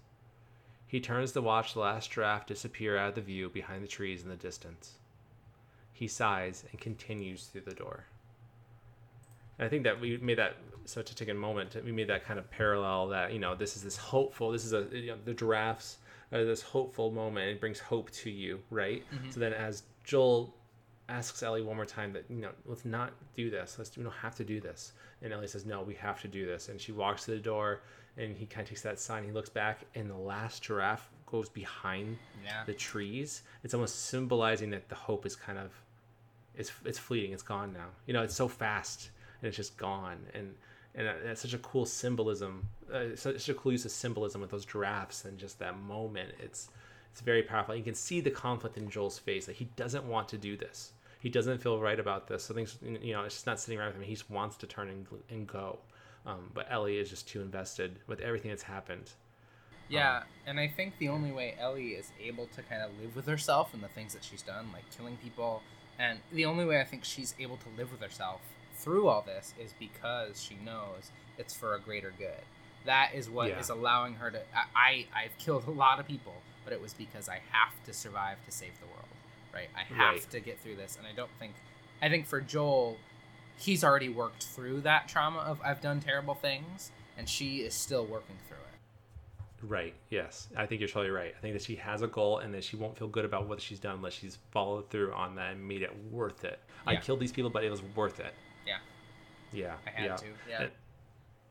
He 0.87 0.99
turns 0.99 1.31
to 1.33 1.41
watch 1.41 1.73
the 1.73 1.79
last 1.79 2.11
giraffe 2.11 2.45
disappear 2.45 2.97
out 2.97 3.09
of 3.09 3.15
the 3.15 3.21
view 3.21 3.49
behind 3.49 3.83
the 3.83 3.87
trees 3.87 4.23
in 4.23 4.29
the 4.29 4.35
distance. 4.35 4.93
He 5.91 6.07
sighs 6.07 6.63
and 6.71 6.79
continues 6.79 7.45
through 7.45 7.61
the 7.61 7.73
door. 7.73 8.05
And 9.57 9.65
I 9.65 9.69
think 9.69 9.83
that 9.83 9.99
we 9.99 10.17
made 10.17 10.37
that 10.37 10.57
such 10.85 11.11
a 11.11 11.15
taken 11.15 11.37
moment. 11.37 11.75
We 11.83 11.91
made 11.91 12.07
that 12.09 12.25
kind 12.25 12.37
of 12.37 12.49
parallel 12.51 13.07
that 13.07 13.33
you 13.33 13.39
know 13.39 13.55
this 13.55 13.75
is 13.75 13.83
this 13.83 13.97
hopeful. 13.97 14.51
This 14.51 14.65
is 14.65 14.73
a 14.73 14.87
you 14.91 15.07
know, 15.07 15.17
the 15.23 15.33
giraffes 15.33 15.97
are 16.31 16.43
this 16.43 16.61
hopeful 16.61 17.11
moment. 17.11 17.49
It 17.49 17.59
brings 17.59 17.79
hope 17.79 18.11
to 18.11 18.29
you, 18.29 18.59
right? 18.69 19.03
Mm-hmm. 19.13 19.31
So 19.31 19.39
then 19.39 19.53
as 19.53 19.83
Joel 20.03 20.53
asks 21.07 21.43
Ellie 21.43 21.61
one 21.61 21.75
more 21.75 21.85
time 21.85 22.11
that 22.13 22.25
you 22.29 22.37
know 22.37 22.49
let's 22.65 22.85
not 22.85 23.11
do 23.35 23.49
this. 23.49 23.75
Let's 23.77 23.95
we 23.97 24.03
don't 24.03 24.13
have 24.13 24.35
to 24.35 24.43
do 24.43 24.59
this. 24.59 24.93
And 25.21 25.31
Ellie 25.33 25.47
says 25.47 25.65
no, 25.65 25.81
we 25.81 25.93
have 25.95 26.21
to 26.21 26.27
do 26.27 26.45
this. 26.45 26.69
And 26.69 26.79
she 26.79 26.91
walks 26.91 27.25
to 27.25 27.31
the 27.31 27.37
door, 27.39 27.81
and 28.17 28.35
he 28.35 28.45
kind 28.45 28.63
of 28.63 28.69
takes 28.69 28.81
that 28.81 28.99
sign. 28.99 29.23
He 29.23 29.31
looks 29.31 29.49
back, 29.49 29.81
and 29.95 30.09
the 30.09 30.15
last 30.17 30.63
giraffe 30.63 31.09
goes 31.25 31.49
behind 31.49 32.17
Yeah. 32.43 32.63
the 32.65 32.73
trees. 32.73 33.43
It's 33.63 33.73
almost 33.73 34.05
symbolizing 34.07 34.69
that 34.71 34.89
the 34.89 34.95
hope 34.95 35.25
is 35.25 35.35
kind 35.35 35.57
of 35.57 35.71
it's 36.55 36.71
it's 36.85 36.99
fleeting. 36.99 37.33
It's 37.33 37.43
gone 37.43 37.73
now. 37.73 37.87
You 38.05 38.13
know, 38.13 38.23
it's 38.23 38.35
so 38.35 38.47
fast 38.47 39.09
and 39.41 39.47
it's 39.47 39.57
just 39.57 39.77
gone. 39.77 40.17
And 40.33 40.55
and 40.97 41.07
that's 41.25 41.41
such 41.41 41.53
a 41.53 41.57
cool 41.57 41.85
symbolism. 41.85 42.69
Uh, 42.91 43.15
such 43.15 43.49
a 43.49 43.53
cool 43.53 43.73
use 43.73 43.83
of 43.85 43.91
symbolism 43.91 44.39
with 44.41 44.49
those 44.51 44.65
giraffes 44.65 45.25
and 45.25 45.37
just 45.37 45.59
that 45.59 45.77
moment. 45.77 46.31
It's 46.39 46.69
it's 47.11 47.21
very 47.21 47.43
powerful. 47.43 47.75
You 47.75 47.83
can 47.83 47.95
see 47.95 48.21
the 48.21 48.29
conflict 48.31 48.77
in 48.77 48.89
Joel's 48.89 49.19
face. 49.19 49.45
That 49.45 49.55
he 49.57 49.65
doesn't 49.75 50.05
want 50.07 50.29
to 50.29 50.37
do 50.37 50.55
this. 50.57 50.91
He 51.25 51.31
doesn't 51.31 51.57
feel 51.57 51.79
right 51.79 51.99
about 51.99 52.27
this. 52.27 52.43
So 52.43 52.53
things, 52.53 52.77
you 52.83 53.13
know, 53.13 53.23
it's 53.23 53.33
just 53.33 53.47
not 53.47 53.59
sitting 53.59 53.79
right 53.79 53.87
with 53.87 53.95
him. 53.95 54.03
He 54.03 54.13
just 54.13 54.29
wants 54.29 54.57
to 54.57 54.67
turn 54.67 54.89
and, 54.89 55.07
and 55.29 55.47
go. 55.47 55.79
Um, 56.23 56.51
but 56.53 56.67
Ellie 56.69 56.97
is 56.99 57.09
just 57.09 57.27
too 57.27 57.41
invested 57.41 57.97
with 58.05 58.19
everything 58.19 58.51
that's 58.51 58.61
happened. 58.63 59.09
Yeah, 59.89 60.23
and 60.45 60.59
I 60.59 60.67
think 60.67 60.97
the 60.99 61.09
only 61.09 61.31
way 61.31 61.55
Ellie 61.59 61.89
is 61.89 62.11
able 62.23 62.47
to 62.55 62.61
kind 62.63 62.81
of 62.81 62.91
live 63.01 63.15
with 63.15 63.27
herself 63.27 63.73
and 63.73 63.83
the 63.83 63.87
things 63.87 64.13
that 64.13 64.23
she's 64.23 64.41
done, 64.41 64.67
like 64.73 64.83
killing 64.95 65.17
people, 65.17 65.61
and 65.99 66.19
the 66.31 66.45
only 66.45 66.65
way 66.65 66.79
I 66.79 66.83
think 66.83 67.03
she's 67.05 67.33
able 67.39 67.57
to 67.57 67.69
live 67.77 67.91
with 67.91 68.01
herself 68.01 68.41
through 68.75 69.07
all 69.07 69.23
this 69.25 69.53
is 69.63 69.73
because 69.79 70.41
she 70.41 70.55
knows 70.63 71.11
it's 71.37 71.55
for 71.55 71.75
a 71.75 71.79
greater 71.79 72.13
good. 72.17 72.41
That 72.85 73.11
is 73.15 73.29
what 73.29 73.49
is 73.59 73.69
Yeah. 73.69 73.75
allowing 73.75 74.15
her 74.15 74.31
to. 74.31 74.41
I, 74.55 74.65
I 74.75 75.23
I've 75.23 75.37
killed 75.37 75.67
a 75.67 75.71
lot 75.71 75.99
of 75.99 76.07
people, 76.07 76.33
but 76.63 76.73
it 76.73 76.81
was 76.81 76.93
because 76.93 77.29
I 77.29 77.41
have 77.51 77.73
to 77.85 77.93
survive 77.93 78.37
to 78.45 78.51
save 78.51 78.79
the 78.79 78.87
world, 78.87 79.04
right? 79.55 79.69
I 79.75 79.81
have 79.95 80.13
Right. 80.15 80.29
to 80.31 80.39
get 80.39 80.59
through 80.59 80.75
this, 80.75 80.97
and 80.97 81.07
I 81.07 81.13
don't 81.13 81.31
think. 81.39 81.53
I 82.01 82.09
think 82.09 82.27
for 82.27 82.41
Joel, 82.41 82.97
he's 83.57 83.83
already 83.83 84.09
worked 84.09 84.43
through 84.43 84.81
that 84.81 85.07
trauma 85.07 85.39
of 85.39 85.59
I've 85.63 85.81
done 85.81 85.99
terrible 86.01 86.35
things, 86.35 86.91
and 87.17 87.27
she 87.27 87.59
is 87.61 87.73
still 87.73 88.05
working 88.05 88.37
through 88.47 88.57
it. 88.57 89.65
Right. 89.65 89.95
Yes. 90.09 90.49
I 90.55 90.65
think 90.67 90.81
you're 90.81 90.89
totally 90.89 91.09
right. 91.09 91.33
I 91.35 91.39
think 91.41 91.53
that 91.53 91.63
she 91.63 91.75
has 91.77 92.01
a 92.03 92.07
goal 92.07 92.39
and 92.39 92.53
that 92.53 92.63
she 92.63 92.75
won't 92.75 92.97
feel 92.97 93.07
good 93.07 93.25
about 93.25 93.47
what 93.47 93.59
she's 93.61 93.79
done 93.79 93.95
unless 93.95 94.13
she's 94.13 94.37
followed 94.51 94.89
through 94.91 95.11
on 95.13 95.35
that 95.35 95.53
and 95.53 95.67
made 95.67 95.81
it 95.81 95.91
worth 96.11 96.43
it. 96.43 96.59
I 96.85 96.97
killed 96.97 97.19
these 97.19 97.31
people, 97.31 97.49
but 97.49 97.63
it 97.63 97.71
was 97.71 97.81
worth 97.95 98.19
it. 98.19 98.33
Yeah. 98.67 98.77
Yeah. 99.51 99.75
I 99.87 99.89
had 99.89 100.05
yeah. 100.05 100.15
to, 100.17 100.25
yeah. 100.49 100.61
And- 100.63 100.71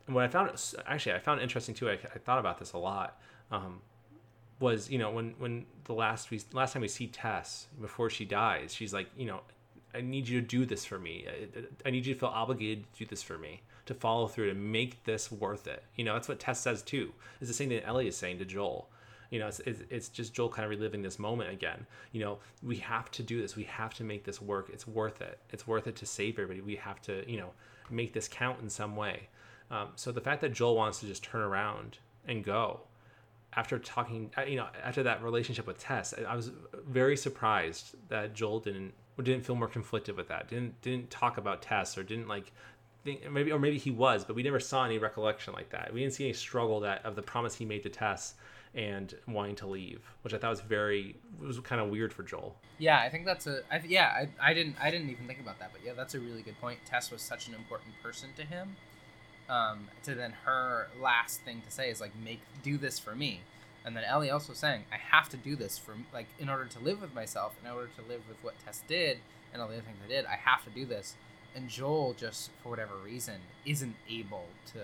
And 0.06 0.14
what 0.14 0.24
I 0.24 0.28
found 0.28 0.50
actually, 0.86 1.14
I 1.14 1.18
found 1.18 1.40
interesting 1.40 1.74
too. 1.74 1.88
I, 1.88 1.94
I 1.94 2.18
thought 2.18 2.38
about 2.38 2.58
this 2.58 2.72
a 2.74 2.78
lot. 2.78 3.18
Um, 3.50 3.80
was 4.64 4.90
you 4.90 4.98
know 4.98 5.10
when 5.10 5.34
when 5.38 5.66
the 5.84 5.92
last 5.92 6.30
we 6.30 6.40
last 6.52 6.72
time 6.72 6.82
we 6.82 6.88
see 6.88 7.06
Tess 7.06 7.68
before 7.80 8.10
she 8.10 8.24
dies, 8.24 8.74
she's 8.74 8.92
like 8.92 9.08
you 9.16 9.26
know, 9.26 9.40
I 9.94 10.00
need 10.00 10.26
you 10.26 10.40
to 10.40 10.46
do 10.46 10.66
this 10.66 10.84
for 10.84 10.98
me. 10.98 11.26
I, 11.28 11.88
I 11.88 11.90
need 11.90 12.04
you 12.06 12.14
to 12.14 12.20
feel 12.20 12.30
obligated 12.30 12.92
to 12.92 12.98
do 13.00 13.06
this 13.06 13.22
for 13.22 13.38
me, 13.38 13.62
to 13.86 13.94
follow 13.94 14.26
through, 14.26 14.48
to 14.48 14.54
make 14.54 15.04
this 15.04 15.30
worth 15.30 15.68
it. 15.68 15.84
You 15.94 16.04
know, 16.04 16.14
that's 16.14 16.28
what 16.28 16.40
Tess 16.40 16.60
says 16.60 16.82
too. 16.82 17.12
It's 17.40 17.48
the 17.48 17.54
same 17.54 17.68
thing 17.68 17.78
that 17.78 17.86
Ellie 17.86 18.08
is 18.08 18.16
saying 18.16 18.38
to 18.38 18.44
Joel. 18.44 18.88
You 19.30 19.40
know, 19.40 19.48
it's, 19.48 19.60
it's, 19.60 19.82
it's 19.90 20.08
just 20.08 20.32
Joel 20.32 20.48
kind 20.48 20.64
of 20.64 20.70
reliving 20.70 21.02
this 21.02 21.18
moment 21.18 21.50
again. 21.50 21.86
You 22.12 22.20
know, 22.20 22.38
we 22.62 22.76
have 22.76 23.10
to 23.12 23.22
do 23.22 23.40
this. 23.40 23.56
We 23.56 23.64
have 23.64 23.94
to 23.94 24.04
make 24.04 24.24
this 24.24 24.40
work. 24.40 24.70
It's 24.72 24.86
worth 24.86 25.20
it. 25.20 25.38
It's 25.50 25.66
worth 25.66 25.86
it 25.86 25.96
to 25.96 26.06
save 26.06 26.38
everybody. 26.38 26.60
We 26.60 26.76
have 26.76 27.00
to, 27.02 27.28
you 27.30 27.38
know, 27.38 27.50
make 27.90 28.12
this 28.12 28.28
count 28.28 28.60
in 28.62 28.70
some 28.70 28.96
way. 28.96 29.28
Um, 29.70 29.88
so 29.96 30.12
the 30.12 30.20
fact 30.20 30.40
that 30.42 30.52
Joel 30.52 30.76
wants 30.76 31.00
to 31.00 31.06
just 31.06 31.24
turn 31.24 31.42
around 31.42 31.98
and 32.26 32.44
go 32.44 32.80
after 33.56 33.78
talking, 33.78 34.30
uh, 34.36 34.42
you 34.42 34.56
know, 34.56 34.68
after 34.82 35.02
that 35.04 35.22
relationship 35.22 35.66
with 35.66 35.78
Tess, 35.78 36.14
I- 36.14 36.34
was 36.34 36.50
very 36.86 37.16
surprised 37.16 37.96
that 38.08 38.34
Joel 38.34 38.60
didn't 38.60 38.94
didn't 39.22 39.44
feel 39.46 39.54
more 39.54 39.68
conflicted 39.68 40.16
with 40.16 40.28
that. 40.28 40.48
Didn't 40.48 40.80
didn't 40.82 41.10
talk 41.10 41.38
about 41.38 41.62
Tess 41.62 41.96
or 41.96 42.02
didn't 42.02 42.26
like 42.28 42.52
think 43.04 43.30
maybe 43.30 43.52
or 43.52 43.58
maybe 43.58 43.78
he 43.78 43.90
was, 43.90 44.24
but 44.24 44.34
we 44.34 44.42
never 44.42 44.58
saw 44.60 44.84
any 44.84 44.98
recollection 44.98 45.52
like 45.54 45.70
that. 45.70 45.92
We 45.92 46.00
didn't 46.00 46.14
see 46.14 46.24
any 46.24 46.32
struggle 46.32 46.80
that 46.80 47.04
of 47.04 47.14
the 47.14 47.22
promise 47.22 47.54
he 47.54 47.64
made 47.64 47.82
to 47.84 47.90
Tess 47.90 48.34
and 48.74 49.14
wanting 49.28 49.54
to 49.54 49.66
leave, 49.68 50.00
which 50.22 50.34
I 50.34 50.38
thought 50.38 50.50
was 50.50 50.60
very 50.60 51.16
was 51.40 51.60
kind 51.60 51.80
of 51.80 51.90
weird 51.90 52.12
for 52.12 52.24
Joel. 52.24 52.56
Yeah, 52.78 52.98
I 52.98 53.08
think 53.08 53.24
that's 53.24 53.46
a. 53.46 53.60
I, 53.70 53.80
yeah, 53.86 54.06
I, 54.40 54.50
I 54.50 54.54
didn't. 54.54 54.74
I 54.80 54.90
didn't 54.90 55.10
even 55.10 55.28
think 55.28 55.38
about 55.38 55.60
that, 55.60 55.70
but 55.72 55.82
yeah, 55.84 55.92
that's 55.96 56.14
a 56.14 56.20
really 56.20 56.42
good 56.42 56.60
point. 56.60 56.80
Tess 56.84 57.12
was 57.12 57.22
such 57.22 57.46
an 57.46 57.54
important 57.54 57.92
person 58.02 58.30
to 58.36 58.42
him. 58.42 58.74
Um, 59.48 59.88
to 60.04 60.14
then 60.14 60.32
her 60.44 60.88
last 61.00 61.40
thing 61.42 61.60
to 61.66 61.70
say 61.70 61.90
is 61.90 62.00
like, 62.00 62.12
make 62.16 62.40
do 62.62 62.78
this 62.78 62.98
for 62.98 63.14
me, 63.14 63.40
and 63.84 63.94
then 63.94 64.02
Ellie 64.04 64.30
also 64.30 64.54
saying, 64.54 64.84
I 64.90 64.96
have 64.96 65.28
to 65.30 65.36
do 65.36 65.54
this 65.54 65.76
for 65.76 65.94
like 66.14 66.26
in 66.38 66.48
order 66.48 66.64
to 66.64 66.78
live 66.80 67.02
with 67.02 67.14
myself, 67.14 67.54
in 67.62 67.70
order 67.70 67.90
to 67.96 68.02
live 68.08 68.22
with 68.26 68.42
what 68.42 68.54
Tess 68.64 68.82
did 68.88 69.18
and 69.52 69.60
all 69.60 69.68
the 69.68 69.74
other 69.74 69.82
things 69.82 69.98
I 70.04 70.08
did. 70.08 70.24
I 70.24 70.36
have 70.36 70.64
to 70.64 70.70
do 70.70 70.86
this, 70.86 71.14
and 71.54 71.68
Joel 71.68 72.14
just 72.14 72.50
for 72.62 72.70
whatever 72.70 72.94
reason 72.96 73.40
isn't 73.66 73.96
able 74.08 74.46
to. 74.72 74.80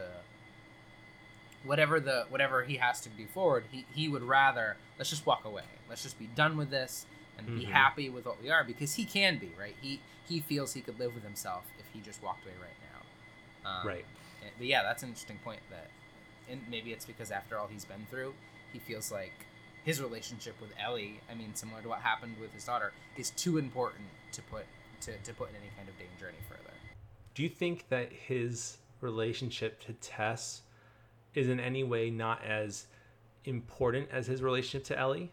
Whatever 1.63 2.01
the 2.01 2.25
whatever 2.31 2.63
he 2.65 2.77
has 2.77 3.03
to 3.03 3.11
do 3.11 3.27
forward, 3.27 3.65
he, 3.71 3.85
he 3.95 4.09
would 4.09 4.23
rather 4.23 4.77
let's 4.99 5.11
just 5.11 5.27
walk 5.27 5.45
away. 5.45 5.65
Let's 5.91 6.03
just 6.03 6.19
be 6.19 6.27
done 6.35 6.57
with 6.57 6.71
this 6.71 7.05
and 7.37 7.47
be 7.47 7.67
Mhm. 7.67 7.71
happy 7.71 8.09
with 8.09 8.25
what 8.25 8.43
we 8.43 8.51
are 8.51 8.65
because 8.65 8.95
he 8.95 9.05
can 9.05 9.37
be 9.39 9.51
right. 9.59 9.77
He 9.81 10.01
he 10.27 10.41
feels 10.41 10.73
he 10.73 10.81
could 10.81 10.99
live 10.99 11.15
with 11.15 11.25
himself 11.25 11.65
if 11.79 11.87
he 11.93 12.01
just 12.01 12.23
walked 12.23 12.45
away 12.47 12.55
right 12.63 12.77
now. 13.65 13.71
Um, 13.71 13.87
Right. 13.87 14.07
But 14.59 14.67
yeah, 14.67 14.83
that's 14.83 15.03
an 15.03 15.11
interesting 15.11 15.39
point. 15.45 15.61
That, 15.71 15.91
and 16.51 16.61
maybe 16.69 16.93
it's 16.93 17.05
because 17.05 17.31
after 17.31 17.59
all 17.59 17.67
he's 17.67 17.85
been 17.85 18.07
through, 18.11 18.35
he 18.73 18.79
feels 18.79 19.11
like 19.11 19.47
his 19.85 20.01
relationship 20.01 20.61
with 20.61 20.71
Ellie. 20.83 21.21
I 21.31 21.35
mean, 21.35 21.55
similar 21.55 21.83
to 21.83 21.89
what 21.89 22.01
happened 22.01 22.37
with 22.41 22.53
his 22.53 22.65
daughter, 22.65 22.93
is 23.17 23.31
too 23.31 23.59
important 23.59 24.09
to 24.33 24.43
put 24.43 24.65
to, 25.03 25.17
to 25.17 25.33
put 25.33 25.51
in 25.51 25.57
any 25.57 25.71
kind 25.77 25.89
of 25.89 25.99
danger 25.99 26.29
any 26.29 26.43
further. 26.49 26.75
Do 27.35 27.43
you 27.43 27.49
think 27.49 27.89
that 27.89 28.13
his 28.13 28.79
relationship 29.01 29.81
to 29.87 29.93
Tess 29.95 30.63
is 31.35 31.49
in 31.49 31.61
any 31.61 31.85
way 31.85 32.11
not 32.11 32.45
as 32.45 32.87
important 33.45 34.09
as 34.13 34.27
his 34.27 34.43
relationship 34.43 34.85
to 34.85 34.99
Ellie 34.99 35.31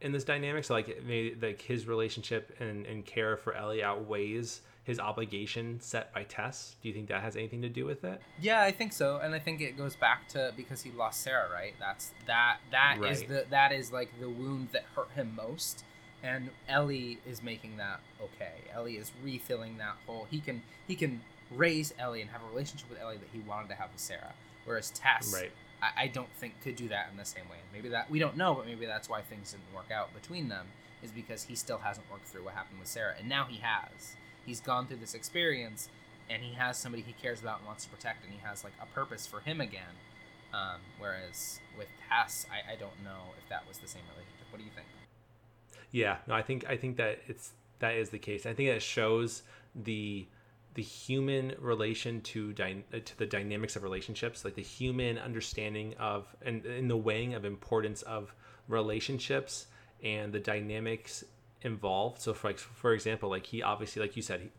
in 0.00 0.12
this 0.12 0.24
dynamic. 0.24 0.64
So 0.64 0.74
like 0.74 1.02
maybe 1.04 1.36
like 1.40 1.60
his 1.60 1.86
relationship 1.86 2.56
and, 2.60 2.86
and 2.86 3.04
care 3.04 3.36
for 3.36 3.54
Ellie 3.54 3.82
outweighs 3.82 4.62
his 4.84 4.98
obligation 4.98 5.80
set 5.80 6.12
by 6.12 6.24
Tess. 6.24 6.76
Do 6.82 6.88
you 6.88 6.94
think 6.94 7.08
that 7.08 7.22
has 7.22 7.36
anything 7.36 7.62
to 7.62 7.68
do 7.68 7.84
with 7.84 8.02
it? 8.04 8.20
Yeah, 8.40 8.62
I 8.62 8.72
think 8.72 8.92
so, 8.92 9.18
and 9.22 9.34
I 9.34 9.38
think 9.38 9.60
it 9.60 9.76
goes 9.76 9.94
back 9.94 10.28
to 10.30 10.52
because 10.56 10.82
he 10.82 10.90
lost 10.90 11.20
Sarah, 11.22 11.48
right? 11.52 11.74
That's 11.78 12.10
that 12.26 12.58
that 12.72 12.96
is 13.04 13.20
Right. 13.20 13.28
the 13.28 13.46
that 13.50 13.72
is 13.72 13.92
like 13.92 14.10
the 14.20 14.28
wound 14.28 14.68
that 14.72 14.84
hurt 14.96 15.10
him 15.12 15.34
most, 15.36 15.84
and 16.22 16.50
Ellie 16.68 17.18
is 17.26 17.42
making 17.42 17.76
that 17.76 18.00
okay. 18.20 18.54
Ellie 18.74 18.96
is 18.96 19.12
refilling 19.22 19.78
that 19.78 19.96
hole. 20.06 20.26
He 20.30 20.40
can 20.40 20.62
he 20.88 20.96
can 20.96 21.20
raise 21.50 21.92
Ellie 21.98 22.20
and 22.22 22.30
have 22.30 22.42
a 22.42 22.48
relationship 22.48 22.88
with 22.90 22.98
Ellie 23.00 23.18
that 23.18 23.28
he 23.32 23.38
wanted 23.40 23.68
to 23.68 23.74
have 23.74 23.90
with 23.92 24.00
Sarah, 24.00 24.32
whereas 24.64 24.90
Tess, 24.90 25.32
Right. 25.32 25.52
I, 25.80 26.04
I 26.04 26.06
don't 26.08 26.32
think 26.38 26.60
could 26.62 26.76
do 26.76 26.88
that 26.88 27.08
in 27.12 27.18
the 27.18 27.24
same 27.24 27.48
way. 27.48 27.58
Maybe 27.72 27.88
that 27.90 28.10
we 28.10 28.18
don't 28.18 28.36
know, 28.36 28.54
but 28.54 28.66
maybe 28.66 28.86
that's 28.86 29.08
why 29.08 29.20
things 29.20 29.52
didn't 29.52 29.72
work 29.74 29.90
out 29.92 30.12
between 30.14 30.48
them 30.48 30.66
is 31.02 31.10
because 31.12 31.44
he 31.44 31.54
still 31.54 31.78
hasn't 31.78 32.10
worked 32.10 32.26
through 32.26 32.44
what 32.44 32.54
happened 32.54 32.78
with 32.80 32.88
Sarah, 32.88 33.14
and 33.18 33.28
now 33.28 33.44
he 33.48 33.58
has. 33.62 34.16
He's 34.46 34.60
gone 34.60 34.86
through 34.86 34.98
this 34.98 35.14
experience, 35.14 35.88
and 36.28 36.42
he 36.42 36.54
has 36.54 36.76
somebody 36.76 37.02
he 37.02 37.12
cares 37.12 37.40
about 37.40 37.58
and 37.58 37.66
wants 37.66 37.84
to 37.84 37.90
protect, 37.90 38.24
and 38.24 38.32
he 38.32 38.40
has 38.40 38.64
like 38.64 38.74
a 38.80 38.86
purpose 38.86 39.26
for 39.26 39.40
him 39.40 39.60
again. 39.60 39.94
Um, 40.52 40.80
whereas 40.98 41.60
with 41.78 41.88
Tess, 42.08 42.46
I, 42.50 42.72
I 42.72 42.76
don't 42.76 43.02
know 43.02 43.32
if 43.42 43.48
that 43.48 43.66
was 43.66 43.78
the 43.78 43.88
same 43.88 44.02
relationship. 44.12 44.46
What 44.50 44.58
do 44.58 44.64
you 44.64 44.70
think? 44.74 44.86
Yeah, 45.90 46.18
no, 46.26 46.34
I 46.34 46.42
think 46.42 46.66
I 46.68 46.76
think 46.76 46.96
that 46.96 47.20
it's 47.26 47.52
that 47.78 47.94
is 47.94 48.10
the 48.10 48.18
case. 48.18 48.46
I 48.46 48.54
think 48.54 48.70
that 48.70 48.82
shows 48.82 49.42
the 49.74 50.26
the 50.74 50.82
human 50.82 51.54
relation 51.58 52.20
to 52.22 52.52
dy- 52.52 52.84
uh, 52.92 52.98
to 53.04 53.18
the 53.18 53.26
dynamics 53.26 53.76
of 53.76 53.82
relationships, 53.82 54.44
like 54.44 54.54
the 54.54 54.62
human 54.62 55.18
understanding 55.18 55.94
of 55.98 56.26
and 56.44 56.64
in 56.64 56.88
the 56.88 56.96
weighing 56.96 57.34
of 57.34 57.44
importance 57.44 58.02
of 58.02 58.34
relationships 58.68 59.66
and 60.02 60.32
the 60.32 60.40
dynamics 60.40 61.24
involved. 61.62 62.20
So, 62.20 62.34
for 62.34 62.52
for 62.54 62.92
example, 62.92 63.30
like 63.30 63.46
he 63.46 63.62
obviously, 63.62 64.02
like 64.02 64.16
you 64.16 64.22
said, 64.22 64.40
he, 64.40 64.50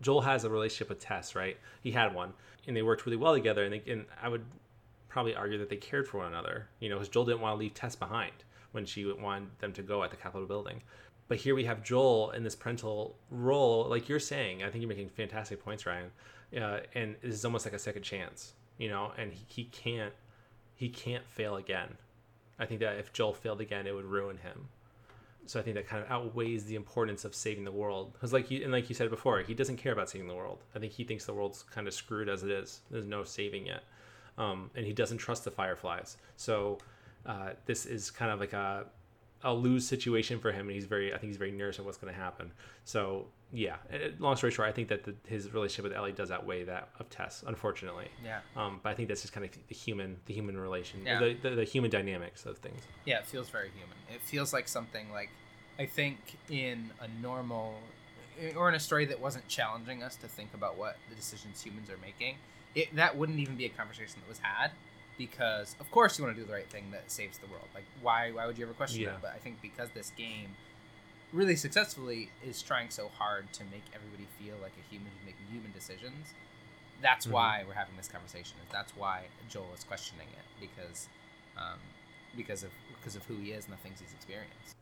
Joel 0.00 0.22
has 0.22 0.44
a 0.44 0.50
relationship 0.50 0.88
with 0.88 0.98
Tess, 1.00 1.34
right? 1.34 1.56
He 1.82 1.90
had 1.92 2.14
one, 2.14 2.32
and 2.66 2.76
they 2.76 2.82
worked 2.82 3.04
really 3.06 3.16
well 3.16 3.34
together. 3.34 3.64
And, 3.64 3.74
they, 3.74 3.92
and 3.92 4.06
I 4.22 4.28
would 4.28 4.44
probably 5.08 5.34
argue 5.34 5.58
that 5.58 5.68
they 5.68 5.76
cared 5.76 6.08
for 6.08 6.18
one 6.18 6.28
another, 6.28 6.68
you 6.78 6.88
know, 6.88 6.96
because 6.96 7.08
Joel 7.08 7.26
didn't 7.26 7.40
want 7.40 7.54
to 7.54 7.58
leave 7.58 7.74
Tess 7.74 7.96
behind 7.96 8.32
when 8.72 8.86
she 8.86 9.04
wanted 9.12 9.48
them 9.58 9.72
to 9.74 9.82
go 9.82 10.02
at 10.02 10.10
the 10.10 10.16
Capitol 10.16 10.46
building. 10.46 10.82
But 11.28 11.38
here 11.38 11.54
we 11.54 11.64
have 11.64 11.84
Joel 11.84 12.30
in 12.30 12.42
this 12.42 12.56
parental 12.56 13.16
role, 13.30 13.86
like 13.88 14.08
you're 14.08 14.18
saying. 14.18 14.62
I 14.62 14.70
think 14.70 14.82
you're 14.82 14.88
making 14.88 15.10
fantastic 15.10 15.62
points, 15.64 15.86
Ryan. 15.86 16.10
Uh, 16.56 16.80
and 16.94 17.14
this 17.22 17.34
is 17.34 17.44
almost 17.44 17.64
like 17.64 17.74
a 17.74 17.78
second 17.78 18.02
chance, 18.02 18.54
you 18.78 18.88
know. 18.88 19.12
And 19.16 19.32
he, 19.32 19.44
he 19.46 19.64
can't 19.64 20.12
he 20.74 20.88
can't 20.88 21.24
fail 21.26 21.56
again. 21.56 21.88
I 22.58 22.66
think 22.66 22.80
that 22.80 22.98
if 22.98 23.12
Joel 23.12 23.34
failed 23.34 23.60
again, 23.60 23.86
it 23.86 23.94
would 23.94 24.06
ruin 24.06 24.38
him. 24.38 24.68
So 25.46 25.58
I 25.58 25.62
think 25.62 25.76
that 25.76 25.88
kind 25.88 26.04
of 26.04 26.10
outweighs 26.10 26.64
the 26.64 26.76
importance 26.76 27.24
of 27.24 27.34
saving 27.34 27.64
the 27.64 27.72
world. 27.72 28.12
Because 28.12 28.32
like 28.32 28.50
you 28.50 28.62
and 28.62 28.72
like 28.72 28.88
you 28.88 28.94
said 28.94 29.10
before, 29.10 29.40
he 29.40 29.54
doesn't 29.54 29.76
care 29.76 29.92
about 29.92 30.10
saving 30.10 30.28
the 30.28 30.34
world. 30.34 30.62
I 30.74 30.78
think 30.78 30.92
he 30.92 31.04
thinks 31.04 31.24
the 31.24 31.34
world's 31.34 31.62
kind 31.62 31.88
of 31.88 31.94
screwed 31.94 32.28
as 32.28 32.42
it 32.42 32.50
is. 32.50 32.80
There's 32.90 33.06
no 33.06 33.24
saving 33.24 33.66
it, 33.66 33.82
um, 34.38 34.70
and 34.74 34.86
he 34.86 34.92
doesn't 34.92 35.18
trust 35.18 35.44
the 35.44 35.50
Fireflies. 35.50 36.16
So 36.36 36.78
uh, 37.26 37.50
this 37.66 37.86
is 37.86 38.10
kind 38.10 38.30
of 38.30 38.40
like 38.40 38.52
a 38.52 38.86
a 39.42 39.52
lose 39.54 39.86
situation 39.86 40.38
for 40.38 40.52
him, 40.52 40.66
and 40.66 40.72
he's 40.72 40.84
very 40.84 41.12
I 41.12 41.18
think 41.18 41.30
he's 41.30 41.38
very 41.38 41.52
nervous 41.52 41.78
of 41.78 41.86
what's 41.86 41.98
going 41.98 42.12
to 42.12 42.20
happen. 42.20 42.52
So 42.84 43.26
yeah, 43.52 43.76
long 44.18 44.36
story 44.36 44.52
short, 44.52 44.68
I 44.68 44.72
think 44.72 44.88
that 44.88 45.04
the, 45.04 45.14
his 45.26 45.52
relationship 45.52 45.84
with 45.84 45.92
Ellie 45.92 46.12
does 46.12 46.30
outweigh 46.30 46.64
that 46.64 46.90
of 46.98 47.10
Tess, 47.10 47.42
unfortunately. 47.46 48.08
Yeah. 48.24 48.40
Um, 48.56 48.80
but 48.82 48.90
I 48.90 48.94
think 48.94 49.08
that's 49.08 49.22
just 49.22 49.32
kind 49.32 49.44
of 49.44 49.50
the 49.68 49.74
human, 49.74 50.16
the 50.26 50.34
human 50.34 50.56
relation, 50.58 51.00
Yeah. 51.04 51.18
the, 51.18 51.34
the, 51.34 51.50
the 51.56 51.64
human 51.64 51.90
dynamics 51.90 52.46
of 52.46 52.58
things. 52.58 52.80
Yeah, 53.04 53.18
it 53.18 53.26
feels 53.26 53.48
very 53.48 53.70
human. 53.70 53.96
It 54.14 54.20
feels 54.22 54.52
like 54.52 54.68
something 54.68 55.10
like 55.12 55.30
I 55.78 55.86
think 55.86 56.18
in 56.48 56.90
a 57.00 57.08
normal 57.22 57.74
or 58.56 58.68
in 58.68 58.74
a 58.74 58.80
story 58.80 59.04
that 59.06 59.20
wasn't 59.20 59.46
challenging 59.48 60.02
us 60.02 60.16
to 60.16 60.28
think 60.28 60.54
about 60.54 60.78
what 60.78 60.96
the 61.08 61.14
decisions 61.14 61.60
humans 61.62 61.90
are 61.90 61.98
making, 61.98 62.36
it 62.74 62.94
that 62.96 63.16
wouldn't 63.16 63.38
even 63.38 63.56
be 63.56 63.64
a 63.66 63.68
conversation 63.70 64.14
that 64.20 64.28
was 64.28 64.38
had 64.38 64.70
because 65.18 65.74
of 65.80 65.90
course 65.90 66.18
you 66.18 66.24
want 66.24 66.36
to 66.36 66.40
do 66.40 66.46
the 66.46 66.52
right 66.52 66.70
thing 66.70 66.84
that 66.92 67.10
saves 67.10 67.38
the 67.38 67.46
world. 67.48 67.66
Like 67.74 67.84
why 68.02 68.30
why 68.30 68.46
would 68.46 68.56
you 68.58 68.64
ever 68.64 68.74
question 68.74 69.00
Yeah. 69.02 69.10
that? 69.10 69.22
But 69.22 69.32
I 69.34 69.38
think 69.38 69.60
because 69.60 69.88
this 69.90 70.12
game 70.16 70.50
really 71.32 71.56
successfully 71.56 72.30
is 72.44 72.62
trying 72.62 72.90
so 72.90 73.08
hard 73.18 73.52
to 73.54 73.64
make 73.64 73.82
everybody 73.94 74.26
feel 74.38 74.56
like 74.62 74.72
a 74.78 74.90
human 74.90 75.08
who's 75.12 75.26
making 75.26 75.46
human 75.50 75.72
decisions. 75.72 76.34
That's 77.00 77.26
Mhm. 77.26 77.30
why 77.32 77.64
we're 77.66 77.74
having 77.74 77.96
this 77.96 78.08
conversation. 78.08 78.56
Is 78.64 78.70
that's 78.72 78.94
why 78.96 79.28
Joel 79.48 79.72
is 79.74 79.84
questioning 79.84 80.28
it 80.28 80.44
because 80.60 81.08
um, 81.56 81.78
because 82.36 82.62
of 82.62 82.70
because 82.96 83.16
of 83.16 83.24
who 83.26 83.36
he 83.36 83.52
is 83.52 83.64
and 83.64 83.72
the 83.74 83.78
things 83.78 84.00
he's 84.00 84.12
experienced. 84.12 84.76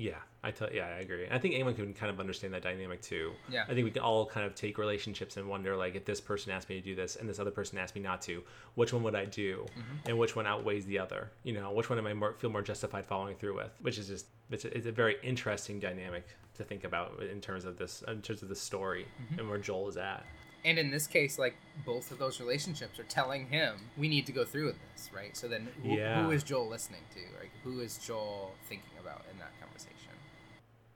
Yeah, 0.00 0.14
I 0.44 0.52
tell 0.52 0.72
yeah, 0.72 0.86
I 0.86 1.00
agree. 1.00 1.26
I 1.28 1.38
think 1.38 1.54
anyone 1.54 1.74
can 1.74 1.92
kind 1.92 2.08
of 2.08 2.20
understand 2.20 2.54
that 2.54 2.62
dynamic 2.62 3.02
too. 3.02 3.32
Yeah. 3.50 3.64
I 3.68 3.74
think 3.74 3.84
we 3.84 3.90
can 3.90 4.00
all 4.00 4.24
kind 4.24 4.46
of 4.46 4.54
take 4.54 4.78
relationships 4.78 5.36
and 5.36 5.48
wonder 5.48 5.76
like 5.76 5.96
if 5.96 6.04
this 6.04 6.20
person 6.20 6.52
asked 6.52 6.68
me 6.68 6.76
to 6.76 6.80
do 6.80 6.94
this 6.94 7.16
and 7.16 7.28
this 7.28 7.40
other 7.40 7.50
person 7.50 7.78
asked 7.78 7.96
me 7.96 8.00
not 8.00 8.22
to, 8.22 8.44
which 8.76 8.92
one 8.92 9.02
would 9.02 9.16
I 9.16 9.24
do, 9.24 9.66
Mm-hmm. 9.76 10.08
and 10.08 10.16
which 10.18 10.36
one 10.36 10.46
outweighs 10.46 10.86
the 10.86 11.00
other? 11.00 11.32
You 11.42 11.54
know, 11.54 11.72
which 11.72 11.90
one 11.90 11.98
am 11.98 12.06
I 12.06 12.14
more, 12.14 12.34
feel 12.34 12.48
more 12.50 12.62
justified 12.62 13.06
following 13.06 13.34
through 13.36 13.56
with? 13.56 13.72
Which 13.82 13.98
is 13.98 14.06
just 14.06 14.26
it's 14.52 14.64
a, 14.64 14.76
it's 14.76 14.86
a 14.86 14.92
very 14.92 15.16
interesting 15.24 15.80
dynamic 15.80 16.26
to 16.54 16.62
think 16.64 16.84
about 16.84 17.20
in 17.22 17.40
terms 17.40 17.64
of 17.64 17.76
this 17.76 18.04
in 18.06 18.22
terms 18.22 18.42
of 18.42 18.48
the 18.48 18.54
story 18.56 19.04
Mm-hmm. 19.20 19.40
and 19.40 19.48
where 19.50 19.58
Joel 19.58 19.88
is 19.88 19.96
at. 19.96 20.24
And 20.64 20.76
in 20.78 20.90
this 20.90 21.06
case, 21.06 21.38
like 21.38 21.54
both 21.86 22.10
of 22.10 22.18
those 22.18 22.40
relationships 22.40 22.98
are 22.98 23.04
telling 23.04 23.46
him 23.46 23.74
we 23.96 24.08
need 24.08 24.26
to 24.26 24.32
go 24.32 24.44
through 24.44 24.66
with 24.66 24.76
this, 24.92 25.08
right? 25.14 25.36
So 25.36 25.46
then, 25.48 25.68
who, 25.82 25.90
Yeah. 25.90 26.22
who 26.24 26.30
is 26.32 26.42
Joel 26.42 26.68
listening 26.68 27.00
to? 27.14 27.20
Like, 27.38 27.50
who 27.62 27.80
is 27.80 27.96
Joel 27.98 28.52
thinking 28.68 28.90
about 29.00 29.24
in 29.32 29.38
that? 29.38 29.50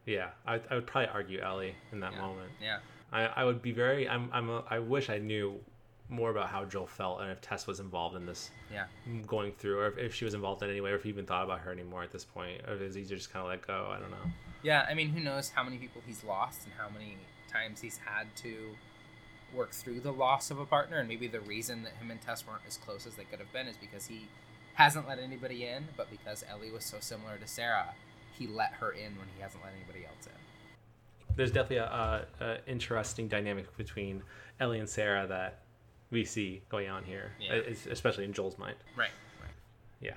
Yeah, 0.07 0.31
I, 0.47 0.61
I 0.71 0.75
would 0.75 0.87
probably 0.87 1.09
argue 1.11 1.41
Ellie 1.41 1.75
in 1.93 2.01
that 2.01 2.13
Yeah. 2.13 2.21
moment. 2.21 2.51
Yeah, 2.63 2.79
I, 3.13 3.27
I 3.27 3.45
would 3.45 3.63
be 3.63 3.73
very 3.73 4.09
I'm 4.09 4.29
I'm 4.33 4.51
a, 4.51 4.65
I 4.69 4.79
wish 4.79 5.11
I 5.11 5.19
knew 5.19 5.61
more 6.09 6.31
about 6.31 6.49
how 6.51 6.65
Joel 6.65 6.87
felt 6.87 7.21
and 7.23 7.31
if 7.31 7.41
Tess 7.41 7.67
was 7.67 7.81
involved 7.81 8.17
in 8.17 8.27
this 8.27 8.51
yeah, 8.71 8.85
going 9.27 9.53
through 9.53 9.79
or 9.79 9.87
if, 9.89 9.99
if 9.99 10.15
she 10.15 10.25
was 10.27 10.35
involved 10.35 10.63
in 10.63 10.69
any 10.71 10.81
way 10.81 10.91
or 10.91 10.97
if 10.97 11.05
he 11.05 11.09
even 11.09 11.25
thought 11.25 11.45
about 11.45 11.61
her 11.61 11.73
anymore 11.73 12.03
at 12.03 12.11
this 12.13 12.25
point 12.25 12.61
or 12.69 12.75
if 12.75 12.81
it's 12.83 12.97
easier 12.97 13.17
just 13.17 13.33
kind 13.33 13.43
of 13.45 13.49
let 13.49 13.67
go. 13.67 13.89
I 13.91 13.99
don't 13.99 14.11
know. 14.11 14.31
yeah. 14.63 14.87
I 14.89 14.95
mean, 14.95 15.09
who 15.11 15.21
knows 15.21 15.51
how 15.51 15.63
many 15.65 15.79
people 15.79 16.03
he's 16.07 16.23
lost 16.25 16.65
and 16.65 16.73
how 16.77 16.89
many 16.91 17.17
times 17.51 17.81
he's 17.81 17.99
had 18.05 18.35
to 18.37 18.55
work 19.55 19.71
through 19.73 20.01
the 20.01 20.13
loss 20.13 20.51
of 20.51 20.59
a 20.59 20.65
partner, 20.65 20.97
and 20.97 21.07
maybe 21.09 21.27
the 21.29 21.41
reason 21.41 21.83
that 21.83 21.93
him 22.01 22.11
and 22.11 22.21
Tess 22.23 22.47
weren't 22.47 22.63
as 22.67 22.79
close 22.79 23.07
as 23.07 23.15
they 23.17 23.25
could 23.25 23.39
have 23.39 23.53
been 23.53 23.67
is 23.67 23.77
because 23.77 24.07
he 24.07 24.27
hasn't 24.75 25.07
let 25.07 25.19
anybody 25.19 25.67
in, 25.67 25.89
but 25.95 26.11
because 26.11 26.43
Ellie 26.51 26.71
was 26.71 26.87
so 26.87 26.97
similar 27.01 27.37
to 27.37 27.47
Sarah, 27.47 27.93
he 28.39 28.47
let 28.47 28.73
her 28.75 28.93
in 28.93 29.17
when 29.19 29.29
he 29.35 29.43
hasn't 29.43 29.63
let 29.63 29.73
anybody 29.77 30.05
else 30.07 30.27
in. 30.27 30.33
There's 31.37 31.51
definitely 31.51 31.79
a, 31.79 31.85
a, 32.41 32.45
a 32.45 32.59
interesting 32.67 33.29
dynamic 33.29 33.75
between 33.77 34.23
Ellie 34.61 34.79
and 34.79 34.89
Sarah 34.89 35.27
that 35.27 35.63
we 36.11 36.25
see 36.25 36.63
going 36.69 36.89
on 36.89 37.05
here, 37.05 37.33
Yeah. 37.41 37.55
Uh, 37.55 37.75
especially 37.91 38.25
in 38.25 38.33
Joel's 38.33 38.59
mind. 38.59 38.77
Right. 38.97 39.11
Right. 39.41 39.51
Yeah. 40.01 40.17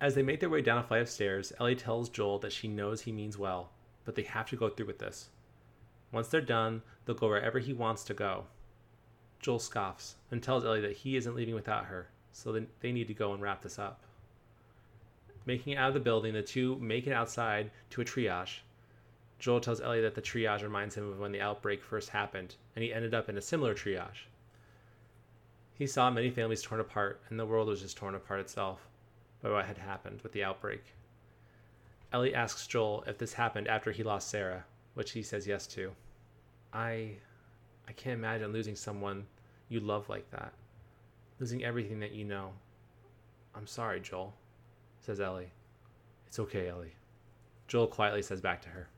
As 0.00 0.14
they 0.14 0.22
make 0.22 0.40
their 0.40 0.50
way 0.50 0.62
down 0.62 0.78
a 0.78 0.82
flight 0.82 1.02
of 1.02 1.08
stairs, 1.08 1.52
Ellie 1.60 1.74
tells 1.74 2.08
Joel 2.08 2.38
that 2.40 2.52
she 2.52 2.68
knows 2.68 3.02
he 3.02 3.12
means 3.12 3.36
well, 3.36 3.70
but 4.04 4.14
they 4.14 4.22
have 4.22 4.48
to 4.50 4.56
go 4.56 4.68
through 4.68 4.86
with 4.86 4.98
this. 4.98 5.28
Once 6.12 6.28
they're 6.28 6.40
done, 6.40 6.82
they'll 7.04 7.16
go 7.16 7.28
wherever 7.28 7.58
he 7.58 7.72
wants 7.72 8.04
to 8.04 8.14
go. 8.14 8.44
Joel 9.40 9.58
scoffs 9.58 10.16
and 10.30 10.40
tells 10.42 10.64
Ellie 10.64 10.80
that 10.80 10.96
he 10.98 11.16
isn't 11.16 11.34
leaving 11.34 11.54
without 11.54 11.86
her, 11.86 12.08
so 12.32 12.52
they 12.80 12.92
need 12.92 13.08
to 13.08 13.14
go 13.14 13.32
and 13.32 13.42
wrap 13.42 13.62
this 13.62 13.78
up. 13.78 14.04
Making 15.44 15.72
it 15.74 15.76
out 15.76 15.88
of 15.88 15.94
the 15.94 16.00
building, 16.00 16.34
the 16.34 16.42
two 16.42 16.76
make 16.78 17.06
it 17.06 17.12
outside 17.12 17.70
to 17.90 18.00
a 18.00 18.04
triage. 18.04 18.60
Joel 19.38 19.60
tells 19.60 19.80
Ellie 19.80 20.00
that 20.00 20.14
the 20.14 20.22
triage 20.22 20.62
reminds 20.62 20.94
him 20.94 21.10
of 21.10 21.18
when 21.18 21.32
the 21.32 21.40
outbreak 21.40 21.82
first 21.82 22.10
happened, 22.10 22.54
and 22.76 22.82
he 22.84 22.92
ended 22.92 23.12
up 23.12 23.28
in 23.28 23.36
a 23.36 23.42
similar 23.42 23.74
triage. 23.74 24.26
He 25.74 25.86
saw 25.86 26.10
many 26.10 26.30
families 26.30 26.62
torn 26.62 26.80
apart, 26.80 27.20
and 27.28 27.40
the 27.40 27.46
world 27.46 27.66
was 27.66 27.80
just 27.80 27.96
torn 27.96 28.14
apart 28.14 28.38
itself 28.38 28.86
by 29.42 29.50
what 29.50 29.64
had 29.64 29.78
happened 29.78 30.20
with 30.22 30.30
the 30.30 30.44
outbreak. 30.44 30.82
Ellie 32.12 32.34
asks 32.34 32.66
Joel 32.66 33.02
if 33.06 33.18
this 33.18 33.32
happened 33.32 33.66
after 33.66 33.90
he 33.90 34.02
lost 34.02 34.28
Sarah, 34.28 34.64
which 34.94 35.10
he 35.10 35.22
says 35.22 35.46
yes 35.46 35.66
to. 35.68 35.90
I 36.72 37.16
I 37.88 37.92
can't 37.92 38.18
imagine 38.18 38.52
losing 38.52 38.76
someone 38.76 39.26
you 39.68 39.80
love 39.80 40.08
like 40.08 40.30
that. 40.30 40.52
Losing 41.40 41.64
everything 41.64 41.98
that 42.00 42.12
you 42.12 42.24
know. 42.24 42.52
I'm 43.54 43.66
sorry, 43.66 44.00
Joel, 44.00 44.34
says 45.02 45.20
Ellie. 45.20 45.50
It's 46.26 46.38
okay, 46.38 46.68
Ellie. 46.68 46.94
Joel 47.68 47.86
quietly 47.86 48.22
says 48.22 48.40
back 48.40 48.62
to 48.62 48.68
her. 48.68 48.88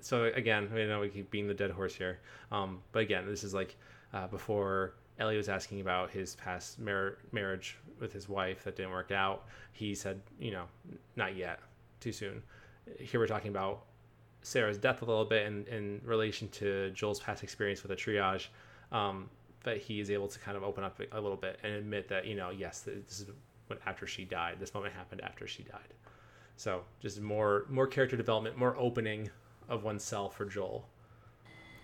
So 0.00 0.24
again, 0.24 0.70
I 0.72 0.84
know 0.84 1.00
we 1.00 1.08
keep 1.08 1.30
beating 1.30 1.48
the 1.48 1.54
dead 1.54 1.70
horse 1.70 1.94
here, 1.94 2.20
um, 2.52 2.80
but 2.92 3.00
again, 3.00 3.26
this 3.26 3.42
is 3.42 3.52
like 3.52 3.76
uh, 4.14 4.28
before 4.28 4.94
Ellie 5.18 5.36
was 5.36 5.48
asking 5.48 5.80
about 5.80 6.10
his 6.10 6.36
past 6.36 6.78
mar- 6.78 7.18
marriage 7.32 7.76
with 7.98 8.12
his 8.12 8.28
wife 8.28 8.62
that 8.64 8.76
didn't 8.76 8.92
work 8.92 9.10
out. 9.10 9.46
He 9.72 9.94
said, 9.94 10.20
you 10.38 10.52
know, 10.52 10.64
not 11.16 11.36
yet, 11.36 11.58
too 12.00 12.12
soon. 12.12 12.42
Here 13.00 13.18
we're 13.18 13.26
talking 13.26 13.50
about 13.50 13.84
Sarah's 14.42 14.78
death 14.78 15.02
a 15.02 15.04
little 15.04 15.24
bit 15.24 15.46
in, 15.46 15.66
in 15.66 16.00
relation 16.04 16.48
to 16.50 16.90
Joel's 16.90 17.18
past 17.18 17.42
experience 17.42 17.82
with 17.82 17.90
a 17.90 17.96
triage. 17.96 18.46
Um, 18.92 19.28
but 19.64 19.78
he 19.78 19.98
is 19.98 20.10
able 20.12 20.28
to 20.28 20.38
kind 20.38 20.56
of 20.56 20.62
open 20.62 20.84
up 20.84 21.00
a 21.10 21.20
little 21.20 21.36
bit 21.36 21.58
and 21.64 21.72
admit 21.74 22.08
that 22.08 22.24
you 22.24 22.36
know 22.36 22.50
yes 22.50 22.82
this 22.82 23.20
is 23.20 23.26
what 23.66 23.80
after 23.86 24.06
she 24.06 24.24
died. 24.24 24.56
This 24.60 24.74
moment 24.74 24.94
happened 24.94 25.20
after 25.22 25.46
she 25.46 25.62
died. 25.62 25.94
So 26.56 26.82
just 27.00 27.20
more 27.20 27.66
more 27.68 27.86
character 27.86 28.16
development 28.16 28.56
more 28.56 28.76
opening 28.78 29.30
of 29.68 29.84
oneself 29.84 30.36
for 30.36 30.44
joel. 30.46 30.86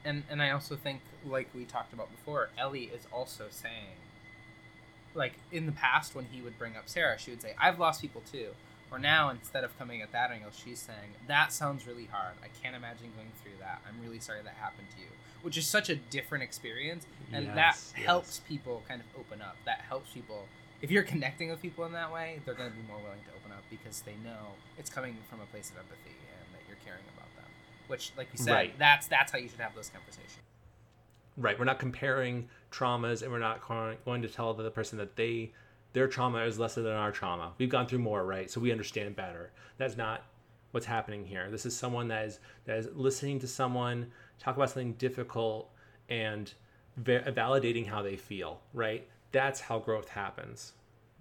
And 0.04 0.22
and 0.30 0.42
i 0.42 0.50
also 0.50 0.76
think 0.76 1.00
like 1.26 1.48
we 1.54 1.64
talked 1.64 1.92
about 1.92 2.10
before 2.10 2.48
ellie 2.58 2.90
is 2.94 3.06
also 3.12 3.46
saying 3.50 3.96
like 5.14 5.34
in 5.52 5.66
the 5.66 5.72
past 5.72 6.14
when 6.14 6.24
he 6.24 6.40
would 6.40 6.58
bring 6.58 6.74
up 6.76 6.88
sarah 6.88 7.18
she 7.18 7.30
would 7.30 7.42
say 7.42 7.54
i've 7.60 7.78
lost 7.78 8.00
people 8.00 8.22
too. 8.30 8.48
Or 8.90 8.98
now 8.98 9.30
instead 9.30 9.64
of 9.64 9.78
coming 9.78 10.02
at 10.02 10.12
that 10.12 10.30
angle 10.30 10.50
she's 10.52 10.80
saying 10.80 11.12
that 11.26 11.52
sounds 11.52 11.86
really 11.86 12.06
hard. 12.06 12.34
I 12.42 12.48
can't 12.62 12.76
imagine 12.76 13.10
going 13.16 13.32
through 13.42 13.58
that. 13.60 13.80
I'm 13.88 14.02
really 14.04 14.20
sorry 14.20 14.40
that 14.42 14.54
happened 14.54 14.88
to 14.96 15.00
you. 15.00 15.08
Which 15.42 15.56
is 15.56 15.66
such 15.66 15.88
a 15.90 15.96
different 15.96 16.44
experience 16.44 17.06
and 17.32 17.46
Yes, 17.46 17.54
that 17.54 17.76
yes. 17.98 18.06
helps 18.06 18.40
people 18.40 18.82
kind 18.88 19.00
of 19.00 19.06
open 19.18 19.40
up. 19.40 19.56
That 19.64 19.80
helps 19.88 20.10
people 20.12 20.46
if 20.82 20.90
you're 20.90 21.02
connecting 21.04 21.48
with 21.50 21.62
people 21.62 21.84
in 21.86 21.92
that 21.92 22.12
way 22.12 22.40
they're 22.44 22.54
going 22.54 22.70
to 22.70 22.76
be 22.76 22.82
more 22.86 22.98
willing 22.98 23.20
to 23.20 23.30
open 23.40 23.52
up 23.52 23.62
because 23.70 24.02
they 24.02 24.14
know 24.24 24.48
it's 24.78 24.90
coming 24.90 25.16
from 25.30 25.40
a 25.40 25.46
place 25.46 25.70
of 25.70 25.78
empathy 25.78 26.10
and 26.10 26.54
that 26.54 26.60
you're 26.68 26.78
caring 26.84 27.04
about 27.16 27.28
them 27.36 27.50
which 27.88 28.12
like 28.16 28.28
you 28.32 28.38
said 28.38 28.52
Right. 28.52 28.78
that's 28.78 29.06
that's 29.06 29.32
how 29.32 29.38
you 29.38 29.48
should 29.48 29.60
have 29.60 29.74
those 29.74 29.88
conversations. 29.90 30.38
Right 31.38 31.58
we're 31.58 31.64
not 31.64 31.78
comparing 31.78 32.48
traumas 32.70 33.22
and 33.22 33.32
we're 33.32 33.38
not 33.38 33.60
going 34.04 34.22
to 34.22 34.28
tell 34.28 34.52
the 34.54 34.70
person 34.70 34.98
that 34.98 35.16
they 35.16 35.52
their 35.94 36.08
trauma 36.08 36.38
is 36.44 36.58
lesser 36.58 36.80
than 36.82 36.92
our 36.94 37.12
trauma. 37.12 37.52
We've 37.58 37.68
gone 37.68 37.86
through 37.86 37.98
more 38.00 38.24
right? 38.24 38.50
So 38.50 38.60
we 38.60 38.72
understand 38.72 39.14
better. 39.16 39.52
That's 39.78 39.96
not 39.96 40.24
what's 40.72 40.86
happening 40.86 41.24
here. 41.26 41.50
This 41.50 41.66
is 41.66 41.76
someone 41.76 42.08
that 42.08 42.24
is 42.26 42.40
that 42.64 42.78
is 42.78 42.88
listening 42.94 43.38
to 43.40 43.46
someone 43.46 44.10
talk 44.38 44.56
about 44.56 44.70
something 44.70 44.94
difficult 44.94 45.70
and 46.08 46.52
va- 46.96 47.30
validating 47.36 47.86
how 47.86 48.02
they 48.02 48.16
feel 48.16 48.60
right 48.74 49.06
that's 49.32 49.60
how 49.60 49.78
growth 49.78 50.08
happens. 50.08 50.72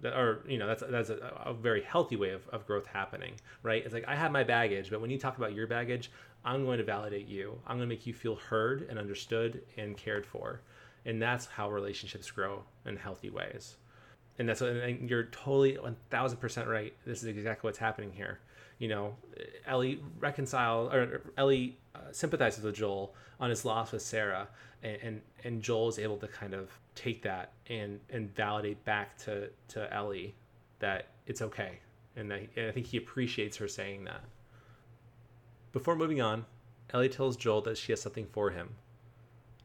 Or 0.04 0.40
you 0.48 0.58
know 0.58 0.66
that's 0.66 0.82
that's 0.88 1.10
a, 1.10 1.42
a 1.46 1.54
very 1.54 1.82
healthy 1.82 2.16
way 2.16 2.30
of, 2.30 2.48
of 2.48 2.66
growth 2.66 2.86
happening 2.86 3.34
right? 3.62 3.84
It's 3.84 3.94
like 3.94 4.04
i 4.08 4.16
have 4.16 4.32
my 4.32 4.42
baggage 4.42 4.90
but 4.90 5.00
when 5.00 5.10
you 5.10 5.16
talk 5.16 5.38
about 5.38 5.54
your 5.54 5.68
baggage 5.68 6.10
i'm 6.44 6.64
going 6.64 6.78
to 6.78 6.84
validate 6.84 7.28
you. 7.28 7.58
I'm 7.66 7.76
going 7.76 7.88
to 7.88 7.94
make 7.94 8.06
you 8.06 8.14
feel 8.14 8.36
heard 8.36 8.86
and 8.88 8.98
understood 8.98 9.62
and 9.76 9.96
cared 9.96 10.26
for. 10.26 10.60
And 11.04 11.20
that's 11.20 11.46
how 11.46 11.70
relationships 11.70 12.30
grow 12.30 12.62
in 12.86 12.96
healthy 12.96 13.30
ways. 13.30 13.76
And 14.38 14.48
that's 14.48 14.60
and 14.60 15.08
you're 15.08 15.24
totally 15.24 15.76
1000% 15.76 16.66
right. 16.66 16.94
This 17.04 17.22
is 17.22 17.28
exactly 17.28 17.68
what's 17.68 17.78
happening 17.78 18.12
here. 18.12 18.40
You 18.78 18.88
know 18.88 19.14
ellie 19.66 20.00
reconcile 20.18 20.92
or 20.92 21.20
ellie 21.36 21.78
uh, 21.94 22.00
sympathizes 22.10 22.64
with 22.64 22.74
joel 22.74 23.14
on 23.38 23.48
his 23.48 23.64
loss 23.64 23.92
with 23.92 24.02
sarah 24.02 24.48
and, 24.82 24.98
and 25.02 25.20
and 25.44 25.62
joel 25.62 25.88
is 25.88 26.00
able 26.00 26.16
to 26.16 26.26
kind 26.26 26.52
of 26.52 26.68
take 26.94 27.22
that 27.22 27.52
and 27.68 28.00
and 28.10 28.34
validate 28.34 28.84
back 28.84 29.16
to 29.16 29.48
to 29.68 29.92
ellie 29.92 30.34
that 30.78 31.06
it's 31.26 31.42
okay 31.42 31.78
and, 32.16 32.30
that, 32.30 32.40
and 32.56 32.68
i 32.68 32.72
think 32.72 32.86
he 32.86 32.96
appreciates 32.96 33.56
her 33.56 33.68
saying 33.68 34.04
that 34.04 34.22
before 35.72 35.96
moving 35.96 36.20
on 36.20 36.44
ellie 36.92 37.08
tells 37.08 37.36
joel 37.36 37.60
that 37.60 37.78
she 37.78 37.92
has 37.92 38.00
something 38.00 38.26
for 38.32 38.50
him 38.50 38.68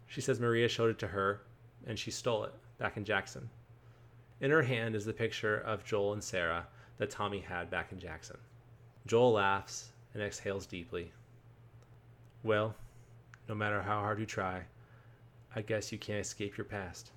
she 0.08 0.22
says 0.22 0.40
maria 0.40 0.68
showed 0.68 0.90
it 0.90 1.00
to 1.00 1.08
her 1.08 1.42
and 1.86 2.00
she 2.00 2.12
stole 2.12 2.44
it 2.44 2.54
back 2.78 2.98
in 2.98 3.04
jackson 3.04 3.50
in 4.40 4.52
her 4.52 4.62
hand 4.62 4.96
is 4.96 5.06
the 5.06 5.14
picture 5.14 5.58
of 5.58 5.84
Joel 5.84 6.14
and 6.14 6.24
Sarah 6.24 6.68
that 6.98 7.10
Tommy 7.10 7.40
had 7.40 7.72
back 7.72 7.92
in 7.92 8.00
Jackson. 8.00 8.38
Joel 9.08 9.34
laughs 9.34 9.92
and 10.14 10.22
exhales 10.22 10.68
deeply. 10.68 11.12
Well, 12.44 12.76
no 13.50 13.56
matter 13.56 13.82
how 13.82 14.00
hard 14.00 14.20
you 14.20 14.28
try, 14.28 14.64
I 15.56 15.62
guess 15.62 15.92
you 15.92 15.98
can't 15.98 16.20
escape 16.20 16.56
your 16.56 16.66
past. 16.66 17.12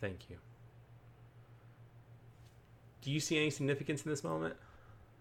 Thank 0.00 0.30
you. 0.30 0.36
Do 3.02 3.10
you 3.10 3.20
see 3.20 3.36
any 3.38 3.50
significance 3.50 4.04
in 4.04 4.10
this 4.10 4.24
moment? 4.24 4.56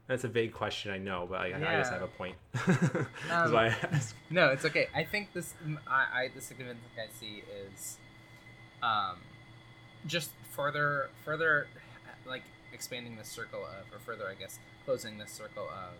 That's 0.07 0.23
a 0.23 0.27
vague 0.27 0.53
question, 0.53 0.91
I 0.91 0.97
know, 0.97 1.26
but 1.30 1.39
I, 1.41 1.47
Yeah. 1.47 1.68
I 1.68 1.93
have 1.93 2.02
a 2.02 2.07
point. 2.07 2.35
That's 2.53 3.07
Um, 3.31 3.53
why 3.53 3.65
I 3.68 3.76
ask. 3.91 4.15
No, 4.30 4.49
it's 4.49 4.65
okay. 4.65 4.88
I 4.93 5.03
think 5.03 5.34
this. 5.34 5.53
I, 5.88 6.06
I 6.23 6.30
the 6.34 6.41
significance 6.41 6.80
I 6.97 7.07
see 7.19 7.43
is, 7.73 7.97
um, 8.84 9.18
just 10.06 10.30
further, 10.52 11.10
further, 11.23 11.68
like 12.27 12.43
expanding 12.73 13.15
this 13.18 13.27
circle 13.27 13.65
of, 13.65 13.93
or 13.95 13.99
further, 13.99 14.27
I 14.30 14.35
guess, 14.35 14.60
closing 14.85 15.18
this 15.18 15.31
circle 15.31 15.64
of. 15.64 15.93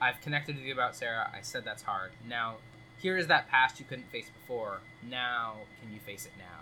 I've 0.00 0.20
connected 0.20 0.56
with 0.56 0.64
you 0.64 0.72
about 0.72 0.96
Sarah. 0.96 1.30
I 1.32 1.42
said 1.42 1.64
that's 1.64 1.82
hard. 1.82 2.10
Now, 2.28 2.56
here 2.98 3.16
is 3.16 3.26
that 3.28 3.48
past 3.48 3.78
you 3.78 3.84
couldn't 3.86 4.10
face 4.10 4.30
before. 4.40 4.80
Now, 5.08 5.56
can 5.80 5.92
you 5.92 6.00
face 6.00 6.26
it 6.26 6.32
now? 6.38 6.59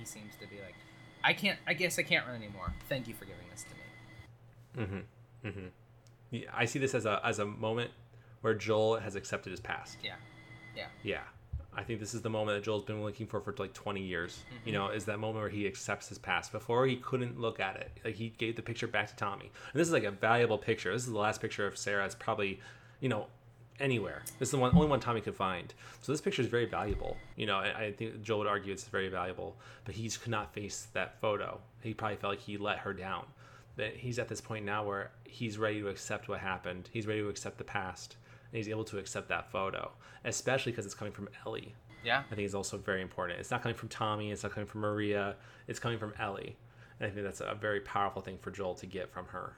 He 0.00 0.04
gives 0.04 0.16
you, 0.16 0.22
and 0.22 0.30
he 0.30 0.30
seems 0.30 0.32
to 0.40 0.46
be 0.48 0.62
like, 0.62 0.74
I 1.22 1.32
can't. 1.32 1.58
I 1.66 1.74
guess 1.74 1.98
I 1.98 2.02
can't 2.02 2.26
run 2.26 2.36
anymore. 2.36 2.72
Thank 2.88 3.08
you 3.08 3.14
for 3.14 3.24
giving 3.24 3.44
this 3.50 3.64
to 3.64 3.74
me. 3.74 4.86
Mm-hmm. 4.86 5.48
Mm-hmm. 5.48 5.66
Yeah, 6.30 6.50
I 6.54 6.64
see 6.64 6.78
this 6.78 6.94
as 6.94 7.06
a 7.06 7.20
as 7.24 7.38
a 7.38 7.46
moment 7.46 7.90
where 8.40 8.54
Joel 8.54 8.96
has 8.98 9.16
accepted 9.16 9.50
his 9.50 9.60
past. 9.60 9.98
Yeah. 10.02 10.14
Yeah. 10.76 10.86
Yeah. 11.02 11.20
I 11.76 11.84
think 11.84 12.00
this 12.00 12.14
is 12.14 12.22
the 12.22 12.30
moment 12.30 12.58
that 12.58 12.64
Joel's 12.64 12.82
been 12.82 13.02
looking 13.02 13.26
for 13.26 13.40
for 13.40 13.54
like 13.58 13.72
20 13.74 14.00
years. 14.02 14.42
You 14.64 14.72
know, 14.72 14.88
is 14.88 15.04
that 15.04 15.20
moment 15.20 15.40
where 15.40 15.48
he 15.48 15.66
accepts 15.66 16.08
his 16.08 16.18
past. 16.18 16.50
Before 16.50 16.86
he 16.86 16.96
couldn't 16.96 17.40
look 17.40 17.60
at 17.60 17.76
it. 17.76 17.92
Like 18.04 18.16
he 18.16 18.30
gave 18.30 18.56
the 18.56 18.62
picture 18.62 18.88
back 18.88 19.08
to 19.08 19.16
Tommy. 19.16 19.52
And 19.72 19.80
this 19.80 19.86
is 19.86 19.92
like 19.92 20.04
a 20.04 20.10
valuable 20.10 20.58
picture. 20.58 20.92
This 20.92 21.02
is 21.02 21.12
the 21.12 21.18
last 21.18 21.40
picture 21.40 21.66
of 21.66 21.78
Sarah. 21.78 22.04
It's 22.04 22.16
probably, 22.16 22.60
you 23.00 23.08
know, 23.08 23.26
anywhere. 23.80 24.22
This 24.38 24.48
is 24.48 24.52
the 24.52 24.58
one 24.58 24.74
only 24.74 24.88
one 24.88 25.00
Tommy 25.00 25.20
could 25.20 25.34
find. 25.34 25.72
So 26.02 26.12
this 26.12 26.20
picture 26.20 26.42
is 26.42 26.48
very 26.48 26.66
valuable. 26.66 27.16
You 27.36 27.46
know, 27.46 27.56
I, 27.56 27.84
I 27.84 27.92
think 27.92 28.22
Joel 28.22 28.40
would 28.40 28.46
argue 28.46 28.72
it's 28.72 28.84
very 28.84 29.08
valuable, 29.08 29.56
but 29.84 29.94
he 29.94 30.04
just 30.04 30.22
could 30.22 30.30
not 30.30 30.52
face 30.54 30.88
that 30.92 31.20
photo. 31.20 31.60
He 31.82 31.94
probably 31.94 32.16
felt 32.16 32.32
like 32.32 32.40
he 32.40 32.56
let 32.56 32.78
her 32.78 32.92
down. 32.92 33.26
That 33.76 33.96
he's 33.96 34.18
at 34.18 34.28
this 34.28 34.40
point 34.40 34.64
now 34.64 34.84
where 34.84 35.10
he's 35.24 35.58
ready 35.58 35.80
to 35.80 35.88
accept 35.88 36.28
what 36.28 36.40
happened. 36.40 36.88
He's 36.92 37.06
ready 37.06 37.20
to 37.20 37.28
accept 37.28 37.58
the 37.58 37.64
past. 37.64 38.16
And 38.52 38.56
he's 38.56 38.68
able 38.68 38.84
to 38.84 38.98
accept 38.98 39.28
that 39.28 39.50
photo, 39.52 39.92
especially 40.24 40.72
because 40.72 40.84
it's 40.84 40.94
coming 40.94 41.12
from 41.12 41.28
Ellie. 41.46 41.74
Yeah. 42.04 42.22
I 42.30 42.34
think 42.34 42.46
is 42.46 42.54
also 42.54 42.76
very 42.78 43.02
important. 43.02 43.38
It's 43.38 43.50
not 43.50 43.62
coming 43.62 43.76
from 43.76 43.88
Tommy. 43.88 44.32
It's 44.32 44.42
not 44.42 44.52
coming 44.52 44.66
from 44.66 44.80
Maria. 44.80 45.36
It's 45.68 45.78
coming 45.78 45.98
from 45.98 46.14
Ellie. 46.18 46.56
And 46.98 47.10
I 47.10 47.14
think 47.14 47.24
that's 47.24 47.40
a 47.40 47.54
very 47.54 47.80
powerful 47.80 48.22
thing 48.22 48.38
for 48.38 48.50
Joel 48.50 48.74
to 48.76 48.86
get 48.86 49.10
from 49.12 49.26
her. 49.26 49.54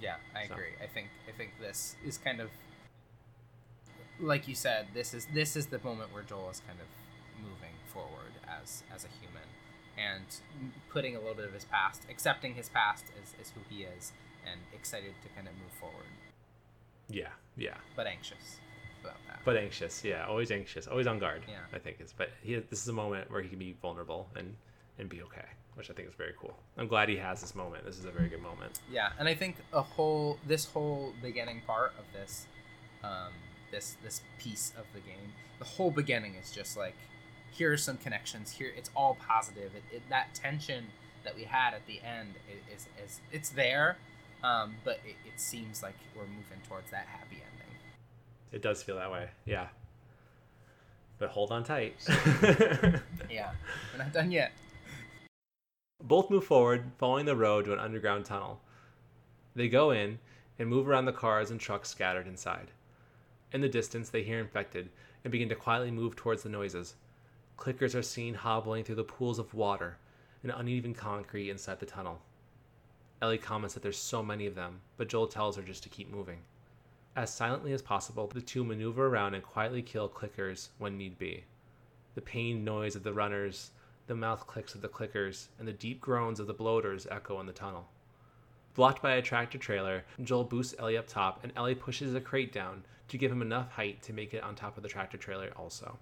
Yeah, 0.00 0.16
I 0.34 0.46
So. 0.46 0.54
agree. 0.54 0.72
I 0.82 0.86
think 0.86 1.08
I 1.28 1.32
think 1.32 1.52
this 1.60 1.96
is 2.04 2.18
kind 2.18 2.40
of 2.40 2.50
like 4.20 4.48
you 4.48 4.54
said. 4.54 4.88
This 4.94 5.14
is 5.14 5.26
this 5.32 5.56
is 5.56 5.66
the 5.66 5.78
moment 5.80 6.12
where 6.12 6.22
Joel 6.22 6.50
is 6.50 6.60
kind 6.66 6.78
of 6.80 6.86
moving 7.42 7.74
forward 7.92 8.32
as 8.48 8.82
as 8.94 9.04
a 9.04 9.08
human 9.20 9.42
and 9.96 10.24
putting 10.90 11.14
a 11.14 11.18
little 11.20 11.34
bit 11.34 11.44
of 11.46 11.52
his 11.54 11.64
past, 11.66 12.02
accepting 12.10 12.54
his 12.54 12.68
past 12.68 13.04
as, 13.22 13.32
as 13.40 13.50
who 13.50 13.60
he 13.68 13.84
is, 13.84 14.12
and 14.50 14.60
excited 14.72 15.14
to 15.22 15.28
kind 15.36 15.46
of 15.46 15.54
move 15.54 15.70
forward, 15.78 16.06
Yeah, 17.08 17.28
yeah. 17.56 17.76
but 17.94 18.08
anxious 18.08 18.58
about 19.00 19.14
that. 19.28 19.38
But 19.44 19.56
anxious, 19.56 20.02
yeah. 20.02 20.26
Always 20.26 20.50
anxious. 20.50 20.88
Always 20.88 21.06
on 21.06 21.20
guard. 21.20 21.42
Yeah. 21.48 21.58
I 21.72 21.78
think 21.78 22.00
is. 22.00 22.12
But 22.12 22.30
he, 22.42 22.56
this 22.56 22.82
is 22.82 22.88
a 22.88 22.92
moment 22.92 23.30
where 23.30 23.40
he 23.40 23.48
can 23.48 23.58
be 23.60 23.76
vulnerable 23.80 24.28
and 24.36 24.56
and 24.98 25.08
be 25.08 25.22
okay, 25.22 25.46
which 25.74 25.90
I 25.90 25.94
think 25.94 26.08
is 26.08 26.14
very 26.14 26.32
cool. 26.40 26.54
I'm 26.78 26.86
glad 26.88 27.08
he 27.08 27.16
has 27.16 27.40
this 27.40 27.54
moment. 27.54 27.84
This 27.84 27.98
is 27.98 28.04
a 28.04 28.10
very 28.10 28.28
good 28.28 28.42
moment. 28.42 28.80
Yeah, 28.90 29.10
and 29.18 29.28
I 29.28 29.34
think 29.34 29.56
a 29.72 29.82
whole 29.82 30.38
this 30.46 30.64
whole 30.66 31.12
beginning 31.22 31.62
part 31.66 31.92
of 31.98 32.04
this, 32.12 32.46
um, 33.02 33.32
this 33.70 33.96
this 34.02 34.20
piece 34.38 34.72
of 34.78 34.84
the 34.94 35.00
game, 35.00 35.32
the 35.58 35.64
whole 35.64 35.90
beginning 35.90 36.34
is 36.36 36.50
just 36.52 36.76
like, 36.76 36.94
here 37.50 37.72
are 37.72 37.76
some 37.76 37.96
connections. 37.96 38.52
Here, 38.52 38.72
it's 38.76 38.90
all 38.96 39.16
positive. 39.26 39.72
It, 39.74 39.96
it, 39.96 40.02
that 40.10 40.34
tension 40.34 40.86
that 41.24 41.34
we 41.36 41.44
had 41.44 41.72
at 41.74 41.86
the 41.86 42.00
end 42.02 42.34
i- 42.48 42.74
is 42.74 42.86
is 43.04 43.20
it's 43.32 43.50
there, 43.50 43.96
um, 44.42 44.74
but 44.84 45.00
it, 45.04 45.16
it 45.26 45.40
seems 45.40 45.82
like 45.82 45.94
we're 46.16 46.22
moving 46.26 46.60
towards 46.68 46.90
that 46.90 47.06
happy 47.06 47.36
ending. 47.36 47.76
It 48.52 48.62
does 48.62 48.82
feel 48.82 48.96
that 48.96 49.10
way. 49.10 49.28
Yeah. 49.44 49.68
But 51.18 51.30
hold 51.30 51.50
on 51.52 51.64
tight. 51.64 51.94
Yeah, 53.30 53.50
we're 53.92 53.98
not 53.98 54.12
done 54.12 54.30
yet. 54.30 54.52
Both 56.06 56.28
move 56.28 56.44
forward, 56.44 56.92
following 56.98 57.24
the 57.24 57.34
road 57.34 57.64
to 57.64 57.72
an 57.72 57.78
underground 57.78 58.26
tunnel. 58.26 58.60
They 59.56 59.70
go 59.70 59.90
in 59.90 60.18
and 60.58 60.68
move 60.68 60.86
around 60.86 61.06
the 61.06 61.12
cars 61.12 61.50
and 61.50 61.58
trucks 61.58 61.88
scattered 61.88 62.26
inside. 62.26 62.72
In 63.52 63.62
the 63.62 63.70
distance, 63.70 64.10
they 64.10 64.22
hear 64.22 64.38
infected 64.38 64.90
and 65.24 65.32
begin 65.32 65.48
to 65.48 65.54
quietly 65.54 65.90
move 65.90 66.14
towards 66.14 66.42
the 66.42 66.50
noises. 66.50 66.96
Clickers 67.56 67.94
are 67.94 68.02
seen 68.02 68.34
hobbling 68.34 68.84
through 68.84 68.96
the 68.96 69.02
pools 69.02 69.38
of 69.38 69.54
water 69.54 69.96
and 70.42 70.52
uneven 70.54 70.92
concrete 70.92 71.48
inside 71.48 71.80
the 71.80 71.86
tunnel. 71.86 72.20
Ellie 73.22 73.38
comments 73.38 73.72
that 73.72 73.82
there's 73.82 73.96
so 73.96 74.22
many 74.22 74.44
of 74.44 74.54
them, 74.54 74.82
but 74.98 75.08
Joel 75.08 75.26
tells 75.26 75.56
her 75.56 75.62
just 75.62 75.82
to 75.84 75.88
keep 75.88 76.10
moving. 76.10 76.40
As 77.16 77.32
silently 77.32 77.72
as 77.72 77.80
possible, 77.80 78.26
the 78.26 78.42
two 78.42 78.62
maneuver 78.62 79.06
around 79.06 79.32
and 79.32 79.42
quietly 79.42 79.80
kill 79.80 80.10
clickers 80.10 80.68
when 80.76 80.98
need 80.98 81.18
be. 81.18 81.44
The 82.14 82.20
pained 82.20 82.62
noise 82.62 82.94
of 82.94 83.04
the 83.04 83.14
runners, 83.14 83.70
the 84.06 84.14
mouth 84.14 84.46
clicks 84.46 84.74
of 84.74 84.82
the 84.82 84.88
clickers, 84.88 85.48
and 85.58 85.66
the 85.66 85.72
deep 85.72 86.00
groans 86.00 86.40
of 86.40 86.46
the 86.46 86.52
bloaters 86.52 87.06
echo 87.10 87.40
in 87.40 87.46
the 87.46 87.52
tunnel. 87.52 87.88
Blocked 88.74 89.00
by 89.00 89.12
a 89.12 89.22
tractor 89.22 89.58
trailer, 89.58 90.04
Joel 90.22 90.44
boosts 90.44 90.74
Ellie 90.78 90.96
up 90.96 91.06
top, 91.06 91.40
and 91.42 91.52
Ellie 91.56 91.74
pushes 91.74 92.14
a 92.14 92.20
crate 92.20 92.52
down 92.52 92.84
to 93.08 93.18
give 93.18 93.30
him 93.30 93.42
enough 93.42 93.70
height 93.70 94.02
to 94.02 94.12
make 94.12 94.34
it 94.34 94.42
on 94.42 94.54
top 94.54 94.76
of 94.76 94.82
the 94.82 94.88
tractor 94.88 95.16
trailer 95.16 95.52
also. 95.56 95.98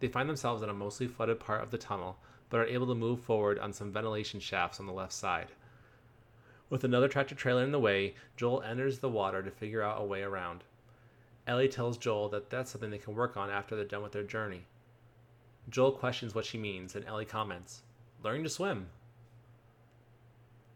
They 0.00 0.08
find 0.08 0.28
themselves 0.28 0.62
in 0.62 0.70
a 0.70 0.74
mostly 0.74 1.06
flooded 1.06 1.40
part 1.40 1.62
of 1.62 1.70
the 1.70 1.78
tunnel, 1.78 2.16
but 2.50 2.60
are 2.60 2.66
able 2.66 2.86
to 2.86 2.94
move 2.94 3.20
forward 3.20 3.58
on 3.58 3.72
some 3.72 3.92
ventilation 3.92 4.40
shafts 4.40 4.80
on 4.80 4.86
the 4.86 4.92
left 4.92 5.12
side. 5.12 5.48
With 6.70 6.84
another 6.84 7.08
tractor 7.08 7.34
trailer 7.34 7.62
in 7.62 7.72
the 7.72 7.78
way, 7.78 8.14
Joel 8.36 8.62
enters 8.62 8.98
the 8.98 9.08
water 9.08 9.42
to 9.42 9.50
figure 9.50 9.82
out 9.82 10.00
a 10.00 10.04
way 10.04 10.22
around. 10.22 10.64
Ellie 11.46 11.68
tells 11.68 11.98
Joel 11.98 12.28
that 12.30 12.50
that's 12.50 12.70
something 12.70 12.90
they 12.90 12.98
can 12.98 13.14
work 13.14 13.36
on 13.36 13.50
after 13.50 13.74
they're 13.74 13.84
done 13.84 14.02
with 14.02 14.12
their 14.12 14.22
journey. 14.22 14.64
Joel 15.70 15.92
questions 15.92 16.34
what 16.34 16.44
she 16.44 16.58
means, 16.58 16.94
and 16.94 17.04
Ellie 17.04 17.24
comments, 17.24 17.82
"Learning 18.22 18.42
to 18.44 18.48
swim." 18.48 18.86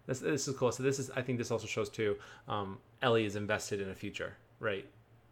This, 0.06 0.19
this 0.20 0.48
is 0.48 0.56
cool. 0.56 0.73
So 0.73 0.82
this 0.82 0.98
is, 0.98 1.10
I 1.10 1.23
think, 1.23 1.39
this 1.39 1.51
also 1.51 1.66
shows 1.66 1.89
too. 1.89 2.16
Um, 2.48 2.78
Ellie 3.02 3.24
is 3.24 3.36
invested 3.36 3.81
in 3.81 3.89
a 3.89 3.94
future, 3.94 4.36
right, 4.59 4.85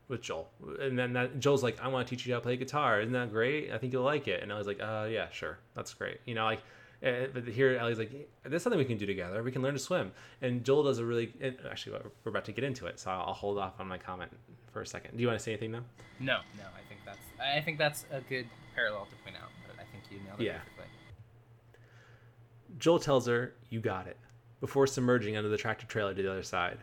with 0.08 0.22
Joel, 0.22 0.48
and 0.80 0.98
then 0.98 1.12
that, 1.14 1.40
Joel's 1.40 1.62
like, 1.62 1.80
"I 1.80 1.88
want 1.88 2.06
to 2.06 2.10
teach 2.14 2.26
you 2.26 2.32
how 2.32 2.38
to 2.38 2.42
play 2.42 2.56
guitar. 2.56 3.00
Isn't 3.00 3.12
that 3.12 3.30
great? 3.32 3.72
I 3.72 3.78
think 3.78 3.92
you'll 3.92 4.04
like 4.04 4.28
it." 4.28 4.42
And 4.42 4.52
Ellie's 4.52 4.66
like, 4.66 4.80
"Uh, 4.80 5.08
yeah, 5.10 5.28
sure, 5.30 5.58
that's 5.74 5.92
great." 5.94 6.20
You 6.24 6.34
know, 6.34 6.44
like 6.44 6.60
uh, 7.04 7.26
but 7.32 7.46
here 7.46 7.76
Ellie's 7.78 7.98
like, 7.98 8.28
"There's 8.44 8.62
something 8.62 8.78
we 8.78 8.84
can 8.84 8.98
do 8.98 9.06
together. 9.06 9.42
We 9.42 9.52
can 9.52 9.62
learn 9.62 9.72
to 9.72 9.78
swim." 9.78 10.12
And 10.42 10.64
Joel 10.64 10.84
does 10.84 10.98
a 10.98 11.04
really 11.04 11.32
actually 11.68 11.96
we're 12.24 12.30
about 12.30 12.44
to 12.44 12.52
get 12.52 12.64
into 12.64 12.86
it, 12.86 13.00
so 13.00 13.10
I'll 13.10 13.32
hold 13.32 13.58
off 13.58 13.80
on 13.80 13.88
my 13.88 13.96
comment 13.96 14.30
for 14.72 14.82
a 14.82 14.86
second. 14.86 15.16
Do 15.16 15.22
you 15.22 15.26
want 15.26 15.38
to 15.38 15.42
say 15.42 15.52
anything 15.52 15.72
though? 15.72 15.84
No, 16.18 16.38
no. 16.58 16.64
I 16.64 16.86
think 16.88 17.00
that's 17.06 17.18
I 17.40 17.60
think 17.60 17.78
that's 17.78 18.04
a 18.12 18.20
good 18.20 18.46
parallel 18.74 19.06
to 19.06 19.16
point 19.24 19.36
out. 19.36 19.50
But 19.66 19.76
I 19.80 19.84
think 19.90 20.04
you 20.10 20.18
nailed 20.26 20.40
it 20.40 20.44
Yeah. 20.44 20.58
perfectly. 20.58 20.86
Joel 22.78 22.98
tells 22.98 23.26
her, 23.26 23.54
"You 23.68 23.80
got 23.80 24.06
it," 24.06 24.16
before 24.60 24.86
submerging 24.86 25.36
under 25.36 25.48
the 25.50 25.56
tractor 25.56 25.86
trailer 25.86 26.14
to 26.14 26.22
the 26.22 26.30
other 26.30 26.42
side. 26.42 26.78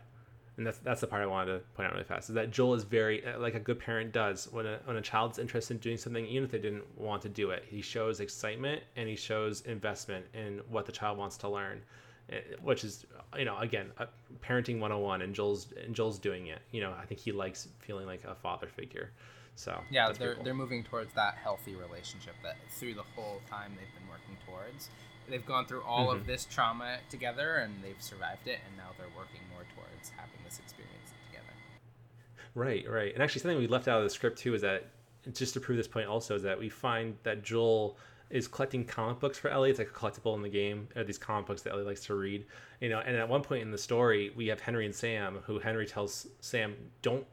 And 0.57 0.65
that's 0.65 0.79
that's 0.79 1.01
the 1.01 1.07
part 1.07 1.21
I 1.21 1.27
wanted 1.27 1.53
to 1.53 1.59
point 1.75 1.87
out 1.87 1.93
really 1.93 2.03
fast 2.03 2.29
is 2.29 2.35
that 2.35 2.49
Joel 2.49 2.73
is 2.73 2.83
very 2.83 3.23
uh, 3.25 3.39
like 3.39 3.53
a 3.53 3.59
good 3.59 3.79
parent 3.79 4.11
does 4.11 4.51
when 4.51 4.65
a 4.65 4.79
when 4.85 4.97
a 4.97 5.01
child's 5.01 5.37
interested 5.37 5.75
in 5.75 5.79
doing 5.79 5.97
something, 5.97 6.25
even 6.25 6.43
if 6.45 6.51
they 6.51 6.57
didn't 6.57 6.83
want 6.97 7.21
to 7.23 7.29
do 7.29 7.51
it. 7.51 7.63
He 7.67 7.81
shows 7.81 8.19
excitement 8.19 8.81
and 8.95 9.07
he 9.07 9.15
shows 9.15 9.61
investment 9.61 10.25
in 10.33 10.61
what 10.67 10.87
the 10.87 10.91
child 10.91 11.19
wants 11.19 11.37
to 11.37 11.49
learn, 11.49 11.83
eh, 12.29 12.41
which 12.61 12.83
is 12.83 13.05
you 13.37 13.45
know 13.45 13.55
again 13.59 13.91
uh, 13.99 14.07
parenting 14.43 14.79
101 14.79 15.21
and 15.21 15.35
Joel's 15.35 15.71
and 15.73 15.93
Joel's 15.93 16.17
doing 16.17 16.47
it. 16.47 16.59
You 16.71 16.81
know 16.81 16.91
I 16.99 17.05
think 17.05 17.19
he 17.21 17.31
likes 17.31 17.67
feeling 17.79 18.07
like 18.07 18.23
a 18.23 18.33
father 18.33 18.67
figure. 18.67 19.11
So 19.57 19.83
Yeah, 19.89 20.11
they're 20.11 20.35
cool. 20.35 20.43
they're 20.43 20.53
moving 20.53 20.83
towards 20.83 21.13
that 21.13 21.35
healthy 21.35 21.75
relationship 21.75 22.35
that 22.43 22.57
through 22.69 22.93
the 22.93 23.03
whole 23.03 23.41
time 23.49 23.75
they've 23.75 23.93
been 23.99 24.07
working 24.07 24.37
towards. 24.45 24.89
They've 25.27 25.45
gone 25.45 25.65
through 25.65 25.81
all 25.81 26.09
of 26.11 26.21
Mhm. 26.21 26.25
this 26.27 26.45
trauma 26.45 26.99
together 27.09 27.57
and 27.57 27.83
they've 27.83 28.01
survived 28.01 28.47
it, 28.47 28.59
and 28.65 28.77
now 28.77 28.91
they're 28.97 29.09
working 29.17 29.41
more 29.51 29.65
towards 29.75 30.09
having 30.11 30.41
this 30.45 30.59
experience 30.59 31.11
together. 31.27 31.53
Right, 32.53 32.87
right. 32.89 33.13
And 33.13 33.21
actually, 33.21 33.41
something 33.41 33.57
we 33.57 33.67
left 33.67 33.87
out 33.87 33.97
of 33.97 34.03
the 34.03 34.09
script 34.09 34.37
too 34.37 34.53
is 34.53 34.61
that 34.61 34.85
just 35.33 35.53
to 35.55 35.59
prove 35.59 35.77
this 35.77 35.87
point, 35.87 36.07
also 36.07 36.35
is 36.35 36.43
that 36.43 36.57
we 36.57 36.69
find 36.69 37.17
that 37.23 37.43
Joel 37.43 37.97
is 38.29 38.47
collecting 38.47 38.85
comic 38.85 39.19
books 39.19 39.37
for 39.37 39.49
Ellie. 39.49 39.69
It's 39.69 39.79
like 39.79 39.89
a 39.89 39.91
collectible 39.91 40.35
in 40.35 40.41
the 40.41 40.49
game. 40.49 40.87
Are 40.95 41.03
these 41.03 41.17
comic 41.17 41.47
books 41.47 41.61
that 41.63 41.73
Ellie 41.73 41.83
likes 41.83 42.05
to 42.05 42.15
read? 42.15 42.45
You 42.79 42.89
know, 42.89 42.99
and 42.99 43.15
at 43.17 43.27
one 43.27 43.41
point 43.41 43.63
in 43.63 43.71
the 43.71 43.77
story, 43.77 44.29
we 44.35 44.47
have 44.47 44.59
Henry 44.61 44.85
and 44.85 44.93
Sam, 44.95 45.39
who 45.45 45.59
Henry 45.59 45.85
tells 45.85 46.27
Sam, 46.41 46.91
"Don't 47.01 47.25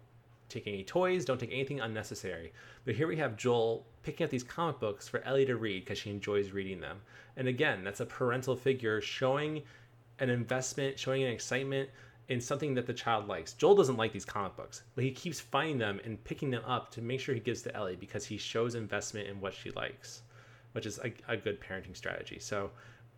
take 0.49 0.67
any 0.67 0.85
toys, 0.85 1.25
don't 1.25 1.39
take 1.39 1.53
anything 1.53 1.81
unnecessary." 1.81 2.53
But 2.85 2.95
here 2.95 3.07
we 3.07 3.17
have 3.17 3.37
Joel 3.37 3.87
picking 4.03 4.25
up 4.25 4.31
these 4.31 4.45
comic 4.45 4.79
books 4.79 5.09
for 5.09 5.21
Ellie 5.23 5.47
to 5.47 5.57
read 5.57 5.85
because 5.85 5.99
she 5.99 6.11
enjoys 6.11 6.53
reading 6.53 6.81
them. 6.81 7.01
And 7.37 7.49
again, 7.49 7.83
that's 7.85 8.01
a 8.01 8.07
parental 8.07 8.57
figure 8.57 9.01
showing 9.01 9.63
an 10.19 10.31
investment, 10.31 10.99
showing 10.99 11.23
an 11.23 11.33
excitement 11.33 11.91
in 12.29 12.41
something 12.41 12.75
that 12.75 12.87
the 12.87 12.95
child 12.95 13.29
likes. 13.29 13.53
Joel 13.53 13.75
doesn't 13.75 13.97
like 13.97 14.13
these 14.13 14.25
comic 14.25 14.57
books, 14.57 14.83
but 14.95 15.05
he 15.05 15.11
keeps 15.11 15.41
finding 15.41 15.79
them 15.79 16.01
and 16.05 16.23
picking 16.25 16.51
them 16.51 16.63
up 16.67 16.91
to 16.93 17.03
make 17.03 17.21
sure 17.21 17.35
he 17.35 17.41
gives 17.41 17.63
to 17.63 17.75
Ellie 17.75 17.97
because 17.97 18.25
he 18.25 18.39
shows 18.39 18.75
investment 18.75 19.29
in 19.29 19.41
what 19.41 19.53
she 19.53 19.71
likes, 19.73 20.23
which 20.73 20.87
is 20.87 20.99
a, 20.99 21.13
a 21.29 21.37
good 21.37 21.61
parenting 21.61 21.97
strategy. 21.97 22.39
So 22.39 22.71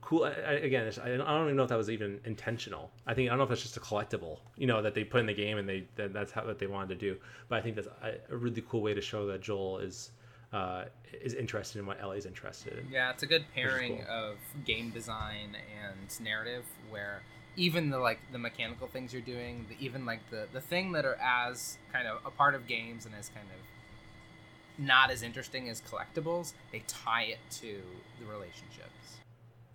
cool. 0.07 0.25
I, 0.25 0.29
I- 0.31 0.53
again, 0.53 0.91
I 1.03 1.09
don't 1.09 1.21
I 1.23 1.35
don't 1.37 1.45
even 1.47 1.57
know 1.57 1.65
if 1.65 1.69
that 1.69 1.77
was 1.79 1.91
even 1.91 2.21
intentional. 2.25 2.91
I 3.07 3.13
think 3.15 3.29
I 3.29 3.31
don't 3.31 3.39
know 3.39 3.45
if 3.45 3.51
it's 3.51 3.63
just 3.63 3.77
a 3.77 3.81
collectible, 3.81 4.39
you 4.57 4.67
know, 4.67 4.81
that 4.83 4.95
they 4.95 5.05
put 5.05 5.21
in 5.21 5.27
the 5.27 5.35
game 5.35 5.59
and 5.59 5.69
they 5.69 5.85
that, 5.97 6.13
that's 6.13 6.33
how 6.33 6.47
what 6.47 6.59
they 6.59 6.67
wanted 6.67 6.89
to 6.89 6.95
do. 6.95 7.17
But 7.49 7.59
I 7.59 7.63
think 7.63 7.77
that's 7.77 7.89
a, 7.89 8.15
a 8.33 8.37
really 8.37 8.63
cool 8.69 8.81
way 8.81 8.95
to 8.95 9.01
show 9.01 9.27
that 9.27 9.43
Joel 9.43 9.79
is 9.79 10.11
uh, 10.53 10.85
is 11.23 11.35
interested 11.35 11.81
in 11.81 11.87
what 11.87 12.01
Ellie's 12.01 12.25
interested 12.27 12.79
in. 12.79 12.89
Yeah, 12.91 13.11
it's 13.11 13.23
a 13.23 13.27
good 13.27 13.45
pairing 13.55 14.05
cool. 14.07 14.15
of 14.15 14.37
game 14.65 14.91
design 14.91 15.57
and 15.85 16.21
narrative 16.25 16.65
where 16.89 17.23
even 17.57 17.91
the 17.91 17.99
like 17.99 18.21
the 18.33 18.39
mechanical 18.39 18.87
things 18.87 19.13
you're 19.13 19.23
doing, 19.23 19.67
the, 19.69 19.85
even 19.85 20.07
like 20.07 20.21
the 20.31 20.47
the 20.53 20.61
thing 20.61 20.93
that 20.93 21.05
are 21.05 21.19
as 21.23 21.79
kind 21.93 22.07
of 22.07 22.19
a 22.25 22.31
part 22.31 22.55
of 22.55 22.67
games 22.67 23.07
and 23.07 23.15
as 23.15 23.29
kind 23.31 23.47
of 23.49 23.61
not 24.79 25.11
as 25.11 25.23
interesting 25.23 25.69
as 25.69 25.81
collectibles, 25.81 26.53
they 26.71 26.83
tie 26.87 27.23
it 27.25 27.39
to 27.51 27.81
the 28.21 28.27
relationships. 28.27 29.17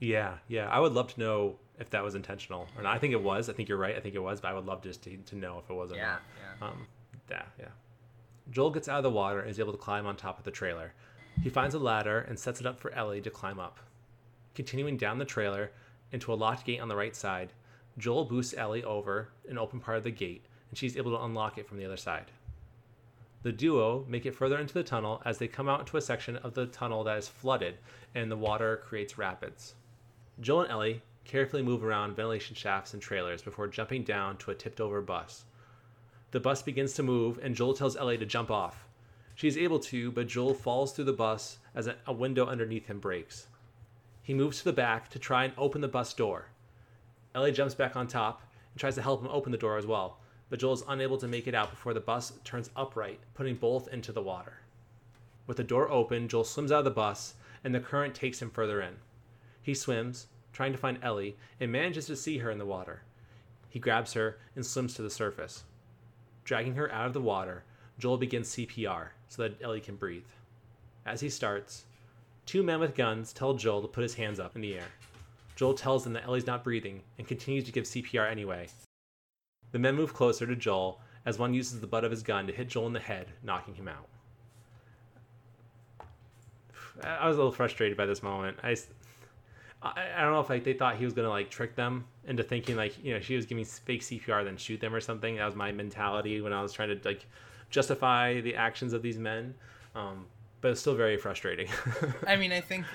Yeah, 0.01 0.37
yeah. 0.49 0.67
I 0.67 0.79
would 0.79 0.91
love 0.93 1.13
to 1.13 1.19
know 1.19 1.55
if 1.79 1.89
that 1.91 2.03
was 2.03 2.15
intentional 2.15 2.67
or 2.75 2.83
not. 2.83 2.93
I 2.93 2.99
think 2.99 3.13
it 3.13 3.21
was. 3.23 3.49
I 3.49 3.53
think 3.53 3.69
you're 3.69 3.77
right. 3.77 3.95
I 3.95 3.99
think 4.01 4.15
it 4.15 4.19
was, 4.19 4.41
but 4.41 4.49
I 4.49 4.53
would 4.53 4.65
love 4.65 4.81
just 4.83 5.03
to, 5.03 5.15
to 5.15 5.35
know 5.37 5.59
if 5.63 5.69
it 5.69 5.73
was 5.73 5.91
or 5.91 5.95
Yeah, 5.95 6.05
not. 6.07 6.21
yeah. 6.59 6.67
Um, 6.67 6.87
yeah, 7.29 7.43
yeah. 7.59 7.65
Joel 8.49 8.71
gets 8.71 8.89
out 8.89 8.97
of 8.97 9.03
the 9.03 9.09
water 9.11 9.39
and 9.39 9.49
is 9.49 9.59
able 9.59 9.71
to 9.71 9.77
climb 9.77 10.05
on 10.05 10.17
top 10.17 10.37
of 10.37 10.43
the 10.43 10.51
trailer. 10.51 10.93
He 11.41 11.49
finds 11.49 11.75
a 11.75 11.79
ladder 11.79 12.19
and 12.27 12.37
sets 12.37 12.59
it 12.59 12.65
up 12.65 12.79
for 12.79 12.91
Ellie 12.91 13.21
to 13.21 13.29
climb 13.29 13.59
up. 13.59 13.79
Continuing 14.55 14.97
down 14.97 15.17
the 15.19 15.23
trailer 15.25 15.71
into 16.11 16.33
a 16.33 16.35
locked 16.35 16.65
gate 16.65 16.81
on 16.81 16.89
the 16.89 16.95
right 16.95 17.15
side, 17.15 17.53
Joel 17.97 18.25
boosts 18.25 18.53
Ellie 18.57 18.83
over 18.83 19.29
an 19.47 19.57
open 19.57 19.79
part 19.79 19.97
of 19.97 20.03
the 20.03 20.11
gate, 20.11 20.45
and 20.69 20.77
she's 20.77 20.97
able 20.97 21.11
to 21.15 21.23
unlock 21.23 21.57
it 21.57 21.67
from 21.67 21.77
the 21.77 21.85
other 21.85 21.95
side. 21.97 22.31
The 23.43 23.51
duo 23.51 24.05
make 24.07 24.25
it 24.25 24.35
further 24.35 24.57
into 24.59 24.73
the 24.73 24.83
tunnel 24.83 25.21
as 25.25 25.37
they 25.37 25.47
come 25.47 25.69
out 25.69 25.79
into 25.81 25.97
a 25.97 26.01
section 26.01 26.35
of 26.37 26.53
the 26.53 26.67
tunnel 26.67 27.03
that 27.05 27.17
is 27.17 27.27
flooded 27.27 27.77
and 28.13 28.29
the 28.29 28.37
water 28.37 28.81
creates 28.85 29.17
rapids. 29.17 29.73
Joel 30.39 30.61
and 30.61 30.71
Ellie 30.71 31.01
carefully 31.25 31.61
move 31.61 31.83
around 31.83 32.15
ventilation 32.15 32.55
shafts 32.55 32.93
and 32.93 33.01
trailers 33.01 33.41
before 33.41 33.67
jumping 33.67 34.03
down 34.03 34.37
to 34.37 34.51
a 34.51 34.55
tipped 34.55 34.81
over 34.81 35.01
bus. 35.01 35.45
The 36.31 36.39
bus 36.39 36.61
begins 36.61 36.93
to 36.93 37.03
move, 37.03 37.39
and 37.43 37.55
Joel 37.55 37.73
tells 37.73 37.97
Ellie 37.97 38.17
to 38.17 38.25
jump 38.25 38.49
off. 38.49 38.87
She 39.35 39.47
is 39.47 39.57
able 39.57 39.79
to, 39.79 40.11
but 40.11 40.27
Joel 40.27 40.53
falls 40.53 40.93
through 40.93 41.05
the 41.05 41.13
bus 41.13 41.57
as 41.75 41.87
a, 41.87 42.13
window 42.13 42.45
underneath 42.45 42.87
him 42.87 42.99
breaks. 42.99 43.47
He 44.23 44.33
moves 44.33 44.59
to 44.59 44.65
the 44.65 44.73
back 44.73 45.09
to 45.09 45.19
try 45.19 45.43
and 45.43 45.53
open 45.57 45.81
the 45.81 45.87
bus 45.87 46.13
door. 46.13 46.47
Ellie 47.35 47.51
jumps 47.51 47.75
back 47.75 47.95
on 47.95 48.07
top 48.07 48.41
and 48.71 48.79
tries 48.79 48.95
to 48.95 49.01
help 49.01 49.21
him 49.21 49.29
open 49.29 49.51
the 49.51 49.57
door 49.57 49.77
as 49.77 49.85
well, 49.85 50.19
but 50.49 50.59
Joel 50.59 50.73
is 50.73 50.83
unable 50.87 51.17
to 51.17 51.27
make 51.27 51.47
it 51.47 51.55
out 51.55 51.69
before 51.69 51.93
the 51.93 51.99
bus 51.99 52.33
turns 52.43 52.69
upright, 52.75 53.19
putting 53.33 53.55
both 53.55 53.87
into 53.89 54.11
the 54.11 54.21
water. 54.21 54.59
With 55.47 55.57
the 55.57 55.63
door 55.63 55.89
open, 55.89 56.27
Joel 56.27 56.43
swims 56.43 56.71
out 56.71 56.79
of 56.79 56.85
the 56.85 56.91
bus, 56.91 57.35
and 57.63 57.75
the 57.75 57.79
current 57.79 58.15
takes 58.15 58.41
him 58.41 58.49
further 58.49 58.81
in. 58.81 58.95
He 59.61 59.73
swims, 59.73 60.27
trying 60.53 60.71
to 60.71 60.77
find 60.77 60.97
Ellie, 61.01 61.38
and 61.59 61.71
manages 61.71 62.07
to 62.07 62.15
see 62.15 62.39
her 62.39 62.51
in 62.51 62.57
the 62.57 62.65
water. 62.65 63.03
He 63.69 63.79
grabs 63.79 64.13
her 64.13 64.38
and 64.55 64.65
swims 64.65 64.93
to 64.95 65.01
the 65.01 65.09
surface. 65.09 65.63
Dragging 66.43 66.75
her 66.75 66.91
out 66.91 67.07
of 67.07 67.13
the 67.13 67.21
water, 67.21 67.63
Joel 67.99 68.17
begins 68.17 68.49
CPR 68.49 69.09
so 69.27 69.43
that 69.43 69.61
Ellie 69.61 69.79
can 69.79 69.95
breathe. 69.95 70.25
As 71.05 71.21
he 71.21 71.29
starts, 71.29 71.85
two 72.45 72.63
men 72.63 72.79
with 72.79 72.95
guns 72.95 73.31
tell 73.31 73.53
Joel 73.53 73.81
to 73.81 73.88
put 73.88 74.03
his 74.03 74.15
hands 74.15 74.39
up 74.39 74.55
in 74.55 74.61
the 74.61 74.75
air. 74.75 74.88
Joel 75.55 75.73
tells 75.73 76.03
them 76.03 76.13
that 76.13 76.25
Ellie's 76.25 76.47
not 76.47 76.63
breathing 76.63 77.01
and 77.17 77.27
continues 77.27 77.65
to 77.65 77.71
give 77.71 77.85
CPR 77.85 78.29
anyway. 78.29 78.67
The 79.71 79.79
men 79.79 79.95
move 79.95 80.13
closer 80.13 80.45
to 80.47 80.55
Joel 80.55 80.99
as 81.25 81.38
one 81.38 81.53
uses 81.53 81.79
the 81.79 81.88
butt 81.88 82.03
of 82.03 82.11
his 82.11 82.23
gun 82.23 82.47
to 82.47 82.53
hit 82.53 82.67
Joel 82.67 82.88
in 82.88 82.93
the 82.93 82.99
head, 82.99 83.27
knocking 83.43 83.75
him 83.75 83.88
out. 83.88 84.07
I 87.03 87.27
was 87.27 87.38
a 87.38 87.39
little 87.39 87.51
frustrated 87.51 87.97
by 87.97 88.05
this 88.05 88.23
moment. 88.23 88.57
I, 88.63 88.75
I, 89.83 90.09
I 90.17 90.21
don't 90.21 90.33
know 90.33 90.39
if 90.39 90.49
like 90.49 90.63
they 90.63 90.73
thought 90.73 90.97
he 90.97 91.05
was 91.05 91.13
gonna 91.13 91.29
like 91.29 91.49
trick 91.49 91.75
them 91.75 92.05
into 92.25 92.43
thinking 92.43 92.75
like 92.75 93.03
you 93.03 93.13
know 93.13 93.19
she 93.19 93.35
was 93.35 93.45
giving 93.45 93.65
fake 93.65 94.01
CPR 94.01 94.43
then 94.43 94.57
shoot 94.57 94.79
them 94.79 94.93
or 94.93 95.01
something. 95.01 95.37
That 95.37 95.45
was 95.45 95.55
my 95.55 95.71
mentality 95.71 96.41
when 96.41 96.53
I 96.53 96.61
was 96.61 96.71
trying 96.73 96.89
to 96.89 97.07
like 97.07 97.25
justify 97.69 98.41
the 98.41 98.55
actions 98.55 98.93
of 98.93 99.01
these 99.01 99.17
men. 99.17 99.55
Um, 99.95 100.27
but 100.61 100.71
it's 100.71 100.81
still 100.81 100.95
very 100.95 101.17
frustrating. 101.17 101.67
I 102.27 102.35
mean, 102.35 102.51
I 102.51 102.61
think 102.61 102.85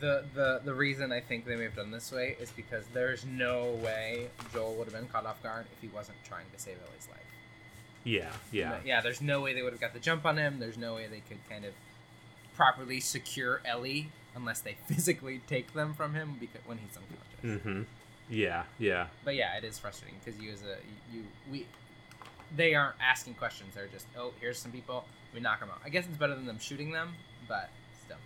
the, 0.00 0.24
the 0.34 0.60
the 0.64 0.74
reason 0.74 1.10
I 1.12 1.20
think 1.20 1.46
they 1.46 1.56
may 1.56 1.64
have 1.64 1.76
done 1.76 1.90
this 1.90 2.12
way 2.12 2.36
is 2.38 2.50
because 2.50 2.84
there's 2.92 3.24
no 3.24 3.78
way 3.82 4.28
Joel 4.52 4.74
would 4.74 4.84
have 4.84 4.94
been 4.94 5.08
caught 5.08 5.26
off 5.26 5.42
guard 5.42 5.66
if 5.72 5.80
he 5.80 5.88
wasn't 5.88 6.18
trying 6.24 6.46
to 6.54 6.60
save 6.62 6.76
Ellie's 6.76 7.08
life. 7.10 7.20
yeah, 8.04 8.30
yeah, 8.52 8.76
yeah. 8.84 9.00
There's 9.00 9.22
no 9.22 9.40
way 9.40 9.54
they 9.54 9.62
would 9.62 9.72
have 9.72 9.80
got 9.80 9.94
the 9.94 10.00
jump 10.00 10.26
on 10.26 10.36
him. 10.36 10.58
There's 10.58 10.78
no 10.78 10.94
way 10.94 11.06
they 11.10 11.20
could 11.20 11.38
kind 11.48 11.64
of 11.64 11.72
properly 12.54 13.00
secure 13.00 13.60
Ellie 13.64 14.10
unless 14.38 14.60
they 14.60 14.76
physically 14.86 15.40
take 15.46 15.74
them 15.74 15.92
from 15.94 16.14
him 16.14 16.36
because 16.40 16.60
when 16.66 16.78
he's 16.78 16.96
unconscious. 16.96 17.62
mm-hmm. 17.64 17.82
Yeah, 18.30 18.64
yeah, 18.78 19.06
But 19.24 19.36
yeah, 19.36 19.56
it 19.56 19.64
is 19.64 19.78
frustrating 19.78 20.18
because 20.22 20.38
you 20.40 20.52
as 20.52 20.62
a 20.62 20.76
you 21.10 21.24
we 21.50 21.66
they 22.54 22.74
aren't 22.74 22.96
asking 23.00 23.34
questions. 23.34 23.74
They're 23.74 23.86
just 23.86 24.06
oh 24.18 24.32
here's 24.40 24.58
some 24.58 24.70
people 24.70 25.04
we 25.34 25.40
knock 25.40 25.60
them 25.60 25.70
out. 25.70 25.80
I 25.84 25.88
guess 25.88 26.04
it's 26.06 26.16
better 26.16 26.34
than 26.34 26.44
them 26.46 26.58
shooting 26.58 26.92
them, 26.92 27.14
but 27.48 27.70
still. 28.04 28.18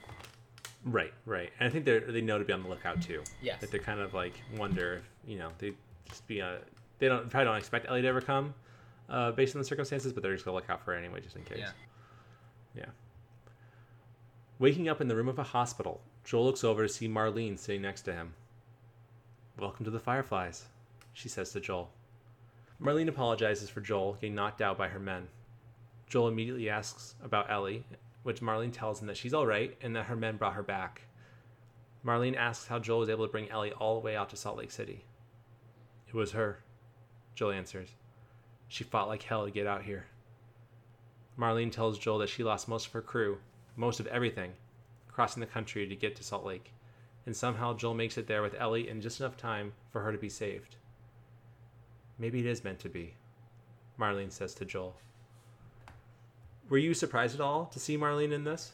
right, 0.85 1.13
right. 1.25 1.51
And 1.61 1.69
I 1.69 1.73
think 1.73 1.85
they 1.85 2.01
they 2.01 2.21
know 2.21 2.39
to 2.39 2.45
be 2.45 2.53
on 2.53 2.63
the 2.65 2.69
lookout 2.69 3.01
too. 3.01 3.23
Yes. 3.43 3.61
That 3.61 3.71
they 3.71 3.79
kind 3.79 4.01
of 4.01 4.13
like 4.13 4.35
wonder, 4.57 4.95
if, 4.95 5.31
you 5.31 5.39
know, 5.39 5.51
they 5.59 5.73
just 6.09 6.27
be 6.27 6.41
a 6.41 6.59
they 6.99 7.07
don't 7.09 7.31
probably 7.31 7.45
don't 7.47 7.57
expect 7.57 7.89
Ellie 7.89 8.03
to 8.03 8.09
ever 8.09 8.21
come, 8.21 8.55
uh, 9.09 9.31
based 9.33 9.55
on 9.55 9.61
the 9.61 9.67
circumstances, 9.67 10.13
but 10.13 10.23
they're 10.25 10.33
just 10.35 10.45
gonna 10.45 10.57
look 10.57 10.69
out 10.69 10.85
for 10.85 10.93
her 10.93 10.99
anyway, 10.99 11.21
just 11.21 11.37
in 11.37 11.45
case. 11.45 11.59
Yeah. 11.61 11.71
Yeah. 12.77 12.87
Waking 14.59 14.89
up 14.89 15.01
in 15.01 15.09
the 15.09 15.17
room 15.17 15.29
of 15.29 15.39
a 15.39 15.43
hospital, 15.43 16.01
Joel 16.25 16.45
looks 16.45 16.63
over 16.63 16.83
to 16.83 16.89
see 16.89 17.09
Marlene 17.09 17.59
sitting 17.59 17.83
next 17.83 18.03
to 18.03 18.13
him. 18.13 18.35
Welcome 19.59 19.85
to 19.87 19.91
the 19.91 19.99
Fireflies, 19.99 20.67
she 21.13 21.29
says 21.29 21.51
to 21.53 21.61
Joel. 21.61 21.91
Marlene 22.81 23.09
apologizes 23.09 23.71
for 23.71 23.81
Joel 23.81 24.13
getting 24.15 24.35
knocked 24.35 24.61
out 24.61 24.79
by 24.79 24.89
her 24.89 25.01
men. 25.01 25.29
Joel 26.07 26.29
immediately 26.29 26.69
asks 26.69 27.15
about 27.25 27.51
Ellie, 27.51 27.85
which 28.23 28.41
Marlene 28.41 28.73
tells 28.73 29.01
him 29.01 29.09
that 29.09 29.17
she's 29.17 29.35
alright 29.35 29.77
and 29.81 29.97
that 29.97 30.05
her 30.05 30.17
men 30.17 30.37
brought 30.37 30.55
her 30.55 30.63
back. 30.63 31.03
Marlene 32.05 32.37
asks 32.37 32.67
how 32.67 32.79
Joel 32.79 33.01
was 33.01 33.09
able 33.09 33.27
to 33.27 33.33
bring 33.33 33.51
Ellie 33.51 33.73
all 33.73 33.95
the 33.95 34.05
way 34.05 34.15
out 34.15 34.31
to 34.31 34.37
Salt 34.37 34.59
Lake 34.59 34.71
City. 34.71 35.05
It 36.07 36.15
was 36.15 36.33
her, 36.33 36.59
Joel 37.35 37.53
answers. 37.53 37.89
She 38.69 38.85
fought 38.85 39.09
like 39.09 39.23
hell 39.23 39.45
to 39.45 39.51
get 39.51 39.67
out 39.67 39.83
here. 39.83 40.07
Marlene 41.39 41.73
tells 41.73 41.99
Joel 41.99 42.19
that 42.19 42.29
she 42.29 42.45
lost 42.45 42.69
most 42.69 42.87
of 42.87 42.93
her 42.93 43.03
crew, 43.03 43.39
most 43.77 44.01
of 44.01 44.07
everything, 44.09 44.53
crossing 45.09 45.41
the 45.41 45.47
country 45.47 45.87
to 45.87 45.97
get 45.97 46.17
to 46.17 46.25
Salt 46.25 46.45
Lake, 46.45 46.73
and 47.27 47.37
somehow 47.37 47.75
Joel 47.75 47.95
makes 47.95 48.19
it 48.19 48.27
there 48.27 48.43
with 48.43 48.55
Ellie 48.59 48.89
in 48.89 49.01
just 49.01 49.21
enough 49.21 49.37
time 49.37 49.73
for 49.91 50.03
her 50.03 50.13
to 50.13 50.19
be 50.19 50.29
saved. 50.29 50.77
Maybe 52.19 52.41
it 52.41 52.47
is 52.47 52.65
meant 52.65 52.79
to 52.81 52.89
be, 52.89 53.15
Marlene 53.99 54.33
says 54.33 54.55
to 54.55 54.65
Joel. 54.65 54.97
Were 56.69 56.79
you 56.79 56.95
surprised 56.95 57.35
at 57.35 57.41
all 57.41 57.67
to 57.67 57.79
see 57.79 57.99
Marlene 57.99 58.33
in 58.33 58.45
this? 58.45 58.73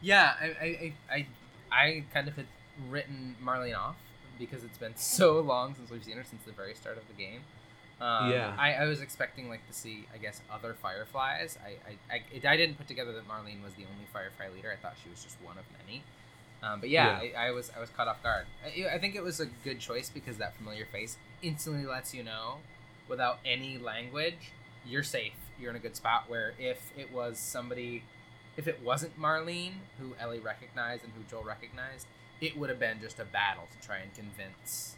Yeah, 0.00 0.34
I, 0.40 0.44
I, 0.46 0.94
I, 1.10 1.26
I 1.70 2.04
kind 2.12 2.28
of 2.28 2.36
had 2.36 2.46
written 2.88 3.36
Marlene 3.44 3.76
off 3.76 3.96
because 4.38 4.64
it's 4.64 4.78
been 4.78 4.92
so 4.96 5.40
long 5.40 5.74
since 5.74 5.90
we've 5.90 6.04
seen 6.04 6.16
her 6.16 6.24
since 6.24 6.42
the 6.44 6.52
very 6.52 6.74
start 6.74 6.96
of 6.96 7.04
the 7.08 7.14
game. 7.14 7.40
Um, 8.00 8.30
Yeah. 8.30 8.54
I, 8.58 8.74
I 8.74 8.84
was 8.86 9.00
expecting 9.00 9.48
like 9.48 9.66
to 9.66 9.72
see, 9.72 10.06
I 10.14 10.18
guess, 10.18 10.40
other 10.50 10.74
Fireflies. 10.74 11.58
I, 11.64 11.70
I, 11.90 12.16
I, 12.16 12.22
it, 12.32 12.44
I 12.46 12.56
didn't 12.56 12.76
put 12.78 12.86
together 12.86 13.12
that 13.12 13.28
Marlene 13.28 13.62
was 13.62 13.74
the 13.74 13.84
only 13.84 14.06
Firefly 14.12 14.48
leader. 14.54 14.72
I 14.72 14.76
thought 14.80 14.94
she 15.02 15.10
was 15.10 15.22
just 15.22 15.36
one 15.42 15.58
of 15.58 15.64
many. 15.84 16.02
Um, 16.62 16.80
but 16.80 16.90
yeah, 16.90 17.20
I, 17.38 17.48
I 17.48 17.50
was 17.52 17.70
I 17.76 17.80
was 17.80 17.88
caught 17.90 18.08
off 18.08 18.20
guard. 18.22 18.46
I, 18.64 18.94
I 18.94 18.98
think 18.98 19.14
it 19.14 19.22
was 19.22 19.38
a 19.40 19.46
good 19.46 19.78
choice 19.78 20.10
because 20.10 20.38
that 20.38 20.56
familiar 20.56 20.86
face 20.86 21.16
instantly 21.40 21.86
lets 21.86 22.12
you 22.14 22.24
know, 22.24 22.56
without 23.08 23.38
any 23.44 23.78
language, 23.78 24.50
you're 24.84 25.04
safe. 25.04 25.34
You're 25.60 25.70
in 25.70 25.76
a 25.76 25.80
good 25.80 25.94
spot. 25.96 26.24
Where 26.28 26.54
if 26.58 26.90
it 26.96 27.12
was 27.12 27.38
somebody, 27.38 28.02
if 28.56 28.66
it 28.66 28.80
wasn't 28.82 29.18
Marlene 29.20 29.74
who 30.00 30.14
Ellie 30.18 30.40
recognized 30.40 31.04
and 31.04 31.12
who 31.16 31.22
Joel 31.30 31.44
recognized, 31.44 32.06
it 32.40 32.56
would 32.58 32.70
have 32.70 32.80
been 32.80 33.00
just 33.00 33.20
a 33.20 33.24
battle 33.24 33.68
to 33.70 33.86
try 33.86 33.98
and 33.98 34.12
convince. 34.14 34.96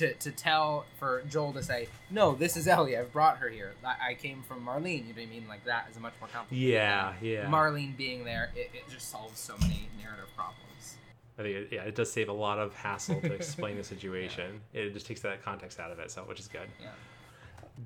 To, 0.00 0.14
to 0.14 0.30
tell 0.30 0.86
for 0.98 1.22
Joel 1.28 1.52
to 1.52 1.62
say 1.62 1.86
no, 2.10 2.34
this 2.34 2.56
is 2.56 2.66
Ellie. 2.66 2.96
I've 2.96 3.12
brought 3.12 3.36
her 3.36 3.50
here. 3.50 3.74
I, 3.84 4.12
I 4.12 4.14
came 4.14 4.42
from 4.42 4.64
Marlene. 4.64 5.06
You 5.06 5.12
know 5.12 5.20
what 5.20 5.22
I 5.24 5.26
mean? 5.26 5.44
Like 5.46 5.62
that 5.66 5.88
is 5.90 5.98
a 5.98 6.00
much 6.00 6.14
more 6.20 6.28
complicated. 6.32 6.72
Yeah, 6.72 7.12
thing. 7.16 7.28
yeah. 7.28 7.44
Marlene 7.44 7.94
being 7.98 8.24
there, 8.24 8.50
it, 8.56 8.70
it 8.72 8.88
just 8.88 9.10
solves 9.10 9.38
so 9.38 9.56
many 9.60 9.90
narrative 10.02 10.30
problems. 10.34 10.96
I 11.38 11.42
think 11.42 11.54
it, 11.54 11.68
yeah, 11.70 11.82
it 11.82 11.94
does 11.94 12.10
save 12.10 12.30
a 12.30 12.32
lot 12.32 12.58
of 12.58 12.74
hassle 12.74 13.20
to 13.20 13.32
explain 13.34 13.76
the 13.76 13.84
situation. 13.84 14.62
It 14.72 14.94
just 14.94 15.04
takes 15.04 15.20
that 15.20 15.44
context 15.44 15.78
out 15.78 15.90
of 15.90 15.98
it, 15.98 16.10
so 16.10 16.22
which 16.22 16.40
is 16.40 16.48
good. 16.48 16.68
Yeah. 16.80 16.88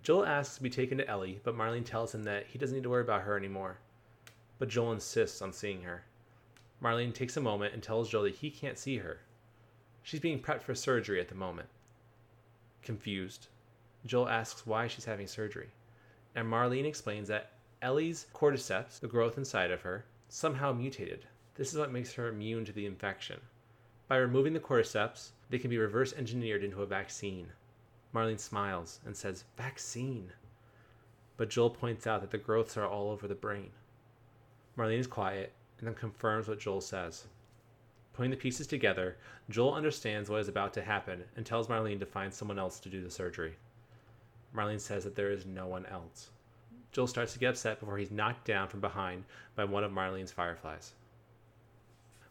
Joel 0.04 0.24
asks 0.24 0.54
to 0.54 0.62
be 0.62 0.70
taken 0.70 0.98
to 0.98 1.08
Ellie, 1.08 1.40
but 1.42 1.56
Marlene 1.56 1.84
tells 1.84 2.14
him 2.14 2.22
that 2.22 2.46
he 2.46 2.60
doesn't 2.60 2.76
need 2.76 2.84
to 2.84 2.90
worry 2.90 3.02
about 3.02 3.22
her 3.22 3.36
anymore. 3.36 3.78
But 4.60 4.68
Joel 4.68 4.92
insists 4.92 5.42
on 5.42 5.52
seeing 5.52 5.82
her. 5.82 6.04
Marlene 6.80 7.12
takes 7.12 7.36
a 7.36 7.40
moment 7.40 7.74
and 7.74 7.82
tells 7.82 8.08
Joel 8.08 8.22
that 8.22 8.36
he 8.36 8.52
can't 8.52 8.78
see 8.78 8.98
her. 8.98 9.18
She's 10.04 10.20
being 10.20 10.40
prepped 10.40 10.62
for 10.62 10.76
surgery 10.76 11.20
at 11.20 11.28
the 11.28 11.34
moment. 11.34 11.68
Confused, 12.84 13.48
Joel 14.04 14.28
asks 14.28 14.66
why 14.66 14.86
she's 14.86 15.06
having 15.06 15.26
surgery, 15.26 15.70
and 16.34 16.46
Marlene 16.46 16.84
explains 16.84 17.28
that 17.28 17.52
Ellie's 17.80 18.26
cordyceps, 18.34 19.00
the 19.00 19.08
growth 19.08 19.38
inside 19.38 19.70
of 19.70 19.80
her, 19.82 20.04
somehow 20.28 20.72
mutated. 20.72 21.26
This 21.54 21.72
is 21.72 21.78
what 21.78 21.92
makes 21.92 22.12
her 22.12 22.28
immune 22.28 22.64
to 22.66 22.72
the 22.72 22.84
infection. 22.84 23.40
By 24.06 24.16
removing 24.16 24.52
the 24.52 24.60
cordyceps, 24.60 25.30
they 25.48 25.58
can 25.58 25.70
be 25.70 25.78
reverse 25.78 26.12
engineered 26.12 26.62
into 26.62 26.82
a 26.82 26.86
vaccine. 26.86 27.52
Marlene 28.14 28.38
smiles 28.38 29.00
and 29.06 29.16
says, 29.16 29.44
Vaccine. 29.56 30.32
But 31.36 31.50
Joel 31.50 31.70
points 31.70 32.06
out 32.06 32.20
that 32.20 32.30
the 32.30 32.38
growths 32.38 32.76
are 32.76 32.86
all 32.86 33.10
over 33.10 33.26
the 33.26 33.34
brain. 33.34 33.70
Marlene 34.76 34.98
is 34.98 35.06
quiet 35.06 35.52
and 35.78 35.88
then 35.88 35.94
confirms 35.94 36.48
what 36.48 36.60
Joel 36.60 36.80
says. 36.80 37.24
Putting 38.14 38.30
the 38.30 38.36
pieces 38.36 38.68
together, 38.68 39.16
Joel 39.50 39.74
understands 39.74 40.30
what 40.30 40.40
is 40.40 40.48
about 40.48 40.72
to 40.74 40.82
happen 40.82 41.24
and 41.36 41.44
tells 41.44 41.66
Marlene 41.66 41.98
to 41.98 42.06
find 42.06 42.32
someone 42.32 42.60
else 42.60 42.78
to 42.80 42.88
do 42.88 43.02
the 43.02 43.10
surgery. 43.10 43.56
Marlene 44.54 44.80
says 44.80 45.02
that 45.02 45.16
there 45.16 45.32
is 45.32 45.44
no 45.44 45.66
one 45.66 45.84
else. 45.86 46.30
Joel 46.92 47.08
starts 47.08 47.32
to 47.32 47.40
get 47.40 47.50
upset 47.50 47.80
before 47.80 47.98
he's 47.98 48.12
knocked 48.12 48.46
down 48.46 48.68
from 48.68 48.80
behind 48.80 49.24
by 49.56 49.64
one 49.64 49.82
of 49.82 49.90
Marlene's 49.90 50.30
fireflies. 50.30 50.94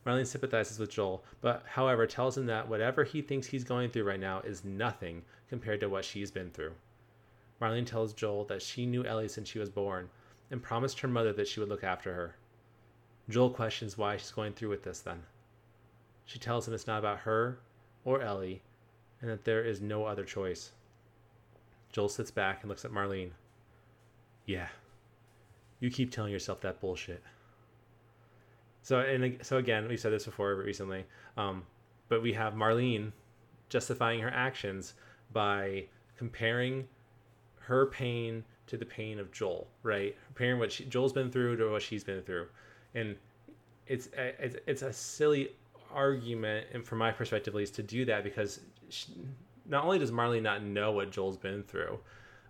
Marlene 0.06 0.26
sympathizes 0.26 0.80
with 0.80 0.90
Joel, 0.90 1.22
but 1.42 1.64
however 1.66 2.08
tells 2.08 2.38
him 2.38 2.46
that 2.46 2.70
whatever 2.70 3.04
he 3.04 3.22
thinks 3.22 3.48
he's 3.48 3.66
going 3.66 3.90
through 3.90 4.06
right 4.06 4.20
now 4.20 4.40
is 4.40 4.64
nothing 4.64 5.24
compared 5.50 5.82
to 5.82 5.90
what 5.90 6.06
she's 6.06 6.32
been 6.32 6.50
through. 6.50 6.74
Marlene 7.62 7.86
tells 7.86 8.14
Joel 8.14 8.46
that 8.46 8.62
she 8.62 8.86
knew 8.86 9.04
Ellie 9.04 9.28
since 9.28 9.50
she 9.50 9.60
was 9.60 9.70
born 9.70 10.10
and 10.50 10.64
promised 10.64 11.02
her 11.02 11.10
mother 11.10 11.34
that 11.34 11.48
she 11.50 11.60
would 11.60 11.70
look 11.70 11.84
after 11.84 12.14
her. 12.14 12.36
Joel 13.28 13.50
questions 13.50 13.98
why 13.98 14.16
she's 14.16 14.32
going 14.32 14.54
through 14.54 14.70
with 14.70 14.84
this 14.84 15.02
then. 15.02 15.24
She 16.26 16.40
tells 16.40 16.68
him 16.68 16.74
it's 16.74 16.88
not 16.88 17.00
about 17.00 17.20
her 17.20 17.60
or 18.06 18.22
Ellie 18.22 18.62
and 19.22 19.30
that 19.30 19.46
there 19.46 19.64
is 19.64 19.82
no 19.82 20.06
other 20.06 20.24
choice. 20.24 20.72
Joel 21.92 22.10
sits 22.10 22.32
back 22.32 22.62
and 22.62 22.70
looks 22.70 22.86
at 22.86 22.92
Marlene. 22.92 23.32
Yeah, 24.46 24.68
you 25.80 25.90
keep 25.90 26.12
telling 26.12 26.32
yourself 26.32 26.62
that 26.62 26.82
bullshit. 26.82 27.24
So 28.82 29.00
and 29.00 29.38
so 29.42 29.58
again, 29.58 29.88
we've 29.88 30.00
said 30.00 30.12
this 30.12 30.26
before 30.26 30.56
recently, 30.56 31.06
um, 31.38 31.64
but 32.10 32.22
we 32.22 32.34
have 32.34 32.54
Marlene 32.54 33.14
justifying 33.70 34.20
her 34.20 34.30
actions 34.30 34.96
by 35.32 35.86
comparing 36.18 36.88
her 37.60 37.86
pain 37.86 38.44
to 38.68 38.78
the 38.78 38.86
pain 38.86 39.20
of 39.20 39.32
Joel, 39.32 39.68
right? 39.84 40.16
Comparing 40.28 40.60
what 40.60 40.72
she, 40.72 40.86
Joel's 40.86 41.14
been 41.14 41.32
through 41.32 41.56
to 41.58 41.72
what 41.72 41.82
she's 41.82 42.04
been 42.04 42.22
through, 42.24 42.48
and 42.94 43.16
it's 43.88 44.10
it's, 44.16 44.58
it's 44.68 44.82
a 44.82 44.92
silly 44.92 45.52
argument, 45.94 46.68
and 46.74 46.86
from 46.86 47.00
my 47.00 47.12
perspective, 47.12 47.54
at 47.54 47.58
least, 47.58 47.76
to 47.76 47.84
do 47.84 48.06
that 48.06 48.24
because 48.24 48.60
she, 48.90 49.08
not 49.66 49.84
only 49.84 50.00
does 50.00 50.12
Marlene 50.12 50.42
not 50.42 50.64
know 50.64 50.92
what 50.92 51.12
Joel's 51.12 51.38
been 51.38 51.64
through, 51.64 52.00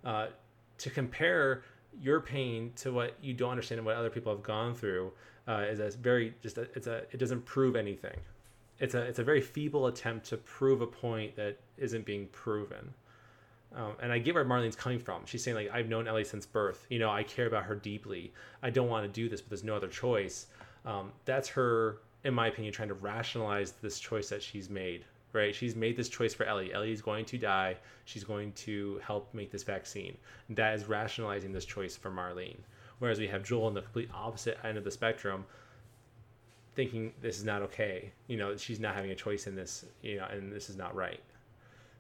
uh, 0.04 0.28
to 0.80 0.90
compare 0.90 1.64
your 2.02 2.20
pain 2.20 2.72
to 2.76 2.92
what 2.92 3.16
you 3.22 3.34
don't 3.34 3.52
understand 3.52 3.80
and 3.80 3.86
what 3.86 3.96
other 3.96 4.10
people 4.10 4.34
have 4.34 4.44
gone 4.44 4.74
through 4.74 5.12
uh, 5.48 5.66
is 5.70 5.80
a 5.80 5.90
very 5.98 6.34
just 6.42 6.58
a, 6.58 6.62
it's 6.76 6.88
a 6.88 7.04
it 7.12 7.18
doesn't 7.18 7.46
prove 7.46 7.76
anything. 7.76 8.18
It's 8.80 8.96
a 8.96 9.02
it's 9.02 9.20
a 9.20 9.24
very 9.24 9.42
feeble 9.42 9.88
attempt 9.88 10.26
to 10.28 10.38
prove 10.38 10.82
a 10.82 10.88
point 10.88 11.36
that 11.36 11.58
isn't 11.78 12.06
being 12.06 12.28
proven. 12.28 12.94
Um, 13.76 13.94
and 14.02 14.12
I 14.12 14.20
get 14.20 14.36
where 14.36 14.46
Marlene's 14.46 14.76
coming 14.76 15.00
from. 15.00 15.26
She's 15.26 15.44
saying 15.44 15.56
like 15.56 15.70
I've 15.72 15.90
known 15.90 16.08
Ellie 16.08 16.24
since 16.24 16.46
birth. 16.46 16.86
You 16.90 17.00
know 17.00 17.10
I 17.10 17.24
care 17.24 17.48
about 17.48 17.64
her 17.64 17.76
deeply. 17.76 18.34
I 18.62 18.70
don't 18.70 18.90
want 18.90 19.06
to 19.06 19.12
do 19.12 19.30
this, 19.30 19.42
but 19.42 19.50
there's 19.50 19.64
no 19.64 19.76
other 19.76 19.88
choice. 19.88 20.48
Um, 20.86 21.12
that's 21.26 21.48
her, 21.50 22.00
in 22.24 22.34
my 22.34 22.48
opinion, 22.48 22.74
trying 22.74 22.90
to 22.90 22.94
rationalize 22.94 23.74
this 23.82 24.00
choice 24.00 24.30
that 24.30 24.42
she's 24.42 24.70
made. 24.70 25.06
Right? 25.34 25.54
She's 25.54 25.76
made 25.76 25.98
this 25.98 26.10
choice 26.10 26.34
for 26.34 26.46
Ellie. 26.46 26.72
Ellie 26.74 26.92
is 26.92 27.02
going 27.02 27.26
to 27.26 27.40
die. 27.40 27.78
She's 28.06 28.24
going 28.24 28.52
to 28.54 29.02
help 29.04 29.34
make 29.34 29.52
this 29.52 29.64
vaccine. 29.64 30.16
That 30.52 30.76
is 30.76 30.86
rationalizing 30.86 31.52
this 31.52 31.66
choice 31.66 31.98
for 31.98 32.12
Marlene. 32.12 32.60
Whereas 33.00 33.18
we 33.18 33.28
have 33.28 33.44
Joel 33.44 33.66
on 33.66 33.74
the 33.74 33.82
complete 33.82 34.10
opposite 34.14 34.60
end 34.64 34.78
of 34.78 34.84
the 34.84 34.92
spectrum, 34.92 35.44
thinking 36.76 37.14
this 37.20 37.40
is 37.40 37.44
not 37.44 37.64
okay. 37.64 38.12
You 38.28 38.38
know, 38.38 38.56
she's 38.58 38.80
not 38.80 38.94
having 38.94 39.10
a 39.10 39.16
choice 39.16 39.48
in 39.48 39.56
this. 39.56 39.86
You 40.04 40.18
know, 40.18 40.26
and 40.26 40.54
this 40.54 40.70
is 40.70 40.78
not 40.78 40.96
right. 40.96 41.22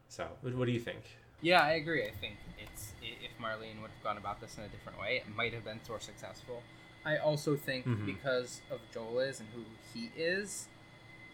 So, 0.09 0.27
what 0.43 0.65
do 0.65 0.71
you 0.71 0.79
think? 0.79 1.01
Yeah, 1.41 1.61
I 1.61 1.71
agree. 1.71 2.03
I 2.03 2.11
think 2.21 2.35
it's 2.59 2.93
if 3.01 3.31
Marlene 3.41 3.81
would 3.81 3.89
have 3.89 4.03
gone 4.03 4.17
about 4.17 4.39
this 4.39 4.57
in 4.57 4.63
a 4.63 4.67
different 4.67 4.99
way, 4.99 5.23
it 5.25 5.35
might 5.35 5.53
have 5.53 5.65
been 5.65 5.79
more 5.89 5.99
successful. 5.99 6.61
I 7.05 7.17
also 7.17 7.55
think 7.55 7.85
Mhm. 7.85 8.05
because 8.05 8.61
of 8.71 8.79
Joel 8.91 9.19
is 9.19 9.39
and 9.39 9.49
who 9.49 9.65
he 9.93 10.11
is, 10.15 10.67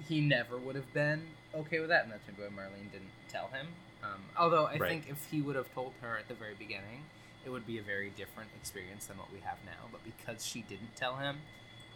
he 0.08 0.22
never 0.22 0.58
would 0.58 0.76
have 0.76 0.92
been 0.94 1.36
okay 1.54 1.80
with 1.80 1.90
that, 1.90 2.04
and 2.04 2.12
that's 2.12 2.26
maybe 2.28 2.42
why 2.42 2.50
Marlene 2.64 2.92
didn't 2.92 3.12
tell 3.28 3.48
him. 3.50 3.68
Um, 4.02 4.24
although 4.38 4.66
I 4.66 4.78
Right. 4.78 4.90
think 4.90 5.10
if 5.10 5.30
he 5.30 5.42
would 5.42 5.56
have 5.56 5.72
told 5.74 5.94
her 6.02 6.18
at 6.18 6.28
the 6.28 6.34
very 6.34 6.56
beginning, 6.56 7.06
it 7.46 7.50
would 7.50 7.66
be 7.68 7.78
a 7.78 7.82
very 7.82 8.10
different 8.12 8.50
experience 8.56 9.08
than 9.08 9.18
what 9.18 9.32
we 9.32 9.40
have 9.42 9.64
now. 9.66 9.90
But 9.92 10.04
because 10.04 10.46
she 10.46 10.62
didn't 10.62 10.96
tell 10.96 11.18
him, 11.18 11.42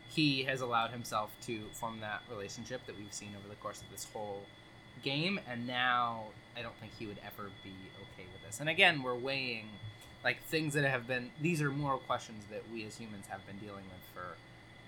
he 0.10 0.44
has 0.44 0.62
allowed 0.62 0.92
himself 0.92 1.32
to 1.42 1.70
form 1.70 2.00
that 2.02 2.22
relationship 2.30 2.86
that 2.86 2.98
we've 2.98 3.14
seen 3.14 3.36
over 3.36 3.48
the 3.48 3.56
course 3.56 3.82
of 3.82 3.90
this 3.90 4.06
whole 4.14 4.46
game 5.02 5.40
and 5.48 5.66
now 5.66 6.26
i 6.56 6.62
don't 6.62 6.76
think 6.80 6.92
he 7.00 7.08
would 7.08 7.18
ever 7.26 7.50
be 7.64 7.74
okay 8.00 8.26
with 8.32 8.42
this 8.46 8.60
and 8.60 8.70
again 8.70 9.02
we're 9.02 9.16
weighing 9.16 9.68
like 10.24 10.42
things 10.44 10.74
that 10.74 10.84
have 10.86 11.08
been 11.08 11.30
these 11.42 11.62
are 11.62 11.70
moral 11.72 12.00
questions 12.00 12.44
that 12.52 12.64
we 12.72 12.86
as 12.86 12.98
humans 12.98 13.26
have 13.28 13.46
been 13.46 13.58
dealing 13.58 13.84
with 13.86 14.04
for 14.14 14.36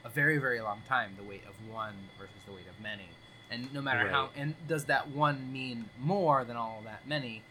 a 0.08 0.10
very 0.10 0.38
very 0.38 0.62
long 0.62 0.82
time 0.88 1.12
the 1.18 1.24
weight 1.24 1.44
of 1.48 1.54
one 1.72 1.96
versus 2.20 2.36
the 2.46 2.54
weight 2.54 2.68
of 2.70 2.82
many 2.82 3.10
and 3.52 3.72
no 3.74 3.82
matter 3.82 4.08
how 4.10 4.30
and 4.36 4.56
does 4.68 4.86
that 4.86 5.10
one 5.10 5.52
mean 5.52 5.86
more 6.00 6.44
than 6.44 6.56
all 6.58 6.82
that 6.86 7.08
many 7.08 7.42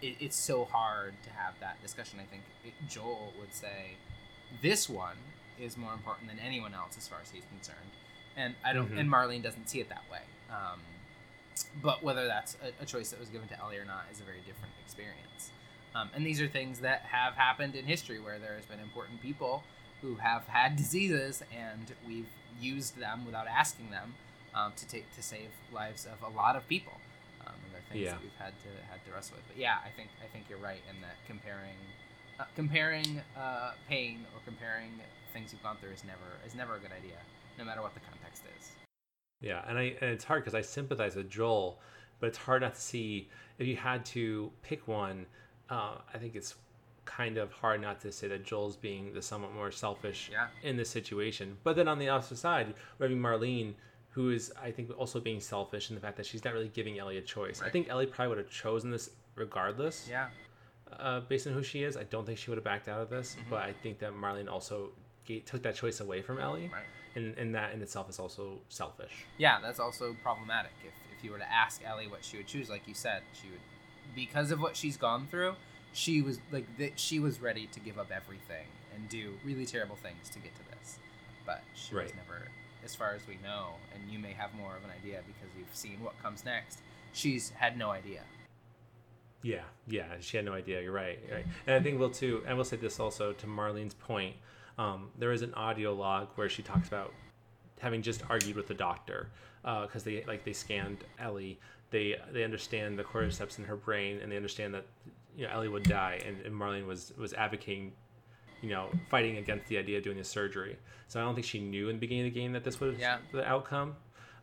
it, 0.00 0.14
it's 0.20 0.36
so 0.36 0.64
hard 0.64 1.12
to 1.24 1.30
have 1.30 1.54
that 1.60 1.80
discussion 1.82 2.18
i 2.20 2.24
think 2.24 2.42
it, 2.64 2.72
joel 2.88 3.32
would 3.38 3.52
say 3.54 3.92
this 4.62 4.88
one 4.88 5.16
is 5.60 5.76
more 5.76 5.92
important 5.92 6.28
than 6.28 6.38
anyone 6.38 6.72
else 6.72 6.96
as 6.96 7.06
far 7.08 7.18
as 7.22 7.30
he's 7.30 7.42
concerned. 7.50 7.90
And 8.36 8.54
I 8.64 8.72
don't. 8.72 8.90
Mhm. 8.92 9.00
And 9.00 9.10
Marlene 9.10 9.42
doesn't 9.42 9.68
see 9.68 9.80
it 9.80 9.88
that 9.88 10.04
way. 10.10 10.22
Um, 10.50 10.80
but 11.82 12.02
whether 12.02 12.26
that's 12.26 12.56
a, 12.62 12.82
a 12.82 12.86
choice 12.86 13.10
that 13.10 13.18
was 13.18 13.28
given 13.28 13.48
to 13.48 13.58
Ellie 13.60 13.76
or 13.76 13.84
not 13.84 14.04
is 14.12 14.20
a 14.20 14.22
very 14.22 14.38
different 14.46 14.72
experience. 14.84 15.50
Um, 15.98 16.10
and 16.14 16.24
these 16.24 16.40
are 16.40 16.48
things 16.48 16.80
that 16.80 17.02
have 17.10 17.34
happened 17.34 17.74
in 17.74 17.84
history 17.84 18.20
where 18.20 18.38
there 18.38 18.54
has 18.54 18.66
been 18.66 18.78
important 18.80 19.20
people 19.20 19.64
who 20.00 20.14
have 20.16 20.46
had 20.46 20.76
diseases, 20.76 21.42
and 21.56 21.92
we've 22.06 22.28
used 22.60 22.98
them 22.98 23.26
without 23.26 23.46
asking 23.48 23.90
them 23.90 24.14
um, 24.54 24.72
to 24.76 24.86
take 24.86 25.12
to 25.16 25.22
save 25.22 25.48
lives 25.72 26.06
of 26.06 26.22
a 26.22 26.36
lot 26.36 26.56
of 26.56 26.66
people. 26.68 26.92
Um, 27.46 27.54
and 27.64 27.74
they're 27.74 27.82
things 27.90 28.04
Yeah. 28.04 28.12
that 28.12 28.22
we've 28.22 28.38
had 28.38 28.52
to 28.62 28.68
had 28.90 29.04
to 29.06 29.12
wrestle 29.12 29.36
with. 29.36 29.46
But 29.48 29.56
yeah, 29.56 29.78
I 29.84 29.90
think 29.96 30.10
I 30.22 30.28
think 30.32 30.44
you're 30.48 30.58
right 30.58 30.82
in 30.88 31.00
that 31.02 31.16
comparing 31.26 31.78
uh, 32.38 32.44
comparing 32.54 33.20
uh, 33.36 33.72
pain 33.88 34.24
or 34.34 34.40
comparing 34.44 35.00
things 35.32 35.52
you've 35.52 35.62
gone 35.62 35.76
through 35.78 35.90
is 35.90 36.04
never 36.04 36.28
is 36.46 36.54
never 36.54 36.76
a 36.76 36.78
good 36.78 36.92
idea, 36.92 37.18
no 37.58 37.64
matter 37.64 37.82
what 37.82 37.94
the 37.94 38.00
context 38.00 38.44
is. 38.58 38.70
Yeah, 39.40 39.64
and 39.68 39.78
I 39.78 39.96
and 40.00 40.10
it's 40.10 40.24
hard 40.24 40.42
because 40.44 40.54
I 40.54 40.60
sympathize 40.62 41.16
with 41.16 41.28
Joel, 41.28 41.80
but 42.20 42.28
it's 42.28 42.38
hard 42.38 42.62
not 42.62 42.74
to 42.74 42.80
see 42.80 43.30
if 43.58 43.66
you 43.66 43.76
had 43.76 44.04
to 44.06 44.52
pick 44.62 44.86
one. 44.86 45.26
Uh, 45.70 45.96
I 46.12 46.18
think 46.18 46.34
it's 46.34 46.54
kind 47.04 47.38
of 47.38 47.52
hard 47.52 47.80
not 47.80 48.00
to 48.02 48.12
say 48.12 48.28
that 48.28 48.44
Joel's 48.44 48.76
being 48.76 49.12
the 49.14 49.22
somewhat 49.22 49.52
more 49.54 49.70
selfish 49.70 50.28
Yeah. 50.32 50.48
in 50.62 50.76
this 50.76 50.90
situation. 50.90 51.56
But 51.64 51.76
then 51.76 51.88
on 51.88 51.98
the 51.98 52.08
opposite 52.08 52.36
side, 52.36 52.74
we're 52.98 53.06
having 53.06 53.20
Marlene, 53.22 53.74
who 54.10 54.30
is 54.30 54.52
I 54.60 54.70
think 54.70 54.90
also 54.98 55.20
being 55.20 55.40
selfish 55.40 55.88
in 55.90 55.94
the 55.94 56.00
fact 56.00 56.16
that 56.18 56.26
she's 56.26 56.44
not 56.44 56.52
really 56.54 56.68
giving 56.68 56.98
Ellie 56.98 57.18
a 57.18 57.22
choice. 57.22 57.62
I 57.62 57.70
think 57.70 57.88
Ellie 57.88 58.06
probably 58.06 58.28
would 58.28 58.38
have 58.38 58.50
chosen 58.50 58.90
this 58.90 59.10
regardless. 59.34 60.06
Yeah. 60.10 60.28
uh, 60.98 61.20
based 61.20 61.46
on 61.46 61.52
who 61.52 61.62
she 61.62 61.82
is. 61.82 61.98
I 61.98 62.04
don't 62.04 62.24
think 62.24 62.38
she 62.38 62.50
would 62.50 62.56
have 62.56 62.64
backed 62.64 62.88
out 62.88 63.02
of 63.02 63.10
this, 63.10 63.36
Mhm. 63.36 63.50
but 63.50 63.62
I 63.62 63.74
think 63.74 63.98
that 63.98 64.12
Marlene 64.14 64.48
also 64.50 64.90
ga- 65.26 65.40
took 65.40 65.62
that 65.62 65.74
choice 65.74 66.00
away 66.00 66.22
from 66.22 66.40
Ellie, 66.40 66.70
Right. 66.72 66.86
and, 67.14 67.36
and 67.36 67.54
that 67.54 67.74
in 67.74 67.82
itself 67.82 68.08
is 68.08 68.18
also 68.18 68.58
selfish. 68.70 69.12
Yeah, 69.36 69.60
that's 69.60 69.78
also 69.80 70.14
problematic. 70.22 70.72
If, 70.82 70.94
if 71.14 71.22
you 71.22 71.30
were 71.30 71.38
to 71.40 71.52
ask 71.52 71.84
Ellie 71.84 72.06
what 72.08 72.24
she 72.24 72.38
would 72.38 72.46
choose, 72.46 72.70
like 72.70 72.88
you 72.88 72.94
said, 72.94 73.22
she 73.34 73.50
would, 73.50 73.60
because 74.18 74.50
of 74.50 74.60
what 74.60 74.76
she's 74.76 74.96
gone 74.96 75.28
through, 75.30 75.54
she 75.92 76.22
was 76.22 76.40
like 76.50 76.66
that. 76.78 76.98
She 76.98 77.20
was 77.20 77.40
ready 77.40 77.68
to 77.68 77.78
give 77.78 78.00
up 78.00 78.10
everything 78.10 78.66
and 78.92 79.08
do 79.08 79.34
really 79.44 79.64
terrible 79.64 79.94
things 79.94 80.28
to 80.30 80.40
get 80.40 80.52
to 80.56 80.62
this, 80.72 80.98
but 81.46 81.62
she 81.76 81.94
was 81.94 82.10
never, 82.16 82.48
as 82.84 82.96
far 82.96 83.14
as 83.14 83.24
we 83.28 83.38
know, 83.44 83.74
and 83.94 84.10
you 84.10 84.18
may 84.18 84.32
have 84.32 84.52
more 84.54 84.76
of 84.76 84.82
an 84.82 84.90
idea 84.90 85.20
because 85.24 85.48
you've 85.56 85.72
seen 85.72 86.02
what 86.02 86.20
comes 86.20 86.44
next. 86.44 86.80
She's 87.12 87.50
had 87.50 87.78
no 87.78 87.90
idea. 87.90 88.22
Yeah, 89.44 89.62
yeah, 89.86 90.14
she 90.18 90.36
had 90.36 90.44
no 90.46 90.52
idea. 90.52 90.82
You're 90.82 90.90
right, 90.90 91.20
you're 91.24 91.36
right. 91.36 91.46
And 91.68 91.76
I 91.76 91.80
think 91.80 92.00
we'll 92.00 92.10
too. 92.10 92.42
And 92.44 92.56
we'll 92.56 92.64
say 92.64 92.76
this 92.76 92.98
also 92.98 93.32
to 93.34 93.46
Marlene's 93.46 93.94
point. 93.94 94.34
Um, 94.78 95.10
there 95.16 95.30
is 95.30 95.42
an 95.42 95.54
audio 95.54 95.94
log 95.94 96.26
where 96.34 96.48
she 96.48 96.62
talks 96.62 96.88
about 96.88 97.14
having 97.78 98.02
just 98.02 98.22
argued 98.28 98.56
with 98.56 98.66
the 98.66 98.74
doctor 98.74 99.30
because 99.62 100.02
they 100.02 100.24
like 100.26 100.42
they 100.42 100.52
scanned 100.52 101.04
Ellie. 101.20 101.60
They 101.90 102.16
they 102.32 102.44
understand 102.44 102.98
the 102.98 103.04
cordyceps 103.04 103.58
in 103.58 103.64
her 103.64 103.76
brain 103.76 104.20
and 104.22 104.30
they 104.30 104.36
understand 104.36 104.74
that 104.74 104.84
you 105.36 105.46
know 105.46 105.52
Ellie 105.52 105.68
would 105.68 105.84
die. 105.84 106.20
And, 106.26 106.40
and 106.44 106.54
Marlene 106.54 106.86
was 106.86 107.12
was 107.16 107.32
advocating, 107.32 107.92
you 108.62 108.70
know, 108.70 108.90
fighting 109.10 109.38
against 109.38 109.66
the 109.68 109.78
idea 109.78 109.98
of 109.98 110.04
doing 110.04 110.18
the 110.18 110.24
surgery. 110.24 110.76
So 111.08 111.20
I 111.20 111.24
don't 111.24 111.34
think 111.34 111.46
she 111.46 111.60
knew 111.60 111.88
in 111.88 111.96
the 111.96 112.00
beginning 112.00 112.26
of 112.26 112.34
the 112.34 112.40
game 112.40 112.52
that 112.52 112.64
this 112.64 112.78
was 112.80 112.98
Yeah. 112.98 113.18
the 113.32 113.46
outcome. 113.46 113.96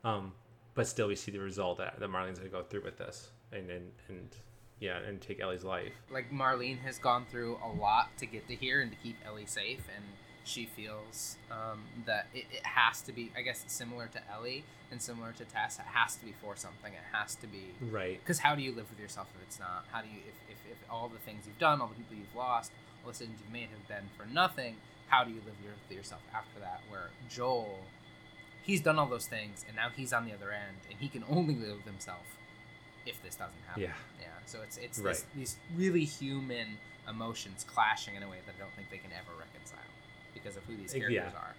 Um, 0.04 0.34
but 0.74 0.88
still, 0.88 1.08
we 1.08 1.16
see 1.16 1.32
the 1.32 1.40
result 1.40 1.78
that, 1.78 2.00
that 2.00 2.10
Marlene's 2.10 2.40
going 2.40 2.52
to 2.52 2.58
go 2.58 2.64
through 2.64 2.84
with 2.84 2.98
this 2.98 3.30
and 3.52 3.70
and 3.70 3.92
and 4.10 4.30
yeah, 4.80 4.98
and 4.98 5.22
take 5.22 5.40
Ellie's 5.40 5.64
life. 5.64 5.94
like 6.12 6.30
Marlene 6.32 6.80
has 6.80 6.98
gone 6.98 7.26
through 7.32 7.58
a 7.64 7.70
lot 7.80 8.10
to 8.18 8.26
get 8.26 8.46
to 8.50 8.56
here 8.56 8.82
and 8.82 8.92
to 8.92 8.98
keep 8.98 9.16
Ellie 9.26 9.46
safe, 9.46 9.82
and 9.96 10.04
she 10.46 10.66
feels 10.66 11.38
um, 11.52 11.82
that 12.06 12.28
it, 12.34 12.46
it 12.52 12.66
has 12.66 13.02
to 13.02 13.12
be, 13.12 13.32
I 13.36 13.42
guess, 13.42 13.64
similar 13.68 14.08
to 14.08 14.20
Ellie 14.32 14.64
and 14.92 15.02
similar 15.02 15.32
to 15.34 15.44
Tess. 15.46 15.80
It 15.80 15.86
has 15.94 16.16
to 16.18 16.26
be 16.26 16.34
for 16.42 16.56
something. 16.56 16.94
It 16.94 17.00
has 17.18 17.36
to 17.36 17.48
be 17.48 17.74
Right. 17.92 18.20
because 18.20 18.40
how 18.40 18.56
do 18.56 18.62
you 18.62 18.72
live 18.72 18.90
with 18.90 19.00
yourself 19.00 19.28
if 19.36 19.42
it's 19.48 19.60
not? 19.60 19.86
How 19.92 20.02
do 20.02 20.08
you 20.08 20.20
if, 20.28 20.54
if, 20.56 20.72
if 20.72 20.78
all 20.92 21.10
the 21.10 21.20
things 21.20 21.46
you've 21.48 21.58
done, 21.60 21.82
all 21.82 21.88
the 21.88 21.96
people 21.96 22.16
you've 22.16 22.36
lost, 22.36 22.72
all 23.04 23.08
the 23.12 23.14
decisions 23.14 23.40
you've 23.44 23.52
made 23.52 23.70
have 23.70 23.88
been 23.88 24.08
for 24.18 24.26
nothing? 24.32 24.76
How 25.08 25.24
do 25.24 25.30
you 25.32 25.38
live 25.46 25.56
your, 25.64 25.74
with 25.90 25.98
yourself 25.98 26.22
after 26.34 26.60
that? 26.62 26.82
Where 26.90 27.10
Joel, 27.30 27.80
he's 28.64 28.82
done 28.82 28.98
all 29.00 29.08
those 29.08 29.28
things, 29.28 29.64
and 29.68 29.76
now 29.76 29.90
he's 29.96 30.14
on 30.14 30.26
the 30.26 30.34
other 30.34 30.52
end, 30.52 30.78
and 30.90 31.00
he 31.00 31.08
can 31.10 31.24
only 31.30 31.56
live 31.56 31.78
with 31.78 31.86
himself 31.86 32.38
if 33.06 33.22
this 33.24 33.36
doesn't 33.36 33.54
happen. 33.68 33.84
Yeah. 33.84 33.94
Yeah. 34.22 34.28
So 34.46 34.60
it's 34.64 34.78
it's 34.78 35.00
Right. 35.00 35.14
this, 35.16 35.26
these 35.36 35.56
really 35.76 36.06
human 36.06 36.78
emotions 37.10 37.64
clashing 37.68 38.16
in 38.16 38.24
a 38.24 38.30
way 38.30 38.38
that 38.46 38.56
I 38.56 38.60
don't 38.60 38.74
think 38.76 38.90
they 38.90 38.98
can 38.98 39.12
ever 39.12 39.30
reconcile 39.38 39.80
because 40.36 40.56
of 40.56 40.64
who 40.66 40.78
these 40.78 40.94
characters 40.94 41.14
yeah. 41.14 41.40
are. 41.40 41.56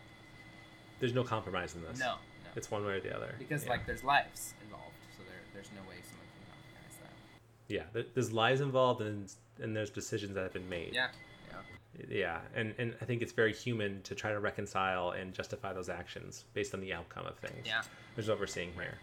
There's 1.01 1.13
no 1.13 1.25
compromise 1.25 1.75
in 1.75 1.83
this. 1.83 1.99
No, 1.99 2.15
no. 2.45 2.51
It's 2.55 2.71
one 2.71 2.87
way 2.87 2.93
or 2.93 3.01
the 3.01 3.15
other. 3.15 3.35
because 3.39 3.65
yeah. 3.65 3.71
like 3.71 3.87
there's 3.87 4.05
lives 4.05 4.55
involved, 4.63 4.95
so 5.17 5.25
there 5.27 5.41
there's 5.53 5.71
no 5.75 5.83
way 5.89 5.97
someone 6.09 6.29
can 6.37 6.47
compromise 6.55 6.97
that. 7.03 7.97
yeah, 7.97 8.05
there's 8.15 8.33
lives 8.33 8.61
involved 8.61 9.01
and 9.01 9.33
and 9.61 9.75
there's 9.75 9.91
decisions 9.91 10.35
that 10.35 10.43
have 10.43 10.53
been 10.53 10.69
made. 10.69 10.93
Yeah. 10.95 11.09
Yeah. 11.51 12.07
Yeah, 12.09 12.39
and 12.55 12.75
and 12.79 12.95
I 13.01 13.05
think 13.05 13.23
it's 13.23 13.33
very 13.33 13.53
human 13.53 14.03
to 14.03 14.15
try 14.15 14.31
to 14.31 14.39
reconcile 14.39 15.11
and 15.11 15.33
justify 15.33 15.73
those 15.73 15.89
actions 15.89 16.45
based 16.55 16.75
on 16.75 16.81
the 16.81 16.93
outcome 16.93 17.27
of 17.27 17.37
things. 17.39 17.67
Yeah. 17.67 17.83
Which 18.15 18.25
is 18.25 18.31
what 18.31 18.39
we're 18.39 18.47
seeing 18.47 18.73
here. 18.75 18.99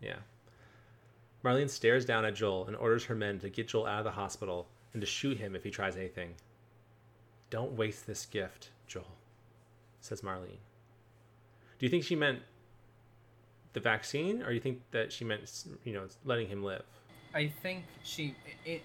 Yeah. 0.00 0.16
Marlene 1.44 1.70
stares 1.70 2.04
down 2.04 2.24
at 2.24 2.34
Joel 2.34 2.66
and 2.66 2.76
orders 2.76 3.04
her 3.04 3.14
men 3.14 3.38
to 3.40 3.48
get 3.48 3.68
Joel 3.68 3.86
out 3.86 3.98
of 3.98 4.04
the 4.04 4.10
hospital 4.10 4.66
and 4.92 5.00
to 5.00 5.06
shoot 5.06 5.38
him 5.38 5.54
if 5.54 5.62
he 5.62 5.70
tries 5.70 5.96
anything. 5.96 6.34
Don't 7.50 7.72
waste 7.72 8.06
this 8.06 8.26
gift, 8.26 8.70
Joel, 8.88 9.04
says 10.00 10.22
Marlene. 10.22 10.58
Do 11.78 11.86
you 11.86 11.88
think 11.90 12.04
she 12.04 12.16
meant 12.16 12.40
the 13.74 13.80
vaccine, 13.80 14.42
or 14.42 14.50
you 14.50 14.60
think 14.60 14.80
that 14.90 15.12
she 15.12 15.24
meant, 15.24 15.64
you 15.84 15.92
know, 15.92 16.06
letting 16.24 16.48
him 16.48 16.62
live? 16.62 16.82
I 17.34 17.52
think 17.62 17.84
she 18.02 18.34
it 18.64 18.82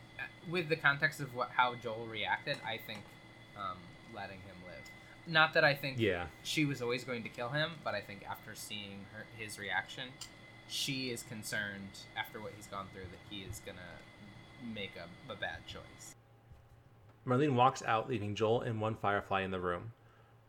with 0.49 0.67
the 0.69 0.75
context 0.75 1.19
of 1.21 1.33
what 1.33 1.49
how 1.55 1.75
Joel 1.75 2.05
reacted. 2.05 2.57
I 2.65 2.77
think 2.85 2.99
um, 3.57 3.77
letting 4.13 4.39
him 4.39 4.55
live. 4.67 4.83
Not 5.25 5.53
that 5.53 5.63
I 5.63 5.73
think 5.73 5.97
Yeah. 5.99 6.27
she 6.43 6.65
was 6.65 6.81
always 6.81 7.05
going 7.05 7.23
to 7.23 7.29
kill 7.29 7.49
him, 7.49 7.71
but 7.83 7.95
I 7.95 8.01
think 8.01 8.25
after 8.29 8.53
seeing 8.53 9.05
her 9.13 9.25
his 9.37 9.57
reaction, 9.57 10.09
she 10.67 11.09
is 11.09 11.23
concerned 11.23 11.99
after 12.17 12.41
what 12.41 12.51
he's 12.57 12.67
gone 12.67 12.87
through 12.93 13.03
that 13.03 13.19
he 13.29 13.43
is 13.43 13.61
gonna 13.65 13.79
make 14.73 14.91
a, 14.97 15.31
a 15.31 15.35
bad 15.35 15.65
choice. 15.65 16.15
Marlene 17.25 17.55
walks 17.55 17.81
out, 17.83 18.09
leaving 18.09 18.35
Joel 18.35 18.61
and 18.61 18.81
one 18.81 18.95
firefly 18.95 19.41
in 19.41 19.51
the 19.51 19.59
room. 19.59 19.93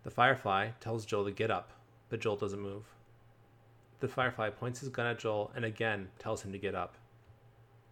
The 0.03 0.11
firefly 0.11 0.71
tells 0.81 1.07
Joel 1.07 1.25
to 1.27 1.31
get 1.31 1.51
up, 1.51 1.71
but 2.09 2.21
Joel 2.21 2.37
doesn't 2.37 2.61
move. 2.61 2.85
The 4.01 4.09
firefly 4.09 4.51
points 4.51 4.81
his 4.81 4.89
gun 4.89 5.07
at 5.07 5.19
Joel 5.19 5.53
and 5.55 5.65
again 5.65 6.09
tells 6.19 6.43
him 6.43 6.53
to 6.53 6.59
get 6.59 6.75
up. 6.75 6.97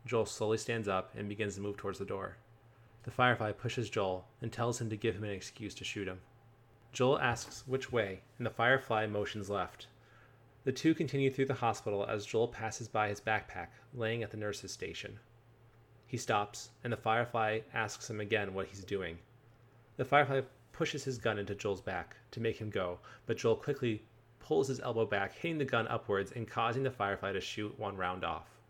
Joel 0.04 0.26
slowly 0.26 0.58
stands 0.58 0.88
up 0.88 1.12
and 1.16 1.28
begins 1.28 1.54
to 1.54 1.60
move 1.60 1.76
towards 1.76 2.00
the 2.00 2.04
door. 2.04 2.36
The 3.04 3.12
firefly 3.12 3.52
pushes 3.52 3.88
Joel 3.88 4.26
and 4.40 4.52
tells 4.52 4.80
him 4.80 4.90
to 4.90 4.96
give 4.96 5.14
him 5.14 5.24
an 5.24 5.30
excuse 5.30 5.74
to 5.76 5.84
shoot 5.84 6.08
him. 6.08 6.20
Joel 6.92 7.20
asks 7.20 7.66
which 7.66 7.92
way, 7.92 8.22
and 8.36 8.44
the 8.44 8.50
firefly 8.50 9.06
motions 9.06 9.48
left. 9.48 9.86
The 10.64 10.72
two 10.72 10.94
continue 10.94 11.30
through 11.30 11.46
the 11.46 11.54
hospital 11.54 12.04
as 12.04 12.26
Joel 12.26 12.48
passes 12.48 12.88
by 12.88 13.08
his 13.08 13.20
backpack 13.20 13.68
laying 13.94 14.22
at 14.22 14.30
the 14.30 14.36
nurse's 14.36 14.72
station. 14.72 15.18
He 16.12 16.18
stops, 16.18 16.68
and 16.84 16.92
the 16.92 16.98
firefly 16.98 17.60
asks 17.72 18.10
him 18.10 18.20
again 18.20 18.52
what 18.52 18.66
he's 18.66 18.84
doing. 18.84 19.18
The 19.96 20.04
firefly 20.04 20.42
pushes 20.70 21.04
his 21.04 21.16
gun 21.16 21.38
into 21.38 21.54
Joel's 21.54 21.80
back 21.80 22.16
to 22.32 22.40
make 22.40 22.58
him 22.58 22.68
go, 22.68 22.98
but 23.24 23.38
Joel 23.38 23.56
quickly 23.56 24.02
pulls 24.38 24.68
his 24.68 24.78
elbow 24.80 25.06
back, 25.06 25.32
hitting 25.32 25.56
the 25.56 25.64
gun 25.64 25.88
upwards 25.88 26.30
and 26.30 26.46
causing 26.46 26.82
the 26.82 26.90
firefly 26.90 27.32
to 27.32 27.40
shoot 27.40 27.78
one 27.78 27.96
round 27.96 28.24
off. 28.24 28.60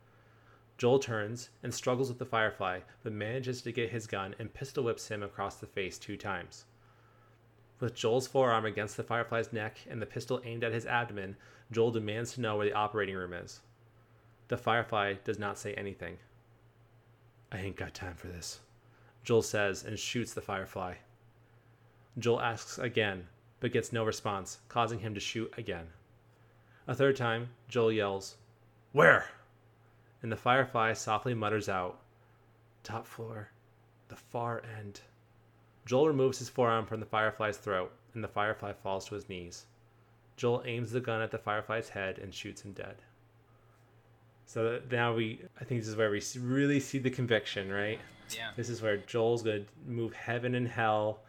Joel 0.79 1.01
turns 1.01 1.51
and 1.65 1.75
struggles 1.75 2.09
with 2.09 2.21
the 2.21 2.25
firefly, 2.25 2.79
but 3.03 3.13
manages 3.13 3.61
to 3.63 3.73
get 3.73 3.91
his 3.91 4.07
gun 4.07 4.37
and 4.39 4.55
pistol 4.55 4.85
whips 4.85 5.09
him 5.09 5.25
across 5.25 5.57
the 5.57 5.67
face 5.67 5.99
two 5.99 6.17
times. 6.17 6.67
With 7.81 7.97
Joel's 7.97 8.29
forearm 8.29 8.67
against 8.67 8.97
the 8.97 9.03
firefly's 9.03 9.53
neck 9.53 9.79
and 9.91 10.01
the 10.01 10.07
pistol 10.07 10.41
aimed 10.45 10.63
at 10.63 10.73
his 10.73 10.87
abdomen, 10.87 11.37
Joel 11.73 11.91
demands 11.91 12.35
to 12.35 12.41
know 12.41 12.57
where 12.57 12.67
the 12.67 12.73
operating 12.73 13.17
room 13.17 13.33
is. 13.33 13.63
The 14.47 14.57
firefly 14.57 15.15
does 15.25 15.41
not 15.41 15.59
say 15.59 15.75
anything. 15.75 16.19
I 17.53 17.59
ain't 17.59 17.77
got 17.77 17.93
time 17.93 18.15
for 18.15 18.29
this, 18.29 18.61
Joel 19.25 19.43
says 19.43 19.85
and 19.85 19.99
shoots 19.99 20.33
the 20.33 20.41
firefly. 20.41 20.95
Joel 22.19 22.41
asks 22.41 22.79
again, 22.79 23.29
but 23.61 23.73
gets 23.73 23.93
no 23.93 24.05
response, 24.05 24.61
causing 24.69 25.01
him 25.01 25.13
to 25.13 25.21
shoot 25.21 25.53
again. 25.59 25.89
A 26.89 26.95
third 26.95 27.15
time, 27.15 27.51
Joel 27.69 27.93
yells, 27.93 28.39
Where? 28.93 29.27
And 30.23 30.33
the 30.33 30.37
firefly 30.37 30.95
softly 30.95 31.35
mutters 31.35 31.69
out, 31.69 32.01
Top 32.85 33.07
floor, 33.07 33.51
the 34.09 34.17
far 34.17 34.63
end. 34.79 35.03
Joel 35.85 36.09
removes 36.09 36.39
his 36.39 36.49
forearm 36.49 36.87
from 36.87 37.01
the 37.01 37.07
firefly's 37.07 37.59
throat, 37.59 37.93
and 38.15 38.25
the 38.25 38.29
firefly 38.29 38.73
falls 38.73 39.05
to 39.07 39.15
his 39.15 39.29
knees. 39.29 39.67
Joel 40.37 40.63
aims 40.65 40.91
the 40.91 41.01
gun 41.01 41.21
at 41.21 41.31
the 41.31 41.39
firefly's 41.39 41.91
head 41.91 42.19
and 42.19 42.33
shoots 42.33 42.63
him 42.63 42.73
dead. 42.73 43.03
So 44.47 44.81
now 44.91 45.15
we, 45.15 45.41
I 45.61 45.65
think 45.65 45.81
this 45.81 45.89
is 45.89 45.97
where 45.97 46.11
we 46.11 46.23
really 46.41 46.81
see 46.81 46.99
the 46.99 47.11
conviction, 47.11 47.71
right? 47.73 47.99
Yeah. 48.31 48.51
This 48.57 48.69
is 48.69 48.83
where 48.83 48.97
Joel's 48.99 49.43
going 49.43 49.65
to 49.65 49.91
move 49.91 50.13
heaven 50.13 50.55
and 50.55 50.69
hell 50.69 51.21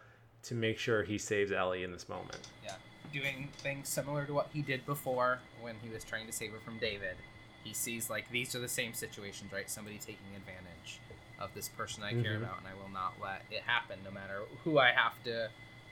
to 0.43 0.56
make 0.56 0.77
sure 0.77 1.03
he 1.03 1.17
saves 1.17 1.51
Ellie 1.51 1.83
in 1.83 1.92
this 1.92 2.09
moment. 2.09 2.50
Yeah. 2.64 2.75
Doing 3.14 3.50
things 3.59 3.90
similar 3.90 4.25
to 4.25 4.33
what 4.33 4.50
he 4.53 4.61
did 4.61 4.85
before 4.85 5.40
when 5.61 5.75
he 5.83 5.90
was 5.90 6.03
trying 6.03 6.25
to 6.27 6.33
save 6.33 6.51
her 6.51 6.59
from 6.66 6.77
David. 6.80 7.16
He 7.64 7.74
sees 7.74 8.09
like 8.09 8.30
these 8.32 8.56
are 8.56 8.59
the 8.59 8.67
same 8.67 8.93
situations, 8.93 9.53
right? 9.53 9.69
Somebody 9.69 9.98
taking 9.98 10.35
advantage 10.35 11.00
of 11.40 11.53
this 11.53 11.69
person 11.69 12.03
I 12.03 12.11
care 12.11 12.33
Mhm. 12.33 12.43
about, 12.43 12.58
and 12.59 12.67
I 12.67 12.74
will 12.74 12.90
not 12.90 13.14
let 13.22 13.43
it 13.51 13.61
happen, 13.64 14.00
no 14.03 14.11
matter 14.11 14.42
who 14.64 14.80
I 14.80 14.92
have 14.92 15.22
to 15.24 15.50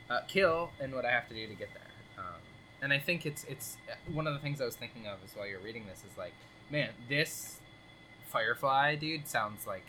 uh, 0.09 0.21
kill 0.27 0.71
and 0.81 0.93
what 0.93 1.05
I 1.05 1.11
have 1.11 1.29
to 1.29 1.33
do 1.33 1.47
to 1.47 1.53
get 1.55 1.69
there. 1.73 1.83
Um, 2.25 2.41
and 2.81 2.91
I 2.91 2.99
think 2.99 3.25
it's 3.25 3.45
it's 3.45 3.77
uh, 3.89 3.95
one 4.11 4.27
of 4.27 4.33
the 4.33 4.39
things 4.39 4.59
I 4.59 4.65
was 4.65 4.75
thinking 4.75 5.07
of 5.07 5.19
as 5.23 5.33
while 5.35 5.47
you're 5.47 5.61
reading 5.61 5.85
this 5.87 5.99
is 5.99 6.17
like, 6.17 6.33
man, 6.71 6.89
this 7.09 7.57
Firefly 8.27 8.95
dude 8.95 9.27
sounds 9.27 9.67
like 9.67 9.83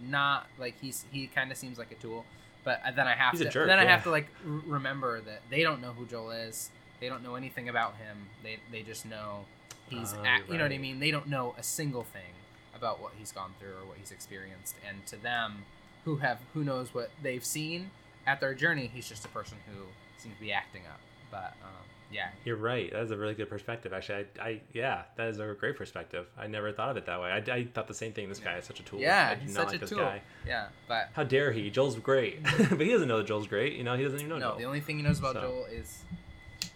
not 0.00 0.46
like 0.58 0.74
he's 0.80 1.04
he 1.10 1.26
kind 1.26 1.50
of 1.50 1.56
seems 1.56 1.78
like 1.78 1.90
a 1.90 1.96
tool, 1.96 2.24
but 2.64 2.80
uh, 2.86 2.92
then 2.92 3.08
I 3.08 3.14
have 3.14 3.32
He's 3.32 3.40
to 3.40 3.50
jerk, 3.50 3.66
then 3.66 3.78
I 3.80 3.84
have 3.84 4.04
to 4.04 4.10
like 4.10 4.28
r- 4.46 4.60
remember 4.66 5.20
that 5.22 5.42
they 5.50 5.62
don't 5.62 5.80
know 5.80 5.92
who 5.92 6.06
Joel 6.06 6.30
is. 6.30 6.70
They 7.00 7.08
don't 7.08 7.22
know 7.24 7.34
anything 7.34 7.68
about 7.68 7.96
him. 7.96 8.28
They 8.44 8.58
they 8.70 8.82
just 8.82 9.04
know 9.04 9.46
he's 9.88 10.14
Oh, 10.16 10.22
act, 10.24 10.48
you 10.48 10.56
know 10.58 10.64
what 10.64 10.72
I 10.72 10.78
mean. 10.78 11.00
They 11.00 11.10
don't 11.10 11.26
know 11.28 11.54
a 11.58 11.62
single 11.62 12.04
thing 12.04 12.34
about 12.74 13.00
what 13.00 13.12
he's 13.18 13.32
gone 13.32 13.54
through 13.58 13.70
or 13.70 13.86
what 13.88 13.98
he's 13.98 14.12
experienced. 14.12 14.76
And 14.88 15.04
to 15.06 15.16
them, 15.16 15.64
who 16.04 16.16
have 16.18 16.38
who 16.54 16.62
knows 16.62 16.94
what 16.94 17.10
they've 17.20 17.44
seen 17.44 17.90
at 18.26 18.40
their 18.40 18.54
journey, 18.54 18.88
he's 18.92 19.08
just 19.08 19.24
a 19.24 19.28
person 19.28 19.58
who 19.66 19.82
seems 20.18 20.36
to 20.36 20.40
be 20.40 20.52
acting 20.52 20.82
up. 20.88 21.00
But 21.32 21.54
um, 21.64 21.84
yeah, 22.10 22.28
You're 22.44 22.56
right. 22.56 22.90
That 22.92 23.02
is 23.02 23.10
a 23.10 23.16
really 23.16 23.34
good 23.34 23.48
perspective. 23.50 23.92
Actually, 23.92 24.26
I, 24.40 24.42
I 24.48 24.60
yeah, 24.72 25.02
that 25.16 25.28
is 25.28 25.38
a 25.38 25.54
great 25.58 25.76
perspective. 25.76 26.26
I 26.38 26.46
never 26.46 26.72
thought 26.72 26.90
of 26.90 26.96
it 26.96 27.06
that 27.06 27.20
way. 27.20 27.30
I, 27.30 27.36
I 27.54 27.64
thought 27.64 27.86
the 27.86 27.94
same 27.94 28.12
thing. 28.12 28.28
This 28.28 28.38
guy 28.38 28.56
is 28.56 28.64
such 28.64 28.80
a 28.80 28.82
tool. 28.82 28.98
yeah, 29.00 29.34
he's 29.36 29.52
such 29.54 29.68
like 29.72 29.82
a 29.82 29.86
tool. 29.86 29.98
guy. 29.98 30.22
Yeah, 30.46 30.68
but 30.86 31.10
How 31.12 31.24
dare 31.24 31.52
he? 31.52 31.68
Joel's 31.70 31.96
great, 31.96 32.42
but 32.70 32.80
he 32.80 32.90
doesn't 32.90 33.08
know 33.08 33.18
that 33.18 33.26
Joel's 33.26 33.46
great. 33.46 33.74
You 33.74 33.84
know, 33.84 33.96
he 33.96 34.04
doesn't 34.04 34.18
even 34.18 34.30
know 34.30 34.38
no, 34.38 34.50
Joel. 34.50 34.58
the 34.58 34.64
only 34.64 34.80
thing 34.80 34.96
he 34.96 35.02
knows 35.02 35.18
about 35.18 35.34
So- 35.34 35.40
Joel 35.42 35.64
is 35.66 36.02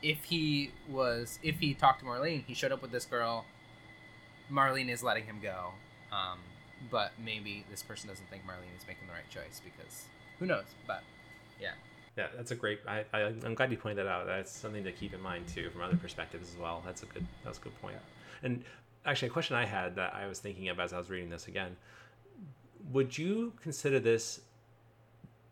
if 0.03 0.25
he 0.25 0.71
was 0.89 1.39
if 1.43 1.61
he 1.61 1.75
talked 1.75 2.01
to 2.01 2.07
Marlene, 2.07 2.45
he 2.47 2.55
showed 2.55 2.73
up 2.73 2.83
with 2.83 2.91
this 2.93 3.05
girl. 3.07 3.45
Marlene 4.51 4.91
is 4.91 5.03
letting 5.03 5.25
him 5.25 5.39
go, 5.43 5.69
um, 6.13 6.39
but 6.91 7.13
maybe 7.23 7.65
this 7.71 7.83
person 7.83 8.09
doesn't 8.11 8.29
think 8.29 8.43
Marlene 8.43 8.77
is 8.79 8.87
making 8.87 9.07
the 9.07 9.13
right 9.15 9.29
choice 9.31 9.61
because 9.65 10.05
who 10.39 10.47
knows? 10.47 10.65
But 10.87 11.03
yeah, 11.61 11.73
Yeah, 12.17 12.27
that's 12.37 12.51
a 12.51 12.55
great. 12.55 12.81
I, 12.87 13.05
I 13.13 13.21
I'm 13.23 13.55
glad 13.55 13.71
you 13.71 13.79
pointed 13.79 14.05
that 14.05 14.11
out. 14.11 14.27
That's 14.27 14.51
something 14.51 14.85
to 14.85 14.93
keep 14.93 15.15
in 15.15 15.21
mind 15.21 15.49
too, 15.49 15.71
from 15.71 15.81
other 15.81 15.97
perspectives 15.97 16.51
as 16.51 16.59
well. 16.59 16.83
That's 16.85 17.03
a 17.03 17.07
good. 17.07 17.27
That 17.43 17.49
was 17.49 17.59
a 17.59 17.63
good 17.63 17.81
point. 17.81 17.97
And 18.43 18.63
actually, 19.07 19.29
a 19.29 19.33
question 19.33 19.57
I 19.57 19.65
had 19.65 19.97
that 19.97 20.15
I 20.15 20.27
was 20.27 20.39
thinking 20.39 20.69
of 20.69 20.79
as 20.79 20.93
I 20.93 20.99
was 20.99 21.09
reading 21.09 21.31
this 21.31 21.49
again: 21.49 21.75
Would 22.93 23.17
you 23.17 23.55
consider 23.63 23.99
this 23.99 24.41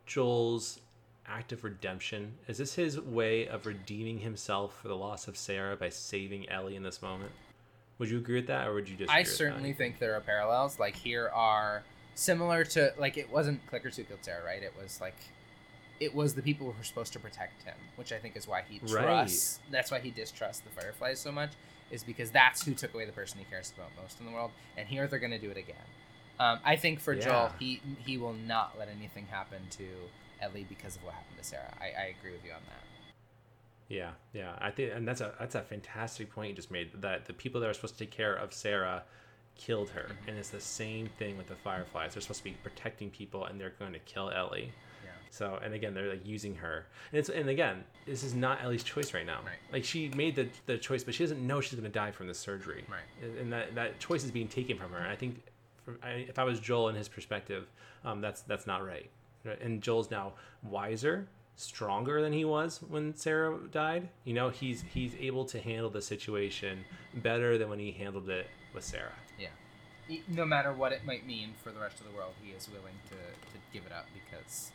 Joel's 0.06 0.80
act 1.26 1.52
of 1.52 1.64
redemption? 1.64 2.34
Is 2.46 2.58
this 2.58 2.74
his 2.74 3.00
way 3.00 3.48
of 3.48 3.64
redeeming 3.64 4.18
himself 4.18 4.78
for 4.82 4.88
the 4.88 4.96
loss 4.96 5.28
of 5.28 5.36
Sarah 5.38 5.76
by 5.76 5.88
saving 5.88 6.48
Ellie 6.50 6.76
in 6.76 6.82
this 6.82 7.00
moment? 7.00 7.30
Would 7.98 8.10
you 8.10 8.18
agree 8.18 8.36
with 8.36 8.48
that, 8.48 8.66
or 8.66 8.74
would 8.74 8.88
you 8.88 8.96
disagree? 8.96 9.20
I 9.20 9.22
certainly 9.22 9.72
think 9.72 9.98
there 9.98 10.14
are 10.14 10.20
parallels. 10.20 10.78
Like 10.78 10.96
here 10.96 11.30
are 11.34 11.84
similar 12.14 12.64
to 12.64 12.92
like 12.98 13.16
it 13.16 13.30
wasn't 13.30 13.66
Clickers 13.70 13.96
who 13.96 14.04
killed 14.04 14.20
Sarah, 14.22 14.44
right? 14.44 14.62
It 14.62 14.74
was 14.78 15.00
like 15.00 15.16
it 16.00 16.14
was 16.14 16.34
the 16.34 16.42
people 16.42 16.66
who 16.66 16.76
were 16.76 16.84
supposed 16.84 17.12
to 17.12 17.20
protect 17.20 17.62
him, 17.62 17.76
which 17.96 18.10
I 18.12 18.18
think 18.18 18.36
is 18.36 18.48
why 18.48 18.62
he 18.68 18.78
Right. 18.78 19.04
trusts. 19.04 19.60
That's 19.70 19.90
why 19.90 20.00
he 20.00 20.10
distrusts 20.10 20.62
the 20.62 20.70
Fireflies 20.70 21.20
so 21.20 21.30
much, 21.30 21.50
is 21.90 22.02
because 22.02 22.30
that's 22.30 22.64
who 22.64 22.74
took 22.74 22.94
away 22.94 23.04
the 23.04 23.12
person 23.12 23.38
he 23.38 23.44
cares 23.44 23.72
about 23.76 23.90
most 24.00 24.18
in 24.18 24.26
the 24.26 24.32
world. 24.32 24.50
And 24.76 24.88
here 24.88 25.06
they're 25.06 25.18
going 25.18 25.30
to 25.32 25.38
do 25.38 25.50
it 25.50 25.56
again. 25.58 25.76
Um, 26.38 26.58
I 26.64 26.76
think 26.76 27.00
for 27.00 27.14
Joel, 27.14 27.52
he 27.58 27.82
he 27.98 28.16
will 28.16 28.32
not 28.32 28.78
let 28.78 28.88
anything 28.88 29.26
happen 29.26 29.60
to 29.72 29.86
Ellie 30.40 30.64
because 30.66 30.96
of 30.96 31.04
what 31.04 31.12
happened 31.14 31.36
to 31.36 31.44
Sarah. 31.44 31.74
I, 31.78 31.84
I 31.84 32.14
agree 32.18 32.32
with 32.32 32.44
you 32.44 32.52
on 32.52 32.62
that. 32.66 33.12
Yeah, 33.88 34.12
yeah. 34.32 34.56
I 34.58 34.70
think, 34.70 34.92
and 34.94 35.06
that's 35.06 35.20
a 35.20 35.34
that's 35.38 35.54
a 35.54 35.62
fantastic 35.62 36.30
point 36.30 36.48
you 36.50 36.56
just 36.56 36.70
made. 36.70 36.92
That 37.02 37.26
the 37.26 37.34
people 37.34 37.60
that 37.60 37.68
are 37.68 37.74
supposed 37.74 37.98
to 37.98 38.04
take 38.04 38.10
care 38.10 38.34
of 38.34 38.54
Sarah 38.54 39.02
killed 39.54 39.90
her, 39.90 40.12
and 40.26 40.38
it's 40.38 40.48
the 40.48 40.60
same 40.60 41.08
thing 41.18 41.36
with 41.36 41.48
the 41.48 41.56
Fireflies. 41.56 42.14
They're 42.14 42.22
supposed 42.22 42.38
to 42.38 42.44
be 42.44 42.56
protecting 42.62 43.10
people, 43.10 43.44
and 43.44 43.60
they're 43.60 43.74
going 43.78 43.92
to 43.92 43.98
kill 43.98 44.30
Ellie. 44.30 44.72
So, 45.30 45.58
and 45.62 45.74
again, 45.74 45.94
they're 45.94 46.10
like 46.10 46.26
using 46.26 46.56
her, 46.56 46.86
and 47.12 47.18
it's 47.18 47.28
and 47.28 47.48
again, 47.48 47.84
this 48.04 48.24
is 48.24 48.34
not 48.34 48.62
Ellie's 48.62 48.82
choice 48.82 49.14
right 49.14 49.24
now. 49.24 49.38
Right. 49.44 49.54
Like 49.72 49.84
she 49.84 50.08
made 50.10 50.34
the 50.34 50.48
the 50.66 50.76
choice, 50.76 51.04
but 51.04 51.14
she 51.14 51.22
doesn't 51.22 51.44
know 51.44 51.60
she's 51.60 51.78
going 51.78 51.84
to 51.84 51.88
die 51.88 52.10
from 52.10 52.26
this 52.26 52.38
surgery. 52.38 52.84
Right. 52.88 53.38
And- 53.40 53.52
that 53.52 53.74
that 53.76 53.98
choice 54.00 54.24
is 54.24 54.30
being 54.30 54.48
taken 54.48 54.76
from 54.76 54.90
her. 54.90 54.98
And 54.98 55.08
I 55.08 55.16
think, 55.16 55.42
from, 55.84 55.98
I, 56.02 56.26
if 56.28 56.38
I 56.38 56.44
was 56.44 56.60
Joel 56.60 56.88
in 56.88 56.96
his 56.96 57.08
perspective, 57.08 57.66
um, 58.04 58.20
that's 58.20 58.42
that's 58.42 58.66
not 58.66 58.84
right. 58.84 59.08
And 59.62 59.80
Joel's 59.80 60.10
now 60.10 60.34
wiser, 60.62 61.26
stronger 61.56 62.22
than 62.22 62.32
he 62.32 62.44
was 62.44 62.80
when 62.88 63.14
Sarah 63.16 63.58
died. 63.70 64.08
You 64.24 64.34
know, 64.34 64.48
he's 64.48 64.82
he's 64.92 65.14
able 65.20 65.44
to 65.46 65.60
handle 65.60 65.90
the 65.90 66.02
situation 66.02 66.84
better 67.14 67.56
than 67.56 67.68
when 67.68 67.78
he 67.78 67.92
handled 67.92 68.28
it 68.28 68.48
with 68.74 68.84
Sarah. 68.84 69.12
Yeah. 69.38 69.48
No 70.28 70.44
matter 70.44 70.72
what 70.72 70.92
it 70.92 71.04
might 71.04 71.26
mean 71.26 71.54
for 71.62 71.70
the 71.70 71.78
rest 71.78 72.00
of 72.00 72.06
the 72.10 72.16
world, 72.16 72.32
he 72.42 72.50
is 72.50 72.68
willing 72.68 72.94
to, 73.10 73.14
to 73.14 73.58
give 73.72 73.84
it 73.86 73.92
up 73.92 74.06
because 74.12 74.72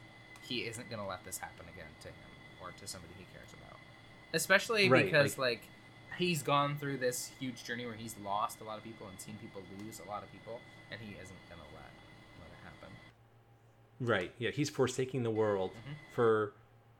he 0.47 0.59
isn't 0.61 0.89
going 0.89 1.01
to 1.01 1.07
let 1.07 1.23
this 1.25 1.37
happen 1.37 1.65
again 1.73 1.89
to 2.01 2.07
him 2.07 2.29
or 2.61 2.71
to 2.79 2.87
somebody 2.87 3.13
he 3.17 3.25
cares 3.33 3.49
about. 3.53 3.77
Especially 4.33 4.89
Right, 4.89 5.05
because, 5.05 5.37
like, 5.37 5.61
he's 6.17 6.43
gone 6.43 6.77
through 6.77 6.97
this 6.97 7.31
huge 7.39 7.63
journey 7.63 7.85
where 7.85 7.95
he's 7.95 8.15
lost 8.23 8.61
a 8.61 8.63
lot 8.63 8.77
of 8.77 8.83
people 8.83 9.07
and 9.07 9.19
seen 9.19 9.35
people 9.41 9.61
lose 9.83 9.99
a 10.05 10.09
lot 10.09 10.23
of 10.23 10.31
people, 10.31 10.59
and 10.91 10.99
he 11.01 11.11
isn't 11.21 11.49
going 11.49 11.59
to 11.61 11.75
let, 11.75 11.91
let 12.41 12.49
it 12.49 12.63
happen. 12.63 12.89
Right. 13.99 14.31
Yeah, 14.37 14.51
he's 14.51 14.69
forsaking 14.69 15.23
the 15.23 15.31
world 15.31 15.71
Mhm. 15.71 15.95
for 16.13 16.53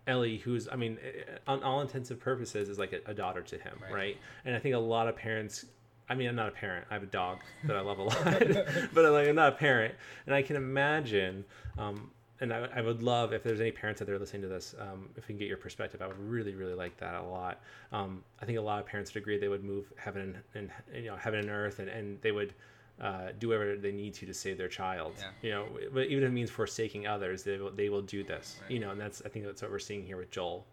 Ellie, 0.08 0.38
who's, 0.38 0.68
I 0.72 0.76
mean, 0.76 0.98
eh, 1.04 1.24
on 1.48 1.64
all 1.64 1.82
intents 1.82 2.12
and 2.12 2.20
purposes, 2.20 2.70
is 2.70 2.78
like 2.78 2.94
a, 2.94 3.00
a 3.10 3.14
daughter 3.14 3.42
to 3.42 3.58
him, 3.58 3.78
Right. 3.82 3.94
right. 3.94 4.18
And 4.46 4.56
I 4.56 4.60
think 4.60 4.76
a 4.76 4.80
lot 4.80 5.08
of 5.08 5.16
parents. 5.16 5.66
I 6.08 6.14
mean, 6.14 6.30
I'm 6.30 6.36
not 6.36 6.50
a 6.50 6.52
parent. 6.52 6.86
I 6.92 6.94
have 6.94 7.02
a 7.02 7.08
dog 7.08 7.40
that 7.64 7.76
I 7.76 7.80
love 7.82 7.98
a 7.98 8.04
lot, 8.04 8.24
but 8.94 9.12
like, 9.12 9.28
I'm 9.28 9.34
not 9.36 9.54
a 9.54 9.56
parent, 9.56 9.96
and 10.28 10.36
I 10.36 10.42
can 10.44 10.56
imagine. 10.56 11.44
Um, 11.80 12.12
and 12.42 12.54
I, 12.54 12.68
I 12.76 12.82
would 12.82 13.02
love 13.02 13.34
if 13.34 13.44
there's 13.44 13.62
any 13.62 13.72
parents 13.72 14.02
out 14.02 14.08
there 14.08 14.20
listening 14.20 14.42
to 14.44 14.48
this, 14.48 14.76
um, 14.80 15.10
if 15.16 15.28
we 15.28 15.34
can 15.34 15.38
get 15.38 15.48
your 15.48 15.58
perspective, 15.58 16.02
I 16.02 16.08
would 16.08 16.20
really, 16.20 16.54
really 16.54 16.74
like 16.74 16.98
that 16.98 17.16
a 17.16 17.24
lot. 17.24 17.62
Um, 17.92 18.24
I 18.42 18.46
think 18.46 18.58
a 18.58 18.62
lot 18.62 18.80
of 18.80 18.86
parents 18.86 19.14
would 19.14 19.22
agree 19.22 19.38
they 19.38 19.48
would 19.48 19.64
move 19.64 19.92
heaven 19.96 20.36
and, 20.54 20.70
and 20.94 21.04
you 21.04 21.10
know 21.10 21.16
heaven 21.16 21.40
and 21.40 21.50
earth, 21.50 21.80
and, 21.80 21.90
and 21.90 22.22
they 22.22 22.32
would 22.32 22.54
uh, 23.02 23.30
do 23.40 23.50
whatever 23.50 23.76
they 23.76 23.92
need 23.92 24.14
to 24.16 24.26
to 24.26 24.34
save 24.34 24.58
their 24.58 24.68
child. 24.68 25.14
Yeah. 25.18 25.26
You 25.42 25.52
know, 25.52 25.66
but 25.94 26.08
even 26.08 26.24
if 26.24 26.30
it 26.30 26.34
means 26.34 26.50
forsaking 26.50 27.08
others, 27.08 27.44
they 27.44 27.58
will, 27.58 27.72
they 27.72 27.90
will 27.90 28.02
do 28.02 28.24
this. 28.24 28.58
Right. 28.62 28.72
You 28.72 28.80
know, 28.80 28.92
and 28.92 29.00
that's 29.00 29.22
I 29.26 29.30
think 29.30 29.46
that's 29.46 29.62
what 29.62 29.72
we're 29.72 29.80
seeing 29.80 30.06
here 30.06 30.18
with 30.18 30.32
Joel. 30.32 30.66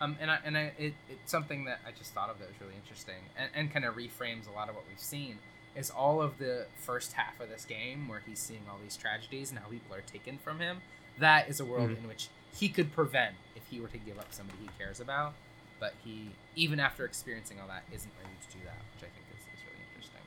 Um, 0.00 0.16
and 0.20 0.30
I, 0.30 0.38
and 0.44 0.58
I, 0.58 0.72
it, 0.76 0.94
it's 1.08 1.30
something 1.30 1.64
that 1.66 1.78
I 1.86 1.92
just 1.96 2.12
thought 2.12 2.28
of 2.28 2.38
that 2.40 2.48
was 2.48 2.60
really 2.60 2.74
interesting 2.74 3.14
and, 3.38 3.48
and 3.54 3.72
kind 3.72 3.84
of 3.84 3.94
reframes 3.94 4.50
a 4.50 4.52
lot 4.54 4.68
of 4.68 4.74
what 4.74 4.84
we've 4.88 4.98
seen 4.98 5.38
is 5.76 5.90
all 5.90 6.20
of 6.22 6.38
the 6.38 6.66
first 6.76 7.12
half 7.14 7.40
of 7.40 7.48
this 7.48 7.64
game 7.64 8.08
where 8.08 8.22
he's 8.26 8.38
seeing 8.38 8.62
all 8.70 8.78
these 8.82 8.96
tragedies 8.96 9.50
and 9.50 9.58
how 9.58 9.66
people 9.68 9.94
are 9.94 10.00
taken 10.02 10.38
from 10.38 10.60
him. 10.60 10.78
That 11.18 11.48
is 11.48 11.60
a 11.60 11.64
world 11.64 11.90
Mhm. 11.90 11.98
in 11.98 12.08
which 12.08 12.28
he 12.52 12.68
could 12.68 12.92
prevent 12.92 13.34
if 13.56 13.66
he 13.68 13.80
were 13.80 13.88
to 13.88 13.98
give 13.98 14.18
up 14.18 14.32
somebody 14.32 14.58
he 14.62 14.68
cares 14.78 15.00
about. 15.00 15.34
But 15.80 15.94
he, 16.04 16.30
even 16.54 16.78
after 16.80 17.04
experiencing 17.04 17.60
all 17.60 17.66
that, 17.68 17.84
isn't 17.92 18.12
ready 18.22 18.34
to 18.48 18.56
do 18.58 18.64
that, 18.64 18.78
which 18.94 19.02
I 19.10 19.12
think 19.12 19.26
is, 19.34 19.40
is 19.40 19.64
really 19.66 19.84
interesting. 19.88 20.20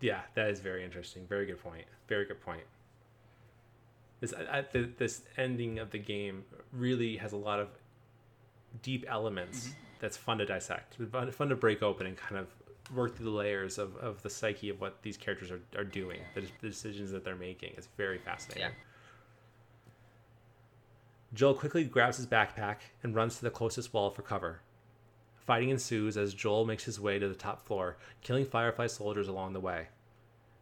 Yeah, 0.00 0.22
that 0.34 0.50
is 0.50 0.60
very 0.60 0.84
interesting. 0.84 1.26
Very 1.26 1.46
good 1.46 1.60
point. 1.62 1.86
Very 2.08 2.24
good 2.24 2.40
point. 2.40 2.64
This 4.20 4.34
I, 4.34 4.62
this 4.62 5.22
ending 5.36 5.78
of 5.78 5.90
the 5.90 5.98
game 5.98 6.44
really 6.72 7.18
has 7.18 7.32
a 7.32 7.36
lot 7.36 7.60
of 7.60 7.68
deep 8.82 9.04
elements 9.08 9.68
Mhm. 9.68 9.74
that's 10.00 10.16
fun 10.16 10.38
to 10.38 10.44
dissect, 10.46 10.96
fun, 10.96 11.30
fun 11.30 11.48
to 11.50 11.56
break 11.56 11.82
open 11.82 12.06
and 12.06 12.16
kind 12.16 12.36
of 12.36 12.48
work 12.94 13.16
through 13.16 13.26
the 13.26 13.30
layers 13.30 13.78
of, 13.78 13.96
of 13.96 14.22
the 14.22 14.30
psyche 14.30 14.70
of 14.70 14.80
what 14.80 15.02
these 15.02 15.16
characters 15.16 15.50
are, 15.50 15.60
are 15.76 15.84
doing, 15.84 16.20
the, 16.34 16.42
the 16.60 16.68
decisions 16.68 17.10
that 17.10 17.24
they're 17.24 17.36
making. 17.36 17.74
It's 17.76 17.88
very 17.96 18.18
fascinating. 18.18 18.62
Yeah. 18.62 18.70
Joel 21.34 21.54
quickly 21.54 21.84
grabs 21.84 22.16
his 22.16 22.26
backpack 22.26 22.76
and 23.02 23.14
runs 23.14 23.36
to 23.36 23.42
the 23.42 23.50
closest 23.50 23.92
wall 23.92 24.10
for 24.10 24.22
cover. 24.22 24.60
Fighting 25.36 25.70
ensues 25.70 26.16
as 26.16 26.34
Joel 26.34 26.64
makes 26.64 26.84
his 26.84 27.00
way 27.00 27.18
to 27.18 27.28
the 27.28 27.34
top 27.34 27.66
floor, 27.66 27.98
killing 28.22 28.46
Firefly 28.46 28.86
soldiers 28.86 29.28
along 29.28 29.52
the 29.52 29.60
way. 29.60 29.88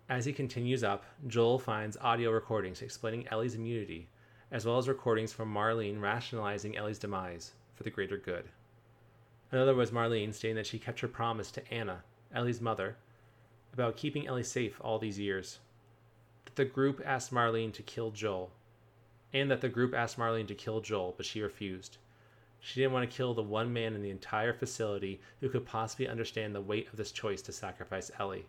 As 0.09 0.25
he 0.25 0.33
continues 0.33 0.85
up, 0.85 1.05
Joel 1.27 1.59
finds 1.59 1.97
audio 2.01 2.31
recordings 2.31 2.83
explaining 2.83 3.27
Ellie's 3.29 3.57
immunity, 3.57 4.09
as 4.53 4.65
well 4.65 4.79
as 4.79 4.89
recordings 4.89 5.33
from 5.33 5.53
Marlene 5.53 6.01
rationalizing 6.01 6.77
Ellie's 6.77 6.99
demise 6.99 7.53
for 7.75 7.83
the 7.83 7.91
greater 7.91 8.17
good. 8.17 8.45
Another 9.51 9.75
was 9.75 9.91
Marlene 9.91 10.35
stating 10.35 10.57
that 10.57 10.67
she 10.67 10.79
kept 10.79 11.01
her 11.01 11.09
promise 11.09 11.51
to 11.53 11.73
Anna, 11.73 12.03
Ellie's 12.37 12.61
mother, 12.61 12.97
about 13.73 13.97
keeping 13.97 14.27
Ellie 14.27 14.45
safe 14.45 14.81
all 14.81 14.99
these 14.99 15.19
years. 15.19 15.59
That 16.45 16.57
the 16.57 16.65
group 16.65 17.03
asked 17.05 17.33
Marlene 17.33 17.73
to 17.73 17.83
kill 17.83 18.11
Joel, 18.11 18.53
and 19.33 19.51
that 19.51 19.61
the 19.61 19.69
group 19.69 19.95
asked 19.95 20.19
Marlene 20.19 20.47
to 20.49 20.55
kill 20.55 20.81
Joel, 20.81 21.15
but 21.17 21.27
she 21.27 21.43
refused. 21.43 21.99
She 22.61 22.81
didn't 22.81 22.93
want 22.93 23.09
to 23.09 23.17
kill 23.17 23.35
the 23.35 23.43
one 23.43 23.73
man 23.73 23.95
in 23.95 24.03
the 24.03 24.11
entire 24.11 24.53
facility 24.53 25.21
who 25.41 25.49
could 25.49 25.67
possibly 25.67 26.09
understand 26.09 26.55
the 26.55 26.61
weight 26.61 26.89
of 26.89 26.97
this 26.97 27.13
choice 27.13 27.43
to 27.43 27.53
sacrifice 27.53 28.11
Ellie. 28.19 28.47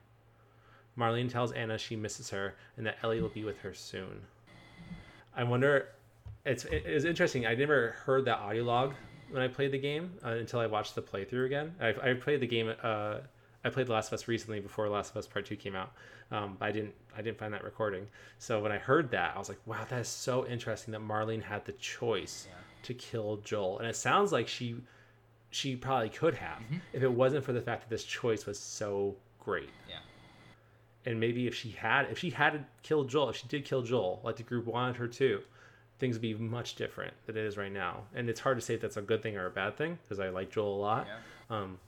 Marlene 0.97 1.29
tells 1.29 1.51
Anna 1.51 1.77
she 1.77 1.95
misses 1.95 2.29
her 2.31 2.55
and 2.75 2.85
that 2.85 2.97
Ellie 3.03 3.21
will 3.21 3.29
be 3.29 3.43
with 3.43 3.59
her 3.59 3.73
soon. 3.73 4.21
I 5.35 5.43
wonder 5.43 5.89
it's 6.45 6.65
it, 6.65 6.83
it 6.85 7.05
interesting. 7.05 7.45
I 7.45 7.53
never 7.53 7.91
heard 8.05 8.25
that 8.25 8.39
audio 8.39 8.63
log 8.63 8.93
when 9.29 9.43
I 9.43 9.47
played 9.47 9.71
the 9.71 9.77
game 9.77 10.13
uh, 10.25 10.29
until 10.29 10.59
I 10.59 10.65
watched 10.65 10.95
the 10.95 11.01
playthrough 11.01 11.45
again. 11.45 11.75
I, 11.79 12.11
I 12.11 12.13
played 12.13 12.39
the 12.39 12.47
game. 12.47 12.73
Uh, 12.81 13.19
I 13.67 13.69
played 13.69 13.87
The 13.87 13.93
Last 13.93 14.07
of 14.07 14.13
Us 14.13 14.27
recently 14.27 14.59
before 14.59 14.87
Last 14.89 15.11
of 15.11 15.17
Us 15.17 15.27
Part 15.27 15.45
Two 15.45 15.55
came 15.55 15.75
out. 15.75 15.91
Um, 16.31 16.57
I 16.61 16.71
didn't 16.71 16.93
I 17.15 17.21
didn't 17.21 17.37
find 17.37 17.53
that 17.53 17.63
recording. 17.63 18.07
So 18.39 18.61
when 18.61 18.71
I 18.71 18.77
heard 18.77 19.11
that, 19.11 19.33
I 19.35 19.39
was 19.39 19.49
like, 19.49 19.59
wow, 19.65 19.85
that 19.89 19.99
is 20.01 20.07
so 20.07 20.45
interesting 20.47 20.91
that 20.93 21.01
Marlene 21.01 21.43
had 21.43 21.65
the 21.65 21.73
choice 21.73 22.47
Yeah. 22.49 22.55
to 22.83 22.93
kill 22.93 23.37
Joel, 23.43 23.79
and 23.79 23.87
it 23.87 23.95
sounds 23.95 24.31
like 24.31 24.47
she 24.47 24.77
she 25.49 25.75
probably 25.75 26.09
could 26.09 26.33
have 26.35 26.57
Mm-hmm. 26.59 26.77
if 26.93 27.03
it 27.03 27.11
wasn't 27.11 27.43
for 27.45 27.53
the 27.53 27.61
fact 27.61 27.81
that 27.83 27.89
this 27.89 28.03
choice 28.03 28.45
was 28.45 28.59
so 28.59 29.15
great. 29.39 29.69
Yeah. 29.89 29.99
And 31.05 31.19
maybe 31.19 31.47
if 31.47 31.55
she 31.55 31.69
had 31.71 32.07
if 32.11 32.17
she 32.19 32.29
had 32.31 32.65
killed 32.83 33.09
Joel, 33.09 33.29
if 33.29 33.35
she 33.37 33.47
did 33.47 33.63
kill 33.65 33.81
Joel, 33.81 34.19
like 34.23 34.35
the 34.35 34.43
group 34.43 34.65
wanted 34.65 34.97
her 34.97 35.07
to, 35.07 35.41
things 35.99 36.15
would 36.15 36.21
be 36.21 36.33
much 36.33 36.75
different 36.75 37.13
than 37.25 37.37
it 37.37 37.43
is 37.45 37.55
right 37.57 37.71
now. 37.71 38.03
And 38.13 38.29
it's 38.29 38.39
hard 38.41 38.57
to 38.57 38.61
say 38.61 38.73
if 38.75 38.81
that's 38.81 38.97
a 38.97 39.01
good 39.01 39.23
thing 39.23 39.37
or 39.37 39.45
a 39.45 39.49
bad 39.51 39.77
thing 39.77 39.97
because 40.03 40.19
I 40.19 40.29
like 40.29 40.49
Joel 40.51 40.75
a 40.75 40.81
lot. 40.81 41.07
Yeah. 41.07 41.57
Um, 41.57 41.79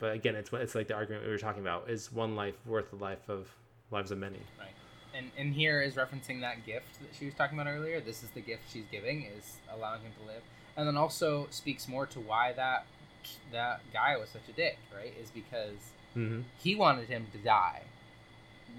but 0.00 0.12
again, 0.14 0.34
it's 0.34 0.50
it's 0.52 0.74
like 0.74 0.88
the 0.88 0.94
argument 0.94 1.24
we 1.24 1.30
were 1.30 1.38
talking 1.38 1.60
about: 1.62 1.88
is 1.88 2.10
one 2.12 2.34
life 2.34 2.56
worth 2.66 2.90
the 2.90 2.96
life 2.96 3.28
of 3.28 3.48
lives 3.92 4.10
of 4.10 4.18
many? 4.18 4.40
Right. 4.58 4.68
And 5.14 5.30
and 5.38 5.54
here 5.54 5.80
is 5.82 5.94
referencing 5.94 6.40
that 6.40 6.64
gift 6.66 7.00
that 7.00 7.10
she 7.16 7.26
was 7.26 7.34
talking 7.34 7.58
about 7.58 7.70
earlier. 7.70 8.00
This 8.00 8.22
is 8.22 8.30
the 8.30 8.40
gift 8.40 8.62
she's 8.72 8.86
giving 8.90 9.24
is 9.24 9.56
allowing 9.72 10.02
him 10.02 10.12
to 10.20 10.26
live, 10.26 10.42
and 10.76 10.86
then 10.88 10.96
also 10.96 11.46
speaks 11.50 11.86
more 11.86 12.06
to 12.06 12.18
why 12.20 12.52
that 12.54 12.86
that 13.52 13.80
guy 13.92 14.16
was 14.16 14.28
such 14.30 14.48
a 14.48 14.52
dick. 14.52 14.78
Right? 14.96 15.14
Is 15.22 15.30
because 15.30 15.76
Mm-hmm. 16.16 16.40
he 16.58 16.74
wanted 16.74 17.06
him 17.08 17.28
to 17.30 17.38
die. 17.38 17.82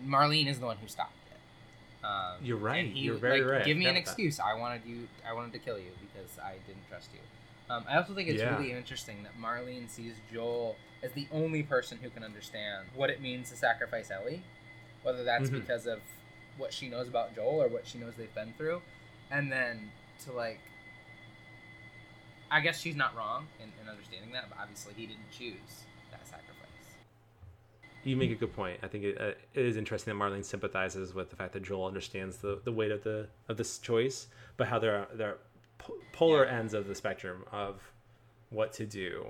Marlene 0.06 0.48
is 0.50 0.60
the 0.60 0.66
one 0.66 0.76
who 0.76 0.88
stopped 0.90 1.14
it. 1.32 2.06
Um, 2.06 2.44
You're 2.44 2.58
right. 2.58 2.86
he, 2.86 3.00
You're 3.02 3.16
very 3.16 3.42
like, 3.42 3.52
right. 3.52 3.66
Give 3.66 3.78
me 3.78 3.86
an 3.86 3.92
forgot 3.92 4.06
that. 4.06 4.10
excuse. 4.12 4.40
I 4.42 4.54
wanted 4.60 4.82
you. 4.86 5.08
I 5.26 5.32
wanted 5.34 5.54
to 5.54 5.60
kill 5.60 5.78
you 5.78 5.92
because 6.02 6.30
I 6.40 6.56
didn't 6.68 6.86
trust 6.90 7.10
you. 7.14 7.20
Um, 7.74 7.86
I 7.90 7.96
also 7.98 8.14
think 8.14 8.28
it's 8.28 8.42
Yeah. 8.42 8.58
really 8.58 8.74
interesting 8.74 9.24
that 9.24 9.32
Marlene 9.42 9.90
sees 9.90 10.14
Joel 10.34 10.76
as 11.04 11.12
the 11.14 11.28
only 11.32 11.64
person 11.64 11.98
who 12.02 12.10
can 12.10 12.24
understand 12.24 12.88
what 12.96 13.10
it 13.10 13.22
means 13.22 13.50
to 13.50 13.56
sacrifice 13.56 14.12
Ellie, 14.12 14.44
whether 15.04 15.24
that's 15.24 15.50
Mhm. 15.50 15.62
because 15.62 15.88
of 15.88 16.00
what 16.58 16.74
she 16.74 16.88
knows 16.90 17.08
about 17.08 17.34
Joel 17.36 17.64
or 17.64 17.68
what 17.68 17.88
she 17.88 17.98
knows 17.98 18.14
they've 18.16 18.34
been 18.36 18.54
through, 18.54 18.82
and 19.30 19.52
then 19.52 19.92
to 20.26 20.32
like. 20.32 20.60
I 22.54 22.60
guess 22.60 22.82
she's 22.82 22.98
not 22.98 23.16
wrong 23.16 23.48
in, 23.60 23.72
in 23.82 23.88
understanding 23.90 24.34
that, 24.34 24.50
but 24.50 24.60
obviously 24.60 24.94
he 24.94 25.06
didn't 25.08 25.32
choose 25.32 25.86
that 26.12 26.28
sacrifice. 26.28 26.58
You 28.04 28.18
make 28.18 28.30
a 28.32 28.36
good 28.36 28.54
point. 28.54 28.80
I 28.84 28.88
think 28.88 29.06
it, 29.06 29.18
uh, 29.22 29.28
it 29.54 29.66
is 29.66 29.78
interesting 29.78 30.18
that 30.18 30.22
Marlene 30.24 30.44
sympathizes 30.44 31.14
with 31.14 31.30
the 31.30 31.36
fact 31.38 31.54
that 31.54 31.64
Joel 31.64 31.86
understands 31.86 32.38
the, 32.38 32.60
the 32.64 32.72
weight 32.72 32.92
of 32.92 33.04
the 33.04 33.30
of 33.48 33.56
this 33.58 33.78
choice, 33.80 34.28
but 34.58 34.68
how 34.68 34.80
there 34.80 34.98
are 34.98 35.08
there 35.16 35.30
are 35.30 35.38
po- 35.78 35.98
polar 36.12 36.44
ends 36.46 36.74
of 36.74 36.88
the 36.88 36.96
spectrum 36.96 37.46
of 37.54 37.82
what 38.50 38.74
to 38.74 38.86
do, 38.86 39.28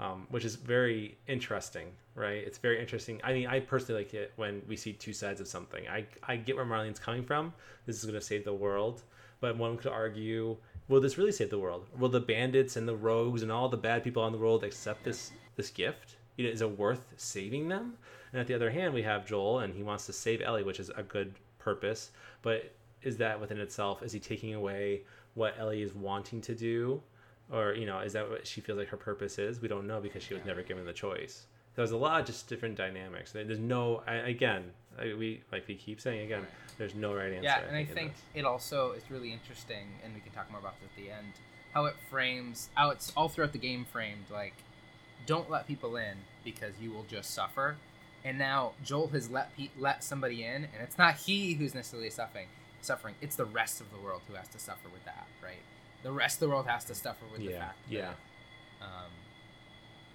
um, 0.00 0.26
which 0.30 0.44
is 0.44 0.56
very 0.56 1.16
interesting, 1.28 1.88
right? 2.14 2.38
It's 2.38 2.58
very 2.58 2.80
interesting. 2.80 3.20
I 3.22 3.34
mean, 3.34 3.46
I 3.46 3.60
personally 3.60 4.02
like 4.02 4.14
it 4.14 4.32
when 4.36 4.62
we 4.66 4.74
see 4.74 4.94
two 4.94 5.12
sides 5.12 5.40
of 5.40 5.46
something. 5.46 5.86
I 5.88 6.06
I 6.26 6.36
get 6.36 6.56
where 6.56 6.64
Marlene's 6.64 6.98
coming 6.98 7.22
from. 7.22 7.52
This 7.86 7.98
is 7.98 8.04
going 8.04 8.18
to 8.18 8.24
save 8.24 8.44
the 8.44 8.54
world, 8.54 9.02
but 9.40 9.56
one 9.56 9.76
could 9.76 9.92
argue, 9.92 10.56
will 10.88 11.00
this 11.00 11.18
really 11.18 11.32
save 11.32 11.50
the 11.50 11.58
world? 11.58 11.86
Will 11.98 12.08
the 12.08 12.20
bandits 12.20 12.76
and 12.76 12.88
the 12.88 12.96
rogues 12.96 13.42
and 13.42 13.52
all 13.52 13.68
the 13.68 13.76
bad 13.76 14.02
people 14.02 14.26
in 14.26 14.32
the 14.32 14.38
world 14.38 14.64
accept 14.64 15.04
this 15.04 15.32
this 15.56 15.70
gift? 15.70 16.16
You 16.36 16.46
know, 16.46 16.52
is 16.52 16.62
it 16.62 16.78
worth 16.78 17.06
saving 17.16 17.68
them? 17.68 17.98
And 18.32 18.40
at 18.40 18.46
the 18.46 18.54
other 18.54 18.70
hand, 18.70 18.94
we 18.94 19.02
have 19.02 19.26
Joel, 19.26 19.58
and 19.58 19.74
he 19.74 19.82
wants 19.82 20.06
to 20.06 20.12
save 20.12 20.40
Ellie, 20.40 20.62
which 20.62 20.80
is 20.80 20.90
a 20.96 21.02
good 21.02 21.34
purpose. 21.58 22.12
But 22.42 22.72
is 23.02 23.16
that 23.18 23.38
within 23.38 23.58
itself? 23.58 24.02
Is 24.02 24.12
he 24.12 24.20
taking 24.20 24.54
away 24.54 25.02
what 25.34 25.54
Ellie 25.58 25.82
is 25.82 25.94
wanting 25.94 26.40
to 26.42 26.54
do, 26.54 27.02
or 27.52 27.74
you 27.74 27.86
know, 27.86 27.98
is 28.00 28.12
that 28.12 28.28
what 28.28 28.46
she 28.46 28.60
feels 28.60 28.78
like 28.78 28.88
her 28.88 28.96
purpose 28.96 29.38
is? 29.38 29.60
We 29.60 29.68
don't 29.68 29.86
know 29.86 30.00
because 30.00 30.22
she 30.22 30.34
was 30.34 30.44
never 30.44 30.62
given 30.62 30.84
the 30.84 30.92
choice. 30.92 31.46
so 31.74 31.82
There's 31.82 31.90
a 31.92 31.96
lot 31.96 32.20
of 32.20 32.26
just 32.26 32.48
different 32.48 32.76
dynamics. 32.76 33.32
There's 33.32 33.58
no, 33.58 34.02
I, 34.06 34.14
again, 34.14 34.70
I, 34.98 35.14
we 35.14 35.42
like 35.52 35.66
we 35.68 35.74
keep 35.74 36.00
saying 36.00 36.20
again, 36.20 36.46
there's 36.78 36.94
no 36.94 37.14
right 37.14 37.32
answer. 37.32 37.42
Yeah, 37.42 37.60
and 37.66 37.76
I 37.76 37.80
in 37.80 37.86
think 37.86 38.12
it 38.34 38.44
also 38.44 38.92
is 38.92 39.02
really 39.10 39.32
interesting, 39.32 39.88
and 40.04 40.14
we 40.14 40.20
can 40.20 40.32
talk 40.32 40.50
more 40.50 40.60
about 40.60 40.80
this 40.80 40.90
at 40.96 41.04
the 41.04 41.10
end. 41.10 41.32
How 41.72 41.84
it 41.84 41.94
frames, 42.10 42.68
how 42.74 42.90
it's 42.90 43.12
all 43.16 43.28
throughout 43.28 43.52
the 43.52 43.58
game 43.58 43.84
framed 43.84 44.24
like, 44.30 44.54
don't 45.26 45.48
let 45.48 45.68
people 45.68 45.96
in 45.96 46.16
because 46.44 46.74
you 46.80 46.90
will 46.90 47.04
just 47.08 47.32
suffer. 47.32 47.76
And 48.24 48.38
now 48.38 48.72
Joel 48.84 49.08
has 49.08 49.30
let 49.30 49.56
pe- 49.56 49.70
let 49.78 50.04
somebody 50.04 50.44
in, 50.44 50.64
and 50.64 50.82
it's 50.82 50.98
not 50.98 51.14
he 51.14 51.54
who's 51.54 51.74
necessarily 51.74 52.10
suffering. 52.10 52.48
Suffering, 52.82 53.14
it's 53.20 53.36
the 53.36 53.44
rest 53.44 53.80
of 53.80 53.90
the 53.90 53.98
world 53.98 54.22
who 54.26 54.34
has 54.34 54.48
to 54.48 54.58
suffer 54.58 54.88
with 54.92 55.04
that, 55.04 55.26
right? 55.42 55.62
The 56.02 56.12
rest 56.12 56.36
of 56.36 56.40
the 56.40 56.48
world 56.48 56.66
has 56.66 56.84
to 56.86 56.94
suffer 56.94 57.24
with 57.30 57.40
the 57.40 57.52
Yeah, 57.52 57.58
fact 57.58 57.78
yeah. 57.88 58.00
that, 58.80 58.86
um, 58.86 59.10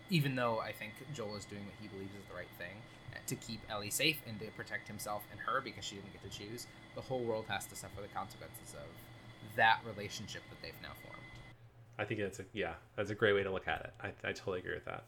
even 0.09 0.35
though 0.35 0.59
I 0.59 0.71
think 0.71 0.93
Joel 1.13 1.35
is 1.35 1.45
doing 1.45 1.65
what 1.65 1.75
he 1.79 1.87
believes 1.87 2.13
is 2.15 2.25
the 2.29 2.35
right 2.35 2.49
thing 2.57 2.75
uh, 3.13 3.17
to 3.27 3.35
keep 3.35 3.59
Ellie 3.69 3.89
safe 3.91 4.17
and 4.27 4.39
to 4.39 4.45
protect 4.51 4.87
himself 4.87 5.23
and 5.31 5.39
her 5.39 5.61
because 5.61 5.85
she 5.85 5.95
didn't 5.95 6.11
get 6.13 6.23
to 6.23 6.37
choose, 6.37 6.67
the 6.95 7.01
whole 7.01 7.23
world 7.23 7.45
has 7.47 7.65
to 7.67 7.75
suffer 7.75 8.01
the 8.01 8.07
consequences 8.07 8.73
of 8.73 8.87
that 9.55 9.79
relationship 9.85 10.41
that 10.49 10.61
they've 10.61 10.81
now 10.81 10.93
formed. 11.03 11.21
I 11.97 12.03
think 12.03 12.19
that's 12.19 12.39
a 12.39 12.45
yeah, 12.53 12.73
that's 12.95 13.09
a 13.11 13.15
great 13.15 13.33
way 13.33 13.43
to 13.43 13.51
look 13.51 13.67
at 13.67 13.81
it. 13.81 13.93
I, 14.01 14.29
I 14.29 14.33
totally 14.33 14.59
agree 14.59 14.73
with 14.73 14.85
that. 14.85 15.03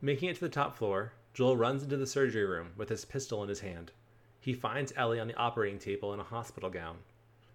Making 0.00 0.28
it 0.28 0.34
to 0.34 0.40
the 0.40 0.48
top 0.48 0.76
floor, 0.76 1.12
Joel 1.34 1.56
runs 1.56 1.82
into 1.82 1.96
the 1.96 2.06
surgery 2.06 2.44
room 2.44 2.72
with 2.76 2.88
his 2.88 3.04
pistol 3.04 3.42
in 3.42 3.48
his 3.48 3.60
hand. 3.60 3.92
He 4.40 4.52
finds 4.52 4.92
Ellie 4.96 5.20
on 5.20 5.28
the 5.28 5.36
operating 5.36 5.78
table 5.78 6.12
in 6.12 6.20
a 6.20 6.24
hospital 6.24 6.68
gown. 6.68 6.98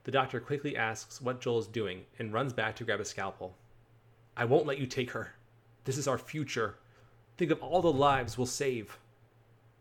The 0.08 0.14
doctor 0.14 0.40
quickly 0.40 0.78
asks 0.78 1.22
what 1.22 1.42
Joel 1.42 1.60
is 1.60 1.68
doing 1.68 2.06
and 2.18 2.32
runs 2.32 2.54
back 2.54 2.78
to 2.78 2.86
grab 2.86 3.02
a 3.02 3.04
scalpel. 3.04 3.58
I 4.38 4.46
won't 4.46 4.66
let 4.66 4.78
you 4.78 4.86
take 4.86 5.12
her. 5.12 5.34
This 5.84 5.98
is 5.98 6.08
our 6.08 6.18
future. 6.18 6.76
Think 7.36 7.52
of 7.52 7.62
all 7.62 7.82
the 7.82 7.92
lives 7.92 8.38
we'll 8.38 8.48
save. 8.48 9.00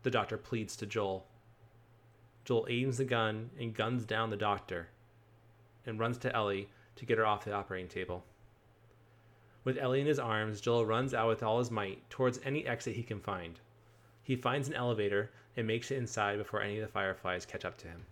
The 0.03 0.11
doctor 0.11 0.35
pleads 0.35 0.75
to 0.75 0.85
Joel. 0.85 1.25
Joel 2.43 2.67
aims 2.69 2.97
the 2.97 3.05
gun 3.05 3.51
and 3.57 3.73
guns 3.73 4.03
down 4.03 4.29
the 4.29 4.35
doctor 4.35 4.89
and 5.85 5.97
runs 5.97 6.17
to 6.17 6.35
Ellie 6.35 6.67
to 6.97 7.05
get 7.05 7.19
her 7.19 7.25
off 7.25 7.45
the 7.45 7.53
operating 7.53 7.87
table. 7.87 8.25
With 9.63 9.77
Ellie 9.77 10.01
in 10.01 10.07
his 10.07 10.19
arms, 10.19 10.59
Joel 10.59 10.85
runs 10.85 11.13
out 11.13 11.29
with 11.29 11.41
all 11.41 11.59
his 11.59 11.71
might 11.71 12.09
towards 12.09 12.41
any 12.43 12.67
exit 12.67 12.97
he 12.97 13.03
can 13.03 13.21
find. 13.21 13.61
He 14.23 14.35
finds 14.35 14.67
an 14.67 14.73
elevator 14.73 15.31
and 15.55 15.65
makes 15.65 15.89
it 15.89 15.99
inside 15.99 16.37
before 16.37 16.61
any 16.61 16.79
of 16.79 16.85
the 16.85 16.91
fireflies 16.91 17.45
catch 17.45 17.63
up 17.63 17.77
to 17.77 17.87
him. 17.87 18.05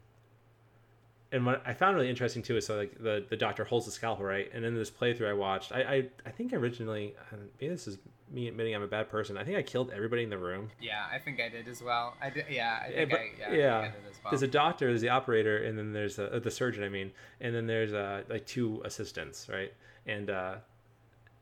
And 1.32 1.46
what 1.46 1.62
I 1.66 1.74
found 1.74 1.96
really 1.96 2.10
interesting 2.10 2.42
too 2.44 2.56
is 2.58 2.66
so 2.66 2.78
like 2.78 2.98
the, 3.02 3.26
the 3.30 3.36
doctor 3.36 3.64
holds 3.64 3.86
the 3.86 3.92
scalpel 3.92 4.26
right, 4.26 4.50
and 4.54 4.64
in 4.64 4.76
this 4.76 4.92
playthrough 4.92 5.28
I 5.30 5.34
watched, 5.34 5.72
I 5.72 5.82
I, 5.82 6.06
I 6.26 6.30
think 6.30 6.54
originally 6.54 7.16
uh, 7.32 7.38
maybe 7.60 7.74
this 7.74 7.88
is 7.88 7.98
me 8.32 8.48
admitting 8.48 8.74
I'm 8.76 8.82
a 8.84 8.88
bad 8.88 9.10
person. 9.10 9.38
I 9.38 9.44
think 9.44 9.58
I 9.58 9.62
killed 9.62 9.92
everybody 9.94 10.24
in 10.24 10.30
the 10.30 10.38
room. 10.38 10.70
Yeah, 10.82 11.04
I 11.12 11.20
think 11.20 11.40
I 11.40 11.50
did 11.50 11.68
as 11.68 11.82
well. 11.82 12.16
I 12.22 12.30
did. 12.30 12.46
Yeah, 12.50 12.80
I 12.84 12.88
Yeah, 12.90 12.96
think 12.98 13.10
but- 13.12 13.20
I, 13.20 13.24
yeah, 13.56 13.78
I, 13.78 13.82
think 13.84 13.94
I 13.94 13.98
did 14.00 14.10
as 14.10 14.24
well. 14.24 14.32
There's 14.32 14.42
a 14.44 14.48
doctor, 14.48 14.88
there's 14.88 15.02
the 15.02 15.10
operator, 15.10 15.58
and 15.64 15.78
then 15.78 15.94
there's 15.94 16.18
a, 16.20 16.40
the 16.44 16.52
surgeon. 16.52 16.84
I 16.84 16.90
mean, 16.90 17.12
and 17.42 17.54
then 17.54 17.68
there's 17.68 17.94
uh, 17.94 18.24
like 18.30 18.46
two 18.46 18.82
assistants, 18.86 19.48
right? 19.50 19.74
And 20.08 20.30
uh, 20.30 20.56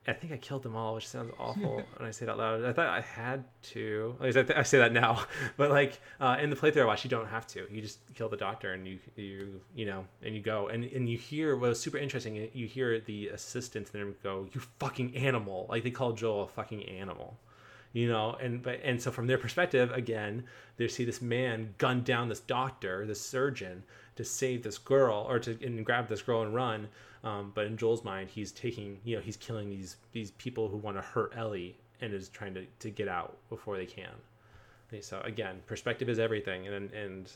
I 0.05 0.13
think 0.13 0.33
I 0.33 0.37
killed 0.37 0.63
them 0.63 0.75
all, 0.75 0.95
which 0.95 1.07
sounds 1.07 1.31
awful 1.39 1.81
when 1.97 2.07
I 2.07 2.11
say 2.11 2.25
it 2.25 2.29
out 2.29 2.37
loud. 2.37 2.63
I 2.65 2.73
thought 2.73 2.87
I 2.87 3.01
had 3.01 3.45
to. 3.71 4.15
At 4.19 4.25
least 4.25 4.37
I, 4.37 4.43
th- 4.43 4.59
I 4.59 4.63
say 4.63 4.77
that 4.79 4.91
now, 4.91 5.23
but 5.57 5.71
like 5.71 5.99
uh, 6.19 6.37
in 6.41 6.49
the 6.49 6.55
playthrough 6.55 6.81
I 6.81 6.85
watched, 6.85 7.05
you 7.05 7.09
don't 7.09 7.27
have 7.27 7.47
to. 7.47 7.65
You 7.71 7.81
just 7.81 7.99
kill 8.13 8.27
the 8.27 8.37
doctor 8.37 8.73
and 8.73 8.85
you 8.85 8.99
you 9.15 9.61
you 9.75 9.85
know 9.85 10.05
and 10.21 10.35
you 10.35 10.41
go 10.41 10.67
and 10.67 10.83
and 10.83 11.09
you 11.09 11.17
hear 11.17 11.55
what 11.55 11.69
was 11.69 11.79
super 11.79 11.97
interesting. 11.97 12.49
You 12.53 12.67
hear 12.67 12.99
the 12.99 13.29
assistants 13.29 13.91
there 13.91 14.05
go, 14.23 14.47
"You 14.51 14.61
fucking 14.79 15.15
animal!" 15.15 15.67
Like 15.69 15.83
they 15.83 15.91
call 15.91 16.11
Joel 16.11 16.43
a 16.43 16.47
fucking 16.47 16.83
animal 16.83 17.37
you 17.93 18.09
know 18.09 18.35
and 18.41 18.61
but 18.61 18.79
and 18.83 19.01
so 19.01 19.11
from 19.11 19.27
their 19.27 19.37
perspective 19.37 19.91
again 19.91 20.43
they 20.77 20.87
see 20.87 21.05
this 21.05 21.21
man 21.21 21.73
gun 21.77 22.01
down 22.01 22.27
this 22.27 22.39
doctor 22.39 23.05
this 23.05 23.21
surgeon 23.21 23.83
to 24.15 24.23
save 24.23 24.63
this 24.63 24.77
girl 24.77 25.25
or 25.29 25.39
to 25.39 25.57
and 25.63 25.85
grab 25.85 26.09
this 26.09 26.21
girl 26.21 26.41
and 26.41 26.53
run 26.53 26.87
um, 27.23 27.51
but 27.55 27.65
in 27.65 27.77
joel's 27.77 28.03
mind 28.03 28.29
he's 28.29 28.51
taking 28.51 28.99
you 29.03 29.15
know 29.15 29.21
he's 29.21 29.37
killing 29.37 29.69
these 29.69 29.97
these 30.11 30.31
people 30.31 30.67
who 30.69 30.77
want 30.77 30.97
to 30.97 31.01
hurt 31.01 31.33
ellie 31.35 31.77
and 32.01 32.13
is 32.13 32.29
trying 32.29 32.53
to, 32.53 32.65
to 32.79 32.89
get 32.89 33.07
out 33.07 33.37
before 33.49 33.77
they 33.77 33.85
can 33.85 34.11
so 35.01 35.19
again 35.21 35.59
perspective 35.65 36.07
is 36.09 36.19
everything 36.19 36.67
and 36.67 36.91
and 36.93 37.31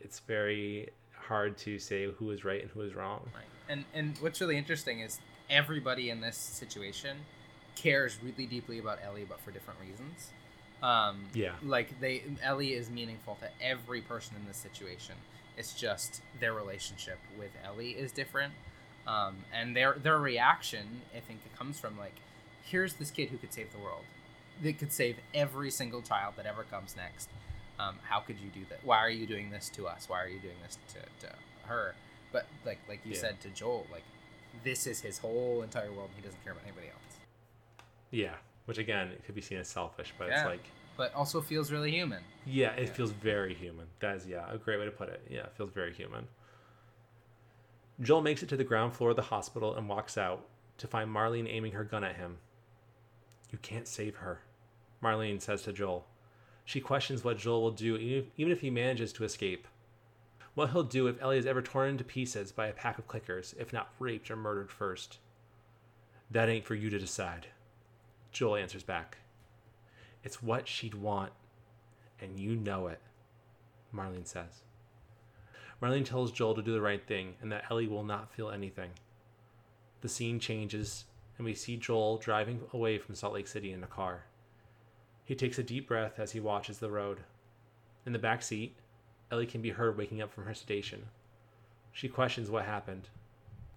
it's 0.00 0.20
very 0.20 0.88
hard 1.12 1.56
to 1.56 1.78
say 1.78 2.10
who 2.18 2.30
is 2.30 2.44
right 2.44 2.62
and 2.62 2.70
who 2.72 2.80
is 2.82 2.94
wrong 2.94 3.20
Right. 3.34 3.44
And 3.68 3.84
and 3.94 4.16
what's 4.18 4.40
really 4.40 4.56
interesting 4.56 5.00
is 5.00 5.18
everybody 5.50 6.10
in 6.10 6.20
this 6.20 6.36
situation 6.36 7.18
cares 7.74 8.18
really 8.22 8.46
deeply 8.46 8.78
about 8.78 8.98
Ellie, 9.04 9.26
but 9.28 9.40
for 9.40 9.50
different 9.50 9.78
reasons. 9.80 10.30
Um, 10.82 11.26
Yeah. 11.34 11.52
Like 11.62 12.00
they, 12.00 12.22
Ellie 12.42 12.74
is 12.74 12.90
meaningful 12.90 13.36
to 13.40 13.48
every 13.60 14.00
person 14.00 14.36
in 14.40 14.46
this 14.46 14.56
situation. 14.56 15.14
It's 15.56 15.74
just 15.74 16.22
their 16.40 16.52
relationship 16.52 17.18
with 17.38 17.50
Ellie 17.64 17.90
is 17.90 18.12
different, 18.12 18.52
um, 19.06 19.36
and 19.52 19.76
their 19.76 19.94
their 19.94 20.18
reaction, 20.18 21.02
I 21.16 21.20
think, 21.20 21.40
it 21.46 21.56
comes 21.56 21.78
from 21.78 21.98
like, 21.98 22.14
here's 22.64 22.94
this 22.94 23.10
kid 23.10 23.28
who 23.28 23.38
could 23.38 23.52
save 23.52 23.72
the 23.72 23.78
world, 23.78 24.04
that 24.62 24.78
could 24.78 24.92
save 24.92 25.16
every 25.34 25.70
single 25.70 26.02
child 26.02 26.34
that 26.36 26.46
ever 26.46 26.64
comes 26.64 26.96
next. 26.96 27.28
Um, 27.78 27.96
how 28.08 28.20
could 28.20 28.36
you 28.38 28.48
do 28.48 28.64
that? 28.70 28.80
Why 28.84 28.98
are 28.98 29.10
you 29.10 29.26
doing 29.26 29.50
this 29.50 29.68
to 29.70 29.86
us? 29.86 30.08
Why 30.08 30.22
are 30.22 30.28
you 30.28 30.38
doing 30.38 30.56
this 30.62 30.78
to, 30.94 31.26
to 31.26 31.32
her? 31.66 31.94
But 32.32 32.46
like 32.64 32.78
like 32.88 33.00
you 33.04 33.12
Yeah. 33.12 33.20
said 33.20 33.40
to 33.42 33.48
Joel, 33.50 33.86
like 33.92 34.02
this 34.64 34.86
is 34.86 35.00
his 35.00 35.18
whole 35.18 35.62
entire 35.62 35.92
world. 35.92 36.10
He 36.16 36.22
doesn't 36.22 36.42
care 36.42 36.52
about 36.52 36.64
anybody 36.64 36.88
else. 36.88 37.18
Yeah, 38.10 38.34
which 38.64 38.78
again 38.78 39.08
it 39.08 39.24
could 39.24 39.34
be 39.34 39.42
seen 39.42 39.58
as 39.58 39.68
selfish, 39.68 40.12
but 40.18 40.28
Yeah. 40.28 40.38
it's 40.40 40.46
like 40.46 40.64
But 40.96 41.14
also 41.14 41.42
feels 41.42 41.70
really 41.70 41.90
human. 41.90 42.22
yeah, 42.46 42.70
it 42.72 42.86
Yeah. 42.88 42.92
feels 42.94 43.10
very 43.10 43.52
human. 43.54 43.86
That 44.00 44.16
is 44.16 44.26
yeah, 44.26 44.50
a 44.50 44.56
great 44.56 44.78
way 44.78 44.86
to 44.86 44.90
put 44.90 45.10
it. 45.10 45.20
Yeah, 45.28 45.40
it 45.40 45.52
feels 45.56 45.70
very 45.70 45.92
human. 45.92 46.26
Joel 48.00 48.20
makes 48.20 48.42
it 48.42 48.48
to 48.50 48.56
the 48.56 48.64
ground 48.64 48.92
floor 48.94 49.10
of 49.10 49.16
the 49.16 49.22
hospital 49.22 49.74
and 49.74 49.88
walks 49.88 50.18
out 50.18 50.44
to 50.78 50.86
find 50.86 51.10
Marlene 51.10 51.48
aiming 51.48 51.72
her 51.72 51.84
gun 51.84 52.04
at 52.04 52.16
him. 52.16 52.36
You 53.50 53.58
can't 53.58 53.88
save 53.88 54.16
her, 54.16 54.40
Marlene 55.02 55.40
says 55.40 55.62
to 55.62 55.72
Joel. 55.72 56.06
She 56.66 56.80
questions 56.80 57.24
what 57.24 57.38
Joel 57.38 57.62
will 57.62 57.70
do 57.70 57.96
even 57.96 58.52
if, 58.52 58.60
he 58.60 58.70
manages 58.70 59.12
to 59.14 59.24
escape. 59.24 59.66
What 60.54 60.70
he'll 60.70 60.82
do 60.82 61.06
if 61.06 61.20
Ellie 61.22 61.38
is 61.38 61.46
ever 61.46 61.62
torn 61.62 61.90
into 61.90 62.04
pieces 62.04 62.52
by 62.52 62.66
a 62.66 62.72
pack 62.72 62.98
of 62.98 63.08
clickers, 63.08 63.54
if 63.58 63.72
not 63.72 63.92
raped 63.98 64.30
or 64.30 64.36
murdered 64.36 64.70
first. 64.70 65.18
That 66.30 66.48
ain't 66.48 66.64
for 66.66 66.74
you 66.74 66.90
to 66.90 66.98
decide. 66.98 67.46
Joel 68.32 68.56
answers 68.56 68.82
back. 68.82 69.18
It's 70.24 70.42
what 70.42 70.66
she'd 70.66 70.94
want, 70.94 71.32
and 72.20 72.38
you 72.38 72.56
know 72.56 72.88
it, 72.88 73.00
Marlene 73.94 74.26
says. 74.26 74.65
Marlene 75.82 76.04
tells 76.04 76.32
Joel 76.32 76.54
to 76.54 76.62
do 76.62 76.72
the 76.72 76.80
right 76.80 77.06
thing 77.06 77.34
and 77.40 77.52
that 77.52 77.64
Ellie 77.70 77.88
will 77.88 78.04
not 78.04 78.32
feel 78.32 78.50
anything. 78.50 78.90
The 80.00 80.08
scene 80.08 80.40
changes, 80.40 81.04
and 81.36 81.44
we 81.44 81.54
see 81.54 81.76
Joel 81.76 82.18
driving 82.18 82.62
away 82.72 82.98
from 82.98 83.14
Salt 83.14 83.34
Lake 83.34 83.48
City 83.48 83.72
in 83.72 83.82
a 83.82 83.88
car. 83.88 84.24
He 85.24 85.34
takes 85.34 85.58
a 85.58 85.62
deep 85.62 85.88
breath 85.88 86.18
as 86.18 86.32
he 86.32 86.40
watches 86.40 86.78
the 86.78 86.90
road. 86.90 87.20
In 88.06 88.12
the 88.12 88.18
back 88.18 88.42
seat, 88.42 88.76
Ellie 89.30 89.46
can 89.46 89.60
be 89.60 89.70
heard 89.70 89.98
waking 89.98 90.22
up 90.22 90.32
from 90.32 90.44
her 90.44 90.54
sedation. 90.54 91.06
She 91.92 92.08
questions 92.08 92.48
what 92.48 92.64
happened. 92.64 93.08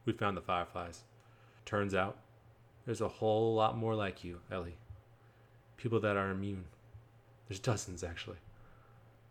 We 0.06 0.14
found 0.14 0.38
the 0.38 0.42
fireflies. 0.42 1.04
Turns 1.66 1.96
out, 1.96 2.18
there's 2.86 3.02
a 3.02 3.08
whole 3.08 3.56
lot 3.56 3.78
more 3.78 3.96
like 3.96 4.24
you, 4.24 4.40
Ellie. 4.52 4.78
People 5.78 6.00
that 6.02 6.18
are 6.18 6.30
immune. 6.30 6.66
There's 7.48 7.60
dozens, 7.60 8.04
actually. 8.04 8.38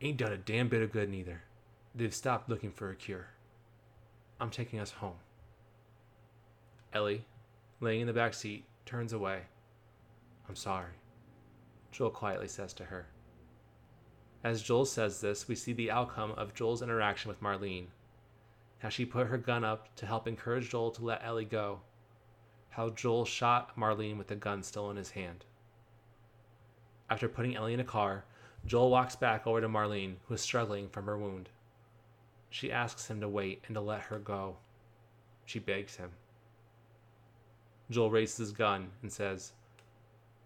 Ain't 0.01 0.19
done 0.19 0.33
a 0.33 0.37
damn 0.37 0.69
bit 0.69 0.83
of 0.83 0.93
good 0.93 1.09
neither. 1.09 1.43
They've 1.95 2.15
stopped 2.15 2.49
looking 2.49 2.71
for 2.71 2.91
a 2.91 2.97
cure. 2.97 3.29
I'm 4.41 4.51
taking 4.51 4.79
us 4.79 4.93
home. 4.93 5.19
Ellie, 6.93 7.25
laying 7.81 8.03
in 8.03 8.07
the 8.07 8.13
back 8.13 8.35
seat, 8.35 8.65
turns 8.87 9.13
away. 9.13 9.43
I'm 10.49 10.57
sorry, 10.57 10.93
Joel 11.93 12.11
quietly 12.11 12.49
says 12.49 12.73
to 12.75 12.85
her. 12.85 13.09
As 14.45 14.63
Joel 14.63 14.85
says 14.85 15.21
this, 15.21 15.49
we 15.49 15.55
see 15.55 15.73
the 15.73 15.91
outcome 15.91 16.33
of 16.33 16.55
Joel's 16.55 16.83
interaction 16.83 17.29
with 17.29 17.43
Marlene. 17.43 17.87
How 18.79 18.89
she 18.89 19.05
put 19.05 19.27
her 19.27 19.37
gun 19.37 19.65
up 19.65 19.95
to 19.97 20.07
help 20.07 20.29
encourage 20.29 20.71
Joel 20.71 20.93
to 20.93 21.05
let 21.05 21.25
Ellie 21.25 21.45
go. 21.45 21.81
How 22.71 22.91
Joel 22.91 23.25
shot 23.25 23.77
Marlene 23.77 24.17
with 24.17 24.29
the 24.29 24.37
gun 24.37 24.63
still 24.63 24.91
in 24.91 24.97
his 24.97 25.11
hand. 25.11 25.45
After 27.11 27.29
putting 27.29 27.57
Ellie 27.57 27.75
in 27.75 27.81
a 27.81 27.85
car, 27.85 28.25
Joel 28.65 28.91
walks 28.91 29.17
back 29.17 29.47
over 29.47 29.61
to 29.61 29.69
Marlene, 29.69 30.17
who 30.27 30.35
is 30.35 30.41
struggling 30.41 30.89
from 30.89 31.07
her 31.07 31.19
wound. 31.19 31.49
She 32.51 32.73
asks 32.73 33.09
him 33.09 33.21
to 33.21 33.29
wait 33.29 33.63
and 33.67 33.75
to 33.75 33.81
let 33.81 34.03
her 34.03 34.19
go. 34.19 34.57
She 35.45 35.59
begs 35.59 35.97
him. 35.97 36.11
Joel 37.91 38.11
raises 38.11 38.37
his 38.37 38.53
gun 38.53 38.91
and 39.03 39.13
says, 39.13 39.53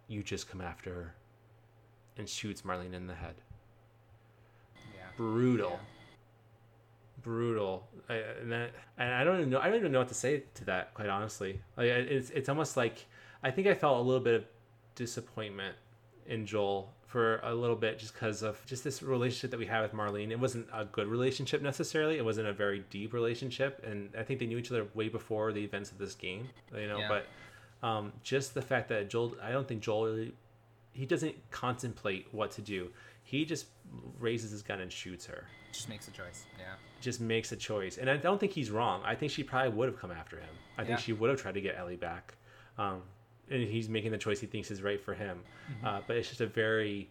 You 0.09 0.23
just 0.23 0.49
come 0.49 0.61
after 0.61 0.93
her, 0.95 1.15
and 2.17 2.29
shoots 2.29 2.63
Marlene 2.63 2.95
in 2.95 3.07
the 3.07 3.15
head. 3.15 3.35
Yeah. 4.95 5.03
Brutal. 5.17 5.71
Yeah. 5.71 5.77
Brutal. 7.23 7.87
I, 8.09 8.15
and, 8.41 8.53
that, 8.53 8.71
and 8.99 9.15
I 9.15 9.25
don't 9.25 9.39
even 9.39 9.51
know. 9.51 9.61
I 9.61 9.69
don't 9.69 9.77
even 9.77 9.93
know 9.93 10.01
what 10.01 10.09
to 10.09 10.15
say 10.15 10.45
to 10.55 10.65
that. 10.67 10.95
Quite 10.95 11.09
honestly, 11.09 11.61
like 11.77 11.87
it's 11.87 12.31
it's 12.31 12.49
almost 12.49 12.77
like 12.77 13.07
I 13.45 13.51
think 13.51 13.69
I 13.69 13.75
felt 13.75 13.99
a 13.99 14.03
little 14.03 14.23
bit 14.23 14.35
of 14.35 14.45
disappointment 14.97 15.77
in 16.27 16.47
Joel 16.47 16.93
for 17.13 17.41
a 17.43 17.55
little 17.55 17.77
bit 17.77 17.99
just 17.99 18.15
because 18.15 18.43
of 18.43 18.65
just 18.65 18.83
this 18.83 19.03
relationship 19.03 19.51
that 19.51 19.59
we 19.61 19.67
had 19.67 19.83
with 19.83 19.93
Marlene. 19.93 20.31
It 20.31 20.41
wasn't 20.41 20.67
a 20.73 20.87
good 20.87 21.07
relationship 21.09 21.61
necessarily. 21.61 22.17
It 22.17 22.25
wasn't 22.25 22.49
a 22.49 22.55
very 22.55 22.85
deep 22.89 23.13
relationship, 23.13 23.85
and 23.87 24.09
I 24.19 24.23
think 24.23 24.41
they 24.41 24.47
knew 24.47 24.57
each 24.57 24.71
other 24.71 24.87
way 24.95 25.11
before 25.11 25.53
the 25.53 25.63
events 25.63 25.93
of 25.93 25.99
this 25.99 26.15
game. 26.15 26.49
You 26.75 26.89
know, 26.89 26.99
Yeah. 27.01 27.09
but 27.81 27.87
um, 27.87 28.13
just 28.23 28.55
the 28.55 28.63
fact 28.63 28.89
that 28.89 29.11
Joel, 29.11 29.37
I 29.43 29.53
don't 29.53 29.69
think 29.69 29.83
Joel 29.83 30.07
really, 30.07 30.33
he 30.95 31.05
doesn't 31.05 31.35
contemplate 31.51 32.29
what 32.33 32.51
to 32.53 32.63
do. 32.63 32.89
He 33.25 33.45
just 33.45 33.67
raises 34.19 34.51
his 34.51 34.63
gun 34.63 34.81
and 34.81 34.91
shoots 34.91 35.27
her. 35.27 35.45
Just 35.71 35.91
makes 35.91 36.09
a 36.09 36.13
choice. 36.13 36.45
Yeah. 36.59 36.75
Just 37.03 37.21
makes 37.21 37.53
a 37.53 37.57
choice, 37.57 37.99
and 37.99 38.09
I 38.09 38.17
don't 38.17 38.41
think 38.41 38.53
he's 38.53 38.71
wrong. 38.71 39.03
I 39.05 39.15
think 39.15 39.33
she 39.33 39.43
probably 39.43 39.71
would 39.73 39.89
have 39.91 39.99
come 40.01 40.13
after 40.13 40.37
him. 40.39 40.49
I 40.79 40.85
think 40.85 40.99
she 40.99 41.13
would 41.13 41.29
have 41.29 41.39
tried 41.43 41.55
to 41.55 41.61
get 41.61 41.77
Ellie 41.77 41.97
back, 41.97 42.35
um, 42.79 43.03
and 43.53 43.69
he's 43.69 43.89
making 43.89 44.11
the 44.11 44.19
choice 44.19 44.41
he 44.41 44.47
thinks 44.47 44.71
is 44.71 44.83
right 44.83 45.01
for 45.01 45.15
him. 45.15 45.41
Mm-hmm. 45.71 45.87
Uh, 45.87 46.01
but 46.07 46.17
it's 46.17 46.29
just 46.29 46.41
a 46.41 46.47
very 46.47 47.09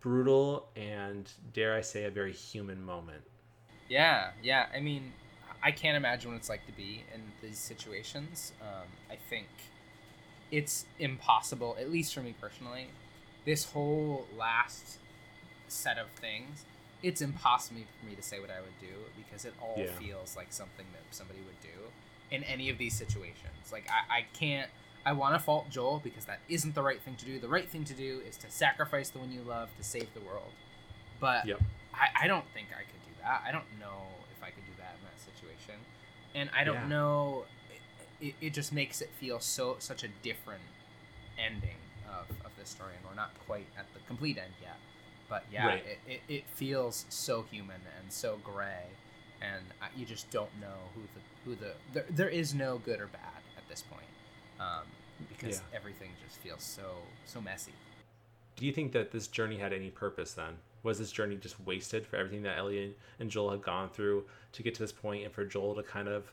brutal 0.00 0.66
and 0.76 1.30
dare 1.52 1.74
I 1.74 1.80
say 1.80 2.04
a 2.04 2.10
very 2.10 2.32
human 2.32 2.82
moment. 2.82 3.22
Yeah, 3.88 4.30
yeah. 4.42 4.66
I 4.74 4.80
mean, 4.80 5.12
I 5.62 5.70
can't 5.70 5.96
imagine 5.96 6.30
what 6.30 6.36
it's 6.38 6.48
like 6.48 6.66
to 6.66 6.72
be 6.72 7.04
in 7.14 7.20
these 7.42 7.58
situations. 7.58 8.52
Um, 8.60 8.86
I 9.10 9.16
think 9.16 9.46
it's 10.50 10.86
impossible, 10.98 11.76
at 11.78 11.90
least 11.90 12.14
for 12.14 12.20
me 12.20 12.34
personally. 12.40 12.88
This 13.44 13.64
whole 13.72 14.26
last 14.38 14.98
set 15.68 15.98
of 15.98 16.08
things, 16.12 16.64
it's 17.02 17.20
impossible 17.20 17.82
for 18.00 18.06
me 18.06 18.14
to 18.14 18.22
say 18.22 18.40
what 18.40 18.50
I 18.50 18.60
would 18.60 18.78
do 18.80 18.94
because 19.16 19.44
it 19.44 19.52
all 19.60 19.74
Yeah. 19.76 19.86
feels 19.98 20.36
like 20.36 20.46
something 20.52 20.86
that 20.92 21.02
somebody 21.14 21.40
would 21.40 21.60
do 21.60 21.90
in 22.30 22.42
any 22.44 22.70
of 22.70 22.78
these 22.78 22.94
situations. 22.94 23.70
Like, 23.72 23.86
I, 23.90 24.18
I 24.18 24.26
can't. 24.32 24.70
I 25.06 25.12
want 25.12 25.34
to 25.34 25.38
fault 25.38 25.68
Joel 25.70 26.00
because 26.02 26.24
that 26.24 26.40
isn't 26.48 26.74
the 26.74 26.82
right 26.82 27.00
thing 27.00 27.14
to 27.16 27.24
do. 27.24 27.38
The 27.38 27.48
right 27.48 27.68
thing 27.68 27.84
to 27.84 27.94
do 27.94 28.20
is 28.26 28.36
to 28.38 28.50
sacrifice 28.50 29.10
the 29.10 29.18
one 29.18 29.30
you 29.32 29.42
love 29.42 29.68
to 29.76 29.84
save 29.84 30.12
the 30.14 30.20
world. 30.20 30.50
But 31.20 31.46
Yep. 31.46 31.60
I, 31.94 32.24
I 32.24 32.26
don't 32.26 32.46
think 32.54 32.68
I 32.72 32.80
could 32.82 33.02
do 33.06 33.12
that. 33.22 33.42
I 33.46 33.52
don't 33.52 33.64
know 33.78 34.02
if 34.36 34.42
I 34.42 34.50
could 34.50 34.64
do 34.66 34.72
that 34.78 34.94
in 34.98 35.04
that 35.04 35.18
situation, 35.20 35.80
and 36.34 36.50
I 36.56 36.64
don't 36.64 36.74
Yeah. 36.76 36.88
know. 36.88 37.44
It, 38.20 38.26
it, 38.28 38.34
it 38.46 38.50
just 38.54 38.72
makes 38.72 39.00
it 39.00 39.10
feel 39.20 39.40
so 39.40 39.76
such 39.78 40.02
a 40.04 40.08
different 40.22 40.62
ending 41.38 41.76
of, 42.08 42.30
of 42.44 42.52
this 42.58 42.68
story, 42.70 42.92
and 42.96 43.04
we're 43.08 43.14
not 43.14 43.30
quite 43.46 43.66
at 43.78 43.86
the 43.94 44.00
complete 44.06 44.38
end 44.38 44.52
yet. 44.62 44.76
But 45.28 45.44
yeah, 45.52 45.66
Right. 45.66 45.84
it, 45.86 45.98
it, 46.06 46.20
it 46.28 46.44
feels 46.48 47.04
so 47.08 47.42
human 47.50 47.80
and 48.00 48.12
so 48.12 48.38
gray, 48.44 48.84
and 49.40 49.62
you 49.96 50.04
just 50.06 50.30
don't 50.30 50.50
know 50.60 50.90
who 50.94 51.02
the 51.14 51.20
who 51.44 51.54
the 51.56 51.74
there, 51.92 52.06
there 52.10 52.28
is 52.28 52.54
no 52.54 52.78
good 52.78 53.00
or 53.00 53.06
bad 53.06 53.42
at 53.56 53.68
this 53.68 53.82
point, 53.82 54.06
um, 54.60 54.82
because 55.28 55.56
Yeah. 55.60 55.76
everything 55.76 56.10
just 56.26 56.38
feels 56.40 56.62
so 56.62 56.96
so 57.26 57.40
messy. 57.40 57.72
Do 58.56 58.66
you 58.66 58.72
think 58.72 58.92
that 58.92 59.10
this 59.10 59.26
journey 59.26 59.58
had 59.58 59.72
any 59.72 59.90
purpose 59.90 60.32
then? 60.34 60.58
Was 60.82 60.98
this 60.98 61.10
journey 61.10 61.36
just 61.36 61.58
wasted 61.60 62.06
for 62.06 62.16
everything 62.16 62.42
that 62.42 62.58
Ellie 62.58 62.94
and- 63.18 63.30
Joel 63.30 63.50
had 63.52 63.62
gone 63.62 63.88
through 63.90 64.26
to 64.52 64.62
get 64.62 64.74
to 64.74 64.82
this 64.82 64.92
point 64.92 65.24
and 65.24 65.32
for 65.32 65.44
Joel 65.44 65.74
to 65.76 65.82
kind 65.82 66.08
of 66.08 66.30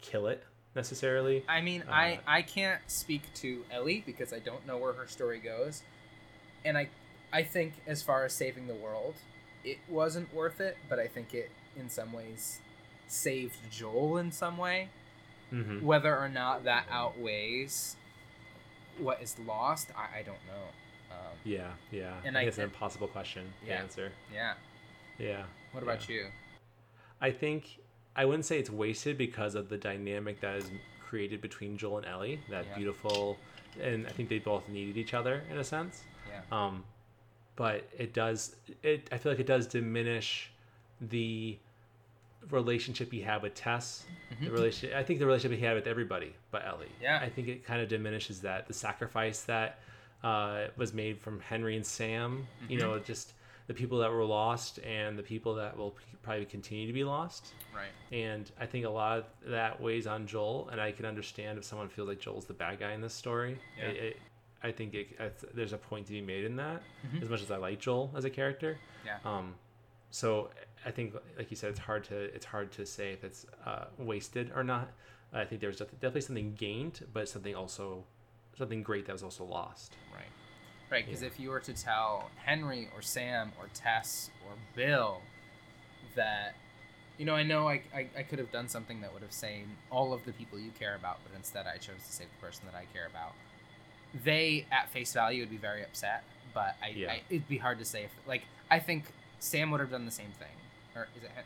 kill 0.00 0.26
it 0.26 0.44
necessarily? 0.74 1.44
I 1.48 1.60
mean, 1.62 1.82
Uh, 1.82 1.92
I 1.92 2.20
I 2.26 2.42
can't 2.42 2.82
speak 2.90 3.32
to 3.36 3.64
Ellie 3.70 4.02
because 4.04 4.32
I 4.32 4.38
don't 4.40 4.66
know 4.66 4.76
where 4.78 4.92
her 4.92 5.06
story 5.06 5.40
goes, 5.40 5.82
and 6.64 6.76
I 6.78 6.90
I 7.32 7.42
think 7.42 7.74
as 7.86 8.02
far 8.02 8.24
as 8.24 8.32
saving 8.34 8.66
the 8.68 8.74
world, 8.74 9.16
it 9.64 9.78
wasn't 9.88 10.32
worth 10.32 10.60
it. 10.60 10.76
But 10.88 10.98
I 11.00 11.08
think 11.08 11.34
it 11.34 11.50
in 11.74 11.88
some 11.90 12.12
ways 12.12 12.60
saved 13.08 13.56
Joel 13.70 14.16
in 14.18 14.30
some 14.32 14.58
way. 14.58 14.90
Mm-hmm. 15.52 15.84
Whether 15.84 16.16
or 16.16 16.28
not 16.28 16.64
that 16.64 16.86
outweighs 16.90 17.96
what 18.98 19.20
is 19.22 19.36
lost, 19.46 19.88
I, 19.96 20.18
I 20.20 20.22
don't 20.22 20.38
know. 20.46 20.64
Um, 21.12 21.36
Yeah, 21.44 21.68
yeah. 21.92 22.14
And 22.24 22.36
I 22.36 22.40
I- 22.40 22.42
think 22.42 22.48
it's 22.48 22.58
an 22.58 22.64
impossible 22.64 23.08
question 23.08 23.44
to 23.62 23.68
Yeah. 23.68 23.74
answer. 23.80 24.12
yeah. 24.32 24.54
Yeah. 25.18 25.44
What 25.72 25.82
about 25.82 26.08
you? 26.08 26.26
I 27.20 27.30
think 27.30 27.78
I 28.16 28.24
wouldn't 28.24 28.44
say 28.46 28.58
it's 28.58 28.70
wasted 28.70 29.16
because 29.18 29.54
of 29.54 29.68
the 29.68 29.76
dynamic 29.78 30.40
that 30.40 30.56
is 30.56 30.70
created 31.06 31.40
between 31.40 31.76
Joel 31.78 31.98
and 31.98 32.06
Ellie. 32.06 32.40
That 32.50 32.64
Yeah. 32.66 32.74
beautiful, 32.76 33.38
and 33.80 34.06
I 34.06 34.10
think 34.10 34.28
they 34.28 34.38
both 34.38 34.68
needed 34.68 34.96
each 34.96 35.14
other 35.14 35.42
in 35.50 35.58
a 35.58 35.64
sense. 35.64 36.02
Yeah. 36.28 36.40
Um, 36.50 36.84
but 37.56 37.88
it 37.96 38.12
does. 38.12 38.56
It 38.82 39.08
I 39.12 39.18
feel 39.18 39.32
like 39.32 39.38
it 39.40 39.46
does 39.46 39.66
diminish 39.66 40.50
the 41.00 41.58
relationship 42.50 43.12
he 43.12 43.20
had 43.20 43.42
with 43.42 43.54
Tess. 43.54 44.04
The 44.40 44.50
relationship. 44.50 44.96
I 44.96 45.02
think 45.02 45.18
the 45.20 45.26
relationship 45.26 45.58
he 45.58 45.64
had 45.64 45.74
with 45.74 45.86
everybody, 45.86 46.34
but 46.50 46.64
Ellie. 46.66 46.86
Mm-hmm. 46.86 47.02
Yeah. 47.02 47.20
I 47.22 47.28
think 47.28 47.48
it 47.48 47.64
kind 47.64 47.80
of 47.80 47.88
diminishes 47.88 48.40
that 48.42 48.66
the 48.66 48.74
sacrifice 48.74 49.42
that 49.42 49.78
uh, 50.24 50.64
was 50.76 50.92
made 50.92 51.18
from 51.18 51.40
Henry 51.40 51.76
and 51.76 51.86
Sam. 51.86 52.46
You 52.68 52.78
Mm-hmm. 52.78 52.86
know, 52.88 52.98
just 52.98 53.32
the 53.66 53.74
people 53.74 53.98
that 53.98 54.10
were 54.12 54.24
lost 54.24 54.78
and 54.78 55.18
the 55.18 55.22
people 55.22 55.54
that 55.56 55.76
will 55.76 55.96
probably 56.22 56.44
continue 56.44 56.86
to 56.86 56.92
be 56.92 57.04
lost. 57.04 57.48
Right. 57.74 58.16
And 58.16 58.50
I 58.60 58.66
think 58.66 58.84
a 58.84 58.90
lot 58.90 59.18
of 59.18 59.24
that 59.46 59.80
weighs 59.80 60.06
on 60.06 60.26
Joel, 60.26 60.68
and 60.70 60.80
I 60.80 60.92
can 60.92 61.04
understand 61.04 61.58
if 61.58 61.64
someone 61.64 61.88
feels 61.88 62.08
like 62.08 62.20
Joel's 62.20 62.46
the 62.46 62.54
bad 62.54 62.78
guy 62.80 62.92
in 62.92 63.00
this 63.00 63.14
story. 63.14 63.58
Yeah. 63.78 63.86
It, 63.88 63.96
it, 63.96 64.16
I 64.62 64.72
think 64.72 64.94
it, 64.94 65.08
there's 65.54 65.72
a 65.72 65.78
point 65.78 66.06
to 66.06 66.12
be 66.12 66.20
made 66.20 66.44
in 66.44 66.56
that. 66.56 66.82
Mhm. 67.06 67.22
As 67.22 67.28
much 67.28 67.42
as 67.42 67.50
I 67.50 67.56
like 67.56 67.78
Joel 67.80 68.10
as 68.16 68.24
a 68.24 68.30
character, 68.30 68.78
Yeah. 69.04 69.18
um, 69.24 69.54
so 70.10 70.50
I 70.84 70.90
think, 70.90 71.14
like 71.36 71.50
you 71.50 71.56
said, 71.56 71.70
it's 71.70 71.78
hard 71.80 72.04
to 72.04 72.16
it's 72.16 72.46
hard 72.46 72.72
to 72.72 72.86
say 72.86 73.12
if 73.12 73.24
it's 73.24 73.46
uh, 73.66 73.86
wasted 73.98 74.52
or 74.54 74.62
not. 74.64 74.88
I 75.32 75.44
think 75.44 75.60
there's 75.60 75.78
def- 75.78 75.90
definitely 75.92 76.20
something 76.22 76.54
gained, 76.54 77.04
but 77.12 77.28
something 77.28 77.54
also 77.54 78.04
something 78.56 78.82
great 78.82 79.06
that 79.06 79.12
was 79.12 79.22
also 79.22 79.44
lost. 79.44 79.94
Right. 80.14 80.22
Right, 80.90 81.04
because 81.04 81.20
Yeah. 81.22 81.28
if 81.28 81.40
you 81.40 81.50
were 81.50 81.60
to 81.60 81.72
tell 81.74 82.30
Henry 82.44 82.88
or 82.94 83.02
Sam 83.02 83.52
or 83.58 83.66
Tess 83.74 84.30
or 84.46 84.52
Bill 84.76 85.20
that, 86.14 86.54
you 87.18 87.24
know, 87.26 87.34
I 87.34 87.42
know 87.42 87.68
I, 87.68 87.82
I, 87.94 88.08
I 88.16 88.22
could 88.22 88.38
have 88.38 88.52
done 88.52 88.68
something 88.68 89.00
that 89.00 89.12
would 89.12 89.22
have 89.22 89.32
saved 89.32 89.68
all 89.90 90.12
of 90.12 90.24
the 90.24 90.32
people 90.32 90.58
you 90.58 90.70
care 90.78 90.94
about, 90.94 91.18
but 91.24 91.36
instead 91.36 91.66
I 91.66 91.76
chose 91.78 92.02
to 92.06 92.12
save 92.12 92.28
the 92.38 92.46
person 92.46 92.62
that 92.70 92.76
I 92.78 92.84
care 92.94 93.06
about. 93.08 93.32
They, 94.24 94.64
at 94.70 94.88
face 94.90 95.12
value, 95.12 95.42
would 95.42 95.50
be 95.50 95.56
very 95.56 95.82
upset, 95.82 96.22
but 96.54 96.76
I, 96.82 96.88
Yeah. 96.94 97.12
I 97.12 97.22
it'd 97.28 97.48
be 97.48 97.58
hard 97.58 97.78
to 97.80 97.84
say 97.84 98.04
if, 98.04 98.12
like, 98.26 98.44
I 98.70 98.78
think 98.78 99.04
Sam 99.38 99.70
would 99.70 99.80
have 99.80 99.90
done 99.90 100.04
the 100.04 100.10
same 100.10 100.30
thing. 100.38 100.48
Or 100.94 101.08
is 101.16 101.22
it 101.22 101.30
Hen- 101.34 101.44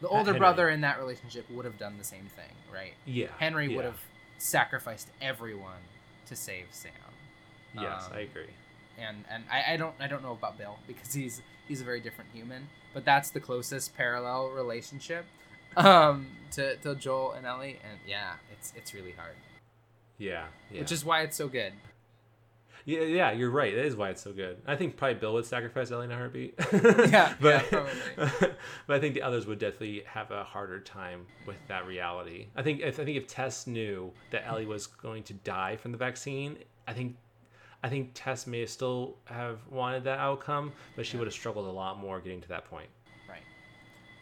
the 0.00 0.08
older 0.08 0.26
Henry. 0.26 0.38
brother 0.38 0.68
in 0.70 0.80
that 0.82 0.98
relationship 0.98 1.50
would 1.50 1.64
have 1.64 1.78
done 1.78 1.98
the 1.98 2.04
same 2.04 2.26
thing, 2.36 2.54
right? 2.72 2.92
Yeah, 3.04 3.26
Henry 3.38 3.74
would 3.74 3.84
have 3.84 4.00
sacrificed 4.38 5.08
everyone 5.20 5.80
to 6.26 6.36
save 6.36 6.66
Sam 6.70 6.92
Yes, 7.74 8.06
um, 8.06 8.12
I 8.14 8.20
agree. 8.20 8.50
and 8.98 9.24
and 9.30 9.44
I, 9.50 9.74
I 9.74 9.76
don't 9.76 9.94
I 10.00 10.06
don't 10.06 10.22
know 10.22 10.32
about 10.32 10.56
Bill 10.56 10.78
because 10.86 11.12
he's 11.12 11.42
he's 11.66 11.80
a 11.80 11.84
very 11.84 12.00
different 12.00 12.30
human, 12.32 12.68
but 12.94 13.04
that's 13.04 13.30
the 13.30 13.40
closest 13.40 13.96
parallel 13.96 14.48
relationship 14.50 15.26
um 15.76 16.28
to, 16.52 16.76
to 16.76 16.94
Joel 16.94 17.32
and 17.32 17.44
Ellie, 17.46 17.78
and 17.88 17.98
yeah, 18.06 18.34
it's 18.52 18.72
it's 18.76 18.94
really 18.94 19.12
hard, 19.12 19.34
Yeah, 20.16 20.46
yeah. 20.70 20.80
which 20.80 20.92
is 20.92 21.04
why 21.04 21.22
it's 21.22 21.36
so 21.36 21.48
good. 21.48 21.72
Yeah, 22.88 23.00
yeah, 23.02 23.32
you're 23.32 23.50
right. 23.50 23.74
That 23.74 23.84
is 23.84 23.96
why 23.96 24.08
it's 24.08 24.22
so 24.22 24.32
good. 24.32 24.62
I 24.66 24.74
think 24.74 24.96
probably 24.96 25.16
Bill 25.16 25.34
would 25.34 25.44
sacrifice 25.44 25.90
Ellie 25.90 26.06
in 26.06 26.10
a 26.10 26.16
heartbeat. 26.16 26.54
Yeah, 26.72 27.34
but 27.40 27.48
yeah, 27.48 27.62
probably. 27.70 27.92
but 28.86 28.96
I 28.96 28.98
think 28.98 29.12
the 29.12 29.20
others 29.20 29.44
would 29.46 29.58
definitely 29.58 30.04
have 30.06 30.30
a 30.30 30.42
harder 30.42 30.80
time 30.80 31.26
with 31.44 31.56
that 31.68 31.86
reality. 31.86 32.46
I 32.56 32.62
think 32.62 32.80
if 32.80 32.98
I 32.98 33.04
think 33.04 33.18
if 33.18 33.26
Tess 33.26 33.66
knew 33.66 34.10
that 34.30 34.46
Ellie 34.46 34.64
was 34.64 34.86
going 34.86 35.22
to 35.24 35.34
die 35.34 35.76
from 35.76 35.92
the 35.92 35.98
vaccine, 35.98 36.56
I 36.86 36.94
think 36.94 37.16
I 37.84 37.90
think 37.90 38.12
Tess 38.14 38.46
may 38.46 38.60
have 38.60 38.70
still 38.70 39.18
have 39.26 39.58
wanted 39.70 40.04
that 40.04 40.18
outcome, 40.18 40.72
but 40.96 41.04
she 41.04 41.12
Yeah. 41.12 41.18
would 41.20 41.26
have 41.28 41.34
struggled 41.34 41.66
a 41.66 41.70
lot 41.70 41.98
more 41.98 42.20
getting 42.20 42.40
to 42.40 42.48
that 42.48 42.64
point. 42.64 42.88
Right. 43.28 43.42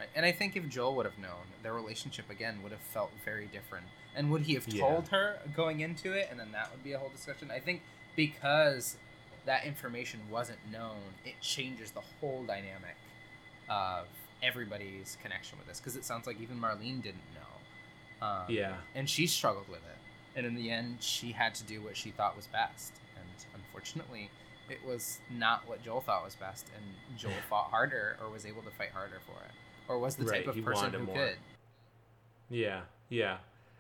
Right. 0.01 0.09
And 0.17 0.27
I 0.27 0.33
think 0.33 0.57
if 0.57 0.69
Joel 0.69 0.97
would 0.97 1.07
have 1.07 1.19
known, 1.19 1.45
their 1.63 1.73
relationship 1.73 2.29
again 2.31 2.61
would 2.65 2.73
have 2.73 2.81
felt 2.81 3.13
very 3.25 3.47
different. 3.47 3.87
And 4.17 4.29
would 4.33 4.43
he 4.43 4.55
have 4.55 4.67
Yeah. 4.67 4.81
told 4.81 5.07
her 5.09 5.39
going 5.55 5.81
into 5.81 6.15
it, 6.15 6.27
and 6.33 6.41
then 6.41 6.51
that 6.51 6.73
would 6.73 6.83
be 6.83 6.95
a 6.95 6.99
whole 6.99 7.11
discussion? 7.11 7.51
I 7.53 7.61
think 7.61 7.83
because 8.17 8.97
that 9.45 9.65
information 9.65 10.21
wasn't 10.31 10.59
known, 10.73 10.97
it 11.25 11.35
changes 11.41 11.91
the 11.93 12.01
whole 12.21 12.43
dynamic 12.45 12.97
of 13.69 14.07
everybody's 14.43 15.17
connection 15.23 15.59
with 15.59 15.69
this. 15.69 15.79
Because 15.79 15.97
it 15.97 16.05
sounds 16.05 16.27
like 16.27 16.41
even 16.41 16.59
Marlene 16.61 17.03
didn't 17.03 17.23
know. 17.35 18.27
Um, 18.27 18.45
Yeah. 18.49 18.75
And 18.95 19.09
she 19.09 19.27
struggled 19.27 19.69
with 19.69 19.79
it. 19.79 19.99
And 20.37 20.47
in 20.47 20.55
the 20.55 20.71
end, 20.71 20.97
she 21.01 21.33
had 21.33 21.55
to 21.57 21.65
do 21.65 21.81
what 21.81 21.97
she 21.97 22.11
thought 22.11 22.37
was 22.37 22.47
best. 22.49 22.93
And 23.17 23.27
unfortunately, 23.55 24.31
it 24.69 24.79
was 24.87 25.19
not 25.31 25.67
what 25.69 25.83
Joel 25.85 26.01
thought 26.01 26.25
was 26.25 26.35
best. 26.35 26.67
And 26.77 27.19
Joel 27.19 27.33
fought 27.49 27.71
harder 27.71 28.17
or 28.23 28.31
was 28.31 28.45
able 28.47 28.63
to 28.63 28.71
fight 28.71 28.91
harder 28.93 29.21
for 29.27 29.41
it. 29.45 29.53
Or 29.89 29.99
was 29.99 30.17
the 30.17 30.25
Right, 30.25 30.45
type 30.45 30.57
of 30.57 30.65
person 30.65 30.93
who 30.93 31.05
more. 31.05 31.15
could. 31.15 31.37
Yeah, 32.51 32.81
yeah. 33.09 33.39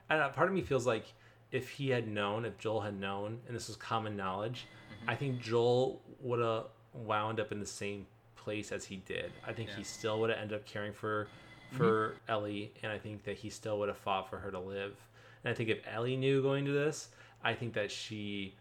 And 0.08 0.20
uh, 0.20 0.28
part 0.30 0.48
of 0.48 0.54
me 0.54 0.62
feels 0.62 0.86
like 0.86 1.04
if 1.52 1.70
he 1.70 1.90
had 1.90 2.08
known, 2.08 2.44
if 2.44 2.58
Joel 2.58 2.80
had 2.80 2.98
known, 2.98 3.40
and 3.46 3.56
this 3.56 3.68
was 3.68 3.76
common 3.76 4.16
knowledge, 4.16 4.66
Mhm. 5.02 5.08
I 5.08 5.14
think 5.16 5.40
Joel 5.40 6.02
would 6.20 6.40
have 6.40 6.66
wound 6.92 7.38
up 7.40 7.52
in 7.52 7.60
the 7.60 7.66
same 7.66 8.06
place 8.36 8.72
as 8.72 8.84
he 8.86 8.96
did. 8.96 9.32
I 9.44 9.52
think 9.52 9.68
Yeah. 9.68 9.74
Mm-hmm. 9.74 9.80
he 9.80 9.84
still 9.84 10.20
would 10.20 10.30
have 10.30 10.38
ended 10.38 10.58
up 10.60 10.66
caring 10.66 10.92
for 10.92 11.28
for 11.72 12.14
Ellie, 12.28 12.72
and 12.84 12.92
I 12.92 12.98
think 12.98 13.24
that 13.24 13.36
he 13.36 13.50
still 13.50 13.78
would 13.80 13.88
have 13.88 13.98
fought 13.98 14.30
for 14.30 14.38
her 14.38 14.52
to 14.52 14.58
live. 14.60 14.96
And 15.42 15.50
I 15.50 15.54
think 15.54 15.68
if 15.68 15.84
Ellie 15.84 16.16
knew 16.16 16.40
going 16.40 16.64
to 16.64 16.70
this, 16.72 17.10
I 17.42 17.54
think 17.54 17.74
that 17.74 17.90
she, 17.90 18.54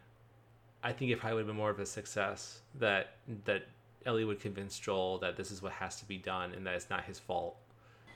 I 0.84 0.92
think 0.92 1.12
it 1.12 1.20
probably 1.20 1.36
would 1.36 1.42
have 1.42 1.48
been 1.48 1.56
more 1.56 1.70
of 1.70 1.80
a 1.80 1.86
success 1.86 2.62
that 2.76 3.18
that 3.46 3.68
Ellie 4.08 4.26
would 4.26 4.40
convince 4.40 4.78
Joel 4.80 5.20
that 5.20 5.36
this 5.38 5.52
is 5.52 5.62
what 5.62 5.72
has 5.74 5.98
to 6.00 6.06
be 6.08 6.18
done 6.18 6.52
and 6.54 6.66
that 6.66 6.74
it's 6.76 6.90
not 6.90 7.04
his 7.06 7.20
fault 7.20 7.58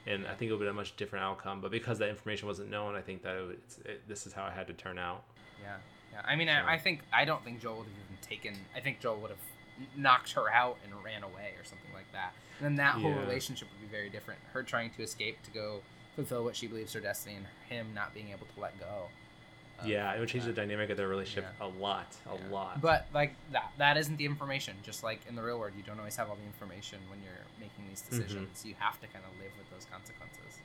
and 0.07 0.25
I 0.27 0.33
think 0.33 0.49
it 0.49 0.53
would 0.53 0.61
have 0.65 0.67
been 0.67 0.69
a 0.69 0.73
much 0.73 0.95
different 0.95 1.23
outcome. 1.25 1.61
But 1.61 1.71
because 1.71 1.99
that 1.99 2.09
information 2.09 2.47
wasn't 2.47 2.69
known, 2.69 2.95
I 2.95 3.01
think 3.01 3.21
that 3.23 3.35
it, 3.35 3.45
would- 3.47 3.61
it, 3.85 4.07
this 4.07 4.25
is 4.27 4.33
how 4.33 4.45
it 4.47 4.53
had 4.53 4.67
to 4.67 4.73
turn 4.73 4.97
out. 4.99 5.23
Yeah. 5.61 5.77
Yeah. 6.11 6.21
I 6.25 6.35
mean, 6.35 6.47
So- 6.47 6.53
I, 6.53 6.73
I 6.73 6.77
think, 6.77 7.01
I 7.13 7.25
don't 7.25 7.43
think 7.43 7.61
Joel 7.61 7.77
would 7.77 7.87
have 7.87 7.95
even 7.95 8.17
taken, 8.21 8.55
I 8.75 8.79
think 8.79 8.99
Joel 8.99 9.19
would 9.21 9.29
have 9.31 9.39
knocked 9.95 10.31
her 10.33 10.51
out 10.51 10.77
and 10.83 10.93
ran 11.03 11.23
away 11.23 11.53
or 11.57 11.63
something 11.63 11.91
like 11.93 12.11
that. 12.13 12.33
And 12.59 12.65
then 12.65 12.75
that 12.77 12.95
whole 12.95 13.11
Yeah. 13.11 13.19
relationship 13.21 13.67
would 13.71 13.81
be 13.89 13.95
very 13.95 14.09
different. 14.09 14.39
Her 14.53 14.63
trying 14.63 14.89
to 14.91 15.03
escape 15.03 15.41
to 15.43 15.51
go 15.51 15.81
fulfill 16.15 16.43
what 16.43 16.55
she 16.55 16.67
believes 16.67 16.91
her 16.93 16.99
destiny 16.99 17.35
and 17.35 17.45
him 17.69 17.93
not 17.93 18.13
being 18.13 18.29
able 18.29 18.45
to 18.53 18.59
let 18.59 18.77
go. 18.79 19.07
Of 19.81 19.87
yeah, 19.87 20.13
it 20.13 20.19
would 20.19 20.29
change 20.29 20.45
the 20.45 20.53
dynamic 20.53 20.89
of 20.89 20.97
their 20.97 21.07
relationship 21.07 21.45
Yeah. 21.59 21.65
a 21.65 21.69
lot, 21.69 22.07
a 22.29 22.35
Yeah. 22.35 22.49
lot. 22.51 22.81
But 22.81 23.07
like 23.13 23.33
that, 23.51 23.71
that 23.77 23.97
isn't 23.97 24.17
the 24.17 24.25
information. 24.25 24.75
Just 24.83 25.03
like 25.03 25.19
in 25.27 25.35
the 25.35 25.41
real 25.43 25.59
world, 25.59 25.73
you 25.77 25.83
don't 25.83 25.99
always 25.99 26.15
have 26.15 26.29
all 26.29 26.35
the 26.35 26.45
information 26.45 26.99
when 27.09 27.19
you're 27.21 27.45
making 27.59 27.87
these 27.89 28.01
Mm-hmm. 28.01 28.19
decisions. 28.21 28.65
You 28.65 28.75
have 28.79 28.99
to 29.01 29.07
kind 29.07 29.23
of 29.25 29.31
live 29.41 29.51
with 29.57 29.69
those 29.71 29.85
consequences. 29.91 30.59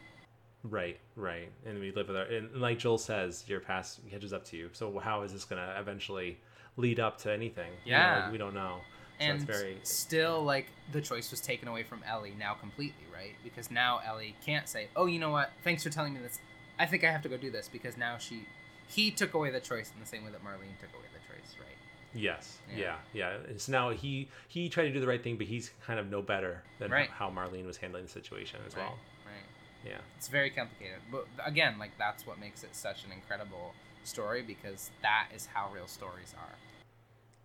right, 0.63 0.99
right, 1.15 1.51
and 1.67 1.79
we 1.79 1.93
live 1.93 2.09
with 2.09 2.17
our 2.17 2.23
and 2.25 2.51
like 2.57 2.79
Joel 2.79 2.97
says, 2.99 3.45
your 3.47 3.61
past 3.61 4.01
catches 4.11 4.33
up 4.33 4.45
to 4.47 4.57
you. 4.57 4.71
So 4.73 4.99
how 4.99 5.23
is 5.23 5.33
this 5.33 5.45
gonna 5.45 5.75
eventually 5.79 6.39
lead 6.77 6.99
up 7.01 7.19
to 7.19 7.31
anything? 7.33 7.71
You 7.85 7.93
know, 7.93 7.99
Yeah. 7.99 8.23
like, 8.23 8.33
we 8.33 8.39
don't 8.39 8.55
know. 8.55 8.81
So 9.19 9.27
and 9.27 9.35
it's 9.37 9.45
very 9.45 9.79
still, 9.85 10.43
like 10.43 10.67
the 10.91 11.01
choice 11.01 11.31
was 11.31 11.41
taken 11.41 11.69
away 11.69 11.83
from 11.85 12.03
Ellie 12.05 12.35
now 12.39 12.55
completely, 12.55 13.05
right? 13.15 13.35
Because 13.45 13.71
now 13.71 14.01
Ellie 14.05 14.35
can't 14.45 14.69
say, 14.69 14.89
"Oh, 14.97 15.07
you 15.07 15.19
know 15.21 15.31
what? 15.31 15.53
Thanks 15.63 15.83
for 15.85 15.91
telling 15.91 16.15
me 16.15 16.21
this. 16.21 16.41
I 16.79 16.87
think 16.87 17.05
I 17.05 17.13
have 17.13 17.23
to 17.23 17.29
go 17.29 17.37
do 17.37 17.51
this." 17.51 17.69
Because 17.69 17.97
now 17.97 18.17
she, 18.19 18.45
he 18.89 19.11
took 19.11 19.35
away 19.35 19.51
the 19.51 19.61
choice 19.61 19.91
in 19.95 20.01
the 20.01 20.07
same 20.07 20.25
way 20.25 20.31
that 20.31 20.43
Marlene 20.45 20.79
took 20.81 20.91
away 20.95 21.07
the 21.13 21.21
choice, 21.33 21.55
right? 21.59 21.69
yes, 22.15 22.59
Yeah. 22.71 22.97
yeah, 23.13 23.31
yeah. 23.35 23.51
It's 23.51 23.69
now 23.69 23.91
he 23.91 24.29
he 24.49 24.69
tried 24.69 24.85
to 24.85 24.93
do 24.93 25.01
the 25.01 25.07
right 25.07 25.23
thing, 25.23 25.37
but 25.37 25.47
he's 25.47 25.71
kind 25.87 25.99
of 25.99 26.09
no 26.09 26.23
better 26.23 26.63
than 26.79 26.91
Right. 26.91 27.11
how 27.11 27.29
Marlene 27.31 27.67
was 27.67 27.77
handling 27.77 28.05
the 28.05 28.11
situation 28.11 28.61
as 28.67 28.77
well. 28.77 28.97
Right. 29.27 29.33
Right. 29.33 29.91
Yeah. 29.93 29.99
It's 30.17 30.29
very 30.29 30.51
complicated, 30.51 30.99
but 31.11 31.27
again, 31.45 31.79
like 31.79 31.91
that's 31.99 32.27
what 32.27 32.39
makes 32.39 32.63
it 32.65 32.75
such 32.77 33.05
an 33.05 33.13
incredible 33.13 33.75
story 34.05 34.43
because 34.43 34.91
that 35.03 35.29
is 35.35 35.47
how 35.47 35.71
real 35.73 35.87
stories 35.89 36.35
are. 36.39 36.55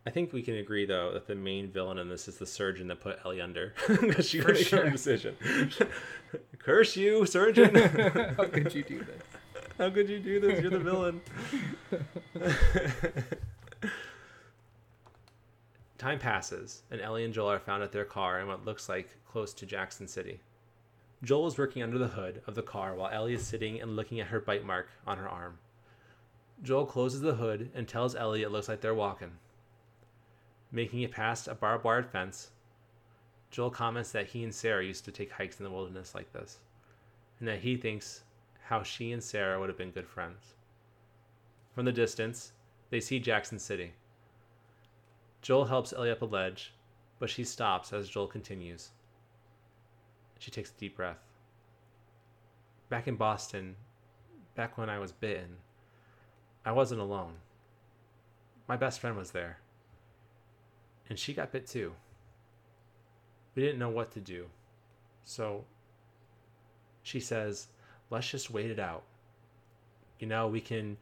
I 0.06 0.11
think 0.11 0.32
we 0.34 0.42
can 0.42 0.56
agree 0.56 0.85
though 0.85 1.11
that 1.14 1.27
the 1.27 1.35
main 1.35 1.69
villain 1.69 1.98
in 1.98 2.08
this 2.09 2.27
is 2.27 2.38
the 2.38 2.45
surgeon 2.45 2.88
that 2.88 3.00
put 3.01 3.19
Ellie 3.26 3.42
under 3.42 3.74
because 4.01 4.27
she 4.30 4.40
made 4.42 4.58
sure. 4.58 4.84
her 4.85 4.90
decision. 4.90 5.35
Curse 6.59 6.95
you, 6.95 7.26
surgeon! 7.26 7.76
How 8.38 8.45
could 8.45 8.74
you 8.74 8.84
do 8.84 9.00
this? 9.03 9.22
How 9.80 9.90
could 9.90 10.09
you 10.09 10.19
do 10.19 10.41
this? 10.41 10.61
You're 10.61 10.72
the 10.72 10.80
villain. 10.80 11.22
Time 15.98 16.19
passes, 16.19 16.83
and 16.91 16.99
Ellie 16.99 17.24
and 17.24 17.33
Joel 17.33 17.51
are 17.51 17.59
found 17.59 17.82
at 17.82 17.93
their 17.93 18.03
car 18.03 18.41
in 18.41 18.48
what 18.48 18.66
looks 18.66 18.90
like 18.90 19.16
close 19.25 19.53
to 19.53 19.66
Jackson 19.66 20.06
City. 20.06 20.41
Joel 21.24 21.48
is 21.48 21.58
working 21.58 21.82
under 21.82 21.98
the 21.98 22.09
hood 22.09 22.41
of 22.45 22.56
the 22.56 22.61
car 22.61 22.93
while 22.93 23.09
Ellie 23.09 23.33
is 23.33 23.48
sitting 23.48 23.80
and 23.80 23.95
looking 23.95 24.19
at 24.19 24.27
her 24.27 24.41
bite 24.41 24.66
mark 24.66 24.90
on 25.08 25.17
her 25.17 25.30
arm. 25.30 25.59
Joel 26.61 26.85
closes 26.85 27.22
the 27.22 27.35
hood 27.35 27.69
and 27.74 27.88
tells 27.88 28.16
Ellie 28.16 28.43
it 28.43 28.51
looks 28.51 28.67
like 28.67 28.82
they're 28.82 28.93
walking. 28.93 29.32
Making 30.74 31.03
it 31.03 31.11
past 31.11 31.48
a 31.48 31.56
barbed 31.56 31.85
wire 31.85 32.03
fence, 32.03 32.51
Joel 33.49 33.69
comments 33.69 34.11
that 34.11 34.27
he 34.27 34.43
and 34.43 34.53
Sarah 34.53 34.83
used 34.83 35.06
to 35.06 35.11
take 35.11 35.32
hikes 35.32 35.58
in 35.58 35.64
the 35.64 35.72
wilderness 35.72 36.14
like 36.14 36.33
this, 36.33 36.58
and 37.40 37.48
that 37.48 37.59
he 37.59 37.77
thinks 37.77 38.24
how 38.69 38.83
she 38.83 39.11
and 39.11 39.23
Sarah 39.23 39.59
would 39.59 39.67
have 39.67 39.80
been 39.80 39.89
good 39.89 40.06
friends. 40.06 40.53
From 41.73 41.85
the 41.85 41.91
distance, 41.91 42.51
they 42.91 42.99
see 42.99 43.19
Jackson 43.19 43.57
City. 43.57 43.93
Joel 45.41 45.65
helps 45.65 45.91
Ellie 45.91 46.11
up 46.11 46.22
a 46.22 46.25
ledge, 46.25 46.72
but 47.17 47.31
she 47.31 47.43
stops 47.43 47.91
as 47.91 48.09
Joel 48.09 48.27
continues. 48.27 48.89
She 50.38 50.51
takes 50.51 50.69
a 50.69 50.80
deep 50.80 50.98
breath. 50.98 51.17
Back 52.89 53.07
in 53.07 53.15
Boston, 53.15 53.75
back 54.53 54.77
when 54.77 54.88
I 54.88 54.99
was 54.99 55.14
bitten, 55.14 55.56
I 56.64 56.72
wasn't 56.72 57.01
alone. 57.01 57.38
My 58.67 58.77
best 58.77 58.99
friend 58.99 59.17
was 59.17 59.31
there. 59.31 59.57
And 61.09 61.17
she 61.17 61.33
got 61.33 61.51
bit 61.51 61.65
too. 61.65 61.93
We 63.56 63.64
didn't 63.64 63.80
know 63.80 63.89
what 63.89 64.11
to 64.11 64.19
do. 64.19 64.45
So 65.23 65.65
she 67.01 67.19
says, 67.19 67.69
let's 68.09 68.29
just 68.29 68.51
wait 68.51 68.71
it 68.71 68.79
out. 68.79 69.03
You 70.19 70.27
know, 70.27 70.47
we 70.47 70.61
can 70.61 70.97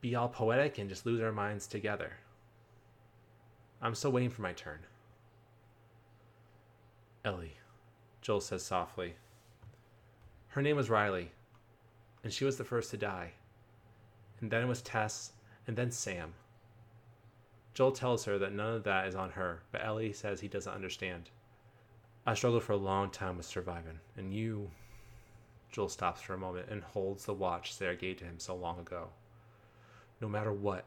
be 0.00 0.14
all 0.14 0.28
poetic 0.28 0.78
and 0.78 0.88
just 0.88 1.06
lose 1.06 1.22
our 1.22 1.32
minds 1.32 1.66
together. 1.66 2.12
I'm 3.80 3.94
still 3.94 4.12
waiting 4.12 4.30
for 4.30 4.42
my 4.42 4.52
turn. 4.52 4.80
Ellie, 7.24 7.56
Joel 8.20 8.40
says 8.40 8.64
softly. 8.64 9.14
Her 10.48 10.62
name 10.62 10.76
was 10.76 10.90
Riley, 10.90 11.30
and 12.24 12.32
she 12.32 12.44
was 12.44 12.56
the 12.56 12.64
first 12.64 12.90
to 12.90 12.96
die. 12.96 13.32
And 14.40 14.50
then 14.50 14.62
it 14.62 14.68
was 14.68 14.82
Tess, 14.82 15.32
and 15.66 15.76
then 15.76 15.90
Sam. 15.90 16.34
Joel 17.74 17.92
tells 17.92 18.24
her 18.24 18.38
that 18.38 18.52
none 18.52 18.74
of 18.74 18.84
that 18.84 19.06
is 19.06 19.14
on 19.14 19.30
her, 19.30 19.62
but 19.70 19.84
Ellie 19.84 20.12
says 20.12 20.40
he 20.40 20.48
doesn't 20.48 20.72
understand. 20.72 21.30
I 22.26 22.34
struggled 22.34 22.64
for 22.64 22.72
a 22.72 22.76
long 22.76 23.10
time 23.10 23.36
with 23.36 23.46
surviving, 23.46 24.00
and 24.16 24.34
you. 24.34 24.70
Joel 25.70 25.88
stops 25.88 26.20
for 26.22 26.34
a 26.34 26.38
moment 26.38 26.68
and 26.70 26.82
holds 26.82 27.24
the 27.24 27.34
watch 27.34 27.74
Sarah 27.74 27.96
gave 27.96 28.18
to 28.18 28.24
him 28.24 28.38
so 28.38 28.54
long 28.54 28.78
ago. 28.78 29.08
No 30.20 30.28
matter 30.28 30.52
what, 30.52 30.84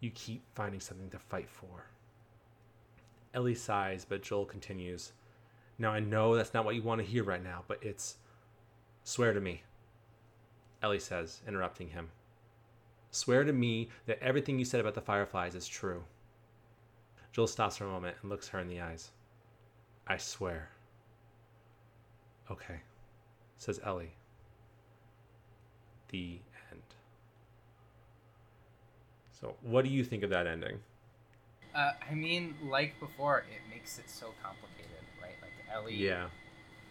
you 0.00 0.10
keep 0.10 0.42
finding 0.54 0.80
something 0.80 1.10
to 1.10 1.18
fight 1.18 1.48
for. 1.48 1.86
Ellie 3.34 3.54
sighs, 3.54 4.04
but 4.06 4.22
Joel 4.22 4.44
continues. 4.44 5.12
Now 5.78 5.92
I 5.92 6.00
know 6.00 6.34
that's 6.34 6.54
not 6.54 6.64
what 6.64 6.74
you 6.74 6.82
want 6.82 7.00
to 7.00 7.06
hear 7.06 7.24
right 7.24 7.42
now, 7.42 7.64
but 7.66 7.82
it's. 7.82 8.16
Swear 9.04 9.32
to 9.32 9.40
me. 9.40 9.62
Ellie 10.82 11.00
says, 11.00 11.40
interrupting 11.46 11.88
him. 11.88 12.10
Swear 13.10 13.44
to 13.44 13.52
me 13.52 13.88
that 14.06 14.22
everything 14.22 14.58
you 14.58 14.64
said 14.64 14.80
about 14.80 14.94
the 14.94 15.00
fireflies 15.00 15.54
is 15.54 15.66
true. 15.66 16.04
Joel 17.32 17.46
stops 17.46 17.76
for 17.76 17.84
a 17.84 17.88
moment 17.88 18.16
and 18.20 18.30
looks 18.30 18.48
her 18.48 18.58
in 18.58 18.68
the 18.68 18.80
eyes. 18.80 19.10
I 20.06 20.16
swear. 20.18 20.70
Okay, 22.50 22.80
says 23.62 23.78
Ellie. 23.84 24.12
The 26.10 26.40
end. 26.70 26.82
So, 29.40 29.54
what 29.62 29.84
do 29.84 29.90
you 29.90 30.04
think 30.04 30.24
of 30.24 30.30
that 30.30 30.46
ending? 30.46 30.80
Uh, 31.74 31.92
I 32.10 32.14
mean, 32.14 32.54
like 32.68 32.98
before, 32.98 33.38
it 33.38 33.70
makes 33.72 33.98
it 33.98 34.10
so 34.10 34.30
complicated, 34.42 34.90
right? 35.22 35.34
Like 35.40 35.52
Ellie. 35.72 35.94
Yeah. 35.94 36.26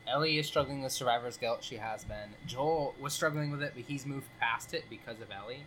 Ellie 0.07 0.39
is 0.39 0.47
struggling 0.47 0.81
with 0.81 0.91
survivor's 0.91 1.37
guilt. 1.37 1.63
She 1.63 1.75
has 1.75 2.03
been. 2.05 2.29
Joel 2.47 2.95
was 2.99 3.13
struggling 3.13 3.51
with 3.51 3.61
it, 3.61 3.73
but 3.75 3.83
he's 3.83 4.05
moved 4.05 4.27
past 4.39 4.73
it 4.73 4.85
because 4.89 5.21
of 5.21 5.27
Ellie. 5.29 5.63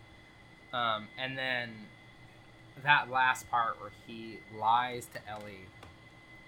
Um, 0.73 1.07
and 1.17 1.37
then 1.37 1.71
that 2.83 3.09
last 3.09 3.49
part 3.49 3.79
where 3.79 3.91
he 4.05 4.39
lies 4.59 5.07
to 5.13 5.19
Ellie 5.29 5.65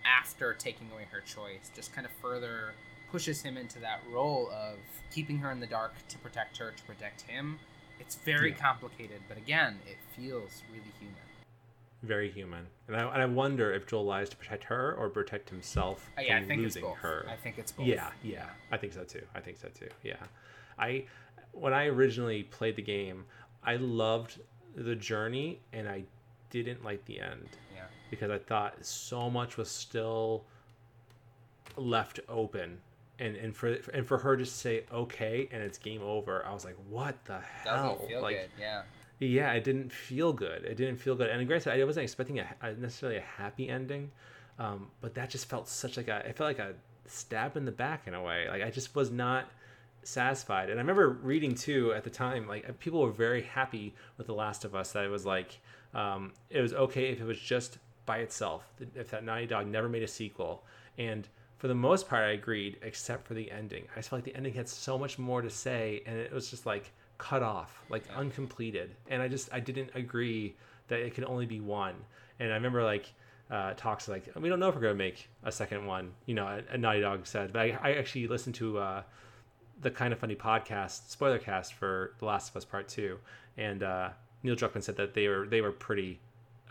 after 0.03 0.53
taking 0.53 0.92
away 0.92 1.08
her 1.11 1.22
choice 1.22 1.72
just 1.74 1.94
kind 1.94 2.06
of 2.06 2.11
further 2.22 2.74
pushes 3.11 3.42
him 3.42 3.58
into 3.58 3.80
that 3.80 4.02
role 4.11 4.50
of 4.52 4.77
keeping 5.11 5.38
her 5.40 5.52
in 5.52 5.60
the 5.60 5.68
dark 5.68 5.94
to 6.10 6.18
protect 6.19 6.58
her, 6.58 6.72
to 6.72 6.84
protect 6.84 7.22
him. 7.22 7.60
It's 8.00 8.16
very 8.16 8.52
Yeah. 8.52 8.58
complicated, 8.58 9.22
but 9.27 9.38
again, 9.38 9.80
it 9.88 9.98
feels 10.16 10.64
really 10.72 10.92
human. 11.00 11.16
Very 12.03 12.30
human. 12.30 12.68
And 12.88 12.95
I, 12.95 13.02
and 13.14 13.22
I 13.22 13.26
wonder 13.26 13.74
if 13.74 13.88
Joel 13.88 14.06
lies 14.06 14.30
to 14.30 14.38
protect 14.38 14.66
her 14.66 14.94
or 14.94 15.10
protect 15.10 15.50
himself 15.50 16.11
Uh, 16.18 16.22
yeah, 16.22 16.36
I 16.36 16.40
from 16.40 16.48
think 16.48 16.61
it's 16.64 16.76
losing 16.76 16.90
both. 16.90 16.98
her. 17.00 17.26
I 17.27 17.36
think 17.36 17.58
it's 17.58 17.72
both. 17.72 17.88
Yeah, 17.88 18.11
yeah, 18.22 18.50
I 18.72 18.77
think 18.77 18.94
so 18.94 19.03
too. 19.03 19.26
I 19.34 19.40
think 19.42 19.58
so 19.58 19.69
too. 19.69 19.90
Yeah, 20.03 20.18
I 20.77 21.06
when 21.53 21.74
I 21.74 21.86
originally 21.88 22.44
played 22.44 22.76
the 22.76 22.84
game, 22.84 23.26
I 23.64 23.77
loved 23.77 24.40
the 24.76 24.95
journey 24.95 25.60
and 25.74 25.90
I 25.90 26.03
didn't 26.52 26.84
like 26.84 27.03
the 27.06 27.19
end 27.19 27.50
Yeah. 27.74 27.86
because 28.11 28.30
I 28.30 28.38
thought 28.38 28.86
so 28.86 29.27
much 29.27 29.58
was 29.58 29.72
still 29.72 30.45
left 31.77 32.19
open. 32.30 32.80
And, 33.20 33.36
and 33.36 33.56
for 33.56 33.78
and 33.94 34.06
for 34.06 34.20
her 34.20 34.38
to 34.38 34.46
say 34.46 34.84
okay 34.94 35.50
and 35.52 35.64
it's 35.64 35.80
game 35.80 36.04
over, 36.04 36.46
I 36.46 36.54
was 36.54 36.64
like, 36.64 36.78
what 36.88 37.16
the 37.26 37.40
hell? 37.40 37.96
Feel 38.08 38.22
like, 38.22 38.38
good. 38.38 38.50
Yeah. 38.60 38.82
yeah, 39.20 39.54
it 39.54 39.64
didn't 39.64 39.92
feel 39.92 40.34
good. 40.34 40.64
It 40.64 40.76
didn't 40.76 40.98
feel 40.98 41.16
good. 41.16 41.30
And 41.30 41.48
granted, 41.48 41.74
I 41.74 41.84
wasn't 41.84 42.04
expecting 42.04 42.40
a, 42.40 42.48
a 42.62 42.74
necessarily 42.74 43.18
a 43.18 43.22
happy 43.22 43.70
ending, 43.70 44.12
um, 44.60 44.88
but 45.02 45.16
that 45.16 45.32
just 45.32 45.50
felt 45.50 45.68
such 45.68 45.98
like 45.98 46.08
a. 46.08 46.18
It 46.28 46.38
felt 46.38 46.48
like 46.48 46.60
a 46.60 46.74
stab 47.08 47.58
in 47.58 47.66
the 47.66 47.72
back 47.72 48.08
in 48.08 48.14
a 48.14 48.22
way. 48.22 48.48
Like 48.50 48.62
I 48.62 48.70
just 48.70 48.96
was 48.96 49.10
not 49.10 49.50
satisfied. 50.04 50.70
And 50.70 50.80
I 50.80 50.82
remember 50.82 51.10
reading 51.10 51.56
too 51.56 51.94
at 51.94 52.04
the 52.04 52.10
time, 52.10 52.48
like 52.48 52.80
people 52.80 53.02
were 53.02 53.12
very 53.12 53.42
happy 53.42 53.94
with 54.18 54.28
The 54.28 54.34
Last 54.34 54.64
of 54.66 54.76
Us. 54.76 54.92
That 54.94 55.06
it 55.06 55.10
was 55.10 55.26
like 55.26 55.60
um, 55.94 56.34
it 56.50 56.62
was 56.62 56.74
okay 56.74 57.10
if 57.10 57.20
it 57.20 57.26
was 57.26 57.40
just 57.40 57.78
by 58.06 58.20
itself. 58.20 58.64
If 58.96 59.10
that 59.12 59.24
Naughty 59.24 59.48
Dog 59.48 59.68
never 59.68 59.90
made 59.90 60.04
a 60.04 60.08
sequel, 60.08 60.64
and 60.98 61.28
for 61.58 61.68
the 61.68 61.76
most 61.76 62.08
part, 62.08 62.24
I 62.24 62.32
agreed, 62.32 62.77
except 62.82 63.27
for 63.27 63.34
the 63.34 63.50
ending. 63.52 63.86
I 63.94 64.00
just 64.00 64.10
felt 64.10 64.18
like 64.19 64.32
the 64.32 64.36
ending 64.38 64.53
had 64.53 64.69
so 64.69 64.98
much 64.98 65.18
more 65.18 65.42
to 65.42 65.50
say, 65.50 66.03
and 66.06 66.18
it 66.18 66.32
was 66.32 66.50
just 66.50 66.66
like 66.66 66.92
cut 67.18 67.42
off, 67.44 67.84
like 67.90 68.06
Yeah. 68.08 68.19
uncompleted. 68.19 68.95
And 69.10 69.22
I 69.22 69.27
just 69.27 69.52
I 69.52 69.60
didn't 69.60 69.90
agree 69.95 70.56
that 70.88 71.00
it 71.00 71.16
could 71.16 71.24
only 71.26 71.45
be 71.45 71.60
one. 71.60 71.95
And 72.40 72.52
I 72.52 72.56
remember 72.56 72.84
like 72.84 73.11
uh, 73.50 73.74
talks 73.76 74.08
like 74.08 74.26
we 74.36 74.50
don't 74.50 74.60
know 74.60 74.69
if 74.69 74.76
we're 74.76 74.82
gonna 74.82 74.94
make 74.94 75.30
a 75.44 75.52
second 75.52 75.86
one. 75.86 76.11
You 76.26 76.36
know, 76.36 76.45
a, 76.48 76.61
a 76.74 76.77
Naughty 76.77 77.02
Dog 77.02 77.26
said. 77.26 77.53
But 77.53 77.61
I, 77.61 77.80
I 77.82 77.92
actually 77.94 78.27
listened 78.27 78.56
to 78.56 78.77
uh, 78.77 79.03
the 79.82 79.90
kind 79.92 80.14
of 80.14 80.19
funny 80.19 80.36
podcast 80.36 81.10
spoiler 81.10 81.40
cast 81.40 81.74
for 81.74 82.14
The 82.19 82.26
Last 82.26 82.50
of 82.50 82.58
Us 82.58 82.66
Part 82.66 82.88
Two, 82.88 83.19
and 83.58 83.82
uh, 83.84 84.10
Neil 84.44 84.56
Druckmann 84.56 84.84
said 84.84 84.98
that 84.98 85.14
they 85.14 85.27
were 85.27 85.48
they 85.48 85.61
were 85.61 85.72
pretty 85.72 86.19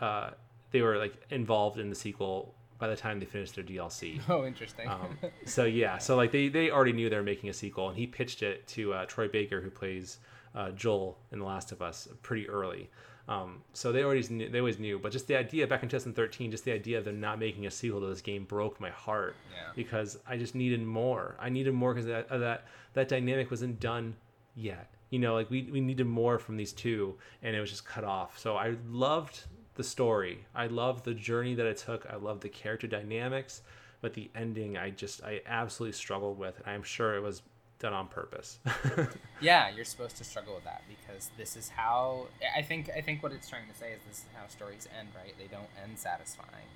uh, 0.01 0.31
they 0.71 0.83
were 0.83 0.99
like 0.99 1.15
involved 1.31 1.79
in 1.81 1.89
the 1.89 1.97
sequel 1.97 2.55
by 2.79 2.89
the 2.89 2.97
time 2.97 3.19
they 3.21 3.27
finished 3.27 3.55
their 3.55 3.65
DLC. 3.65 4.21
Oh, 4.29 4.45
interesting. 4.47 4.89
Um, 4.89 5.19
so 5.45 5.65
yeah, 5.65 5.99
so 5.99 6.17
like 6.17 6.33
they 6.33 6.49
they 6.49 6.71
already 6.71 6.93
knew 6.93 7.09
they 7.11 7.17
were 7.17 7.23
making 7.23 7.49
a 7.51 7.53
sequel, 7.55 7.89
and 7.89 7.97
he 7.99 8.07
pitched 8.07 8.43
it 8.43 8.67
to 8.69 8.93
uh, 8.95 9.07
Troy 9.07 9.29
Baker, 9.29 9.61
who 9.61 9.71
plays 9.71 10.19
uh, 10.55 10.71
Joel 10.71 11.19
in 11.33 11.39
The 11.39 11.45
Last 11.45 11.73
of 11.73 11.83
Us, 11.83 12.09
pretty 12.23 12.49
early. 12.49 12.91
Um, 13.29 13.63
so 13.73 13.91
they 13.91 14.05
always 14.05 14.31
knew, 14.31 14.49
they 14.49 14.61
always 14.61 14.79
knew, 14.79 15.01
but 15.01 15.11
just 15.11 15.27
the 15.27 15.35
idea 15.37 15.67
back 15.67 15.83
in 15.83 15.89
2013, 15.89 16.53
just 16.53 16.65
the 16.65 16.71
idea 16.71 16.97
of 16.99 17.05
them 17.05 17.21
not 17.21 17.41
making 17.41 17.67
a 17.67 17.71
sequel 17.73 18.01
to 18.01 18.07
this 18.07 18.21
game 18.21 18.45
broke 18.45 18.79
my 18.81 18.91
heart 18.91 19.35
Yeah. 19.53 19.73
because 19.75 20.17
I 20.29 20.37
just 20.37 20.55
needed 20.55 20.81
more. 20.81 21.35
I 21.41 21.49
needed 21.49 21.75
more 21.75 21.93
because 21.93 22.07
that 22.07 22.31
uh, 22.31 22.39
that 22.39 22.67
that 22.95 23.09
dynamic 23.09 23.51
wasn't 23.51 23.81
done 23.81 24.15
yet. 24.55 24.93
You 25.11 25.19
know, 25.19 25.35
like 25.35 25.51
we 25.51 25.69
we 25.73 25.81
needed 25.81 26.07
more 26.07 26.39
from 26.39 26.57
these 26.57 26.73
two, 26.73 27.17
and 27.43 27.57
it 27.57 27.61
was 27.61 27.71
just 27.71 27.85
cut 27.85 28.05
off. 28.05 28.39
So 28.39 28.57
I 28.57 28.77
loved 28.89 29.45
the 29.77 29.85
story. 29.85 30.47
I 30.55 30.67
love 30.67 31.03
the 31.05 31.15
journey 31.15 31.55
that 31.55 31.67
it 31.67 31.77
took. 31.79 32.07
I 32.11 32.17
love 32.17 32.41
the 32.41 32.49
character 32.49 32.87
dynamics, 32.87 33.63
but 34.01 34.15
the 34.15 34.31
ending, 34.35 34.77
I 34.77 34.91
just 34.91 35.23
I 35.23 35.41
absolutely 35.47 35.93
struggled 35.93 36.39
with. 36.39 36.59
And 36.61 36.75
I'm 36.75 36.83
sure 36.83 37.15
it 37.15 37.23
was 37.23 37.43
done 37.79 37.93
on 37.93 38.09
purpose. 38.09 38.59
yeah, 39.41 39.69
you're 39.69 39.85
supposed 39.85 40.17
to 40.17 40.25
struggle 40.25 40.55
with 40.55 40.65
that 40.65 40.83
because 40.89 41.31
this 41.37 41.57
is 41.57 41.69
how 41.69 42.27
I 42.57 42.63
think 42.63 42.91
I 42.97 43.01
think 43.01 43.23
what 43.23 43.33
it's 43.33 43.49
trying 43.49 43.69
to 43.71 43.79
say 43.79 43.93
is 43.93 44.01
this 44.09 44.19
is 44.19 44.25
how 44.35 44.47
stories 44.49 44.89
end, 44.99 45.09
right? 45.15 45.35
They 45.39 45.47
don't 45.47 45.69
end 45.83 45.99
satisfying. 45.99 46.67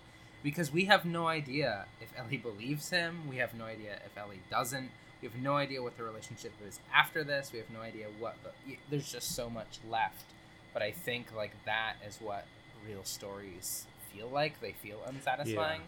Because 0.42 0.72
we 0.72 0.86
have 0.86 1.04
no 1.04 1.26
idea 1.26 1.84
if 2.00 2.08
Ellie 2.18 2.38
believes 2.38 2.88
him, 2.88 3.28
we 3.28 3.36
have 3.36 3.52
no 3.54 3.64
idea 3.64 3.98
if 4.06 4.16
Ellie 4.16 4.40
doesn't. 4.50 4.90
We 5.20 5.28
have 5.28 5.36
no 5.36 5.56
idea 5.56 5.82
what 5.82 5.98
the 5.98 6.02
relationship 6.02 6.52
is 6.66 6.80
after 6.94 7.22
this. 7.22 7.52
We 7.52 7.58
have 7.58 7.68
no 7.68 7.80
idea 7.80 8.06
what 8.18 8.36
the, 8.42 8.78
there's 8.88 9.12
just 9.12 9.34
so 9.34 9.50
much 9.50 9.78
left. 9.90 10.24
But 10.72 10.82
I 10.82 10.92
think 10.92 11.26
like 11.36 11.52
that 11.66 11.96
is 12.06 12.18
what 12.22 12.46
real 12.86 13.04
stories 13.04 13.86
feel 14.12 14.28
like. 14.28 14.60
They 14.60 14.72
feel 14.72 15.00
unsatisfying. 15.06 15.82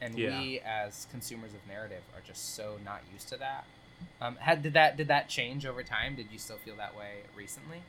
And 0.00 0.16
Yeah. 0.18 0.40
we 0.40 0.60
as 0.60 1.06
consumers 1.10 1.54
of 1.54 1.66
narrative 1.66 2.02
are 2.14 2.20
just 2.20 2.54
so 2.54 2.78
not 2.84 3.02
used 3.12 3.28
to 3.28 3.36
that. 3.38 3.64
Um, 4.20 4.36
had 4.36 4.62
did 4.62 4.74
that 4.74 4.96
did 4.96 5.08
that 5.08 5.28
change 5.28 5.66
over 5.66 5.82
time? 5.82 6.14
Did 6.14 6.30
you 6.30 6.38
still 6.38 6.58
feel 6.58 6.76
that 6.76 6.96
way 6.96 7.22
recently? 7.36 7.82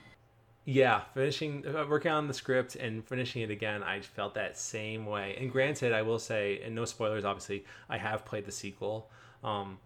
Yeah, 0.65 1.01
finishing 1.13 1.63
working 1.87 2.11
on 2.11 2.27
the 2.27 2.33
script 2.33 2.75
and 2.75 3.05
finishing 3.07 3.41
it 3.41 3.49
again, 3.49 3.81
I 3.83 4.01
felt 4.01 4.35
that 4.35 4.57
same 4.57 5.05
way. 5.05 5.35
And 5.39 5.51
granted, 5.51 5.93
I 5.93 6.01
will 6.01 6.19
say, 6.19 6.61
and 6.63 6.75
no 6.75 6.85
spoilers, 6.85 7.25
obviously, 7.25 7.65
I 7.87 7.97
have 7.97 8.25
played 8.25 8.45
the 8.45 8.51
sequel, 8.51 9.09
um, 9.43 9.79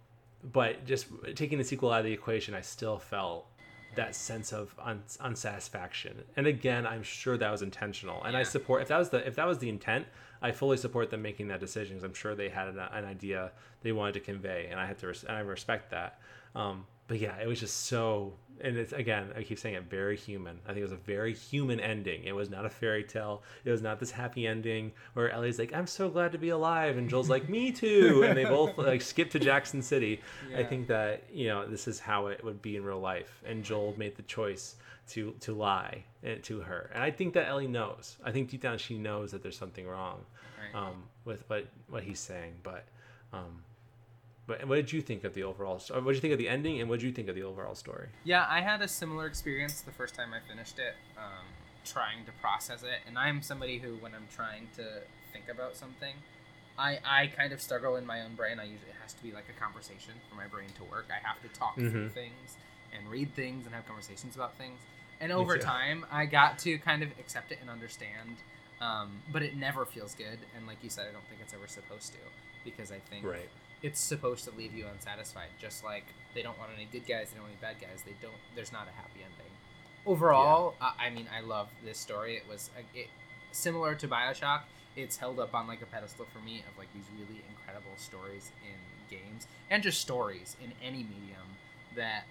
but 0.43 0.85
just 0.85 1.07
taking 1.35 1.57
the 1.57 1.63
sequel 1.63 1.91
out 1.91 1.99
of 1.99 2.05
the 2.05 2.11
equation, 2.11 2.53
I 2.53 2.61
still 2.61 2.99
felt 2.99 3.47
that 3.95 4.15
sense 4.15 4.51
of 4.53 4.73
un- 4.79 5.03
unsatisfaction. 5.19 6.23
And 6.35 6.47
again, 6.47 6.85
I'm 6.87 7.03
sure 7.03 7.37
that 7.37 7.51
was 7.51 7.61
intentional, 7.61 8.23
and 8.23 8.35
I 8.35 8.43
support 8.43 8.81
if 8.81 8.87
that 8.89 8.97
was 8.97 9.09
the 9.09 9.25
if 9.27 9.35
that 9.35 9.47
was 9.47 9.59
the 9.59 9.69
intent, 9.69 10.07
I 10.41 10.51
fully 10.51 10.77
support 10.77 11.09
them 11.09 11.21
making 11.21 11.47
that 11.49 11.59
decision. 11.59 11.97
'cause 11.97 12.03
I'm 12.03 12.13
sure 12.13 12.35
they 12.35 12.49
had 12.49 12.67
an, 12.69 12.79
an 12.79 13.05
idea 13.05 13.51
they 13.81 13.91
wanted 13.91 14.13
to 14.13 14.19
convey, 14.21 14.67
and 14.69 14.79
I 14.79 14.85
have 14.85 14.97
to 14.99 15.07
res- 15.07 15.23
and 15.23 15.35
I 15.35 15.41
respect 15.41 15.91
that. 15.91 16.19
Um, 16.55 16.85
but 17.07 17.19
yeah, 17.19 17.37
it 17.37 17.47
was 17.47 17.59
just 17.59 17.85
so, 17.85 18.33
and 18.61 18.77
it's 18.77 18.93
again, 18.93 19.31
I 19.37 19.43
keep 19.43 19.59
saying 19.59 19.75
it, 19.75 19.83
very 19.89 20.15
human. 20.15 20.59
I 20.65 20.69
think 20.69 20.79
it 20.79 20.83
was 20.83 20.91
a 20.91 20.97
very 20.97 21.33
human 21.33 21.79
ending. 21.79 22.23
It 22.23 22.33
was 22.33 22.49
not 22.49 22.65
a 22.65 22.69
fairy 22.69 23.03
tale. 23.03 23.43
It 23.65 23.71
was 23.71 23.81
not 23.81 23.99
this 23.99 24.11
happy 24.11 24.47
ending 24.47 24.91
where 25.13 25.29
Ellie's 25.29 25.59
like, 25.59 25.73
"I'm 25.73 25.87
so 25.87 26.09
glad 26.09 26.31
to 26.33 26.37
be 26.37 26.49
alive," 26.49 26.97
and 26.97 27.09
Joel's 27.09 27.29
like, 27.29 27.49
"Me 27.49 27.71
too," 27.83 28.23
and 28.23 28.37
they 28.37 28.45
both 28.45 28.77
like 28.77 29.01
skip 29.01 29.29
to 29.31 29.39
Jackson 29.39 29.81
City. 29.81 30.21
I 30.55 30.63
think 30.63 30.87
that 30.87 31.23
you 31.31 31.47
know 31.47 31.67
this 31.67 31.87
is 31.87 31.99
how 31.99 32.27
it 32.27 32.43
would 32.43 32.61
be 32.61 32.75
in 32.75 32.83
real 32.83 32.99
life, 32.99 33.41
and 33.45 33.63
Joel 33.63 33.93
made 33.97 34.15
the 34.15 34.23
choice 34.23 34.75
to 35.09 35.33
to 35.41 35.53
lie 35.53 36.03
eh, 36.23 36.35
to 36.43 36.61
her, 36.61 36.89
and 36.93 37.03
I 37.03 37.11
think 37.11 37.33
that 37.33 37.47
Ellie 37.47 37.67
knows. 37.67 38.17
I 38.23 38.31
think 38.31 38.49
deep 38.49 38.61
down 38.61 38.77
she 38.77 38.97
knows 38.97 39.31
that 39.31 39.41
there's 39.43 39.57
something 39.57 39.85
wrong 39.87 40.23
Right. 40.73 40.81
um, 40.87 41.03
with 41.25 41.43
what 41.49 41.67
what 41.89 42.03
he's 42.03 42.19
saying, 42.19 42.53
but. 42.63 42.85
Um, 43.33 43.63
but 44.47 44.67
what 44.67 44.75
did 44.75 44.91
you 44.91 45.01
think 45.01 45.23
of 45.23 45.33
the 45.33 45.43
overall? 45.43 45.79
What 45.89 46.05
did 46.05 46.15
you 46.15 46.21
think 46.21 46.33
of 46.33 46.39
the 46.39 46.49
ending, 46.49 46.79
and 46.81 46.89
what 46.89 46.99
did 46.99 47.05
you 47.05 47.11
think 47.11 47.27
of 47.29 47.35
the 47.35 47.43
overall 47.43 47.75
story? 47.75 48.07
Yeah, 48.23 48.45
I 48.49 48.61
had 48.61 48.81
a 48.81 48.87
similar 48.87 49.25
experience 49.25 49.81
the 49.81 49.91
first 49.91 50.15
time 50.15 50.33
I 50.33 50.39
finished 50.47 50.79
it, 50.79 50.95
um, 51.17 51.45
trying 51.85 52.25
to 52.25 52.31
process 52.41 52.83
it. 52.83 52.99
And 53.07 53.17
I'm 53.17 53.41
somebody 53.41 53.77
who, 53.79 53.95
when 53.97 54.13
I'm 54.13 54.27
trying 54.35 54.67
to 54.75 55.01
think 55.31 55.45
about 55.49 55.75
something, 55.75 56.15
I, 56.77 56.99
I 57.05 57.27
kind 57.27 57.53
of 57.53 57.61
struggle 57.61 57.95
in 57.97 58.05
my 58.05 58.21
own 58.21 58.35
brain. 58.35 58.59
I 58.59 58.63
usually 58.63 58.89
it 58.89 58.95
has 59.01 59.13
to 59.13 59.23
be 59.23 59.31
like 59.31 59.45
a 59.55 59.59
conversation 59.61 60.13
for 60.29 60.35
my 60.35 60.47
brain 60.47 60.69
to 60.77 60.83
work. 60.85 61.05
I 61.09 61.25
have 61.25 61.41
to 61.41 61.47
talk 61.59 61.75
through 61.75 62.09
Mhm. 62.09 62.11
things 62.11 62.57
and 62.95 63.09
read 63.09 63.33
things 63.35 63.65
and 63.65 63.73
have 63.75 63.85
conversations 63.87 64.35
about 64.35 64.55
things. 64.57 64.79
And 65.21 65.31
over 65.31 65.57
time, 65.57 66.05
I 66.11 66.25
got 66.25 66.59
to 66.59 66.77
kind 66.79 67.01
of 67.03 67.09
accept 67.19 67.51
it 67.51 67.59
and 67.61 67.69
understand 67.69 68.37
Um, 68.81 69.21
but 69.31 69.41
it 69.43 69.55
never 69.55 69.85
feels 69.85 70.13
good, 70.13 70.39
and 70.57 70.67
like 70.67 70.83
you 70.83 70.89
said, 70.89 71.07
I 71.07 71.11
don't 71.13 71.23
think 71.29 71.39
it's 71.41 71.53
ever 71.53 71.67
supposed 71.69 72.11
to, 72.13 72.19
because 72.65 72.91
I 72.91 72.99
think 73.09 73.23
Right. 73.23 73.47
It's 73.83 73.99
supposed 73.99 74.45
to 74.45 74.51
leave 74.57 74.73
you 74.73 74.85
unsatisfied. 74.87 75.49
Just 75.59 75.83
like 75.83 76.05
they 76.33 76.41
don't 76.41 76.57
want 76.57 76.71
any 76.75 76.87
good 76.91 77.05
guys, 77.05 77.29
they 77.29 77.35
don't 77.35 77.43
want 77.43 77.53
any 77.61 77.73
bad 77.73 77.81
guys. 77.81 78.01
They 78.03 78.15
don't. 78.21 78.33
There's 78.55 78.71
not 78.71 78.87
a 78.87 78.95
happy 78.95 79.19
ending. 79.19 79.51
Overall, 80.05 80.75
I, 80.81 81.07
I 81.07 81.09
mean, 81.09 81.27
I 81.35 81.41
love 81.41 81.69
this 81.85 81.99
story. 81.99 82.35
It 82.35 82.43
was 82.49 82.69
uh, 82.77 82.81
it, 82.95 83.07
similar 83.51 83.93
to 83.95 84.07
Bioshock. 84.07 84.61
It's 84.95 85.17
held 85.17 85.39
up 85.39 85.53
on 85.53 85.67
like 85.67 85.81
a 85.81 85.85
pedestal 85.85 86.25
for 86.33 86.39
me 86.39 86.63
of 86.69 86.77
like 86.77 86.87
these 86.93 87.05
really 87.13 87.41
incredible 87.49 87.95
stories 87.97 88.51
in 88.63 89.15
games 89.15 89.47
and 89.69 89.83
just 89.83 89.99
stories 89.99 90.55
in 90.63 90.71
any 90.81 91.03
medium 91.03 91.57
that 91.95 92.23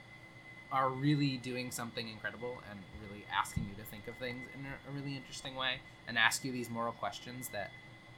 are 0.70 0.89
really 0.89 1.36
doing 1.36 1.70
something 1.70 2.08
incredible 2.08 2.56
and 2.70 2.81
really 3.06 3.24
asking 3.32 3.64
you 3.64 3.74
to 3.82 3.89
think 3.90 4.08
of 4.08 4.14
things 4.16 4.42
in 4.55 4.64
a, 4.64 4.90
a 4.90 4.94
really 4.94 5.16
interesting 5.16 5.55
way 5.55 5.74
and 6.08 6.16
ask 6.16 6.44
you 6.44 6.52
these 6.52 6.70
moral 6.70 6.92
questions 6.92 7.48
that 7.48 7.70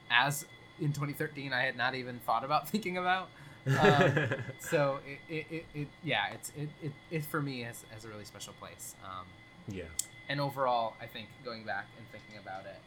as 0.09 0.45
in 0.79 0.87
2013 0.93 1.53
i 1.53 1.61
had 1.63 1.75
not 1.77 1.95
even 1.95 2.19
thought 2.19 2.43
about 2.43 2.67
thinking 2.73 2.97
about 2.97 3.29
um, 3.79 4.29
so 4.59 4.99
it, 5.07 5.33
it, 5.33 5.45
it, 5.49 5.65
it 5.73 5.87
yeah 6.03 6.27
it's 6.33 6.51
it, 6.55 6.69
it, 6.83 6.91
it 7.09 7.25
for 7.25 7.41
me 7.41 7.61
has, 7.61 7.83
has 7.91 8.05
a 8.05 8.07
really 8.07 8.23
special 8.25 8.53
place 8.59 8.93
um, 9.03 9.25
yeah. 9.67 9.83
and 10.29 10.39
overall 10.39 10.93
i 11.01 11.05
think 11.07 11.27
going 11.43 11.63
back 11.65 11.87
and 11.97 12.05
thinking 12.11 12.37
about 12.39 12.65
it 12.65 12.79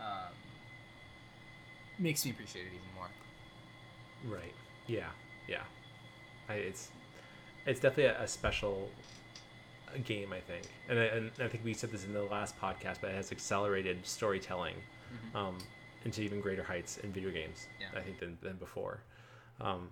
um, 0.00 0.32
makes 1.98 2.24
me 2.24 2.30
appreciate 2.32 2.62
it 2.62 2.68
even 2.68 2.94
more 2.94 3.08
Right. 4.28 4.52
Yeah. 4.86 5.08
Yeah. 5.48 5.62
I, 6.48 6.54
it's 6.54 6.90
it's 7.66 7.80
definitely 7.80 8.04
a, 8.04 8.22
a 8.22 8.28
special 8.28 8.90
game, 10.04 10.32
I 10.32 10.40
think, 10.40 10.66
and 10.88 10.98
I, 10.98 11.02
and 11.04 11.30
I 11.42 11.48
think 11.48 11.64
we 11.64 11.72
said 11.74 11.90
this 11.90 12.04
in 12.04 12.12
the 12.12 12.22
last 12.24 12.60
podcast, 12.60 12.98
but 13.00 13.10
it 13.10 13.14
has 13.16 13.32
accelerated 13.32 14.06
storytelling 14.06 14.74
Mhm. 15.34 15.38
um, 15.38 15.58
into 16.04 16.22
even 16.22 16.40
greater 16.40 16.62
heights 16.62 16.98
in 16.98 17.12
video 17.12 17.30
games. 17.30 17.66
Yeah. 17.80 17.98
I 17.98 18.02
think 18.02 18.18
than 18.18 18.38
than 18.42 18.56
before. 18.56 19.02
Um, 19.60 19.88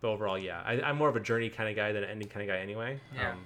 but 0.00 0.08
overall, 0.08 0.38
yeah, 0.38 0.62
I, 0.64 0.80
I'm 0.82 0.96
more 0.96 1.08
of 1.08 1.16
a 1.16 1.20
journey 1.20 1.48
kind 1.48 1.68
of 1.70 1.76
guy 1.76 1.92
than 1.92 2.04
an 2.04 2.10
ending 2.10 2.28
kind 2.28 2.42
of 2.48 2.54
guy 2.54 2.60
anyway. 2.60 3.00
Yeah. 3.14 3.32
Um, 3.32 3.38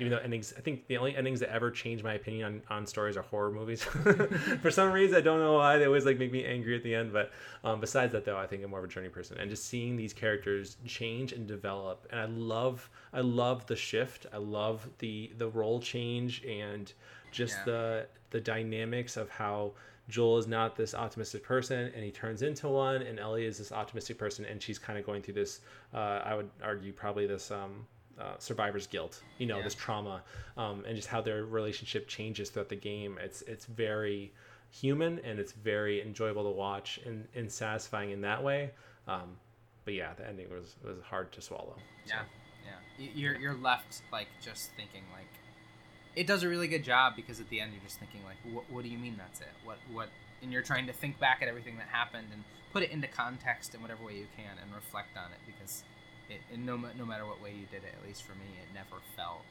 even 0.00 0.12
though 0.12 0.18
endings, 0.18 0.54
I 0.56 0.60
think 0.60 0.86
the 0.86 0.96
only 0.96 1.16
endings 1.16 1.40
that 1.40 1.50
ever 1.52 1.72
change 1.72 2.04
my 2.04 2.14
opinion 2.14 2.62
on, 2.70 2.76
on 2.76 2.86
stories 2.86 3.16
are 3.16 3.22
horror 3.22 3.50
movies. 3.50 3.82
For 4.62 4.70
some 4.70 4.92
reason, 4.92 5.16
I 5.16 5.20
don't 5.20 5.40
know 5.40 5.54
why 5.54 5.76
they 5.76 5.86
always 5.86 6.06
like 6.06 6.18
make 6.20 6.30
me 6.30 6.44
angry 6.44 6.76
at 6.76 6.84
the 6.84 6.94
end. 6.94 7.12
But 7.12 7.32
um, 7.64 7.80
besides 7.80 8.12
that, 8.12 8.24
though, 8.24 8.36
I 8.38 8.46
think 8.46 8.62
I'm 8.62 8.70
more 8.70 8.78
of 8.78 8.84
a 8.84 8.88
journey 8.88 9.08
person, 9.08 9.38
and 9.38 9.50
just 9.50 9.66
seeing 9.66 9.96
these 9.96 10.12
characters 10.12 10.76
change 10.86 11.32
and 11.32 11.48
develop, 11.48 12.06
and 12.10 12.20
I 12.20 12.26
love, 12.26 12.88
I 13.12 13.20
love 13.22 13.66
the 13.66 13.74
shift. 13.74 14.26
I 14.32 14.36
love 14.36 14.88
the 14.98 15.32
the 15.36 15.48
role 15.48 15.80
change 15.80 16.44
and 16.44 16.92
just 17.32 17.56
Yeah. 17.58 17.64
the 17.64 18.06
the 18.30 18.40
dynamics 18.40 19.16
of 19.16 19.28
how 19.30 19.72
Joel 20.08 20.38
is 20.38 20.46
not 20.46 20.74
this 20.76 20.94
optimistic 20.94 21.42
person 21.42 21.92
and 21.94 22.02
he 22.04 22.10
turns 22.10 22.42
into 22.42 22.68
one, 22.68 23.02
and 23.02 23.18
Ellie 23.18 23.44
is 23.44 23.58
this 23.58 23.72
optimistic 23.72 24.18
person, 24.18 24.44
and 24.44 24.62
she's 24.62 24.78
kind 24.78 24.98
of 24.98 25.04
going 25.04 25.22
through 25.22 25.34
this. 25.34 25.60
Uh, 25.92 26.20
I 26.24 26.34
would 26.34 26.48
argue 26.62 26.92
probably 26.92 27.26
this 27.26 27.50
um, 27.50 27.86
uh, 28.18 28.34
survivor's 28.38 28.86
guilt, 28.86 29.22
you 29.38 29.46
know, 29.46 29.58
Yeah. 29.58 29.64
this 29.64 29.74
trauma, 29.74 30.22
um, 30.56 30.84
and 30.86 30.96
just 30.96 31.08
how 31.08 31.20
their 31.20 31.44
relationship 31.44 32.08
changes 32.08 32.50
throughout 32.50 32.68
the 32.68 32.76
game. 32.76 33.18
It's 33.22 33.42
it's 33.42 33.66
very 33.66 34.32
human 34.70 35.18
and 35.20 35.38
it's 35.38 35.52
very 35.52 36.02
enjoyable 36.02 36.44
to 36.44 36.50
watch 36.50 37.00
and, 37.06 37.26
and 37.34 37.50
satisfying 37.50 38.10
in 38.10 38.20
that 38.22 38.42
way. 38.42 38.70
Um, 39.06 39.36
but 39.84 39.94
yeah, 39.94 40.12
the 40.14 40.26
ending 40.26 40.50
was 40.50 40.76
was 40.84 41.02
hard 41.02 41.32
to 41.32 41.40
swallow. 41.42 41.76
So, 42.06 42.14
Yeah, 42.14 42.22
yeah. 42.98 43.06
You're 43.14 43.36
you're 43.36 43.54
left 43.54 44.02
like 44.12 44.28
just 44.42 44.70
thinking 44.72 45.04
like, 45.12 45.28
it 46.18 46.26
does 46.26 46.42
a 46.42 46.48
really 46.48 46.68
good 46.68 46.82
job 46.84 47.14
because 47.16 47.38
at 47.40 47.48
the 47.48 47.60
end 47.60 47.72
you're 47.72 47.82
just 47.84 47.98
thinking 47.98 48.20
like, 48.24 48.36
what, 48.52 48.64
what 48.70 48.82
do 48.82 48.90
you 48.90 48.98
mean 48.98 49.14
that's 49.16 49.40
it? 49.40 49.54
What 49.64 49.78
what? 49.92 50.08
And 50.42 50.52
you're 50.52 50.62
trying 50.62 50.86
to 50.86 50.92
think 50.92 51.18
back 51.18 51.42
at 51.42 51.48
everything 51.48 51.76
that 51.78 51.88
happened 51.88 52.28
and 52.32 52.42
put 52.72 52.82
it 52.82 52.90
into 52.90 53.08
context 53.08 53.74
in 53.74 53.80
whatever 53.82 54.04
way 54.04 54.14
you 54.14 54.26
can 54.36 54.58
and 54.62 54.74
reflect 54.74 55.16
on 55.16 55.30
it 55.32 55.38
because 55.46 55.84
it, 56.28 56.40
and 56.52 56.66
no 56.66 56.76
no 56.76 57.06
matter 57.06 57.24
what 57.26 57.40
way 57.42 57.50
you 57.52 57.66
did 57.70 57.82
it, 57.84 57.94
at 58.00 58.06
least 58.06 58.22
for 58.24 58.32
me, 58.32 58.46
it 58.62 58.74
never 58.74 59.00
felt 59.16 59.42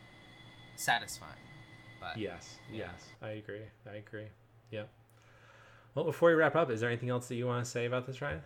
satisfying. 0.76 1.32
But 2.00 2.18
Yes, 2.18 2.58
Yeah. 2.72 2.90
yes, 2.92 3.08
I 3.22 3.30
agree. 3.30 3.64
I 3.90 3.96
agree. 3.96 4.28
Yeah. 4.70 4.84
Well, 5.96 6.06
before 6.06 6.30
we 6.30 6.36
wrap 6.36 6.56
up, 6.56 6.70
is 6.70 6.80
there 6.82 6.90
anything 6.90 7.10
else 7.10 7.28
that 7.28 7.36
you 7.36 7.48
want 7.48 7.66
to 7.66 7.70
say 7.72 7.86
about 7.86 8.06
this, 8.06 8.22
Ryan? 8.22 8.42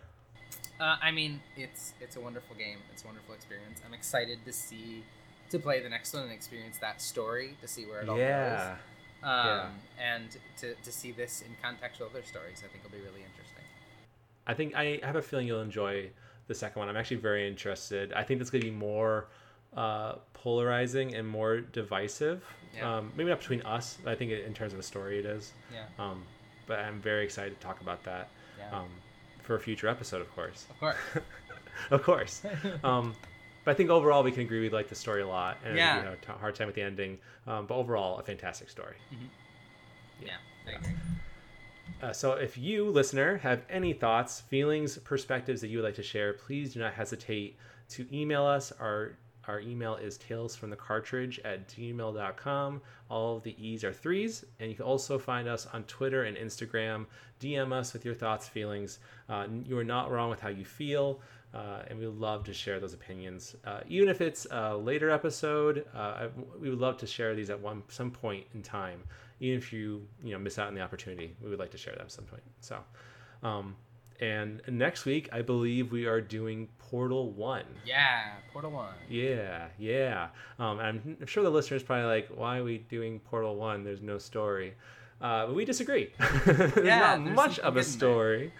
Uh, 0.80 0.96
I 1.02 1.10
mean, 1.10 1.40
it's 1.56 1.92
it's 2.00 2.16
a 2.16 2.20
wonderful 2.20 2.56
game. 2.56 2.78
It's 2.92 3.04
a 3.04 3.06
wonderful 3.06 3.34
experience. 3.34 3.80
I'm 3.86 3.94
excited 3.94 4.38
to 4.46 4.52
see 4.52 5.04
to 5.52 5.58
play 5.58 5.80
the 5.80 5.88
next 5.88 6.12
one 6.14 6.24
and 6.24 6.32
experience 6.32 6.78
that 6.78 7.00
story 7.00 7.56
to 7.60 7.68
see 7.68 7.84
where 7.86 8.00
it 8.00 8.08
all 8.08 8.16
goes. 8.16 8.22
Yeah. 8.24 8.76
um, 9.22 9.46
Yeah. 9.46 9.68
and 10.00 10.36
to, 10.58 10.74
to 10.74 10.92
see 10.92 11.12
this 11.12 11.42
in 11.42 11.54
context 11.62 12.00
with 12.00 12.10
other 12.10 12.22
stories, 12.24 12.62
I 12.64 12.68
think 12.72 12.82
will 12.82 12.90
be 12.90 12.98
really 12.98 13.22
interesting. 13.22 13.64
I 14.46 14.54
think 14.54 14.74
I 14.74 14.98
have 15.04 15.16
a 15.16 15.22
feeling 15.22 15.46
you'll 15.46 15.62
enjoy 15.62 16.10
the 16.48 16.54
second 16.54 16.80
one. 16.80 16.88
I'm 16.88 16.96
actually 16.96 17.18
very 17.18 17.46
interested. 17.46 18.12
I 18.12 18.24
think 18.24 18.40
that's 18.40 18.50
going 18.50 18.62
to 18.62 18.70
be 18.70 18.74
more 18.76 19.28
uh, 19.76 20.16
polarizing 20.32 21.14
and 21.14 21.28
more 21.28 21.60
divisive. 21.60 22.44
Yeah. 22.76 22.96
Um, 22.96 23.12
maybe 23.16 23.30
not 23.30 23.38
between 23.38 23.62
us. 23.62 23.98
But 24.02 24.10
I 24.12 24.14
think 24.16 24.32
in 24.32 24.52
terms 24.54 24.72
of 24.72 24.78
a 24.78 24.82
story, 24.82 25.18
it 25.20 25.26
is. 25.26 25.52
Yeah, 25.72 25.84
Um, 25.98 26.24
but 26.66 26.80
I'm 26.80 27.00
very 27.00 27.24
excited 27.24 27.54
to 27.60 27.64
talk 27.66 27.80
about 27.80 28.02
that 28.04 28.28
yeah, 28.58 28.76
um, 28.78 28.88
for 29.42 29.54
a 29.56 29.60
future 29.60 29.88
episode, 29.88 30.20
of 30.20 30.34
course. 30.34 30.66
of 30.70 30.80
course. 30.80 30.96
of 31.90 32.02
course. 32.02 32.42
But 33.64 33.70
I 33.72 33.74
think 33.74 33.90
overall 33.90 34.22
we 34.22 34.32
can 34.32 34.42
agree 34.42 34.60
we 34.60 34.70
like 34.70 34.88
the 34.88 34.94
story 34.94 35.22
a 35.22 35.26
lot, 35.26 35.58
and 35.64 35.76
Yeah. 35.76 35.98
you 35.98 36.02
know, 36.04 36.14
t- 36.16 36.32
hard 36.40 36.54
time 36.54 36.66
with 36.66 36.74
the 36.74 36.82
ending. 36.82 37.18
Um, 37.46 37.66
but 37.66 37.74
overall, 37.76 38.18
a 38.18 38.22
fantastic 38.22 38.68
story. 38.70 38.96
yeah, 40.20 40.36
I 40.66 40.72
agree. 40.72 40.92
Uh, 42.02 42.12
so 42.12 42.32
if 42.32 42.58
you, 42.58 42.86
listener, 42.88 43.36
have 43.38 43.62
any 43.70 43.92
thoughts, 43.92 44.40
feelings, 44.40 44.98
perspectives 44.98 45.60
that 45.60 45.68
you 45.68 45.78
would 45.78 45.84
like 45.84 45.94
to 45.94 46.02
share, 46.02 46.32
please 46.32 46.74
do 46.74 46.80
not 46.80 46.94
hesitate 46.94 47.56
to 47.90 48.06
email 48.12 48.44
us. 48.44 48.72
Our 48.80 49.16
our 49.48 49.58
email 49.58 49.96
is 49.96 50.16
talesfromthecartridge 50.18 51.40
at 51.44 51.68
gmail.com. 51.68 52.80
All 53.10 53.36
of 53.38 53.42
the 53.42 53.56
E's 53.64 53.82
are 53.82 53.92
threes. 53.92 54.44
And 54.60 54.70
you 54.70 54.76
can 54.76 54.84
also 54.84 55.18
find 55.18 55.48
us 55.48 55.66
on 55.72 55.82
Twitter 55.84 56.22
and 56.24 56.36
Instagram. 56.36 57.06
DM 57.40 57.72
us 57.72 57.92
with 57.92 58.04
your 58.04 58.14
thoughts, 58.14 58.46
feelings. 58.48 59.00
Uh, 59.28 59.48
you 59.64 59.76
are 59.76 59.82
not 59.84 60.12
wrong 60.12 60.30
with 60.30 60.38
how 60.38 60.48
you 60.48 60.64
feel. 60.64 61.20
Uh, 61.54 61.82
and 61.88 61.98
we 61.98 62.06
love 62.06 62.44
to 62.44 62.54
share 62.54 62.80
those 62.80 62.94
opinions. 62.94 63.54
Uh, 63.66 63.80
even 63.86 64.08
if 64.08 64.20
it's 64.22 64.46
a 64.50 64.74
later 64.76 65.10
episode, 65.10 65.84
uh, 65.94 65.98
I- 65.98 66.28
we 66.58 66.70
would 66.70 66.78
love 66.80 66.96
to 66.98 67.06
share 67.06 67.34
these 67.34 67.50
at 67.50 67.60
one 67.60 67.82
some 67.88 68.10
point 68.10 68.46
in 68.54 68.62
time. 68.62 69.02
Even 69.40 69.58
if 69.58 69.72
you 69.72 70.06
you 70.24 70.32
know 70.32 70.38
miss 70.38 70.58
out 70.58 70.68
on 70.68 70.74
the 70.74 70.80
opportunity, 70.80 71.36
we 71.42 71.50
would 71.50 71.58
like 71.58 71.70
to 71.72 71.78
share 71.78 71.94
them 71.94 72.04
at 72.06 72.12
some 72.12 72.24
point. 72.24 72.42
So, 72.60 72.78
um, 73.42 73.76
and 74.20 74.62
next 74.68 75.04
week 75.04 75.28
I 75.32 75.42
believe 75.42 75.90
we 75.92 76.06
are 76.06 76.20
doing 76.20 76.68
Portal 76.78 77.30
One. 77.32 77.64
Yeah, 77.84 78.34
Portal 78.52 78.70
One. 78.70 78.94
Yeah, 79.10 79.66
yeah. 79.78 80.28
Um, 80.58 80.78
and 80.80 81.16
I'm 81.20 81.26
sure 81.26 81.42
the 81.42 81.50
listeners 81.50 81.82
probably 81.82 82.06
like, 82.06 82.28
why 82.28 82.58
are 82.58 82.64
we 82.64 82.78
doing 82.78 83.18
Portal 83.20 83.56
One? 83.56 83.82
There's 83.84 84.00
no 84.00 84.18
story. 84.18 84.74
Uh, 85.20 85.46
but 85.46 85.54
we 85.54 85.64
disagree. 85.64 86.12
there's 86.46 86.76
Yeah, 86.84 87.16
not 87.16 87.24
there's 87.24 87.36
much 87.36 87.58
of 87.58 87.76
a 87.76 87.82
story. 87.84 88.38
there. 88.38 88.52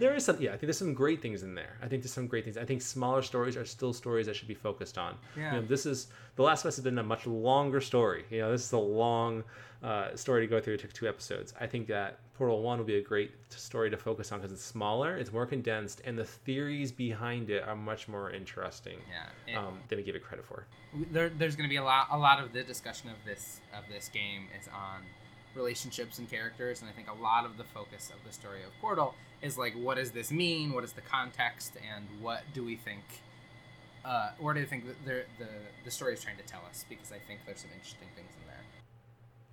There 0.00 0.14
is 0.14 0.24
some, 0.24 0.36
yeah. 0.40 0.48
I 0.50 0.52
think 0.52 0.62
there's 0.62 0.78
some 0.78 0.94
great 0.94 1.20
things 1.22 1.42
in 1.42 1.54
there. 1.54 1.76
I 1.82 1.86
think 1.88 2.02
there's 2.02 2.12
some 2.12 2.26
great 2.26 2.44
things. 2.44 2.56
I 2.56 2.64
think 2.64 2.82
smaller 2.82 3.22
stories 3.22 3.56
are 3.56 3.64
still 3.64 3.92
stories 3.92 4.26
that 4.26 4.34
should 4.34 4.48
be 4.48 4.54
focused 4.54 4.98
on. 4.98 5.16
Yeah. 5.36 5.54
You 5.54 5.60
know, 5.60 5.66
this 5.66 5.86
is 5.86 6.08
the 6.36 6.42
Last 6.42 6.64
of 6.64 6.68
Us 6.68 6.76
has 6.76 6.84
been 6.84 6.98
a 6.98 7.02
much 7.02 7.26
longer 7.26 7.80
story. 7.80 8.24
You 8.30 8.38
know, 8.40 8.50
this 8.50 8.64
is 8.64 8.72
a 8.72 8.78
long 8.78 9.44
uh, 9.82 10.14
story 10.16 10.40
to 10.46 10.50
go 10.50 10.60
through. 10.60 10.74
It 10.74 10.80
took 10.80 10.92
two 10.92 11.08
episodes. 11.08 11.54
I 11.60 11.66
think 11.66 11.86
that 11.88 12.18
Portal 12.34 12.62
One 12.62 12.78
will 12.78 12.86
be 12.86 12.96
a 12.96 13.02
great 13.02 13.32
story 13.50 13.90
to 13.90 13.96
focus 13.96 14.32
on 14.32 14.38
because 14.40 14.52
it's 14.52 14.64
smaller, 14.64 15.16
it's 15.16 15.32
more 15.32 15.44
condensed, 15.46 16.00
and 16.04 16.18
the 16.18 16.24
theories 16.24 16.90
behind 16.92 17.50
it 17.50 17.62
are 17.68 17.76
much 17.76 18.08
more 18.08 18.30
interesting 18.30 18.98
Yeah, 19.10 19.52
it- 19.52 19.56
um, 19.58 19.78
than 19.88 19.98
we 19.98 20.02
give 20.04 20.14
it 20.16 20.24
credit 20.24 20.44
for. 20.46 20.64
there, 21.12 21.28
there's 21.28 21.56
going 21.56 21.68
to 21.68 21.72
be 21.72 21.76
a 21.76 21.84
lot 21.84 22.08
a 22.10 22.16
lot 22.18 22.42
of 22.42 22.52
the 22.52 22.62
discussion 22.62 23.10
of 23.10 23.16
this 23.26 23.60
of 23.76 23.84
this 23.92 24.08
game 24.08 24.48
is 24.58 24.68
on 24.68 25.02
relationships 25.54 26.18
and 26.18 26.30
characters 26.30 26.80
and 26.80 26.88
i 26.90 26.92
think 26.92 27.08
a 27.10 27.22
lot 27.22 27.44
of 27.44 27.56
the 27.56 27.64
focus 27.64 28.10
of 28.10 28.24
the 28.26 28.32
story 28.32 28.62
of 28.62 28.70
portal 28.80 29.14
is 29.42 29.56
like 29.58 29.74
what 29.74 29.96
does 29.96 30.10
this 30.12 30.30
mean 30.30 30.72
what 30.72 30.84
is 30.84 30.92
the 30.92 31.00
context 31.00 31.72
and 31.94 32.04
what 32.20 32.42
do 32.54 32.64
we 32.64 32.76
think 32.76 33.02
uh, 34.04 34.30
what 34.38 34.54
do 34.54 34.60
you 34.60 34.66
think 34.66 34.84
the, 35.04 35.24
the 35.38 35.48
the 35.84 35.90
story 35.90 36.14
is 36.14 36.22
trying 36.22 36.36
to 36.36 36.42
tell 36.44 36.62
us 36.70 36.84
because 36.88 37.12
i 37.12 37.18
think 37.26 37.40
there's 37.46 37.60
some 37.60 37.70
interesting 37.74 38.08
things 38.16 38.30
in 38.40 38.46
there 38.46 38.56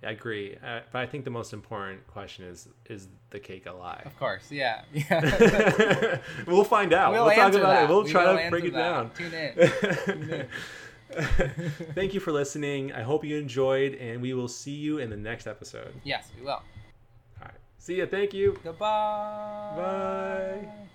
I 0.00 0.12
agree, 0.12 0.56
uh, 0.64 0.82
but 0.92 1.00
I 1.00 1.06
think 1.06 1.24
the 1.24 1.30
most 1.32 1.52
important 1.52 2.06
question 2.06 2.44
is: 2.44 2.68
Is 2.88 3.08
the 3.30 3.40
cake 3.40 3.66
alive? 3.66 4.02
of 4.06 4.16
course 4.16 4.48
yeah 4.48 4.82
yeah 4.92 6.20
we'll 6.46 6.62
find 6.62 6.92
out. 6.92 7.10
We'll 7.12 7.24
We'll, 7.26 7.34
talk 7.34 7.52
about 7.52 7.62
that. 7.66 7.82
it. 7.82 7.88
We'll 7.88 8.04
We 8.04 8.10
try 8.12 8.44
to 8.44 8.48
break 8.50 8.64
it 8.66 8.74
that. 8.74 8.78
down. 8.78 9.10
Tune 9.16 9.34
in. 9.34 9.54
Tune 10.04 10.30
in. 10.34 10.46
Thank 11.94 12.14
you 12.14 12.20
for 12.20 12.32
listening. 12.32 12.92
I 12.92 13.02
hope 13.02 13.24
you 13.24 13.36
enjoyed, 13.38 13.94
and 13.94 14.20
we 14.20 14.34
will 14.34 14.48
see 14.48 14.74
you 14.74 14.98
in 14.98 15.10
the 15.10 15.16
next 15.16 15.46
episode. 15.46 15.94
yes 16.04 16.30
we 16.36 16.42
will 16.42 16.50
All 16.52 16.62
right. 17.42 17.60
See 17.78 17.96
ya. 17.98 18.06
Thank 18.10 18.34
you. 18.34 18.58
goodbye 18.62 19.74
Bye. 19.76 20.88